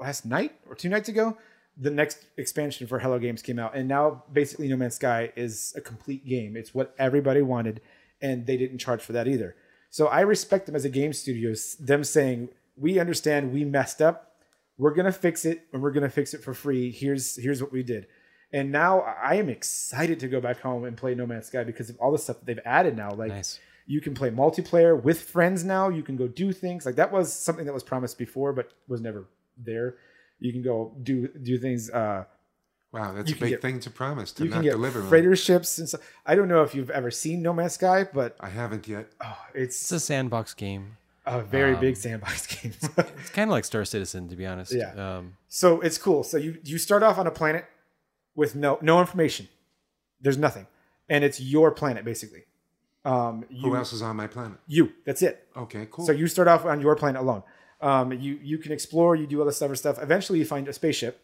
last 0.00 0.24
night 0.24 0.52
or 0.68 0.74
two 0.74 0.88
nights 0.88 1.08
ago, 1.08 1.36
the 1.76 1.90
next 1.90 2.18
expansion 2.36 2.86
for 2.86 2.98
Hello 2.98 3.18
Games 3.18 3.42
came 3.42 3.58
out, 3.58 3.74
and 3.74 3.88
now 3.88 4.24
basically 4.32 4.68
No 4.68 4.76
Man's 4.76 4.96
Sky 4.96 5.32
is 5.36 5.72
a 5.76 5.80
complete 5.80 6.26
game. 6.26 6.56
It's 6.56 6.74
what 6.74 6.94
everybody 6.98 7.42
wanted, 7.42 7.80
and 8.20 8.46
they 8.46 8.56
didn't 8.56 8.78
charge 8.78 9.02
for 9.02 9.12
that 9.12 9.28
either. 9.28 9.54
So 9.90 10.06
I 10.06 10.20
respect 10.20 10.66
them 10.66 10.76
as 10.76 10.84
a 10.84 10.90
game 10.90 11.12
studio. 11.12 11.54
Them 11.80 12.04
saying, 12.04 12.48
"We 12.76 12.98
understand 12.98 13.52
we 13.52 13.64
messed 13.64 14.02
up. 14.02 14.24
We're 14.76 14.94
gonna 14.94 15.12
fix 15.12 15.44
it, 15.44 15.66
and 15.72 15.82
we're 15.82 15.92
gonna 15.92 16.10
fix 16.10 16.34
it 16.34 16.42
for 16.42 16.54
free. 16.54 16.90
Here's 16.90 17.36
here's 17.36 17.62
what 17.62 17.72
we 17.72 17.82
did." 17.82 18.06
And 18.52 18.72
now 18.72 19.00
I 19.00 19.34
am 19.34 19.48
excited 19.50 20.20
to 20.20 20.28
go 20.28 20.40
back 20.40 20.60
home 20.60 20.84
and 20.84 20.96
play 20.96 21.14
No 21.14 21.26
Man's 21.26 21.46
Sky 21.46 21.64
because 21.64 21.90
of 21.90 21.98
all 21.98 22.12
the 22.12 22.18
stuff 22.18 22.38
that 22.38 22.46
they've 22.46 22.60
added 22.64 22.96
now. 22.96 23.10
Like 23.10 23.28
Nice. 23.28 23.60
You 23.88 24.00
can 24.00 24.14
play 24.14 24.30
multiplayer 24.30 24.92
with 25.02 25.18
friends 25.22 25.64
now. 25.64 25.88
You 25.88 26.02
can 26.04 26.16
go 26.16 26.28
do 26.28 26.52
things 26.52 26.84
like 26.86 26.94
that 26.96 27.10
was 27.10 27.32
something 27.32 27.64
that 27.66 27.72
was 27.74 27.82
promised 27.82 28.16
before, 28.18 28.52
but 28.52 28.66
was 28.86 29.00
never 29.00 29.24
there. 29.56 29.96
You 30.38 30.52
can 30.52 30.62
go 30.62 30.94
do 31.02 31.28
do 31.28 31.58
things. 31.58 31.90
Uh, 31.90 32.24
Wow, 32.90 33.12
that's 33.12 33.28
you 33.28 33.36
a 33.36 33.40
big 33.40 33.50
get- 33.50 33.60
thing 33.60 33.80
to 33.80 33.90
promise 33.90 34.32
to 34.32 34.44
you 34.44 34.48
can 34.48 34.58
not 34.60 34.64
get 34.64 34.70
deliver 34.70 35.02
on. 35.02 35.08
freighter 35.10 35.36
ships 35.36 35.76
and 35.78 35.86
stuff. 35.86 36.00
I 36.24 36.34
don't 36.34 36.48
know 36.48 36.62
if 36.62 36.74
you've 36.74 36.88
ever 36.88 37.10
seen 37.10 37.42
No 37.42 37.52
Man's 37.52 37.74
Sky, 37.74 38.04
but 38.10 38.34
I 38.40 38.48
haven't 38.48 38.88
yet. 38.88 39.10
oh, 39.20 39.36
It's 39.54 39.76
it's 39.82 39.92
a 39.92 40.00
sandbox 40.00 40.54
game. 40.54 40.96
a 41.26 41.42
very 41.42 41.74
um, 41.74 41.80
big 41.80 41.96
sandbox 41.98 42.46
game. 42.62 42.72
It's 42.96 43.28
kind 43.30 43.50
of 43.50 43.52
like 43.52 43.66
Star 43.66 43.84
Citizen, 43.84 44.28
to 44.30 44.36
be 44.36 44.46
honest. 44.46 44.72
Yeah. 44.72 44.92
Um, 45.18 45.36
so 45.48 45.82
it's 45.82 45.98
cool. 45.98 46.22
So 46.24 46.38
you 46.38 46.56
you 46.64 46.78
start 46.78 47.02
off 47.02 47.18
on 47.18 47.26
a 47.26 47.30
planet 47.30 47.66
with 48.34 48.54
no 48.54 48.78
no 48.80 49.00
information. 49.00 49.48
There's 50.22 50.38
nothing, 50.38 50.66
and 51.10 51.24
it's 51.24 51.38
your 51.40 51.70
planet 51.70 52.06
basically. 52.06 52.44
Um, 53.08 53.44
you, 53.48 53.70
Who 53.70 53.76
else 53.76 53.92
is 53.92 54.02
on 54.02 54.16
my 54.16 54.26
planet? 54.26 54.58
You. 54.66 54.92
That's 55.06 55.22
it. 55.22 55.48
Okay, 55.56 55.88
cool. 55.90 56.04
So 56.04 56.12
you 56.12 56.26
start 56.26 56.46
off 56.46 56.66
on 56.66 56.80
your 56.80 56.94
planet 56.94 57.22
alone. 57.22 57.42
Um, 57.80 58.12
you 58.12 58.38
you 58.42 58.58
can 58.58 58.72
explore, 58.72 59.16
you 59.16 59.26
do 59.26 59.40
all 59.40 59.46
this 59.46 59.62
other 59.62 59.76
stuff. 59.76 59.98
Eventually, 60.00 60.38
you 60.38 60.44
find 60.44 60.68
a 60.68 60.72
spaceship, 60.72 61.20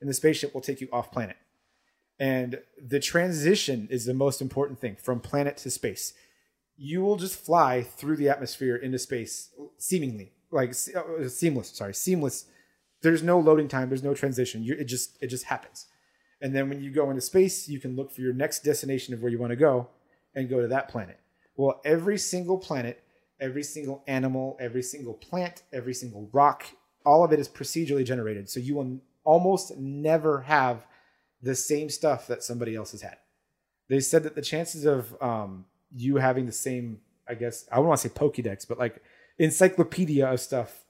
and 0.00 0.10
the 0.10 0.14
spaceship 0.14 0.52
will 0.52 0.60
take 0.60 0.80
you 0.80 0.88
off 0.92 1.10
planet. 1.10 1.36
And 2.18 2.60
the 2.80 3.00
transition 3.00 3.88
is 3.90 4.04
the 4.04 4.14
most 4.14 4.42
important 4.42 4.80
thing 4.80 4.96
from 5.00 5.20
planet 5.20 5.56
to 5.58 5.70
space. 5.70 6.12
You 6.76 7.00
will 7.02 7.16
just 7.16 7.36
fly 7.36 7.82
through 7.82 8.16
the 8.16 8.28
atmosphere 8.28 8.76
into 8.76 8.98
space, 8.98 9.50
seemingly 9.78 10.32
like 10.50 10.70
uh, 10.70 11.28
seamless. 11.28 11.70
Sorry, 11.70 11.94
seamless. 11.94 12.46
There's 13.02 13.22
no 13.22 13.38
loading 13.38 13.68
time. 13.68 13.88
There's 13.88 14.02
no 14.02 14.14
transition. 14.14 14.62
You, 14.62 14.74
it 14.74 14.84
just 14.84 15.16
it 15.22 15.28
just 15.28 15.44
happens. 15.44 15.86
And 16.40 16.54
then 16.54 16.68
when 16.68 16.82
you 16.82 16.90
go 16.90 17.08
into 17.08 17.22
space, 17.22 17.68
you 17.68 17.80
can 17.80 17.96
look 17.96 18.12
for 18.12 18.20
your 18.20 18.34
next 18.34 18.62
destination 18.62 19.14
of 19.14 19.22
where 19.22 19.30
you 19.30 19.38
want 19.38 19.52
to 19.52 19.56
go, 19.56 19.88
and 20.34 20.48
go 20.48 20.60
to 20.60 20.68
that 20.68 20.88
planet. 20.88 21.18
Well, 21.56 21.80
every 21.84 22.18
single 22.18 22.58
planet 22.58 23.04
every 23.40 23.62
single 23.62 24.02
animal, 24.06 24.56
every 24.60 24.82
single 24.82 25.14
plant, 25.14 25.62
every 25.72 25.94
single 25.94 26.28
rock, 26.32 26.64
all 27.04 27.24
of 27.24 27.32
it 27.32 27.38
is 27.38 27.48
procedurally 27.48 28.04
generated. 28.04 28.48
So 28.48 28.60
you 28.60 28.74
will 28.76 29.00
almost 29.24 29.76
never 29.76 30.42
have 30.42 30.86
the 31.42 31.54
same 31.54 31.90
stuff 31.90 32.26
that 32.28 32.42
somebody 32.42 32.74
else 32.74 32.92
has 32.92 33.02
had. 33.02 33.18
They 33.88 34.00
said 34.00 34.22
that 34.22 34.34
the 34.34 34.42
chances 34.42 34.86
of 34.86 35.14
um, 35.22 35.66
you 35.94 36.16
having 36.16 36.46
the 36.46 36.52
same, 36.52 37.00
I 37.28 37.34
guess, 37.34 37.66
I 37.70 37.76
don't 37.76 37.86
want 37.86 38.00
to 38.00 38.08
say 38.08 38.14
Pokédex, 38.14 38.66
but 38.66 38.78
like 38.78 39.02
encyclopedia 39.38 40.26
of 40.26 40.40
stuff, 40.40 40.84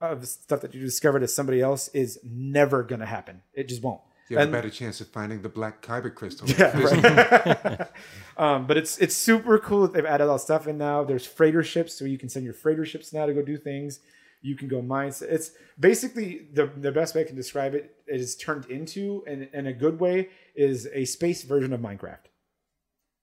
of 0.00 0.26
stuff 0.26 0.60
that 0.62 0.74
you 0.74 0.80
discovered 0.80 1.22
as 1.22 1.32
somebody 1.32 1.60
else 1.60 1.86
is 1.88 2.18
never 2.24 2.82
going 2.82 3.00
to 3.00 3.06
happen. 3.06 3.42
It 3.54 3.68
just 3.68 3.82
won't. 3.82 4.00
You 4.32 4.38
have 4.38 4.48
and- 4.48 4.54
a 4.54 4.58
better 4.58 4.70
chance 4.70 5.00
of 5.00 5.08
finding 5.08 5.42
the 5.42 5.48
black 5.48 5.82
kyber 5.82 6.12
crystal. 6.14 6.48
Yeah, 6.48 6.76
right. 6.78 7.88
um, 8.36 8.66
but 8.66 8.76
it's 8.76 8.98
it's 8.98 9.14
super 9.14 9.58
cool 9.58 9.82
that 9.82 9.92
they've 9.92 10.04
added 10.04 10.26
all 10.26 10.36
that 10.36 10.40
stuff 10.40 10.66
in 10.66 10.78
now. 10.78 11.04
There's 11.04 11.26
freighter 11.26 11.62
ships, 11.62 11.94
so 11.94 12.04
you 12.04 12.18
can 12.18 12.28
send 12.28 12.44
your 12.44 12.54
freighter 12.54 12.84
ships 12.84 13.12
now 13.12 13.26
to 13.26 13.34
go 13.34 13.42
do 13.42 13.56
things. 13.56 14.00
You 14.40 14.56
can 14.56 14.66
go 14.66 14.82
mine. 14.82 15.12
It's 15.20 15.52
basically 15.78 16.48
the 16.52 16.66
the 16.76 16.90
best 16.90 17.14
way 17.14 17.20
I 17.20 17.24
can 17.24 17.36
describe 17.36 17.74
it 17.74 17.94
is 18.08 18.34
turned 18.34 18.64
into, 18.66 19.22
and 19.26 19.48
in 19.52 19.66
a 19.66 19.72
good 19.72 20.00
way, 20.00 20.30
is 20.56 20.88
a 20.92 21.04
space 21.04 21.42
version 21.44 21.72
of 21.72 21.80
Minecraft. 21.80 22.26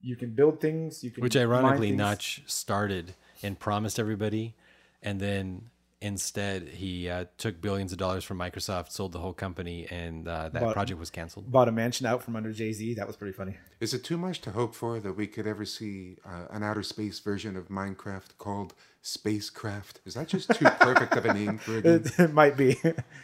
You 0.00 0.16
can 0.16 0.30
build 0.30 0.60
things. 0.60 1.04
You 1.04 1.10
can 1.10 1.22
which 1.22 1.36
ironically 1.36 1.88
things. 1.88 1.98
Notch 1.98 2.42
started 2.46 3.14
and 3.42 3.58
promised 3.58 3.98
everybody, 3.98 4.54
and 5.02 5.20
then 5.20 5.70
instead 6.02 6.68
he 6.68 7.08
uh, 7.08 7.26
took 7.38 7.60
billions 7.60 7.92
of 7.92 7.98
dollars 7.98 8.24
from 8.24 8.38
Microsoft, 8.38 8.90
sold 8.90 9.12
the 9.12 9.18
whole 9.18 9.32
company, 9.32 9.86
and 9.90 10.26
uh, 10.26 10.48
that 10.50 10.62
But- 10.62 10.72
project 10.72 10.98
was 10.98 11.10
canceled. 11.10 11.50
bought 11.50 11.68
a 11.68 11.72
mansion 11.72 12.06
out 12.06 12.22
from 12.22 12.36
under 12.36 12.52
Jay 12.52 12.72
Z. 12.72 12.94
That 12.94 13.06
was 13.06 13.16
pretty 13.16 13.32
funny. 13.32 13.56
Is 13.80 13.94
it 13.94 14.04
too 14.04 14.16
much 14.18 14.40
to 14.42 14.50
hope 14.52 14.74
for 14.74 15.00
that 15.00 15.12
we 15.14 15.26
could 15.26 15.46
ever 15.46 15.64
see 15.64 16.16
uh, 16.24 16.46
an 16.50 16.62
outer 16.62 16.82
space 16.82 17.18
version 17.20 17.56
of 17.56 17.68
Minecraft 17.68 18.36
called 18.38 18.74
Spacecraft? 19.02 20.00
Is 20.04 20.14
that 20.14 20.28
just 20.28 20.50
too 20.50 20.66
perfect 20.78 21.16
of 21.16 21.24
a 21.24 21.32
name 21.32 21.58
for 21.58 21.78
a 21.78 21.82
game? 21.82 21.92
It, 22.04 22.18
it 22.18 22.32
might 22.34 22.56
be 22.56 22.78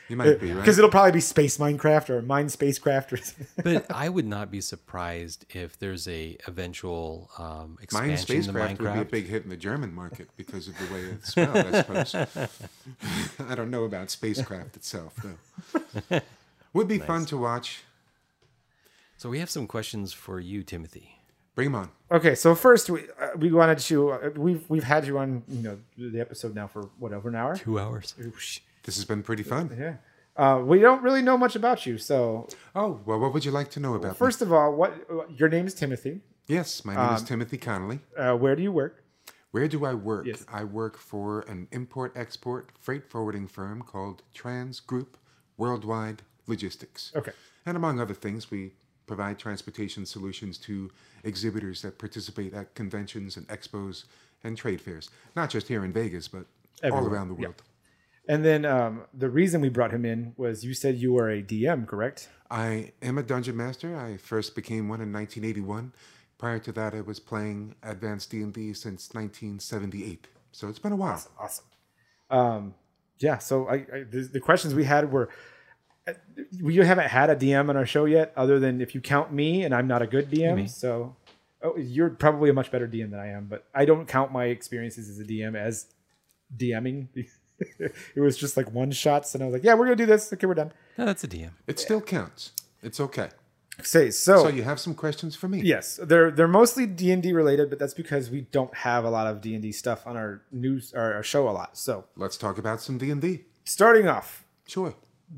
You 0.09 0.17
might 0.17 0.41
be 0.41 0.53
right. 0.53 0.57
because 0.61 0.79
it'll 0.79 0.91
probably 0.91 1.13
be 1.13 1.21
Space 1.21 1.59
Minecraft 1.59 2.09
or 2.11 2.23
Mine 2.23 2.49
Spacecraft 2.49 3.13
or 3.13 3.19
but 3.63 3.91
I 3.95 4.09
would 4.09 4.27
not 4.27 4.51
be 4.51 4.63
surprised 4.63 5.45
if 5.55 5.79
there's 5.79 6.09
a 6.09 6.39
eventual 6.47 7.31
um, 7.39 7.77
Mine 7.93 8.11
expansion 8.11 8.17
to 8.17 8.43
Spacecraft 8.43 8.81
would 8.81 8.95
be 8.95 9.01
a 9.01 9.05
big 9.05 9.27
hit 9.27 9.45
in 9.45 9.51
the 9.51 9.57
German 9.57 9.95
market 9.95 10.29
because 10.37 10.67
of 10.69 10.79
the 10.79 10.95
way 10.95 11.01
it's 11.01 11.29
spelled, 11.29 11.57
I 11.57 11.83
suppose. 11.83 12.15
I 13.39 13.55
don't 13.55 13.71
know 13.71 13.85
about 13.85 14.11
spacecraft 14.11 14.77
itself, 14.77 15.15
though. 15.23 16.21
Would 16.73 16.89
be 16.89 16.99
fun 16.99 17.27
to 17.27 17.37
watch. 17.37 17.83
So 19.19 19.29
we 19.29 19.39
have 19.41 19.51
some 19.51 19.67
questions 19.67 20.13
for 20.13 20.41
you, 20.41 20.63
Timothy. 20.63 21.16
Bring 21.57 21.69
'em 21.69 21.75
on. 21.75 21.89
Okay, 22.13 22.35
so 22.35 22.55
first 22.55 22.91
we 22.91 23.01
uh, 23.19 23.31
we 23.39 23.51
wanted 23.51 23.79
to 23.79 24.11
uh, 24.11 24.31
we've 24.37 24.65
we've 24.69 24.85
had 24.85 25.07
you 25.07 25.19
on 25.19 25.43
you 25.49 25.63
know 25.63 25.79
the 26.13 26.21
episode 26.21 26.55
now 26.55 26.67
for 26.69 26.83
what 26.99 27.13
over 27.13 27.29
an 27.31 27.35
hour. 27.35 27.57
Two 27.57 27.79
hours. 27.81 28.15
Oosh. 28.21 28.61
This 28.85 28.95
has 28.97 29.07
been 29.07 29.23
pretty 29.23 29.43
fun. 29.43 29.75
Yeah, 29.77 29.97
uh, 30.37 30.61
we 30.63 30.79
don't 30.81 31.03
really 31.03 31.23
know 31.23 31.39
much 31.39 31.57
about 31.57 31.87
you. 31.87 31.97
So 31.99 32.47
Oh, 32.75 33.01
well, 33.07 33.19
what 33.19 33.33
would 33.33 33.45
you 33.47 33.51
like 33.53 33.71
to 33.71 33.81
know 33.81 33.95
about 33.95 34.13
me? 34.13 34.15
first 34.19 34.43
of 34.43 34.53
all, 34.53 34.71
what 34.77 34.93
your 35.41 35.49
name 35.49 35.67
is 35.67 35.73
Timothy. 35.75 36.21
Yes, 36.47 36.85
my 36.85 36.95
name 36.95 37.15
is 37.17 37.23
Timothy 37.23 37.57
Connolly. 37.59 38.01
Uh, 38.17 38.35
where 38.37 38.55
do 38.55 38.63
you 38.63 38.71
work? 38.71 39.03
Where 39.51 39.67
do 39.67 39.87
I 39.87 39.95
work? 39.95 40.27
Yes. 40.27 40.45
I 40.53 40.63
work 40.65 40.99
for 40.99 41.41
an 41.49 41.69
import 41.73 42.13
export 42.15 42.69
freight 42.79 43.05
forwarding 43.11 43.49
firm 43.49 43.81
called 43.83 44.23
Trans 44.35 44.79
Group 44.79 45.17
Worldwide 45.57 46.21
Logistics. 46.47 47.13
Okay. 47.17 47.33
And 47.65 47.77
among 47.77 47.99
other 47.99 48.15
things, 48.15 48.51
we 48.51 48.75
provide 49.07 49.39
transportation 49.39 50.05
solutions 50.05 50.59
to 50.59 50.91
exhibitors 51.27 51.83
that 51.83 51.99
participate 51.99 52.55
at 52.55 52.75
conventions 52.75 53.37
and 53.37 53.47
expos 53.49 54.05
and 54.45 54.57
trade 54.57 54.81
fairs, 54.81 55.11
not 55.35 55.51
just 55.51 55.69
here 55.69 55.85
in 55.85 55.93
Vegas, 55.93 56.29
but 56.29 56.47
all 56.85 57.07
around 57.07 57.29
the 57.29 57.35
yeah. 57.35 57.49
world. 57.49 57.63
And 58.29 58.45
then 58.45 58.65
um, 58.65 59.03
the 59.15 59.29
reason 59.29 59.61
we 59.61 59.69
brought 59.69 59.93
him 59.93 60.05
in 60.05 60.35
was 60.37 60.65
you 60.65 60.75
said 60.75 60.97
you 60.97 61.13
were 61.13 61.31
a 61.31 61.43
DM, 61.43 61.87
correct? 61.87 62.29
I 62.51 62.93
am 63.03 63.19
a 63.19 63.23
dungeon 63.23 63.57
master. 63.57 63.97
I 63.97 64.17
first 64.17 64.55
became 64.55 64.89
one 64.89 65.01
in 65.01 65.13
1981. 65.13 65.93
Prior 66.39 66.59
to 66.59 66.73
that, 66.73 66.95
I 66.95 67.01
was 67.01 67.21
playing 67.21 67.77
advanced 67.83 68.31
D&D 68.31 68.75
since 68.75 69.15
1978. 69.15 70.27
So 70.53 70.69
it's 70.69 70.79
been 70.79 70.93
a 70.93 70.97
while. 70.97 71.23
Awesome. 71.39 71.65
Um, 72.31 72.75
yeah. 73.19 73.39
So 73.39 73.69
I, 73.69 73.75
I 73.75 74.05
the, 74.11 74.29
the 74.33 74.41
questions 74.41 74.75
we 74.75 74.85
had 74.85 75.13
were. 75.13 75.29
Uh, 76.09 76.13
We 76.63 76.77
haven't 76.77 77.09
had 77.09 77.31
a 77.31 77.37
DM 77.37 77.69
on 77.69 77.77
our 77.77 77.87
show 77.87 78.05
yet, 78.05 78.33
other 78.37 78.59
than 78.59 78.81
if 78.81 78.95
you 78.95 79.01
count 79.01 79.33
me, 79.33 79.65
and 79.65 79.75
I'm 79.75 79.87
not 79.87 80.03
a 80.03 80.07
good 80.07 80.31
DM. 80.31 80.57
Me. 80.57 80.67
So, 80.67 81.17
oh, 81.63 81.77
you're 81.77 82.11
probably 82.11 82.51
a 82.51 82.53
much 82.53 82.71
better 82.71 82.87
DM 82.89 83.11
than 83.11 83.21
I 83.21 83.29
am, 83.29 83.47
but 83.47 83.65
I 83.75 83.85
don't 83.85 84.07
count 84.07 84.33
my 84.33 84.45
experiences 84.47 85.09
as 85.09 85.19
a 85.19 85.25
DM 85.25 85.57
as 85.57 85.87
DMing. 86.57 87.09
it 87.79 88.21
was 88.21 88.37
just 88.37 88.57
like 88.57 88.71
one 88.73 88.91
shots, 88.91 89.35
and 89.35 89.43
I 89.43 89.47
was 89.47 89.53
like, 89.55 89.65
"Yeah, 89.65 89.75
we're 89.75 89.87
gonna 89.87 89.97
do 89.97 90.07
this. 90.07 90.33
Okay, 90.33 90.47
we're 90.47 90.55
done." 90.55 90.73
No, 90.99 91.05
that's 91.05 91.25
a 91.25 91.29
DM. 91.29 91.51
It 91.67 91.79
still 91.79 92.01
counts. 92.01 92.53
It's 92.83 93.01
okay. 93.01 93.31
Say 93.83 94.11
so. 94.11 94.45
So 94.45 94.49
you 94.49 94.63
have 94.63 94.81
some 94.81 94.95
questions 94.95 95.37
for 95.37 95.49
me? 95.49 95.61
Yes, 95.63 96.01
they're 96.03 96.31
they're 96.31 96.49
mostly 96.49 96.87
D 96.87 97.11
and 97.13 97.23
D 97.23 97.33
related, 97.33 97.69
but 97.69 97.79
that's 97.79 97.93
because 97.95 98.31
we 98.31 98.43
don't 98.43 98.75
have 98.75 99.05
a 99.05 99.11
lot 99.11 99.27
of 99.27 99.41
D 99.43 99.53
and 99.55 99.63
D 99.63 99.71
stuff 99.73 100.07
on 100.07 100.17
our 100.17 100.43
news 100.51 100.95
or 100.95 101.13
our 101.15 101.23
show 101.23 101.47
a 101.49 101.51
lot. 101.51 101.77
So 101.77 102.05
Let's 102.17 102.39
talk 102.39 102.57
about 102.57 102.81
some 102.81 102.97
D&D. 102.97 103.45
starting 103.65 104.09
off, 104.09 104.45
Sure. 104.67 104.95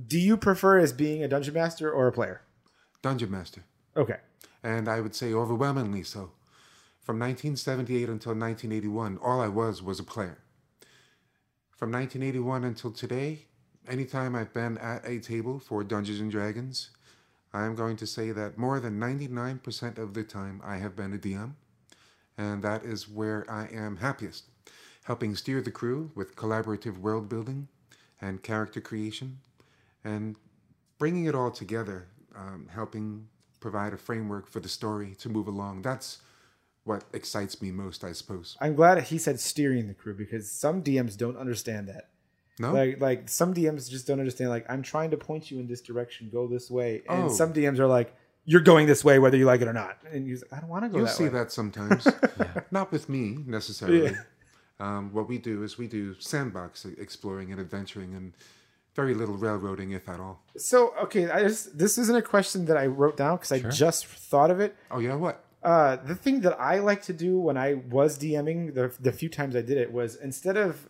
Do 0.06 0.18
you 0.18 0.36
prefer 0.36 0.78
as 0.78 0.92
being 0.92 1.22
a 1.22 1.28
dungeon 1.28 1.54
master 1.54 1.90
or 1.90 2.06
a 2.06 2.12
player? 2.12 2.42
Dungeon 3.02 3.30
master. 3.30 3.64
Okay, 3.96 4.18
And 4.62 4.88
I 4.88 5.00
would 5.00 5.14
say 5.14 5.32
overwhelmingly 5.32 6.04
so. 6.04 6.32
From 7.00 7.18
1978 7.18 8.02
until 8.08 8.32
1981, 8.32 9.18
all 9.22 9.40
I 9.40 9.48
was 9.48 9.82
was 9.82 9.98
a 9.98 10.04
player. 10.04 10.38
From 11.70 11.90
1981 11.90 12.64
until 12.64 12.90
today, 12.92 13.46
anytime 13.88 14.36
I've 14.36 14.52
been 14.52 14.78
at 14.78 15.06
a 15.06 15.18
table 15.20 15.58
for 15.58 15.82
Dungeons 15.82 16.20
and 16.20 16.30
Dragons, 16.30 16.90
I'm 17.52 17.74
going 17.74 17.96
to 17.96 18.06
say 18.06 18.30
that 18.32 18.58
more 18.58 18.78
than 18.78 19.00
99% 19.00 19.98
of 19.98 20.14
the 20.14 20.22
time 20.22 20.60
I 20.62 20.76
have 20.76 20.94
been 20.94 21.14
a 21.14 21.18
DM, 21.18 21.54
and 22.36 22.62
that 22.62 22.84
is 22.84 23.08
where 23.08 23.50
I 23.50 23.68
am 23.72 23.96
happiest, 23.96 24.44
helping 25.04 25.34
steer 25.34 25.62
the 25.62 25.70
crew 25.70 26.10
with 26.14 26.36
collaborative 26.36 26.98
world 26.98 27.28
building 27.28 27.68
and 28.20 28.42
character 28.42 28.80
creation, 28.80 29.38
and 30.08 30.36
bringing 30.98 31.26
it 31.26 31.34
all 31.34 31.50
together, 31.50 32.06
um, 32.36 32.68
helping 32.72 33.28
provide 33.60 33.92
a 33.92 33.96
framework 33.98 34.46
for 34.48 34.60
the 34.60 34.68
story 34.68 35.14
to 35.22 35.28
move 35.28 35.48
along. 35.48 35.82
That's 35.82 36.18
what 36.84 37.04
excites 37.12 37.60
me 37.60 37.70
most, 37.70 38.04
I 38.04 38.12
suppose. 38.12 38.56
I'm 38.60 38.74
glad 38.74 39.02
he 39.02 39.18
said 39.18 39.38
steering 39.40 39.88
the 39.88 39.94
crew 39.94 40.14
because 40.14 40.50
some 40.50 40.82
DMs 40.82 41.16
don't 41.16 41.36
understand 41.36 41.88
that. 41.88 42.08
No, 42.60 42.72
Like 42.72 43.00
like 43.00 43.28
some 43.28 43.54
DMs 43.54 43.88
just 43.88 44.06
don't 44.08 44.18
understand. 44.18 44.50
Like 44.50 44.66
I'm 44.68 44.82
trying 44.82 45.10
to 45.12 45.16
point 45.16 45.50
you 45.50 45.60
in 45.60 45.66
this 45.68 45.80
direction, 45.80 46.28
go 46.32 46.48
this 46.48 46.70
way, 46.70 47.02
and 47.08 47.24
Oh. 47.24 47.28
some 47.28 47.52
DMs 47.52 47.78
are 47.78 47.86
like, 47.86 48.12
"You're 48.46 48.62
going 48.72 48.86
this 48.88 49.04
way, 49.04 49.20
whether 49.20 49.36
you 49.36 49.44
like 49.44 49.60
it 49.60 49.68
or 49.68 49.72
not." 49.72 49.98
And 50.10 50.26
you're 50.26 50.38
like, 50.38 50.52
"I 50.52 50.60
don't 50.60 50.68
want 50.70 50.84
to 50.84 50.88
go 50.88 50.96
you'll 50.98 51.06
that 51.06 51.14
see 51.14 51.24
way." 51.24 51.30
that 51.38 51.52
sometimes. 51.52 52.08
Not 52.72 52.90
with 52.90 53.08
me 53.08 53.38
necessarily. 53.46 54.16
Um, 54.80 55.12
what 55.12 55.28
we 55.28 55.38
do 55.38 55.62
is 55.62 55.78
we 55.78 55.86
do 55.86 56.14
sandbox 56.20 56.84
exploring 56.84 57.52
and 57.52 57.60
adventuring, 57.60 58.14
and 58.14 58.32
very 58.94 59.14
little 59.14 59.36
railroading, 59.36 59.92
if 59.92 60.08
at 60.08 60.20
all. 60.20 60.42
So 60.56 60.94
okay, 61.02 61.30
I 61.30 61.42
just 61.42 61.78
this 61.78 61.98
isn't 61.98 62.16
a 62.16 62.22
question 62.22 62.64
that 62.66 62.76
I 62.76 62.86
wrote 62.86 63.16
down 63.16 63.36
because 63.36 63.52
I 63.52 63.60
just 63.60 64.06
thought 64.06 64.50
of 64.50 64.60
it. 64.60 64.76
Oh 64.90 64.98
yeah, 64.98 65.14
what? 65.14 65.44
Uh, 65.62 65.96
the 65.96 66.14
thing 66.14 66.40
that 66.42 66.58
I 66.60 66.78
like 66.78 67.02
to 67.02 67.12
do 67.12 67.38
when 67.38 67.56
I 67.56 67.74
was 67.74 68.18
DMing, 68.18 68.74
the 68.74 68.92
the 69.00 69.12
few 69.12 69.28
times 69.28 69.54
I 69.56 69.62
did 69.62 69.78
it 69.78 69.92
was 69.92 70.16
instead 70.16 70.56
of 70.56 70.88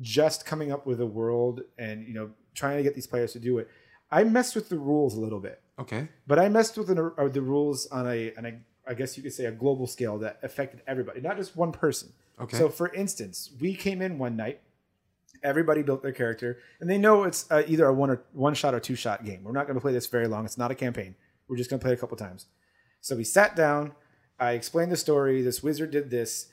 just 0.00 0.46
coming 0.46 0.72
up 0.72 0.86
with 0.86 1.00
a 1.00 1.06
world 1.06 1.62
and 1.78 2.06
you 2.06 2.14
know 2.14 2.30
trying 2.54 2.76
to 2.76 2.82
get 2.82 2.94
these 2.94 3.06
players 3.06 3.32
to 3.32 3.38
do 3.38 3.58
it, 3.58 3.68
I 4.10 4.24
messed 4.24 4.54
with 4.54 4.68
the 4.68 4.78
rules 4.78 5.14
a 5.16 5.20
little 5.20 5.40
bit. 5.40 5.60
Okay. 5.78 6.08
But 6.26 6.38
I 6.38 6.48
messed 6.48 6.76
with 6.76 6.88
the, 6.88 7.12
uh, 7.18 7.28
the 7.28 7.40
rules 7.40 7.86
on 7.86 8.06
a, 8.06 8.32
on 8.36 8.46
a, 8.46 8.58
I 8.86 8.94
guess 8.94 9.16
you 9.16 9.22
could 9.22 9.32
say 9.32 9.46
a 9.46 9.52
global 9.52 9.86
scale 9.86 10.18
that 10.18 10.38
affected 10.42 10.82
everybody, 10.86 11.20
not 11.20 11.36
just 11.36 11.56
one 11.56 11.72
person. 11.72 12.12
Okay. 12.40 12.58
So, 12.58 12.68
for 12.68 12.92
instance, 12.94 13.50
we 13.60 13.74
came 13.74 14.02
in 14.02 14.18
one 14.18 14.36
night, 14.36 14.60
everybody 15.42 15.82
built 15.82 16.02
their 16.02 16.12
character, 16.12 16.58
and 16.80 16.88
they 16.88 16.98
know 16.98 17.24
it's 17.24 17.50
uh, 17.50 17.62
either 17.66 17.86
a 17.86 17.92
one 17.92 18.10
or 18.10 18.22
one 18.32 18.54
shot 18.54 18.74
or 18.74 18.80
two 18.80 18.94
shot 18.94 19.24
game. 19.24 19.44
We're 19.44 19.52
not 19.52 19.66
going 19.66 19.76
to 19.76 19.80
play 19.80 19.92
this 19.92 20.06
very 20.06 20.28
long. 20.28 20.44
It's 20.44 20.58
not 20.58 20.70
a 20.70 20.74
campaign. 20.74 21.14
We're 21.48 21.56
just 21.56 21.70
going 21.70 21.80
to 21.80 21.84
play 21.84 21.92
it 21.92 21.96
a 21.96 22.00
couple 22.00 22.16
times. 22.16 22.46
So 23.00 23.16
we 23.16 23.24
sat 23.24 23.56
down. 23.56 23.92
I 24.38 24.52
explained 24.52 24.92
the 24.92 24.96
story. 24.96 25.42
This 25.42 25.62
wizard 25.62 25.90
did 25.90 26.10
this. 26.10 26.48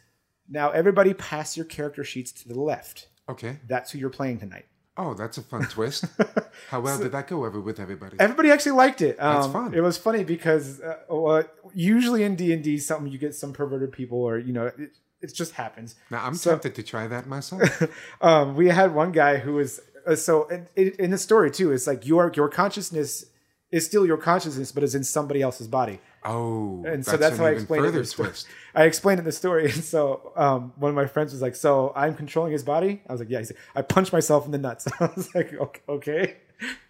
Now 0.49 0.71
everybody 0.71 1.13
pass 1.13 1.55
your 1.55 1.65
character 1.65 2.03
sheets 2.03 2.31
to 2.31 2.47
the 2.47 2.59
left. 2.59 3.07
Okay. 3.29 3.57
That's 3.67 3.91
who 3.91 3.99
you're 3.99 4.09
playing 4.09 4.39
tonight. 4.39 4.65
Oh, 4.97 5.13
that's 5.13 5.37
a 5.37 5.41
fun 5.41 5.65
twist. 5.67 6.03
How 6.69 6.81
well 6.81 6.97
did 6.97 7.13
that 7.13 7.27
go 7.27 7.45
over 7.45 7.61
with 7.61 7.79
everybody? 7.79 8.17
Everybody 8.19 8.51
actually 8.51 8.73
liked 8.73 9.01
it. 9.01 9.15
Um, 9.17 9.35
That's 9.35 9.47
fun. 9.47 9.73
It 9.73 9.79
was 9.79 9.97
funny 9.97 10.25
because 10.25 10.81
uh, 10.81 10.97
well, 11.07 11.45
usually 11.73 12.23
in 12.23 12.35
D 12.35 12.51
and 12.51 12.61
D, 12.61 12.77
something 12.77 13.09
you 13.09 13.17
get 13.17 13.33
some 13.33 13.53
perverted 13.53 13.93
people, 13.93 14.21
or 14.21 14.37
you 14.37 14.51
know, 14.51 14.65
it, 14.65 14.91
it 15.21 15.33
just 15.33 15.53
happens. 15.53 15.95
Now 16.09 16.25
I'm 16.25 16.35
So- 16.35 16.51
tempted 16.51 16.75
to 16.75 16.83
try 16.83 17.07
that 17.07 17.27
myself. 17.27 17.61
Um, 18.21 18.55
we 18.55 18.67
had 18.67 18.93
one 18.93 19.11
guy 19.11 19.37
who 19.37 19.53
was 19.53 19.79
uh, 20.05 20.15
so 20.15 20.47
in, 20.75 20.91
in, 20.99 21.11
the 21.11 21.17
story 21.17 21.51
too. 21.51 21.71
It's 21.71 21.87
like 21.87 22.05
your 22.05 22.31
your 22.35 22.49
consciousness 22.49 23.25
is 23.71 23.85
still 23.85 24.05
your 24.05 24.17
consciousness, 24.17 24.71
but 24.71 24.83
is 24.83 24.95
in 24.95 25.03
somebody 25.03 25.41
else's 25.41 25.67
body. 25.67 25.99
Oh, 26.25 26.83
And 26.85 27.05
so 27.05 27.15
that's 27.15 27.35
an 27.35 27.39
how 27.39 27.45
I 27.45 27.51
explained 27.51 27.85
it 27.85 27.87
in 27.87 27.93
further 27.93 28.01
the 28.01 28.07
story. 28.07 28.29
twist. 28.29 28.47
I 28.75 28.83
explained 28.83 29.19
in 29.19 29.25
the 29.25 29.31
story, 29.31 29.65
and 29.71 29.83
so 29.83 30.33
um, 30.35 30.73
one 30.77 30.89
of 30.89 30.95
my 30.95 31.05
friends 31.05 31.31
was 31.31 31.41
like, 31.41 31.55
"So 31.55 31.93
I'm 31.95 32.13
controlling 32.15 32.51
his 32.51 32.63
body." 32.63 33.01
I 33.07 33.11
was 33.13 33.21
like, 33.21 33.29
"Yeah." 33.29 33.39
He 33.39 33.45
said, 33.45 33.57
"I 33.75 33.81
punched 33.83 34.11
myself 34.11 34.45
in 34.45 34.51
the 34.51 34.57
nuts." 34.57 34.87
I 34.99 35.09
was 35.15 35.33
like, 35.33 35.53
"Okay, 35.53 35.81
okay. 35.87 36.37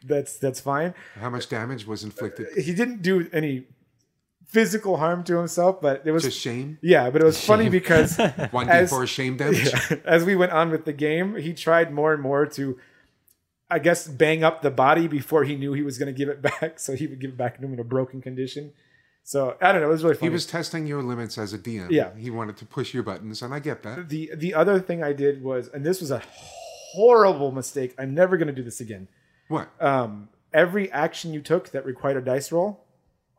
that's 0.03 0.37
that's 0.37 0.59
fine." 0.59 0.95
How 1.19 1.29
much 1.29 1.47
damage 1.47 1.85
was 1.85 2.03
inflicted? 2.03 2.47
He 2.57 2.73
didn't 2.73 3.01
do 3.03 3.27
any 3.31 3.65
physical 4.49 4.97
harm 4.97 5.23
to 5.23 5.37
himself, 5.37 5.79
but 5.79 6.01
it 6.05 6.11
was 6.11 6.23
Just 6.23 6.39
shame. 6.39 6.77
yeah. 6.81 7.09
But 7.09 7.21
it 7.21 7.25
was 7.25 7.43
funny 7.43 7.69
because 7.69 8.17
One 8.51 8.67
As- 8.69 8.91
d4 8.91 9.07
shame 9.07 9.37
damage. 9.41 9.71
as 10.05 10.25
we 10.25 10.35
went 10.35 10.51
on 10.51 10.71
with 10.71 10.85
the 10.85 10.93
game, 10.93 11.35
he 11.37 11.53
tried 11.53 11.93
more 11.93 12.13
and 12.13 12.21
more 12.21 12.45
to, 12.47 12.77
I 13.69 13.79
guess, 13.79 14.07
bang 14.07 14.43
up 14.43 14.61
the 14.61 14.71
body 14.71 15.07
before 15.07 15.43
he 15.43 15.55
knew 15.55 15.73
he 15.73 15.83
was 15.83 15.97
going 15.99 16.11
to 16.13 16.17
give 16.17 16.29
it 16.29 16.41
back. 16.49 16.79
So 16.79 16.95
he 16.95 17.05
would 17.07 17.19
give 17.21 17.29
it 17.31 17.37
back 17.37 17.57
to 17.57 17.63
him 17.63 17.73
in 17.73 17.79
a 17.79 17.83
broken 17.83 18.21
condition. 18.21 18.73
So 19.23 19.55
I 19.61 19.71
don't 19.71 19.81
know. 19.81 19.89
It 19.89 19.91
was 19.91 20.03
really 20.03 20.15
funny. 20.15 20.29
He 20.29 20.33
was 20.33 20.47
testing 20.47 20.87
your 20.87 21.03
limits 21.03 21.37
as 21.37 21.53
a 21.53 21.59
DM. 21.59 21.91
Yeah. 21.91 22.15
He 22.17 22.31
wanted 22.31 22.57
to 22.57 22.65
push 22.65 22.93
your 22.95 23.03
buttons, 23.03 23.43
and 23.43 23.53
I 23.53 23.59
get 23.59 23.83
that. 23.83 24.09
the 24.09 24.31
the 24.35 24.55
other 24.55 24.79
thing 24.79 25.03
I 25.03 25.13
did 25.13 25.43
was, 25.43 25.67
and 25.67 25.85
this 25.85 26.01
was 26.01 26.09
a 26.09 26.23
horrible 26.93 27.51
mistake. 27.51 27.93
I'm 27.99 28.15
never 28.15 28.37
going 28.37 28.47
to 28.47 28.53
do 28.53 28.63
this 28.63 28.79
again. 28.81 29.07
What? 29.47 29.69
Um, 29.79 30.29
every 30.51 30.91
action 30.91 31.33
you 31.33 31.41
took 31.41 31.69
that 31.71 31.85
required 31.85 32.17
a 32.17 32.21
dice 32.21 32.51
roll 32.51 32.83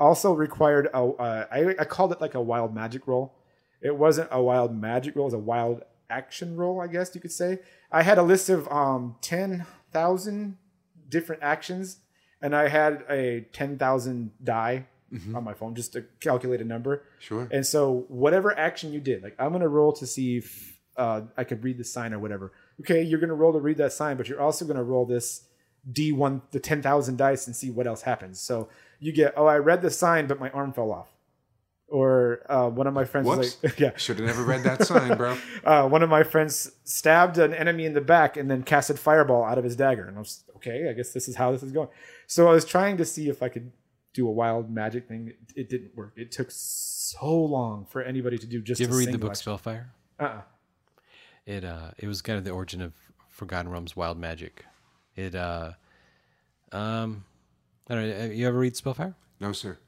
also 0.01 0.33
required 0.33 0.89
a. 0.93 0.99
Uh, 0.99 1.47
I, 1.53 1.75
I 1.79 1.85
called 1.85 2.13
it 2.13 2.21
like 2.21 2.35
a 2.35 2.41
wild 2.41 2.75
magic 2.75 3.07
roll. 3.07 3.35
It 3.81 3.97
wasn't 3.97 4.29
a 4.33 4.43
wild 4.43 4.75
magic 4.75 5.15
roll; 5.15 5.27
it 5.27 5.29
was 5.29 5.35
a 5.35 5.39
wild 5.39 5.83
action 6.09 6.57
roll. 6.57 6.81
I 6.81 6.87
guess 6.87 7.15
you 7.15 7.21
could 7.21 7.33
say. 7.33 7.59
I 7.93 8.03
had 8.03 8.19
a 8.19 8.23
list 8.23 8.49
of 8.49 8.67
um, 8.73 9.17
ten 9.21 9.67
thousand 9.93 10.57
different 11.09 11.43
actions, 11.43 11.99
and 12.41 12.57
I 12.57 12.69
had 12.69 13.05
a 13.09 13.47
ten 13.53 13.79
thousand 13.79 14.33
die 14.43 14.87
on 15.35 15.43
my 15.43 15.55
phone 15.55 15.75
just 15.75 15.93
to 15.93 16.05
calculate 16.21 16.61
a 16.61 16.65
number. 16.65 17.03
Sure. 17.19 17.49
And 17.51 17.67
so 17.67 18.05
whatever 18.09 18.57
action 18.57 18.93
you 18.93 19.01
did, 19.01 19.23
like 19.23 19.35
I'm 19.39 19.53
gonna 19.53 19.69
roll 19.69 19.93
to 19.95 20.07
see 20.07 20.39
if 20.39 20.79
uh, 20.97 21.23
I 21.37 21.45
could 21.45 21.65
read 21.65 21.79
the 21.79 21.85
sign 21.85 22.15
or 22.15 22.19
whatever. 22.19 22.53
Okay, 22.81 23.03
you're 23.03 23.21
gonna 23.21 23.35
roll 23.35 23.53
to 23.53 23.59
read 23.61 23.77
that 23.79 23.93
sign, 23.93 24.17
but 24.17 24.29
you're 24.29 24.41
also 24.41 24.65
gonna 24.65 24.85
roll 24.85 25.05
this 25.07 25.45
D1, 25.91 26.43
the 26.53 26.61
ten 26.61 26.81
thousand 26.81 27.17
dice, 27.17 27.47
and 27.47 27.57
see 27.57 27.71
what 27.71 27.87
else 27.87 28.03
happens. 28.03 28.41
So 28.41 28.69
you 29.01 29.13
get, 29.13 29.35
oh, 29.37 29.47
I 29.47 29.57
read 29.57 29.83
the 29.83 29.91
sign, 29.91 30.27
but 30.27 30.39
my 30.39 30.51
arm 30.51 30.73
fell 30.73 30.93
off. 30.93 31.09
Or 31.89 32.47
uh, 32.49 32.69
one 32.69 32.87
of 32.87 32.95
my 32.95 33.05
friends 33.05 33.27
was 33.27 33.59
like, 33.65 33.79
yeah, 33.81 33.97
Should 33.97 34.21
have 34.21 34.27
never 34.27 34.45
read 34.45 34.63
that 34.63 34.87
sign, 34.87 35.17
bro. 35.17 35.37
uh, 35.65 35.89
one 35.89 36.05
of 36.05 36.09
my 36.09 36.23
friends 36.23 36.71
stabbed 36.85 37.37
an 37.39 37.53
enemy 37.53 37.85
in 37.85 37.95
the 37.95 38.01
back 38.01 38.37
and 38.37 38.49
then 38.49 38.63
casted 38.63 38.97
fireball 38.97 39.43
out 39.43 39.59
of 39.59 39.65
his 39.65 39.75
dagger. 39.75 40.07
And 40.07 40.17
I 40.17 40.21
was 40.21 40.45
okay. 40.57 40.89
I 40.89 40.93
guess 40.93 41.13
this 41.13 41.27
is 41.27 41.35
how 41.35 41.51
this 41.51 41.65
is 41.65 41.73
going. 41.73 41.89
So 42.29 42.49
I 42.49 42.53
was 42.53 42.65
trying 42.65 42.97
to 42.99 43.05
see 43.05 43.29
if 43.29 43.43
I 43.43 43.49
could 43.49 43.73
do 44.13 44.29
a 44.29 44.31
wild 44.31 44.71
magic 44.71 45.09
thing. 45.09 45.29
It, 45.29 45.63
it 45.63 45.69
didn't 45.69 45.97
work. 45.97 46.13
It 46.15 46.31
took 46.31 46.53
so 46.53 47.35
long 47.35 47.87
for 47.87 48.03
anybody 48.03 48.39
to 48.39 48.47
do 48.47 48.63
just. 48.63 48.79
Did 48.79 48.85
you 48.85 48.95
a 48.95 48.97
ever 48.97 49.07
read 49.07 49.15
the 49.15 49.19
book 49.19 49.31
action. 49.33 49.43
Spellfire? 49.43 49.91
Uh-uh. 50.21 50.43
It 51.47 51.65
uh, 51.65 51.91
it 51.99 52.07
was 52.07 52.23
kind 52.23 52.39
of 52.39 52.45
the 52.45 52.51
origin 52.51 52.81
of 52.83 52.93
Forgotten 53.31 53.69
Realms 53.69 53.97
wild 53.97 54.17
magic. 54.17 54.65
It 55.17 55.35
uh, 55.35 55.73
um, 56.71 57.25
I 57.91 57.95
don't 57.95 58.09
know. 58.09 58.25
You 58.27 58.47
ever 58.47 58.59
read 58.59 58.77
Spellfire? 58.77 59.15
No, 59.41 59.53
sir. 59.53 59.79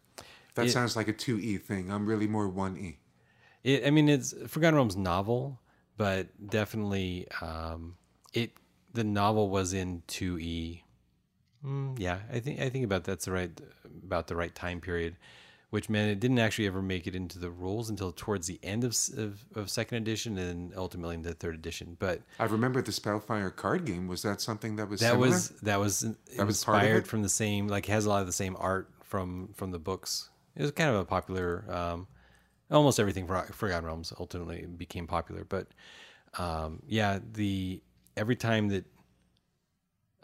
That 0.57 0.67
It- 0.67 0.73
sounds 0.73 0.97
like 0.97 1.09
a 1.09 1.13
2E 1.15 1.57
thing. 1.59 1.91
I'm 1.91 2.05
really 2.05 2.27
more 2.27 2.47
E. 2.47 2.51
1E. 2.51 2.97
It, 3.65 3.87
I 3.87 3.91
mean, 3.91 4.09
it's 4.09 4.35
Forgotten 4.49 4.75
Realms 4.75 4.97
novel, 4.97 5.61
but 5.97 6.27
definitely, 6.51 7.29
um, 7.41 7.97
it 8.35 8.51
the 8.93 9.05
novel 9.05 9.49
was 9.49 9.73
in 9.73 10.03
two 10.09 10.39
E. 10.39 10.83
Mm, 11.65 11.99
yeah, 11.99 12.19
I 12.31 12.41
think 12.41 12.61
I 12.61 12.69
think 12.69 12.85
about 12.85 13.05
that's 13.05 13.25
the 13.27 13.33
right 13.33 13.51
about 14.05 14.27
the 14.27 14.35
right 14.37 14.53
time 14.55 14.81
period 14.81 15.17
which 15.73 15.89
meant 15.89 16.11
it 16.11 16.21
didn't 16.21 16.39
actually 16.39 16.67
ever 16.67 16.83
make 16.83 17.07
it 17.07 17.15
into 17.15 17.39
the 17.39 17.51
rules 17.51 17.89
until 17.89 18.13
towards 18.13 18.47
the 18.47 18.61
end 18.63 18.85
of, 18.85 18.95
of, 19.17 19.43
of 19.55 19.71
second 19.71 19.97
edition 19.97 20.37
and 20.37 20.71
ultimately 20.77 21.15
into 21.15 21.33
third 21.33 21.55
edition. 21.55 21.97
But 21.99 22.21
I 22.39 22.45
remember 22.45 22.83
the 22.83 22.93
Spellfire 22.93 23.49
card 23.49 23.87
game. 23.87 24.07
Was 24.07 24.21
that 24.21 24.43
something 24.43 24.77
that 24.77 24.91
was 24.91 25.01
that 25.01 25.13
similar? 25.13 25.29
was 25.31 25.49
that 25.63 25.81
was 25.81 26.01
That 26.01 26.47
was 26.47 26.57
inspired 26.59 27.09
from 27.09 27.23
the 27.23 27.31
same 27.31 27.69
like 27.69 27.87
has 27.87 28.05
a 28.05 28.11
lot 28.11 28.21
of 28.21 28.27
the 28.27 28.35
same 28.35 28.55
art 28.59 28.91
from 29.01 29.49
from 29.55 29.71
the 29.71 29.79
books. 29.79 30.29
It 30.57 30.61
was 30.61 30.73
kind 30.73 30.91
of 30.91 30.97
a 30.97 31.07
popular. 31.07 31.65
Um, 31.71 32.07
almost 32.71 33.01
everything 33.01 33.27
for 33.27 33.41
Forgotten 33.41 33.87
Realms 33.87 34.13
ultimately 34.21 34.67
became 34.67 35.07
popular, 35.07 35.45
but 35.45 35.69
um, 36.37 36.83
yeah, 36.87 37.19
the 37.33 37.83
every 38.15 38.37
time 38.37 38.69
that 38.69 38.85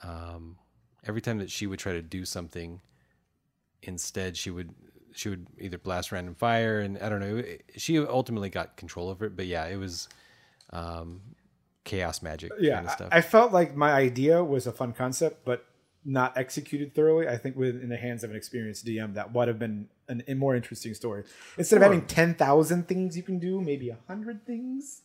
um, 0.02 0.58
every 1.06 1.22
time 1.22 1.38
that 1.38 1.50
she 1.50 1.66
would 1.66 1.78
try 1.78 1.92
to 1.92 2.02
do 2.02 2.26
something, 2.26 2.82
instead 3.82 4.36
she 4.36 4.50
would 4.50 4.74
she 5.18 5.28
would 5.28 5.46
either 5.58 5.78
blast 5.78 6.12
random 6.12 6.36
fire 6.36 6.78
and 6.78 6.96
I 6.98 7.08
don't 7.08 7.18
know. 7.18 7.42
She 7.76 7.98
ultimately 7.98 8.50
got 8.50 8.76
control 8.76 9.08
over 9.08 9.24
it, 9.24 9.36
but 9.36 9.46
yeah, 9.46 9.66
it 9.66 9.76
was 9.76 10.08
um, 10.70 11.20
chaos 11.82 12.22
magic. 12.22 12.52
Yeah, 12.60 12.76
kind 12.76 12.86
of 12.86 12.92
stuff. 12.92 13.08
I 13.10 13.20
felt 13.20 13.52
like 13.52 13.74
my 13.74 13.90
idea 13.90 14.44
was 14.44 14.68
a 14.68 14.72
fun 14.72 14.92
concept, 14.92 15.44
but 15.44 15.66
not 16.04 16.38
executed 16.38 16.94
thoroughly. 16.94 17.26
I 17.26 17.36
think 17.36 17.56
within 17.56 17.88
the 17.88 17.96
hands 17.96 18.22
of 18.22 18.30
an 18.30 18.36
experienced 18.36 18.86
DM, 18.86 19.14
that 19.14 19.32
would 19.34 19.48
have 19.48 19.58
been 19.58 19.88
an, 20.06 20.22
a 20.28 20.34
more 20.34 20.54
interesting 20.54 20.94
story. 20.94 21.24
Instead 21.56 21.76
sure. 21.76 21.84
of 21.84 21.92
having 21.92 22.06
ten 22.06 22.34
thousand 22.34 22.86
things 22.86 23.16
you 23.16 23.24
can 23.24 23.40
do, 23.40 23.60
maybe 23.60 23.92
hundred 24.06 24.46
things, 24.46 25.02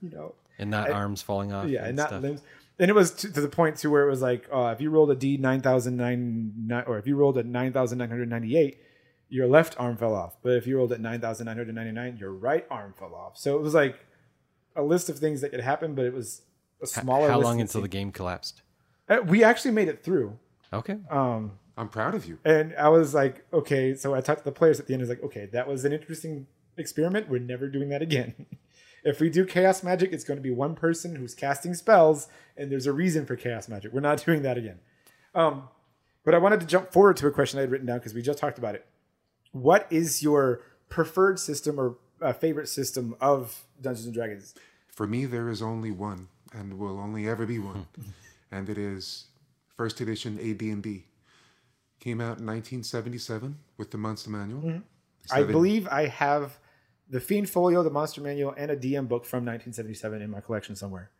you 0.00 0.10
know, 0.10 0.36
and 0.56 0.70
not 0.70 0.88
I, 0.88 0.92
arms 0.92 1.20
falling 1.20 1.52
off. 1.52 1.66
Yeah, 1.66 1.80
and, 1.80 1.88
and 1.88 1.96
not 1.96 2.08
stuff. 2.10 2.22
limbs 2.22 2.42
and 2.78 2.88
it 2.88 2.94
was 2.94 3.10
to, 3.10 3.32
to, 3.32 3.40
the 3.40 3.48
point 3.48 3.76
to 3.78 3.90
where 3.90 4.06
it 4.06 4.10
was 4.10 4.22
like 4.22 4.48
uh, 4.52 4.72
if 4.72 4.80
you 4.80 4.88
rolled 4.90 5.10
a 5.10 5.16
d 5.16 5.36
9009 5.36 6.84
or 6.86 6.96
if 6.96 7.08
you 7.08 7.16
rolled 7.16 7.36
a 7.36 7.42
9998 7.42 8.80
your 9.28 9.46
left 9.46 9.78
arm 9.78 9.96
fell 9.96 10.14
off. 10.14 10.36
But 10.42 10.52
if 10.52 10.66
you 10.66 10.76
rolled 10.76 10.92
at 10.92 11.00
nine 11.00 11.20
thousand 11.20 11.46
nine 11.46 11.56
hundred 11.56 11.74
ninety 11.74 11.92
nine, 11.92 12.16
your 12.16 12.32
right 12.32 12.66
arm 12.70 12.94
fell 12.98 13.14
off. 13.14 13.36
So 13.36 13.56
it 13.56 13.62
was 13.62 13.74
like 13.74 13.98
a 14.76 14.82
list 14.82 15.08
of 15.08 15.18
things 15.18 15.40
that 15.40 15.50
could 15.50 15.60
happen, 15.60 15.94
but 15.94 16.04
it 16.04 16.12
was 16.12 16.42
a 16.82 16.86
smaller. 16.86 17.22
List. 17.22 17.30
How 17.32 17.40
long 17.40 17.60
until 17.60 17.82
the 17.82 17.88
game 17.88 18.12
collapsed? 18.12 18.62
Uh, 19.08 19.18
we 19.24 19.42
actually 19.42 19.72
made 19.72 19.88
it 19.88 20.02
through. 20.02 20.38
Okay. 20.72 20.98
Um, 21.10 21.52
I'm 21.76 21.88
proud 21.88 22.14
of 22.14 22.26
you. 22.26 22.38
and 22.44 22.74
I 22.76 22.88
was 22.88 23.14
like, 23.14 23.44
okay. 23.52 23.94
So 23.94 24.14
I 24.14 24.20
talked 24.20 24.40
to 24.40 24.44
the 24.44 24.52
players 24.52 24.80
at 24.80 24.86
the 24.86 24.94
end. 24.94 25.02
I 25.02 25.04
was 25.04 25.10
like, 25.10 25.22
okay, 25.22 25.46
that 25.52 25.68
was 25.68 25.84
an 25.84 25.92
interesting 25.92 26.46
experiment. 26.76 27.28
We're 27.28 27.38
never 27.40 27.68
doing 27.68 27.88
that 27.90 28.02
again. 28.02 28.46
if 29.04 29.20
we 29.20 29.30
do 29.30 29.44
chaos 29.44 29.82
magic, 29.82 30.12
it's 30.12 30.24
going 30.24 30.38
to 30.38 30.42
be 30.42 30.50
one 30.50 30.74
person 30.74 31.16
who's 31.16 31.34
casting 31.34 31.74
spells, 31.74 32.28
and 32.56 32.70
there's 32.70 32.86
a 32.86 32.92
reason 32.92 33.26
for 33.26 33.36
chaos 33.36 33.68
magic. 33.68 33.92
We're 33.92 34.00
not 34.00 34.22
doing 34.24 34.42
that 34.42 34.58
again. 34.58 34.80
Um, 35.34 35.68
but 36.24 36.34
I 36.34 36.38
wanted 36.38 36.60
to 36.60 36.66
jump 36.66 36.92
forward 36.92 37.16
to 37.18 37.26
a 37.26 37.30
question 37.30 37.58
I 37.58 37.62
had 37.62 37.70
written 37.70 37.86
down 37.86 37.98
because 37.98 38.12
we 38.14 38.22
just 38.22 38.38
talked 38.38 38.58
about 38.58 38.74
it. 38.74 38.84
What 39.52 39.86
is 39.90 40.22
your 40.22 40.62
preferred 40.88 41.38
system 41.38 41.78
or 41.78 41.96
uh, 42.20 42.32
favorite 42.32 42.68
system 42.68 43.16
of 43.20 43.64
Dungeons 43.80 44.06
and 44.06 44.14
Dragons? 44.14 44.54
For 44.88 45.06
me, 45.06 45.24
there 45.26 45.48
is 45.48 45.62
only 45.62 45.90
one, 45.90 46.28
and 46.52 46.78
will 46.78 46.98
only 46.98 47.28
ever 47.28 47.46
be 47.46 47.58
one, 47.58 47.86
and 48.50 48.68
it 48.68 48.78
is 48.78 49.26
first 49.76 50.00
edition 50.00 50.38
AD&D. 50.38 51.06
Came 52.00 52.20
out 52.20 52.38
in 52.38 52.46
1977 52.46 53.58
with 53.76 53.90
the 53.90 53.98
Monster 53.98 54.30
Manual. 54.30 54.60
Mm-hmm. 54.60 54.78
I 55.30 55.42
believe 55.42 55.88
I 55.88 56.06
have 56.06 56.58
the 57.10 57.20
Fiend 57.20 57.50
Folio, 57.50 57.82
the 57.82 57.90
Monster 57.90 58.20
Manual, 58.20 58.54
and 58.56 58.70
a 58.70 58.76
DM 58.76 59.08
book 59.08 59.24
from 59.24 59.44
1977 59.44 60.22
in 60.22 60.30
my 60.30 60.40
collection 60.40 60.76
somewhere. 60.76 61.10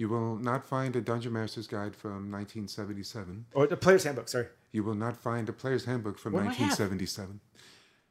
You 0.00 0.08
will 0.08 0.36
not 0.36 0.64
find 0.64 0.96
a 0.96 1.00
Dungeon 1.02 1.34
Master's 1.34 1.66
Guide 1.66 1.94
from 1.94 2.32
1977. 2.32 3.44
Or 3.52 3.66
the 3.66 3.76
Player's 3.76 4.04
Handbook, 4.04 4.30
sorry. 4.30 4.46
You 4.72 4.82
will 4.82 4.94
not 4.94 5.14
find 5.14 5.46
a 5.46 5.52
Player's 5.52 5.84
Handbook 5.84 6.16
from 6.18 6.32
What 6.32 6.44
do 6.44 6.48
I 6.48 6.52
have? 6.52 6.68
1977. 6.70 7.38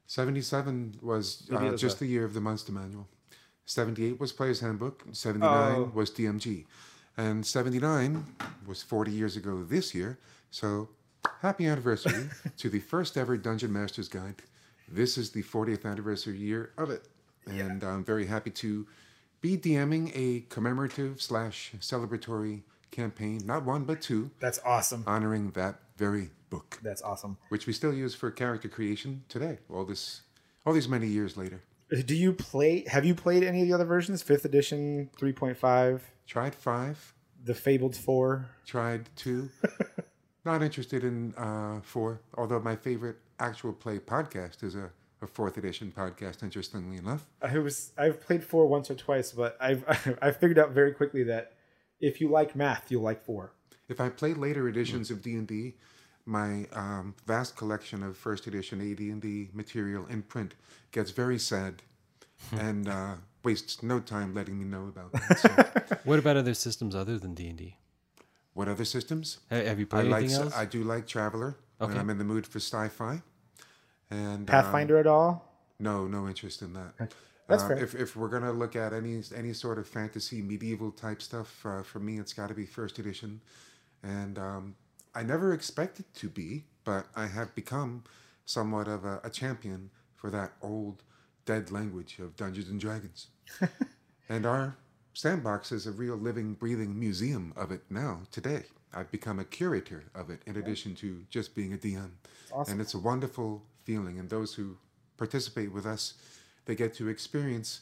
77 0.06 1.00
was 1.02 1.48
uh, 1.52 1.76
just 1.76 1.98
a- 1.98 2.00
the 2.02 2.06
year 2.06 2.26
of 2.26 2.36
the 2.36 2.42
Monster 2.42 2.72
Manual. 2.74 3.08
78 3.66 4.20
was 4.20 4.32
Player's 4.32 4.60
Handbook. 4.60 5.04
79 5.14 5.76
Oh. 5.76 5.92
was 5.96 6.12
DMG. 6.12 6.66
And 7.18 7.44
79 7.44 8.24
was 8.68 8.84
40 8.84 9.12
years 9.12 9.36
ago 9.36 9.64
this 9.64 9.96
year. 9.96 10.20
So 10.52 10.90
happy 11.42 11.66
anniversary 11.66 12.30
to 12.58 12.70
the 12.70 12.82
first 12.82 13.18
ever 13.18 13.36
Dungeon 13.36 13.74
Master's 13.74 14.08
Guide. 14.08 14.36
This 14.88 15.18
is 15.18 15.32
the 15.32 15.42
40th 15.42 15.86
anniversary 15.86 16.38
year 16.38 16.72
of 16.78 16.92
it. 16.92 17.08
And 17.48 17.84
I'm 17.84 18.04
very 18.04 18.28
happy 18.28 18.52
to 18.52 18.86
be 19.42 19.58
DMing 19.58 20.12
a 20.16 20.42
commemorative 20.50 21.22
slash 21.22 21.74
celebratory 21.80 22.62
campaign, 22.92 23.42
not 23.46 23.64
one, 23.66 23.84
but 23.86 24.02
two, 24.02 24.32
That's 24.40 24.60
awesome. 24.66 25.04
honoring 25.08 25.52
that 25.52 25.80
very 25.98 26.30
book 26.50 26.80
That's 26.82 27.02
awesome. 27.02 27.38
which 27.50 27.68
we 27.68 27.74
still 27.74 27.94
use 27.94 28.16
for 28.16 28.32
character 28.32 28.68
creation 28.68 29.24
today. 29.30 29.60
All 29.72 29.86
this, 29.86 30.22
all 30.66 30.74
these 30.74 30.88
many 30.88 31.08
years 31.08 31.38
later. 31.38 31.62
Do 32.06 32.16
you 32.16 32.34
play? 32.34 32.84
Have 32.88 33.04
you 33.06 33.16
played 33.16 33.44
any 33.44 33.62
of 33.62 33.68
the 33.68 33.74
other 33.74 33.86
versions? 33.86 34.22
Fifth 34.22 34.46
edition, 34.46 35.10
three 35.18 35.34
point 35.34 35.58
five, 35.58 36.04
Tried 36.28 36.54
five, 36.54 37.14
the 37.44 37.56
Fabled 37.56 37.96
Four. 37.96 38.48
tried 38.66 39.10
two. 39.16 39.50
Not 40.46 40.62
interested 40.62 41.04
in 41.04 41.34
uh, 41.36 41.82
four, 41.82 42.22
although 42.38 42.60
my 42.60 42.76
favorite 42.76 43.18
actual 43.40 43.74
play 43.74 43.98
podcast 44.00 44.64
is 44.64 44.76
a, 44.76 44.92
a 45.22 45.28
fourth 45.28 45.58
edition 45.58 45.94
podcast. 45.96 46.44
Interestingly 46.44 46.98
enough, 46.98 47.26
I 47.42 47.58
was 47.60 47.92
I've 47.98 48.22
played 48.26 48.44
four 48.44 48.68
once 48.68 48.90
or 48.90 48.96
twice, 48.96 49.32
but 49.32 49.58
I've 49.60 49.84
I've 50.22 50.38
figured 50.38 50.60
out 50.60 50.72
very 50.72 50.94
quickly 50.94 51.24
that 51.24 51.54
if 52.00 52.22
you 52.22 52.30
like 52.30 52.56
math, 52.56 52.90
you'll 52.92 53.02
like 53.04 53.22
four. 53.24 53.52
if 53.88 54.00
I 54.00 54.10
play 54.10 54.34
later 54.34 54.68
editions 54.68 55.12
of 55.12 55.22
D 55.22 55.34
and 55.36 55.48
D, 55.48 55.76
my 56.26 56.68
um, 56.74 57.16
vast 57.26 57.58
collection 57.58 58.04
of 58.04 58.16
first 58.18 58.48
edition 58.48 58.80
AD 58.82 59.00
and 59.00 59.22
D 59.22 59.50
material 59.54 60.06
in 60.08 60.22
print 60.22 60.56
gets 60.92 61.12
very 61.12 61.40
sad, 61.40 61.82
and 62.52 62.88
uh, 62.88 63.16
wastes 63.44 63.84
no 63.84 64.00
time 64.00 64.34
letting 64.34 64.58
me 64.60 64.66
know 64.66 64.88
about 64.88 65.12
that. 65.14 65.40
So, 65.40 65.98
What 66.06 66.20
about 66.20 66.38
other 66.38 66.54
systems 66.54 66.96
other 66.96 67.18
than 67.20 67.34
D 67.34 67.48
and 67.50 67.58
D? 67.58 67.76
what 68.54 68.68
other 68.68 68.84
systems? 68.86 69.40
Have 69.50 69.80
you 69.80 69.86
I 69.86 69.90
played 69.90 70.08
like. 70.12 70.24
anything 70.24 70.42
else? 70.42 70.56
I 70.56 70.66
do 70.66 70.84
like 70.84 71.08
Traveller 71.08 71.56
when 71.78 71.98
I'm 71.98 72.10
in 72.10 72.18
the 72.18 72.24
mood 72.26 72.46
for 72.46 72.60
sci-fi. 72.60 73.22
And 74.12 74.40
um, 74.40 74.46
Pathfinder 74.46 74.98
at 74.98 75.08
all? 75.08 75.46
no, 75.80 76.08
no 76.08 76.28
interest 76.28 76.62
in 76.62 76.74
that. 76.74 76.94
That's 77.48 77.64
Um, 77.64 77.70
fair. 77.70 77.78
If 77.84 77.96
if 77.96 78.16
we're 78.16 78.28
gonna 78.30 78.52
look 78.52 78.76
at 78.76 78.94
any 78.94 79.22
any 79.36 79.54
sort 79.54 79.78
of 79.80 79.88
fantasy 79.88 80.42
medieval 80.42 80.92
type 80.92 81.22
stuff, 81.22 81.66
uh, 81.66 81.84
for 81.84 82.00
me 82.00 82.20
it's 82.20 82.34
got 82.34 82.48
to 82.50 82.54
be 82.54 82.66
first 82.66 83.00
edition, 83.00 83.42
and 84.04 84.38
um, 84.38 84.76
I 85.16 85.24
never 85.24 85.54
expected 85.54 86.06
to 86.16 86.30
be, 86.30 86.66
but 86.84 87.08
I 87.16 87.28
have 87.28 87.54
become 87.56 88.04
somewhat 88.46 88.88
of 88.88 89.06
a, 89.06 89.20
a 89.24 89.30
champion 89.30 89.90
for 90.16 90.30
that 90.32 90.54
old 90.62 91.04
dead 91.46 91.72
language 91.72 92.20
of 92.20 92.36
Dungeons 92.36 92.70
and 92.70 92.80
Dragons, 92.80 93.28
and 94.30 94.46
our 94.46 94.76
sandbox 95.14 95.72
is 95.72 95.88
a 95.88 95.92
real 95.92 96.16
living, 96.16 96.54
breathing 96.54 97.00
museum 97.00 97.54
of 97.56 97.72
it 97.72 97.82
now 97.90 98.22
today. 98.32 98.64
I've 98.94 99.12
become 99.12 99.40
a 99.40 99.44
curator 99.46 100.06
of 100.16 100.30
it 100.30 100.42
in 100.48 100.56
addition 100.58 100.96
to 100.96 101.24
just 101.30 101.56
being 101.56 101.74
a 101.74 101.78
DM, 101.78 102.12
Awesome. 102.52 102.74
and 102.74 102.82
it's 102.82 102.94
a 102.94 103.00
wonderful 103.00 103.64
feeling. 103.90 104.20
And 104.20 104.30
those 104.30 104.54
who 104.54 104.78
participate 105.18 105.72
with 105.78 105.86
us, 105.86 106.14
they 106.66 106.76
get 106.76 106.94
to 107.00 107.08
experience 107.10 107.82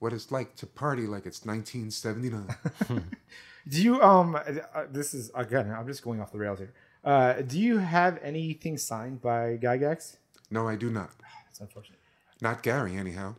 what 0.00 0.12
it's 0.12 0.32
like 0.32 0.56
to 0.56 0.66
party 0.66 1.06
like 1.14 1.24
it's 1.30 1.44
1979. 1.46 3.04
Do 3.68 3.82
you 3.82 4.02
um? 4.02 4.34
uh, 4.36 4.84
This 4.90 5.14
is 5.14 5.30
again. 5.34 5.70
I'm 5.70 5.86
just 5.86 6.02
going 6.02 6.20
off 6.20 6.30
the 6.32 6.38
rails 6.38 6.58
here. 6.58 6.72
Uh, 7.04 7.34
do 7.52 7.58
you 7.68 7.76
have 7.78 8.18
anything 8.22 8.78
signed 8.78 9.20
by 9.30 9.58
Gygax? 9.64 10.16
no, 10.50 10.62
I 10.72 10.76
do 10.84 10.88
not. 10.90 11.10
That's 11.46 11.60
unfortunate. 11.60 11.98
Not 12.40 12.62
Gary, 12.62 12.94
anyhow. 12.96 13.34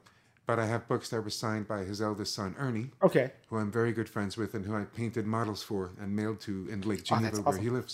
But 0.48 0.58
I 0.60 0.66
have 0.74 0.88
books 0.88 1.10
that 1.10 1.22
were 1.22 1.32
signed 1.46 1.68
by 1.68 1.80
his 1.84 2.00
eldest 2.02 2.32
son, 2.36 2.56
Ernie, 2.60 2.90
Okay. 3.08 3.28
who 3.48 3.58
I'm 3.58 3.72
very 3.72 3.92
good 4.00 4.08
friends 4.16 4.38
with 4.38 4.54
and 4.56 4.64
who 4.68 4.76
I 4.76 4.84
painted 5.02 5.26
models 5.26 5.62
for 5.64 5.92
and 6.02 6.16
mailed 6.16 6.40
to 6.48 6.54
in 6.74 6.82
Lake 6.82 7.02
Oh, 7.12 7.16
Geneva, 7.18 7.42
where 7.42 7.58
he 7.66 7.70
lives. 7.72 7.94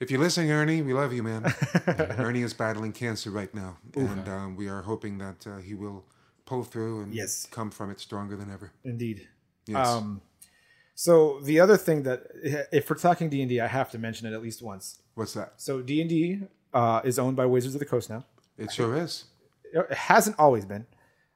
If 0.00 0.12
you're 0.12 0.20
listening, 0.20 0.52
Ernie, 0.52 0.80
we 0.82 0.94
love 0.94 1.12
you, 1.12 1.24
man. 1.24 1.52
Ernie 2.18 2.42
is 2.42 2.54
battling 2.54 2.92
cancer 2.92 3.30
right 3.32 3.52
now, 3.52 3.78
and 3.96 4.28
um, 4.28 4.54
we 4.56 4.68
are 4.68 4.82
hoping 4.82 5.18
that 5.18 5.44
uh, 5.44 5.56
he 5.56 5.74
will 5.74 6.04
pull 6.46 6.62
through 6.62 7.02
and 7.02 7.12
Yes. 7.12 7.46
come 7.50 7.70
from 7.70 7.90
it 7.90 7.98
stronger 7.98 8.36
than 8.36 8.48
ever. 8.50 8.70
Indeed. 8.84 9.26
Yes. 9.66 9.88
Um, 9.88 10.22
so 10.94 11.40
the 11.40 11.58
other 11.58 11.76
thing 11.76 12.04
that, 12.04 12.22
if 12.72 12.88
we're 12.88 12.96
talking 12.96 13.28
D 13.28 13.42
and 13.42 13.60
I 13.60 13.66
have 13.66 13.90
to 13.90 13.98
mention 13.98 14.26
it 14.28 14.32
at 14.34 14.40
least 14.40 14.62
once. 14.62 15.00
What's 15.14 15.34
that? 15.34 15.54
So 15.56 15.82
D 15.82 16.00
and 16.00 16.08
D 16.08 16.40
uh, 16.72 17.00
is 17.04 17.18
owned 17.18 17.36
by 17.36 17.46
Wizards 17.46 17.74
of 17.74 17.80
the 17.80 17.86
Coast 17.86 18.08
now. 18.08 18.24
It 18.56 18.72
sure 18.72 18.96
is. 18.96 19.24
It 19.72 19.92
hasn't 19.92 20.38
always 20.38 20.64
been, 20.64 20.86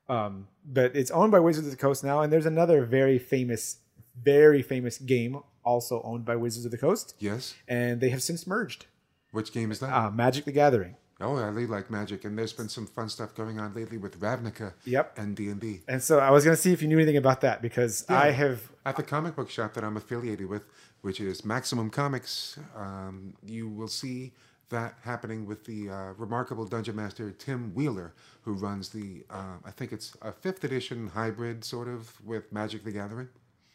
um, 0.09 0.47
but 0.64 0.94
it's 0.97 1.10
owned 1.10 1.32
by 1.32 1.40
Wizards 1.40 1.66
of 1.66 1.72
the 1.72 1.76
Coast 1.76 2.05
now. 2.05 2.20
And 2.22 2.32
there's 2.32 2.47
another 2.47 2.84
very 2.84 3.18
famous, 3.18 3.78
very 4.20 4.62
famous 4.62 4.98
game 4.98 5.40
also 5.64 6.02
owned 6.02 6.24
by 6.24 6.36
Wizards 6.36 6.64
of 6.64 6.70
the 6.70 6.78
Coast, 6.78 7.14
Yes. 7.18 7.55
and 7.68 8.01
they 8.01 8.10
have 8.10 8.22
since 8.22 8.47
merged. 8.47 8.86
Which 9.30 9.52
game 9.52 9.70
is 9.72 9.78
that? 9.80 9.93
Uh, 9.93 10.10
Magic 10.10 10.44
the 10.44 10.52
Gathering. 10.52 10.97
oh, 11.20 11.36
I 11.36 11.47
really 11.48 11.66
like 11.68 11.89
Magic, 11.90 12.24
and 12.24 12.36
there's 12.36 12.52
been 12.52 12.68
some 12.68 12.86
fun 12.86 13.09
stuff 13.09 13.32
going 13.34 13.60
on 13.60 13.72
lately 13.74 13.97
with 13.97 14.18
Ravnica 14.20 14.72
Yep. 14.84 15.16
and 15.18 15.36
D&D. 15.36 15.80
And 15.86 16.02
so 16.02 16.18
I 16.18 16.30
was 16.30 16.44
going 16.44 16.56
to 16.56 16.60
see 16.60 16.72
if 16.72 16.82
you 16.82 16.89
knew 16.89 16.97
anything 16.98 17.16
about 17.16 17.40
that 17.43 17.62
because 17.62 18.05
I 18.09 18.30
have. 18.32 18.60
At 18.84 18.97
the 18.97 19.05
comic 19.05 19.36
book 19.36 19.48
shop 19.48 19.74
that 19.74 19.84
I'm 19.84 19.97
affiliated 19.97 20.48
with, 20.48 20.64
which 21.02 21.20
is 21.20 21.44
Maximum 21.44 21.90
Comics, 21.90 22.59
um, 22.76 23.34
you 23.44 23.68
will 23.68 23.86
see 23.89 24.32
that 24.70 24.94
happening 25.05 25.47
with 25.47 25.64
the 25.64 25.90
uh, 25.90 26.12
remarkable 26.16 26.64
dungeon 26.66 26.97
master 26.97 27.30
Tim 27.30 27.72
Wheeler, 27.74 28.14
who 28.43 28.55
runs 28.55 28.89
the 28.89 29.24
uh, 29.30 29.59
I 29.64 29.70
think 29.70 29.93
it's 29.93 30.16
a 30.22 30.32
fifth 30.32 30.64
edition 30.64 31.06
hybrid 31.14 31.62
sort 31.64 31.86
of 31.89 32.20
with 32.24 32.51
Magic 32.52 32.82
the 32.82 32.90
Gathering. 32.90 33.28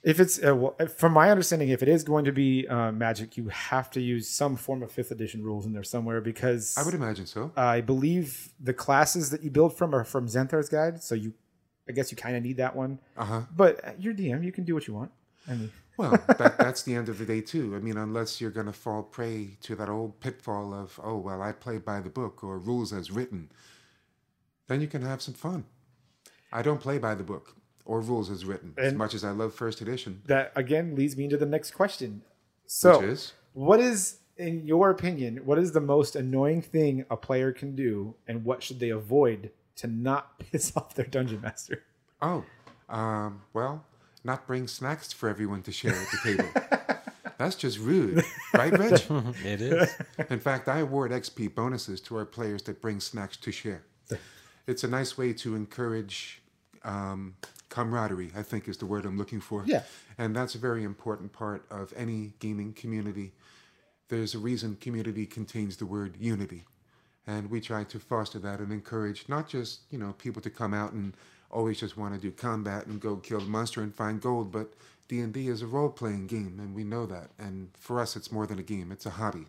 If 0.08 0.22
it's 0.22 0.42
uh, 0.42 0.56
well, 0.56 0.74
from 0.96 1.12
my 1.12 1.30
understanding, 1.30 1.68
if 1.68 1.84
it 1.84 1.90
is 1.90 2.06
going 2.06 2.24
to 2.24 2.32
be 2.32 2.66
uh, 2.66 2.94
Magic, 2.94 3.36
you 3.36 3.50
have 3.50 3.90
to 3.92 4.00
use 4.00 4.30
some 4.30 4.56
form 4.56 4.82
of 4.82 4.90
fifth 4.90 5.12
edition 5.12 5.44
rules 5.44 5.66
in 5.66 5.74
there 5.74 5.84
somewhere 5.84 6.22
because 6.22 6.74
I 6.78 6.84
would 6.84 6.94
imagine 6.94 7.26
so. 7.26 7.52
I 7.58 7.82
believe 7.82 8.54
the 8.58 8.74
classes 8.74 9.32
that 9.32 9.44
you 9.44 9.52
build 9.52 9.78
from 9.78 9.94
are 9.94 10.06
from 10.06 10.28
Xanathar's 10.28 10.70
Guide, 10.70 11.04
so 11.04 11.14
you, 11.14 11.34
I 11.90 11.92
guess 11.92 12.10
you 12.10 12.16
kind 12.16 12.38
of 12.38 12.44
need 12.44 12.56
that 12.56 12.74
one. 12.74 13.02
Uh 13.18 13.26
huh. 13.26 13.42
But 13.54 13.86
uh, 13.86 13.92
you're 14.00 14.14
DM, 14.14 14.46
you 14.46 14.54
can 14.54 14.64
do 14.64 14.74
what 14.74 14.88
you 14.88 14.94
want. 14.94 15.12
I 15.46 15.56
mean, 15.56 15.72
Well, 15.98 16.12
that, 16.12 16.58
that's 16.58 16.84
the 16.84 16.96
end 16.96 17.10
of 17.10 17.18
the 17.18 17.26
day 17.26 17.42
too. 17.42 17.76
I 17.76 17.80
mean, 17.80 17.98
unless 17.98 18.40
you're 18.40 18.52
going 18.52 18.68
to 18.68 18.72
fall 18.74 19.04
prey 19.04 19.58
to 19.64 19.76
that 19.76 19.90
old 19.90 20.22
pitfall 20.22 20.74
of, 20.74 20.98
oh 21.04 21.18
well, 21.18 21.42
I 21.42 21.52
play 21.52 21.80
by 21.80 22.00
the 22.00 22.10
book 22.10 22.46
or 22.46 22.58
rules 22.60 22.94
as 22.94 23.12
written, 23.12 23.52
then 24.68 24.80
you 24.80 24.88
can 24.88 25.02
have 25.02 25.22
some 25.22 25.34
fun. 25.34 25.66
I 26.54 26.62
don't 26.62 26.80
play 26.80 26.98
by 26.98 27.14
the 27.14 27.26
book 27.26 27.57
or 27.88 28.02
rules 28.02 28.30
as 28.30 28.46
written, 28.46 28.74
as 28.78 28.94
much 28.94 29.14
as 29.14 29.24
I 29.24 29.32
love 29.32 29.56
first 29.56 29.82
edition, 29.82 30.22
that 30.28 30.52
again 30.56 30.96
leads 30.96 31.18
me 31.18 31.24
into 31.24 31.38
the 31.38 31.46
next 31.46 31.72
question. 31.72 32.22
So, 32.66 33.00
which 33.00 33.10
is 33.10 33.34
what 33.54 33.80
is, 33.80 34.18
in 34.36 34.68
your 34.68 34.90
opinion, 34.92 35.38
what 35.46 35.58
is 35.58 35.72
the 35.72 35.82
most 35.82 36.16
annoying 36.16 36.62
thing 36.62 37.06
a 37.10 37.18
player 37.18 37.52
can 37.52 37.76
do, 37.76 38.16
and 38.28 38.44
what 38.44 38.62
should 38.62 38.80
they 38.80 38.90
avoid 38.90 39.52
to 39.78 39.88
not 39.88 40.38
piss 40.52 40.74
off 40.76 40.94
their 40.94 41.06
dungeon 41.06 41.42
master? 41.42 41.84
oh, 42.22 42.44
um, 42.90 43.42
well, 43.54 43.86
not 44.24 44.46
bring 44.48 44.68
snacks 44.68 45.14
for 45.14 45.30
everyone 45.30 45.64
to 45.64 45.72
share 45.72 45.94
at 45.94 46.08
the 46.12 46.18
table. 46.24 46.50
That's 47.38 47.56
just 47.56 47.78
rude, 47.78 48.24
right, 48.54 48.76
Reg? 48.76 49.00
It 49.46 49.62
is. 49.62 49.96
In 50.30 50.40
fact, 50.40 50.68
I 50.68 50.80
award 50.80 51.12
XP 51.12 51.54
bonuses 51.54 52.02
to 52.02 52.18
our 52.18 52.26
players 52.26 52.64
that 52.64 52.82
bring 52.82 53.00
snacks 53.00 53.38
to 53.38 53.52
share. 53.52 53.84
It's 54.66 54.84
a 54.84 54.88
nice 54.88 55.18
way 55.18 55.34
to 55.34 55.56
encourage 55.56 56.42
um, 56.84 57.36
camaraderie, 57.70 58.32
I 58.36 58.44
think 58.44 58.68
is 58.68 58.78
the 58.78 58.86
word 58.86 59.06
I'm 59.06 59.18
looking 59.18 59.42
for. 59.42 59.64
Yeah. 59.66 59.84
And 60.18 60.36
that's 60.36 60.56
a 60.56 60.58
very 60.58 60.84
important 60.84 61.34
part 61.34 61.66
of 61.70 61.94
any 61.96 62.34
gaming 62.40 62.74
community. 62.74 63.34
There's 64.10 64.34
a 64.34 64.40
reason 64.40 64.78
community 64.80 65.26
contains 65.26 65.78
the 65.78 65.86
word 65.86 66.16
unity. 66.20 66.64
And 67.26 67.50
we 67.50 67.60
try 67.60 67.84
to 67.84 68.00
foster 68.00 68.40
that 68.40 68.60
and 68.60 68.72
encourage 68.72 69.28
not 69.28 69.50
just, 69.50 69.82
you 69.90 69.98
know, 69.98 70.14
people 70.18 70.42
to 70.42 70.50
come 70.50 70.74
out 70.74 70.94
and 70.94 71.14
always 71.52 71.80
just 71.80 71.98
want 71.98 72.14
to 72.14 72.20
do 72.20 72.32
combat 72.32 72.88
and 72.88 73.02
go 73.02 73.18
kill 73.18 73.40
the 73.40 73.46
monster 73.46 73.82
and 73.82 73.94
find 73.94 74.22
gold, 74.22 74.52
but 74.52 74.74
D&D 75.08 75.48
is 75.48 75.62
a 75.62 75.68
role-playing 75.68 76.28
game 76.28 76.58
and 76.60 76.74
we 76.74 76.84
know 76.84 77.06
that. 77.06 77.30
And 77.38 77.70
for 77.78 78.00
us 78.00 78.16
it's 78.16 78.32
more 78.32 78.48
than 78.48 78.60
a 78.60 78.64
game, 78.64 78.92
it's 78.92 79.06
a 79.06 79.12
hobby. 79.12 79.46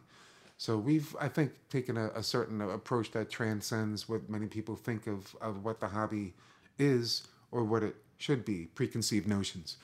So 0.57 0.77
we've, 0.77 1.15
I 1.21 1.29
think, 1.29 1.53
taken 1.71 1.97
a, 1.97 2.09
a 2.09 2.23
certain 2.23 2.61
approach 2.61 3.13
that 3.13 3.31
transcends 3.31 4.09
what 4.09 4.29
many 4.29 4.47
people 4.47 4.75
think 4.75 5.07
of, 5.07 5.37
of 5.41 5.65
what 5.65 5.79
the 5.79 5.87
hobby 5.87 6.35
is 6.79 7.29
or 7.53 7.63
what 7.63 7.85
it 7.85 7.95
should 8.19 8.45
be, 8.45 8.67
preconceived 8.75 9.27
notions. 9.27 9.77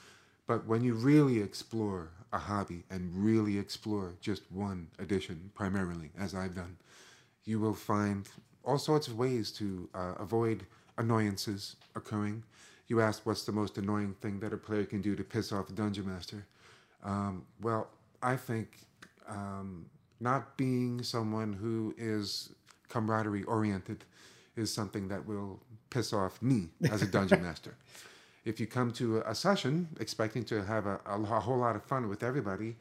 But 0.47 0.67
when 0.67 0.85
you 0.85 0.95
really 0.95 1.41
explore 1.41 2.11
a 2.33 2.39
hobby 2.39 2.85
and 2.91 3.11
really 3.15 3.59
explore 3.59 4.15
just 4.21 4.43
one 4.51 4.89
edition, 4.99 5.51
primarily, 5.55 6.11
as 6.19 6.35
I've 6.35 6.55
done, 6.55 6.77
you 7.45 7.59
will 7.59 7.75
find 7.75 8.29
all 8.65 8.79
sorts 8.79 9.09
of 9.09 9.17
ways 9.17 9.51
to 9.53 9.89
uh, 9.95 10.15
avoid 10.19 10.67
annoyances 10.99 11.77
occurring. 11.97 12.43
You 12.89 13.01
ask 13.01 13.25
what's 13.25 13.45
the 13.45 13.53
most 13.53 13.79
annoying 13.79 14.15
thing 14.21 14.41
that 14.41 14.53
a 14.53 14.57
player 14.57 14.85
can 14.85 15.01
do 15.01 15.17
to 15.17 15.25
piss 15.25 15.53
off 15.53 15.71
a 15.71 15.73
dungeon 15.73 16.07
master. 16.07 16.47
Um, 17.03 17.45
well, 17.63 17.89
I 18.23 18.37
think 18.37 18.79
um, 19.29 19.87
not 20.21 20.57
being 20.57 21.03
someone 21.03 21.53
who 21.53 21.95
is 21.97 22.51
camaraderie 22.89 23.45
oriented 23.45 24.05
is 24.57 24.73
something 24.73 25.09
that 25.09 25.27
will 25.27 25.61
piss 25.91 26.13
off 26.13 26.41
me 26.43 26.69
as 26.91 27.03
a 27.03 27.07
dungeon 27.07 27.43
master. 27.49 27.75
If 28.45 28.61
you 28.61 28.67
come 28.67 28.93
to 28.93 29.23
a, 29.27 29.35
session 29.35 29.89
expecting 30.01 30.45
to 30.45 30.63
have 30.63 30.87
a, 30.87 31.01
a, 31.07 31.19
whole 31.41 31.57
lot 31.57 31.77
of 31.77 31.85
fun 31.85 32.09
with 32.09 32.23
everybody, 32.23 32.77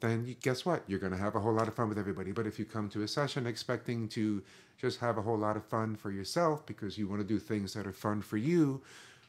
then 0.00 0.26
you, 0.26 0.34
guess 0.34 0.66
what? 0.66 0.82
You're 0.86 0.98
going 0.98 1.12
to 1.12 1.18
have 1.18 1.34
a 1.34 1.40
whole 1.40 1.54
lot 1.54 1.68
of 1.68 1.74
fun 1.74 1.88
with 1.88 1.98
everybody. 1.98 2.32
But 2.32 2.46
if 2.46 2.58
you 2.58 2.64
come 2.64 2.88
to 2.90 3.02
a 3.02 3.08
session 3.08 3.46
expecting 3.46 4.08
to 4.08 4.42
just 4.76 5.00
have 5.00 5.16
a 5.16 5.22
whole 5.22 5.38
lot 5.38 5.56
of 5.56 5.64
fun 5.64 5.96
for 5.96 6.10
yourself 6.10 6.66
because 6.66 6.98
you 6.98 7.08
want 7.08 7.20
to 7.22 7.26
do 7.26 7.38
things 7.38 7.72
that 7.74 7.86
are 7.86 7.92
fun 7.92 8.20
for 8.20 8.36
you, 8.36 8.82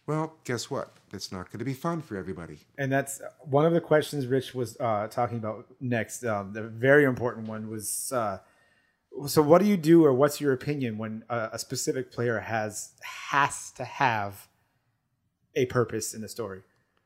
well, 0.08 0.36
guess 0.44 0.70
what? 0.70 0.94
It's 1.14 1.32
not 1.32 1.52
going 1.52 1.60
to 1.60 1.66
be 1.66 1.74
fun 1.74 2.02
for 2.02 2.18
everybody. 2.18 2.60
And 2.78 2.92
that's 2.92 3.22
one 3.42 3.66
of 3.66 3.74
the 3.74 3.82
questions 3.82 4.26
Rich 4.26 4.56
was 4.56 4.78
uh, 4.80 5.08
talking 5.08 5.38
about 5.38 5.68
next. 5.80 6.26
Um, 6.26 6.54
the 6.54 6.64
very 6.64 7.04
important 7.06 7.48
one 7.48 7.70
was 7.70 8.12
uh, 8.14 8.40
so 9.26 9.42
what 9.42 9.62
do 9.62 9.68
you 9.68 9.78
do 9.78 10.06
or 10.06 10.14
what's 10.14 10.40
your 10.40 10.54
opinion 10.54 10.98
when 10.98 11.24
a, 11.30 11.50
a 11.54 11.60
specific 11.60 12.12
player 12.12 12.40
has 12.40 12.92
has 13.02 13.72
to 13.72 13.84
have 13.84 14.47
a 15.58 15.66
purpose 15.66 16.14
in 16.14 16.22
the 16.22 16.30
story? 16.30 16.62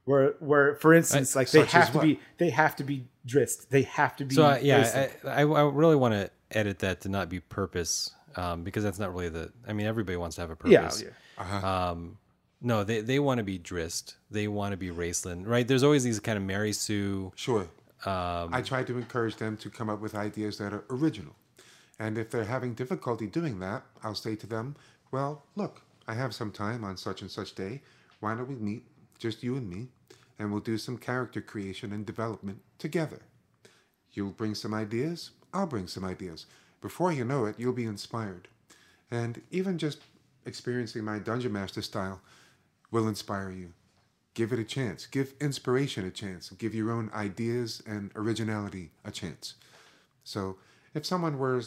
Where, 0.06 0.34
where, 0.40 0.76
for 0.76 0.94
instance, 0.94 1.36
like 1.36 1.50
they 1.52 1.60
such 1.60 1.68
as 1.68 1.74
have 1.74 1.92
to 1.92 1.98
what? 1.98 2.04
be, 2.04 2.20
they 2.38 2.50
have 2.50 2.76
to 2.78 2.84
be 2.84 3.06
dressed, 3.26 3.70
they 3.72 3.84
have 3.84 4.16
to 4.18 4.26
be. 4.26 4.36
So 4.36 4.46
uh, 4.46 4.60
yeah. 4.62 5.10
I, 5.26 5.30
I, 5.30 5.40
I 5.42 5.70
really 5.70 5.96
want 5.96 6.14
to 6.14 6.30
edit 6.52 6.80
that 6.80 7.02
to 7.02 7.10
not 7.10 7.30
be 7.30 7.40
purpose, 7.40 8.12
um, 8.36 8.64
because 8.64 8.84
that's 8.84 9.00
not 9.00 9.14
really 9.14 9.30
the. 9.30 9.52
I 9.68 9.74
mean, 9.74 9.86
everybody 9.88 10.18
wants 10.18 10.36
to 10.36 10.42
have 10.42 10.52
a 10.52 10.58
yeah, 10.66 10.82
purpose. 10.82 11.04
yeah. 11.04 11.90
Um, 11.90 12.18
no, 12.62 12.84
they 12.84 13.02
they 13.02 13.20
want 13.20 13.40
to 13.40 13.44
be 13.44 13.58
Drizzt. 13.58 14.16
They 14.30 14.48
want 14.48 14.72
to 14.72 14.78
be 14.78 14.90
Raistlin, 14.90 15.48
right? 15.48 15.68
There's 15.68 15.84
always 15.84 16.04
these 16.04 16.20
kind 16.20 16.38
of 16.38 16.44
Mary 16.44 16.74
Sue. 16.74 17.32
Sure. 17.36 17.68
Um, 18.06 18.50
I 18.52 18.62
try 18.64 18.84
to 18.84 18.98
encourage 18.98 19.36
them 19.36 19.58
to 19.58 19.70
come 19.70 19.90
up 19.90 20.02
with 20.02 20.16
ideas 20.16 20.58
that 20.58 20.74
are 20.74 20.84
original. 20.90 21.36
And 22.00 22.18
if 22.18 22.32
they're 22.32 22.44
having 22.46 22.74
difficulty 22.74 23.28
doing 23.28 23.60
that, 23.60 23.84
I'll 24.04 24.16
say 24.16 24.36
to 24.38 24.48
them, 24.48 24.76
well, 25.12 25.44
look, 25.56 25.84
I 26.08 26.16
have 26.16 26.34
some 26.34 26.52
time 26.52 26.84
on 26.84 26.98
such 26.98 27.22
and 27.22 27.30
such 27.30 27.54
day. 27.54 27.84
Why 28.22 28.36
don't 28.36 28.48
we 28.48 28.56
meet, 28.56 28.86
just 29.20 29.44
you 29.44 29.58
and 29.58 29.70
me, 29.70 29.90
and 30.40 30.52
we'll 30.52 30.62
do 30.62 30.78
some 30.78 30.98
character 30.98 31.42
creation 31.42 31.92
and 31.92 32.06
development 32.06 32.62
together. 32.78 33.24
You'll 34.14 34.32
bring 34.32 34.56
some 34.56 34.74
ideas, 34.74 35.32
I'll 35.54 35.68
bring 35.68 35.88
some 35.88 36.06
ideas. 36.06 36.46
Before 36.82 37.12
you 37.12 37.26
know 37.26 37.46
it, 37.46 37.56
you'll 37.60 37.74
be 37.74 37.86
inspired. 37.86 38.48
And 39.10 39.42
even 39.52 39.78
just 39.78 40.00
experiencing 40.46 41.04
my 41.04 41.20
Dungeon 41.20 41.52
Master 41.52 41.82
style 41.82 42.22
will 42.92 43.08
inspire 43.08 43.52
you. 43.52 43.74
Give 44.34 44.54
it 44.54 44.60
a 44.60 44.64
chance. 44.64 45.06
Give 45.08 45.34
inspiration 45.42 46.06
a 46.06 46.12
chance. 46.12 46.50
Give 46.52 46.74
your 46.74 46.92
own 46.92 47.12
ideas 47.14 47.84
and 47.86 48.12
originality 48.16 48.92
a 49.04 49.12
chance. 49.12 49.56
So, 50.24 50.58
if 50.94 51.06
someone 51.06 51.38
were 51.38 51.64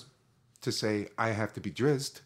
to 0.62 0.72
say, 0.72 1.08
I 1.18 1.30
have 1.30 1.52
to 1.54 1.60
be 1.60 1.70
Drizzt, 1.70 2.20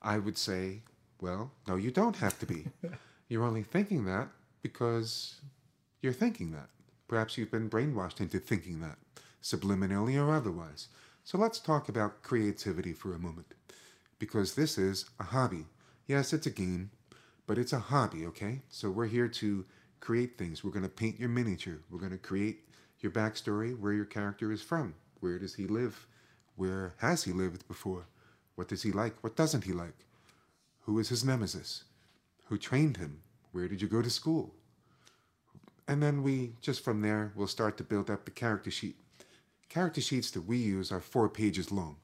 I 0.00 0.18
would 0.18 0.38
say, 0.38 0.82
well, 1.20 1.50
no, 1.66 1.76
you 1.76 1.90
don't 1.90 2.16
have 2.16 2.38
to 2.38 2.46
be. 2.46 2.66
you're 3.30 3.44
only 3.44 3.62
thinking 3.62 4.04
that 4.04 4.28
because 4.60 5.40
you're 6.02 6.12
thinking 6.12 6.52
that. 6.52 6.68
Perhaps 7.08 7.38
you've 7.38 7.50
been 7.50 7.70
brainwashed 7.70 8.20
into 8.20 8.38
thinking 8.38 8.80
that, 8.80 8.98
subliminally 9.42 10.22
or 10.22 10.34
otherwise. 10.34 10.88
So, 11.24 11.38
let's 11.38 11.58
talk 11.58 11.88
about 11.88 12.22
creativity 12.22 12.92
for 12.92 13.14
a 13.14 13.18
moment. 13.18 13.54
Because 14.18 14.54
this 14.54 14.76
is 14.76 15.06
a 15.18 15.24
hobby. 15.24 15.64
Yes, 16.06 16.32
it's 16.32 16.46
a 16.46 16.50
game, 16.50 16.90
but 17.46 17.58
it's 17.58 17.72
a 17.72 17.78
hobby, 17.78 18.26
okay? 18.26 18.62
So 18.68 18.90
we're 18.90 19.06
here 19.06 19.26
to 19.26 19.64
create 19.98 20.38
things. 20.38 20.62
We're 20.62 20.70
going 20.70 20.84
to 20.84 20.88
paint 20.88 21.18
your 21.18 21.28
miniature. 21.28 21.80
We're 21.90 21.98
going 21.98 22.12
to 22.12 22.18
create 22.18 22.60
your 23.00 23.12
backstory, 23.12 23.78
where 23.78 23.92
your 23.92 24.04
character 24.04 24.52
is 24.52 24.62
from. 24.62 24.94
Where 25.20 25.38
does 25.38 25.54
he 25.54 25.66
live? 25.66 26.06
Where 26.56 26.94
has 26.98 27.24
he 27.24 27.32
lived 27.32 27.66
before? 27.66 28.06
What 28.54 28.68
does 28.68 28.82
he 28.82 28.92
like? 28.92 29.22
What 29.22 29.36
doesn't 29.36 29.64
he 29.64 29.72
like? 29.72 30.04
Who 30.82 30.98
is 30.98 31.08
his 31.08 31.24
nemesis? 31.24 31.84
Who 32.50 32.58
trained 32.58 32.96
him? 32.96 33.22
Where 33.52 33.68
did 33.68 33.80
you 33.80 33.86
go 33.86 34.02
to 34.02 34.10
school? 34.10 34.56
And 35.86 36.02
then 36.02 36.24
we, 36.24 36.54
just 36.60 36.82
from 36.82 37.00
there, 37.00 37.32
we'll 37.36 37.46
start 37.46 37.76
to 37.76 37.84
build 37.84 38.10
up 38.10 38.24
the 38.24 38.32
character 38.32 38.72
sheet. 38.72 38.96
Character 39.68 40.00
sheets 40.00 40.32
that 40.32 40.46
we 40.46 40.56
use 40.56 40.90
are 40.90 41.00
four 41.00 41.28
pages 41.28 41.70
long. 41.70 41.98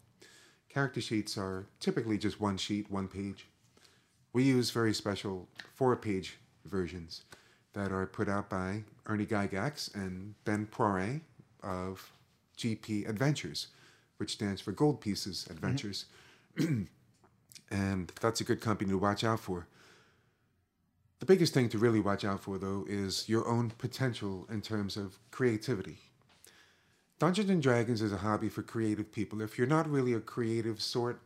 Character 0.68 1.00
sheets 1.00 1.36
are 1.36 1.66
typically 1.80 2.16
just 2.16 2.40
one 2.40 2.58
sheet, 2.58 2.88
one 2.88 3.08
page. 3.08 3.48
We 4.32 4.44
use 4.44 4.70
very 4.70 4.94
special 4.94 5.48
four 5.74 5.96
page 5.96 6.38
versions 6.64 7.24
that 7.72 7.90
are 7.90 8.06
put 8.06 8.28
out 8.28 8.48
by 8.48 8.84
Ernie 9.06 9.26
Gygax 9.26 9.92
and 9.96 10.36
Ben 10.44 10.68
Poiré 10.70 11.22
of 11.60 12.12
GP 12.56 13.08
Adventures, 13.08 13.66
which 14.18 14.30
stands 14.30 14.60
for 14.60 14.70
Gold 14.70 15.00
Pieces 15.00 15.48
Adventures. 15.50 16.04
Mm-hmm. 16.56 16.84
and 17.72 18.12
that's 18.20 18.40
a 18.40 18.44
good 18.44 18.60
company 18.60 18.90
to 18.90 18.98
watch 18.98 19.24
out 19.24 19.40
for. 19.40 19.66
The 21.18 21.26
biggest 21.26 21.54
thing 21.54 21.68
to 21.70 21.78
really 21.78 22.00
watch 22.00 22.24
out 22.24 22.42
for, 22.42 22.58
though, 22.58 22.84
is 22.88 23.28
your 23.28 23.48
own 23.48 23.70
potential 23.78 24.46
in 24.50 24.60
terms 24.60 24.96
of 24.96 25.18
creativity. 25.30 25.98
Dungeons 27.18 27.48
and 27.48 27.62
Dragons 27.62 28.02
is 28.02 28.12
a 28.12 28.18
hobby 28.18 28.50
for 28.50 28.62
creative 28.62 29.10
people. 29.10 29.40
If 29.40 29.56
you're 29.56 29.66
not 29.66 29.90
really 29.90 30.12
a 30.12 30.20
creative 30.20 30.82
sort, 30.82 31.20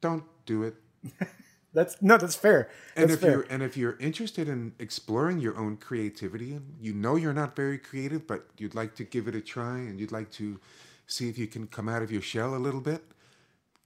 don't 0.00 0.24
do 0.46 0.62
it. 0.62 0.76
That's 1.74 2.00
no, 2.00 2.16
that's 2.16 2.34
fair. 2.34 2.70
And 2.96 3.10
if 3.10 3.20
fair. 3.20 3.30
you're 3.30 3.46
and 3.50 3.62
if 3.62 3.76
you're 3.76 3.96
interested 4.00 4.48
in 4.48 4.72
exploring 4.78 5.38
your 5.38 5.56
own 5.58 5.76
creativity, 5.76 6.54
and 6.54 6.74
you 6.80 6.94
know 6.94 7.14
you're 7.16 7.34
not 7.34 7.54
very 7.54 7.76
creative, 7.76 8.26
but 8.26 8.48
you'd 8.56 8.74
like 8.74 8.94
to 8.96 9.04
give 9.04 9.28
it 9.28 9.34
a 9.34 9.40
try, 9.42 9.76
and 9.76 10.00
you'd 10.00 10.10
like 10.10 10.30
to 10.32 10.58
see 11.06 11.28
if 11.28 11.36
you 11.38 11.46
can 11.46 11.66
come 11.66 11.88
out 11.88 12.02
of 12.02 12.10
your 12.10 12.22
shell 12.22 12.54
a 12.54 12.58
little 12.58 12.80
bit, 12.80 13.04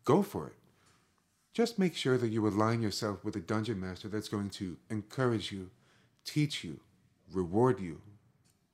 go 0.04 0.22
for 0.22 0.46
it. 0.46 0.54
Just 1.52 1.78
make 1.78 1.94
sure 1.94 2.16
that 2.16 2.28
you 2.28 2.46
align 2.46 2.80
yourself 2.80 3.24
with 3.24 3.36
a 3.36 3.40
dungeon 3.40 3.78
master 3.78 4.08
that's 4.08 4.28
going 4.28 4.48
to 4.50 4.76
encourage 4.88 5.52
you, 5.52 5.70
teach 6.24 6.64
you, 6.64 6.80
reward 7.30 7.78
you, 7.78 8.00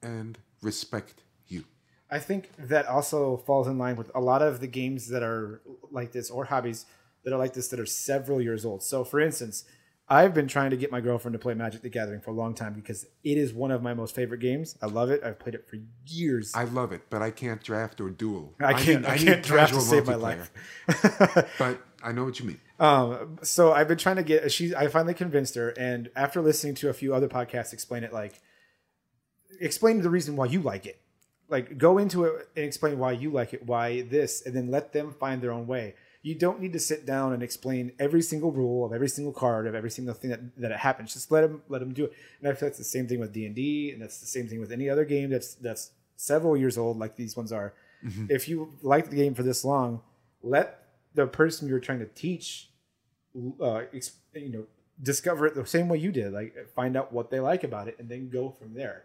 and 0.01 0.39
respect 0.63 1.23
you. 1.49 1.65
I 2.11 2.21
think 2.21 2.51
that 2.57 2.87
also 2.87 3.37
falls 3.39 3.67
in 3.67 3.79
line 3.79 3.97
with 3.97 4.11
a 4.15 4.21
lot 4.21 4.43
of 4.43 4.61
the 4.61 4.69
games 4.69 5.09
that 5.09 5.23
are 5.25 5.61
like 5.91 6.13
this 6.13 6.31
or 6.31 6.45
hobbies 6.45 6.87
that 7.25 7.33
are 7.33 7.39
like 7.39 7.53
this 7.53 7.69
that 7.69 7.81
are 7.81 7.87
several 7.87 8.41
years 8.41 8.65
old. 8.65 8.83
So, 8.85 9.03
for 9.05 9.19
instance, 9.21 9.65
I've 10.09 10.33
been 10.33 10.49
trying 10.49 10.71
to 10.71 10.77
get 10.77 10.91
my 10.91 11.01
girlfriend 11.01 11.35
to 11.35 11.39
play 11.39 11.53
Magic 11.55 11.83
the 11.83 11.91
Gathering 11.91 12.21
for 12.21 12.31
a 12.31 12.35
long 12.35 12.55
time 12.55 12.73
because 12.73 13.05
it 13.25 13.37
is 13.37 13.53
one 13.53 13.71
of 13.71 13.83
my 13.83 13.93
most 13.93 14.15
favorite 14.15 14.39
games. 14.41 14.75
I 14.81 14.87
love 14.87 15.11
it. 15.11 15.23
I've 15.23 15.39
played 15.39 15.55
it 15.55 15.69
for 15.69 15.79
years. 16.07 16.53
I 16.55 16.65
love 16.65 16.93
it, 16.93 17.03
but 17.11 17.21
I 17.21 17.31
can't 17.31 17.63
draft 17.63 18.01
or 18.01 18.09
duel. 18.09 18.55
I 18.61 18.73
can't. 18.73 19.07
I, 19.07 19.17
need- 19.17 19.27
can't 19.27 19.45
draft 19.45 19.75
to 19.75 19.81
save 19.81 20.07
my 20.07 20.15
life. 20.15 20.51
But 21.59 21.83
I 22.03 22.13
know 22.13 22.25
what 22.25 22.39
you 22.39 22.47
mean. 22.47 22.61
Um, 22.79 23.39
so 23.43 23.73
I've 23.73 23.89
been 23.89 23.99
trying 23.99 24.17
to 24.17 24.23
get. 24.23 24.51
She, 24.53 24.75
I 24.75 24.89
finally 24.89 25.15
convinced 25.15 25.55
her, 25.57 25.71
and 25.71 26.11
after 26.15 26.41
listening 26.41 26.75
to 26.77 26.89
a 26.89 26.93
few 26.93 27.15
other 27.15 27.29
podcasts, 27.29 27.73
explain 27.73 28.05
it 28.05 28.13
like, 28.13 28.41
explain 29.61 30.01
the 30.03 30.11
reason 30.11 30.37
why 30.37 30.47
you 30.47 30.61
like 30.61 30.87
it. 30.87 31.01
Like, 31.49 31.79
go 31.79 31.99
into 31.99 32.25
it 32.25 32.49
and 32.55 32.65
explain 32.65 32.99
why 32.99 33.13
you 33.13 33.31
like 33.31 33.55
it, 33.55 33.67
why 33.67 34.03
this, 34.03 34.45
and 34.45 34.55
then 34.55 34.71
let 34.71 34.93
them 34.93 35.13
find 35.19 35.41
their 35.43 35.51
own 35.51 35.67
way. 35.67 35.95
You 36.23 36.35
don't 36.35 36.61
need 36.61 36.73
to 36.75 36.81
sit 36.81 37.07
down 37.07 37.33
and 37.33 37.43
explain 37.43 37.93
every 37.99 38.23
single 38.23 38.53
rule 38.53 38.85
of 38.85 38.93
every 38.93 39.09
single 39.09 39.33
card 39.33 39.67
of 39.67 39.75
every 39.75 39.91
single 39.91 40.15
thing 40.15 40.31
that, 40.31 40.57
that 40.59 40.73
it 40.73 40.79
happens. 40.79 41.15
Just 41.15 41.33
let 41.33 41.41
them 41.43 41.63
let 41.69 41.79
them 41.79 41.95
do 41.95 42.05
it. 42.05 42.13
And 42.41 42.49
I 42.49 42.55
feel 42.55 42.69
that's 42.69 42.79
the 42.79 42.85
same 42.85 43.07
thing 43.07 43.19
with 43.21 43.33
D 43.33 43.47
and 43.47 43.55
D, 43.55 43.91
and 43.93 44.03
that's 44.03 44.21
the 44.21 44.27
same 44.27 44.47
thing 44.47 44.61
with 44.61 44.71
any 44.71 44.91
other 44.91 45.05
game 45.05 45.31
that's 45.31 45.55
that's 45.55 45.93
several 46.17 46.57
years 46.57 46.77
old, 46.77 46.99
like 46.99 47.17
these 47.17 47.37
ones 47.37 47.51
are. 47.53 47.73
If 48.29 48.49
you 48.49 48.75
like 48.83 49.11
the 49.11 49.17
game 49.17 49.35
for 49.35 49.43
this 49.43 49.65
long, 49.65 50.03
let 50.43 50.88
the 51.15 51.27
person 51.27 51.69
you're 51.69 51.81
trying 51.81 52.01
to 52.01 52.07
teach 52.07 52.71
uh, 53.61 53.83
you 54.35 54.51
know, 54.51 54.67
discover 55.03 55.47
it 55.47 55.55
the 55.55 55.67
same 55.67 55.89
way 55.89 55.99
you 55.99 56.13
did. 56.13 56.33
Like 56.33 56.55
find 56.75 56.97
out 56.97 57.13
what 57.13 57.31
they 57.31 57.41
like 57.41 57.65
about 57.65 57.89
it, 57.89 57.97
and 57.99 58.09
then 58.09 58.29
go 58.29 58.51
from 58.51 58.75
there. 58.75 59.05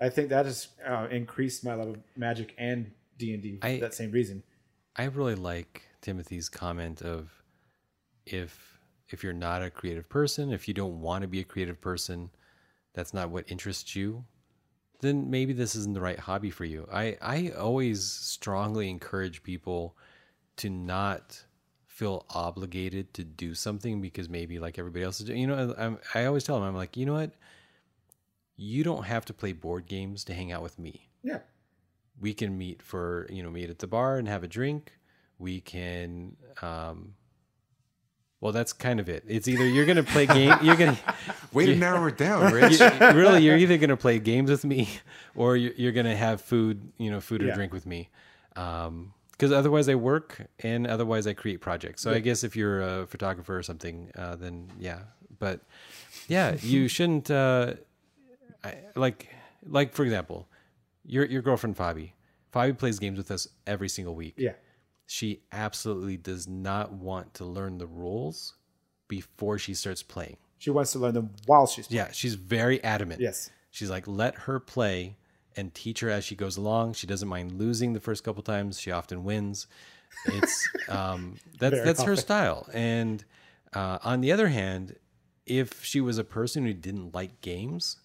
I 0.00 0.08
think 0.08 0.30
that 0.30 0.46
has 0.46 0.68
uh, 0.86 1.08
increased 1.10 1.64
my 1.64 1.74
love 1.74 1.88
of 1.88 1.96
Magic 2.16 2.54
and 2.58 2.90
D 3.18 3.34
and 3.34 3.42
D 3.42 3.58
for 3.58 3.80
that 3.80 3.94
same 3.94 4.10
reason. 4.10 4.42
I 4.96 5.04
really 5.04 5.34
like 5.34 5.82
Timothy's 6.00 6.48
comment 6.48 7.02
of 7.02 7.30
if 8.26 8.78
if 9.08 9.22
you're 9.22 9.32
not 9.32 9.62
a 9.62 9.70
creative 9.70 10.08
person, 10.08 10.52
if 10.52 10.68
you 10.68 10.74
don't 10.74 11.00
want 11.00 11.22
to 11.22 11.28
be 11.28 11.40
a 11.40 11.44
creative 11.44 11.80
person, 11.80 12.30
that's 12.94 13.12
not 13.12 13.30
what 13.30 13.50
interests 13.50 13.96
you, 13.96 14.24
then 15.00 15.30
maybe 15.30 15.52
this 15.52 15.74
isn't 15.74 15.94
the 15.94 16.00
right 16.00 16.18
hobby 16.18 16.50
for 16.50 16.64
you. 16.64 16.88
I 16.92 17.16
I 17.20 17.50
always 17.50 18.02
strongly 18.02 18.88
encourage 18.88 19.42
people 19.42 19.96
to 20.60 20.70
not 20.70 21.44
feel 21.86 22.24
obligated 22.30 23.12
to 23.14 23.24
do 23.24 23.54
something 23.54 24.00
because 24.00 24.28
maybe 24.28 24.58
like 24.58 24.78
everybody 24.78 25.04
else 25.04 25.20
is 25.20 25.26
doing. 25.26 25.40
You 25.40 25.46
know, 25.48 25.74
I'm, 25.76 25.98
I 26.14 26.24
always 26.24 26.44
tell 26.44 26.56
them 26.58 26.66
I'm 26.68 26.74
like, 26.76 26.96
you 26.96 27.04
know 27.04 27.12
what, 27.12 27.32
you 28.56 28.82
don't 28.84 29.04
have 29.04 29.24
to 29.26 29.34
play 29.34 29.52
board 29.52 29.86
games 29.86 30.24
to 30.24 30.34
hang 30.34 30.52
out 30.52 30.62
with 30.62 30.78
me 30.78 31.08
Yeah, 31.22 31.38
we 32.20 32.34
can 32.34 32.56
meet 32.58 32.82
for 32.82 33.26
you 33.30 33.42
know 33.42 33.50
meet 33.50 33.70
at 33.70 33.78
the 33.78 33.86
bar 33.86 34.18
and 34.18 34.28
have 34.28 34.42
a 34.44 34.48
drink 34.48 34.92
we 35.38 35.60
can 35.62 36.36
um 36.60 37.14
well 38.40 38.52
that's 38.52 38.72
kind 38.74 39.00
of 39.00 39.08
it 39.08 39.24
it's 39.26 39.48
either 39.48 39.66
you're 39.66 39.86
gonna 39.86 40.02
play 40.02 40.26
game 40.26 40.54
you're 40.62 40.76
gonna 40.76 40.98
Way 41.52 41.66
to 41.66 41.74
narrow 41.86 42.06
it 42.06 42.16
down, 42.18 42.52
Rich. 42.52 42.78
you- 42.80 42.86
really 43.14 43.42
you're 43.42 43.56
either 43.56 43.78
gonna 43.78 43.96
play 43.96 44.18
games 44.18 44.50
with 44.50 44.64
me 44.64 44.88
or 45.34 45.56
you're, 45.56 45.72
you're 45.76 45.92
gonna 45.92 46.16
have 46.16 46.40
food 46.42 46.92
you 46.98 47.10
know 47.10 47.20
food 47.20 47.42
or 47.42 47.46
Yeah. 47.48 47.54
drink 47.54 47.72
with 47.72 47.86
me 47.86 48.10
um 48.56 49.14
because 49.40 49.52
otherwise 49.52 49.88
i 49.88 49.94
work 49.94 50.46
and 50.60 50.86
otherwise 50.86 51.26
i 51.26 51.32
create 51.32 51.60
projects 51.62 52.02
so 52.02 52.10
i 52.10 52.18
guess 52.20 52.44
if 52.44 52.54
you're 52.54 52.82
a 52.82 53.06
photographer 53.06 53.56
or 53.56 53.62
something 53.62 54.10
uh, 54.16 54.36
then 54.36 54.70
yeah 54.78 54.98
but 55.38 55.60
yeah 56.28 56.56
you 56.60 56.88
shouldn't 56.96 57.30
uh 57.30 57.72
I, 58.62 58.74
like 58.94 59.28
like 59.66 59.94
for 59.94 60.04
example 60.04 60.46
your 61.04 61.24
your 61.24 61.42
girlfriend 61.42 61.76
Fabi. 61.76 62.12
Fabi 62.52 62.76
plays 62.76 62.98
games 62.98 63.16
with 63.16 63.30
us 63.30 63.48
every 63.66 63.88
single 63.88 64.14
week. 64.14 64.34
yeah, 64.36 64.52
She 65.06 65.42
absolutely 65.52 66.16
does 66.16 66.48
not 66.48 66.92
want 66.92 67.34
to 67.34 67.44
learn 67.44 67.78
the 67.78 67.86
rules 67.86 68.54
before 69.08 69.58
she 69.58 69.72
starts 69.74 70.02
playing. 70.02 70.36
she 70.58 70.70
wants 70.70 70.92
to 70.92 70.98
learn 70.98 71.14
them 71.14 71.30
while 71.46 71.66
she's 71.66 71.86
playing. 71.86 72.06
Yeah, 72.06 72.12
she's 72.12 72.34
very 72.34 72.82
adamant. 72.84 73.20
Yes. 73.20 73.50
She's 73.70 73.88
like, 73.88 74.06
let 74.08 74.34
her 74.46 74.58
play 74.60 75.16
and 75.56 75.74
teach 75.74 76.00
her 76.00 76.10
as 76.10 76.24
she 76.24 76.34
goes 76.34 76.56
along. 76.56 76.94
She 76.94 77.06
doesn't 77.06 77.28
mind 77.28 77.52
losing 77.52 77.92
the 77.92 78.00
first 78.00 78.24
couple 78.24 78.42
times. 78.42 78.80
She 78.80 78.90
often 78.90 79.24
wins. 79.24 79.66
It's 80.26 80.68
um, 80.88 81.36
that's 81.58 81.74
Very 81.74 81.84
that's 81.84 82.02
her 82.02 82.16
style. 82.16 82.68
And 82.72 83.24
uh, 83.74 83.98
on 84.02 84.20
the 84.20 84.32
other 84.32 84.48
hand, 84.48 84.96
if 85.46 85.84
she 85.84 86.00
was 86.00 86.18
a 86.18 86.24
person 86.24 86.64
who 86.64 86.72
didn't 86.72 87.14
like 87.14 87.40
games, 87.40 87.96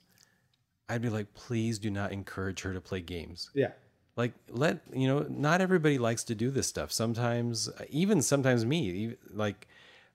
I'd 0.89 1.01
be 1.01 1.09
like, 1.09 1.33
please 1.33 1.79
do 1.79 1.89
not 1.89 2.11
encourage 2.11 2.61
her 2.61 2.73
to 2.73 2.81
play 2.81 3.01
games 3.01 3.49
Yeah, 3.53 3.71
like 4.15 4.33
let 4.49 4.79
you 4.93 5.07
know 5.07 5.25
not 5.29 5.61
everybody 5.61 5.97
likes 5.97 6.23
to 6.23 6.35
do 6.35 6.49
this 6.49 6.67
stuff 6.67 6.91
sometimes 6.91 7.69
even 7.89 8.21
sometimes 8.21 8.65
me 8.65 9.15
like 9.33 9.67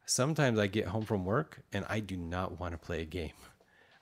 sometimes 0.07 0.59
i 0.59 0.67
get 0.67 0.87
home 0.87 1.05
from 1.05 1.25
work 1.25 1.61
and 1.73 1.85
i 1.89 2.01
do 2.01 2.17
not 2.17 2.59
want 2.59 2.73
to 2.73 2.79
play 2.79 3.03
a 3.03 3.05
game 3.05 3.33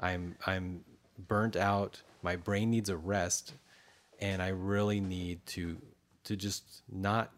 i'm 0.01 0.37
i'm 0.47 0.85
burnt 1.27 1.57
out 1.57 2.03
my 2.23 2.37
brain 2.37 2.71
needs 2.71 2.89
a 2.89 2.97
rest 2.97 3.55
and 4.21 4.43
i 4.43 4.49
really 4.49 5.01
need 5.01 5.45
to 5.47 5.77
to 6.25 6.37
just 6.37 6.83
not 6.91 7.33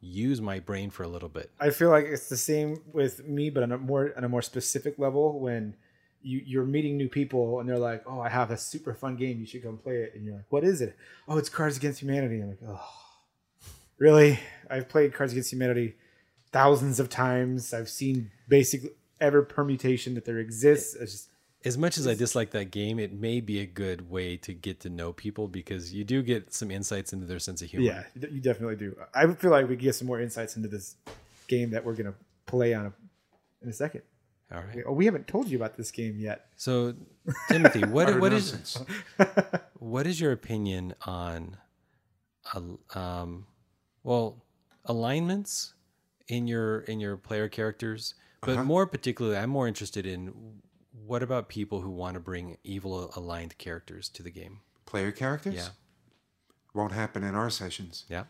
use 0.00 0.40
my 0.40 0.60
brain 0.60 0.90
for 0.90 1.02
a 1.02 1.08
little 1.08 1.28
bit 1.28 1.50
I 1.58 1.70
feel 1.70 1.90
like 1.90 2.04
it's 2.04 2.28
the 2.28 2.36
same 2.36 2.82
with 2.92 3.26
me, 3.26 3.50
but 3.50 3.62
on 3.62 3.72
a 3.72 3.78
more 3.78 4.12
on 4.16 4.24
a 4.24 4.28
more 4.28 4.42
specific 4.42 4.98
level 4.98 5.38
when. 5.40 5.76
You, 6.22 6.42
you're 6.44 6.64
meeting 6.64 6.96
new 6.96 7.08
people 7.08 7.60
and 7.60 7.68
they're 7.68 7.78
like, 7.78 8.02
"Oh, 8.04 8.18
I 8.18 8.28
have 8.28 8.50
a 8.50 8.56
super 8.56 8.94
fun 8.94 9.14
game. 9.14 9.38
You 9.38 9.46
should 9.46 9.62
come 9.62 9.76
play 9.78 9.98
it." 9.98 10.12
And 10.16 10.24
you're 10.24 10.34
like, 10.34 10.46
"What 10.48 10.64
is 10.64 10.80
it?" 10.80 10.96
"Oh, 11.28 11.38
it's 11.38 11.48
Cards 11.48 11.76
Against 11.76 12.00
Humanity." 12.02 12.40
I'm 12.40 12.48
like, 12.48 12.58
"Oh, 12.66 12.88
really?" 13.98 14.40
I've 14.68 14.88
played 14.88 15.14
Cards 15.14 15.30
Against 15.32 15.52
Humanity 15.52 15.94
thousands 16.50 16.98
of 16.98 17.08
times. 17.08 17.72
I've 17.72 17.88
seen 17.88 18.32
basically 18.48 18.90
every 19.20 19.44
permutation 19.46 20.14
that 20.14 20.24
there 20.24 20.38
exists. 20.38 20.96
It's 20.96 21.12
just 21.12 21.28
as 21.66 21.76
much 21.76 21.98
as 21.98 22.06
i 22.06 22.14
dislike 22.14 22.50
that 22.52 22.70
game 22.70 22.98
it 22.98 23.12
may 23.12 23.40
be 23.40 23.60
a 23.60 23.66
good 23.66 24.08
way 24.08 24.36
to 24.36 24.54
get 24.54 24.80
to 24.80 24.88
know 24.88 25.12
people 25.12 25.48
because 25.48 25.92
you 25.92 26.04
do 26.04 26.22
get 26.22 26.54
some 26.54 26.70
insights 26.70 27.12
into 27.12 27.26
their 27.26 27.38
sense 27.40 27.60
of 27.60 27.68
humor 27.68 27.86
Yeah, 27.86 28.28
you 28.30 28.40
definitely 28.40 28.76
do. 28.76 28.96
I 29.14 29.26
feel 29.34 29.50
like 29.50 29.68
we 29.68 29.76
get 29.76 29.94
some 29.94 30.06
more 30.06 30.20
insights 30.20 30.56
into 30.56 30.68
this 30.68 30.94
game 31.48 31.70
that 31.70 31.84
we're 31.84 31.94
gonna 31.94 32.14
play 32.46 32.72
on 32.72 32.86
a, 32.86 32.92
in 33.62 33.68
a 33.68 33.72
second. 33.72 34.02
all 34.52 34.60
right 34.62 34.84
Oh, 34.86 34.92
we 34.92 35.04
haven't 35.04 35.26
told 35.26 35.48
you 35.48 35.56
about 35.56 35.76
this 35.76 35.90
game 35.90 36.16
yet. 36.18 36.46
So, 36.56 36.94
Timothy, 37.48 37.80
what 37.96 38.20
what 38.20 38.32
is 38.32 38.78
what 39.78 40.06
is 40.06 40.20
your 40.20 40.32
opinion 40.32 40.94
on, 41.04 41.56
um, 42.94 43.46
well, 44.04 44.44
alignments 44.84 45.74
in 46.28 46.46
your 46.46 46.80
in 46.80 47.00
your 47.00 47.16
player 47.16 47.48
characters, 47.48 48.14
but 48.40 48.64
more 48.64 48.86
particularly, 48.86 49.36
I'm 49.36 49.50
more 49.50 49.66
interested 49.66 50.06
in 50.06 50.32
what 51.04 51.22
about 51.22 51.48
people 51.48 51.80
who 51.80 51.90
want 51.90 52.14
to 52.14 52.20
bring 52.20 52.58
evil 52.64 53.12
aligned 53.16 53.58
characters 53.58 54.08
to 54.10 54.22
the 54.22 54.30
game? 54.30 54.60
Player 54.86 55.12
characters? 55.12 55.54
Yeah. 55.54 55.68
Won't 56.74 56.92
happen 56.92 57.22
in 57.24 57.34
our 57.34 57.50
sessions. 57.50 58.04
Yeah, 58.08 58.24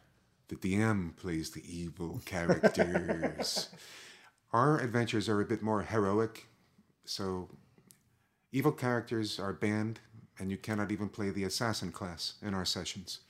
The 0.48 0.56
DM 0.56 1.16
plays 1.16 1.50
the 1.50 1.62
evil 1.66 2.20
characters. 2.26 3.68
Our 4.52 4.78
adventures 4.80 5.28
are 5.28 5.40
a 5.40 5.44
bit 5.44 5.62
more 5.62 5.82
heroic, 5.82 6.46
so 7.04 7.48
evil 8.52 8.72
characters 8.72 9.38
are 9.40 9.52
banned, 9.52 10.00
and 10.38 10.50
you 10.50 10.56
cannot 10.56 10.92
even 10.92 11.08
play 11.08 11.30
the 11.30 11.44
assassin 11.44 11.90
class 11.92 12.34
in 12.40 12.54
our 12.54 12.64
sessions. 12.64 13.20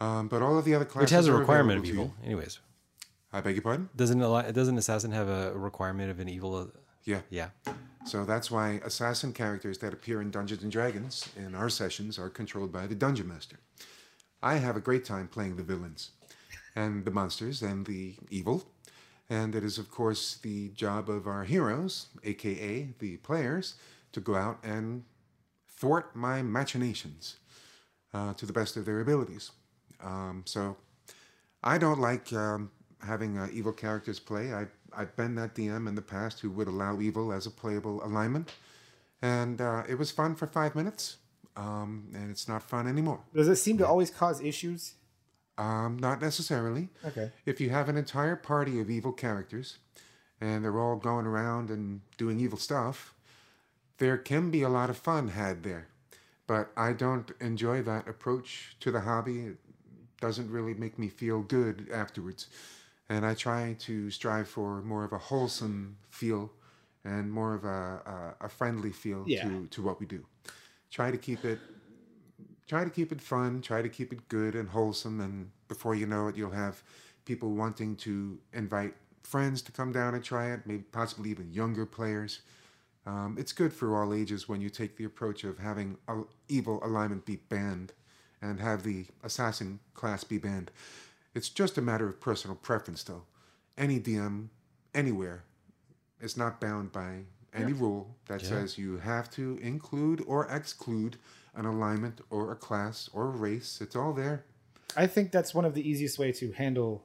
Um, 0.00 0.28
but 0.28 0.42
all 0.42 0.56
of 0.58 0.64
the 0.64 0.74
other 0.74 0.84
classes 0.84 1.06
which 1.10 1.16
has 1.16 1.26
a 1.26 1.32
requirement 1.32 1.78
of 1.80 1.84
evil. 1.84 2.14
Anyways. 2.24 2.60
I 3.32 3.40
beg 3.40 3.56
your 3.56 3.62
pardon? 3.62 3.90
doesn't 3.96 4.20
doesn't 4.20 4.78
assassin 4.78 5.12
have 5.12 5.28
a 5.28 5.52
requirement 5.58 6.10
of 6.10 6.20
an 6.20 6.28
evil? 6.28 6.70
Yeah. 7.08 7.22
Yeah, 7.30 7.48
So 8.04 8.26
that's 8.26 8.50
why 8.50 8.82
assassin 8.84 9.32
characters 9.32 9.78
that 9.78 9.94
appear 9.94 10.20
in 10.20 10.30
Dungeons 10.30 10.62
and 10.62 10.70
Dragons 10.70 11.26
in 11.38 11.54
our 11.54 11.70
sessions 11.70 12.18
are 12.18 12.28
controlled 12.28 12.70
by 12.70 12.86
the 12.86 12.94
Dungeon 12.94 13.26
Master. 13.26 13.58
I 14.42 14.56
have 14.56 14.76
a 14.76 14.80
great 14.80 15.06
time 15.06 15.26
playing 15.26 15.56
the 15.56 15.62
villains 15.62 16.10
and 16.76 17.06
the 17.06 17.10
monsters 17.10 17.62
and 17.62 17.86
the 17.86 18.16
evil. 18.28 18.66
And 19.30 19.54
it 19.54 19.64
is, 19.64 19.78
of 19.78 19.90
course, 19.90 20.36
the 20.42 20.68
job 20.68 21.08
of 21.08 21.26
our 21.26 21.44
heroes, 21.44 22.08
aka 22.24 22.88
the 22.98 23.16
players, 23.16 23.76
to 24.12 24.20
go 24.20 24.34
out 24.34 24.58
and 24.62 25.04
thwart 25.66 26.14
my 26.14 26.42
machinations 26.42 27.36
uh, 28.12 28.34
to 28.34 28.44
the 28.44 28.52
best 28.52 28.76
of 28.76 28.84
their 28.84 29.00
abilities. 29.00 29.50
Um, 30.02 30.42
so 30.44 30.76
I 31.62 31.78
don't 31.78 32.00
like 32.00 32.34
um, 32.34 32.70
having 33.00 33.38
uh, 33.38 33.48
evil 33.50 33.72
characters 33.72 34.20
play. 34.20 34.52
I, 34.52 34.66
I've 34.96 35.14
been 35.16 35.34
that 35.36 35.54
DM 35.54 35.88
in 35.88 35.94
the 35.94 36.02
past 36.02 36.40
who 36.40 36.50
would 36.50 36.68
allow 36.68 37.00
evil 37.00 37.32
as 37.32 37.46
a 37.46 37.50
playable 37.50 38.04
alignment. 38.04 38.52
And 39.22 39.60
uh, 39.60 39.82
it 39.88 39.98
was 39.98 40.10
fun 40.10 40.34
for 40.34 40.46
five 40.46 40.74
minutes. 40.74 41.16
Um, 41.56 42.08
and 42.14 42.30
it's 42.30 42.46
not 42.46 42.62
fun 42.62 42.86
anymore. 42.86 43.20
Does 43.34 43.48
it 43.48 43.56
seem 43.56 43.78
to 43.78 43.86
always 43.86 44.10
cause 44.10 44.40
issues? 44.40 44.94
Um, 45.58 45.98
not 45.98 46.22
necessarily. 46.22 46.88
Okay. 47.04 47.32
If 47.44 47.60
you 47.60 47.70
have 47.70 47.88
an 47.88 47.96
entire 47.96 48.36
party 48.36 48.80
of 48.80 48.88
evil 48.88 49.12
characters 49.12 49.78
and 50.40 50.64
they're 50.64 50.78
all 50.78 50.96
going 50.96 51.26
around 51.26 51.68
and 51.68 52.00
doing 52.16 52.38
evil 52.38 52.58
stuff, 52.58 53.12
there 53.98 54.16
can 54.16 54.52
be 54.52 54.62
a 54.62 54.68
lot 54.68 54.88
of 54.88 54.96
fun 54.96 55.28
had 55.28 55.64
there. 55.64 55.88
But 56.46 56.70
I 56.76 56.92
don't 56.92 57.30
enjoy 57.40 57.82
that 57.82 58.08
approach 58.08 58.76
to 58.80 58.92
the 58.92 59.00
hobby. 59.00 59.40
It 59.40 59.56
doesn't 60.20 60.50
really 60.50 60.74
make 60.74 60.96
me 60.96 61.08
feel 61.08 61.42
good 61.42 61.88
afterwards. 61.92 62.46
And 63.08 63.24
I 63.24 63.34
try 63.34 63.74
to 63.80 64.10
strive 64.10 64.48
for 64.48 64.82
more 64.82 65.04
of 65.04 65.12
a 65.12 65.18
wholesome 65.18 65.96
feel 66.10 66.52
and 67.04 67.30
more 67.32 67.54
of 67.54 67.64
a, 67.64 68.34
a, 68.40 68.46
a 68.46 68.48
friendly 68.48 68.92
feel 68.92 69.24
Yeah. 69.26 69.42
to, 69.42 69.66
to 69.68 69.82
what 69.82 69.98
we 70.00 70.06
do. 70.06 70.24
Try 70.90 71.10
to 71.10 71.18
keep 71.18 71.44
it 71.44 71.60
try 72.66 72.84
to 72.84 72.90
keep 72.90 73.12
it 73.12 73.20
fun, 73.20 73.60
try 73.62 73.82
to 73.82 73.88
keep 73.88 74.12
it 74.12 74.28
good 74.28 74.54
and 74.54 74.68
wholesome, 74.68 75.20
and 75.20 75.50
before 75.68 75.94
you 75.94 76.06
know 76.06 76.28
it, 76.28 76.36
you'll 76.36 76.50
have 76.50 76.82
people 77.24 77.52
wanting 77.52 77.96
to 77.96 78.38
invite 78.52 78.94
friends 79.22 79.62
to 79.62 79.72
come 79.72 79.92
down 79.92 80.14
and 80.14 80.24
try 80.24 80.52
it, 80.52 80.60
maybe 80.66 80.84
possibly 80.92 81.30
even 81.30 81.52
younger 81.52 81.86
players. 81.86 82.40
Um, 83.06 83.36
it's 83.38 83.52
good 83.52 83.72
for 83.72 83.96
all 84.02 84.12
ages 84.14 84.48
when 84.48 84.60
you 84.60 84.68
take 84.70 84.96
the 84.96 85.04
approach 85.04 85.44
of 85.44 85.58
having 85.58 85.96
a 86.08 86.22
evil 86.48 86.80
alignment 86.84 87.24
be 87.24 87.36
banned 87.36 87.92
and 88.42 88.60
have 88.60 88.82
the 88.82 89.06
assassin 89.22 89.80
class 89.94 90.24
be 90.24 90.38
banned. 90.38 90.70
It's 91.34 91.48
just 91.48 91.78
a 91.78 91.82
matter 91.82 92.08
of 92.08 92.20
personal 92.20 92.56
preference, 92.56 93.02
though. 93.02 93.22
Any 93.76 94.00
DM 94.00 94.48
anywhere 94.94 95.44
is 96.20 96.36
not 96.36 96.60
bound 96.60 96.92
by 96.92 97.20
any 97.54 97.72
rule 97.72 98.14
that 98.26 98.40
says 98.40 98.76
you 98.78 98.98
have 98.98 99.30
to 99.32 99.58
include 99.62 100.22
or 100.26 100.46
exclude 100.50 101.16
an 101.54 101.64
alignment 101.64 102.20
or 102.30 102.52
a 102.52 102.56
class 102.56 103.08
or 103.12 103.24
a 103.26 103.30
race. 103.30 103.80
It's 103.80 103.96
all 103.96 104.12
there. 104.12 104.44
I 104.96 105.06
think 105.06 105.32
that's 105.32 105.54
one 105.54 105.64
of 105.64 105.74
the 105.74 105.88
easiest 105.88 106.18
way 106.18 106.32
to 106.32 106.52
handle, 106.52 107.04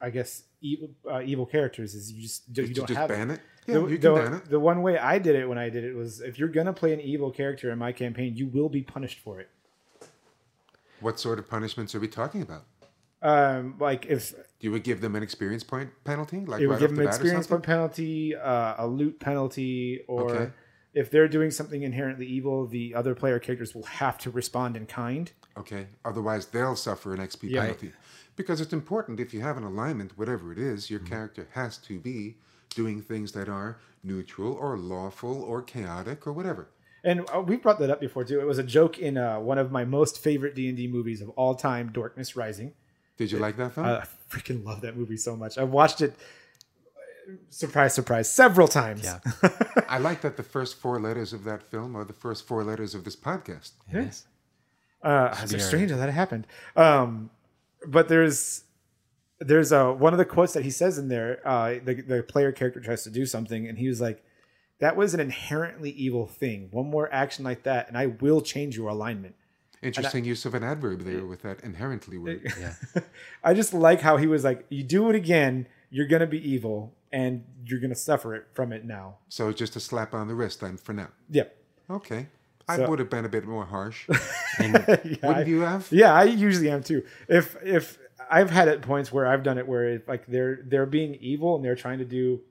I 0.00 0.10
guess, 0.10 0.44
evil, 0.60 0.90
uh, 1.10 1.20
evil 1.22 1.46
characters 1.46 1.94
is 1.94 2.10
you 2.12 2.22
just 2.22 2.48
you 2.48 2.54
Just- 2.54 2.74
don't 2.74 2.86
just 2.88 2.98
have 2.98 3.08
ban 3.08 3.30
it. 3.30 3.34
it. 3.34 3.40
Yeah, 3.66 3.74
the, 3.74 3.86
you 3.86 3.98
the- 3.98 4.14
ban 4.14 4.34
it. 4.34 4.44
the 4.50 4.60
one 4.60 4.82
way 4.82 4.98
I 4.98 5.18
did 5.18 5.36
it 5.36 5.48
when 5.48 5.58
I 5.58 5.68
did 5.68 5.84
it 5.84 5.94
was 5.94 6.20
if 6.20 6.38
you're 6.38 6.48
gonna 6.48 6.72
play 6.72 6.92
an 6.92 7.00
evil 7.00 7.30
character 7.30 7.70
in 7.70 7.78
my 7.78 7.92
campaign, 7.92 8.34
you 8.36 8.46
will 8.48 8.68
be 8.68 8.82
punished 8.82 9.18
for 9.20 9.40
it. 9.40 9.48
What 11.00 11.18
sort 11.20 11.38
of 11.38 11.48
punishments 11.48 11.94
are 11.94 12.00
we 12.00 12.08
talking 12.08 12.42
about? 12.42 12.64
Um, 13.22 13.76
like 13.78 14.06
if 14.06 14.34
You 14.60 14.70
would 14.72 14.82
give 14.84 15.00
them 15.00 15.14
an 15.14 15.22
experience 15.22 15.62
point 15.62 15.90
penalty, 16.04 16.40
like 16.46 16.60
it 16.62 16.66
would 16.66 16.74
right 16.74 16.80
give 16.80 16.90
them 16.90 16.96
the 16.96 17.02
an 17.02 17.08
experience 17.08 17.46
point 17.46 17.62
penalty, 17.62 18.34
uh, 18.34 18.74
a 18.78 18.86
loot 18.86 19.20
penalty, 19.20 20.00
or 20.08 20.30
Okay. 20.36 20.52
if 20.94 21.10
they're 21.10 21.28
doing 21.28 21.50
something 21.50 21.82
inherently 21.82 22.26
evil, 22.26 22.66
the 22.66 22.94
other 22.94 23.14
player 23.14 23.38
characters 23.38 23.74
will 23.74 23.84
have 23.84 24.16
to 24.18 24.30
respond 24.30 24.76
in 24.76 24.86
kind. 24.86 25.32
Okay. 25.58 25.88
Otherwise, 26.04 26.46
they'll 26.46 26.76
suffer 26.76 27.12
an 27.12 27.20
XP 27.20 27.48
Yeah. 27.50 27.60
penalty. 27.62 27.92
Because 28.36 28.60
it's 28.62 28.72
important 28.72 29.20
if 29.20 29.34
you 29.34 29.40
have 29.42 29.58
an 29.58 29.64
alignment, 29.64 30.16
whatever 30.16 30.50
it 30.52 30.58
is, 30.58 30.84
Mm-hmm. 30.84 30.94
your 30.94 31.00
character 31.00 31.48
has 31.52 31.76
to 31.78 31.98
be 32.00 32.38
doing 32.74 33.02
things 33.02 33.32
that 33.32 33.48
are 33.48 33.78
neutral 34.02 34.52
or 34.54 34.78
lawful 34.78 35.42
or 35.42 35.60
chaotic 35.60 36.26
or 36.26 36.32
whatever. 36.32 36.68
And 37.04 37.28
uh, 37.34 37.40
we 37.40 37.56
brought 37.56 37.78
that 37.80 37.90
up 37.90 38.00
before 38.00 38.24
too. 38.24 38.40
It 38.40 38.46
was 38.46 38.58
a 38.58 38.62
joke 38.62 38.98
in 38.98 39.18
uh, 39.18 39.40
one 39.40 39.58
of 39.58 39.70
my 39.72 39.84
most 39.84 40.18
favorite 40.22 40.54
D 40.54 40.68
and 40.68 40.76
D 40.76 40.86
movies 40.86 41.20
of 41.20 41.28
all 41.30 41.54
time, 41.54 41.90
Dorkness 41.92 42.36
Rising. 42.36 42.72
Did 43.20 43.32
you 43.32 43.38
like 43.38 43.58
that 43.58 43.74
film? 43.74 43.84
I 43.86 44.04
freaking 44.30 44.64
love 44.64 44.80
that 44.80 44.96
movie 44.96 45.18
so 45.18 45.36
much. 45.36 45.58
I've 45.58 45.68
watched 45.68 46.00
it. 46.00 46.14
Surprise, 47.50 47.92
surprise, 47.92 48.32
several 48.32 48.66
times. 48.66 49.04
Yeah. 49.04 49.18
I 49.90 49.98
like 49.98 50.22
that 50.22 50.38
the 50.38 50.42
first 50.42 50.76
four 50.76 50.98
letters 50.98 51.34
of 51.34 51.44
that 51.44 51.62
film 51.62 51.94
are 51.96 52.04
the 52.06 52.14
first 52.14 52.46
four 52.46 52.64
letters 52.64 52.94
of 52.94 53.04
this 53.04 53.16
podcast. 53.16 53.72
Yes. 53.92 54.24
Uh, 55.02 55.36
it's 55.42 55.52
be 55.52 55.58
so 55.58 55.66
strange 55.66 55.90
how 55.90 55.98
that 55.98 56.08
happened. 56.08 56.46
Um, 56.76 57.28
but 57.86 58.08
there's 58.08 58.64
there's 59.38 59.70
uh, 59.70 59.92
one 59.92 60.14
of 60.14 60.18
the 60.18 60.24
quotes 60.24 60.54
that 60.54 60.64
he 60.64 60.70
says 60.70 60.96
in 60.96 61.08
there. 61.08 61.46
Uh, 61.46 61.74
the 61.84 62.00
the 62.00 62.22
player 62.22 62.52
character 62.52 62.80
tries 62.80 63.04
to 63.04 63.10
do 63.10 63.26
something, 63.26 63.68
and 63.68 63.76
he 63.76 63.86
was 63.86 64.00
like, 64.00 64.24
"That 64.78 64.96
was 64.96 65.12
an 65.12 65.20
inherently 65.20 65.90
evil 65.90 66.26
thing. 66.26 66.68
One 66.70 66.88
more 66.88 67.12
action 67.12 67.44
like 67.44 67.64
that, 67.64 67.86
and 67.86 67.98
I 67.98 68.06
will 68.06 68.40
change 68.40 68.78
your 68.78 68.88
alignment." 68.88 69.34
Interesting 69.82 70.24
use 70.24 70.44
of 70.44 70.54
an 70.54 70.62
adverb 70.62 71.00
there 71.02 71.24
with 71.24 71.42
that 71.42 71.60
inherently 71.64 72.18
word. 72.18 72.52
Yeah. 72.60 72.74
I 73.44 73.54
just 73.54 73.72
like 73.72 74.00
how 74.02 74.18
he 74.18 74.26
was 74.26 74.44
like, 74.44 74.66
"You 74.68 74.82
do 74.82 75.08
it 75.08 75.16
again, 75.16 75.66
you're 75.90 76.06
gonna 76.06 76.26
be 76.26 76.38
evil, 76.50 76.94
and 77.12 77.44
you're 77.64 77.80
gonna 77.80 77.94
suffer 77.94 78.34
it 78.34 78.44
from 78.52 78.72
it 78.72 78.84
now." 78.84 79.16
So 79.28 79.52
just 79.52 79.76
a 79.76 79.80
slap 79.80 80.12
on 80.12 80.28
the 80.28 80.34
wrist 80.34 80.60
then 80.60 80.76
for 80.76 80.92
now. 80.92 81.08
Yep. 81.30 81.56
Okay. 81.88 82.26
I 82.68 82.76
So- 82.76 82.88
would 82.90 82.98
have 82.98 83.08
been 83.10 83.24
a 83.24 83.28
bit 83.28 83.46
more 83.46 83.64
harsh. 83.64 84.06
And 84.58 84.74
yeah, 84.88 85.26
Wouldn't 85.26 85.46
you 85.48 85.60
have? 85.60 85.88
Yeah, 85.90 86.12
I 86.12 86.24
usually 86.24 86.68
am 86.68 86.82
too. 86.82 87.04
If 87.28 87.56
if 87.64 87.98
I've 88.30 88.50
had 88.50 88.68
at 88.68 88.82
points 88.82 89.10
where 89.10 89.26
I've 89.26 89.42
done 89.42 89.56
it 89.58 89.66
where 89.66 89.94
if, 89.94 90.06
like 90.08 90.26
they're 90.26 90.60
they're 90.66 90.84
being 90.86 91.14
evil 91.14 91.56
and 91.56 91.64
they're 91.64 91.76
trying 91.76 91.98
to 92.00 92.04
do 92.04 92.42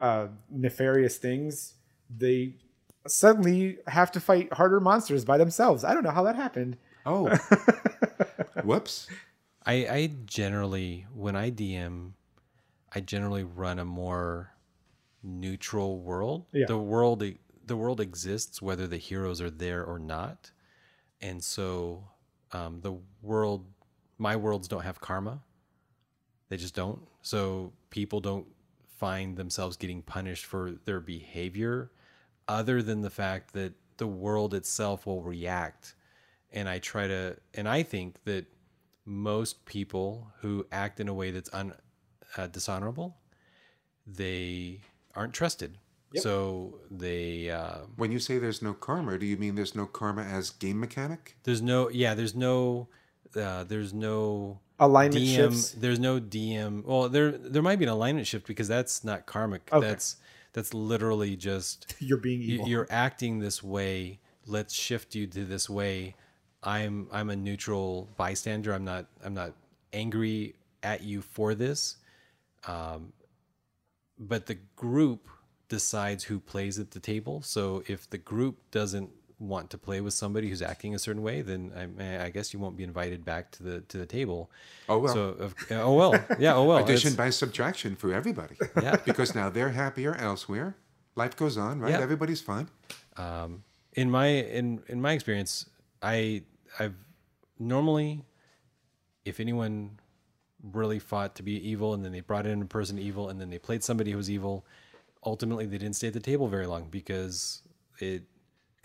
uh, 0.00 0.28
nefarious 0.50 1.16
things, 1.18 1.74
they 2.14 2.54
suddenly 3.08 3.78
have 3.86 4.12
to 4.12 4.20
fight 4.20 4.52
harder 4.52 4.80
monsters 4.80 5.24
by 5.24 5.38
themselves. 5.38 5.84
I 5.84 5.94
don't 5.94 6.02
know 6.02 6.10
how 6.10 6.24
that 6.24 6.36
happened. 6.36 6.76
Oh. 7.04 7.28
Whoops. 8.64 9.08
I, 9.64 9.74
I 9.88 10.10
generally, 10.26 11.06
when 11.14 11.36
I 11.36 11.50
DM, 11.50 12.12
I 12.92 13.00
generally 13.00 13.44
run 13.44 13.78
a 13.78 13.84
more 13.84 14.52
neutral 15.22 15.98
world. 15.98 16.46
Yeah. 16.52 16.66
The 16.66 16.78
world, 16.78 17.22
the 17.64 17.76
world 17.76 18.00
exists 18.00 18.62
whether 18.62 18.86
the 18.86 18.96
heroes 18.96 19.40
are 19.40 19.50
there 19.50 19.84
or 19.84 19.98
not, 19.98 20.50
and 21.20 21.42
so 21.42 22.04
um, 22.52 22.80
the 22.80 22.96
world, 23.22 23.66
my 24.18 24.36
worlds 24.36 24.68
don't 24.68 24.82
have 24.82 25.00
karma. 25.00 25.42
They 26.48 26.56
just 26.56 26.74
don't. 26.74 27.00
So 27.22 27.72
people 27.90 28.20
don't 28.20 28.46
find 28.96 29.36
themselves 29.36 29.76
getting 29.76 30.00
punished 30.00 30.44
for 30.46 30.72
their 30.84 31.00
behavior, 31.00 31.90
other 32.48 32.82
than 32.82 33.02
the 33.02 33.10
fact 33.10 33.52
that 33.54 33.72
the 33.96 34.06
world 34.06 34.54
itself 34.54 35.06
will 35.06 35.22
react. 35.22 35.94
And 36.52 36.68
I 36.68 36.78
try 36.78 37.06
to, 37.08 37.36
and 37.54 37.68
I 37.68 37.82
think 37.82 38.22
that 38.24 38.46
most 39.04 39.64
people 39.66 40.30
who 40.40 40.66
act 40.72 41.00
in 41.00 41.08
a 41.08 41.14
way 41.14 41.30
that's 41.30 41.52
un, 41.52 41.72
uh, 42.36 42.46
dishonorable, 42.46 43.16
they 44.06 44.80
aren't 45.14 45.34
trusted. 45.34 45.78
So 46.14 46.78
they, 46.90 47.50
uh, 47.50 47.80
When 47.96 48.10
you 48.10 48.18
say 48.18 48.38
there's 48.38 48.62
no 48.62 48.72
karma, 48.72 49.18
do 49.18 49.26
you 49.26 49.36
mean 49.36 49.54
there's 49.54 49.74
no 49.74 49.84
karma 49.84 50.22
as 50.22 50.48
game 50.48 50.80
mechanic? 50.80 51.36
there's 51.42 51.60
no, 51.60 51.90
yeah, 51.90 52.14
there's 52.14 52.34
no, 52.34 52.88
uh, 53.34 53.64
there's 53.64 53.92
no 53.92 54.60
Alignment 54.80 55.22
DM. 55.24 55.34
shifts. 55.36 55.72
There's 55.72 55.98
no 55.98 56.18
DM. 56.20 56.84
Well, 56.84 57.08
there 57.10 57.32
there 57.32 57.62
might 57.62 57.76
be 57.78 57.84
an 57.84 57.90
alignment 57.90 58.26
shift 58.26 58.46
because 58.46 58.68
that's 58.68 59.04
not 59.04 59.26
karmic. 59.26 59.68
Okay. 59.72 59.86
That's 59.86 60.16
that's 60.56 60.72
literally 60.72 61.36
just 61.36 61.94
You're 62.00 62.16
being 62.16 62.40
evil. 62.40 62.66
you're 62.66 62.86
acting 62.88 63.40
this 63.40 63.62
way. 63.62 64.20
Let's 64.46 64.72
shift 64.72 65.14
you 65.14 65.26
to 65.26 65.44
this 65.44 65.68
way. 65.68 66.14
I'm 66.62 67.08
I'm 67.12 67.28
a 67.28 67.36
neutral 67.36 68.08
bystander. 68.16 68.72
I'm 68.72 68.84
not 68.84 69.04
I'm 69.22 69.34
not 69.34 69.52
angry 69.92 70.54
at 70.82 71.02
you 71.02 71.20
for 71.20 71.54
this. 71.54 71.96
Um, 72.66 73.12
but 74.18 74.46
the 74.46 74.56
group 74.76 75.28
decides 75.68 76.24
who 76.24 76.40
plays 76.40 76.78
at 76.78 76.92
the 76.92 77.00
table. 77.00 77.42
So 77.42 77.82
if 77.86 78.08
the 78.08 78.18
group 78.18 78.56
doesn't 78.70 79.10
want 79.38 79.70
to 79.70 79.78
play 79.78 80.00
with 80.00 80.14
somebody 80.14 80.48
who's 80.48 80.62
acting 80.62 80.94
a 80.94 80.98
certain 80.98 81.22
way, 81.22 81.42
then 81.42 81.72
I, 82.00 82.26
I 82.26 82.30
guess 82.30 82.54
you 82.54 82.58
won't 82.58 82.76
be 82.76 82.84
invited 82.84 83.24
back 83.24 83.50
to 83.52 83.62
the 83.62 83.80
to 83.82 83.98
the 83.98 84.06
table. 84.06 84.50
Oh, 84.88 84.98
well. 84.98 85.14
So 85.14 85.20
of, 85.28 85.54
oh 85.70 85.94
well, 85.94 86.12
yeah. 86.38 86.54
Oh 86.54 86.64
well. 86.64 86.78
Addition 86.84 87.08
It's- 87.08 87.16
by 87.16 87.30
subtraction 87.30 87.96
for 87.96 88.12
everybody. 88.12 88.56
Yeah. 88.82 88.96
because 89.04 89.34
now 89.34 89.50
they're 89.50 89.70
happier 89.70 90.14
elsewhere. 90.14 90.76
Life 91.16 91.36
goes 91.36 91.56
on, 91.56 91.80
right? 91.80 91.92
Yeah. 91.92 92.00
Everybody's 92.00 92.40
fine. 92.40 92.68
Um, 93.16 93.62
in 93.94 94.10
my 94.10 94.26
in 94.26 94.82
in 94.88 95.00
my 95.00 95.12
experience, 95.12 95.66
I 96.02 96.42
I've 96.78 96.94
normally, 97.58 98.24
if 99.24 99.40
anyone 99.40 99.98
really 100.72 100.98
fought 100.98 101.34
to 101.36 101.42
be 101.42 101.52
evil 101.68 101.94
and 101.94 102.04
then 102.04 102.12
they 102.12 102.20
brought 102.20 102.46
in 102.46 102.60
a 102.60 102.66
person 102.66 102.98
evil 102.98 103.28
and 103.28 103.40
then 103.40 103.50
they 103.50 103.58
played 103.58 103.84
somebody 103.84 104.10
who 104.10 104.16
was 104.16 104.30
evil, 104.30 104.64
ultimately 105.24 105.64
they 105.66 105.78
didn't 105.78 105.96
stay 105.96 106.08
at 106.08 106.12
the 106.14 106.20
table 106.20 106.48
very 106.48 106.66
long 106.66 106.88
because 106.90 107.62
it 108.00 108.24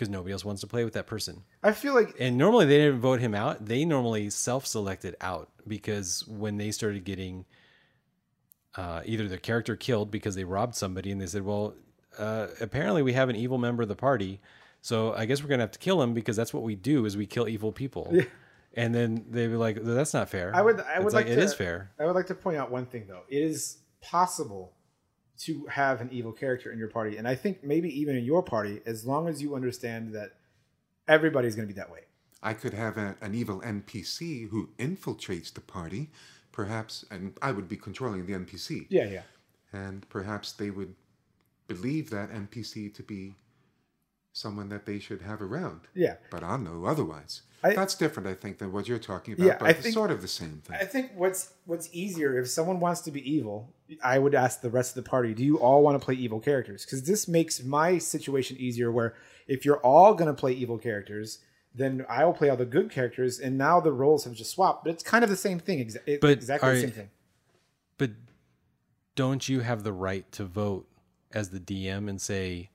because 0.01 0.09
nobody 0.09 0.33
else 0.33 0.43
wants 0.43 0.61
to 0.61 0.67
play 0.67 0.83
with 0.83 0.93
that 0.93 1.05
person. 1.05 1.43
I 1.61 1.73
feel 1.73 1.93
like 1.93 2.15
And 2.19 2.35
normally 2.35 2.65
they 2.65 2.77
didn't 2.79 3.01
vote 3.01 3.19
him 3.19 3.35
out. 3.35 3.63
They 3.63 3.85
normally 3.85 4.31
self-selected 4.31 5.15
out 5.21 5.51
because 5.67 6.27
when 6.27 6.57
they 6.57 6.71
started 6.71 7.03
getting 7.03 7.45
uh, 8.75 9.03
either 9.05 9.27
their 9.27 9.37
character 9.37 9.75
killed 9.75 10.09
because 10.09 10.33
they 10.33 10.43
robbed 10.43 10.73
somebody 10.73 11.11
and 11.11 11.21
they 11.21 11.27
said, 11.27 11.43
"Well, 11.43 11.75
uh, 12.17 12.47
apparently 12.59 13.03
we 13.03 13.13
have 13.13 13.29
an 13.29 13.35
evil 13.35 13.59
member 13.59 13.83
of 13.83 13.89
the 13.89 13.95
party, 13.95 14.41
so 14.81 15.13
I 15.13 15.25
guess 15.25 15.43
we're 15.43 15.49
gonna 15.49 15.61
have 15.61 15.71
to 15.71 15.79
kill 15.79 16.01
him 16.01 16.15
because 16.15 16.35
that's 16.35 16.51
what 16.51 16.63
we 16.63 16.73
do 16.73 17.05
is 17.05 17.15
we 17.15 17.27
kill 17.27 17.47
evil 17.47 17.71
people." 17.71 18.11
And 18.73 18.95
then 18.95 19.25
they 19.29 19.49
were 19.49 19.57
like, 19.57 19.83
"That's 19.83 20.13
not 20.15 20.29
fair." 20.29 20.55
I 20.55 20.61
would 20.61 20.79
I 20.79 20.97
would 20.97 21.07
It's 21.07 21.13
like, 21.13 21.27
it 21.27 21.35
to, 21.35 21.41
is 21.41 21.53
fair. 21.53 21.91
I 21.99 22.05
would 22.05 22.15
like 22.15 22.27
to 22.27 22.35
point 22.35 22.57
out 22.57 22.71
one 22.71 22.85
thing 22.85 23.05
though. 23.07 23.23
It 23.27 23.43
is 23.43 23.79
possible 24.01 24.71
to 25.45 25.65
have 25.67 26.01
an 26.01 26.09
evil 26.11 26.31
character 26.31 26.71
in 26.71 26.77
your 26.77 26.87
party, 26.87 27.17
and 27.17 27.27
I 27.27 27.35
think 27.35 27.63
maybe 27.63 27.89
even 27.99 28.15
in 28.15 28.23
your 28.23 28.43
party, 28.43 28.81
as 28.85 29.05
long 29.05 29.27
as 29.27 29.41
you 29.41 29.55
understand 29.55 30.13
that 30.13 30.31
everybody's 31.07 31.55
going 31.55 31.67
to 31.67 31.73
be 31.73 31.79
that 31.79 31.91
way. 31.91 32.01
I 32.43 32.53
could 32.53 32.73
have 32.73 32.97
a, 32.97 33.15
an 33.21 33.35
evil 33.35 33.61
NPC 33.61 34.49
who 34.49 34.69
infiltrates 34.79 35.53
the 35.53 35.61
party, 35.61 36.09
perhaps, 36.51 37.05
and 37.11 37.33
I 37.41 37.51
would 37.51 37.67
be 37.67 37.77
controlling 37.77 38.25
the 38.25 38.33
NPC. 38.33 38.87
Yeah, 38.89 39.05
yeah. 39.05 39.21
And 39.73 40.07
perhaps 40.09 40.51
they 40.51 40.69
would 40.69 40.95
believe 41.67 42.09
that 42.09 42.31
NPC 42.31 42.93
to 42.95 43.03
be 43.03 43.35
someone 44.33 44.69
that 44.69 44.85
they 44.85 44.99
should 44.99 45.21
have 45.21 45.41
around. 45.41 45.81
Yeah. 45.93 46.15
But 46.29 46.43
I'll 46.43 46.57
know 46.57 46.85
otherwise. 46.85 47.43
I- 47.63 47.73
That's 47.75 47.93
different, 47.95 48.27
I 48.27 48.33
think, 48.33 48.57
than 48.57 48.71
what 48.71 48.87
you're 48.87 48.97
talking 48.99 49.33
about. 49.35 49.45
Yeah, 49.45 49.57
but 49.59 49.67
I 49.67 49.69
it's 49.71 49.81
think- 49.81 49.93
sort 49.93 50.09
of 50.11 50.21
the 50.21 50.27
same 50.27 50.61
thing. 50.65 50.77
I 50.81 50.85
think 50.85 51.11
what's 51.15 51.53
what's 51.65 51.89
easier 51.93 52.39
if 52.39 52.49
someone 52.49 52.79
wants 52.79 53.01
to 53.01 53.11
be 53.11 53.21
evil, 53.31 53.73
I 54.03 54.17
would 54.19 54.33
ask 54.33 54.61
the 54.61 54.69
rest 54.69 54.97
of 54.97 55.03
the 55.03 55.09
party, 55.09 55.33
do 55.33 55.43
you 55.43 55.59
all 55.59 55.83
want 55.83 55.99
to 55.99 56.03
play 56.03 56.15
evil 56.15 56.39
characters? 56.39 56.85
Because 56.85 57.03
this 57.03 57.27
makes 57.27 57.63
my 57.63 57.97
situation 57.99 58.57
easier. 58.57 58.91
Where 58.91 59.13
if 59.47 59.63
you're 59.65 59.77
all 59.79 60.13
going 60.15 60.27
to 60.33 60.39
play 60.39 60.53
evil 60.53 60.77
characters, 60.79 61.39
then 61.75 62.05
I 62.09 62.25
will 62.25 62.33
play 62.33 62.49
all 62.49 62.57
the 62.57 62.65
good 62.65 62.89
characters, 62.89 63.39
and 63.39 63.57
now 63.57 63.79
the 63.79 63.91
roles 63.93 64.23
have 64.25 64.33
just 64.33 64.51
swapped. 64.51 64.83
But 64.83 64.93
it's 64.93 65.03
kind 65.03 65.23
of 65.23 65.29
the 65.29 65.37
same 65.37 65.59
thing. 65.59 65.85
Exa- 65.85 66.19
But 66.19 66.31
exactly 66.31 66.73
the 66.75 66.81
same 66.81 66.91
thing. 66.91 67.09
But 67.97 68.11
don't 69.15 69.47
you 69.47 69.59
have 69.59 69.83
the 69.83 69.93
right 69.93 70.29
to 70.33 70.45
vote 70.45 70.87
as 71.31 71.49
the 71.49 71.59
DM 71.59 72.09
and 72.09 72.19
say, 72.19 72.71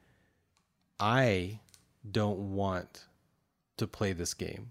I 1.00 1.60
don't 2.10 2.54
want 2.54 3.04
to 3.78 3.86
play 3.86 4.12
this 4.12 4.32
game? 4.34 4.70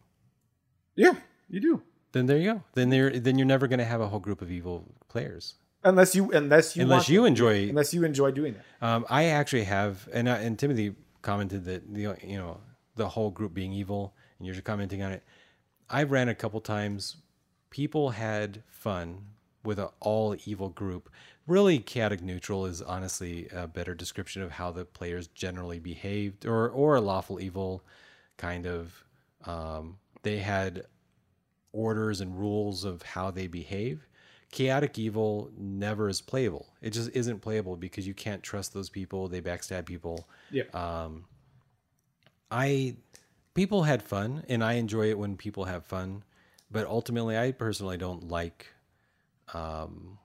Yeah, 0.95 1.13
you 1.49 1.59
do. 1.59 1.81
Then 2.11 2.27
there 2.27 2.37
you 2.37 2.53
go. 2.53 2.63
Then 2.73 2.89
there 2.89 3.09
then 3.19 3.37
you're 3.37 3.45
never 3.45 3.67
going 3.67 3.79
to 3.79 3.85
have 3.85 4.01
a 4.01 4.07
whole 4.07 4.19
group 4.19 4.41
of 4.41 4.49
evil 4.51 4.85
players 5.09 5.55
Unless 5.85 6.15
you, 6.15 6.31
unless 6.31 6.75
you, 6.75 6.81
unless 6.81 7.07
you 7.09 7.21
to. 7.21 7.25
enjoy 7.25 7.69
unless 7.69 7.93
you 7.93 8.03
enjoy 8.03 8.31
doing 8.31 8.55
that. 8.55 8.87
Um, 8.87 9.05
I 9.07 9.25
actually 9.25 9.65
have, 9.65 10.09
and 10.11 10.27
uh, 10.27 10.31
and 10.31 10.57
Timothy 10.57 10.95
commented 11.21 11.65
that 11.65 11.93
the 11.93 12.17
you 12.23 12.37
know 12.37 12.59
the 12.95 13.07
whole 13.09 13.29
group 13.29 13.53
being 13.53 13.71
evil, 13.71 14.15
and 14.39 14.47
you're 14.47 14.59
commenting 14.61 15.03
on 15.03 15.11
it. 15.11 15.23
I've 15.87 16.09
ran 16.09 16.27
a 16.27 16.33
couple 16.33 16.59
times. 16.59 17.17
People 17.69 18.09
had 18.09 18.63
fun 18.67 19.25
with 19.63 19.77
an 19.77 19.89
all 19.99 20.35
evil 20.45 20.69
group. 20.69 21.07
Really, 21.45 21.77
chaotic 21.77 22.23
neutral 22.23 22.65
is 22.65 22.81
honestly 22.81 23.47
a 23.53 23.67
better 23.67 23.93
description 23.93 24.41
of 24.41 24.49
how 24.53 24.71
the 24.71 24.85
players 24.85 25.27
generally 25.27 25.79
behaved, 25.79 26.47
or 26.47 26.67
or 26.67 26.95
a 26.95 27.01
lawful 27.01 27.39
evil 27.39 27.83
kind 28.37 28.65
of. 28.65 29.03
Um, 29.45 29.97
they 30.25 30.39
had 30.39 30.83
orders 31.71 32.19
and 32.19 32.37
rules 32.37 32.83
of 32.83 33.03
how 33.03 33.29
they 33.29 33.45
behave. 33.45 34.07
Chaotic 34.51 34.97
evil 34.97 35.51
never 35.55 36.09
is 36.09 36.19
playable. 36.19 36.73
It 36.81 36.89
just 36.89 37.11
isn't 37.13 37.41
playable 37.41 37.77
because 37.77 38.07
you 38.07 38.15
can't 38.15 38.41
trust 38.41 38.73
those 38.73 38.89
people. 38.89 39.27
They 39.27 39.39
backstab 39.39 39.85
people. 39.85 40.27
Yeah. 40.49 40.63
Um, 40.73 41.25
I 42.49 42.95
people 43.53 43.83
had 43.83 44.01
fun, 44.01 44.43
and 44.49 44.63
I 44.63 44.73
enjoy 44.73 45.09
it 45.09 45.19
when 45.19 45.37
people 45.37 45.65
have 45.65 45.85
fun. 45.85 46.23
But 46.71 46.87
ultimately, 46.87 47.37
I 47.37 47.51
personally 47.51 47.97
don't 47.97 48.27
like. 48.27 48.67
Um, 49.53 50.17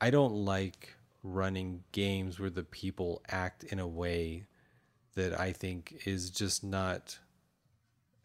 I 0.00 0.08
don't 0.08 0.34
like 0.34 0.94
running 1.22 1.82
games 1.92 2.40
where 2.40 2.50
the 2.50 2.64
people 2.64 3.22
act 3.28 3.64
in 3.64 3.78
a 3.78 3.86
way 3.86 4.46
that 5.16 5.38
I 5.38 5.52
think 5.52 6.02
is 6.06 6.30
just 6.30 6.64
not 6.64 7.18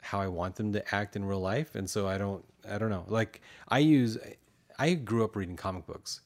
how 0.01 0.19
I 0.19 0.27
want 0.27 0.55
them 0.55 0.73
to 0.73 0.93
act 0.95 1.15
in 1.15 1.23
real 1.25 1.39
life. 1.39 1.75
And 1.75 1.89
so 1.89 2.07
I 2.07 2.17
don't, 2.17 2.43
I 2.69 2.77
don't 2.77 2.89
know. 2.89 3.05
Like 3.07 3.41
I 3.69 3.79
use, 3.79 4.17
I 4.77 4.93
grew 4.95 5.23
up 5.23 5.35
reading 5.35 5.55
comic 5.55 5.85
books. 5.85 6.21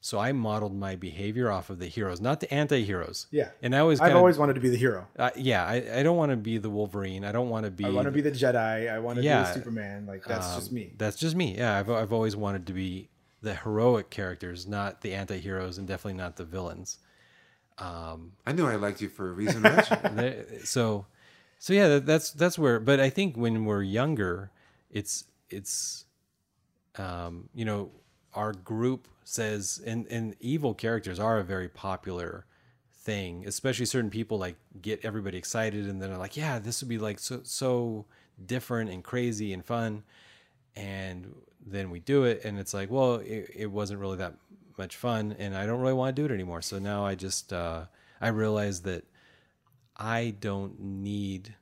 So 0.00 0.18
I 0.18 0.32
modeled 0.32 0.76
my 0.78 0.96
behavior 0.96 1.50
off 1.50 1.70
of 1.70 1.78
the 1.78 1.86
heroes, 1.86 2.20
not 2.20 2.38
the 2.40 2.52
anti-heroes. 2.52 3.26
Yeah. 3.30 3.48
And 3.62 3.74
I 3.74 3.78
always, 3.78 4.00
I've 4.00 4.08
kinda, 4.08 4.18
always 4.18 4.36
wanted 4.36 4.52
to 4.52 4.60
be 4.60 4.68
the 4.68 4.76
hero. 4.76 5.08
uh, 5.18 5.30
yeah, 5.34 5.64
I, 5.64 6.00
I 6.00 6.02
don't 6.02 6.18
want 6.18 6.30
to 6.30 6.36
be 6.36 6.58
the 6.58 6.68
Wolverine. 6.68 7.24
I 7.24 7.32
don't 7.32 7.48
want 7.48 7.64
to 7.64 7.70
be. 7.70 7.86
I 7.86 7.88
want 7.88 8.04
to 8.04 8.10
be 8.10 8.20
the 8.20 8.30
Jedi. 8.30 8.92
I 8.92 8.98
want 8.98 9.16
to 9.16 9.24
Yeah. 9.24 9.40
be 9.40 9.48
the 9.48 9.54
Superman. 9.54 10.04
Like 10.04 10.22
that's 10.26 10.54
just 10.56 10.68
um, 10.68 10.74
me. 10.74 10.92
That's 10.98 11.16
just 11.16 11.34
me. 11.34 11.56
Yeah, 11.56 11.78
I've 11.78 11.88
I've 11.88 12.12
always 12.12 12.36
wanted 12.36 12.66
to 12.66 12.74
be 12.74 13.08
the 13.40 13.54
heroic 13.54 14.10
characters, 14.10 14.66
not 14.66 15.00
the 15.00 15.14
anti-heroes, 15.14 15.78
and 15.78 15.88
definitely 15.88 16.18
not 16.18 16.36
the 16.36 16.44
villains. 16.44 16.98
Um, 17.78 18.32
I 18.46 18.52
knew 18.52 18.66
I 18.66 18.76
liked 18.76 19.00
you 19.00 19.08
for 19.08 19.30
a 19.30 19.32
reason, 19.32 19.62
Rich. 19.62 19.88
There- 20.12 20.44
so 20.64 21.06
so 21.64 21.72
yeah 21.72 21.88
that, 21.88 22.06
that's 22.06 22.30
that's 22.32 22.58
where 22.58 22.78
but 22.78 23.00
i 23.00 23.08
think 23.08 23.36
when 23.36 23.64
we're 23.64 23.82
younger 23.82 24.50
it's 24.90 25.24
it's 25.48 26.04
um 26.96 27.48
you 27.54 27.64
know 27.64 27.90
our 28.34 28.52
group 28.52 29.08
says 29.24 29.80
and 29.86 30.06
and 30.08 30.36
evil 30.40 30.74
characters 30.74 31.18
are 31.18 31.38
a 31.38 31.44
very 31.44 31.68
popular 31.68 32.44
thing 32.92 33.44
especially 33.46 33.86
certain 33.86 34.10
people 34.10 34.38
like 34.38 34.56
get 34.80 35.02
everybody 35.04 35.38
excited 35.38 35.86
and 35.86 36.00
then 36.00 36.10
they're 36.10 36.18
like 36.18 36.36
yeah 36.36 36.58
this 36.58 36.82
would 36.82 36.88
be 36.88 36.98
like 36.98 37.18
so 37.18 37.40
so 37.44 38.04
different 38.44 38.90
and 38.90 39.04
crazy 39.04 39.52
and 39.52 39.64
fun. 39.64 40.02
And 40.76 41.34
then 41.66 41.90
we 41.90 42.00
do 42.00 42.24
it 42.24 42.44
and 42.44 42.58
it's 42.58 42.74
like 42.74 42.90
well 42.90 43.16
it, 43.16 43.50
it 43.54 43.66
wasn't 43.66 44.00
really 44.00 44.18
that 44.18 44.34
much 44.76 44.96
fun 44.96 45.34
and 45.38 45.56
i 45.56 45.64
don't 45.64 45.80
really 45.80 45.94
want 45.94 46.14
to 46.14 46.20
do 46.20 46.26
it 46.26 46.34
anymore. 46.34 46.60
So 46.60 46.78
now 46.78 47.06
i 47.06 47.14
just 47.14 47.52
uh 47.52 47.84
i 48.20 48.28
realize 48.28 48.82
that 48.82 49.04
I 49.96 50.34
don't 50.40 50.80
need 50.80 51.54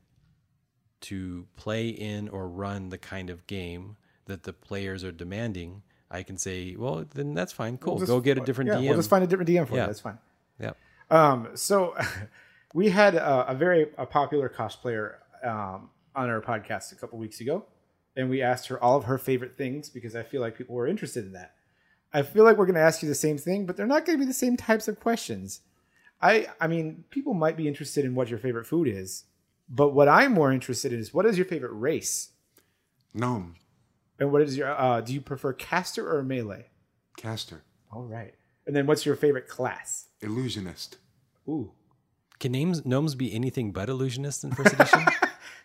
to 1.02 1.46
play 1.56 1.88
in 1.88 2.28
or 2.28 2.48
run 2.48 2.88
the 2.88 2.98
kind 2.98 3.30
of 3.30 3.46
game 3.46 3.96
that 4.26 4.44
the 4.44 4.52
players 4.52 5.04
are 5.04 5.12
demanding. 5.12 5.82
I 6.10 6.22
can 6.22 6.38
say, 6.38 6.76
well, 6.76 7.04
then 7.14 7.34
that's 7.34 7.52
fine. 7.52 7.78
Cool. 7.78 7.98
Just- 7.98 8.08
Go 8.08 8.20
get 8.20 8.38
a 8.38 8.40
different 8.40 8.70
yeah, 8.70 8.76
DM. 8.76 8.88
We'll 8.88 8.96
just 8.96 9.10
find 9.10 9.24
a 9.24 9.26
different 9.26 9.50
DM 9.50 9.66
for 9.66 9.74
you. 9.74 9.80
That's 9.80 10.00
fine. 10.00 10.18
yeah. 10.60 10.72
Um, 11.10 11.48
so 11.54 11.94
we 12.74 12.90
had 12.90 13.14
a, 13.14 13.50
a 13.50 13.54
very 13.54 13.88
a 13.98 14.06
popular 14.06 14.48
cosplayer 14.48 15.14
um, 15.44 15.90
on 16.14 16.30
our 16.30 16.40
podcast 16.40 16.92
a 16.92 16.94
couple 16.94 17.18
weeks 17.18 17.40
ago, 17.40 17.66
and 18.16 18.30
we 18.30 18.42
asked 18.42 18.68
her 18.68 18.82
all 18.82 18.96
of 18.96 19.04
her 19.04 19.18
favorite 19.18 19.56
things 19.56 19.88
because 19.88 20.14
I 20.14 20.22
feel 20.22 20.40
like 20.40 20.56
people 20.56 20.74
were 20.74 20.86
interested 20.86 21.24
in 21.24 21.32
that. 21.32 21.54
I 22.12 22.22
feel 22.22 22.44
like 22.44 22.58
we're 22.58 22.66
going 22.66 22.76
to 22.76 22.82
ask 22.82 23.02
you 23.02 23.08
the 23.08 23.14
same 23.14 23.38
thing, 23.38 23.64
but 23.66 23.76
they're 23.76 23.86
not 23.86 24.04
going 24.04 24.18
to 24.18 24.22
be 24.24 24.28
the 24.28 24.34
same 24.34 24.56
types 24.56 24.86
of 24.86 25.00
questions. 25.00 25.60
I 26.22 26.46
I 26.60 26.66
mean, 26.68 27.04
people 27.10 27.34
might 27.34 27.56
be 27.56 27.66
interested 27.68 28.04
in 28.04 28.14
what 28.14 28.28
your 28.30 28.38
favorite 28.38 28.66
food 28.66 28.86
is, 28.88 29.24
but 29.68 29.90
what 29.90 30.08
I'm 30.08 30.32
more 30.32 30.52
interested 30.52 30.92
in 30.92 31.00
is 31.00 31.12
what 31.12 31.26
is 31.26 31.36
your 31.36 31.46
favorite 31.46 31.72
race, 31.72 32.30
Gnome, 33.14 33.56
and 34.18 34.30
what 34.32 34.42
is 34.42 34.56
your 34.56 34.70
uh, 34.70 35.00
do 35.00 35.12
you 35.12 35.20
prefer 35.20 35.52
caster 35.52 36.08
or 36.16 36.22
melee? 36.22 36.66
caster, 37.16 37.62
All 37.92 38.04
right, 38.04 38.34
and 38.66 38.74
then 38.74 38.86
what's 38.86 39.04
your 39.04 39.16
favorite 39.16 39.48
class? 39.48 40.06
illusionist. 40.20 40.98
Ooh. 41.48 41.72
Can 42.38 42.52
names 42.52 42.84
gnomes 42.84 43.14
be 43.14 43.32
anything 43.32 43.70
but 43.72 43.88
illusionists 43.88 44.42
in 44.44 44.50
first 44.52 44.72
edition? 44.74 45.04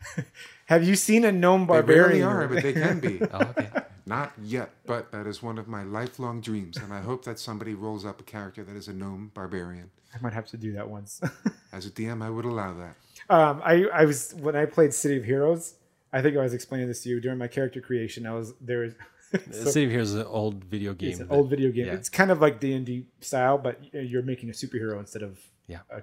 Have 0.66 0.84
you 0.84 0.96
seen 0.96 1.26
a 1.26 1.32
gnome 1.32 1.66
barbarian? 1.66 2.20
They 2.20 2.22
barbarian? 2.22 2.28
rarely 2.28 2.46
are, 2.46 2.48
but 2.48 2.64
they 2.64 2.74
can 2.74 3.00
be. 3.00 3.22
oh, 3.32 3.42
okay. 3.58 3.70
Not 4.06 4.32
yet, 4.44 4.70
but 4.86 5.12
that 5.12 5.26
is 5.28 5.42
one 5.42 5.58
of 5.58 5.68
my 5.68 5.84
lifelong 5.84 6.40
dreams, 6.40 6.78
and 6.78 6.94
I 6.94 7.02
hope 7.02 7.26
that 7.26 7.40
somebody 7.40 7.74
rolls 7.74 8.06
up 8.06 8.20
a 8.22 8.24
character 8.24 8.64
that 8.64 8.76
is 8.76 8.88
a 8.88 8.94
gnome 8.94 9.32
barbarian. 9.34 9.90
I 10.16 10.20
might 10.22 10.34
have 10.34 10.48
to 10.48 10.58
do 10.58 10.74
that 10.74 10.90
once. 10.90 11.22
As 11.74 11.86
a 11.86 11.92
DM, 11.92 12.24
I 12.24 12.30
would 12.30 12.46
allow 12.46 12.74
that. 12.74 12.96
um, 13.30 13.62
I, 13.64 13.86
I 13.94 14.06
was 14.06 14.34
when 14.36 14.56
I 14.56 14.66
played 14.66 14.94
City 14.94 15.18
of 15.18 15.24
Heroes. 15.26 15.76
I 16.14 16.22
think 16.22 16.38
I 16.38 16.42
was 16.42 16.54
explaining 16.54 16.88
this 16.88 17.04
to 17.04 17.10
you 17.10 17.20
during 17.20 17.38
my 17.38 17.48
character 17.48 17.82
creation. 17.82 18.26
I 18.26 18.34
was 18.34 18.54
there 18.62 18.80
was 18.80 18.94
The 19.32 19.72
City 19.72 19.86
of 19.86 19.92
Heroes 19.92 20.10
is 20.12 20.16
an 20.22 20.28
old 20.28 20.64
video 20.64 20.94
game. 20.94 21.10
it's 21.12 21.20
an 21.20 21.28
that- 21.28 21.34
old 21.34 21.50
video 21.50 21.72
game. 21.72 21.88
yeah. 21.88 21.94
It's 21.94 22.10
kind 22.10 22.32
of 22.32 22.40
like 22.42 22.60
D 22.60 22.74
and 22.74 22.86
D 22.86 23.06
style, 23.22 23.58
but 23.58 23.80
you're 23.94 24.24
making 24.24 24.50
a 24.50 24.54
superhero 24.54 25.00
instead 25.00 25.22
of 25.24 25.40
Yeah. 25.68 25.80
uh, 25.94 26.00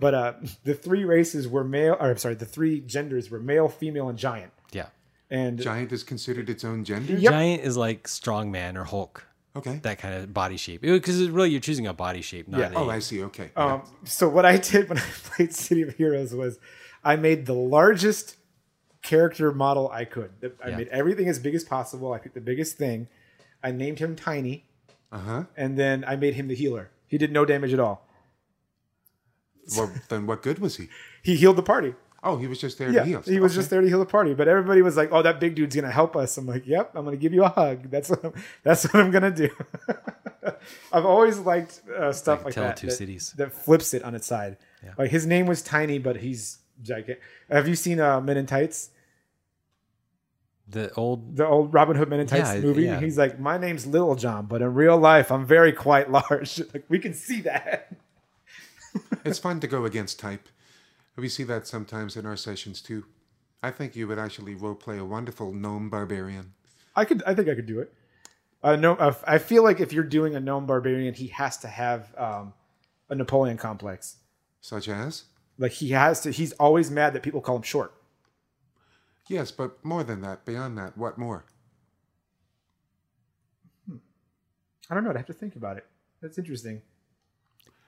but 0.00 0.14
uh, 0.14 0.32
the 0.64 0.74
three 0.74 1.04
races 1.04 1.46
were 1.48 1.64
male. 1.64 1.96
Or 2.00 2.10
I'm 2.10 2.16
sorry, 2.18 2.34
the 2.34 2.44
three 2.46 2.80
genders 2.80 3.30
were 3.30 3.38
male, 3.40 3.68
female, 3.68 4.08
and 4.08 4.18
giant. 4.18 4.52
Yeah. 4.72 4.86
And 5.30 5.58
Giant 5.60 5.92
is 5.92 6.02
considered 6.02 6.48
its 6.48 6.64
own 6.64 6.84
gender? 6.84 7.12
Yep. 7.12 7.30
Giant 7.32 7.62
is 7.62 7.76
like 7.76 8.04
strongman 8.08 8.76
or 8.76 8.84
Hulk. 8.84 9.26
Okay. 9.58 9.78
That 9.82 9.98
kind 9.98 10.14
of 10.14 10.32
body 10.34 10.56
shape. 10.56 10.82
Because 10.82 11.28
really, 11.28 11.50
you're 11.50 11.60
choosing 11.60 11.86
a 11.86 11.92
body 11.94 12.20
shape, 12.22 12.48
not 12.48 12.60
Yeah. 12.60 12.70
a. 12.78 12.84
Oh, 12.84 12.90
I 12.90 12.98
see. 13.00 13.22
Okay. 13.24 13.50
Um, 13.56 13.82
so 14.04 14.28
what 14.28 14.44
I 14.46 14.56
did 14.72 14.88
when 14.88 14.98
I 14.98 15.04
played 15.24 15.54
City 15.54 15.82
of 15.82 15.94
Heroes 15.94 16.34
was 16.34 16.58
I 17.04 17.16
made 17.16 17.46
the 17.46 17.54
largest 17.54 18.36
character 19.02 19.52
model 19.52 19.88
I 19.92 20.04
could. 20.04 20.30
I 20.64 20.70
Yeah. 20.70 20.76
made 20.78 20.88
everything 20.88 21.28
as 21.28 21.38
big 21.38 21.54
as 21.54 21.64
possible. 21.64 22.12
I 22.12 22.18
picked 22.18 22.34
the 22.34 22.40
biggest 22.40 22.76
thing. 22.76 23.08
I 23.62 23.70
named 23.72 23.98
him 24.00 24.14
Tiny, 24.16 24.66
Uh 25.12 25.18
huh. 25.18 25.44
and 25.56 25.78
then 25.78 26.04
I 26.06 26.16
made 26.16 26.34
him 26.34 26.48
the 26.48 26.54
healer. 26.54 26.90
He 27.06 27.16
did 27.18 27.32
no 27.32 27.44
damage 27.44 27.72
at 27.72 27.80
all. 27.80 28.06
Well, 29.76 29.92
then 30.08 30.26
what 30.26 30.42
good 30.42 30.58
was 30.60 30.76
he? 30.76 30.88
He 31.22 31.36
healed 31.36 31.56
the 31.56 31.62
party. 31.62 31.94
Oh, 32.22 32.36
he 32.36 32.48
was 32.48 32.60
just 32.60 32.78
there 32.78 32.90
Yeah, 32.90 33.00
to 33.00 33.06
heal. 33.06 33.22
he 33.22 33.38
was 33.38 33.52
Okay. 33.52 33.58
just 33.60 33.70
there 33.70 33.80
to 33.80 33.86
heal 33.88 34.00
the 34.00 34.06
party. 34.06 34.34
But 34.34 34.48
everybody 34.48 34.82
was 34.82 34.96
like, 34.96 35.10
"Oh, 35.12 35.22
that 35.22 35.38
big 35.38 35.54
dude's 35.54 35.76
gonna 35.76 35.90
help 35.90 36.16
us." 36.16 36.36
I'm 36.36 36.46
like, 36.46 36.66
"Yep, 36.66 36.92
I'm 36.96 37.04
gonna 37.04 37.16
give 37.16 37.32
you 37.32 37.44
a 37.44 37.48
hug. 37.48 37.90
That's 37.90 38.10
what 38.10 38.24
I'm, 38.24 38.32
that's 38.64 38.84
what 38.92 38.96
I'm 38.96 39.10
gonna 39.12 39.30
do." 39.30 39.50
I've 40.92 41.04
always 41.06 41.38
liked 41.38 41.80
uh, 41.96 42.12
stuff 42.12 42.38
Like 42.40 42.46
like, 42.46 42.54
Tale 42.54 42.64
of 42.64 42.68
that, 42.70 42.76
Two 42.76 42.86
that 42.88 42.92
Cities. 42.94 43.34
that 43.36 43.52
flips 43.52 43.94
it 43.94 44.02
on 44.02 44.14
its 44.14 44.26
side. 44.26 44.56
Yeah. 44.82 44.94
Like 44.98 45.10
his 45.10 45.26
name 45.26 45.46
was 45.46 45.62
Tiny, 45.62 45.98
but 45.98 46.16
he's 46.16 46.58
gigantic. 46.82 47.20
Have 47.50 47.68
you 47.68 47.74
seen 47.76 48.00
uh, 48.00 48.20
Men 48.20 48.36
in 48.36 48.46
Tights? 48.46 48.90
the 50.70 50.92
old. 50.94 51.36
the 51.36 51.46
old 51.46 51.72
Robin 51.72 51.96
Hood 51.96 52.08
Men 52.10 52.20
in 52.20 52.26
Tights 52.26 52.54
Yeah, 52.54 52.60
movie. 52.60 52.82
yeah. 52.84 53.00
He's 53.00 53.16
like, 53.16 53.38
my 53.38 53.56
name's 53.58 53.86
Little 53.86 54.14
John, 54.16 54.46
but 54.46 54.60
in 54.60 54.74
real 54.74 54.98
life, 54.98 55.30
I'm 55.32 55.46
very 55.46 55.72
quite 55.72 56.10
large. 56.18 56.60
like 56.74 56.84
we 56.88 56.98
can 56.98 57.14
see 57.14 57.40
that. 57.42 57.92
It's 59.24 59.38
fun 59.38 59.60
to 59.60 59.66
go 59.66 59.84
against 59.84 60.18
type. 60.18 60.48
We 61.18 61.28
see 61.28 61.42
that 61.44 61.66
sometimes 61.66 62.16
in 62.16 62.24
our 62.24 62.36
sessions 62.36 62.80
too. 62.80 63.04
I 63.60 63.72
think 63.72 63.96
you 63.96 64.06
would 64.06 64.20
actually 64.20 64.54
role 64.54 64.76
play 64.76 64.98
a 64.98 65.04
wonderful 65.04 65.52
gnome 65.52 65.90
barbarian. 65.90 66.54
I 66.94 67.04
could. 67.04 67.24
I 67.26 67.34
think 67.34 67.48
I 67.48 67.56
could 67.56 67.66
do 67.66 67.80
it. 67.80 67.92
Uh, 68.62 68.76
no, 68.76 68.94
uh, 68.94 69.14
I 69.26 69.38
feel 69.38 69.64
like 69.64 69.80
if 69.80 69.92
you're 69.92 70.04
doing 70.04 70.36
a 70.36 70.40
gnome 70.40 70.66
barbarian, 70.66 71.14
he 71.14 71.26
has 71.28 71.56
to 71.58 71.68
have 71.68 72.14
um, 72.16 72.54
a 73.08 73.16
Napoleon 73.16 73.56
complex. 73.56 74.16
Such 74.60 74.88
as? 74.88 75.24
Like 75.58 75.72
he 75.72 75.90
has 75.90 76.20
to. 76.20 76.30
He's 76.30 76.52
always 76.52 76.88
mad 76.88 77.14
that 77.14 77.24
people 77.24 77.40
call 77.40 77.56
him 77.56 77.62
short. 77.62 77.94
Yes, 79.28 79.50
but 79.50 79.84
more 79.84 80.04
than 80.04 80.20
that, 80.22 80.44
beyond 80.44 80.78
that, 80.78 80.96
what 80.96 81.18
more? 81.18 81.44
I 84.88 84.94
don't 84.94 85.02
know. 85.02 85.10
I'd 85.10 85.16
have 85.16 85.26
to 85.26 85.32
think 85.32 85.56
about 85.56 85.76
it. 85.76 85.86
That's 86.22 86.38
interesting. 86.38 86.82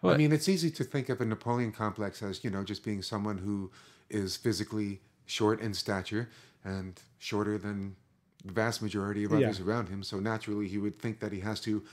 I 0.02 0.16
mean, 0.16 0.32
it's 0.32 0.48
easy 0.48 0.70
to 0.70 0.84
think 0.84 1.08
of 1.08 1.20
a 1.20 1.24
Napoleon 1.24 1.72
complex 1.72 2.22
as, 2.22 2.42
you 2.42 2.50
know, 2.50 2.64
just 2.64 2.82
being 2.84 3.02
someone 3.02 3.38
who 3.38 3.70
is 4.08 4.36
physically 4.36 5.00
short 5.26 5.60
in 5.60 5.74
stature 5.74 6.28
and 6.64 7.00
shorter 7.18 7.58
than 7.58 7.96
the 8.44 8.52
vast 8.52 8.80
majority 8.82 9.24
of 9.24 9.32
Yeah. 9.32 9.38
others 9.38 9.60
around 9.60 9.88
him. 9.88 10.02
So 10.02 10.18
naturally, 10.18 10.68
he 10.68 10.78
would 10.78 10.98
think 10.98 11.20
that 11.20 11.32
he 11.32 11.40
has 11.40 11.60
to, 11.62 11.84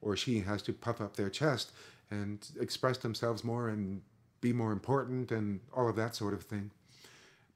or 0.00 0.16
she 0.16 0.40
has 0.40 0.62
to 0.62 0.72
puff 0.72 1.00
up 1.00 1.16
their 1.16 1.28
chest 1.30 1.72
and 2.10 2.46
express 2.58 2.98
themselves 2.98 3.44
more 3.44 3.68
and 3.68 4.02
be 4.40 4.52
more 4.52 4.72
important 4.72 5.30
and 5.30 5.60
all 5.72 5.88
of 5.88 5.96
that 5.96 6.16
sort 6.16 6.34
of 6.34 6.42
thing. 6.42 6.70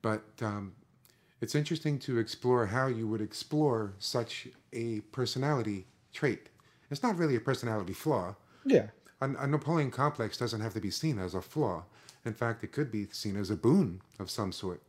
But 0.03 0.23
um, 0.43 0.75
it's 1.41 1.55
interesting 1.55 1.99
to 2.01 2.19
explore 2.19 2.67
how 2.67 2.87
you 2.87 3.09
would 3.09 3.21
explore 3.21 3.95
such 3.99 4.49
a 4.73 5.01
personality 5.13 5.87
trait. 6.13 6.49
It's 6.91 7.03
not 7.03 7.17
really 7.19 7.35
a 7.37 7.41
personality 7.41 7.93
flaw. 7.93 8.37
Yeah. 8.65 8.89
A, 9.21 9.31
a 9.31 9.47
Napoleon 9.47 9.91
complex 9.91 10.37
doesn't 10.37 10.61
have 10.61 10.75
to 10.75 10.81
be 10.81 10.91
seen 10.91 11.19
as 11.19 11.35
a 11.35 11.41
flaw. 11.41 11.85
In 12.25 12.35
fact, 12.35 12.65
it 12.65 12.73
could 12.73 12.91
be 12.91 13.07
seen 13.13 13.37
as 13.37 13.51
a 13.51 13.57
boon 13.57 14.01
of 14.19 14.31
some 14.31 14.53
sort. 14.53 14.83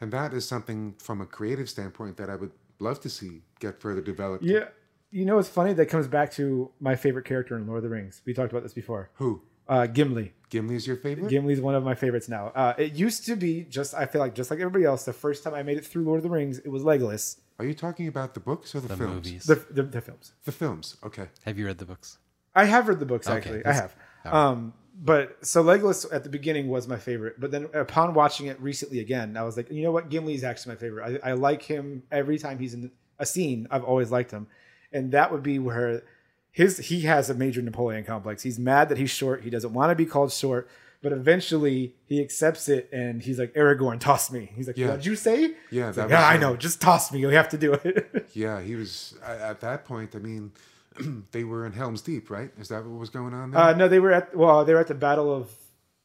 And 0.00 0.12
that 0.12 0.32
is 0.32 0.46
something 0.46 0.94
from 0.98 1.20
a 1.20 1.26
creative 1.26 1.68
standpoint 1.68 2.16
that 2.18 2.30
I 2.30 2.36
would 2.36 2.52
love 2.78 3.00
to 3.00 3.08
see 3.08 3.42
get 3.60 3.80
further 3.80 4.00
developed. 4.00 4.44
Yeah. 4.44 4.68
You 5.10 5.24
know, 5.24 5.38
it's 5.38 5.48
funny. 5.48 5.72
That 5.72 5.86
comes 5.86 6.06
back 6.06 6.30
to 6.32 6.70
my 6.80 6.94
favorite 6.94 7.24
character 7.24 7.56
in 7.56 7.66
Lord 7.66 7.78
of 7.78 7.82
the 7.84 7.88
Rings. 7.88 8.20
We 8.26 8.34
talked 8.34 8.52
about 8.52 8.62
this 8.62 8.74
before. 8.74 9.10
Who? 9.14 9.42
Uh, 9.66 9.86
Gimli. 9.86 10.32
Gimli 10.50 10.76
is 10.76 10.86
your 10.86 10.96
favorite? 10.96 11.28
Gimli's 11.28 11.60
one 11.60 11.74
of 11.74 11.82
my 11.84 11.94
favorites 11.94 12.28
now. 12.28 12.48
Uh, 12.54 12.74
it 12.78 12.94
used 12.94 13.24
to 13.26 13.36
be 13.36 13.64
just. 13.64 13.94
I 13.94 14.06
feel 14.06 14.20
like 14.20 14.34
just 14.34 14.50
like 14.50 14.60
everybody 14.60 14.84
else. 14.84 15.04
The 15.04 15.12
first 15.12 15.44
time 15.44 15.54
I 15.54 15.62
made 15.62 15.78
it 15.78 15.84
through 15.84 16.04
Lord 16.04 16.18
of 16.18 16.22
the 16.22 16.30
Rings, 16.30 16.58
it 16.58 16.68
was 16.68 16.82
Legolas. 16.82 17.38
Are 17.58 17.64
you 17.64 17.74
talking 17.74 18.08
about 18.08 18.34
the 18.34 18.40
books 18.40 18.74
or 18.74 18.80
the, 18.80 18.88
the 18.88 18.96
films? 18.96 19.14
movies. 19.14 19.44
The 19.44 19.66
the, 19.70 19.82
the 19.82 20.00
films. 20.00 20.32
The 20.44 20.52
films. 20.52 20.96
Okay. 21.04 21.28
Have 21.44 21.58
you 21.58 21.66
read 21.66 21.78
the 21.78 21.84
books? 21.84 22.18
I 22.58 22.64
have 22.64 22.88
read 22.88 22.98
the 22.98 23.06
books 23.06 23.26
Okay, 23.28 23.36
actually. 23.36 23.58
I 23.60 23.72
that's- 23.72 23.80
have. 24.24 24.34
Um, 24.34 24.74
but 25.00 25.46
so 25.46 25.62
Legolas 25.62 26.06
at 26.12 26.24
the 26.24 26.28
beginning 26.30 26.68
was 26.68 26.88
my 26.88 26.96
favorite, 26.96 27.38
but 27.38 27.50
then 27.52 27.68
upon 27.72 28.14
watching 28.14 28.46
it 28.46 28.60
recently 28.60 28.98
again, 28.98 29.36
I 29.36 29.44
was 29.44 29.56
like, 29.56 29.70
you 29.70 29.82
know 29.84 29.92
what, 29.92 30.08
Gimli 30.10 30.34
is 30.34 30.42
actually 30.42 30.74
my 30.74 30.80
favorite. 30.80 31.20
I, 31.24 31.30
I 31.30 31.32
like 31.34 31.62
him 31.62 32.02
every 32.10 32.36
time 32.38 32.58
he's 32.58 32.74
in 32.74 32.90
a 33.18 33.24
scene. 33.24 33.68
I've 33.70 33.84
always 33.84 34.10
liked 34.10 34.32
him, 34.32 34.48
and 34.92 35.12
that 35.12 35.30
would 35.30 35.42
be 35.44 35.58
where 35.60 36.02
his 36.50 36.78
he 36.78 37.02
has 37.02 37.30
a 37.30 37.34
major 37.34 37.62
Napoleon 37.62 38.02
complex. 38.04 38.42
He's 38.42 38.58
mad 38.58 38.88
that 38.88 38.98
he's 38.98 39.10
short. 39.10 39.44
He 39.44 39.50
doesn't 39.50 39.72
want 39.72 39.90
to 39.92 39.94
be 39.94 40.04
called 40.04 40.32
short, 40.32 40.68
but 41.00 41.12
eventually 41.12 41.94
he 42.06 42.20
accepts 42.20 42.68
it, 42.68 42.88
and 42.92 43.22
he's 43.22 43.38
like, 43.38 43.54
Aragorn, 43.54 44.00
toss 44.00 44.32
me. 44.32 44.50
He's 44.56 44.66
like, 44.66 44.76
Yeah. 44.76 44.88
what'd 44.88 45.06
you 45.06 45.14
say? 45.14 45.54
Yeah, 45.70 45.92
that 45.92 45.96
like, 46.02 46.10
yeah, 46.10 46.28
was, 46.28 46.36
I 46.36 46.36
know. 46.38 46.56
Just 46.56 46.80
toss 46.80 47.12
me. 47.12 47.20
You 47.20 47.28
have 47.28 47.48
to 47.50 47.58
do 47.58 47.72
it. 47.74 48.30
Yeah, 48.34 48.60
he 48.60 48.74
was 48.74 49.14
at 49.24 49.60
that 49.60 49.84
point. 49.84 50.16
I 50.16 50.18
mean, 50.18 50.50
they 51.32 51.44
were 51.44 51.66
in 51.66 51.72
Helm's 51.72 52.02
Deep, 52.02 52.30
right? 52.30 52.50
Is 52.58 52.68
that 52.68 52.84
what 52.84 52.98
was 52.98 53.10
going 53.10 53.34
on 53.34 53.50
there? 53.50 53.60
uh, 53.60 53.72
no, 53.74 53.88
they 53.88 54.00
were 54.00 54.12
at 54.12 54.36
well, 54.36 54.64
they 54.64 54.74
were 54.74 54.80
at 54.80 54.88
the 54.88 54.94
battle 54.94 55.34
of 55.34 55.50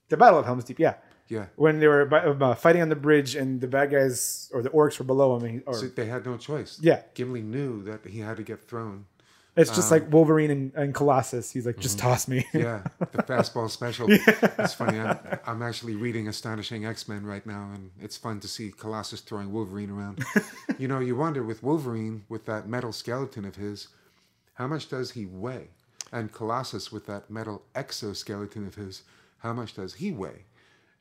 the 0.09 0.17
battle 0.17 0.39
of 0.39 0.45
Helm's 0.45 0.63
Deep. 0.65 0.79
Yeah. 0.79 0.95
yeah. 1.27 1.45
when 1.55 1.79
they 1.79 1.87
were 1.87 2.13
uh, 2.13 2.53
fighting 2.55 2.81
on 2.81 2.89
the 2.89 2.95
bridge 2.95 3.35
and 3.35 3.61
the 3.61 3.67
bad 3.67 3.91
guys 3.91 4.49
or 4.53 4.61
the 4.61 4.69
orcs 4.69 4.99
were 4.99 5.05
below 5.05 5.37
him. 5.39 5.63
Or, 5.65 5.73
So 5.73 5.87
they 5.87 6.05
had 6.05 6.25
no 6.25 6.37
choice. 6.37 6.79
yeah, 6.81 7.01
Gimli 7.15 7.41
knew 7.41 7.83
that 7.83 8.05
he 8.05 8.19
had 8.19 8.37
to 8.37 8.43
get 8.43 8.67
thrown. 8.67 9.05
it's 9.55 9.69
just 9.69 9.91
like 9.91 10.11
Wolverine 10.11 10.49
and, 10.51 10.73
and 10.75 10.93
Colossus. 10.95 11.51
He's 11.51 11.65
like, 11.65 11.77
just 11.77 11.99
toss 11.99 12.27
me. 12.27 12.45
Yeah, 12.53 12.81
the 12.99 13.23
fastball 13.23 13.69
special. 13.69 14.07
It's 14.59 14.73
funny. 14.73 14.99
I'm, 14.99 15.17
I'm 15.45 15.61
actually 15.61 15.95
reading 15.95 16.27
Astonishing 16.27 16.85
X 16.85 17.07
Men 17.07 17.23
right 17.25 17.45
now, 17.45 17.69
and 17.73 17.91
it's 18.01 18.17
fun 18.17 18.39
to 18.41 18.47
see 18.47 18.71
Colossus 18.71 19.21
throwing 19.21 19.51
Wolverine 19.53 19.89
around. 19.91 20.23
you 20.79 20.87
know, 20.87 20.99
you 20.99 21.15
wonder 21.15 21.43
with 21.43 21.61
Wolverine, 21.63 22.25
with 22.29 22.45
that 22.45 22.67
metal 22.67 22.91
skeleton 22.91 23.45
of 23.45 23.55
his, 23.55 23.87
how 24.53 24.67
much 24.67 24.89
does 24.89 25.11
he 25.11 25.25
weigh? 25.25 25.69
And 26.11 26.31
Colossus, 26.31 26.91
with 26.91 27.05
that 27.07 27.29
metal 27.29 27.63
exoskeleton 27.73 28.67
of 28.67 28.75
his, 28.75 29.03
how 29.39 29.53
much 29.53 29.73
does 29.73 29.95
he 29.95 30.11
weigh? 30.11 30.45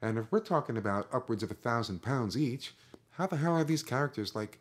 And 0.00 0.18
if 0.18 0.32
we're 0.32 0.40
talking 0.40 0.76
about 0.76 1.08
upwards 1.12 1.42
of 1.42 1.50
a 1.50 1.54
thousand 1.54 2.02
pounds 2.02 2.36
each, 2.36 2.74
how 3.10 3.26
the 3.26 3.36
hell 3.36 3.52
are 3.52 3.64
these 3.64 3.82
characters 3.82 4.34
like 4.34 4.58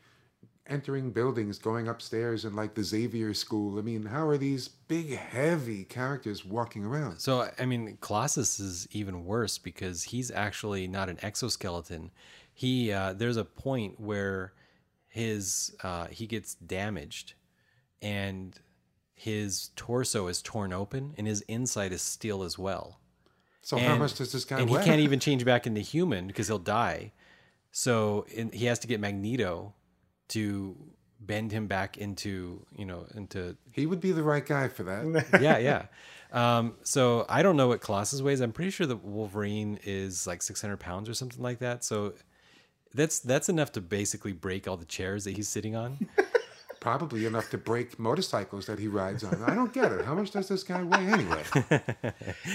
entering 0.68 1.12
buildings, 1.12 1.58
going 1.58 1.88
upstairs 1.88 2.46
in 2.46 2.56
like 2.56 2.76
the 2.76 2.84
Xavier 2.84 3.34
School? 3.34 3.80
I 3.80 3.82
mean, 3.82 4.06
how 4.06 4.28
are 4.28 4.38
these 4.38 4.68
big, 4.68 5.16
heavy 5.16 5.84
characters 5.84 6.46
walking 6.46 6.86
around? 6.86 7.20
So 7.20 7.50
I 7.58 7.66
mean, 7.66 7.98
Colossus 8.02 8.60
is 8.60 8.88
even 8.92 9.26
worse 9.26 9.58
because 9.58 10.04
he's 10.04 10.30
actually 10.32 10.88
not 10.88 11.10
an 11.10 11.18
exoskeleton. 11.22 12.12
He 12.54 12.92
uh, 12.92 13.14
there's 13.14 13.38
a 13.38 13.46
point 13.46 14.00
where 14.00 14.54
his 15.08 15.76
uh, 15.84 16.08
he 16.08 16.28
gets 16.28 16.56
damaged, 16.56 17.34
and 18.02 18.60
his 19.22 19.70
torso 19.76 20.26
is 20.26 20.42
torn 20.42 20.74
open, 20.74 21.14
and 21.16 21.28
his 21.28 21.42
inside 21.42 21.94
is 21.94 22.02
steel 22.02 22.42
as 22.42 22.58
well. 22.58 23.00
So 23.62 23.78
how 23.78 23.96
much 23.96 24.16
does 24.16 24.32
this 24.32 24.46
guy 24.46 24.60
and 24.60 24.68
weigh? 24.68 24.80
he 24.80 24.86
can't 24.86 25.00
even 25.00 25.20
change 25.28 25.46
back 25.46 25.68
into 25.68 25.80
human 25.80 26.26
because 26.26 26.48
he'll 26.48 26.58
die. 26.58 27.12
So 27.72 28.26
in, 28.34 28.52
he 28.52 28.66
has 28.66 28.80
to 28.80 28.88
get 28.88 29.00
Magneto 29.00 29.76
to 30.30 30.76
bend 31.20 31.52
him 31.52 31.68
back 31.68 32.00
into 32.00 32.66
you 32.76 32.84
know 32.84 33.06
into 33.14 33.56
He 33.72 33.86
would 33.86 34.02
be 34.02 34.12
the 34.12 34.24
right 34.24 34.44
guy 34.44 34.70
for 34.70 34.82
that. 34.84 35.28
yeah, 35.42 35.60
yeah. 35.60 35.86
Um, 36.34 36.76
so 36.84 37.26
I 37.28 37.44
don't 37.44 37.58
know 37.58 37.68
what 37.68 37.82
Colossus 37.82 38.22
weighs. 38.22 38.40
I'm 38.40 38.54
pretty 38.54 38.72
sure 38.72 38.88
that 38.88 39.04
Wolverine 39.04 39.78
is 39.84 40.26
like 40.26 40.42
600 40.42 40.78
pounds 40.78 41.10
or 41.10 41.14
something 41.14 41.44
like 41.44 41.60
that. 41.60 41.84
So 41.84 42.14
that's 42.94 43.20
that's 43.20 43.50
enough 43.50 43.74
to 43.74 43.82
basically 43.82 44.32
break 44.32 44.66
all 44.66 44.78
the 44.78 44.86
chairs 44.86 45.26
that 45.26 45.36
he's 45.36 45.50
sitting 45.50 45.76
on. 45.76 46.08
Probably 46.82 47.26
enough 47.28 47.50
to 47.52 47.58
break 47.58 47.98
motorcycles 48.00 48.66
that 48.66 48.80
he 48.80 48.88
rides 48.88 49.24
on. 49.24 49.42
I 49.44 49.54
don't 49.56 49.72
get 49.72 49.92
it. 49.92 50.04
How 50.04 50.16
much 50.16 50.32
does 50.32 50.48
this 50.50 50.64
guy 50.64 50.82
weigh 50.84 51.06
anyway? 51.06 51.44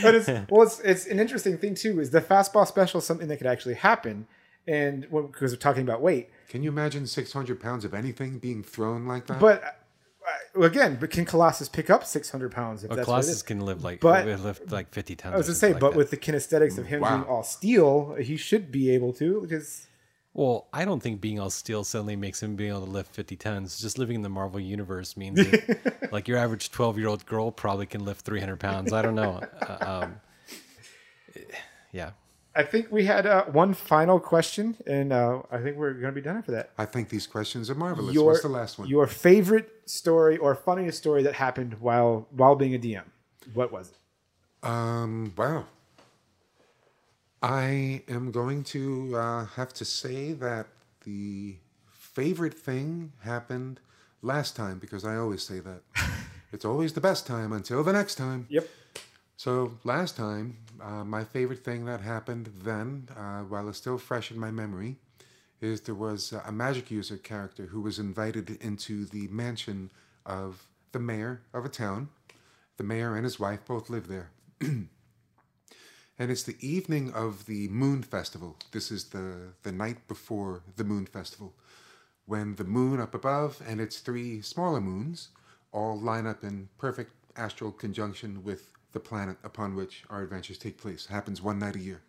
but 0.03 0.15
it's 0.15 0.29
well, 0.51 0.63
it's 0.65 0.81
it's 0.81 1.07
an 1.07 1.19
interesting 1.21 1.57
thing 1.59 1.75
too. 1.77 2.01
Is 2.01 2.11
the 2.11 2.21
fastball 2.21 2.67
special 2.67 3.01
something 3.01 3.29
that 3.29 3.39
could 3.39 3.47
actually 3.47 3.75
happen? 3.75 4.27
And 4.69 5.03
because 5.11 5.53
we're 5.53 5.59
talking 5.59 5.83
about 5.85 6.03
weight, 6.03 6.29
Can 6.49 6.65
you 6.65 6.71
imagine 6.71 7.07
600 7.07 7.61
pounds 7.61 7.85
of 7.85 7.95
anything 7.95 8.39
being 8.41 8.65
thrown 8.65 9.07
like 9.07 9.27
that? 9.29 9.39
but 9.39 9.63
uh, 10.57 10.61
again, 10.63 10.97
but 11.01 11.11
can 11.11 11.25
Colossus 11.25 11.69
pick 11.69 11.89
up 11.89 12.05
six 12.05 12.29
hundred 12.31 12.51
pounds? 12.51 12.83
If 12.83 12.91
But 12.91 12.97
that's 12.97 13.07
what 13.07 13.19
it 13.21 13.23
Colossus 13.23 13.43
can 13.43 13.61
live 13.61 13.85
like 13.85 14.01
But- 14.01 14.27
lift 14.27 14.73
like 14.73 14.93
50 14.93 15.15
tons. 15.15 15.35
I 15.35 15.37
was 15.37 15.47
gonna 15.47 15.55
say, 15.55 15.61
something 15.71 15.75
like 15.75 15.81
but 15.83 15.91
that. 15.93 15.97
with 15.99 16.11
the 16.11 16.17
kinesthetics 16.17 16.79
of 16.79 16.87
him 16.87 17.01
Wow. 17.03 17.19
being 17.19 17.29
all 17.31 17.45
steel, 17.45 18.17
he 18.21 18.37
should 18.37 18.73
be 18.73 18.91
able 18.91 19.13
to 19.13 19.41
because 19.41 19.87
well, 20.37 20.67
I 20.71 20.85
don't 20.85 21.03
think 21.03 21.23
being 21.23 21.41
all 21.41 21.49
steel 21.49 21.83
suddenly 21.83 22.15
makes 22.15 22.43
him 22.43 22.57
being 22.57 22.69
able 22.69 22.85
to 22.85 22.91
lift 22.91 23.15
50 23.15 23.37
tons. 23.37 23.81
Just 23.81 23.99
living 23.99 24.17
in 24.17 24.23
the 24.23 24.29
Marvel 24.29 24.61
universe 24.61 25.17
means 25.17 25.39
that, 25.39 26.09
like 26.13 26.29
your 26.29 26.37
average 26.37 26.71
12 26.71 26.99
year 26.99 27.09
old 27.09 27.25
girl 27.25 27.51
probably 27.51 27.87
can 27.87 28.05
lift 28.05 28.21
300 28.27 28.61
pounds. 28.61 28.93
I 28.93 29.01
don't 29.01 29.15
know. 29.15 29.41
Uh, 29.63 30.03
um, 30.05 30.21
yeah. 31.91 32.11
I 32.55 32.65
think 32.65 32.93
we 32.93 33.07
had 33.07 33.25
uh, 33.27 33.45
one 33.47 33.73
final 33.73 34.21
question, 34.21 34.77
and 34.87 35.11
uh, 35.11 35.41
I 35.51 35.59
think 35.59 35.79
we're 35.79 35.95
going 35.95 36.13
to 36.15 36.21
be 36.21 36.21
done 36.21 36.37
after 36.37 36.53
that. 36.53 36.71
I 36.77 36.85
think 36.85 37.09
these 37.09 37.27
questions 37.27 37.71
are 37.71 37.75
marvelous. 37.75 38.15
Your, 38.15 38.27
What's 38.27 38.43
the 38.43 38.49
last 38.49 38.79
one? 38.79 38.89
Your 38.89 39.07
favorite 39.07 39.71
story 39.87 40.37
or 40.37 40.55
funniest 40.55 40.99
story 40.99 41.23
that 41.23 41.35
happened 41.35 41.81
while 41.81 42.29
while 42.31 42.57
being 42.57 42.75
a 42.75 42.79
DM? 42.79 43.05
What 43.55 43.73
was 43.73 43.91
it? 43.91 44.67
Um, 44.67 45.33
wow. 45.37 45.65
I 47.47 48.03
am 48.09 48.33
going 48.33 48.65
to 48.75 49.17
uh, 49.17 49.45
have 49.55 49.73
to 49.75 49.85
say 49.85 50.33
that 50.33 50.67
the 51.05 51.55
favorite 51.87 52.55
thing 52.55 53.13
happened 53.21 53.79
last 54.21 54.57
time 54.57 54.81
because 54.81 55.05
I 55.05 55.15
always 55.15 55.45
say 55.45 55.61
that. 55.61 55.83
it's 56.53 56.65
always 56.65 56.95
the 56.95 57.01
best 57.01 57.25
time 57.25 57.53
until 57.53 57.85
the 57.85 57.93
next 57.93 58.17
time. 58.17 58.47
Yep. 58.49 58.69
So 59.37 59.79
last 59.85 60.17
time, 60.17 60.57
uh, 60.83 61.05
my 61.05 61.23
favorite 61.23 61.63
thing 61.63 61.85
that 61.85 62.01
happened 62.01 62.51
then, 62.65 63.09
uh, 63.17 63.43
while 63.43 63.69
it's 63.69 63.79
still 63.79 63.97
fresh 63.97 64.33
in 64.33 64.41
my 64.41 64.51
memory, 64.51 64.97
is 65.61 65.83
there 65.83 65.95
was 65.95 66.33
a 66.33 66.51
magic 66.51 66.91
user 66.91 67.17
character 67.17 67.67
who 67.67 67.81
was 67.81 68.01
invited 68.01 68.51
into 68.61 69.05
the 69.05 69.29
mansion 69.29 69.93
of 70.25 70.67
the 70.91 70.99
mayor 70.99 71.43
of 71.55 71.65
a 71.65 71.69
town. 71.69 72.09
The 72.77 72.83
mayor 72.83 73.15
and 73.15 73.23
his 73.23 73.39
wife 73.39 73.61
both 73.67 73.89
live 73.89 74.09
there. 74.09 74.31
and 76.19 76.31
it's 76.31 76.43
the 76.43 76.57
evening 76.67 77.13
of 77.13 77.47
the 77.47 77.69
Moon 77.69 78.03
Festival. 78.03 78.57
This 78.73 78.91
is 78.91 79.05
the, 79.07 79.53
the 79.63 79.73
night 79.73 80.09
before 80.09 80.63
the 80.77 80.85
Moon 80.85 81.07
Festival, 81.07 81.55
when 82.25 82.57
the 82.57 82.65
moon 82.65 83.01
up 83.01 83.15
above 83.15 83.61
and 83.67 83.81
its 83.81 83.99
three 83.99 84.41
smaller 84.41 84.81
moons 84.81 85.29
all 85.73 85.99
line 85.99 86.27
up 86.27 86.43
in 86.43 86.69
perfect 86.79 87.13
astral 87.37 87.71
conjunction 87.71 88.43
with 88.43 88.73
the 88.93 89.01
planet 89.01 89.37
upon 89.45 89.77
which 89.77 90.05
our 90.09 90.23
adventures 90.23 90.57
take 90.57 90.79
place. 90.79 91.07
happens 91.07 91.43
one 91.43 91.59
night 91.59 91.77
a 91.77 91.81
year. 91.81 92.01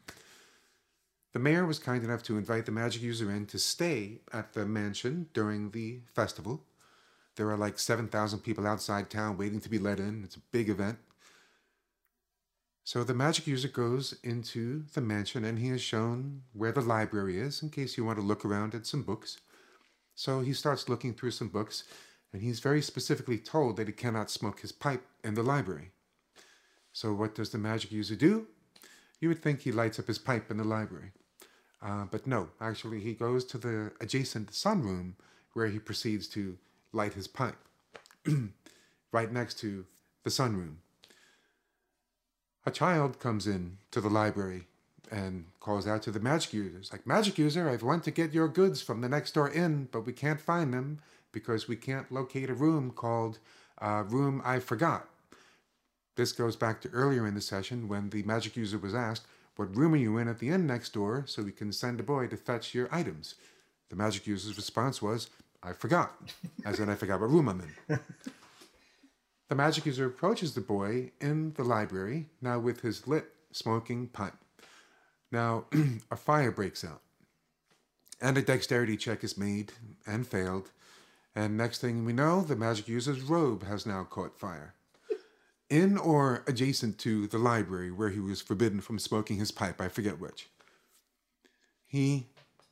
The 1.33 1.39
mayor 1.39 1.65
was 1.65 1.77
kind 1.77 2.03
enough 2.03 2.23
to 2.23 2.37
invite 2.37 2.65
the 2.65 2.71
magic 2.71 3.01
user 3.01 3.29
in 3.29 3.45
to 3.47 3.59
stay 3.59 4.21
at 4.31 4.53
the 4.53 4.65
mansion 4.65 5.27
during 5.33 5.71
the 5.71 5.99
festival. 6.13 6.63
There 7.35 7.49
are 7.51 7.57
like 7.57 7.77
7,000 7.77 8.39
people 8.39 8.65
outside 8.65 9.09
town 9.09 9.37
waiting 9.37 9.59
to 9.59 9.69
be 9.69 9.77
let 9.77 9.99
in. 9.99 10.23
It's 10.23 10.37
a 10.37 10.41
big 10.51 10.69
event. 10.69 10.97
So 12.87 13.03
the 13.03 13.13
magic 13.13 13.47
user 13.47 13.67
goes 13.67 14.15
into 14.23 14.85
the 14.93 15.01
mansion 15.01 15.43
and 15.43 15.59
he 15.59 15.67
is 15.67 15.81
shown 15.81 16.43
where 16.53 16.71
the 16.71 16.79
library 16.79 17.37
is 17.37 17.61
in 17.61 17.69
case 17.69 17.97
you 17.97 18.05
want 18.05 18.17
to 18.17 18.23
look 18.23 18.45
around 18.45 18.73
at 18.73 18.85
some 18.85 19.03
books. 19.03 19.41
So 20.15 20.39
he 20.39 20.53
starts 20.53 20.87
looking 20.87 21.13
through 21.13 21.31
some 21.31 21.49
books 21.49 21.83
and 22.31 22.41
he's 22.41 22.61
very 22.61 22.81
specifically 22.81 23.39
told 23.39 23.75
that 23.75 23.87
he 23.87 23.93
cannot 23.93 24.31
smoke 24.31 24.61
his 24.61 24.71
pipe 24.71 25.03
in 25.21 25.33
the 25.33 25.43
library. 25.43 25.91
So 26.93 27.11
what 27.11 27.35
does 27.35 27.49
the 27.49 27.57
magic 27.57 27.91
user 27.91 28.15
do? 28.15 28.47
You 29.19 29.27
would 29.27 29.43
think 29.43 29.59
he 29.59 29.73
lights 29.73 29.99
up 29.99 30.07
his 30.07 30.17
pipe 30.17 30.49
in 30.49 30.55
the 30.55 30.63
library. 30.63 31.11
Uh, 31.81 32.05
but 32.09 32.25
no, 32.25 32.51
actually, 32.61 33.01
he 33.01 33.13
goes 33.15 33.43
to 33.47 33.57
the 33.57 33.91
adjacent 33.99 34.53
sunroom 34.53 35.15
where 35.51 35.67
he 35.67 35.79
proceeds 35.79 36.25
to 36.29 36.57
light 36.93 37.15
his 37.15 37.27
pipe 37.27 37.57
right 39.11 39.33
next 39.33 39.59
to 39.59 39.85
the 40.23 40.29
sunroom. 40.29 40.77
A 42.67 42.69
child 42.69 43.21
comes 43.21 43.47
in 43.47 43.77
to 43.91 44.01
the 44.01 44.09
library 44.09 44.67
and 45.09 45.45
calls 45.61 45.87
out 45.87 46.01
to 46.01 46.11
the 46.11 46.19
magic 46.19 46.51
user. 46.51 46.77
It's 46.77 46.91
like, 46.91 47.07
Magic 47.07 47.37
user, 47.37 47.69
I've 47.69 47.81
went 47.81 48.03
to 48.03 48.11
get 48.11 48.33
your 48.33 48.49
goods 48.49 48.81
from 48.81 48.99
the 48.99 49.07
next 49.07 49.31
door 49.35 49.49
inn, 49.49 49.87
but 49.89 50.05
we 50.05 50.11
can't 50.11 50.41
find 50.41 50.73
them 50.73 50.99
because 51.31 51.69
we 51.69 51.77
can't 51.77 52.11
locate 52.11 52.49
a 52.49 52.53
room 52.53 52.91
called 52.91 53.39
uh, 53.81 54.03
Room 54.05 54.41
I 54.43 54.59
Forgot. 54.59 55.07
This 56.17 56.33
goes 56.33 56.57
back 56.57 56.81
to 56.81 56.89
earlier 56.89 57.25
in 57.25 57.35
the 57.35 57.41
session 57.41 57.87
when 57.87 58.09
the 58.09 58.23
magic 58.23 58.57
user 58.57 58.77
was 58.77 58.93
asked, 58.93 59.25
What 59.55 59.73
room 59.73 59.93
are 59.93 59.95
you 59.95 60.17
in 60.17 60.27
at 60.27 60.39
the 60.39 60.49
inn 60.49 60.67
next 60.67 60.91
door 60.91 61.23
so 61.25 61.43
we 61.43 61.53
can 61.53 61.71
send 61.71 62.01
a 62.01 62.03
boy 62.03 62.27
to 62.27 62.35
fetch 62.35 62.75
your 62.75 62.89
items? 62.93 63.35
The 63.87 63.95
magic 63.95 64.27
user's 64.27 64.57
response 64.57 65.01
was, 65.01 65.29
I 65.63 65.71
forgot, 65.71 66.17
as 66.65 66.81
in 66.81 66.89
I 66.89 66.95
forgot 66.95 67.21
what 67.21 67.29
room 67.29 67.47
I'm 67.47 67.63
in. 67.87 67.99
The 69.49 69.55
magic 69.55 69.85
user 69.85 70.05
approaches 70.05 70.53
the 70.53 70.61
boy 70.61 71.11
in 71.21 71.53
the 71.53 71.63
library, 71.63 72.27
now 72.41 72.59
with 72.59 72.81
his 72.81 73.07
lit 73.07 73.31
smoking 73.51 74.07
pipe. 74.07 74.35
Now, 75.31 75.65
a 76.11 76.17
fire 76.17 76.51
breaks 76.51 76.83
out, 76.83 77.01
and 78.21 78.37
a 78.37 78.41
dexterity 78.41 78.97
check 78.97 79.23
is 79.23 79.37
made 79.37 79.71
and 80.05 80.27
failed. 80.27 80.71
And 81.33 81.55
next 81.55 81.79
thing 81.79 82.03
we 82.03 82.13
know, 82.13 82.41
the 82.41 82.55
magic 82.57 82.89
user's 82.89 83.21
robe 83.21 83.63
has 83.63 83.85
now 83.85 84.03
caught 84.03 84.37
fire. 84.37 84.73
In 85.69 85.97
or 85.97 86.43
adjacent 86.47 86.97
to 86.99 87.27
the 87.27 87.37
library 87.37 87.91
where 87.91 88.09
he 88.09 88.19
was 88.19 88.41
forbidden 88.41 88.81
from 88.81 88.99
smoking 88.99 89.37
his 89.37 89.51
pipe, 89.51 89.79
I 89.79 89.87
forget 89.87 90.19
which. 90.19 90.49
He 91.85 92.27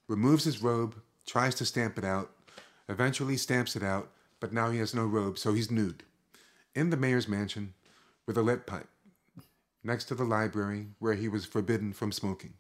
removes 0.08 0.44
his 0.44 0.62
robe, 0.62 0.96
tries 1.26 1.56
to 1.56 1.66
stamp 1.66 1.98
it 1.98 2.04
out, 2.04 2.32
eventually 2.90 3.38
stamps 3.38 3.76
it 3.76 3.84
out, 3.84 4.12
but 4.40 4.52
now 4.52 4.72
he 4.72 4.80
has 4.80 4.94
no 4.94 5.06
robe, 5.06 5.38
so 5.38 5.54
he's 5.54 5.72
nude. 5.72 6.04
In 6.76 6.90
the 6.90 6.98
mayor's 6.98 7.28
mansion 7.28 7.74
with 8.28 8.38
a 8.38 8.42
lit 8.42 8.68
pipe, 8.68 8.90
next 9.82 10.06
to 10.06 10.16
the 10.16 10.26
library 10.26 10.88
where 11.00 11.14
he 11.14 11.30
was 11.30 11.46
forbidden 11.46 11.94
from 11.94 12.12
smoking. 12.12 12.56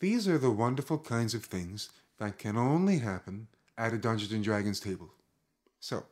These 0.00 0.28
are 0.28 0.36
the 0.36 0.50
wonderful 0.50 0.98
kinds 0.98 1.32
of 1.32 1.46
things 1.46 1.88
that 2.18 2.36
can 2.36 2.58
only 2.58 2.98
happen 2.98 3.46
at 3.78 3.94
a 3.94 3.98
Dungeons 3.98 4.32
and 4.32 4.44
Dragons 4.44 4.80
table. 4.80 5.08
So, 5.80 6.04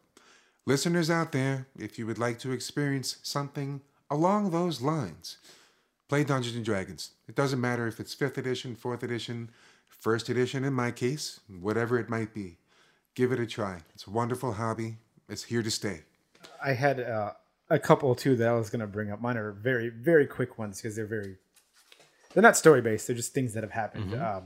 listeners 0.65 1.11
out 1.11 1.33
there, 1.33 1.67
if 1.79 1.99
you 1.99 2.07
would 2.07 2.19
like 2.19 2.39
to 2.39 2.53
experience 2.53 3.19
something 3.23 3.83
along 4.11 4.51
those 4.51 4.81
lines, 4.81 5.37
play 6.09 6.25
Dungeons 6.25 6.57
and 6.57 6.65
Dragons. 6.65 7.11
It 7.29 7.35
doesn't 7.35 7.61
matter 7.61 7.87
if 7.87 8.01
it's 8.01 8.15
5th 8.15 8.39
edition, 8.39 8.77
4th 8.77 9.03
edition, 9.03 9.51
1st 10.03 10.31
edition 10.31 10.65
in 10.65 10.73
my 10.73 10.91
case, 10.91 11.41
whatever 11.61 11.99
it 11.99 12.09
might 12.09 12.33
be. 12.33 12.57
Give 13.15 13.31
it 13.31 13.41
a 13.41 13.47
try. 13.47 13.81
It's 13.95 14.07
a 14.07 14.11
wonderful 14.11 14.55
hobby. 14.55 14.97
It's 15.29 15.45
here 15.45 15.63
to 15.63 15.71
stay. 15.71 16.01
I 16.63 16.73
had 16.73 17.01
uh, 17.01 17.33
a 17.71 17.79
couple 17.79 18.15
too 18.15 18.37
that 18.37 18.49
I 18.49 18.53
was 18.53 18.71
going 18.71 18.81
to 18.81 18.87
bring 18.87 19.11
up. 19.11 19.21
Mine 19.21 19.37
are 19.37 19.53
very, 19.53 19.89
very 19.89 20.27
quick 20.27 20.59
ones 20.59 20.81
because 20.81 20.97
they're 20.97 21.07
very, 21.07 21.37
they're 22.33 22.43
not 22.43 22.57
story 22.57 22.81
based. 22.81 23.07
They're 23.07 23.17
just 23.17 23.35
things 23.35 23.55
that 23.55 23.63
have 23.63 23.73
happened. 23.73 24.15
Um, 24.15 24.45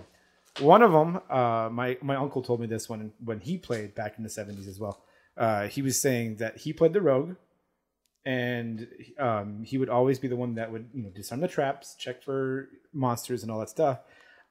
one 0.61 0.83
of 0.83 0.93
them, 0.93 1.21
uh, 1.29 1.69
my 1.71 1.99
my 2.01 2.17
uncle 2.17 2.43
told 2.43 2.61
me 2.61 2.67
this 2.67 2.89
one 2.89 3.13
when 3.23 3.41
he 3.41 3.59
played 3.59 3.95
back 3.95 4.15
in 4.17 4.25
the 4.25 4.31
seventies 4.31 4.69
as 4.69 4.79
well. 4.81 5.03
Uh, 5.37 5.69
he 5.69 5.83
was 5.83 6.01
saying 6.01 6.37
that 6.37 6.57
he 6.57 6.73
played 6.73 6.95
the 6.95 7.03
rogue, 7.03 7.37
and 8.25 8.89
um, 9.19 9.63
he 9.65 9.77
would 9.77 9.91
always 9.91 10.19
be 10.19 10.29
the 10.29 10.37
one 10.37 10.55
that 10.55 10.73
would 10.73 10.89
you 10.95 11.03
know 11.03 11.11
disarm 11.11 11.41
the 11.41 11.49
traps, 11.49 11.95
check 11.99 12.23
for 12.23 12.71
monsters 12.93 13.43
and 13.43 13.53
all 13.53 13.61
that 13.61 13.69
stuff. 13.69 14.01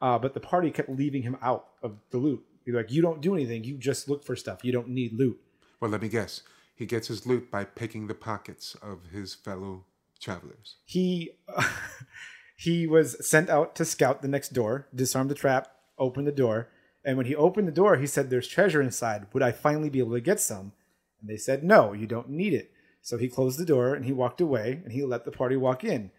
Uh, 0.02 0.20
but 0.20 0.34
the 0.34 0.40
party 0.40 0.70
kept 0.70 0.90
leaving 0.90 1.24
him 1.24 1.38
out 1.42 1.68
of 1.82 1.98
the 2.12 2.18
loot. 2.18 2.44
He's 2.66 2.76
like, 2.76 2.92
"You 2.92 3.02
don't 3.02 3.22
do 3.22 3.34
anything. 3.34 3.64
You 3.64 3.78
just 3.78 4.08
look 4.08 4.24
for 4.24 4.36
stuff. 4.36 4.64
You 4.64 4.72
don't 4.72 4.90
need 4.90 5.14
loot." 5.14 5.40
Well, 5.80 5.90
let 5.90 6.02
me 6.02 6.10
guess. 6.10 6.42
He 6.76 6.86
gets 6.86 7.08
his 7.08 7.26
loot 7.26 7.50
by 7.50 7.64
picking 7.64 8.08
the 8.08 8.14
pockets 8.14 8.76
of 8.82 9.08
his 9.12 9.34
fellow 9.34 9.86
travelers. 10.20 10.76
he 10.86 11.32
he 12.58 12.88
was 12.88 13.28
sent 13.28 13.50
out 13.50 13.76
to 13.76 13.86
scout 13.86 14.22
the 14.22 14.28
next 14.28 14.54
door, 14.54 14.88
disarm 14.94 15.28
the 15.28 15.36
trap, 15.36 15.70
open 15.98 16.26
the 16.26 16.32
door, 16.32 16.70
and 17.04 17.18
when 17.18 17.28
he 17.28 17.36
opened 17.36 17.68
the 17.68 17.72
door, 17.72 17.98
he 17.98 18.08
said, 18.08 18.30
"There's 18.30 18.48
treasure 18.48 18.82
inside. 18.82 19.28
Would 19.34 19.44
I 19.44 19.52
finally 19.52 19.90
be 19.90 20.00
able 20.00 20.14
to 20.14 20.22
get 20.22 20.40
some?" 20.40 20.74
And 21.22 21.30
they 21.30 21.38
said, 21.38 21.64
"No, 21.64 21.94
you 21.94 22.08
don't 22.08 22.30
need 22.30 22.54
it." 22.54 22.72
So 23.02 23.18
he 23.18 23.30
closed 23.30 23.60
the 23.60 23.66
door 23.66 23.94
and 23.94 24.06
he 24.06 24.12
walked 24.12 24.42
away, 24.42 24.82
and 24.84 24.92
he 24.92 25.04
let 25.04 25.26
the 25.26 25.32
party 25.32 25.56
walk 25.56 25.84
in. 25.84 26.12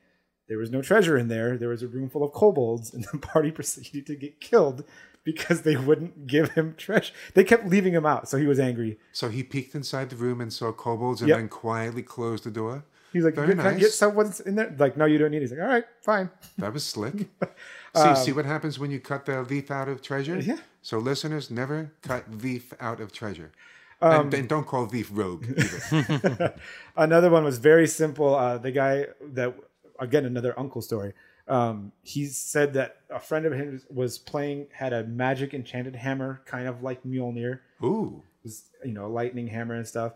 There 0.49 0.59
was 0.59 0.71
no 0.71 0.81
treasure 0.83 1.17
in 1.19 1.29
there. 1.29 1.57
There 1.59 1.69
was 1.69 1.83
a 1.83 1.89
room 1.89 2.09
full 2.09 2.23
of 2.23 2.33
kobolds, 2.33 2.93
and 2.95 3.05
the 3.13 3.19
party 3.19 3.51
proceeded 3.51 4.07
to 4.07 4.15
get 4.17 4.41
killed 4.41 4.85
because 5.25 5.63
they 5.63 5.77
wouldn't 5.77 6.27
give 6.29 6.53
him 6.53 6.75
treasure. 6.77 7.13
They 7.35 7.43
kept 7.43 7.67
leaving 7.67 7.93
him 7.95 8.07
out, 8.07 8.29
so 8.29 8.37
he 8.39 8.47
was 8.47 8.61
angry. 8.61 8.99
So 9.13 9.29
he 9.29 9.43
peeked 9.43 9.75
inside 9.75 10.11
the 10.11 10.17
room 10.17 10.41
and 10.41 10.53
saw 10.53 10.71
kobolds 10.73 11.21
and 11.21 11.29
Yep. 11.29 11.39
then 11.39 11.49
quietly 11.49 12.03
closed 12.03 12.45
the 12.45 12.51
door. 12.53 12.85
He's 13.13 13.25
like, 13.25 13.35
Very 13.35 13.49
"Can 13.49 13.61
I 13.61 13.73
get 13.73 13.83
nice. 13.83 13.95
someone's 13.95 14.41
in 14.41 14.57
there?" 14.57 14.75
Like, 14.79 14.97
no, 14.97 15.05
you 15.07 15.17
don't 15.19 15.31
need 15.31 15.39
it. 15.39 15.43
He's 15.43 15.51
like, 15.53 15.61
"All 15.61 15.67
right, 15.67 15.85
fine." 16.03 16.31
That 16.59 16.73
was 16.73 16.85
slick. 16.85 17.29
see, 17.97 18.15
see 18.17 18.33
what 18.33 18.45
happens 18.45 18.79
when 18.79 18.91
you 18.91 19.01
cut 19.01 19.25
the 19.27 19.43
leaf 19.43 19.71
out 19.71 19.89
of 19.89 20.03
treasure? 20.03 20.35
Um, 20.35 20.41
Yeah. 20.43 20.59
So 20.83 20.99
listeners, 20.99 21.51
never 21.51 21.91
cut 22.03 22.31
leaf 22.43 22.73
out 22.79 23.01
of 23.01 23.11
treasure. 23.13 23.51
Um, 24.03 24.27
and, 24.27 24.35
and 24.35 24.49
don't 24.49 24.67
call 24.67 24.85
leaf 24.87 25.09
rogue 25.13 25.47
either. 25.57 26.55
Another 26.97 27.31
one 27.31 27.43
was 27.45 27.59
very 27.59 27.87
simple. 27.89 28.35
Uh, 28.37 28.59
the 28.59 28.71
guy 28.71 29.07
that 29.33 29.55
again 29.99 30.25
another 30.25 30.59
uncle 30.59 30.83
story. 30.83 31.13
Um, 31.49 31.93
he 32.03 32.27
said 32.27 32.75
that 32.75 32.97
a 33.09 33.21
friend 33.21 33.47
of 33.47 33.53
his 33.53 33.87
was 33.89 34.19
playing 34.19 34.67
had 34.73 34.93
a 34.93 35.05
magic 35.05 35.55
enchanted 35.55 35.95
hammer, 35.95 36.43
kind 36.45 36.67
of 36.67 36.83
like 36.83 37.05
Mjolnir, 37.05 37.61
Ooh. 37.83 38.23
was 38.43 38.65
you 38.85 38.93
know 38.93 39.09
lightning 39.09 39.47
hammer 39.47 39.75
and 39.75 39.87
stuff. 39.87 40.13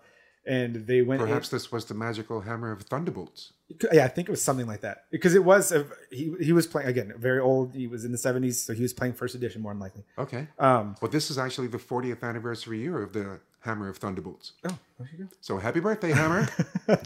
And 0.46 0.86
they 0.86 1.02
went. 1.02 1.20
Perhaps 1.20 1.50
this 1.50 1.70
was 1.70 1.84
the 1.84 1.94
magical 1.94 2.40
hammer 2.40 2.72
of 2.72 2.82
thunderbolts. 2.82 3.52
Yeah, 3.92 4.04
I 4.04 4.08
think 4.08 4.28
it 4.28 4.30
was 4.30 4.42
something 4.42 4.66
like 4.66 4.80
that 4.82 5.04
because 5.10 5.34
it 5.34 5.44
was 5.44 5.72
a, 5.72 5.86
he 6.10 6.34
he 6.40 6.52
was 6.52 6.66
playing 6.66 6.88
again 6.88 7.12
very 7.16 7.40
old. 7.40 7.74
He 7.74 7.86
was 7.86 8.04
in 8.04 8.12
the 8.12 8.18
seventies, 8.18 8.60
so 8.62 8.74
he 8.74 8.82
was 8.82 8.92
playing 8.92 9.14
first 9.14 9.34
edition 9.34 9.62
more 9.62 9.72
than 9.72 9.80
likely. 9.80 10.04
Okay. 10.18 10.48
Um, 10.58 10.96
Well, 11.00 11.10
this 11.10 11.30
is 11.30 11.38
actually 11.38 11.68
the 11.68 11.78
40th 11.78 12.22
anniversary 12.22 12.80
year 12.80 13.02
of 13.02 13.12
the 13.12 13.40
Hammer 13.60 13.88
of 13.88 13.98
Thunderbolts. 13.98 14.52
oh, 14.68 14.78
there 14.98 15.08
you 15.12 15.24
go. 15.24 15.30
So 15.40 15.58
happy 15.58 15.80
birthday, 15.80 16.12
Hammer. 16.12 16.48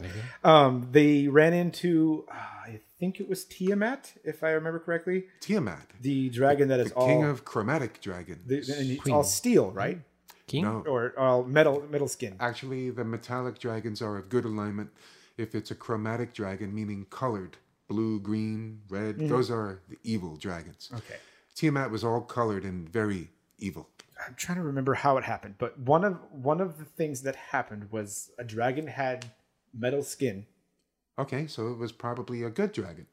Um, 0.43 0.87
they 0.91 1.27
ran 1.27 1.53
into 1.53 2.25
uh, 2.31 2.35
I 2.35 2.79
think 2.99 3.19
it 3.19 3.27
was 3.29 3.45
Tiamat, 3.45 4.13
if 4.23 4.43
I 4.43 4.49
remember 4.51 4.79
correctly, 4.79 5.25
Tiamat, 5.41 5.87
the 6.01 6.29
dragon 6.29 6.67
that 6.69 6.79
is 6.79 6.89
the 6.89 6.95
all 6.95 7.07
king 7.07 7.23
of 7.23 7.45
chromatic 7.45 8.01
dragons. 8.01 8.47
the, 8.47 8.57
and 8.79 8.91
it's 8.91 9.09
all 9.09 9.23
steel, 9.23 9.71
right? 9.71 9.99
King? 10.47 10.63
no, 10.63 10.83
Or 10.87 11.13
all 11.17 11.43
metal 11.43 11.83
metal 11.89 12.07
skin. 12.07 12.35
actually, 12.39 12.89
the 12.91 13.03
metallic 13.03 13.59
dragons 13.59 14.01
are 14.01 14.17
of 14.17 14.29
good 14.29 14.45
alignment. 14.45 14.89
If 15.37 15.53
it's 15.55 15.71
a 15.71 15.75
chromatic 15.75 16.33
dragon, 16.33 16.73
meaning 16.73 17.05
colored, 17.09 17.57
blue, 17.87 18.19
green, 18.19 18.81
red, 18.89 19.17
mm-hmm. 19.17 19.27
those 19.27 19.51
are 19.51 19.81
the 19.89 19.97
evil 20.03 20.37
dragons. 20.37 20.89
Okay. 20.93 21.17
Tiamat 21.55 21.91
was 21.91 22.03
all 22.03 22.21
colored 22.21 22.63
and 22.63 22.87
very 22.89 23.29
evil. 23.57 23.89
I'm 24.25 24.35
trying 24.35 24.57
to 24.57 24.63
remember 24.63 24.93
how 24.93 25.17
it 25.17 25.23
happened, 25.25 25.55
but 25.57 25.77
one 25.79 26.03
of 26.05 26.17
one 26.31 26.61
of 26.61 26.77
the 26.77 26.85
things 26.85 27.21
that 27.23 27.35
happened 27.35 27.91
was 27.91 28.31
a 28.37 28.43
dragon 28.43 28.87
had 28.87 29.25
metal 29.73 30.03
skin, 30.03 30.45
Okay, 31.17 31.47
so 31.47 31.67
it 31.71 31.77
was 31.77 31.91
probably 31.91 32.43
a 32.43 32.49
good 32.49 32.71
dragon. 32.73 33.07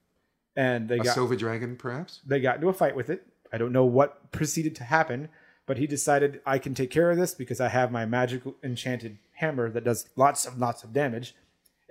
and 0.56 0.88
they 0.88 0.96
got 0.98 1.02
A 1.02 1.06
got 1.06 1.14
silver 1.14 1.36
dragon, 1.36 1.76
perhaps? 1.76 2.20
they 2.26 2.40
got 2.40 2.56
into 2.56 2.68
a 2.68 2.72
fight 2.72 2.94
with 2.96 3.10
it. 3.10 3.26
I 3.52 3.58
don't 3.58 3.72
know 3.72 3.84
what 3.84 4.30
proceeded 4.32 4.74
to 4.76 4.84
happen, 4.84 5.28
but 5.66 5.78
he 5.78 5.86
decided 5.86 6.40
I 6.46 6.58
can 6.58 6.74
take 6.74 6.90
care 6.90 7.10
of 7.10 7.16
this 7.16 7.34
because 7.34 7.60
I 7.60 7.68
have 7.68 7.90
my 7.92 8.06
magical 8.06 8.56
enchanted 8.62 9.18
hammer 9.34 9.70
that 9.70 9.84
does 9.84 10.08
lots 10.16 10.46
of 10.46 10.58
lots 10.58 10.84
of 10.84 10.92
damage, 10.92 11.34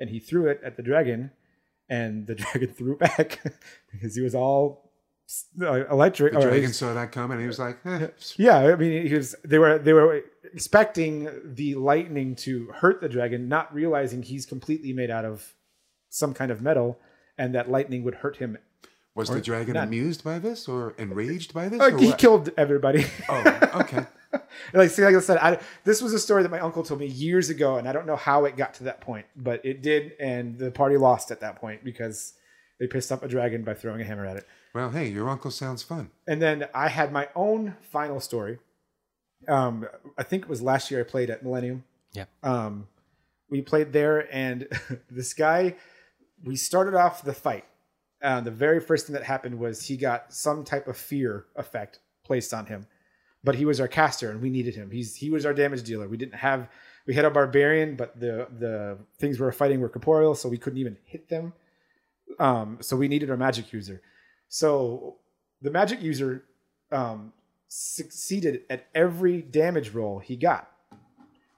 and 0.02 0.10
he 0.10 0.20
threw 0.20 0.48
it 0.48 0.60
at 0.66 0.76
the 0.76 0.84
dragon, 0.84 1.32
and 1.88 2.28
the 2.28 2.36
dragon 2.44 2.70
threw 2.70 2.94
it 2.94 3.00
back 3.00 3.40
because 3.92 4.16
he 4.16 4.22
was 4.22 4.36
all 4.36 4.92
uh, 5.62 5.86
electric. 5.90 6.34
The 6.34 6.42
dragon 6.42 6.74
saw 6.74 6.94
that 6.94 7.12
coming 7.12 7.36
and 7.36 7.42
he 7.42 7.48
was 7.48 7.60
like, 7.60 7.78
eh, 7.86 8.08
Yeah, 8.36 8.58
I 8.58 8.76
mean, 8.76 9.08
he 9.08 9.14
was. 9.14 9.36
They 9.46 9.60
were. 9.60 9.78
They 9.78 9.94
were 9.94 10.24
expecting 10.54 11.30
the 11.46 11.76
lightning 11.76 12.36
to 12.36 12.66
hurt 12.76 13.00
the 13.00 13.08
dragon, 13.08 13.48
not 13.48 13.74
realizing 13.74 14.24
he's 14.24 14.46
completely 14.46 14.92
made 14.92 15.10
out 15.10 15.24
of 15.24 15.54
some 16.10 16.34
kind 16.34 16.52
of 16.52 16.62
metal, 16.62 17.00
and 17.38 17.56
that 17.56 17.70
lightning 17.70 18.04
would 18.04 18.16
hurt 18.16 18.38
him. 18.38 18.58
Was 19.14 19.30
the 19.30 19.42
dragon 19.42 19.74
none. 19.74 19.88
amused 19.88 20.24
by 20.24 20.40
this 20.40 20.70
or 20.70 20.94
enraged 20.98 21.54
by 21.54 21.68
this? 21.68 21.82
Uh, 21.82 21.92
or 21.92 21.98
he 21.98 22.08
what? 22.08 22.18
killed 22.18 22.50
everybody. 22.58 23.06
Oh, 23.28 23.70
okay. 23.82 24.06
like 24.74 24.90
see, 24.90 25.03
like 25.03 25.16
I 25.16 25.19
said, 25.19 25.38
I, 25.38 25.60
this 25.84 26.01
was 26.01 26.14
a 26.14 26.19
story 26.19 26.43
that 26.43 26.51
my 26.51 26.60
uncle 26.60 26.84
told 26.84 27.00
me 27.00 27.08
years 27.08 27.50
ago, 27.50 27.77
and 27.77 27.88
I 27.88 27.92
don't 27.92 28.06
know 28.06 28.16
how 28.16 28.45
it 28.45 28.58
got 28.58 28.74
to 28.76 28.85
that 28.85 29.01
point, 29.01 29.26
but 29.35 29.64
it 29.66 29.82
did, 29.82 30.14
and 30.19 30.58
the 30.58 30.72
party 30.72 30.98
lost 30.98 31.32
at 31.32 31.40
that 31.42 31.58
point 31.58 31.84
because 31.84 32.34
they 32.80 32.88
pissed 32.88 33.11
off 33.11 33.24
a 33.24 33.27
dragon 33.27 33.64
by 33.64 33.74
throwing 33.74 34.01
a 34.01 34.03
hammer 34.03 34.26
at 34.26 34.38
it. 34.38 34.48
Well, 34.74 34.90
hey, 34.90 35.10
your 35.10 35.30
uncle 35.30 35.51
sounds 35.51 35.84
fun. 35.84 36.10
And 36.27 36.42
then 36.42 36.68
I 36.74 36.88
had 36.88 37.11
my 37.11 37.27
own 37.35 37.76
final 37.82 38.19
story. 38.19 38.60
Um, 39.48 39.88
I 40.18 40.24
think 40.24 40.43
it 40.43 40.50
was 40.50 40.61
last 40.61 40.90
year 40.90 41.01
I 41.01 41.03
played 41.03 41.30
at 41.30 41.43
Millennium. 41.43 41.84
Yeah. 42.14 42.26
Um, 42.42 42.88
we 43.50 43.61
played 43.61 43.93
there, 43.93 44.34
and 44.34 44.68
this 45.11 45.34
guy, 45.34 45.76
we 46.43 46.56
started 46.56 46.95
off 46.95 47.24
the 47.24 47.34
fight. 47.34 47.66
Uh, 48.22 48.42
the 48.42 48.51
very 48.51 48.80
first 48.80 49.08
thing 49.08 49.14
that 49.14 49.24
happened 49.24 49.60
was 49.60 49.84
he 49.84 49.98
got 49.98 50.34
some 50.34 50.64
type 50.64 50.88
of 50.88 50.95
fear 50.95 51.45
effect 51.56 52.00
placed 52.24 52.53
on 52.53 52.66
him, 52.68 52.88
but 53.44 53.56
he 53.56 53.66
was 53.66 53.80
our 53.80 53.88
caster, 53.88 54.30
and 54.32 54.42
we 54.42 54.50
needed 54.50 54.76
him. 54.76 54.92
He's 54.92 55.16
he 55.16 55.30
was 55.30 55.45
our 55.45 55.53
damage 55.53 55.84
dealer. 55.84 56.08
We 56.08 56.18
didn't 56.18 56.36
have 56.36 56.70
we 57.08 57.14
had 57.14 57.26
a 57.26 57.32
barbarian, 57.32 57.95
but 57.95 58.20
the 58.20 58.48
the 58.58 58.98
things 59.20 59.40
we 59.40 59.45
were 59.45 59.52
fighting 59.52 59.80
were 59.80 59.90
corporeal, 59.90 60.36
so 60.36 60.50
we 60.50 60.58
couldn't 60.58 60.80
even 60.80 60.98
hit 61.06 61.30
them. 61.30 61.53
Um, 62.40 62.78
so 62.82 62.95
we 62.95 63.08
needed 63.08 63.30
our 63.30 63.38
magic 63.38 63.74
user. 63.74 64.02
So 64.48 65.18
the 65.61 65.72
magic 65.72 66.02
user 66.02 66.45
um, 66.92 67.34
succeeded 67.68 68.64
at 68.70 68.88
every 68.94 69.42
damage 69.42 69.92
roll 69.92 70.20
he 70.20 70.36
got, 70.36 70.70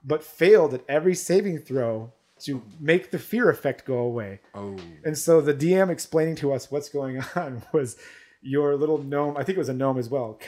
but 0.04 0.24
failed 0.24 0.74
at 0.74 0.84
every 0.88 1.14
saving 1.14 1.58
throw 1.58 2.12
to 2.40 2.62
make 2.80 3.10
the 3.10 3.18
fear 3.18 3.48
effect 3.48 3.84
go 3.84 3.98
away. 3.98 4.40
Oh, 4.54 4.76
And 5.04 5.16
so 5.16 5.40
the 5.40 5.54
DM 5.54 5.90
explaining 5.90 6.36
to 6.36 6.52
us 6.52 6.70
what's 6.70 6.88
going 6.88 7.22
on 7.36 7.62
was 7.72 7.96
your 8.44 8.76
little 8.76 8.98
gnome, 8.98 9.36
I 9.36 9.42
think 9.42 9.56
it 9.56 9.60
was 9.60 9.70
a 9.70 9.74
gnome 9.74 9.98
as 9.98 10.10
well, 10.10 10.38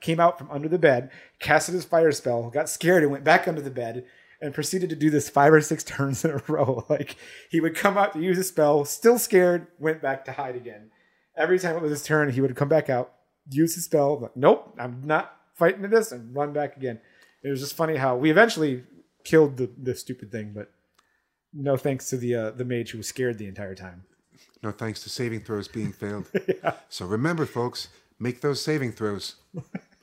came 0.00 0.20
out 0.20 0.38
from 0.38 0.50
under 0.50 0.68
the 0.68 0.78
bed, 0.78 1.10
casted 1.40 1.74
his 1.74 1.86
fire 1.86 2.12
spell, 2.12 2.50
got 2.50 2.68
scared 2.68 3.02
and 3.02 3.10
went 3.10 3.24
back 3.24 3.48
under 3.48 3.62
the 3.62 3.70
bed 3.70 4.04
and 4.42 4.54
proceeded 4.54 4.90
to 4.90 4.96
do 4.96 5.08
this 5.08 5.30
five 5.30 5.52
or 5.52 5.60
six 5.62 5.82
turns 5.84 6.24
in 6.24 6.30
a 6.30 6.42
row. 6.48 6.84
Like 6.90 7.16
he 7.50 7.60
would 7.60 7.74
come 7.74 7.96
out 7.96 8.12
to 8.12 8.20
use 8.20 8.38
a 8.38 8.44
spell, 8.44 8.84
still 8.84 9.18
scared, 9.18 9.68
went 9.78 10.02
back 10.02 10.24
to 10.26 10.32
hide 10.32 10.54
again. 10.54 10.90
Every 11.36 11.58
time 11.58 11.76
it 11.76 11.82
was 11.82 11.90
his 11.90 12.04
turn, 12.04 12.30
he 12.30 12.40
would 12.40 12.54
come 12.56 12.68
back 12.68 12.88
out, 12.88 13.12
use 13.50 13.74
his 13.74 13.84
spell, 13.84 14.18
like, 14.18 14.36
nope, 14.36 14.74
I'm 14.78 15.02
not 15.04 15.34
fighting 15.54 15.82
this, 15.88 16.12
and 16.12 16.34
run 16.34 16.52
back 16.52 16.76
again. 16.76 17.00
It 17.42 17.50
was 17.50 17.60
just 17.60 17.76
funny 17.76 17.96
how 17.96 18.16
we 18.16 18.30
eventually 18.30 18.84
killed 19.24 19.56
the, 19.56 19.70
the 19.76 19.94
stupid 19.94 20.30
thing, 20.30 20.52
but 20.54 20.70
no 21.52 21.76
thanks 21.76 22.08
to 22.10 22.16
the 22.16 22.34
uh, 22.34 22.50
the 22.50 22.64
mage 22.64 22.90
who 22.90 22.98
was 22.98 23.08
scared 23.08 23.38
the 23.38 23.46
entire 23.46 23.74
time. 23.74 24.04
No 24.66 24.72
thanks 24.72 25.02
to 25.04 25.08
saving 25.08 25.40
throws 25.40 25.68
being 25.68 25.92
failed. 25.92 26.30
So 26.88 27.06
remember, 27.06 27.46
folks, 27.46 27.88
make 28.18 28.40
those 28.40 28.60
saving 28.62 28.92
throws. 28.92 29.36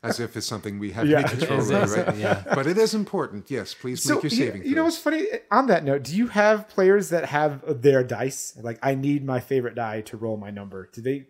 As 0.01 0.19
if 0.19 0.35
it's 0.35 0.45
something 0.45 0.79
we 0.79 0.91
have 0.91 1.07
Yeah. 1.11 1.19
any 1.19 1.29
control 1.29 1.61
over, 1.61 1.85
right? 2.03 2.17
Yeah. 2.17 2.43
But 2.53 2.67
it 2.67 2.77
is 2.77 2.93
important. 2.93 3.49
Yes, 3.49 3.73
please 3.73 4.05
make 4.05 4.21
your 4.23 4.31
you- 4.31 4.37
saving 4.37 4.65
you, 4.65 4.75
know 4.75 4.83
what's 4.83 4.97
funny? 4.97 5.23
On 5.49 5.67
that 5.67 5.83
note, 5.85 6.03
do 6.03 6.15
you 6.15 6.27
have 6.27 6.67
players 6.67 7.07
that 7.09 7.25
have 7.25 7.81
their 7.81 8.03
dice? 8.03 8.53
Like, 8.61 8.79
I 8.83 8.95
need 8.95 9.23
my 9.25 9.39
favorite 9.39 9.75
die 9.75 10.01
to 10.09 10.17
roll 10.17 10.35
my 10.37 10.51
number. 10.51 10.89
Do 10.91 10.99
they? 11.01 11.27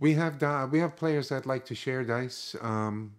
We 0.00 0.14
have 0.14 0.38
di- 0.38 0.64
we 0.72 0.78
have 0.80 0.96
players 0.96 1.28
that 1.28 1.46
like 1.46 1.64
to 1.66 1.74
share 1.76 2.02
dice. 2.04 2.56
Um, 2.60 3.12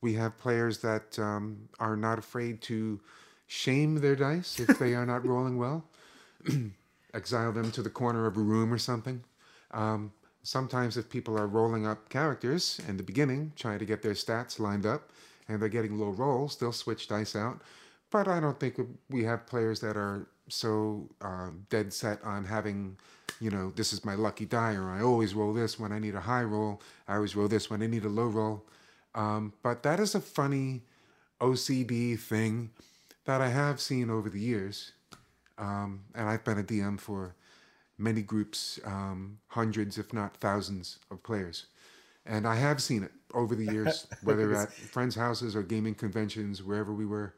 we 0.00 0.14
have 0.14 0.38
players 0.38 0.78
that 0.78 1.18
um, 1.18 1.68
are 1.80 1.96
not 1.96 2.18
afraid 2.18 2.60
to 2.70 3.00
shame 3.48 3.96
their 3.96 4.14
dice 4.16 4.60
if 4.60 4.78
they 4.78 4.94
are 4.94 5.06
not 5.06 5.26
rolling 5.32 5.56
well. 5.58 5.84
Exile 7.14 7.52
them 7.52 7.70
to 7.72 7.82
the 7.82 7.90
corner 7.90 8.26
of 8.26 8.36
a 8.36 8.40
room 8.40 8.72
or 8.72 8.78
something. 8.78 9.24
Um, 9.72 10.12
sometimes, 10.42 10.96
if 10.96 11.08
people 11.08 11.38
are 11.38 11.46
rolling 11.46 11.86
up 11.86 12.08
characters 12.08 12.80
in 12.88 12.96
the 12.96 13.02
beginning, 13.02 13.52
trying 13.56 13.78
to 13.78 13.84
get 13.84 14.02
their 14.02 14.14
stats 14.14 14.58
lined 14.58 14.86
up, 14.86 15.10
and 15.48 15.60
they're 15.60 15.68
getting 15.68 15.98
low 15.98 16.10
rolls, 16.10 16.56
they'll 16.56 16.72
switch 16.72 17.08
dice 17.08 17.34
out. 17.34 17.62
But 18.10 18.28
I 18.28 18.40
don't 18.40 18.58
think 18.58 18.76
we 19.08 19.24
have 19.24 19.46
players 19.46 19.80
that 19.80 19.96
are 19.96 20.26
so 20.48 21.08
um, 21.20 21.66
dead 21.70 21.92
set 21.92 22.22
on 22.24 22.44
having, 22.44 22.96
you 23.40 23.50
know, 23.50 23.70
this 23.70 23.92
is 23.92 24.04
my 24.04 24.14
lucky 24.14 24.46
die, 24.46 24.74
or 24.74 24.90
I 24.90 25.02
always 25.02 25.34
roll 25.34 25.52
this 25.52 25.78
when 25.78 25.92
I 25.92 25.98
need 25.98 26.14
a 26.14 26.20
high 26.20 26.42
roll. 26.42 26.82
I 27.06 27.16
always 27.16 27.36
roll 27.36 27.48
this 27.48 27.70
when 27.70 27.82
I 27.82 27.86
need 27.86 28.04
a 28.04 28.08
low 28.08 28.26
roll. 28.26 28.66
Um, 29.14 29.52
but 29.62 29.82
that 29.82 30.00
is 30.00 30.14
a 30.14 30.20
funny 30.20 30.82
OCD 31.40 32.18
thing 32.18 32.70
that 33.24 33.40
I 33.40 33.48
have 33.48 33.80
seen 33.80 34.10
over 34.10 34.28
the 34.28 34.40
years. 34.40 34.92
Um, 35.60 36.04
and 36.16 36.28
I've 36.28 36.44
been 36.44 36.58
a 36.58 36.64
DM 36.64 36.98
for 36.98 37.36
many 37.98 38.22
groups, 38.22 38.80
um, 38.84 39.38
hundreds, 39.48 39.98
if 39.98 40.12
not 40.12 40.38
thousands, 40.38 40.98
of 41.10 41.22
players. 41.22 41.66
And 42.26 42.46
I 42.48 42.56
have 42.56 42.82
seen 42.82 43.02
it 43.04 43.12
over 43.34 43.54
the 43.56 43.66
years, 43.66 44.06
whether 44.22 44.54
at 44.54 44.72
friends' 44.72 45.16
houses 45.16 45.56
or 45.56 45.62
gaming 45.62 45.94
conventions, 45.96 46.62
wherever 46.62 46.92
we 46.94 47.06
were. 47.06 47.34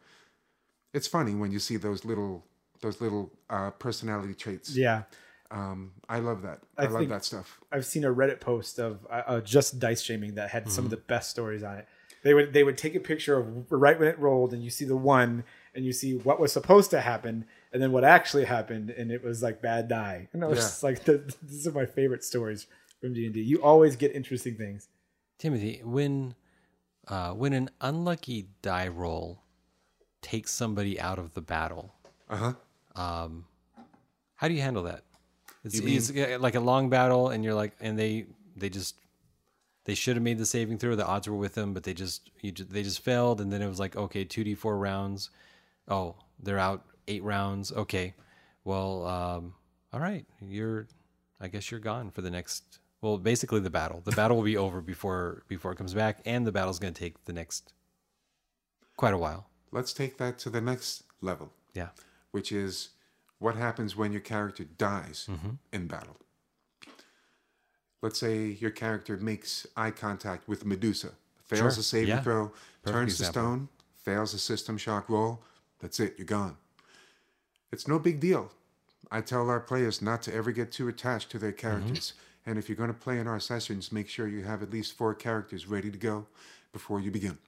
It's 0.94 1.06
funny 1.08 1.34
when 1.34 1.52
you 1.52 1.58
see 1.58 1.76
those 1.76 2.04
little 2.04 2.46
those 2.80 3.00
little 3.00 3.32
uh, 3.50 3.70
personality 3.72 4.34
traits. 4.34 4.76
Yeah, 4.76 5.04
Um, 5.50 5.92
I 6.08 6.18
love 6.18 6.42
that. 6.42 6.60
I 6.78 6.86
I, 6.86 6.86
love 6.86 7.08
that 7.08 7.24
stuff. 7.24 7.60
I've 7.70 7.86
seen 7.86 8.04
a 8.04 8.12
Reddit 8.14 8.40
post 8.40 8.78
of 8.78 9.06
uh, 9.10 9.22
uh, 9.26 9.40
just 9.40 9.78
dice 9.78 10.02
shaming 10.02 10.34
that 10.36 10.50
had 10.50 10.64
Mm-hmm. 10.64 10.70
some 10.70 10.84
of 10.84 10.90
the 10.90 10.96
best 10.96 11.30
stories 11.30 11.62
on 11.62 11.78
it. 11.78 11.88
They 12.24 12.34
would 12.34 12.52
they 12.52 12.64
would 12.64 12.78
take 12.78 12.94
a 12.94 13.00
picture 13.00 13.36
of 13.38 13.70
right 13.72 13.98
when 13.98 14.08
it 14.08 14.18
rolled, 14.18 14.52
and 14.52 14.62
you 14.62 14.70
see 14.70 14.84
the 14.84 14.96
one, 14.96 15.44
and 15.74 15.84
you 15.84 15.92
see 15.92 16.14
what 16.16 16.40
was 16.40 16.52
supposed 16.52 16.90
to 16.90 17.00
happen, 17.00 17.46
and 17.72 17.82
then 17.82 17.92
what 17.92 18.04
actually 18.04 18.44
happened, 18.44 18.90
and 18.90 19.10
it 19.10 19.22
was 19.24 19.42
like 19.42 19.62
bad 19.62 19.88
die. 19.88 20.28
And 20.32 20.44
I 20.44 20.48
was 20.48 20.58
Yeah. 20.58 20.62
just 20.64 20.82
like, 20.82 21.04
the, 21.08 21.34
these 21.42 21.66
are 21.66 21.72
my 21.72 21.86
favorite 21.86 22.24
stories 22.24 22.66
from 23.00 23.14
D 23.14 23.24
and 23.26 23.34
D. 23.34 23.40
You 23.42 23.62
always 23.62 23.96
get 23.96 24.14
interesting 24.14 24.56
things. 24.56 24.88
Timothy, 25.38 25.80
when 25.84 26.34
uh, 27.08 27.32
when 27.32 27.52
an 27.52 27.70
unlucky 27.80 28.48
die 28.62 28.88
roll 28.88 29.42
takes 30.20 30.52
somebody 30.52 31.00
out 31.00 31.18
of 31.18 31.34
the 31.34 31.40
battle, 31.40 31.92
Uh 32.30 32.36
huh. 32.36 32.52
um, 33.02 33.46
how 34.36 34.48
do 34.48 34.54
you 34.54 34.60
handle 34.60 34.84
that? 34.84 35.02
It's, 35.64 35.74
You 35.76 35.82
mean- 35.82 35.96
it's 35.96 36.10
uh, 36.10 36.38
like 36.40 36.54
a 36.54 36.60
long 36.60 36.90
battle, 36.90 37.28
and 37.30 37.42
you're 37.44 37.54
like, 37.54 37.72
and 37.80 37.98
they 37.98 38.26
they 38.56 38.68
just 38.68 38.96
they 39.84 39.94
should 39.94 40.14
have 40.16 40.22
made 40.22 40.38
the 40.38 40.46
saving 40.46 40.78
throw. 40.78 40.94
The 40.94 41.06
odds 41.06 41.28
were 41.28 41.36
with 41.36 41.54
them, 41.54 41.72
but 41.74 41.82
they 41.82 41.94
just 41.94 42.30
you, 42.40 42.52
ju- 42.52 42.64
they 42.64 42.82
just 42.84 43.00
failed, 43.00 43.40
and 43.40 43.52
then 43.52 43.62
it 43.62 43.68
was 43.68 43.80
like, 43.80 43.96
okay, 43.96 44.24
two 44.24 44.44
d 44.44 44.54
four 44.54 44.76
rounds. 44.78 45.30
Oh, 45.88 46.14
they're 46.40 46.58
out 46.58 46.84
eight 47.08 47.22
rounds. 47.22 47.72
Okay, 47.72 48.14
well, 48.64 49.06
um, 49.06 49.54
all 49.92 50.00
right, 50.00 50.26
you're. 50.40 50.86
I 51.40 51.48
guess 51.48 51.70
you're 51.70 51.80
gone 51.80 52.10
for 52.10 52.22
the 52.22 52.30
next. 52.30 52.78
Well, 53.00 53.18
basically 53.18 53.58
the 53.60 53.70
battle. 53.70 54.00
The 54.04 54.12
battle 54.12 54.36
will 54.36 54.44
be 54.44 54.56
over 54.56 54.80
before 54.80 55.42
before 55.48 55.72
it 55.72 55.76
comes 55.76 55.92
back, 55.94 56.20
and 56.24 56.46
the 56.46 56.52
battle's 56.52 56.78
going 56.78 56.94
to 56.94 57.00
take 57.00 57.24
the 57.24 57.32
next 57.32 57.72
quite 58.96 59.12
a 59.14 59.18
while. 59.18 59.48
Let's 59.72 59.92
take 59.92 60.18
that 60.18 60.38
to 60.40 60.50
the 60.50 60.60
next 60.60 61.02
level. 61.20 61.52
Yeah. 61.74 61.88
which 62.32 62.52
is 62.52 62.90
what 63.38 63.56
happens 63.56 63.96
when 63.96 64.12
your 64.12 64.20
character 64.20 64.62
dies 64.64 65.28
in 65.72 65.86
battle. 65.86 66.16
Let's 68.02 68.18
say 68.18 68.46
your 68.46 68.70
character 68.70 69.16
makes 69.16 69.66
eye 69.76 69.90
contact 69.90 70.48
with 70.48 70.64
Medusa, 70.64 71.12
fails 71.44 71.60
Sure, 71.60 71.68
a 71.80 71.82
saving 71.82 72.08
yeah. 72.08 72.20
throw, 72.22 72.52
turns 72.84 73.16
to 73.18 73.24
stone, 73.24 73.68
fails 73.96 74.34
a 74.34 74.38
system 74.38 74.76
shock 74.76 75.08
roll. 75.08 75.42
That's 75.80 75.98
it, 76.00 76.14
you're 76.18 76.26
gone. 76.26 76.56
It's 77.72 77.88
no 77.88 77.98
big 77.98 78.20
deal. 78.20 78.52
I 79.10 79.20
tell 79.20 79.48
our 79.48 79.60
players 79.60 80.00
not 80.00 80.22
to 80.22 80.34
ever 80.34 80.52
get 80.52 80.70
too 80.70 80.88
attached 80.88 81.30
to 81.30 81.38
their 81.38 81.52
mm-hmm. 81.52 81.66
characters. 81.66 82.12
And 82.44 82.58
if 82.58 82.68
you're 82.68 82.76
going 82.76 82.92
to 82.92 82.94
play 82.94 83.18
in 83.18 83.26
our 83.26 83.40
sessions, 83.40 83.92
make 83.92 84.08
sure 84.08 84.26
you 84.26 84.42
have 84.42 84.62
at 84.62 84.70
least 84.70 84.96
four 84.96 85.14
characters 85.14 85.66
ready 85.66 85.90
to 85.90 85.98
go 85.98 86.26
before 86.72 87.00
you 87.00 87.10
begin 87.10 87.38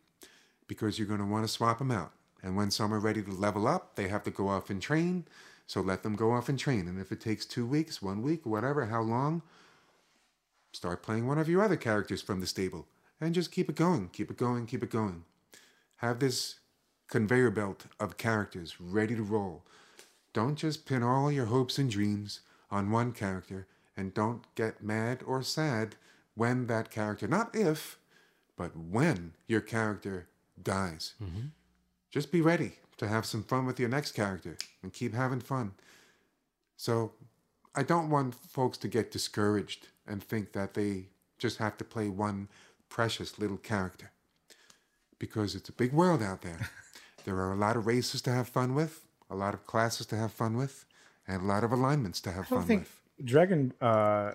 because 0.66 0.98
you're 0.98 1.08
going 1.08 1.20
to 1.20 1.26
want 1.26 1.44
to 1.44 1.52
swap 1.52 1.78
them 1.78 1.90
out. 1.90 2.12
And 2.42 2.56
when 2.56 2.70
some 2.70 2.92
are 2.92 3.00
ready 3.00 3.22
to 3.22 3.30
level 3.30 3.66
up, 3.66 3.96
they 3.96 4.08
have 4.08 4.22
to 4.24 4.30
go 4.30 4.48
off 4.48 4.70
and 4.70 4.80
train. 4.80 5.24
So 5.66 5.80
let 5.80 6.02
them 6.02 6.14
go 6.14 6.32
off 6.32 6.48
and 6.48 6.58
train. 6.58 6.86
And 6.86 7.00
if 7.00 7.10
it 7.10 7.20
takes 7.20 7.46
two 7.46 7.66
weeks, 7.66 8.02
one 8.02 8.22
week, 8.22 8.44
whatever, 8.44 8.86
how 8.86 9.00
long, 9.00 9.42
start 10.72 11.02
playing 11.02 11.26
one 11.26 11.38
of 11.38 11.48
your 11.48 11.62
other 11.62 11.76
characters 11.76 12.20
from 12.20 12.40
the 12.40 12.46
stable 12.46 12.86
and 13.20 13.34
just 13.34 13.50
keep 13.50 13.68
it 13.68 13.76
going, 13.76 14.10
keep 14.12 14.30
it 14.30 14.36
going, 14.36 14.66
keep 14.66 14.82
it 14.82 14.90
going. 14.90 15.24
Have 15.96 16.18
this 16.18 16.56
conveyor 17.08 17.50
belt 17.50 17.86
of 17.98 18.18
characters 18.18 18.76
ready 18.78 19.16
to 19.16 19.22
roll. 19.22 19.64
Don't 20.34 20.56
just 20.56 20.84
pin 20.84 21.02
all 21.02 21.32
your 21.32 21.46
hopes 21.46 21.78
and 21.78 21.90
dreams 21.90 22.40
on 22.70 22.90
one 22.90 23.12
character 23.12 23.66
and 23.96 24.12
don't 24.12 24.42
get 24.56 24.82
mad 24.82 25.22
or 25.24 25.42
sad 25.42 25.94
when 26.34 26.66
that 26.66 26.90
character, 26.90 27.26
not 27.26 27.54
if, 27.54 27.98
but 28.56 28.76
when 28.76 29.32
your 29.46 29.60
character 29.60 30.26
dies. 30.62 31.14
Mm-hmm. 31.22 31.46
Just 32.10 32.32
be 32.32 32.40
ready 32.40 32.72
to 32.96 33.08
have 33.08 33.24
some 33.24 33.44
fun 33.44 33.64
with 33.64 33.80
your 33.80 33.88
next 33.88 34.12
character 34.12 34.56
and 34.82 34.92
keep 34.92 35.14
having 35.14 35.40
fun. 35.40 35.72
So, 36.76 37.12
I 37.76 37.82
don't 37.82 38.10
want 38.10 38.34
folks 38.34 38.78
to 38.78 38.88
get 38.88 39.10
discouraged 39.10 39.88
and 40.06 40.22
think 40.22 40.52
that 40.52 40.74
they 40.74 41.06
just 41.38 41.58
have 41.58 41.76
to 41.78 41.84
play 41.84 42.08
one 42.08 42.48
precious 42.88 43.38
little 43.38 43.56
character 43.56 44.12
because 45.18 45.54
it's 45.54 45.68
a 45.68 45.72
big 45.72 45.92
world 45.92 46.22
out 46.22 46.42
there. 46.42 46.70
there 47.24 47.36
are 47.36 47.52
a 47.52 47.56
lot 47.56 47.76
of 47.76 47.86
races 47.86 48.22
to 48.22 48.30
have 48.30 48.48
fun 48.48 48.74
with, 48.74 49.03
a 49.30 49.34
lot 49.34 49.54
of 49.54 49.66
classes 49.66 50.06
to 50.06 50.16
have 50.16 50.32
fun 50.32 50.56
with, 50.56 50.84
and 51.26 51.42
a 51.42 51.44
lot 51.44 51.64
of 51.64 51.72
alignments 51.72 52.20
to 52.22 52.30
have 52.30 52.46
I 52.46 52.50
don't 52.50 52.58
fun 52.60 52.66
think 52.66 52.80
with. 52.82 53.26
Dragon 53.26 53.72
uh, 53.80 54.32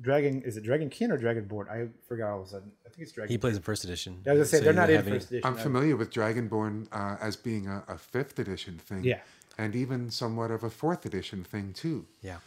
Dragon 0.00 0.42
is 0.42 0.56
it 0.56 0.64
Dragonkin 0.64 1.10
or 1.10 1.18
Dragonborn? 1.18 1.70
I 1.70 1.88
forgot 2.06 2.30
all 2.30 2.40
of 2.40 2.46
a 2.46 2.50
sudden. 2.50 2.72
I 2.84 2.88
think 2.88 3.00
it's 3.02 3.12
Dragon. 3.12 3.30
He 3.30 3.38
plays 3.38 3.56
in 3.56 3.62
first 3.62 3.84
edition. 3.84 4.22
I 4.26 4.30
was 4.30 4.38
gonna 4.38 4.44
say 4.46 4.58
so 4.58 4.64
they're 4.64 4.72
not 4.72 4.90
in 4.90 4.98
first 5.02 5.08
any... 5.08 5.38
edition. 5.38 5.40
I'm 5.44 5.56
familiar 5.56 5.96
with 5.96 6.12
Dragonborn 6.12 6.88
uh, 6.92 7.16
as 7.20 7.36
being 7.36 7.66
a, 7.66 7.82
a 7.88 7.98
fifth 7.98 8.38
edition 8.38 8.78
thing. 8.78 9.04
Yeah. 9.04 9.20
And 9.58 9.74
even 9.74 10.10
somewhat 10.10 10.50
of 10.50 10.64
a 10.64 10.70
fourth 10.70 11.06
edition 11.06 11.42
thing 11.44 11.72
too. 11.72 12.06
Yeah. 12.20 12.38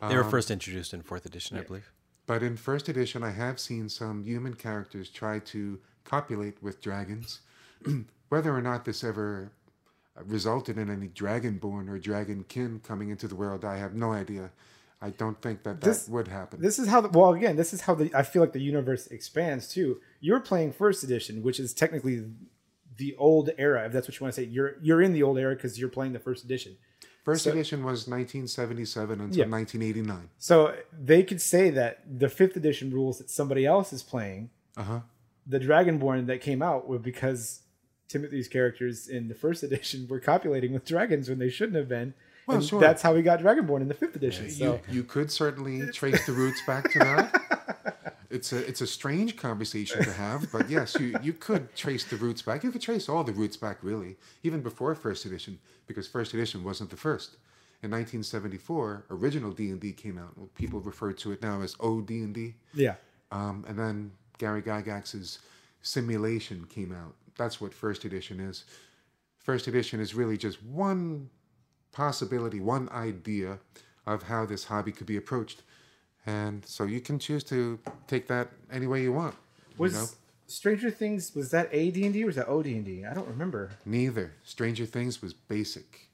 They 0.00 0.06
Um, 0.06 0.16
were 0.16 0.24
first 0.24 0.50
introduced 0.50 0.94
in 0.94 1.02
fourth 1.02 1.26
edition, 1.26 1.58
I 1.58 1.62
believe. 1.62 1.90
But 2.26 2.42
in 2.42 2.56
first 2.56 2.88
edition, 2.88 3.24
I 3.24 3.30
have 3.30 3.58
seen 3.58 3.88
some 3.88 4.22
human 4.22 4.54
characters 4.54 5.10
try 5.10 5.40
to 5.40 5.80
copulate 6.04 6.62
with 6.62 6.80
dragons. 6.80 7.40
Whether 8.28 8.54
or 8.54 8.62
not 8.62 8.84
this 8.84 9.02
ever 9.02 9.52
resulted 10.24 10.78
in 10.78 10.90
any 10.90 11.08
dragonborn 11.08 11.88
or 11.88 11.98
dragonkin 11.98 12.82
coming 12.82 13.10
into 13.10 13.26
the 13.28 13.34
world, 13.34 13.64
I 13.64 13.76
have 13.78 13.94
no 13.94 14.12
idea. 14.12 14.50
I 15.00 15.10
don't 15.10 15.40
think 15.42 15.64
that 15.64 15.80
that 15.80 15.86
This- 15.86 16.08
would 16.08 16.28
happen. 16.28 16.60
This 16.60 16.78
is 16.78 16.86
how 16.88 17.00
the, 17.00 17.08
well 17.08 17.32
again. 17.32 17.56
This 17.56 17.72
is 17.72 17.80
how 17.82 17.94
the 17.94 18.10
I 18.14 18.22
feel 18.22 18.40
like 18.42 18.52
the 18.52 18.60
universe 18.60 19.06
expands 19.08 19.68
too. 19.68 20.00
You're 20.20 20.40
playing 20.40 20.72
first 20.72 21.02
edition, 21.02 21.42
which 21.42 21.58
is 21.58 21.74
technically 21.74 22.24
the 22.98 23.16
old 23.16 23.50
era, 23.58 23.86
if 23.86 23.92
that's 23.92 24.06
what 24.06 24.18
you 24.20 24.24
want 24.24 24.34
to 24.34 24.42
say. 24.42 24.46
You're 24.46 24.76
you're 24.80 25.02
in 25.02 25.12
the 25.12 25.22
old 25.24 25.38
era 25.38 25.54
because 25.56 25.78
you're 25.78 25.88
playing 25.88 26.12
the 26.12 26.20
first 26.20 26.44
edition. 26.44 26.76
First 27.24 27.44
so- 27.44 27.50
edition 27.50 27.82
was 27.84 28.06
1977 28.06 29.20
until 29.20 29.38
Yeah. 29.38 29.46
1989. 29.50 30.28
So 30.38 30.76
they 30.92 31.22
could 31.24 31.40
say 31.40 31.70
that 31.70 32.00
the 32.18 32.28
fifth 32.28 32.56
edition 32.56 32.90
rules 32.92 33.18
that 33.18 33.30
somebody 33.30 33.64
else 33.66 33.92
is 33.92 34.02
playing, 34.04 34.50
Uh 34.76 34.82
huh. 34.84 35.00
the 35.46 35.58
Dragonborn 35.58 36.26
that 36.26 36.40
came 36.40 36.62
out 36.62 36.86
were 36.88 36.98
because 36.98 37.62
Timothy's 38.12 38.48
characters 38.48 39.08
in 39.08 39.28
the 39.28 39.34
first 39.34 39.62
edition 39.68 40.06
were 40.08 40.20
copulating 40.20 40.72
with 40.72 40.84
dragons 40.84 41.28
when 41.28 41.38
they 41.38 41.48
shouldn't 41.50 41.76
have 41.76 41.88
been. 41.88 42.14
Well, 42.46 42.58
and 42.58 42.66
sure. 42.66 42.80
that's 42.80 43.02
how 43.02 43.14
we 43.14 43.22
got 43.22 43.40
Dragonborn 43.40 43.82
in 43.82 43.88
the 43.88 43.94
fifth 43.94 44.16
edition. 44.16 44.50
so 44.50 44.80
You, 44.88 44.96
you 44.96 45.04
could 45.04 45.30
certainly 45.30 45.90
trace 45.92 46.26
the 46.26 46.32
roots 46.32 46.60
back 46.66 46.90
to 46.92 46.98
that. 46.98 47.78
It's 48.32 48.50
a 48.50 48.66
it's 48.66 48.80
a 48.80 48.86
strange 48.86 49.36
conversation 49.36 50.02
to 50.02 50.10
have, 50.10 50.50
but 50.50 50.70
yes, 50.70 50.96
you, 50.98 51.14
you 51.22 51.34
could 51.34 51.76
trace 51.76 52.04
the 52.04 52.16
roots 52.16 52.40
back. 52.40 52.64
You 52.64 52.70
could 52.72 52.80
trace 52.80 53.06
all 53.06 53.22
the 53.24 53.32
roots 53.34 53.58
back, 53.58 53.76
really, 53.82 54.16
even 54.42 54.62
before 54.62 54.94
first 54.94 55.26
edition, 55.26 55.58
because 55.86 56.08
first 56.08 56.32
edition 56.32 56.64
wasn't 56.64 56.88
the 56.88 56.96
first. 56.96 57.36
In 57.82 57.90
1974, 57.90 59.04
original 59.10 59.50
D 59.52 59.68
and 59.68 59.78
D 59.78 59.92
came 59.92 60.16
out. 60.16 60.32
Well, 60.38 60.48
people 60.54 60.80
refer 60.80 61.12
to 61.12 61.32
it 61.32 61.42
now 61.42 61.60
as 61.60 61.76
OD 61.78 62.08
and 62.08 62.34
D. 62.34 62.54
yeah, 62.72 62.94
Um, 63.30 63.66
and 63.68 63.78
then 63.78 64.12
Gary 64.38 64.62
Gygax's 64.62 65.40
Simulation 65.82 66.64
came 66.70 66.90
out. 66.92 67.14
That's 67.36 67.60
what 67.60 67.72
first 67.74 68.04
edition 68.04 68.40
is. 68.40 68.64
First 69.38 69.66
edition 69.66 70.00
is 70.00 70.14
really 70.14 70.36
just 70.36 70.62
one 70.62 71.30
possibility, 71.92 72.60
one 72.60 72.88
idea 72.90 73.58
of 74.06 74.24
how 74.24 74.46
this 74.46 74.64
hobby 74.64 74.92
could 74.92 75.06
be 75.06 75.16
approached. 75.16 75.62
And 76.26 76.64
so 76.64 76.84
you 76.84 77.00
can 77.00 77.18
choose 77.18 77.42
to 77.44 77.78
take 78.06 78.28
that 78.28 78.48
any 78.70 78.86
way 78.86 79.02
you 79.02 79.12
want. 79.12 79.34
was 79.76 79.92
you 79.92 79.98
know? 79.98 80.06
Stranger 80.46 80.90
Things 80.90 81.34
was 81.34 81.50
that 81.50 81.68
A 81.72 81.90
D 81.90 82.04
and 82.04 82.12
D 82.12 82.22
or 82.22 82.26
was 82.26 82.36
that 82.36 82.48
O 82.48 82.62
D 82.62 82.76
and 82.76 82.84
D? 82.84 83.04
I 83.04 83.14
don't 83.14 83.26
remember. 83.28 83.70
Neither. 83.86 84.32
Stranger 84.44 84.84
Things 84.86 85.22
was 85.22 85.32
basic, 85.32 86.08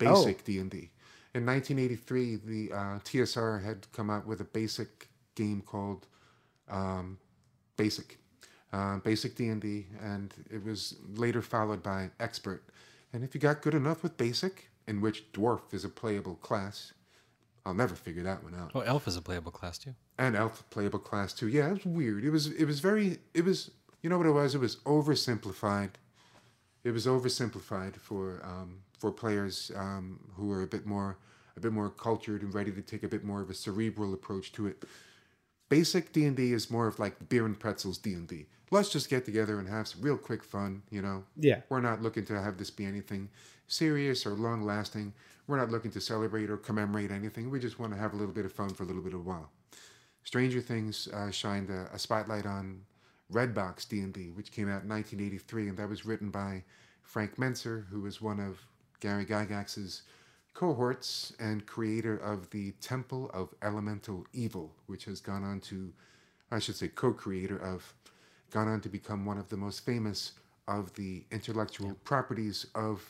Oh. 0.00 0.24
basic 0.24 0.44
D 0.44 0.58
and 0.58 0.70
D. 0.70 0.90
In 1.34 1.46
1983, 1.46 2.36
the 2.36 2.72
uh, 2.72 2.98
TSR 3.00 3.64
had 3.64 3.90
come 3.92 4.10
out 4.10 4.26
with 4.26 4.40
a 4.40 4.44
basic 4.44 5.08
game 5.34 5.62
called 5.62 6.06
um, 6.68 7.18
Basic, 7.76 8.18
uh, 8.72 8.98
Basic 8.98 9.34
D 9.36 9.48
and 9.48 10.34
it 10.50 10.64
was 10.64 10.96
later 11.14 11.42
followed 11.42 11.82
by 11.82 12.10
Expert. 12.20 12.62
And 13.12 13.24
if 13.24 13.34
you 13.34 13.40
got 13.40 13.62
good 13.62 13.74
enough 13.74 14.02
with 14.02 14.16
Basic, 14.16 14.68
in 14.86 15.00
which 15.00 15.32
Dwarf 15.32 15.72
is 15.72 15.84
a 15.84 15.88
playable 15.88 16.34
class, 16.36 16.92
I'll 17.64 17.74
never 17.74 17.94
figure 17.94 18.22
that 18.22 18.42
one 18.42 18.54
out 18.54 18.72
Oh, 18.74 18.80
Elf 18.80 19.06
is 19.08 19.16
a 19.16 19.22
playable 19.22 19.50
class 19.52 19.78
too. 19.78 19.94
and 20.18 20.34
elf 20.36 20.64
playable 20.70 20.98
class 20.98 21.32
too. 21.32 21.48
Yeah, 21.48 21.68
it 21.68 21.72
was 21.74 21.84
weird. 21.86 22.24
It 22.24 22.30
was 22.30 22.46
it 22.48 22.64
was 22.64 22.80
very 22.80 23.18
it 23.34 23.44
was 23.44 23.70
you 24.02 24.08
know 24.10 24.16
what 24.18 24.26
it 24.26 24.32
was. 24.32 24.54
It 24.54 24.60
was 24.60 24.76
oversimplified. 24.86 25.90
It 26.84 26.92
was 26.92 27.06
oversimplified 27.06 27.96
for 27.96 28.40
um, 28.44 28.78
for 28.98 29.10
players 29.12 29.70
um, 29.76 30.18
who 30.36 30.46
were 30.46 30.62
a 30.62 30.66
bit 30.66 30.86
more 30.86 31.16
a 31.56 31.60
bit 31.60 31.72
more 31.72 31.90
cultured 31.90 32.42
and 32.42 32.54
ready 32.54 32.70
to 32.72 32.80
take 32.82 33.02
a 33.02 33.08
bit 33.08 33.24
more 33.24 33.40
of 33.42 33.50
a 33.50 33.54
cerebral 33.54 34.14
approach 34.14 34.52
to 34.52 34.66
it. 34.68 34.84
Basic 35.68 36.12
D 36.12 36.24
and 36.24 36.36
D 36.36 36.52
is 36.52 36.70
more 36.70 36.86
of 36.86 36.98
like 36.98 37.28
beer 37.28 37.44
and 37.46 37.58
pretzels 37.58 37.98
D 37.98 38.14
and 38.14 38.26
D. 38.26 38.46
Let's 38.70 38.90
just 38.90 39.08
get 39.08 39.24
together 39.24 39.58
and 39.58 39.68
have 39.68 39.88
some 39.88 40.02
real 40.02 40.16
quick 40.16 40.44
fun. 40.44 40.82
You 40.90 41.02
know. 41.02 41.24
Yeah. 41.36 41.60
We're 41.68 41.80
not 41.80 42.02
looking 42.02 42.24
to 42.26 42.40
have 42.40 42.58
this 42.58 42.70
be 42.70 42.84
anything 42.84 43.28
serious 43.66 44.26
or 44.26 44.30
long 44.30 44.62
lasting. 44.62 45.12
We're 45.46 45.58
not 45.58 45.70
looking 45.70 45.90
to 45.92 46.00
celebrate 46.00 46.50
or 46.50 46.56
commemorate 46.56 47.10
anything. 47.10 47.50
We 47.50 47.58
just 47.58 47.78
want 47.78 47.92
to 47.92 47.98
have 47.98 48.12
a 48.12 48.16
little 48.16 48.34
bit 48.34 48.44
of 48.44 48.52
fun 48.52 48.70
for 48.70 48.82
a 48.82 48.86
little 48.86 49.02
bit 49.02 49.14
of 49.14 49.20
a 49.20 49.22
while. 49.22 49.50
Stranger 50.24 50.60
Things 50.60 51.08
uh, 51.08 51.30
shined 51.30 51.70
a, 51.70 51.88
a 51.92 51.98
spotlight 51.98 52.44
on 52.44 52.82
Redbox 53.32 53.88
D&D, 53.88 54.30
which 54.34 54.52
came 54.52 54.68
out 54.68 54.82
in 54.82 54.88
1983, 54.88 55.68
and 55.68 55.78
that 55.78 55.88
was 55.88 56.04
written 56.04 56.30
by 56.30 56.64
Frank 57.02 57.36
Mentzer, 57.36 57.86
who 57.88 58.00
was 58.00 58.20
one 58.20 58.40
of 58.40 58.58
Gary 59.00 59.24
Gygax's 59.24 60.02
cohorts 60.58 61.32
and 61.38 61.64
creator 61.66 62.16
of 62.16 62.50
the 62.50 62.72
Temple 62.80 63.30
of 63.32 63.54
Elemental 63.62 64.26
Evil, 64.32 64.72
which 64.88 65.04
has 65.04 65.20
gone 65.20 65.44
on 65.44 65.60
to, 65.60 65.92
I 66.50 66.58
should 66.58 66.74
say, 66.74 66.88
co-creator 66.88 67.56
of, 67.56 67.94
gone 68.50 68.66
on 68.66 68.80
to 68.80 68.88
become 68.88 69.24
one 69.24 69.38
of 69.38 69.48
the 69.50 69.56
most 69.56 69.86
famous 69.86 70.32
of 70.66 70.92
the 70.94 71.22
intellectual 71.30 71.94
properties 72.02 72.66
of 72.74 73.08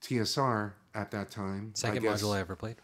TSR 0.00 0.72
at 0.96 1.12
that 1.12 1.30
time. 1.30 1.70
I 1.76 1.78
Second 1.78 2.02
guess. 2.02 2.20
module 2.20 2.34
I 2.34 2.40
ever 2.40 2.56
played. 2.56 2.76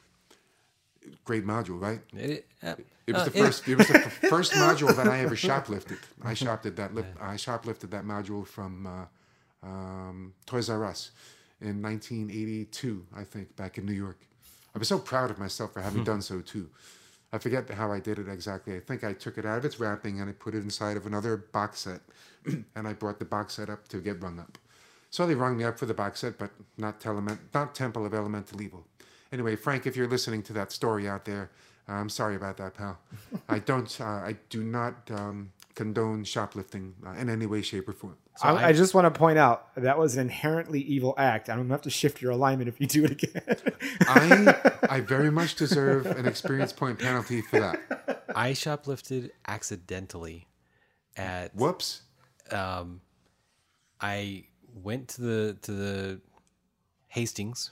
Great 1.24 1.44
module, 1.44 1.82
right? 1.82 2.00
It, 2.16 2.46
uh, 2.62 2.76
It 3.08 3.14
was 3.14 3.22
uh, 3.22 3.24
the 3.24 3.30
first. 3.32 3.66
It 3.66 3.78
was 3.78 3.88
the 3.88 3.98
f- 4.06 4.12
first 4.28 4.52
module 4.52 4.94
that 4.94 5.08
I 5.08 5.20
ever 5.20 5.34
shoplifted. 5.34 5.98
I 6.22 6.34
shoplifted 6.34 6.76
that. 6.76 6.94
Lip, 6.94 7.06
I 7.20 7.34
shoplifted 7.34 7.90
that 7.90 8.04
module 8.04 8.46
from 8.46 8.86
uh, 8.86 9.66
um, 9.66 10.34
Toys 10.46 10.70
R 10.70 10.84
Us 10.84 11.10
in 11.60 11.82
1982, 11.82 13.06
I 13.16 13.24
think, 13.24 13.54
back 13.56 13.78
in 13.78 13.86
New 13.86 13.92
York. 13.92 14.18
I 14.74 14.78
was 14.78 14.88
so 14.88 14.98
proud 14.98 15.30
of 15.30 15.38
myself 15.38 15.72
for 15.72 15.80
having 15.80 16.04
done 16.04 16.22
so 16.22 16.40
too. 16.40 16.68
I 17.32 17.38
forget 17.38 17.68
how 17.68 17.92
I 17.92 18.00
did 18.00 18.18
it 18.18 18.28
exactly. 18.28 18.76
I 18.76 18.80
think 18.80 19.04
I 19.04 19.12
took 19.12 19.36
it 19.38 19.44
out 19.44 19.58
of 19.58 19.64
its 19.64 19.78
wrapping 19.78 20.20
and 20.20 20.30
I 20.30 20.32
put 20.32 20.54
it 20.54 20.58
inside 20.62 20.96
of 20.96 21.04
another 21.06 21.36
box 21.36 21.80
set, 21.80 22.00
and 22.74 22.88
I 22.88 22.92
brought 22.92 23.18
the 23.18 23.24
box 23.24 23.54
set 23.54 23.68
up 23.68 23.88
to 23.88 24.00
get 24.00 24.22
rung 24.22 24.38
up. 24.38 24.56
So 25.10 25.26
they 25.26 25.34
rung 25.34 25.56
me 25.56 25.64
up 25.64 25.78
for 25.78 25.86
the 25.86 25.94
box 25.94 26.20
set, 26.20 26.38
but 26.38 26.50
not 26.76 27.00
Telemen- 27.00 27.38
not 27.52 27.74
Temple 27.74 28.06
of 28.06 28.14
Elemental 28.14 28.60
Evil. 28.62 28.86
Anyway, 29.32 29.56
Frank, 29.56 29.86
if 29.86 29.96
you're 29.96 30.08
listening 30.08 30.42
to 30.44 30.52
that 30.54 30.72
story 30.72 31.08
out 31.08 31.24
there, 31.24 31.50
I'm 31.86 32.08
sorry 32.10 32.36
about 32.36 32.58
that, 32.58 32.74
pal. 32.74 32.98
I 33.48 33.58
don't. 33.58 34.00
Uh, 34.00 34.04
I 34.04 34.36
do 34.50 34.62
not 34.62 35.10
um, 35.10 35.50
condone 35.78 36.24
shoplifting 36.24 36.94
uh, 37.06 37.10
in 37.12 37.28
any 37.30 37.46
way, 37.46 37.62
shape, 37.62 37.88
or 37.88 37.92
form. 37.92 38.16
I, 38.42 38.50
I- 38.50 38.66
I 38.68 38.72
just 38.72 38.94
want 38.94 39.12
to 39.12 39.16
point 39.16 39.38
out 39.38 39.74
that 39.76 39.96
was 39.98 40.16
an 40.16 40.22
inherently 40.22 40.80
evil 40.80 41.14
act. 41.16 41.48
I'm 41.48 41.58
gonna 41.58 41.72
have 41.74 41.82
to 41.82 41.90
shift 41.90 42.20
your 42.20 42.32
alignment 42.32 42.68
if 42.68 42.80
you 42.80 42.86
do 42.86 43.04
it 43.04 43.12
again. 43.12 43.42
I 44.00 44.76
I 44.96 45.00
very 45.00 45.30
much 45.30 45.54
deserve 45.54 46.06
an 46.06 46.26
experience 46.26 46.72
point 46.72 46.98
penalty 46.98 47.40
for 47.42 47.60
that. 47.60 48.24
I 48.34 48.52
shoplifted 48.52 49.30
accidentally 49.46 50.48
at 51.16 51.54
Whoops. 51.54 52.02
um, 52.50 53.00
I 54.00 54.44
went 54.74 55.08
to 55.14 55.20
the 55.22 55.56
to 55.62 55.72
the 55.72 56.20
Hastings, 57.08 57.70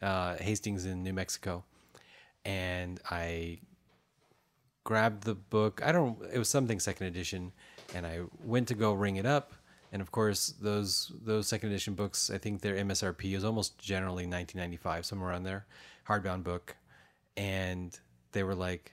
uh, 0.00 0.36
Hastings 0.36 0.84
in 0.86 1.02
New 1.02 1.12
Mexico, 1.14 1.64
and 2.44 3.00
I 3.10 3.58
grabbed 4.84 5.24
the 5.24 5.34
book. 5.34 5.80
I 5.84 5.92
don't. 5.92 6.18
It 6.32 6.38
was 6.38 6.48
something 6.48 6.80
second 6.80 7.06
edition, 7.06 7.52
and 7.94 8.06
I 8.06 8.20
went 8.44 8.68
to 8.68 8.74
go 8.74 8.92
ring 8.92 9.16
it 9.16 9.26
up. 9.26 9.52
And 9.92 10.00
of 10.00 10.10
course, 10.10 10.54
those 10.60 11.12
those 11.22 11.48
second 11.48 11.70
edition 11.70 11.94
books, 11.94 12.30
I 12.30 12.38
think 12.38 12.60
their 12.60 12.76
MSRP 12.76 13.34
is 13.34 13.44
almost 13.44 13.78
generally 13.78 14.24
1995, 14.24 15.04
somewhere 15.04 15.30
around 15.30 15.44
there, 15.44 15.66
hardbound 16.08 16.44
book. 16.44 16.76
And 17.36 17.98
they 18.32 18.42
were 18.42 18.54
like, 18.54 18.92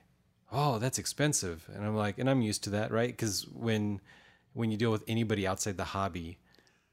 "Oh, 0.52 0.78
that's 0.78 0.98
expensive," 0.98 1.68
and 1.74 1.84
I'm 1.84 1.96
like, 1.96 2.18
and 2.18 2.28
I'm 2.28 2.42
used 2.42 2.64
to 2.64 2.70
that, 2.70 2.90
right? 2.90 3.10
Because 3.10 3.46
when 3.48 4.00
when 4.52 4.70
you 4.70 4.76
deal 4.76 4.90
with 4.90 5.04
anybody 5.08 5.46
outside 5.46 5.76
the 5.76 5.84
hobby, 5.84 6.38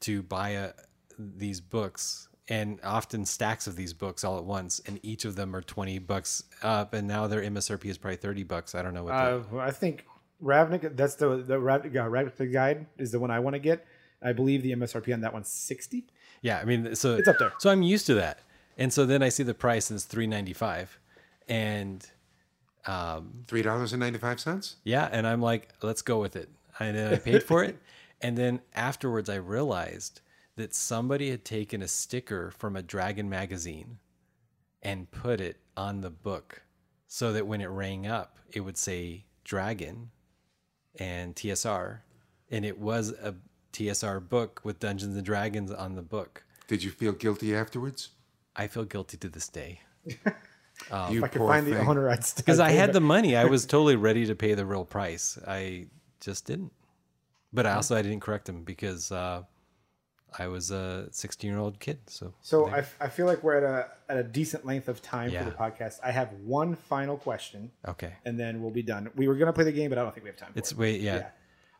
to 0.01 0.21
buy 0.21 0.49
a, 0.49 0.71
these 1.17 1.59
books 1.59 2.26
and 2.49 2.79
often 2.83 3.25
stacks 3.25 3.67
of 3.67 3.75
these 3.75 3.93
books 3.93 4.23
all 4.23 4.37
at 4.37 4.43
once, 4.45 4.79
and 4.85 4.99
each 5.03 5.25
of 5.25 5.35
them 5.35 5.55
are 5.55 5.61
20 5.61 5.99
bucks 5.99 6.43
up, 6.63 6.93
and 6.93 7.07
now 7.07 7.27
their 7.27 7.41
MSRP 7.41 7.85
is 7.85 7.97
probably 7.97 8.15
30 8.17 8.43
bucks. 8.43 8.73
I 8.75 8.81
don't 8.81 8.93
know 8.93 9.03
what. 9.03 9.11
the- 9.11 9.35
uh, 9.37 9.43
well, 9.51 9.61
I 9.67 9.71
think 9.71 10.05
Ravnica. 10.43 10.95
That's 10.95 11.15
the 11.15 11.37
the 11.37 11.55
Ravnica, 11.55 12.05
uh, 12.05 12.09
Ravnica 12.09 12.51
guide 12.51 12.85
is 12.97 13.11
the 13.11 13.19
one 13.19 13.31
I 13.31 13.39
want 13.39 13.55
to 13.55 13.59
get. 13.59 13.85
I 14.21 14.33
believe 14.33 14.63
the 14.63 14.71
MSRP 14.73 15.13
on 15.13 15.21
that 15.21 15.33
one's 15.33 15.49
sixty. 15.49 16.05
Yeah, 16.41 16.59
I 16.59 16.65
mean, 16.65 16.95
so 16.95 17.15
It's 17.15 17.27
up 17.27 17.37
there. 17.39 17.53
So 17.59 17.69
I'm 17.69 17.81
used 17.83 18.05
to 18.07 18.13
that, 18.15 18.39
and 18.77 18.93
so 18.93 19.05
then 19.05 19.21
I 19.23 19.29
see 19.29 19.43
the 19.43 19.53
price 19.55 19.89
and 19.89 19.97
it's 19.97 20.05
three 20.05 20.27
ninety 20.27 20.53
five, 20.53 20.99
and 21.49 22.05
um, 22.85 23.43
Three 23.47 23.61
dollars 23.61 23.93
and 23.93 23.99
ninety 23.99 24.19
five 24.19 24.39
cents. 24.39 24.77
yeah, 24.83 25.09
and 25.11 25.27
I'm 25.27 25.41
like, 25.41 25.69
let's 25.81 26.01
go 26.01 26.19
with 26.19 26.35
it, 26.35 26.49
and 26.79 26.95
then 26.95 27.13
I 27.13 27.17
paid 27.17 27.43
for 27.43 27.63
it, 27.63 27.77
and 28.21 28.37
then 28.37 28.61
afterwards 28.75 29.29
I 29.29 29.35
realized 29.35 30.21
that 30.57 30.75
somebody 30.75 31.31
had 31.31 31.45
taken 31.45 31.81
a 31.81 31.87
sticker 31.87 32.51
from 32.51 32.75
a 32.75 32.81
Dragon 32.81 33.29
magazine 33.29 33.99
and 34.83 35.09
put 35.09 35.39
it 35.39 35.57
on 35.75 36.01
the 36.01 36.09
book, 36.09 36.63
so 37.07 37.31
that 37.33 37.47
when 37.47 37.61
it 37.61 37.67
rang 37.67 38.05
up, 38.05 38.37
it 38.51 38.59
would 38.59 38.77
say 38.77 39.25
Dragon 39.43 40.11
and 40.99 41.35
TSR, 41.35 41.99
and 42.51 42.65
it 42.65 42.77
was 42.77 43.11
a 43.11 43.35
TSR 43.71 44.27
book 44.27 44.59
with 44.63 44.79
Dungeons 44.79 45.15
and 45.15 45.25
Dragons 45.25 45.71
on 45.71 45.95
the 45.95 46.01
book. 46.01 46.43
Did 46.67 46.83
you 46.83 46.91
feel 46.91 47.13
guilty 47.13 47.55
afterwards? 47.55 48.09
I 48.55 48.67
feel 48.67 48.83
guilty 48.83 49.17
to 49.17 49.29
this 49.29 49.47
day 49.47 49.81
you 50.05 51.17
If 51.19 51.23
I 51.23 51.27
could 51.27 51.39
poor 51.39 51.47
find 51.49 51.67
the 51.67 51.79
owner, 51.79 52.09
I'd 52.09 52.23
still 52.23 52.43
because 52.43 52.59
I 52.59 52.69
had 52.69 52.89
it. 52.89 52.93
the 52.93 53.01
money. 53.01 53.35
I 53.35 53.45
was 53.55 53.65
totally 53.65 53.95
ready 53.95 54.25
to 54.25 54.35
pay 54.35 54.53
the 54.53 54.65
real 54.65 54.85
price. 54.85 55.37
I 55.47 55.87
just 56.19 56.45
didn't. 56.45 56.71
But 57.53 57.65
I 57.65 57.73
also 57.73 57.95
I 57.95 58.01
didn't 58.01 58.19
correct 58.19 58.47
him 58.47 58.63
because 58.63 59.11
uh, 59.11 59.43
I 60.37 60.47
was 60.47 60.71
a 60.71 61.07
16 61.11 61.49
year 61.49 61.59
old 61.59 61.79
kid. 61.79 61.99
So 62.07 62.33
So 62.41 62.67
I, 62.67 62.79
f- 62.79 62.95
I 62.99 63.07
feel 63.09 63.25
like 63.25 63.43
we're 63.43 63.57
at 63.57 63.63
a 63.63 63.89
at 64.09 64.17
a 64.17 64.23
decent 64.23 64.65
length 64.65 64.87
of 64.87 65.01
time 65.01 65.29
Yeah. 65.31 65.43
for 65.43 65.49
the 65.49 65.55
podcast. 65.55 65.99
I 66.03 66.11
have 66.11 66.31
one 66.43 66.75
final 66.75 67.17
question, 67.17 67.71
okay, 67.87 68.13
and 68.25 68.39
then 68.39 68.61
we'll 68.61 68.71
be 68.71 68.83
done. 68.83 69.09
We 69.15 69.27
were 69.27 69.35
gonna 69.35 69.53
play 69.53 69.63
the 69.63 69.71
game, 69.71 69.89
but 69.89 69.97
I 69.97 70.03
don't 70.03 70.13
think 70.13 70.23
we 70.23 70.29
have 70.29 70.37
time. 70.37 70.53
For 70.53 70.59
it's 70.59 70.71
it. 70.71 70.77
wait 70.77 71.01
yeah. 71.01 71.15
Yeah. 71.17 71.29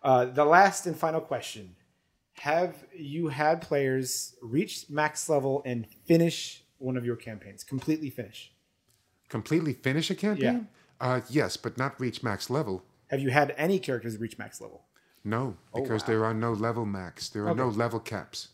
Uh, 0.04 0.26
the 0.26 0.46
last 0.46 0.86
and 0.88 0.96
final 0.98 1.20
question: 1.22 1.76
Have 2.36 2.86
you 2.96 3.28
had 3.30 3.62
players 3.62 4.36
reach 4.42 4.90
max 4.90 5.28
level 5.30 5.62
and 5.66 5.86
finish 6.06 6.64
one 6.78 6.96
of 6.98 7.06
your 7.06 7.16
campaigns? 7.16 7.64
Completely 7.64 8.10
finish. 8.10 8.52
Completely 9.30 9.74
finish 9.74 10.10
a 10.10 10.16
campaign? 10.16 10.68
Uh, 11.02 11.22
yes, 11.30 11.58
but 11.58 11.78
not 11.78 12.00
reach 12.00 12.24
max 12.24 12.50
level. 12.50 12.84
Have 13.08 13.20
you 13.20 13.30
had 13.30 13.54
any 13.58 13.78
characters 13.80 14.18
reach 14.18 14.38
max 14.38 14.62
level? 14.62 14.84
No, 15.24 15.58
oh, 15.74 15.82
because 15.82 16.04
there 16.04 16.24
are 16.24 16.34
no 16.34 16.54
level 16.54 16.86
max. 16.86 17.30
There 17.30 17.48
are 17.48 17.56
no 17.56 17.68
level 17.68 18.00
caps. 18.00 18.50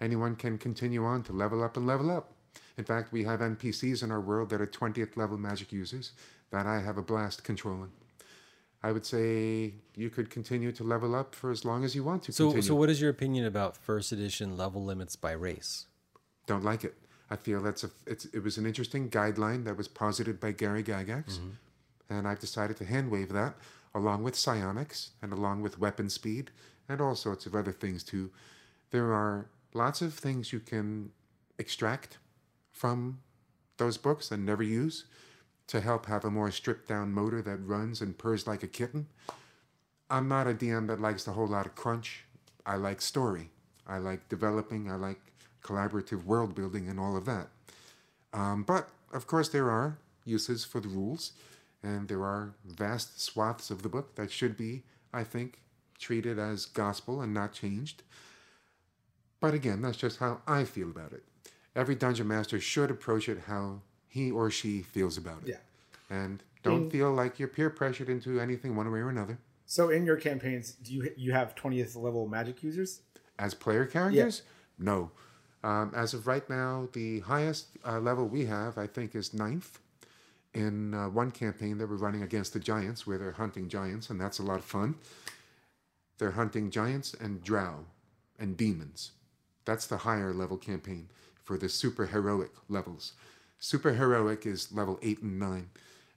Anyone 0.00 0.36
can 0.36 0.58
continue 0.58 1.04
on 1.04 1.22
to 1.24 1.32
level 1.32 1.62
up 1.62 1.76
and 1.76 1.86
level 1.86 2.10
up. 2.10 2.32
In 2.76 2.84
fact, 2.84 3.12
we 3.12 3.24
have 3.24 3.40
NPCs 3.40 4.02
in 4.02 4.10
our 4.10 4.20
world 4.20 4.50
that 4.50 4.60
are 4.60 4.66
20th 4.66 5.16
level 5.16 5.36
magic 5.36 5.72
users 5.72 6.12
that 6.50 6.66
I 6.66 6.80
have 6.80 6.96
a 6.96 7.02
blast 7.02 7.42
controlling. 7.44 7.90
I 8.82 8.92
would 8.92 9.04
say 9.04 9.74
you 9.96 10.08
could 10.08 10.30
continue 10.30 10.70
to 10.72 10.84
level 10.84 11.16
up 11.16 11.34
for 11.34 11.50
as 11.50 11.64
long 11.64 11.84
as 11.84 11.96
you 11.96 12.04
want 12.04 12.22
to 12.24 12.32
So 12.32 12.44
continue. 12.44 12.62
so 12.62 12.74
what 12.76 12.88
is 12.88 13.00
your 13.00 13.10
opinion 13.10 13.44
about 13.44 13.76
first 13.76 14.12
edition 14.12 14.56
level 14.56 14.84
limits 14.84 15.16
by 15.16 15.32
race? 15.32 15.86
Don't 16.46 16.62
like 16.62 16.84
it. 16.84 16.94
I 17.28 17.36
feel 17.36 17.60
that's 17.60 17.84
a 17.84 17.90
it's, 18.06 18.24
it 18.26 18.42
was 18.42 18.56
an 18.56 18.64
interesting 18.66 19.10
guideline 19.10 19.64
that 19.64 19.76
was 19.76 19.88
posited 19.88 20.40
by 20.40 20.52
Gary 20.52 20.82
Gygax, 20.82 21.24
mm-hmm. 21.38 21.48
and 22.08 22.26
I've 22.26 22.38
decided 22.38 22.76
to 22.78 22.84
hand 22.86 23.10
wave 23.10 23.32
that 23.32 23.54
along 23.98 24.22
with 24.22 24.36
psionics 24.36 25.10
and 25.20 25.32
along 25.32 25.60
with 25.60 25.78
weapon 25.78 26.08
speed 26.08 26.50
and 26.88 27.00
all 27.00 27.14
sorts 27.14 27.44
of 27.44 27.54
other 27.54 27.72
things 27.72 28.02
too. 28.02 28.30
There 28.90 29.12
are 29.12 29.50
lots 29.74 30.00
of 30.00 30.14
things 30.14 30.52
you 30.52 30.60
can 30.60 31.10
extract 31.58 32.18
from 32.72 33.18
those 33.76 33.98
books 33.98 34.30
and 34.30 34.46
never 34.46 34.62
use 34.62 35.04
to 35.66 35.80
help 35.80 36.06
have 36.06 36.24
a 36.24 36.30
more 36.30 36.50
stripped 36.50 36.88
down 36.88 37.12
motor 37.12 37.42
that 37.42 37.56
runs 37.58 38.00
and 38.00 38.16
purrs 38.16 38.46
like 38.46 38.62
a 38.62 38.68
kitten. 38.68 39.06
I'm 40.08 40.28
not 40.28 40.46
a 40.46 40.54
DM 40.54 40.86
that 40.86 41.00
likes 41.00 41.26
a 41.26 41.32
whole 41.32 41.48
lot 41.48 41.66
of 41.66 41.74
crunch. 41.74 42.24
I 42.64 42.76
like 42.76 43.02
story. 43.02 43.50
I 43.86 43.98
like 43.98 44.28
developing. 44.28 44.90
I 44.90 44.94
like 44.94 45.20
collaborative 45.62 46.24
world 46.24 46.54
building 46.54 46.88
and 46.88 46.98
all 46.98 47.16
of 47.16 47.26
that. 47.26 47.48
Um, 48.32 48.62
but 48.62 48.88
of 49.12 49.26
course, 49.26 49.48
there 49.50 49.70
are 49.70 49.98
uses 50.24 50.64
for 50.64 50.80
the 50.80 50.88
rules, 50.88 51.32
and 51.82 52.08
there 52.08 52.24
are 52.24 52.54
vast 52.64 53.20
swaths 53.20 53.70
of 53.70 53.82
the 53.82 53.88
book 53.88 54.14
that 54.16 54.30
should 54.30 54.56
be, 54.56 54.84
I 55.12 55.24
think, 55.24 55.60
treated 55.98 56.38
as 56.38 56.66
gospel 56.66 57.20
and 57.20 57.32
not 57.34 57.52
changed. 57.52 58.02
But 59.40 59.54
again, 59.54 59.82
that's 59.82 59.96
just 59.96 60.18
how 60.18 60.40
I 60.46 60.64
feel 60.64 60.90
about 60.90 61.12
it. 61.12 61.24
Every 61.76 61.94
dungeon 61.94 62.28
master 62.28 62.58
should 62.58 62.90
approach 62.90 63.28
it 63.28 63.42
how 63.46 63.82
he 64.08 64.30
or 64.30 64.50
she 64.50 64.82
feels 64.82 65.16
about 65.16 65.42
it. 65.42 65.50
Yeah. 65.50 66.16
And 66.16 66.42
don't 66.62 66.90
feel 66.90 67.12
like 67.12 67.38
you're 67.38 67.48
peer 67.48 67.70
pressured 67.70 68.08
into 68.08 68.40
anything 68.40 68.74
one 68.74 68.90
way 68.90 68.98
or 68.98 69.10
another. 69.10 69.38
So 69.66 69.90
in 69.90 70.04
your 70.04 70.16
campaigns, 70.16 70.72
do 70.72 70.92
you 70.92 71.10
you 71.16 71.32
have 71.32 71.54
twentieth 71.54 71.94
level 71.94 72.26
magic 72.26 72.62
users? 72.62 73.02
As 73.38 73.54
player 73.54 73.84
characters? 73.84 74.42
No. 74.78 75.10
Um, 75.62 75.92
as 75.94 76.14
of 76.14 76.26
right 76.26 76.48
now, 76.48 76.88
the 76.92 77.20
highest 77.20 77.66
uh, 77.86 78.00
level 78.00 78.26
we 78.26 78.46
have, 78.46 78.78
I 78.78 78.86
think, 78.86 79.14
is 79.14 79.34
ninth 79.34 79.78
in 80.58 80.92
uh, 80.92 81.08
one 81.08 81.30
campaign 81.30 81.78
that 81.78 81.88
we're 81.88 81.94
running 81.94 82.22
against 82.22 82.52
the 82.52 82.58
giants, 82.58 83.06
where 83.06 83.16
they're 83.16 83.30
hunting 83.30 83.68
giants, 83.68 84.10
and 84.10 84.20
that's 84.20 84.40
a 84.40 84.42
lot 84.42 84.58
of 84.58 84.64
fun. 84.64 84.96
They're 86.18 86.32
hunting 86.32 86.70
giants 86.70 87.14
and 87.14 87.44
drow 87.44 87.84
and 88.40 88.56
demons. 88.56 89.12
That's 89.64 89.86
the 89.86 89.98
higher 89.98 90.34
level 90.34 90.56
campaign 90.56 91.10
for 91.44 91.56
the 91.56 91.68
super 91.68 92.06
heroic 92.06 92.50
levels. 92.68 93.12
Super 93.60 93.92
heroic 93.92 94.46
is 94.46 94.72
level 94.72 94.98
8 95.00 95.22
and 95.22 95.38
9. 95.38 95.70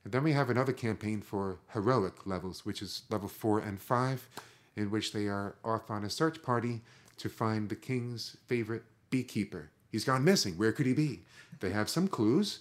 And 0.03 0.11
then 0.11 0.23
we 0.23 0.31
have 0.31 0.49
another 0.49 0.73
campaign 0.73 1.21
for 1.21 1.59
heroic 1.73 2.25
levels, 2.25 2.65
which 2.65 2.81
is 2.81 3.03
level 3.11 3.29
4 3.29 3.59
and 3.59 3.79
5, 3.79 4.27
in 4.75 4.89
which 4.89 5.13
they 5.13 5.27
are 5.27 5.55
off 5.63 5.91
on 5.91 6.03
a 6.03 6.09
search 6.09 6.41
party 6.41 6.81
to 7.17 7.29
find 7.29 7.69
the 7.69 7.75
king's 7.75 8.37
favorite 8.47 8.85
beekeeper. 9.11 9.69
He's 9.91 10.05
gone 10.05 10.23
missing. 10.23 10.57
Where 10.57 10.71
could 10.71 10.87
he 10.87 10.93
be? 10.93 11.19
They 11.59 11.69
have 11.69 11.89
some 11.89 12.07
clues. 12.07 12.59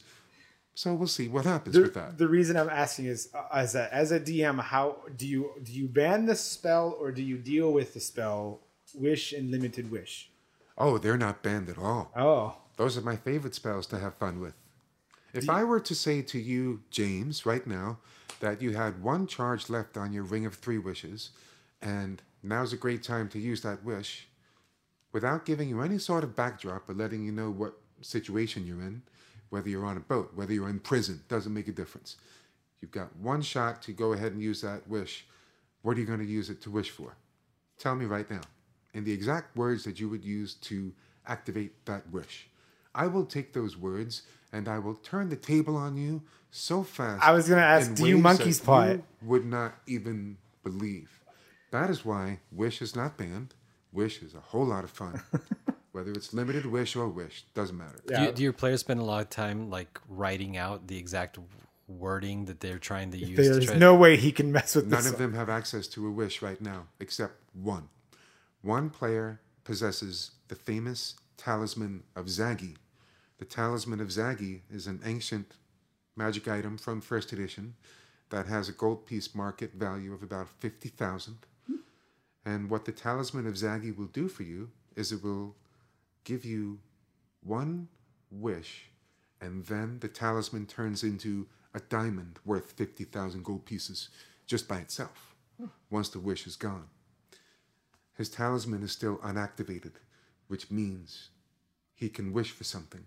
So 0.80 0.94
we'll 0.94 1.08
see 1.08 1.28
what 1.28 1.44
happens 1.44 1.74
The, 1.74 1.82
with 1.82 1.92
that. 1.92 2.16
the 2.16 2.26
reason 2.26 2.56
I'm 2.56 2.70
asking 2.70 3.04
is, 3.04 3.28
uh, 3.34 3.42
as 3.52 3.74
a 3.74 3.92
as 3.94 4.12
a 4.12 4.18
DM, 4.18 4.58
how 4.62 4.96
do 5.14 5.26
you 5.26 5.50
do 5.62 5.72
you 5.72 5.86
ban 5.86 6.24
the 6.24 6.34
spell 6.34 6.96
or 6.98 7.12
do 7.12 7.22
you 7.22 7.36
deal 7.36 7.70
with 7.70 7.92
the 7.92 8.00
spell 8.00 8.60
wish 8.94 9.34
and 9.34 9.50
limited 9.50 9.90
wish? 9.90 10.30
Oh, 10.78 10.96
they're 10.96 11.18
not 11.18 11.42
banned 11.42 11.68
at 11.68 11.76
all. 11.76 12.10
Oh, 12.16 12.56
Those 12.78 12.96
are 12.96 13.02
my 13.02 13.16
favorite 13.16 13.54
spells 13.54 13.86
to 13.88 13.98
have 13.98 14.14
fun 14.14 14.40
with. 14.40 14.54
If 15.34 15.50
I 15.50 15.64
were 15.64 15.80
to 15.80 15.94
say 15.94 16.22
to 16.22 16.38
you, 16.38 16.80
James, 16.90 17.44
right 17.44 17.66
now, 17.66 17.98
that 18.40 18.62
you 18.62 18.70
had 18.72 19.02
one 19.02 19.26
charge 19.26 19.68
left 19.68 19.98
on 19.98 20.14
your 20.14 20.24
Ring 20.24 20.46
of 20.46 20.54
Three 20.54 20.78
Wishes, 20.78 21.28
and 21.82 22.22
now's 22.42 22.72
a 22.72 22.78
great 22.78 23.02
time 23.02 23.28
to 23.28 23.38
use 23.38 23.60
that 23.60 23.84
wish, 23.84 24.28
without 25.12 25.44
giving 25.44 25.68
you 25.68 25.82
any 25.82 25.98
sort 25.98 26.24
of 26.24 26.34
backdrop 26.34 26.88
or 26.88 26.94
letting 26.94 27.22
you 27.22 27.32
know 27.32 27.50
what 27.50 27.74
situation 28.00 28.66
you're 28.66 28.80
in, 28.80 29.02
whether 29.50 29.68
you're 29.68 29.84
on 29.84 29.96
a 29.96 30.00
boat, 30.00 30.32
whether 30.34 30.52
you're 30.52 30.68
in 30.68 30.80
prison, 30.80 31.22
doesn't 31.28 31.52
make 31.52 31.68
a 31.68 31.72
difference. 31.72 32.16
You've 32.80 32.90
got 32.90 33.14
one 33.16 33.42
shot 33.42 33.82
to 33.82 33.92
go 33.92 34.12
ahead 34.12 34.32
and 34.32 34.42
use 34.42 34.62
that 34.62 34.88
wish. 34.88 35.26
What 35.82 35.96
are 35.96 36.00
you 36.00 36.06
going 36.06 36.20
to 36.20 36.24
use 36.24 36.50
it 36.50 36.62
to 36.62 36.70
wish 36.70 36.90
for? 36.90 37.16
Tell 37.78 37.94
me 37.94 38.06
right 38.06 38.30
now, 38.30 38.42
in 38.94 39.04
the 39.04 39.12
exact 39.12 39.56
words 39.56 39.84
that 39.84 40.00
you 40.00 40.08
would 40.08 40.24
use 40.24 40.54
to 40.54 40.92
activate 41.26 41.84
that 41.86 42.10
wish. 42.10 42.48
I 42.94 43.06
will 43.06 43.24
take 43.24 43.52
those 43.52 43.76
words 43.76 44.22
and 44.52 44.68
I 44.68 44.78
will 44.78 44.94
turn 44.94 45.28
the 45.28 45.36
table 45.36 45.76
on 45.76 45.96
you 45.96 46.22
so 46.50 46.82
fast. 46.82 47.22
I 47.24 47.32
was 47.32 47.48
gonna 47.48 47.60
ask, 47.60 47.94
do 47.94 48.06
you 48.06 48.18
monkey's 48.18 48.60
paw 48.60 48.84
you 48.84 48.90
it? 48.90 49.04
Would 49.22 49.46
not 49.46 49.74
even 49.86 50.38
believe. 50.62 51.20
That 51.70 51.88
is 51.88 52.04
why 52.04 52.40
Wish 52.50 52.82
is 52.82 52.96
not 52.96 53.16
banned. 53.16 53.54
Wish 53.92 54.22
is 54.22 54.34
a 54.34 54.40
whole 54.40 54.66
lot 54.66 54.84
of 54.84 54.90
fun. 54.90 55.22
Whether 55.92 56.12
it's 56.12 56.32
limited 56.32 56.66
wish 56.66 56.94
or 56.94 57.08
wish, 57.08 57.44
doesn't 57.54 57.76
matter. 57.76 57.98
Do, 58.06 58.22
you, 58.22 58.32
do 58.32 58.42
your 58.42 58.52
players 58.52 58.80
spend 58.80 59.00
a 59.00 59.04
lot 59.04 59.22
of 59.22 59.30
time 59.30 59.70
like 59.70 60.00
writing 60.08 60.56
out 60.56 60.86
the 60.86 60.96
exact 60.96 61.38
wording 61.88 62.44
that 62.44 62.60
they're 62.60 62.78
trying 62.78 63.10
to 63.10 63.18
use? 63.18 63.36
there's 63.36 63.66
try 63.66 63.76
no 63.76 63.96
way 63.96 64.16
he 64.16 64.30
can 64.30 64.52
mess 64.52 64.76
with 64.76 64.86
None 64.86 65.02
this. 65.02 65.12
of 65.12 65.18
them 65.18 65.34
have 65.34 65.48
access 65.48 65.88
to 65.88 66.06
a 66.06 66.10
wish 66.10 66.42
right 66.42 66.60
now, 66.60 66.86
except 67.00 67.34
one. 67.52 67.88
One 68.62 68.90
player 68.90 69.40
possesses 69.64 70.32
the 70.48 70.54
famous 70.54 71.16
talisman 71.36 72.04
of 72.14 72.26
Zagy. 72.26 72.76
The 73.38 73.44
talisman 73.44 74.00
of 74.00 74.08
Zagy 74.08 74.60
is 74.70 74.86
an 74.86 75.00
ancient 75.04 75.54
magic 76.14 76.46
item 76.46 76.76
from 76.76 77.00
first 77.00 77.32
edition 77.32 77.74
that 78.28 78.46
has 78.46 78.68
a 78.68 78.72
gold 78.72 79.06
piece 79.06 79.34
market 79.34 79.74
value 79.74 80.12
of 80.12 80.22
about 80.22 80.48
50,000. 80.48 81.38
And 82.44 82.70
what 82.70 82.84
the 82.84 82.92
talisman 82.92 83.46
of 83.46 83.54
Zagy 83.54 83.96
will 83.96 84.06
do 84.06 84.28
for 84.28 84.42
you 84.42 84.70
is 84.96 85.12
it 85.12 85.22
will 85.22 85.56
give 86.24 86.44
you 86.44 86.80
one 87.42 87.88
wish, 88.30 88.90
and 89.40 89.64
then 89.66 89.98
the 90.00 90.08
talisman 90.08 90.66
turns 90.66 91.02
into 91.02 91.46
a 91.74 91.80
diamond 91.80 92.38
worth 92.44 92.72
50,000 92.72 93.44
gold 93.44 93.64
pieces 93.64 94.08
just 94.46 94.68
by 94.68 94.78
itself 94.78 95.34
hmm. 95.58 95.66
once 95.90 96.08
the 96.08 96.18
wish 96.18 96.46
is 96.46 96.56
gone. 96.56 96.88
His 98.16 98.28
talisman 98.28 98.82
is 98.82 98.92
still 98.92 99.16
unactivated, 99.18 99.92
which 100.48 100.70
means 100.70 101.30
he 101.94 102.08
can 102.08 102.32
wish 102.32 102.50
for 102.50 102.64
something 102.64 103.04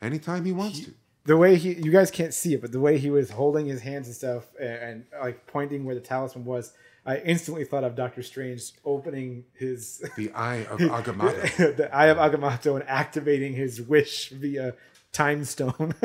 anytime 0.00 0.44
he 0.44 0.52
wants 0.52 0.80
to. 0.80 0.94
the 1.24 1.36
way 1.36 1.56
he 1.56 1.74
you 1.74 1.92
guys 1.92 2.10
can't 2.10 2.34
see 2.34 2.54
it 2.54 2.60
but 2.60 2.72
the 2.72 2.80
way 2.80 2.98
he 2.98 3.10
was 3.10 3.30
holding 3.30 3.66
his 3.66 3.80
hands 3.82 4.08
and 4.08 4.16
stuff 4.16 4.44
and, 4.58 4.70
and 4.70 5.04
like 5.20 5.46
pointing 5.46 5.84
where 5.84 5.94
the 5.94 6.00
talisman 6.00 6.44
was 6.44 6.72
i 7.06 7.16
instantly 7.18 7.64
thought 7.64 7.84
of 7.84 7.94
doctor 7.94 8.22
strange 8.22 8.72
opening 8.84 9.44
his 9.54 10.02
The 10.16 10.30
eye 10.32 10.64
of 10.70 10.78
Agamotto. 10.98 11.76
the 11.76 11.94
eye 11.94 12.06
of 12.06 12.18
agamotto 12.18 12.74
and 12.80 12.88
activating 12.88 13.54
his 13.54 13.80
wish 13.82 14.30
via 14.30 14.74
time 15.12 15.44
stone 15.44 15.94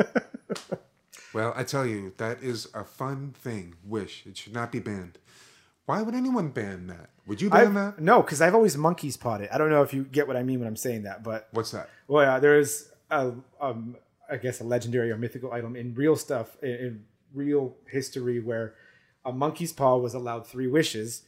Well, 1.34 1.52
I 1.54 1.62
tell 1.62 1.84
you, 1.86 2.14
that 2.16 2.42
is 2.42 2.68
a 2.74 2.84
fun 2.84 3.34
thing. 3.38 3.74
Wish. 3.84 4.24
It 4.26 4.38
should 4.38 4.54
not 4.54 4.72
be 4.72 4.78
banned. 4.80 5.18
Why 5.84 6.00
would 6.00 6.14
anyone 6.14 6.48
ban 6.48 6.86
that? 6.86 7.10
Would 7.26 7.42
you 7.42 7.50
ban 7.50 7.66
I've, 7.68 7.74
that? 7.74 7.98
no 8.00 8.22
because 8.22 8.40
i've 8.40 8.54
always 8.54 8.74
monkeys 8.78 9.18
pawed 9.18 9.42
it 9.42 9.50
i 9.52 9.58
don't 9.58 9.68
know 9.68 9.82
if 9.82 9.92
you 9.92 10.04
get 10.04 10.26
what 10.26 10.34
i 10.38 10.42
mean 10.42 10.58
when 10.60 10.66
i'm 10.66 10.76
saying 10.76 11.02
that 11.02 11.22
but 11.22 11.48
What's 11.52 11.72
that? 11.72 11.90
well 12.08 12.24
yeah, 12.24 12.38
there's 12.38 12.90
a 13.10 13.32
um, 13.60 13.96
i 14.30 14.38
guess 14.38 14.60
a 14.60 14.64
legendary 14.64 15.10
or 15.10 15.18
mythical 15.18 15.52
item 15.52 15.76
in 15.76 15.94
real 15.94 16.16
stuff 16.16 16.56
in, 16.62 16.70
in 16.70 17.04
real 17.34 17.74
history 17.90 18.40
where 18.40 18.72
a 19.28 19.32
monkey's 19.32 19.72
paw 19.72 19.96
was 19.96 20.14
allowed 20.14 20.46
three 20.46 20.66
wishes, 20.66 21.22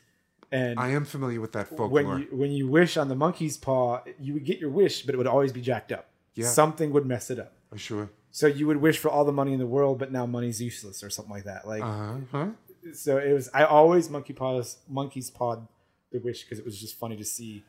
and 0.53 0.79
I 0.79 0.89
am 0.89 1.05
familiar 1.05 1.41
with 1.41 1.53
that 1.53 1.69
folklore. 1.69 1.89
when 1.89 2.19
you 2.21 2.29
when 2.33 2.51
you 2.53 2.69
wish 2.69 2.97
on 2.97 3.09
the 3.09 3.15
monkey's 3.15 3.57
paw, 3.57 4.01
you 4.19 4.35
would 4.35 4.45
get 4.45 4.59
your 4.59 4.71
wish, 4.71 5.03
but 5.05 5.15
it 5.15 5.19
would 5.19 5.27
always 5.27 5.53
be 5.53 5.61
jacked 5.61 5.93
up. 5.93 6.09
Yeah. 6.35 6.47
Something 6.47 6.93
would 6.93 7.07
mess 7.07 7.31
it 7.31 7.39
up. 7.39 7.53
Oh, 7.73 7.77
sure. 7.77 8.11
So 8.31 8.47
you 8.47 8.67
would 8.69 8.77
wish 8.79 8.99
for 8.99 9.09
all 9.11 9.25
the 9.25 9.33
money 9.33 9.53
in 9.53 9.59
the 9.59 9.67
world, 9.67 9.99
but 9.99 10.13
now 10.13 10.25
money's 10.27 10.63
useless 10.63 11.03
or 11.03 11.11
something 11.11 11.35
like 11.35 11.45
that. 11.45 11.67
Like 11.67 11.83
Uh 11.83 12.15
huh. 12.31 12.47
so, 12.93 13.19
it 13.19 13.33
was. 13.33 13.49
I 13.53 13.65
always 13.65 14.09
monkey 14.09 14.33
paws, 14.33 14.79
monkey's 14.89 15.31
pawed 15.31 15.67
the 16.13 16.19
wish 16.21 16.45
because 16.45 16.59
it 16.59 16.65
was 16.65 16.81
just 16.81 16.99
funny 16.99 17.17
to 17.17 17.25
see. 17.25 17.65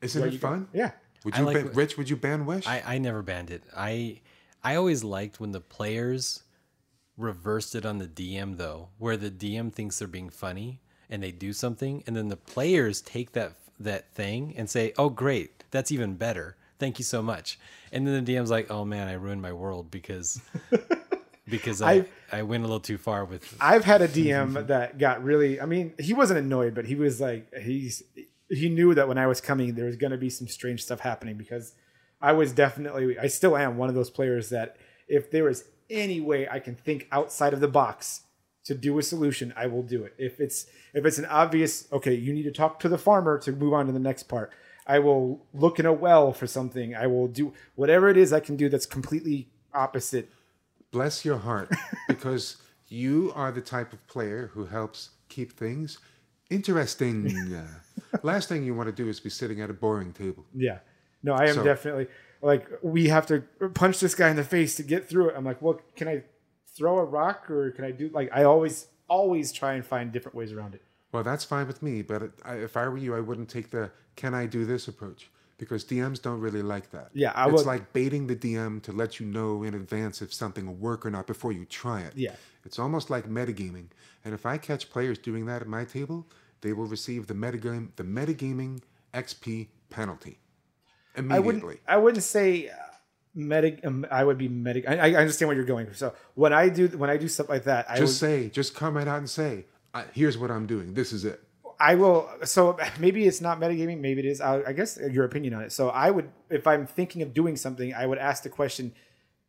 Isn't 0.00 0.22
it 0.22 0.32
you 0.32 0.38
go. 0.38 0.48
fun? 0.48 0.68
Yeah. 0.72 0.92
Would 1.24 1.36
you, 1.36 1.44
like 1.44 1.56
ban- 1.56 1.72
Rich? 1.72 1.96
Would 1.96 2.08
you 2.10 2.16
ban 2.16 2.46
Wish? 2.46 2.66
I, 2.66 2.82
I 2.86 2.98
never 2.98 3.22
banned 3.22 3.50
it. 3.50 3.62
I 3.76 4.20
I 4.62 4.76
always 4.76 5.02
liked 5.02 5.40
when 5.40 5.50
the 5.52 5.60
players 5.60 6.42
reversed 7.16 7.74
it 7.74 7.84
on 7.86 7.98
the 7.98 8.06
DM 8.06 8.56
though, 8.58 8.88
where 8.98 9.16
the 9.16 9.30
DM 9.30 9.72
thinks 9.72 9.98
they're 9.98 10.08
being 10.08 10.30
funny 10.30 10.80
and 11.10 11.22
they 11.22 11.30
do 11.32 11.52
something, 11.52 12.02
and 12.06 12.16
then 12.16 12.28
the 12.28 12.36
players 12.36 13.00
take 13.00 13.32
that 13.32 13.52
that 13.78 14.12
thing 14.14 14.54
and 14.56 14.68
say, 14.70 14.92
"Oh, 14.98 15.08
great, 15.10 15.64
that's 15.70 15.92
even 15.92 16.14
better. 16.14 16.56
Thank 16.78 16.98
you 16.98 17.04
so 17.04 17.22
much." 17.22 17.58
And 17.92 18.06
then 18.06 18.24
the 18.24 18.34
DM's 18.34 18.50
like, 18.50 18.70
"Oh 18.70 18.84
man, 18.84 19.08
I 19.08 19.12
ruined 19.12 19.42
my 19.42 19.52
world 19.52 19.90
because 19.90 20.40
because 21.48 21.82
I 21.82 21.92
I've- 21.92 22.08
I 22.32 22.42
went 22.42 22.62
a 22.64 22.66
little 22.66 22.80
too 22.80 22.98
far 22.98 23.24
with." 23.24 23.56
I've 23.60 23.84
had 23.84 24.02
a 24.02 24.08
DM 24.08 24.66
that 24.68 24.98
got 24.98 25.22
really. 25.22 25.60
I 25.60 25.66
mean, 25.66 25.94
he 25.98 26.14
wasn't 26.14 26.38
annoyed, 26.40 26.74
but 26.74 26.86
he 26.86 26.94
was 26.94 27.20
like, 27.20 27.52
he's 27.54 28.02
he 28.50 28.68
knew 28.68 28.94
that 28.94 29.08
when 29.08 29.18
I 29.18 29.26
was 29.26 29.40
coming, 29.40 29.74
there 29.74 29.86
was 29.86 29.96
going 29.96 30.12
to 30.12 30.18
be 30.18 30.30
some 30.30 30.48
strange 30.48 30.82
stuff 30.82 31.00
happening 31.00 31.36
because 31.36 31.74
I 32.20 32.32
was 32.32 32.52
definitely, 32.52 33.18
I 33.18 33.26
still 33.26 33.56
am 33.56 33.78
one 33.78 33.88
of 33.88 33.94
those 33.94 34.10
players 34.10 34.50
that 34.50 34.76
if 35.08 35.30
there 35.30 35.48
is 35.48 35.64
any 35.90 36.20
way 36.20 36.48
I 36.48 36.58
can 36.60 36.74
think 36.74 37.06
outside 37.12 37.52
of 37.52 37.60
the 37.60 37.68
box 37.68 38.22
to 38.64 38.74
do 38.74 38.98
a 38.98 39.02
solution, 39.02 39.52
I 39.56 39.66
will 39.66 39.82
do 39.82 40.04
it. 40.04 40.14
If 40.18 40.40
it's 40.40 40.66
if 40.94 41.04
it's 41.04 41.18
an 41.18 41.26
obvious, 41.26 41.86
okay, 41.92 42.14
you 42.14 42.32
need 42.32 42.44
to 42.44 42.52
talk 42.52 42.80
to 42.80 42.88
the 42.88 42.98
farmer 42.98 43.38
to 43.40 43.52
move 43.52 43.72
on 43.74 43.86
to 43.86 43.92
the 43.92 43.98
next 43.98 44.24
part. 44.24 44.50
I 44.86 44.98
will 44.98 45.46
look 45.52 45.78
in 45.78 45.86
a 45.86 45.92
well 45.92 46.32
for 46.32 46.46
something. 46.46 46.94
I 46.94 47.06
will 47.06 47.26
do 47.28 47.52
whatever 47.74 48.08
it 48.08 48.16
is 48.16 48.32
I 48.32 48.40
can 48.40 48.56
do 48.56 48.68
that's 48.68 48.86
completely 48.86 49.48
opposite. 49.72 50.30
Bless 50.90 51.24
your 51.24 51.38
heart, 51.38 51.70
because 52.08 52.58
you 52.88 53.32
are 53.34 53.50
the 53.50 53.60
type 53.60 53.92
of 53.92 54.06
player 54.06 54.50
who 54.54 54.66
helps 54.66 55.10
keep 55.28 55.52
things 55.58 55.98
interesting. 56.50 57.34
Last 58.22 58.48
thing 58.48 58.64
you 58.64 58.74
want 58.74 58.88
to 58.88 58.92
do 58.94 59.08
is 59.08 59.20
be 59.20 59.30
sitting 59.30 59.60
at 59.60 59.70
a 59.70 59.74
boring 59.74 60.12
table. 60.12 60.44
Yeah. 60.54 60.78
No, 61.22 61.32
I 61.34 61.46
am 61.48 61.54
So- 61.56 61.64
definitely 61.64 62.06
like 62.44 62.68
we 62.82 63.08
have 63.08 63.26
to 63.26 63.40
punch 63.74 64.00
this 64.00 64.14
guy 64.14 64.28
in 64.30 64.36
the 64.36 64.44
face 64.44 64.76
to 64.76 64.82
get 64.82 65.08
through 65.08 65.30
it. 65.30 65.34
I'm 65.36 65.44
like, 65.44 65.60
well, 65.62 65.80
can 65.96 66.08
I 66.08 66.22
throw 66.76 66.98
a 66.98 67.04
rock 67.04 67.50
or 67.50 67.70
can 67.70 67.84
I 67.84 67.90
do 67.90 68.10
like 68.12 68.30
I 68.32 68.44
always 68.44 68.86
always 69.08 69.52
try 69.52 69.74
and 69.74 69.84
find 69.84 70.12
different 70.12 70.34
ways 70.34 70.52
around 70.52 70.74
it. 70.74 70.82
Well, 71.12 71.22
that's 71.22 71.44
fine 71.44 71.66
with 71.66 71.82
me, 71.82 72.02
but 72.02 72.32
I, 72.44 72.54
if 72.56 72.76
I 72.76 72.88
were 72.88 72.96
you, 72.96 73.14
I 73.14 73.20
wouldn't 73.20 73.48
take 73.48 73.70
the 73.70 73.90
"Can 74.16 74.34
I 74.34 74.46
do 74.46 74.64
this?" 74.64 74.88
approach 74.88 75.30
because 75.56 75.84
DMs 75.84 76.20
don't 76.20 76.40
really 76.40 76.62
like 76.62 76.90
that. 76.90 77.10
Yeah, 77.14 77.30
I 77.34 77.44
it's 77.44 77.52
would- 77.58 77.66
like 77.66 77.92
baiting 77.92 78.26
the 78.26 78.34
DM 78.36 78.82
to 78.82 78.92
let 78.92 79.20
you 79.20 79.26
know 79.26 79.62
in 79.62 79.74
advance 79.74 80.20
if 80.20 80.34
something 80.34 80.66
will 80.66 80.74
work 80.74 81.06
or 81.06 81.10
not 81.10 81.26
before 81.28 81.52
you 81.52 81.64
try 81.64 82.00
it. 82.00 82.12
Yeah. 82.16 82.34
it's 82.64 82.78
almost 82.78 83.08
like 83.10 83.28
metagaming, 83.28 83.86
and 84.24 84.34
if 84.34 84.44
I 84.44 84.58
catch 84.58 84.90
players 84.90 85.18
doing 85.18 85.46
that 85.46 85.62
at 85.62 85.68
my 85.68 85.84
table, 85.84 86.26
they 86.62 86.72
will 86.72 86.86
receive 86.86 87.26
the 87.28 87.34
metagame 87.34 87.90
the 87.96 88.04
metagaming 88.04 88.82
XP 89.14 89.68
penalty 89.90 90.38
I 91.16 91.20
immediately. 91.20 91.42
wouldn't 91.42 91.80
I 91.86 91.96
wouldn't 91.96 92.22
say 92.24 92.68
uh, 92.68 92.74
medic 93.34 93.84
um, 93.84 94.06
I 94.10 94.24
would 94.24 94.38
be 94.38 94.48
medic 94.48 94.88
I, 94.88 94.96
I 94.96 95.14
understand 95.14 95.48
what 95.48 95.56
you're 95.56 95.64
going 95.64 95.86
for. 95.86 95.94
So 95.94 96.14
when 96.34 96.52
I 96.52 96.68
do 96.68 96.88
when 96.88 97.10
I 97.10 97.16
do 97.16 97.28
stuff 97.28 97.48
like 97.48 97.64
that, 97.64 97.86
I 97.88 97.96
just 97.96 98.22
would, 98.22 98.28
say, 98.28 98.48
just 98.48 98.74
come 98.74 98.96
right 98.96 99.08
out 99.08 99.18
and 99.18 99.30
say, 99.30 99.66
"Here's 100.12 100.38
what 100.38 100.50
I'm 100.50 100.66
doing. 100.66 100.94
This 100.94 101.12
is 101.12 101.24
it." 101.24 101.40
I 101.80 101.94
will. 101.96 102.30
So 102.44 102.78
maybe 102.98 103.26
it's 103.26 103.40
not 103.40 103.60
metagaming. 103.60 104.00
Maybe 104.00 104.20
it 104.20 104.26
is. 104.26 104.40
I, 104.40 104.62
I 104.68 104.72
guess 104.72 104.98
your 105.10 105.24
opinion 105.24 105.54
on 105.54 105.62
it. 105.62 105.72
So 105.72 105.88
I 105.90 106.10
would, 106.10 106.30
if 106.50 106.66
I'm 106.66 106.86
thinking 106.86 107.22
of 107.22 107.34
doing 107.34 107.56
something, 107.56 107.92
I 107.94 108.06
would 108.06 108.18
ask 108.18 108.42
the 108.42 108.48
question: 108.48 108.94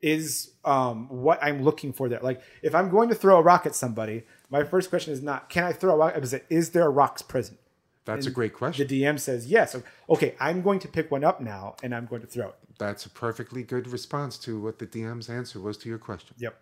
Is 0.02 0.52
um, 0.64 1.08
what 1.10 1.40
I'm 1.42 1.64
looking 1.64 1.94
for 1.94 2.10
there? 2.10 2.20
Like, 2.22 2.42
if 2.62 2.74
I'm 2.76 2.90
going 2.90 3.10
to 3.10 3.16
throw 3.16 3.38
a 3.38 3.42
rock 3.42 3.66
at 3.66 3.76
somebody, 3.76 4.24
my 4.50 4.64
first 4.64 4.90
question 4.90 5.14
is 5.14 5.22
not, 5.22 5.50
"Can 5.50 5.64
I 5.64 5.72
throw 5.72 5.94
a 5.94 5.98
rock?" 5.98 6.18
Is 6.18 6.34
it, 6.34 6.46
"Is 6.50 6.72
there 6.72 6.90
rocks 6.90 7.22
present?" 7.22 7.60
That's 8.06 8.28
a 8.28 8.32
great 8.32 8.54
question. 8.54 8.88
The. 8.88 9.02
DM 9.04 9.20
says 9.20 9.48
yes. 9.48 9.76
Okay, 10.10 10.36
I'm 10.40 10.62
going 10.62 10.80
to 10.80 10.88
pick 10.88 11.12
one 11.12 11.24
up 11.24 11.42
now, 11.42 11.76
and 11.84 11.94
I'm 11.94 12.06
going 12.06 12.22
to 12.22 12.28
throw 12.28 12.50
it. 12.50 12.56
That's 12.78 13.06
a 13.06 13.10
perfectly 13.10 13.64
good 13.64 13.88
response 13.88 14.38
to 14.40 14.62
what 14.62 14.80
the 14.80 14.86
DM's 14.86 15.30
answer 15.30 15.60
was 15.60 15.78
to 15.80 15.90
your 15.90 15.98
question. 15.98 16.36
Yep. 16.38 16.58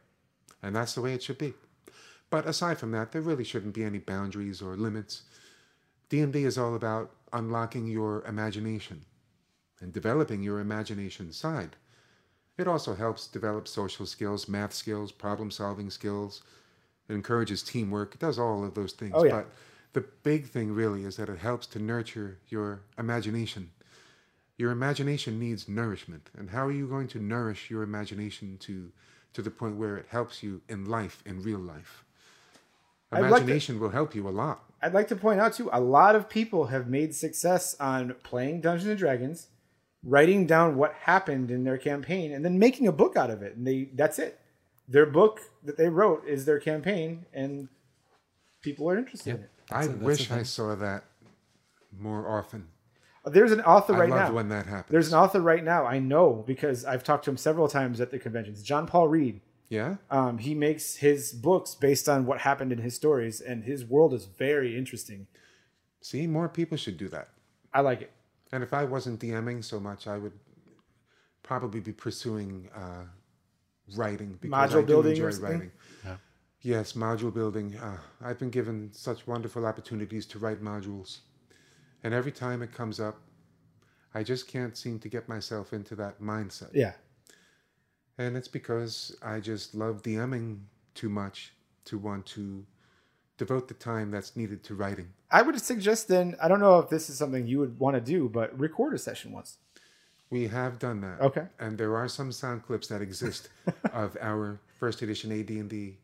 And 0.61 0.75
that's 0.75 0.95
the 0.95 1.01
way 1.01 1.13
it 1.13 1.21
should 1.21 1.37
be. 1.37 1.53
But 2.29 2.47
aside 2.47 2.77
from 2.77 2.91
that, 2.91 3.11
there 3.11 3.21
really 3.21 3.43
shouldn't 3.43 3.73
be 3.73 3.83
any 3.83 3.99
boundaries 3.99 4.61
or 4.61 4.75
limits. 4.77 5.23
D&D 6.09 6.45
is 6.45 6.57
all 6.57 6.75
about 6.75 7.11
unlocking 7.33 7.87
your 7.87 8.23
imagination 8.25 9.05
and 9.81 9.91
developing 9.91 10.41
your 10.41 10.59
imagination 10.59 11.31
side. 11.31 11.75
It 12.57 12.67
also 12.67 12.95
helps 12.95 13.27
develop 13.27 13.67
social 13.67 14.05
skills, 14.05 14.47
math 14.47 14.73
skills, 14.73 15.11
problem-solving 15.11 15.89
skills. 15.89 16.43
It 17.09 17.13
encourages 17.13 17.63
teamwork. 17.63 18.13
It 18.15 18.21
does 18.21 18.39
all 18.39 18.63
of 18.63 18.75
those 18.75 18.93
things. 18.93 19.11
Oh, 19.13 19.25
yeah. 19.25 19.31
But 19.31 19.49
the 19.93 20.01
big 20.23 20.47
thing 20.47 20.73
really 20.73 21.03
is 21.05 21.15
that 21.17 21.29
it 21.29 21.39
helps 21.39 21.67
to 21.67 21.79
nurture 21.79 22.39
your 22.49 22.81
imagination. 22.97 23.71
Your 24.57 24.71
imagination 24.71 25.39
needs 25.39 25.67
nourishment. 25.67 26.29
And 26.37 26.49
how 26.49 26.65
are 26.65 26.71
you 26.71 26.87
going 26.87 27.07
to 27.09 27.19
nourish 27.19 27.69
your 27.69 27.83
imagination 27.83 28.57
to 28.61 28.91
to 29.33 29.41
the 29.41 29.49
point 29.49 29.77
where 29.77 29.97
it 29.97 30.05
helps 30.09 30.43
you 30.43 30.61
in 30.69 30.85
life, 30.85 31.23
in 31.25 31.41
real 31.41 31.59
life? 31.59 32.03
I'd 33.11 33.21
like 33.21 33.29
to- 33.29 33.35
Imagination 33.37 33.79
will 33.79 33.89
help 33.89 34.13
you 34.13 34.27
a 34.27 34.31
lot. 34.31 34.63
I'd 34.81 34.93
like 34.93 35.07
to 35.07 35.15
point 35.15 35.39
out 35.39 35.53
too, 35.53 35.69
a 35.71 35.79
lot 35.79 36.15
of 36.15 36.27
people 36.29 36.65
have 36.67 36.87
made 36.87 37.15
success 37.15 37.75
on 37.79 38.15
playing 38.23 38.61
Dungeons 38.61 38.89
and 38.89 38.99
Dragons, 38.99 39.47
writing 40.03 40.45
down 40.45 40.75
what 40.75 40.93
happened 40.93 41.49
in 41.49 41.63
their 41.63 41.77
campaign, 41.77 42.31
and 42.33 42.43
then 42.43 42.59
making 42.59 42.87
a 42.87 42.91
book 42.91 43.15
out 43.15 43.29
of 43.29 43.41
it. 43.41 43.55
And 43.55 43.65
they 43.65 43.89
that's 43.93 44.19
it. 44.19 44.39
Their 44.87 45.05
book 45.05 45.39
that 45.63 45.77
they 45.77 45.87
wrote 45.89 46.27
is 46.27 46.45
their 46.45 46.59
campaign, 46.59 47.25
and 47.33 47.69
people 48.61 48.89
are 48.89 48.97
interested 48.97 49.35
in 49.35 49.41
it. 49.43 49.49
I 49.73 49.83
a- 49.83 49.87
that's 49.87 49.99
wish 50.01 50.31
I 50.31 50.43
saw 50.43 50.75
that 50.75 51.05
more 51.97 52.27
often. 52.27 52.67
There's 53.25 53.53
an 53.53 53.61
author 53.61 53.93
right 53.93 54.09
now. 54.09 54.15
I 54.15 54.19
love 54.23 54.29
now. 54.29 54.35
when 54.35 54.49
that 54.49 54.65
happens. 54.65 54.91
There's 54.91 55.13
an 55.13 55.17
author 55.19 55.39
right 55.39 55.63
now. 55.63 55.85
I 55.85 55.99
know 55.99 56.43
because 56.45 56.83
I've 56.83 57.03
talked 57.05 57.23
to 57.25 57.31
him 57.31 57.37
several 57.37 57.69
times 57.69 58.01
at 58.01 58.11
the 58.11 58.19
conventions. 58.19 58.61
John 58.61 58.85
Paul 58.85 59.07
Reed. 59.07 59.39
yeah? 59.69 59.95
Um, 60.11 60.39
he 60.39 60.53
makes 60.53 60.97
his 60.97 61.31
books 61.31 61.73
based 61.73 62.09
on 62.09 62.25
what 62.25 62.39
happened 62.41 62.73
in 62.73 62.79
his 62.79 62.95
stories, 62.95 63.39
and 63.39 63.63
his 63.63 63.85
world 63.85 64.13
is 64.13 64.25
very 64.25 64.77
interesting. 64.77 65.27
See, 66.01 66.27
more 66.27 66.49
people 66.49 66.75
should 66.77 66.97
do 66.97 67.07
that. 67.09 67.29
I 67.73 67.79
like 67.79 68.01
it. 68.01 68.11
And 68.51 68.61
if 68.61 68.73
I 68.73 68.83
wasn't 68.83 69.21
DMing 69.21 69.63
so 69.63 69.79
much, 69.79 70.05
I 70.05 70.17
would 70.17 70.33
probably 71.43 71.79
be 71.79 71.93
pursuing 71.93 72.69
uh, 72.75 73.05
writing 73.95 74.37
because 74.41 74.71
Module 74.73 74.83
I 74.83 74.85
do 74.85 75.01
enjoy 75.01 75.23
writing. 75.23 75.71
something? 76.03 76.19
Yes, 76.63 76.93
module 76.93 77.33
building. 77.33 77.75
Uh, 77.75 77.97
I've 78.21 78.39
been 78.39 78.49
given 78.49 78.89
such 78.93 79.27
wonderful 79.27 79.65
opportunities 79.65 80.25
to 80.27 80.39
write 80.39 80.63
modules, 80.63 81.19
and 82.03 82.13
every 82.13 82.31
time 82.31 82.61
it 82.61 82.73
comes 82.73 83.01
up, 83.01 83.19
I 84.13 84.23
just 84.23 84.47
can't 84.47 84.77
seem 84.77 84.97
to 84.99 85.09
get 85.09 85.27
myself 85.27 85.73
into 85.73 85.93
that 85.95 86.21
mindset. 86.21 86.69
Yeah. 86.73 86.93
And 88.17 88.37
it's 88.37 88.47
because 88.47 89.13
I 89.21 89.41
just 89.41 89.75
love 89.75 90.03
DMing 90.03 90.61
too 90.95 91.09
much 91.09 91.53
to 91.85 91.97
want 91.97 92.25
to 92.27 92.65
devote 93.37 93.67
the 93.67 93.73
time 93.73 94.09
that's 94.09 94.37
needed 94.37 94.63
to 94.63 94.75
writing. 94.75 95.09
I 95.29 95.41
would 95.41 95.59
suggest 95.59 96.07
then, 96.07 96.35
I 96.41 96.47
don't 96.47 96.61
know 96.61 96.79
if 96.79 96.87
this 96.87 97.09
is 97.09 97.17
something 97.17 97.45
you 97.45 97.59
would 97.59 97.77
want 97.77 97.95
to 97.95 98.01
do, 98.01 98.29
but 98.29 98.57
record 98.57 98.93
a 98.93 98.97
session 98.97 99.33
once. 99.33 99.57
We 100.29 100.47
have 100.47 100.79
done 100.79 101.01
that. 101.01 101.19
Okay. 101.19 101.47
And 101.59 101.77
there 101.77 101.97
are 101.97 102.07
some 102.07 102.31
sound 102.31 102.63
clips 102.63 102.87
that 102.87 103.01
exist 103.01 103.49
of 103.91 104.15
our 104.21 104.61
first 104.79 105.01
edition 105.01 105.31
AD&D 105.37 105.97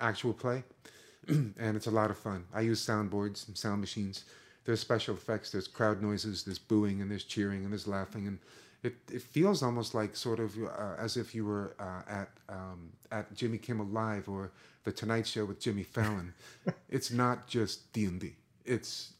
actual 0.00 0.32
play, 0.32 0.64
and 1.28 1.76
it's 1.76 1.86
a 1.86 1.90
lot 1.90 2.10
of 2.10 2.18
fun. 2.18 2.44
I 2.52 2.62
use 2.62 2.84
soundboards 2.84 3.46
and 3.48 3.56
sound 3.56 3.80
machines. 3.80 4.24
There's 4.64 4.80
special 4.80 5.14
effects. 5.14 5.50
There's 5.50 5.68
crowd 5.68 6.02
noises. 6.02 6.44
There's 6.44 6.58
booing 6.58 7.00
and 7.00 7.10
there's 7.10 7.24
cheering 7.24 7.64
and 7.64 7.72
there's 7.72 7.86
laughing 7.86 8.26
and 8.26 8.38
it, 8.82 8.94
it 9.12 9.22
feels 9.22 9.62
almost 9.62 9.94
like 9.94 10.16
sort 10.16 10.40
of 10.40 10.56
uh, 10.56 10.94
as 10.98 11.16
if 11.16 11.34
you 11.34 11.44
were 11.44 11.74
uh, 11.78 12.02
at 12.10 12.30
um, 12.48 12.90
at 13.12 13.34
Jimmy 13.34 13.58
Kimmel 13.58 13.86
Live 13.86 14.28
or 14.28 14.52
the 14.84 14.92
Tonight 14.92 15.26
Show 15.26 15.44
with 15.44 15.60
Jimmy 15.60 15.82
Fallon. 15.82 16.32
it's 16.88 17.10
not 17.10 17.46
just 17.46 17.92
D 17.92 18.06
and 18.06 18.18
D. 18.18 18.36
It's 18.64 19.12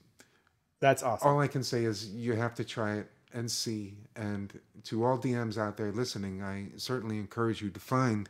That's 0.81 1.03
awesome. 1.03 1.29
all 1.29 1.41
I 1.41 1.47
can 1.47 1.63
say 1.63 1.85
is 1.85 2.09
you 2.09 2.35
have 2.35 2.55
to 2.55 2.65
try 2.65 2.95
it 2.95 3.11
and 3.35 3.51
see. 3.51 3.95
And 4.17 4.59
to 4.85 5.05
all 5.05 5.19
DMs 5.19 5.59
out 5.59 5.77
there 5.77 5.93
listening, 5.93 6.43
I 6.43 6.69
certainly 6.77 7.19
encourage 7.19 7.61
you 7.61 7.71
to 7.71 7.81
find 7.81 8.29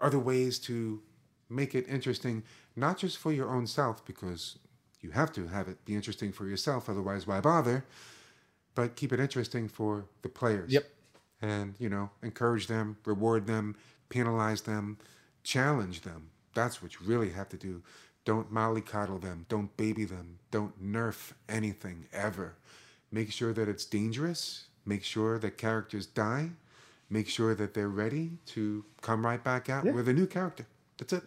other 0.00 0.18
ways 0.18 0.58
to 0.60 1.02
make 1.50 1.74
it 1.74 1.86
interesting, 1.88 2.42
not 2.76 2.98
just 2.98 3.18
for 3.18 3.32
your 3.32 3.50
own 3.50 3.66
self, 3.66 4.04
because 4.04 4.58
you 5.00 5.10
have 5.10 5.32
to 5.32 5.48
have 5.48 5.68
it 5.68 5.84
be 5.84 5.94
interesting 5.94 6.32
for 6.32 6.46
yourself, 6.46 6.88
otherwise, 6.88 7.26
why 7.26 7.40
bother? 7.40 7.84
But 8.74 8.96
keep 8.96 9.12
it 9.12 9.20
interesting 9.20 9.68
for 9.68 10.06
the 10.22 10.28
players. 10.28 10.72
Yep. 10.72 10.88
And, 11.42 11.74
you 11.78 11.88
know, 11.88 12.10
encourage 12.22 12.66
them, 12.66 12.96
reward 13.04 13.46
them, 13.46 13.76
penalize 14.10 14.62
them, 14.62 14.98
challenge 15.42 16.02
them. 16.02 16.30
That's 16.54 16.82
what 16.82 16.94
you 16.94 17.00
really 17.06 17.30
have 17.30 17.48
to 17.50 17.56
do. 17.56 17.82
Don't 18.24 18.52
mollycoddle 18.52 19.20
them. 19.22 19.46
Don't 19.48 19.74
baby 19.76 20.04
them. 20.04 20.38
Don't 20.50 20.82
nerf 20.82 21.32
anything 21.48 22.06
ever. 22.12 22.54
Make 23.10 23.32
sure 23.32 23.52
that 23.54 23.68
it's 23.68 23.84
dangerous. 23.86 24.66
Make 24.84 25.02
sure 25.02 25.38
that 25.38 25.56
characters 25.56 26.06
die. 26.06 26.50
Make 27.08 27.28
sure 27.28 27.54
that 27.54 27.74
they're 27.74 27.88
ready 27.88 28.32
to 28.46 28.84
come 29.00 29.24
right 29.24 29.42
back 29.42 29.68
out 29.68 29.84
Yeah. 29.86 29.92
with 29.92 30.08
a 30.08 30.12
new 30.12 30.26
character. 30.26 30.66
That's 30.98 31.12
it. 31.14 31.24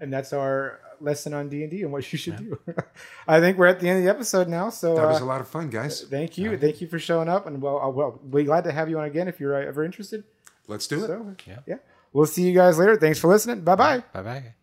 And 0.00 0.12
that's 0.12 0.32
our 0.32 0.80
lesson 1.00 1.34
on 1.34 1.48
D 1.48 1.62
and 1.62 1.70
D 1.70 1.82
and 1.82 1.92
what 1.92 2.10
you 2.12 2.18
should 2.18 2.36
do. 2.36 2.58
I 3.28 3.40
think 3.40 3.58
we're 3.58 3.66
at 3.66 3.80
the 3.80 3.88
end 3.88 3.98
of 3.98 4.04
the 4.04 4.10
episode 4.10 4.48
now. 4.48 4.70
So 4.70 4.94
That 4.94 5.06
was 5.06 5.20
uh, 5.20 5.24
a 5.24 5.26
lot 5.26 5.40
of 5.40 5.48
fun, 5.48 5.70
guys. 5.70 6.02
thank 6.02 6.38
you, 6.38 6.56
thank 6.56 6.80
you 6.80 6.86
for 6.88 6.98
showing 6.98 7.28
up, 7.28 7.46
and 7.46 7.60
well, 7.60 7.80
uh, 7.80 7.88
well, 7.88 8.20
we're 8.22 8.44
glad 8.44 8.64
to 8.64 8.72
have 8.72 8.88
you 8.88 8.98
on 8.98 9.04
again 9.06 9.28
if 9.28 9.40
you're 9.40 9.56
uh, 9.56 9.66
ever 9.66 9.84
interested. 9.84 10.24
Let's 10.66 10.86
do 10.86 11.04
it. 11.04 11.42
Yeah. 11.46 11.58
yeah, 11.66 11.76
we'll 12.12 12.26
see 12.26 12.42
you 12.42 12.54
guys 12.54 12.78
later. 12.78 12.96
Thanks 12.96 13.18
for 13.18 13.28
listening. 13.28 13.62
Bye 13.62 13.76
bye. 13.76 14.02
Bye 14.12 14.22
bye. 14.22 14.54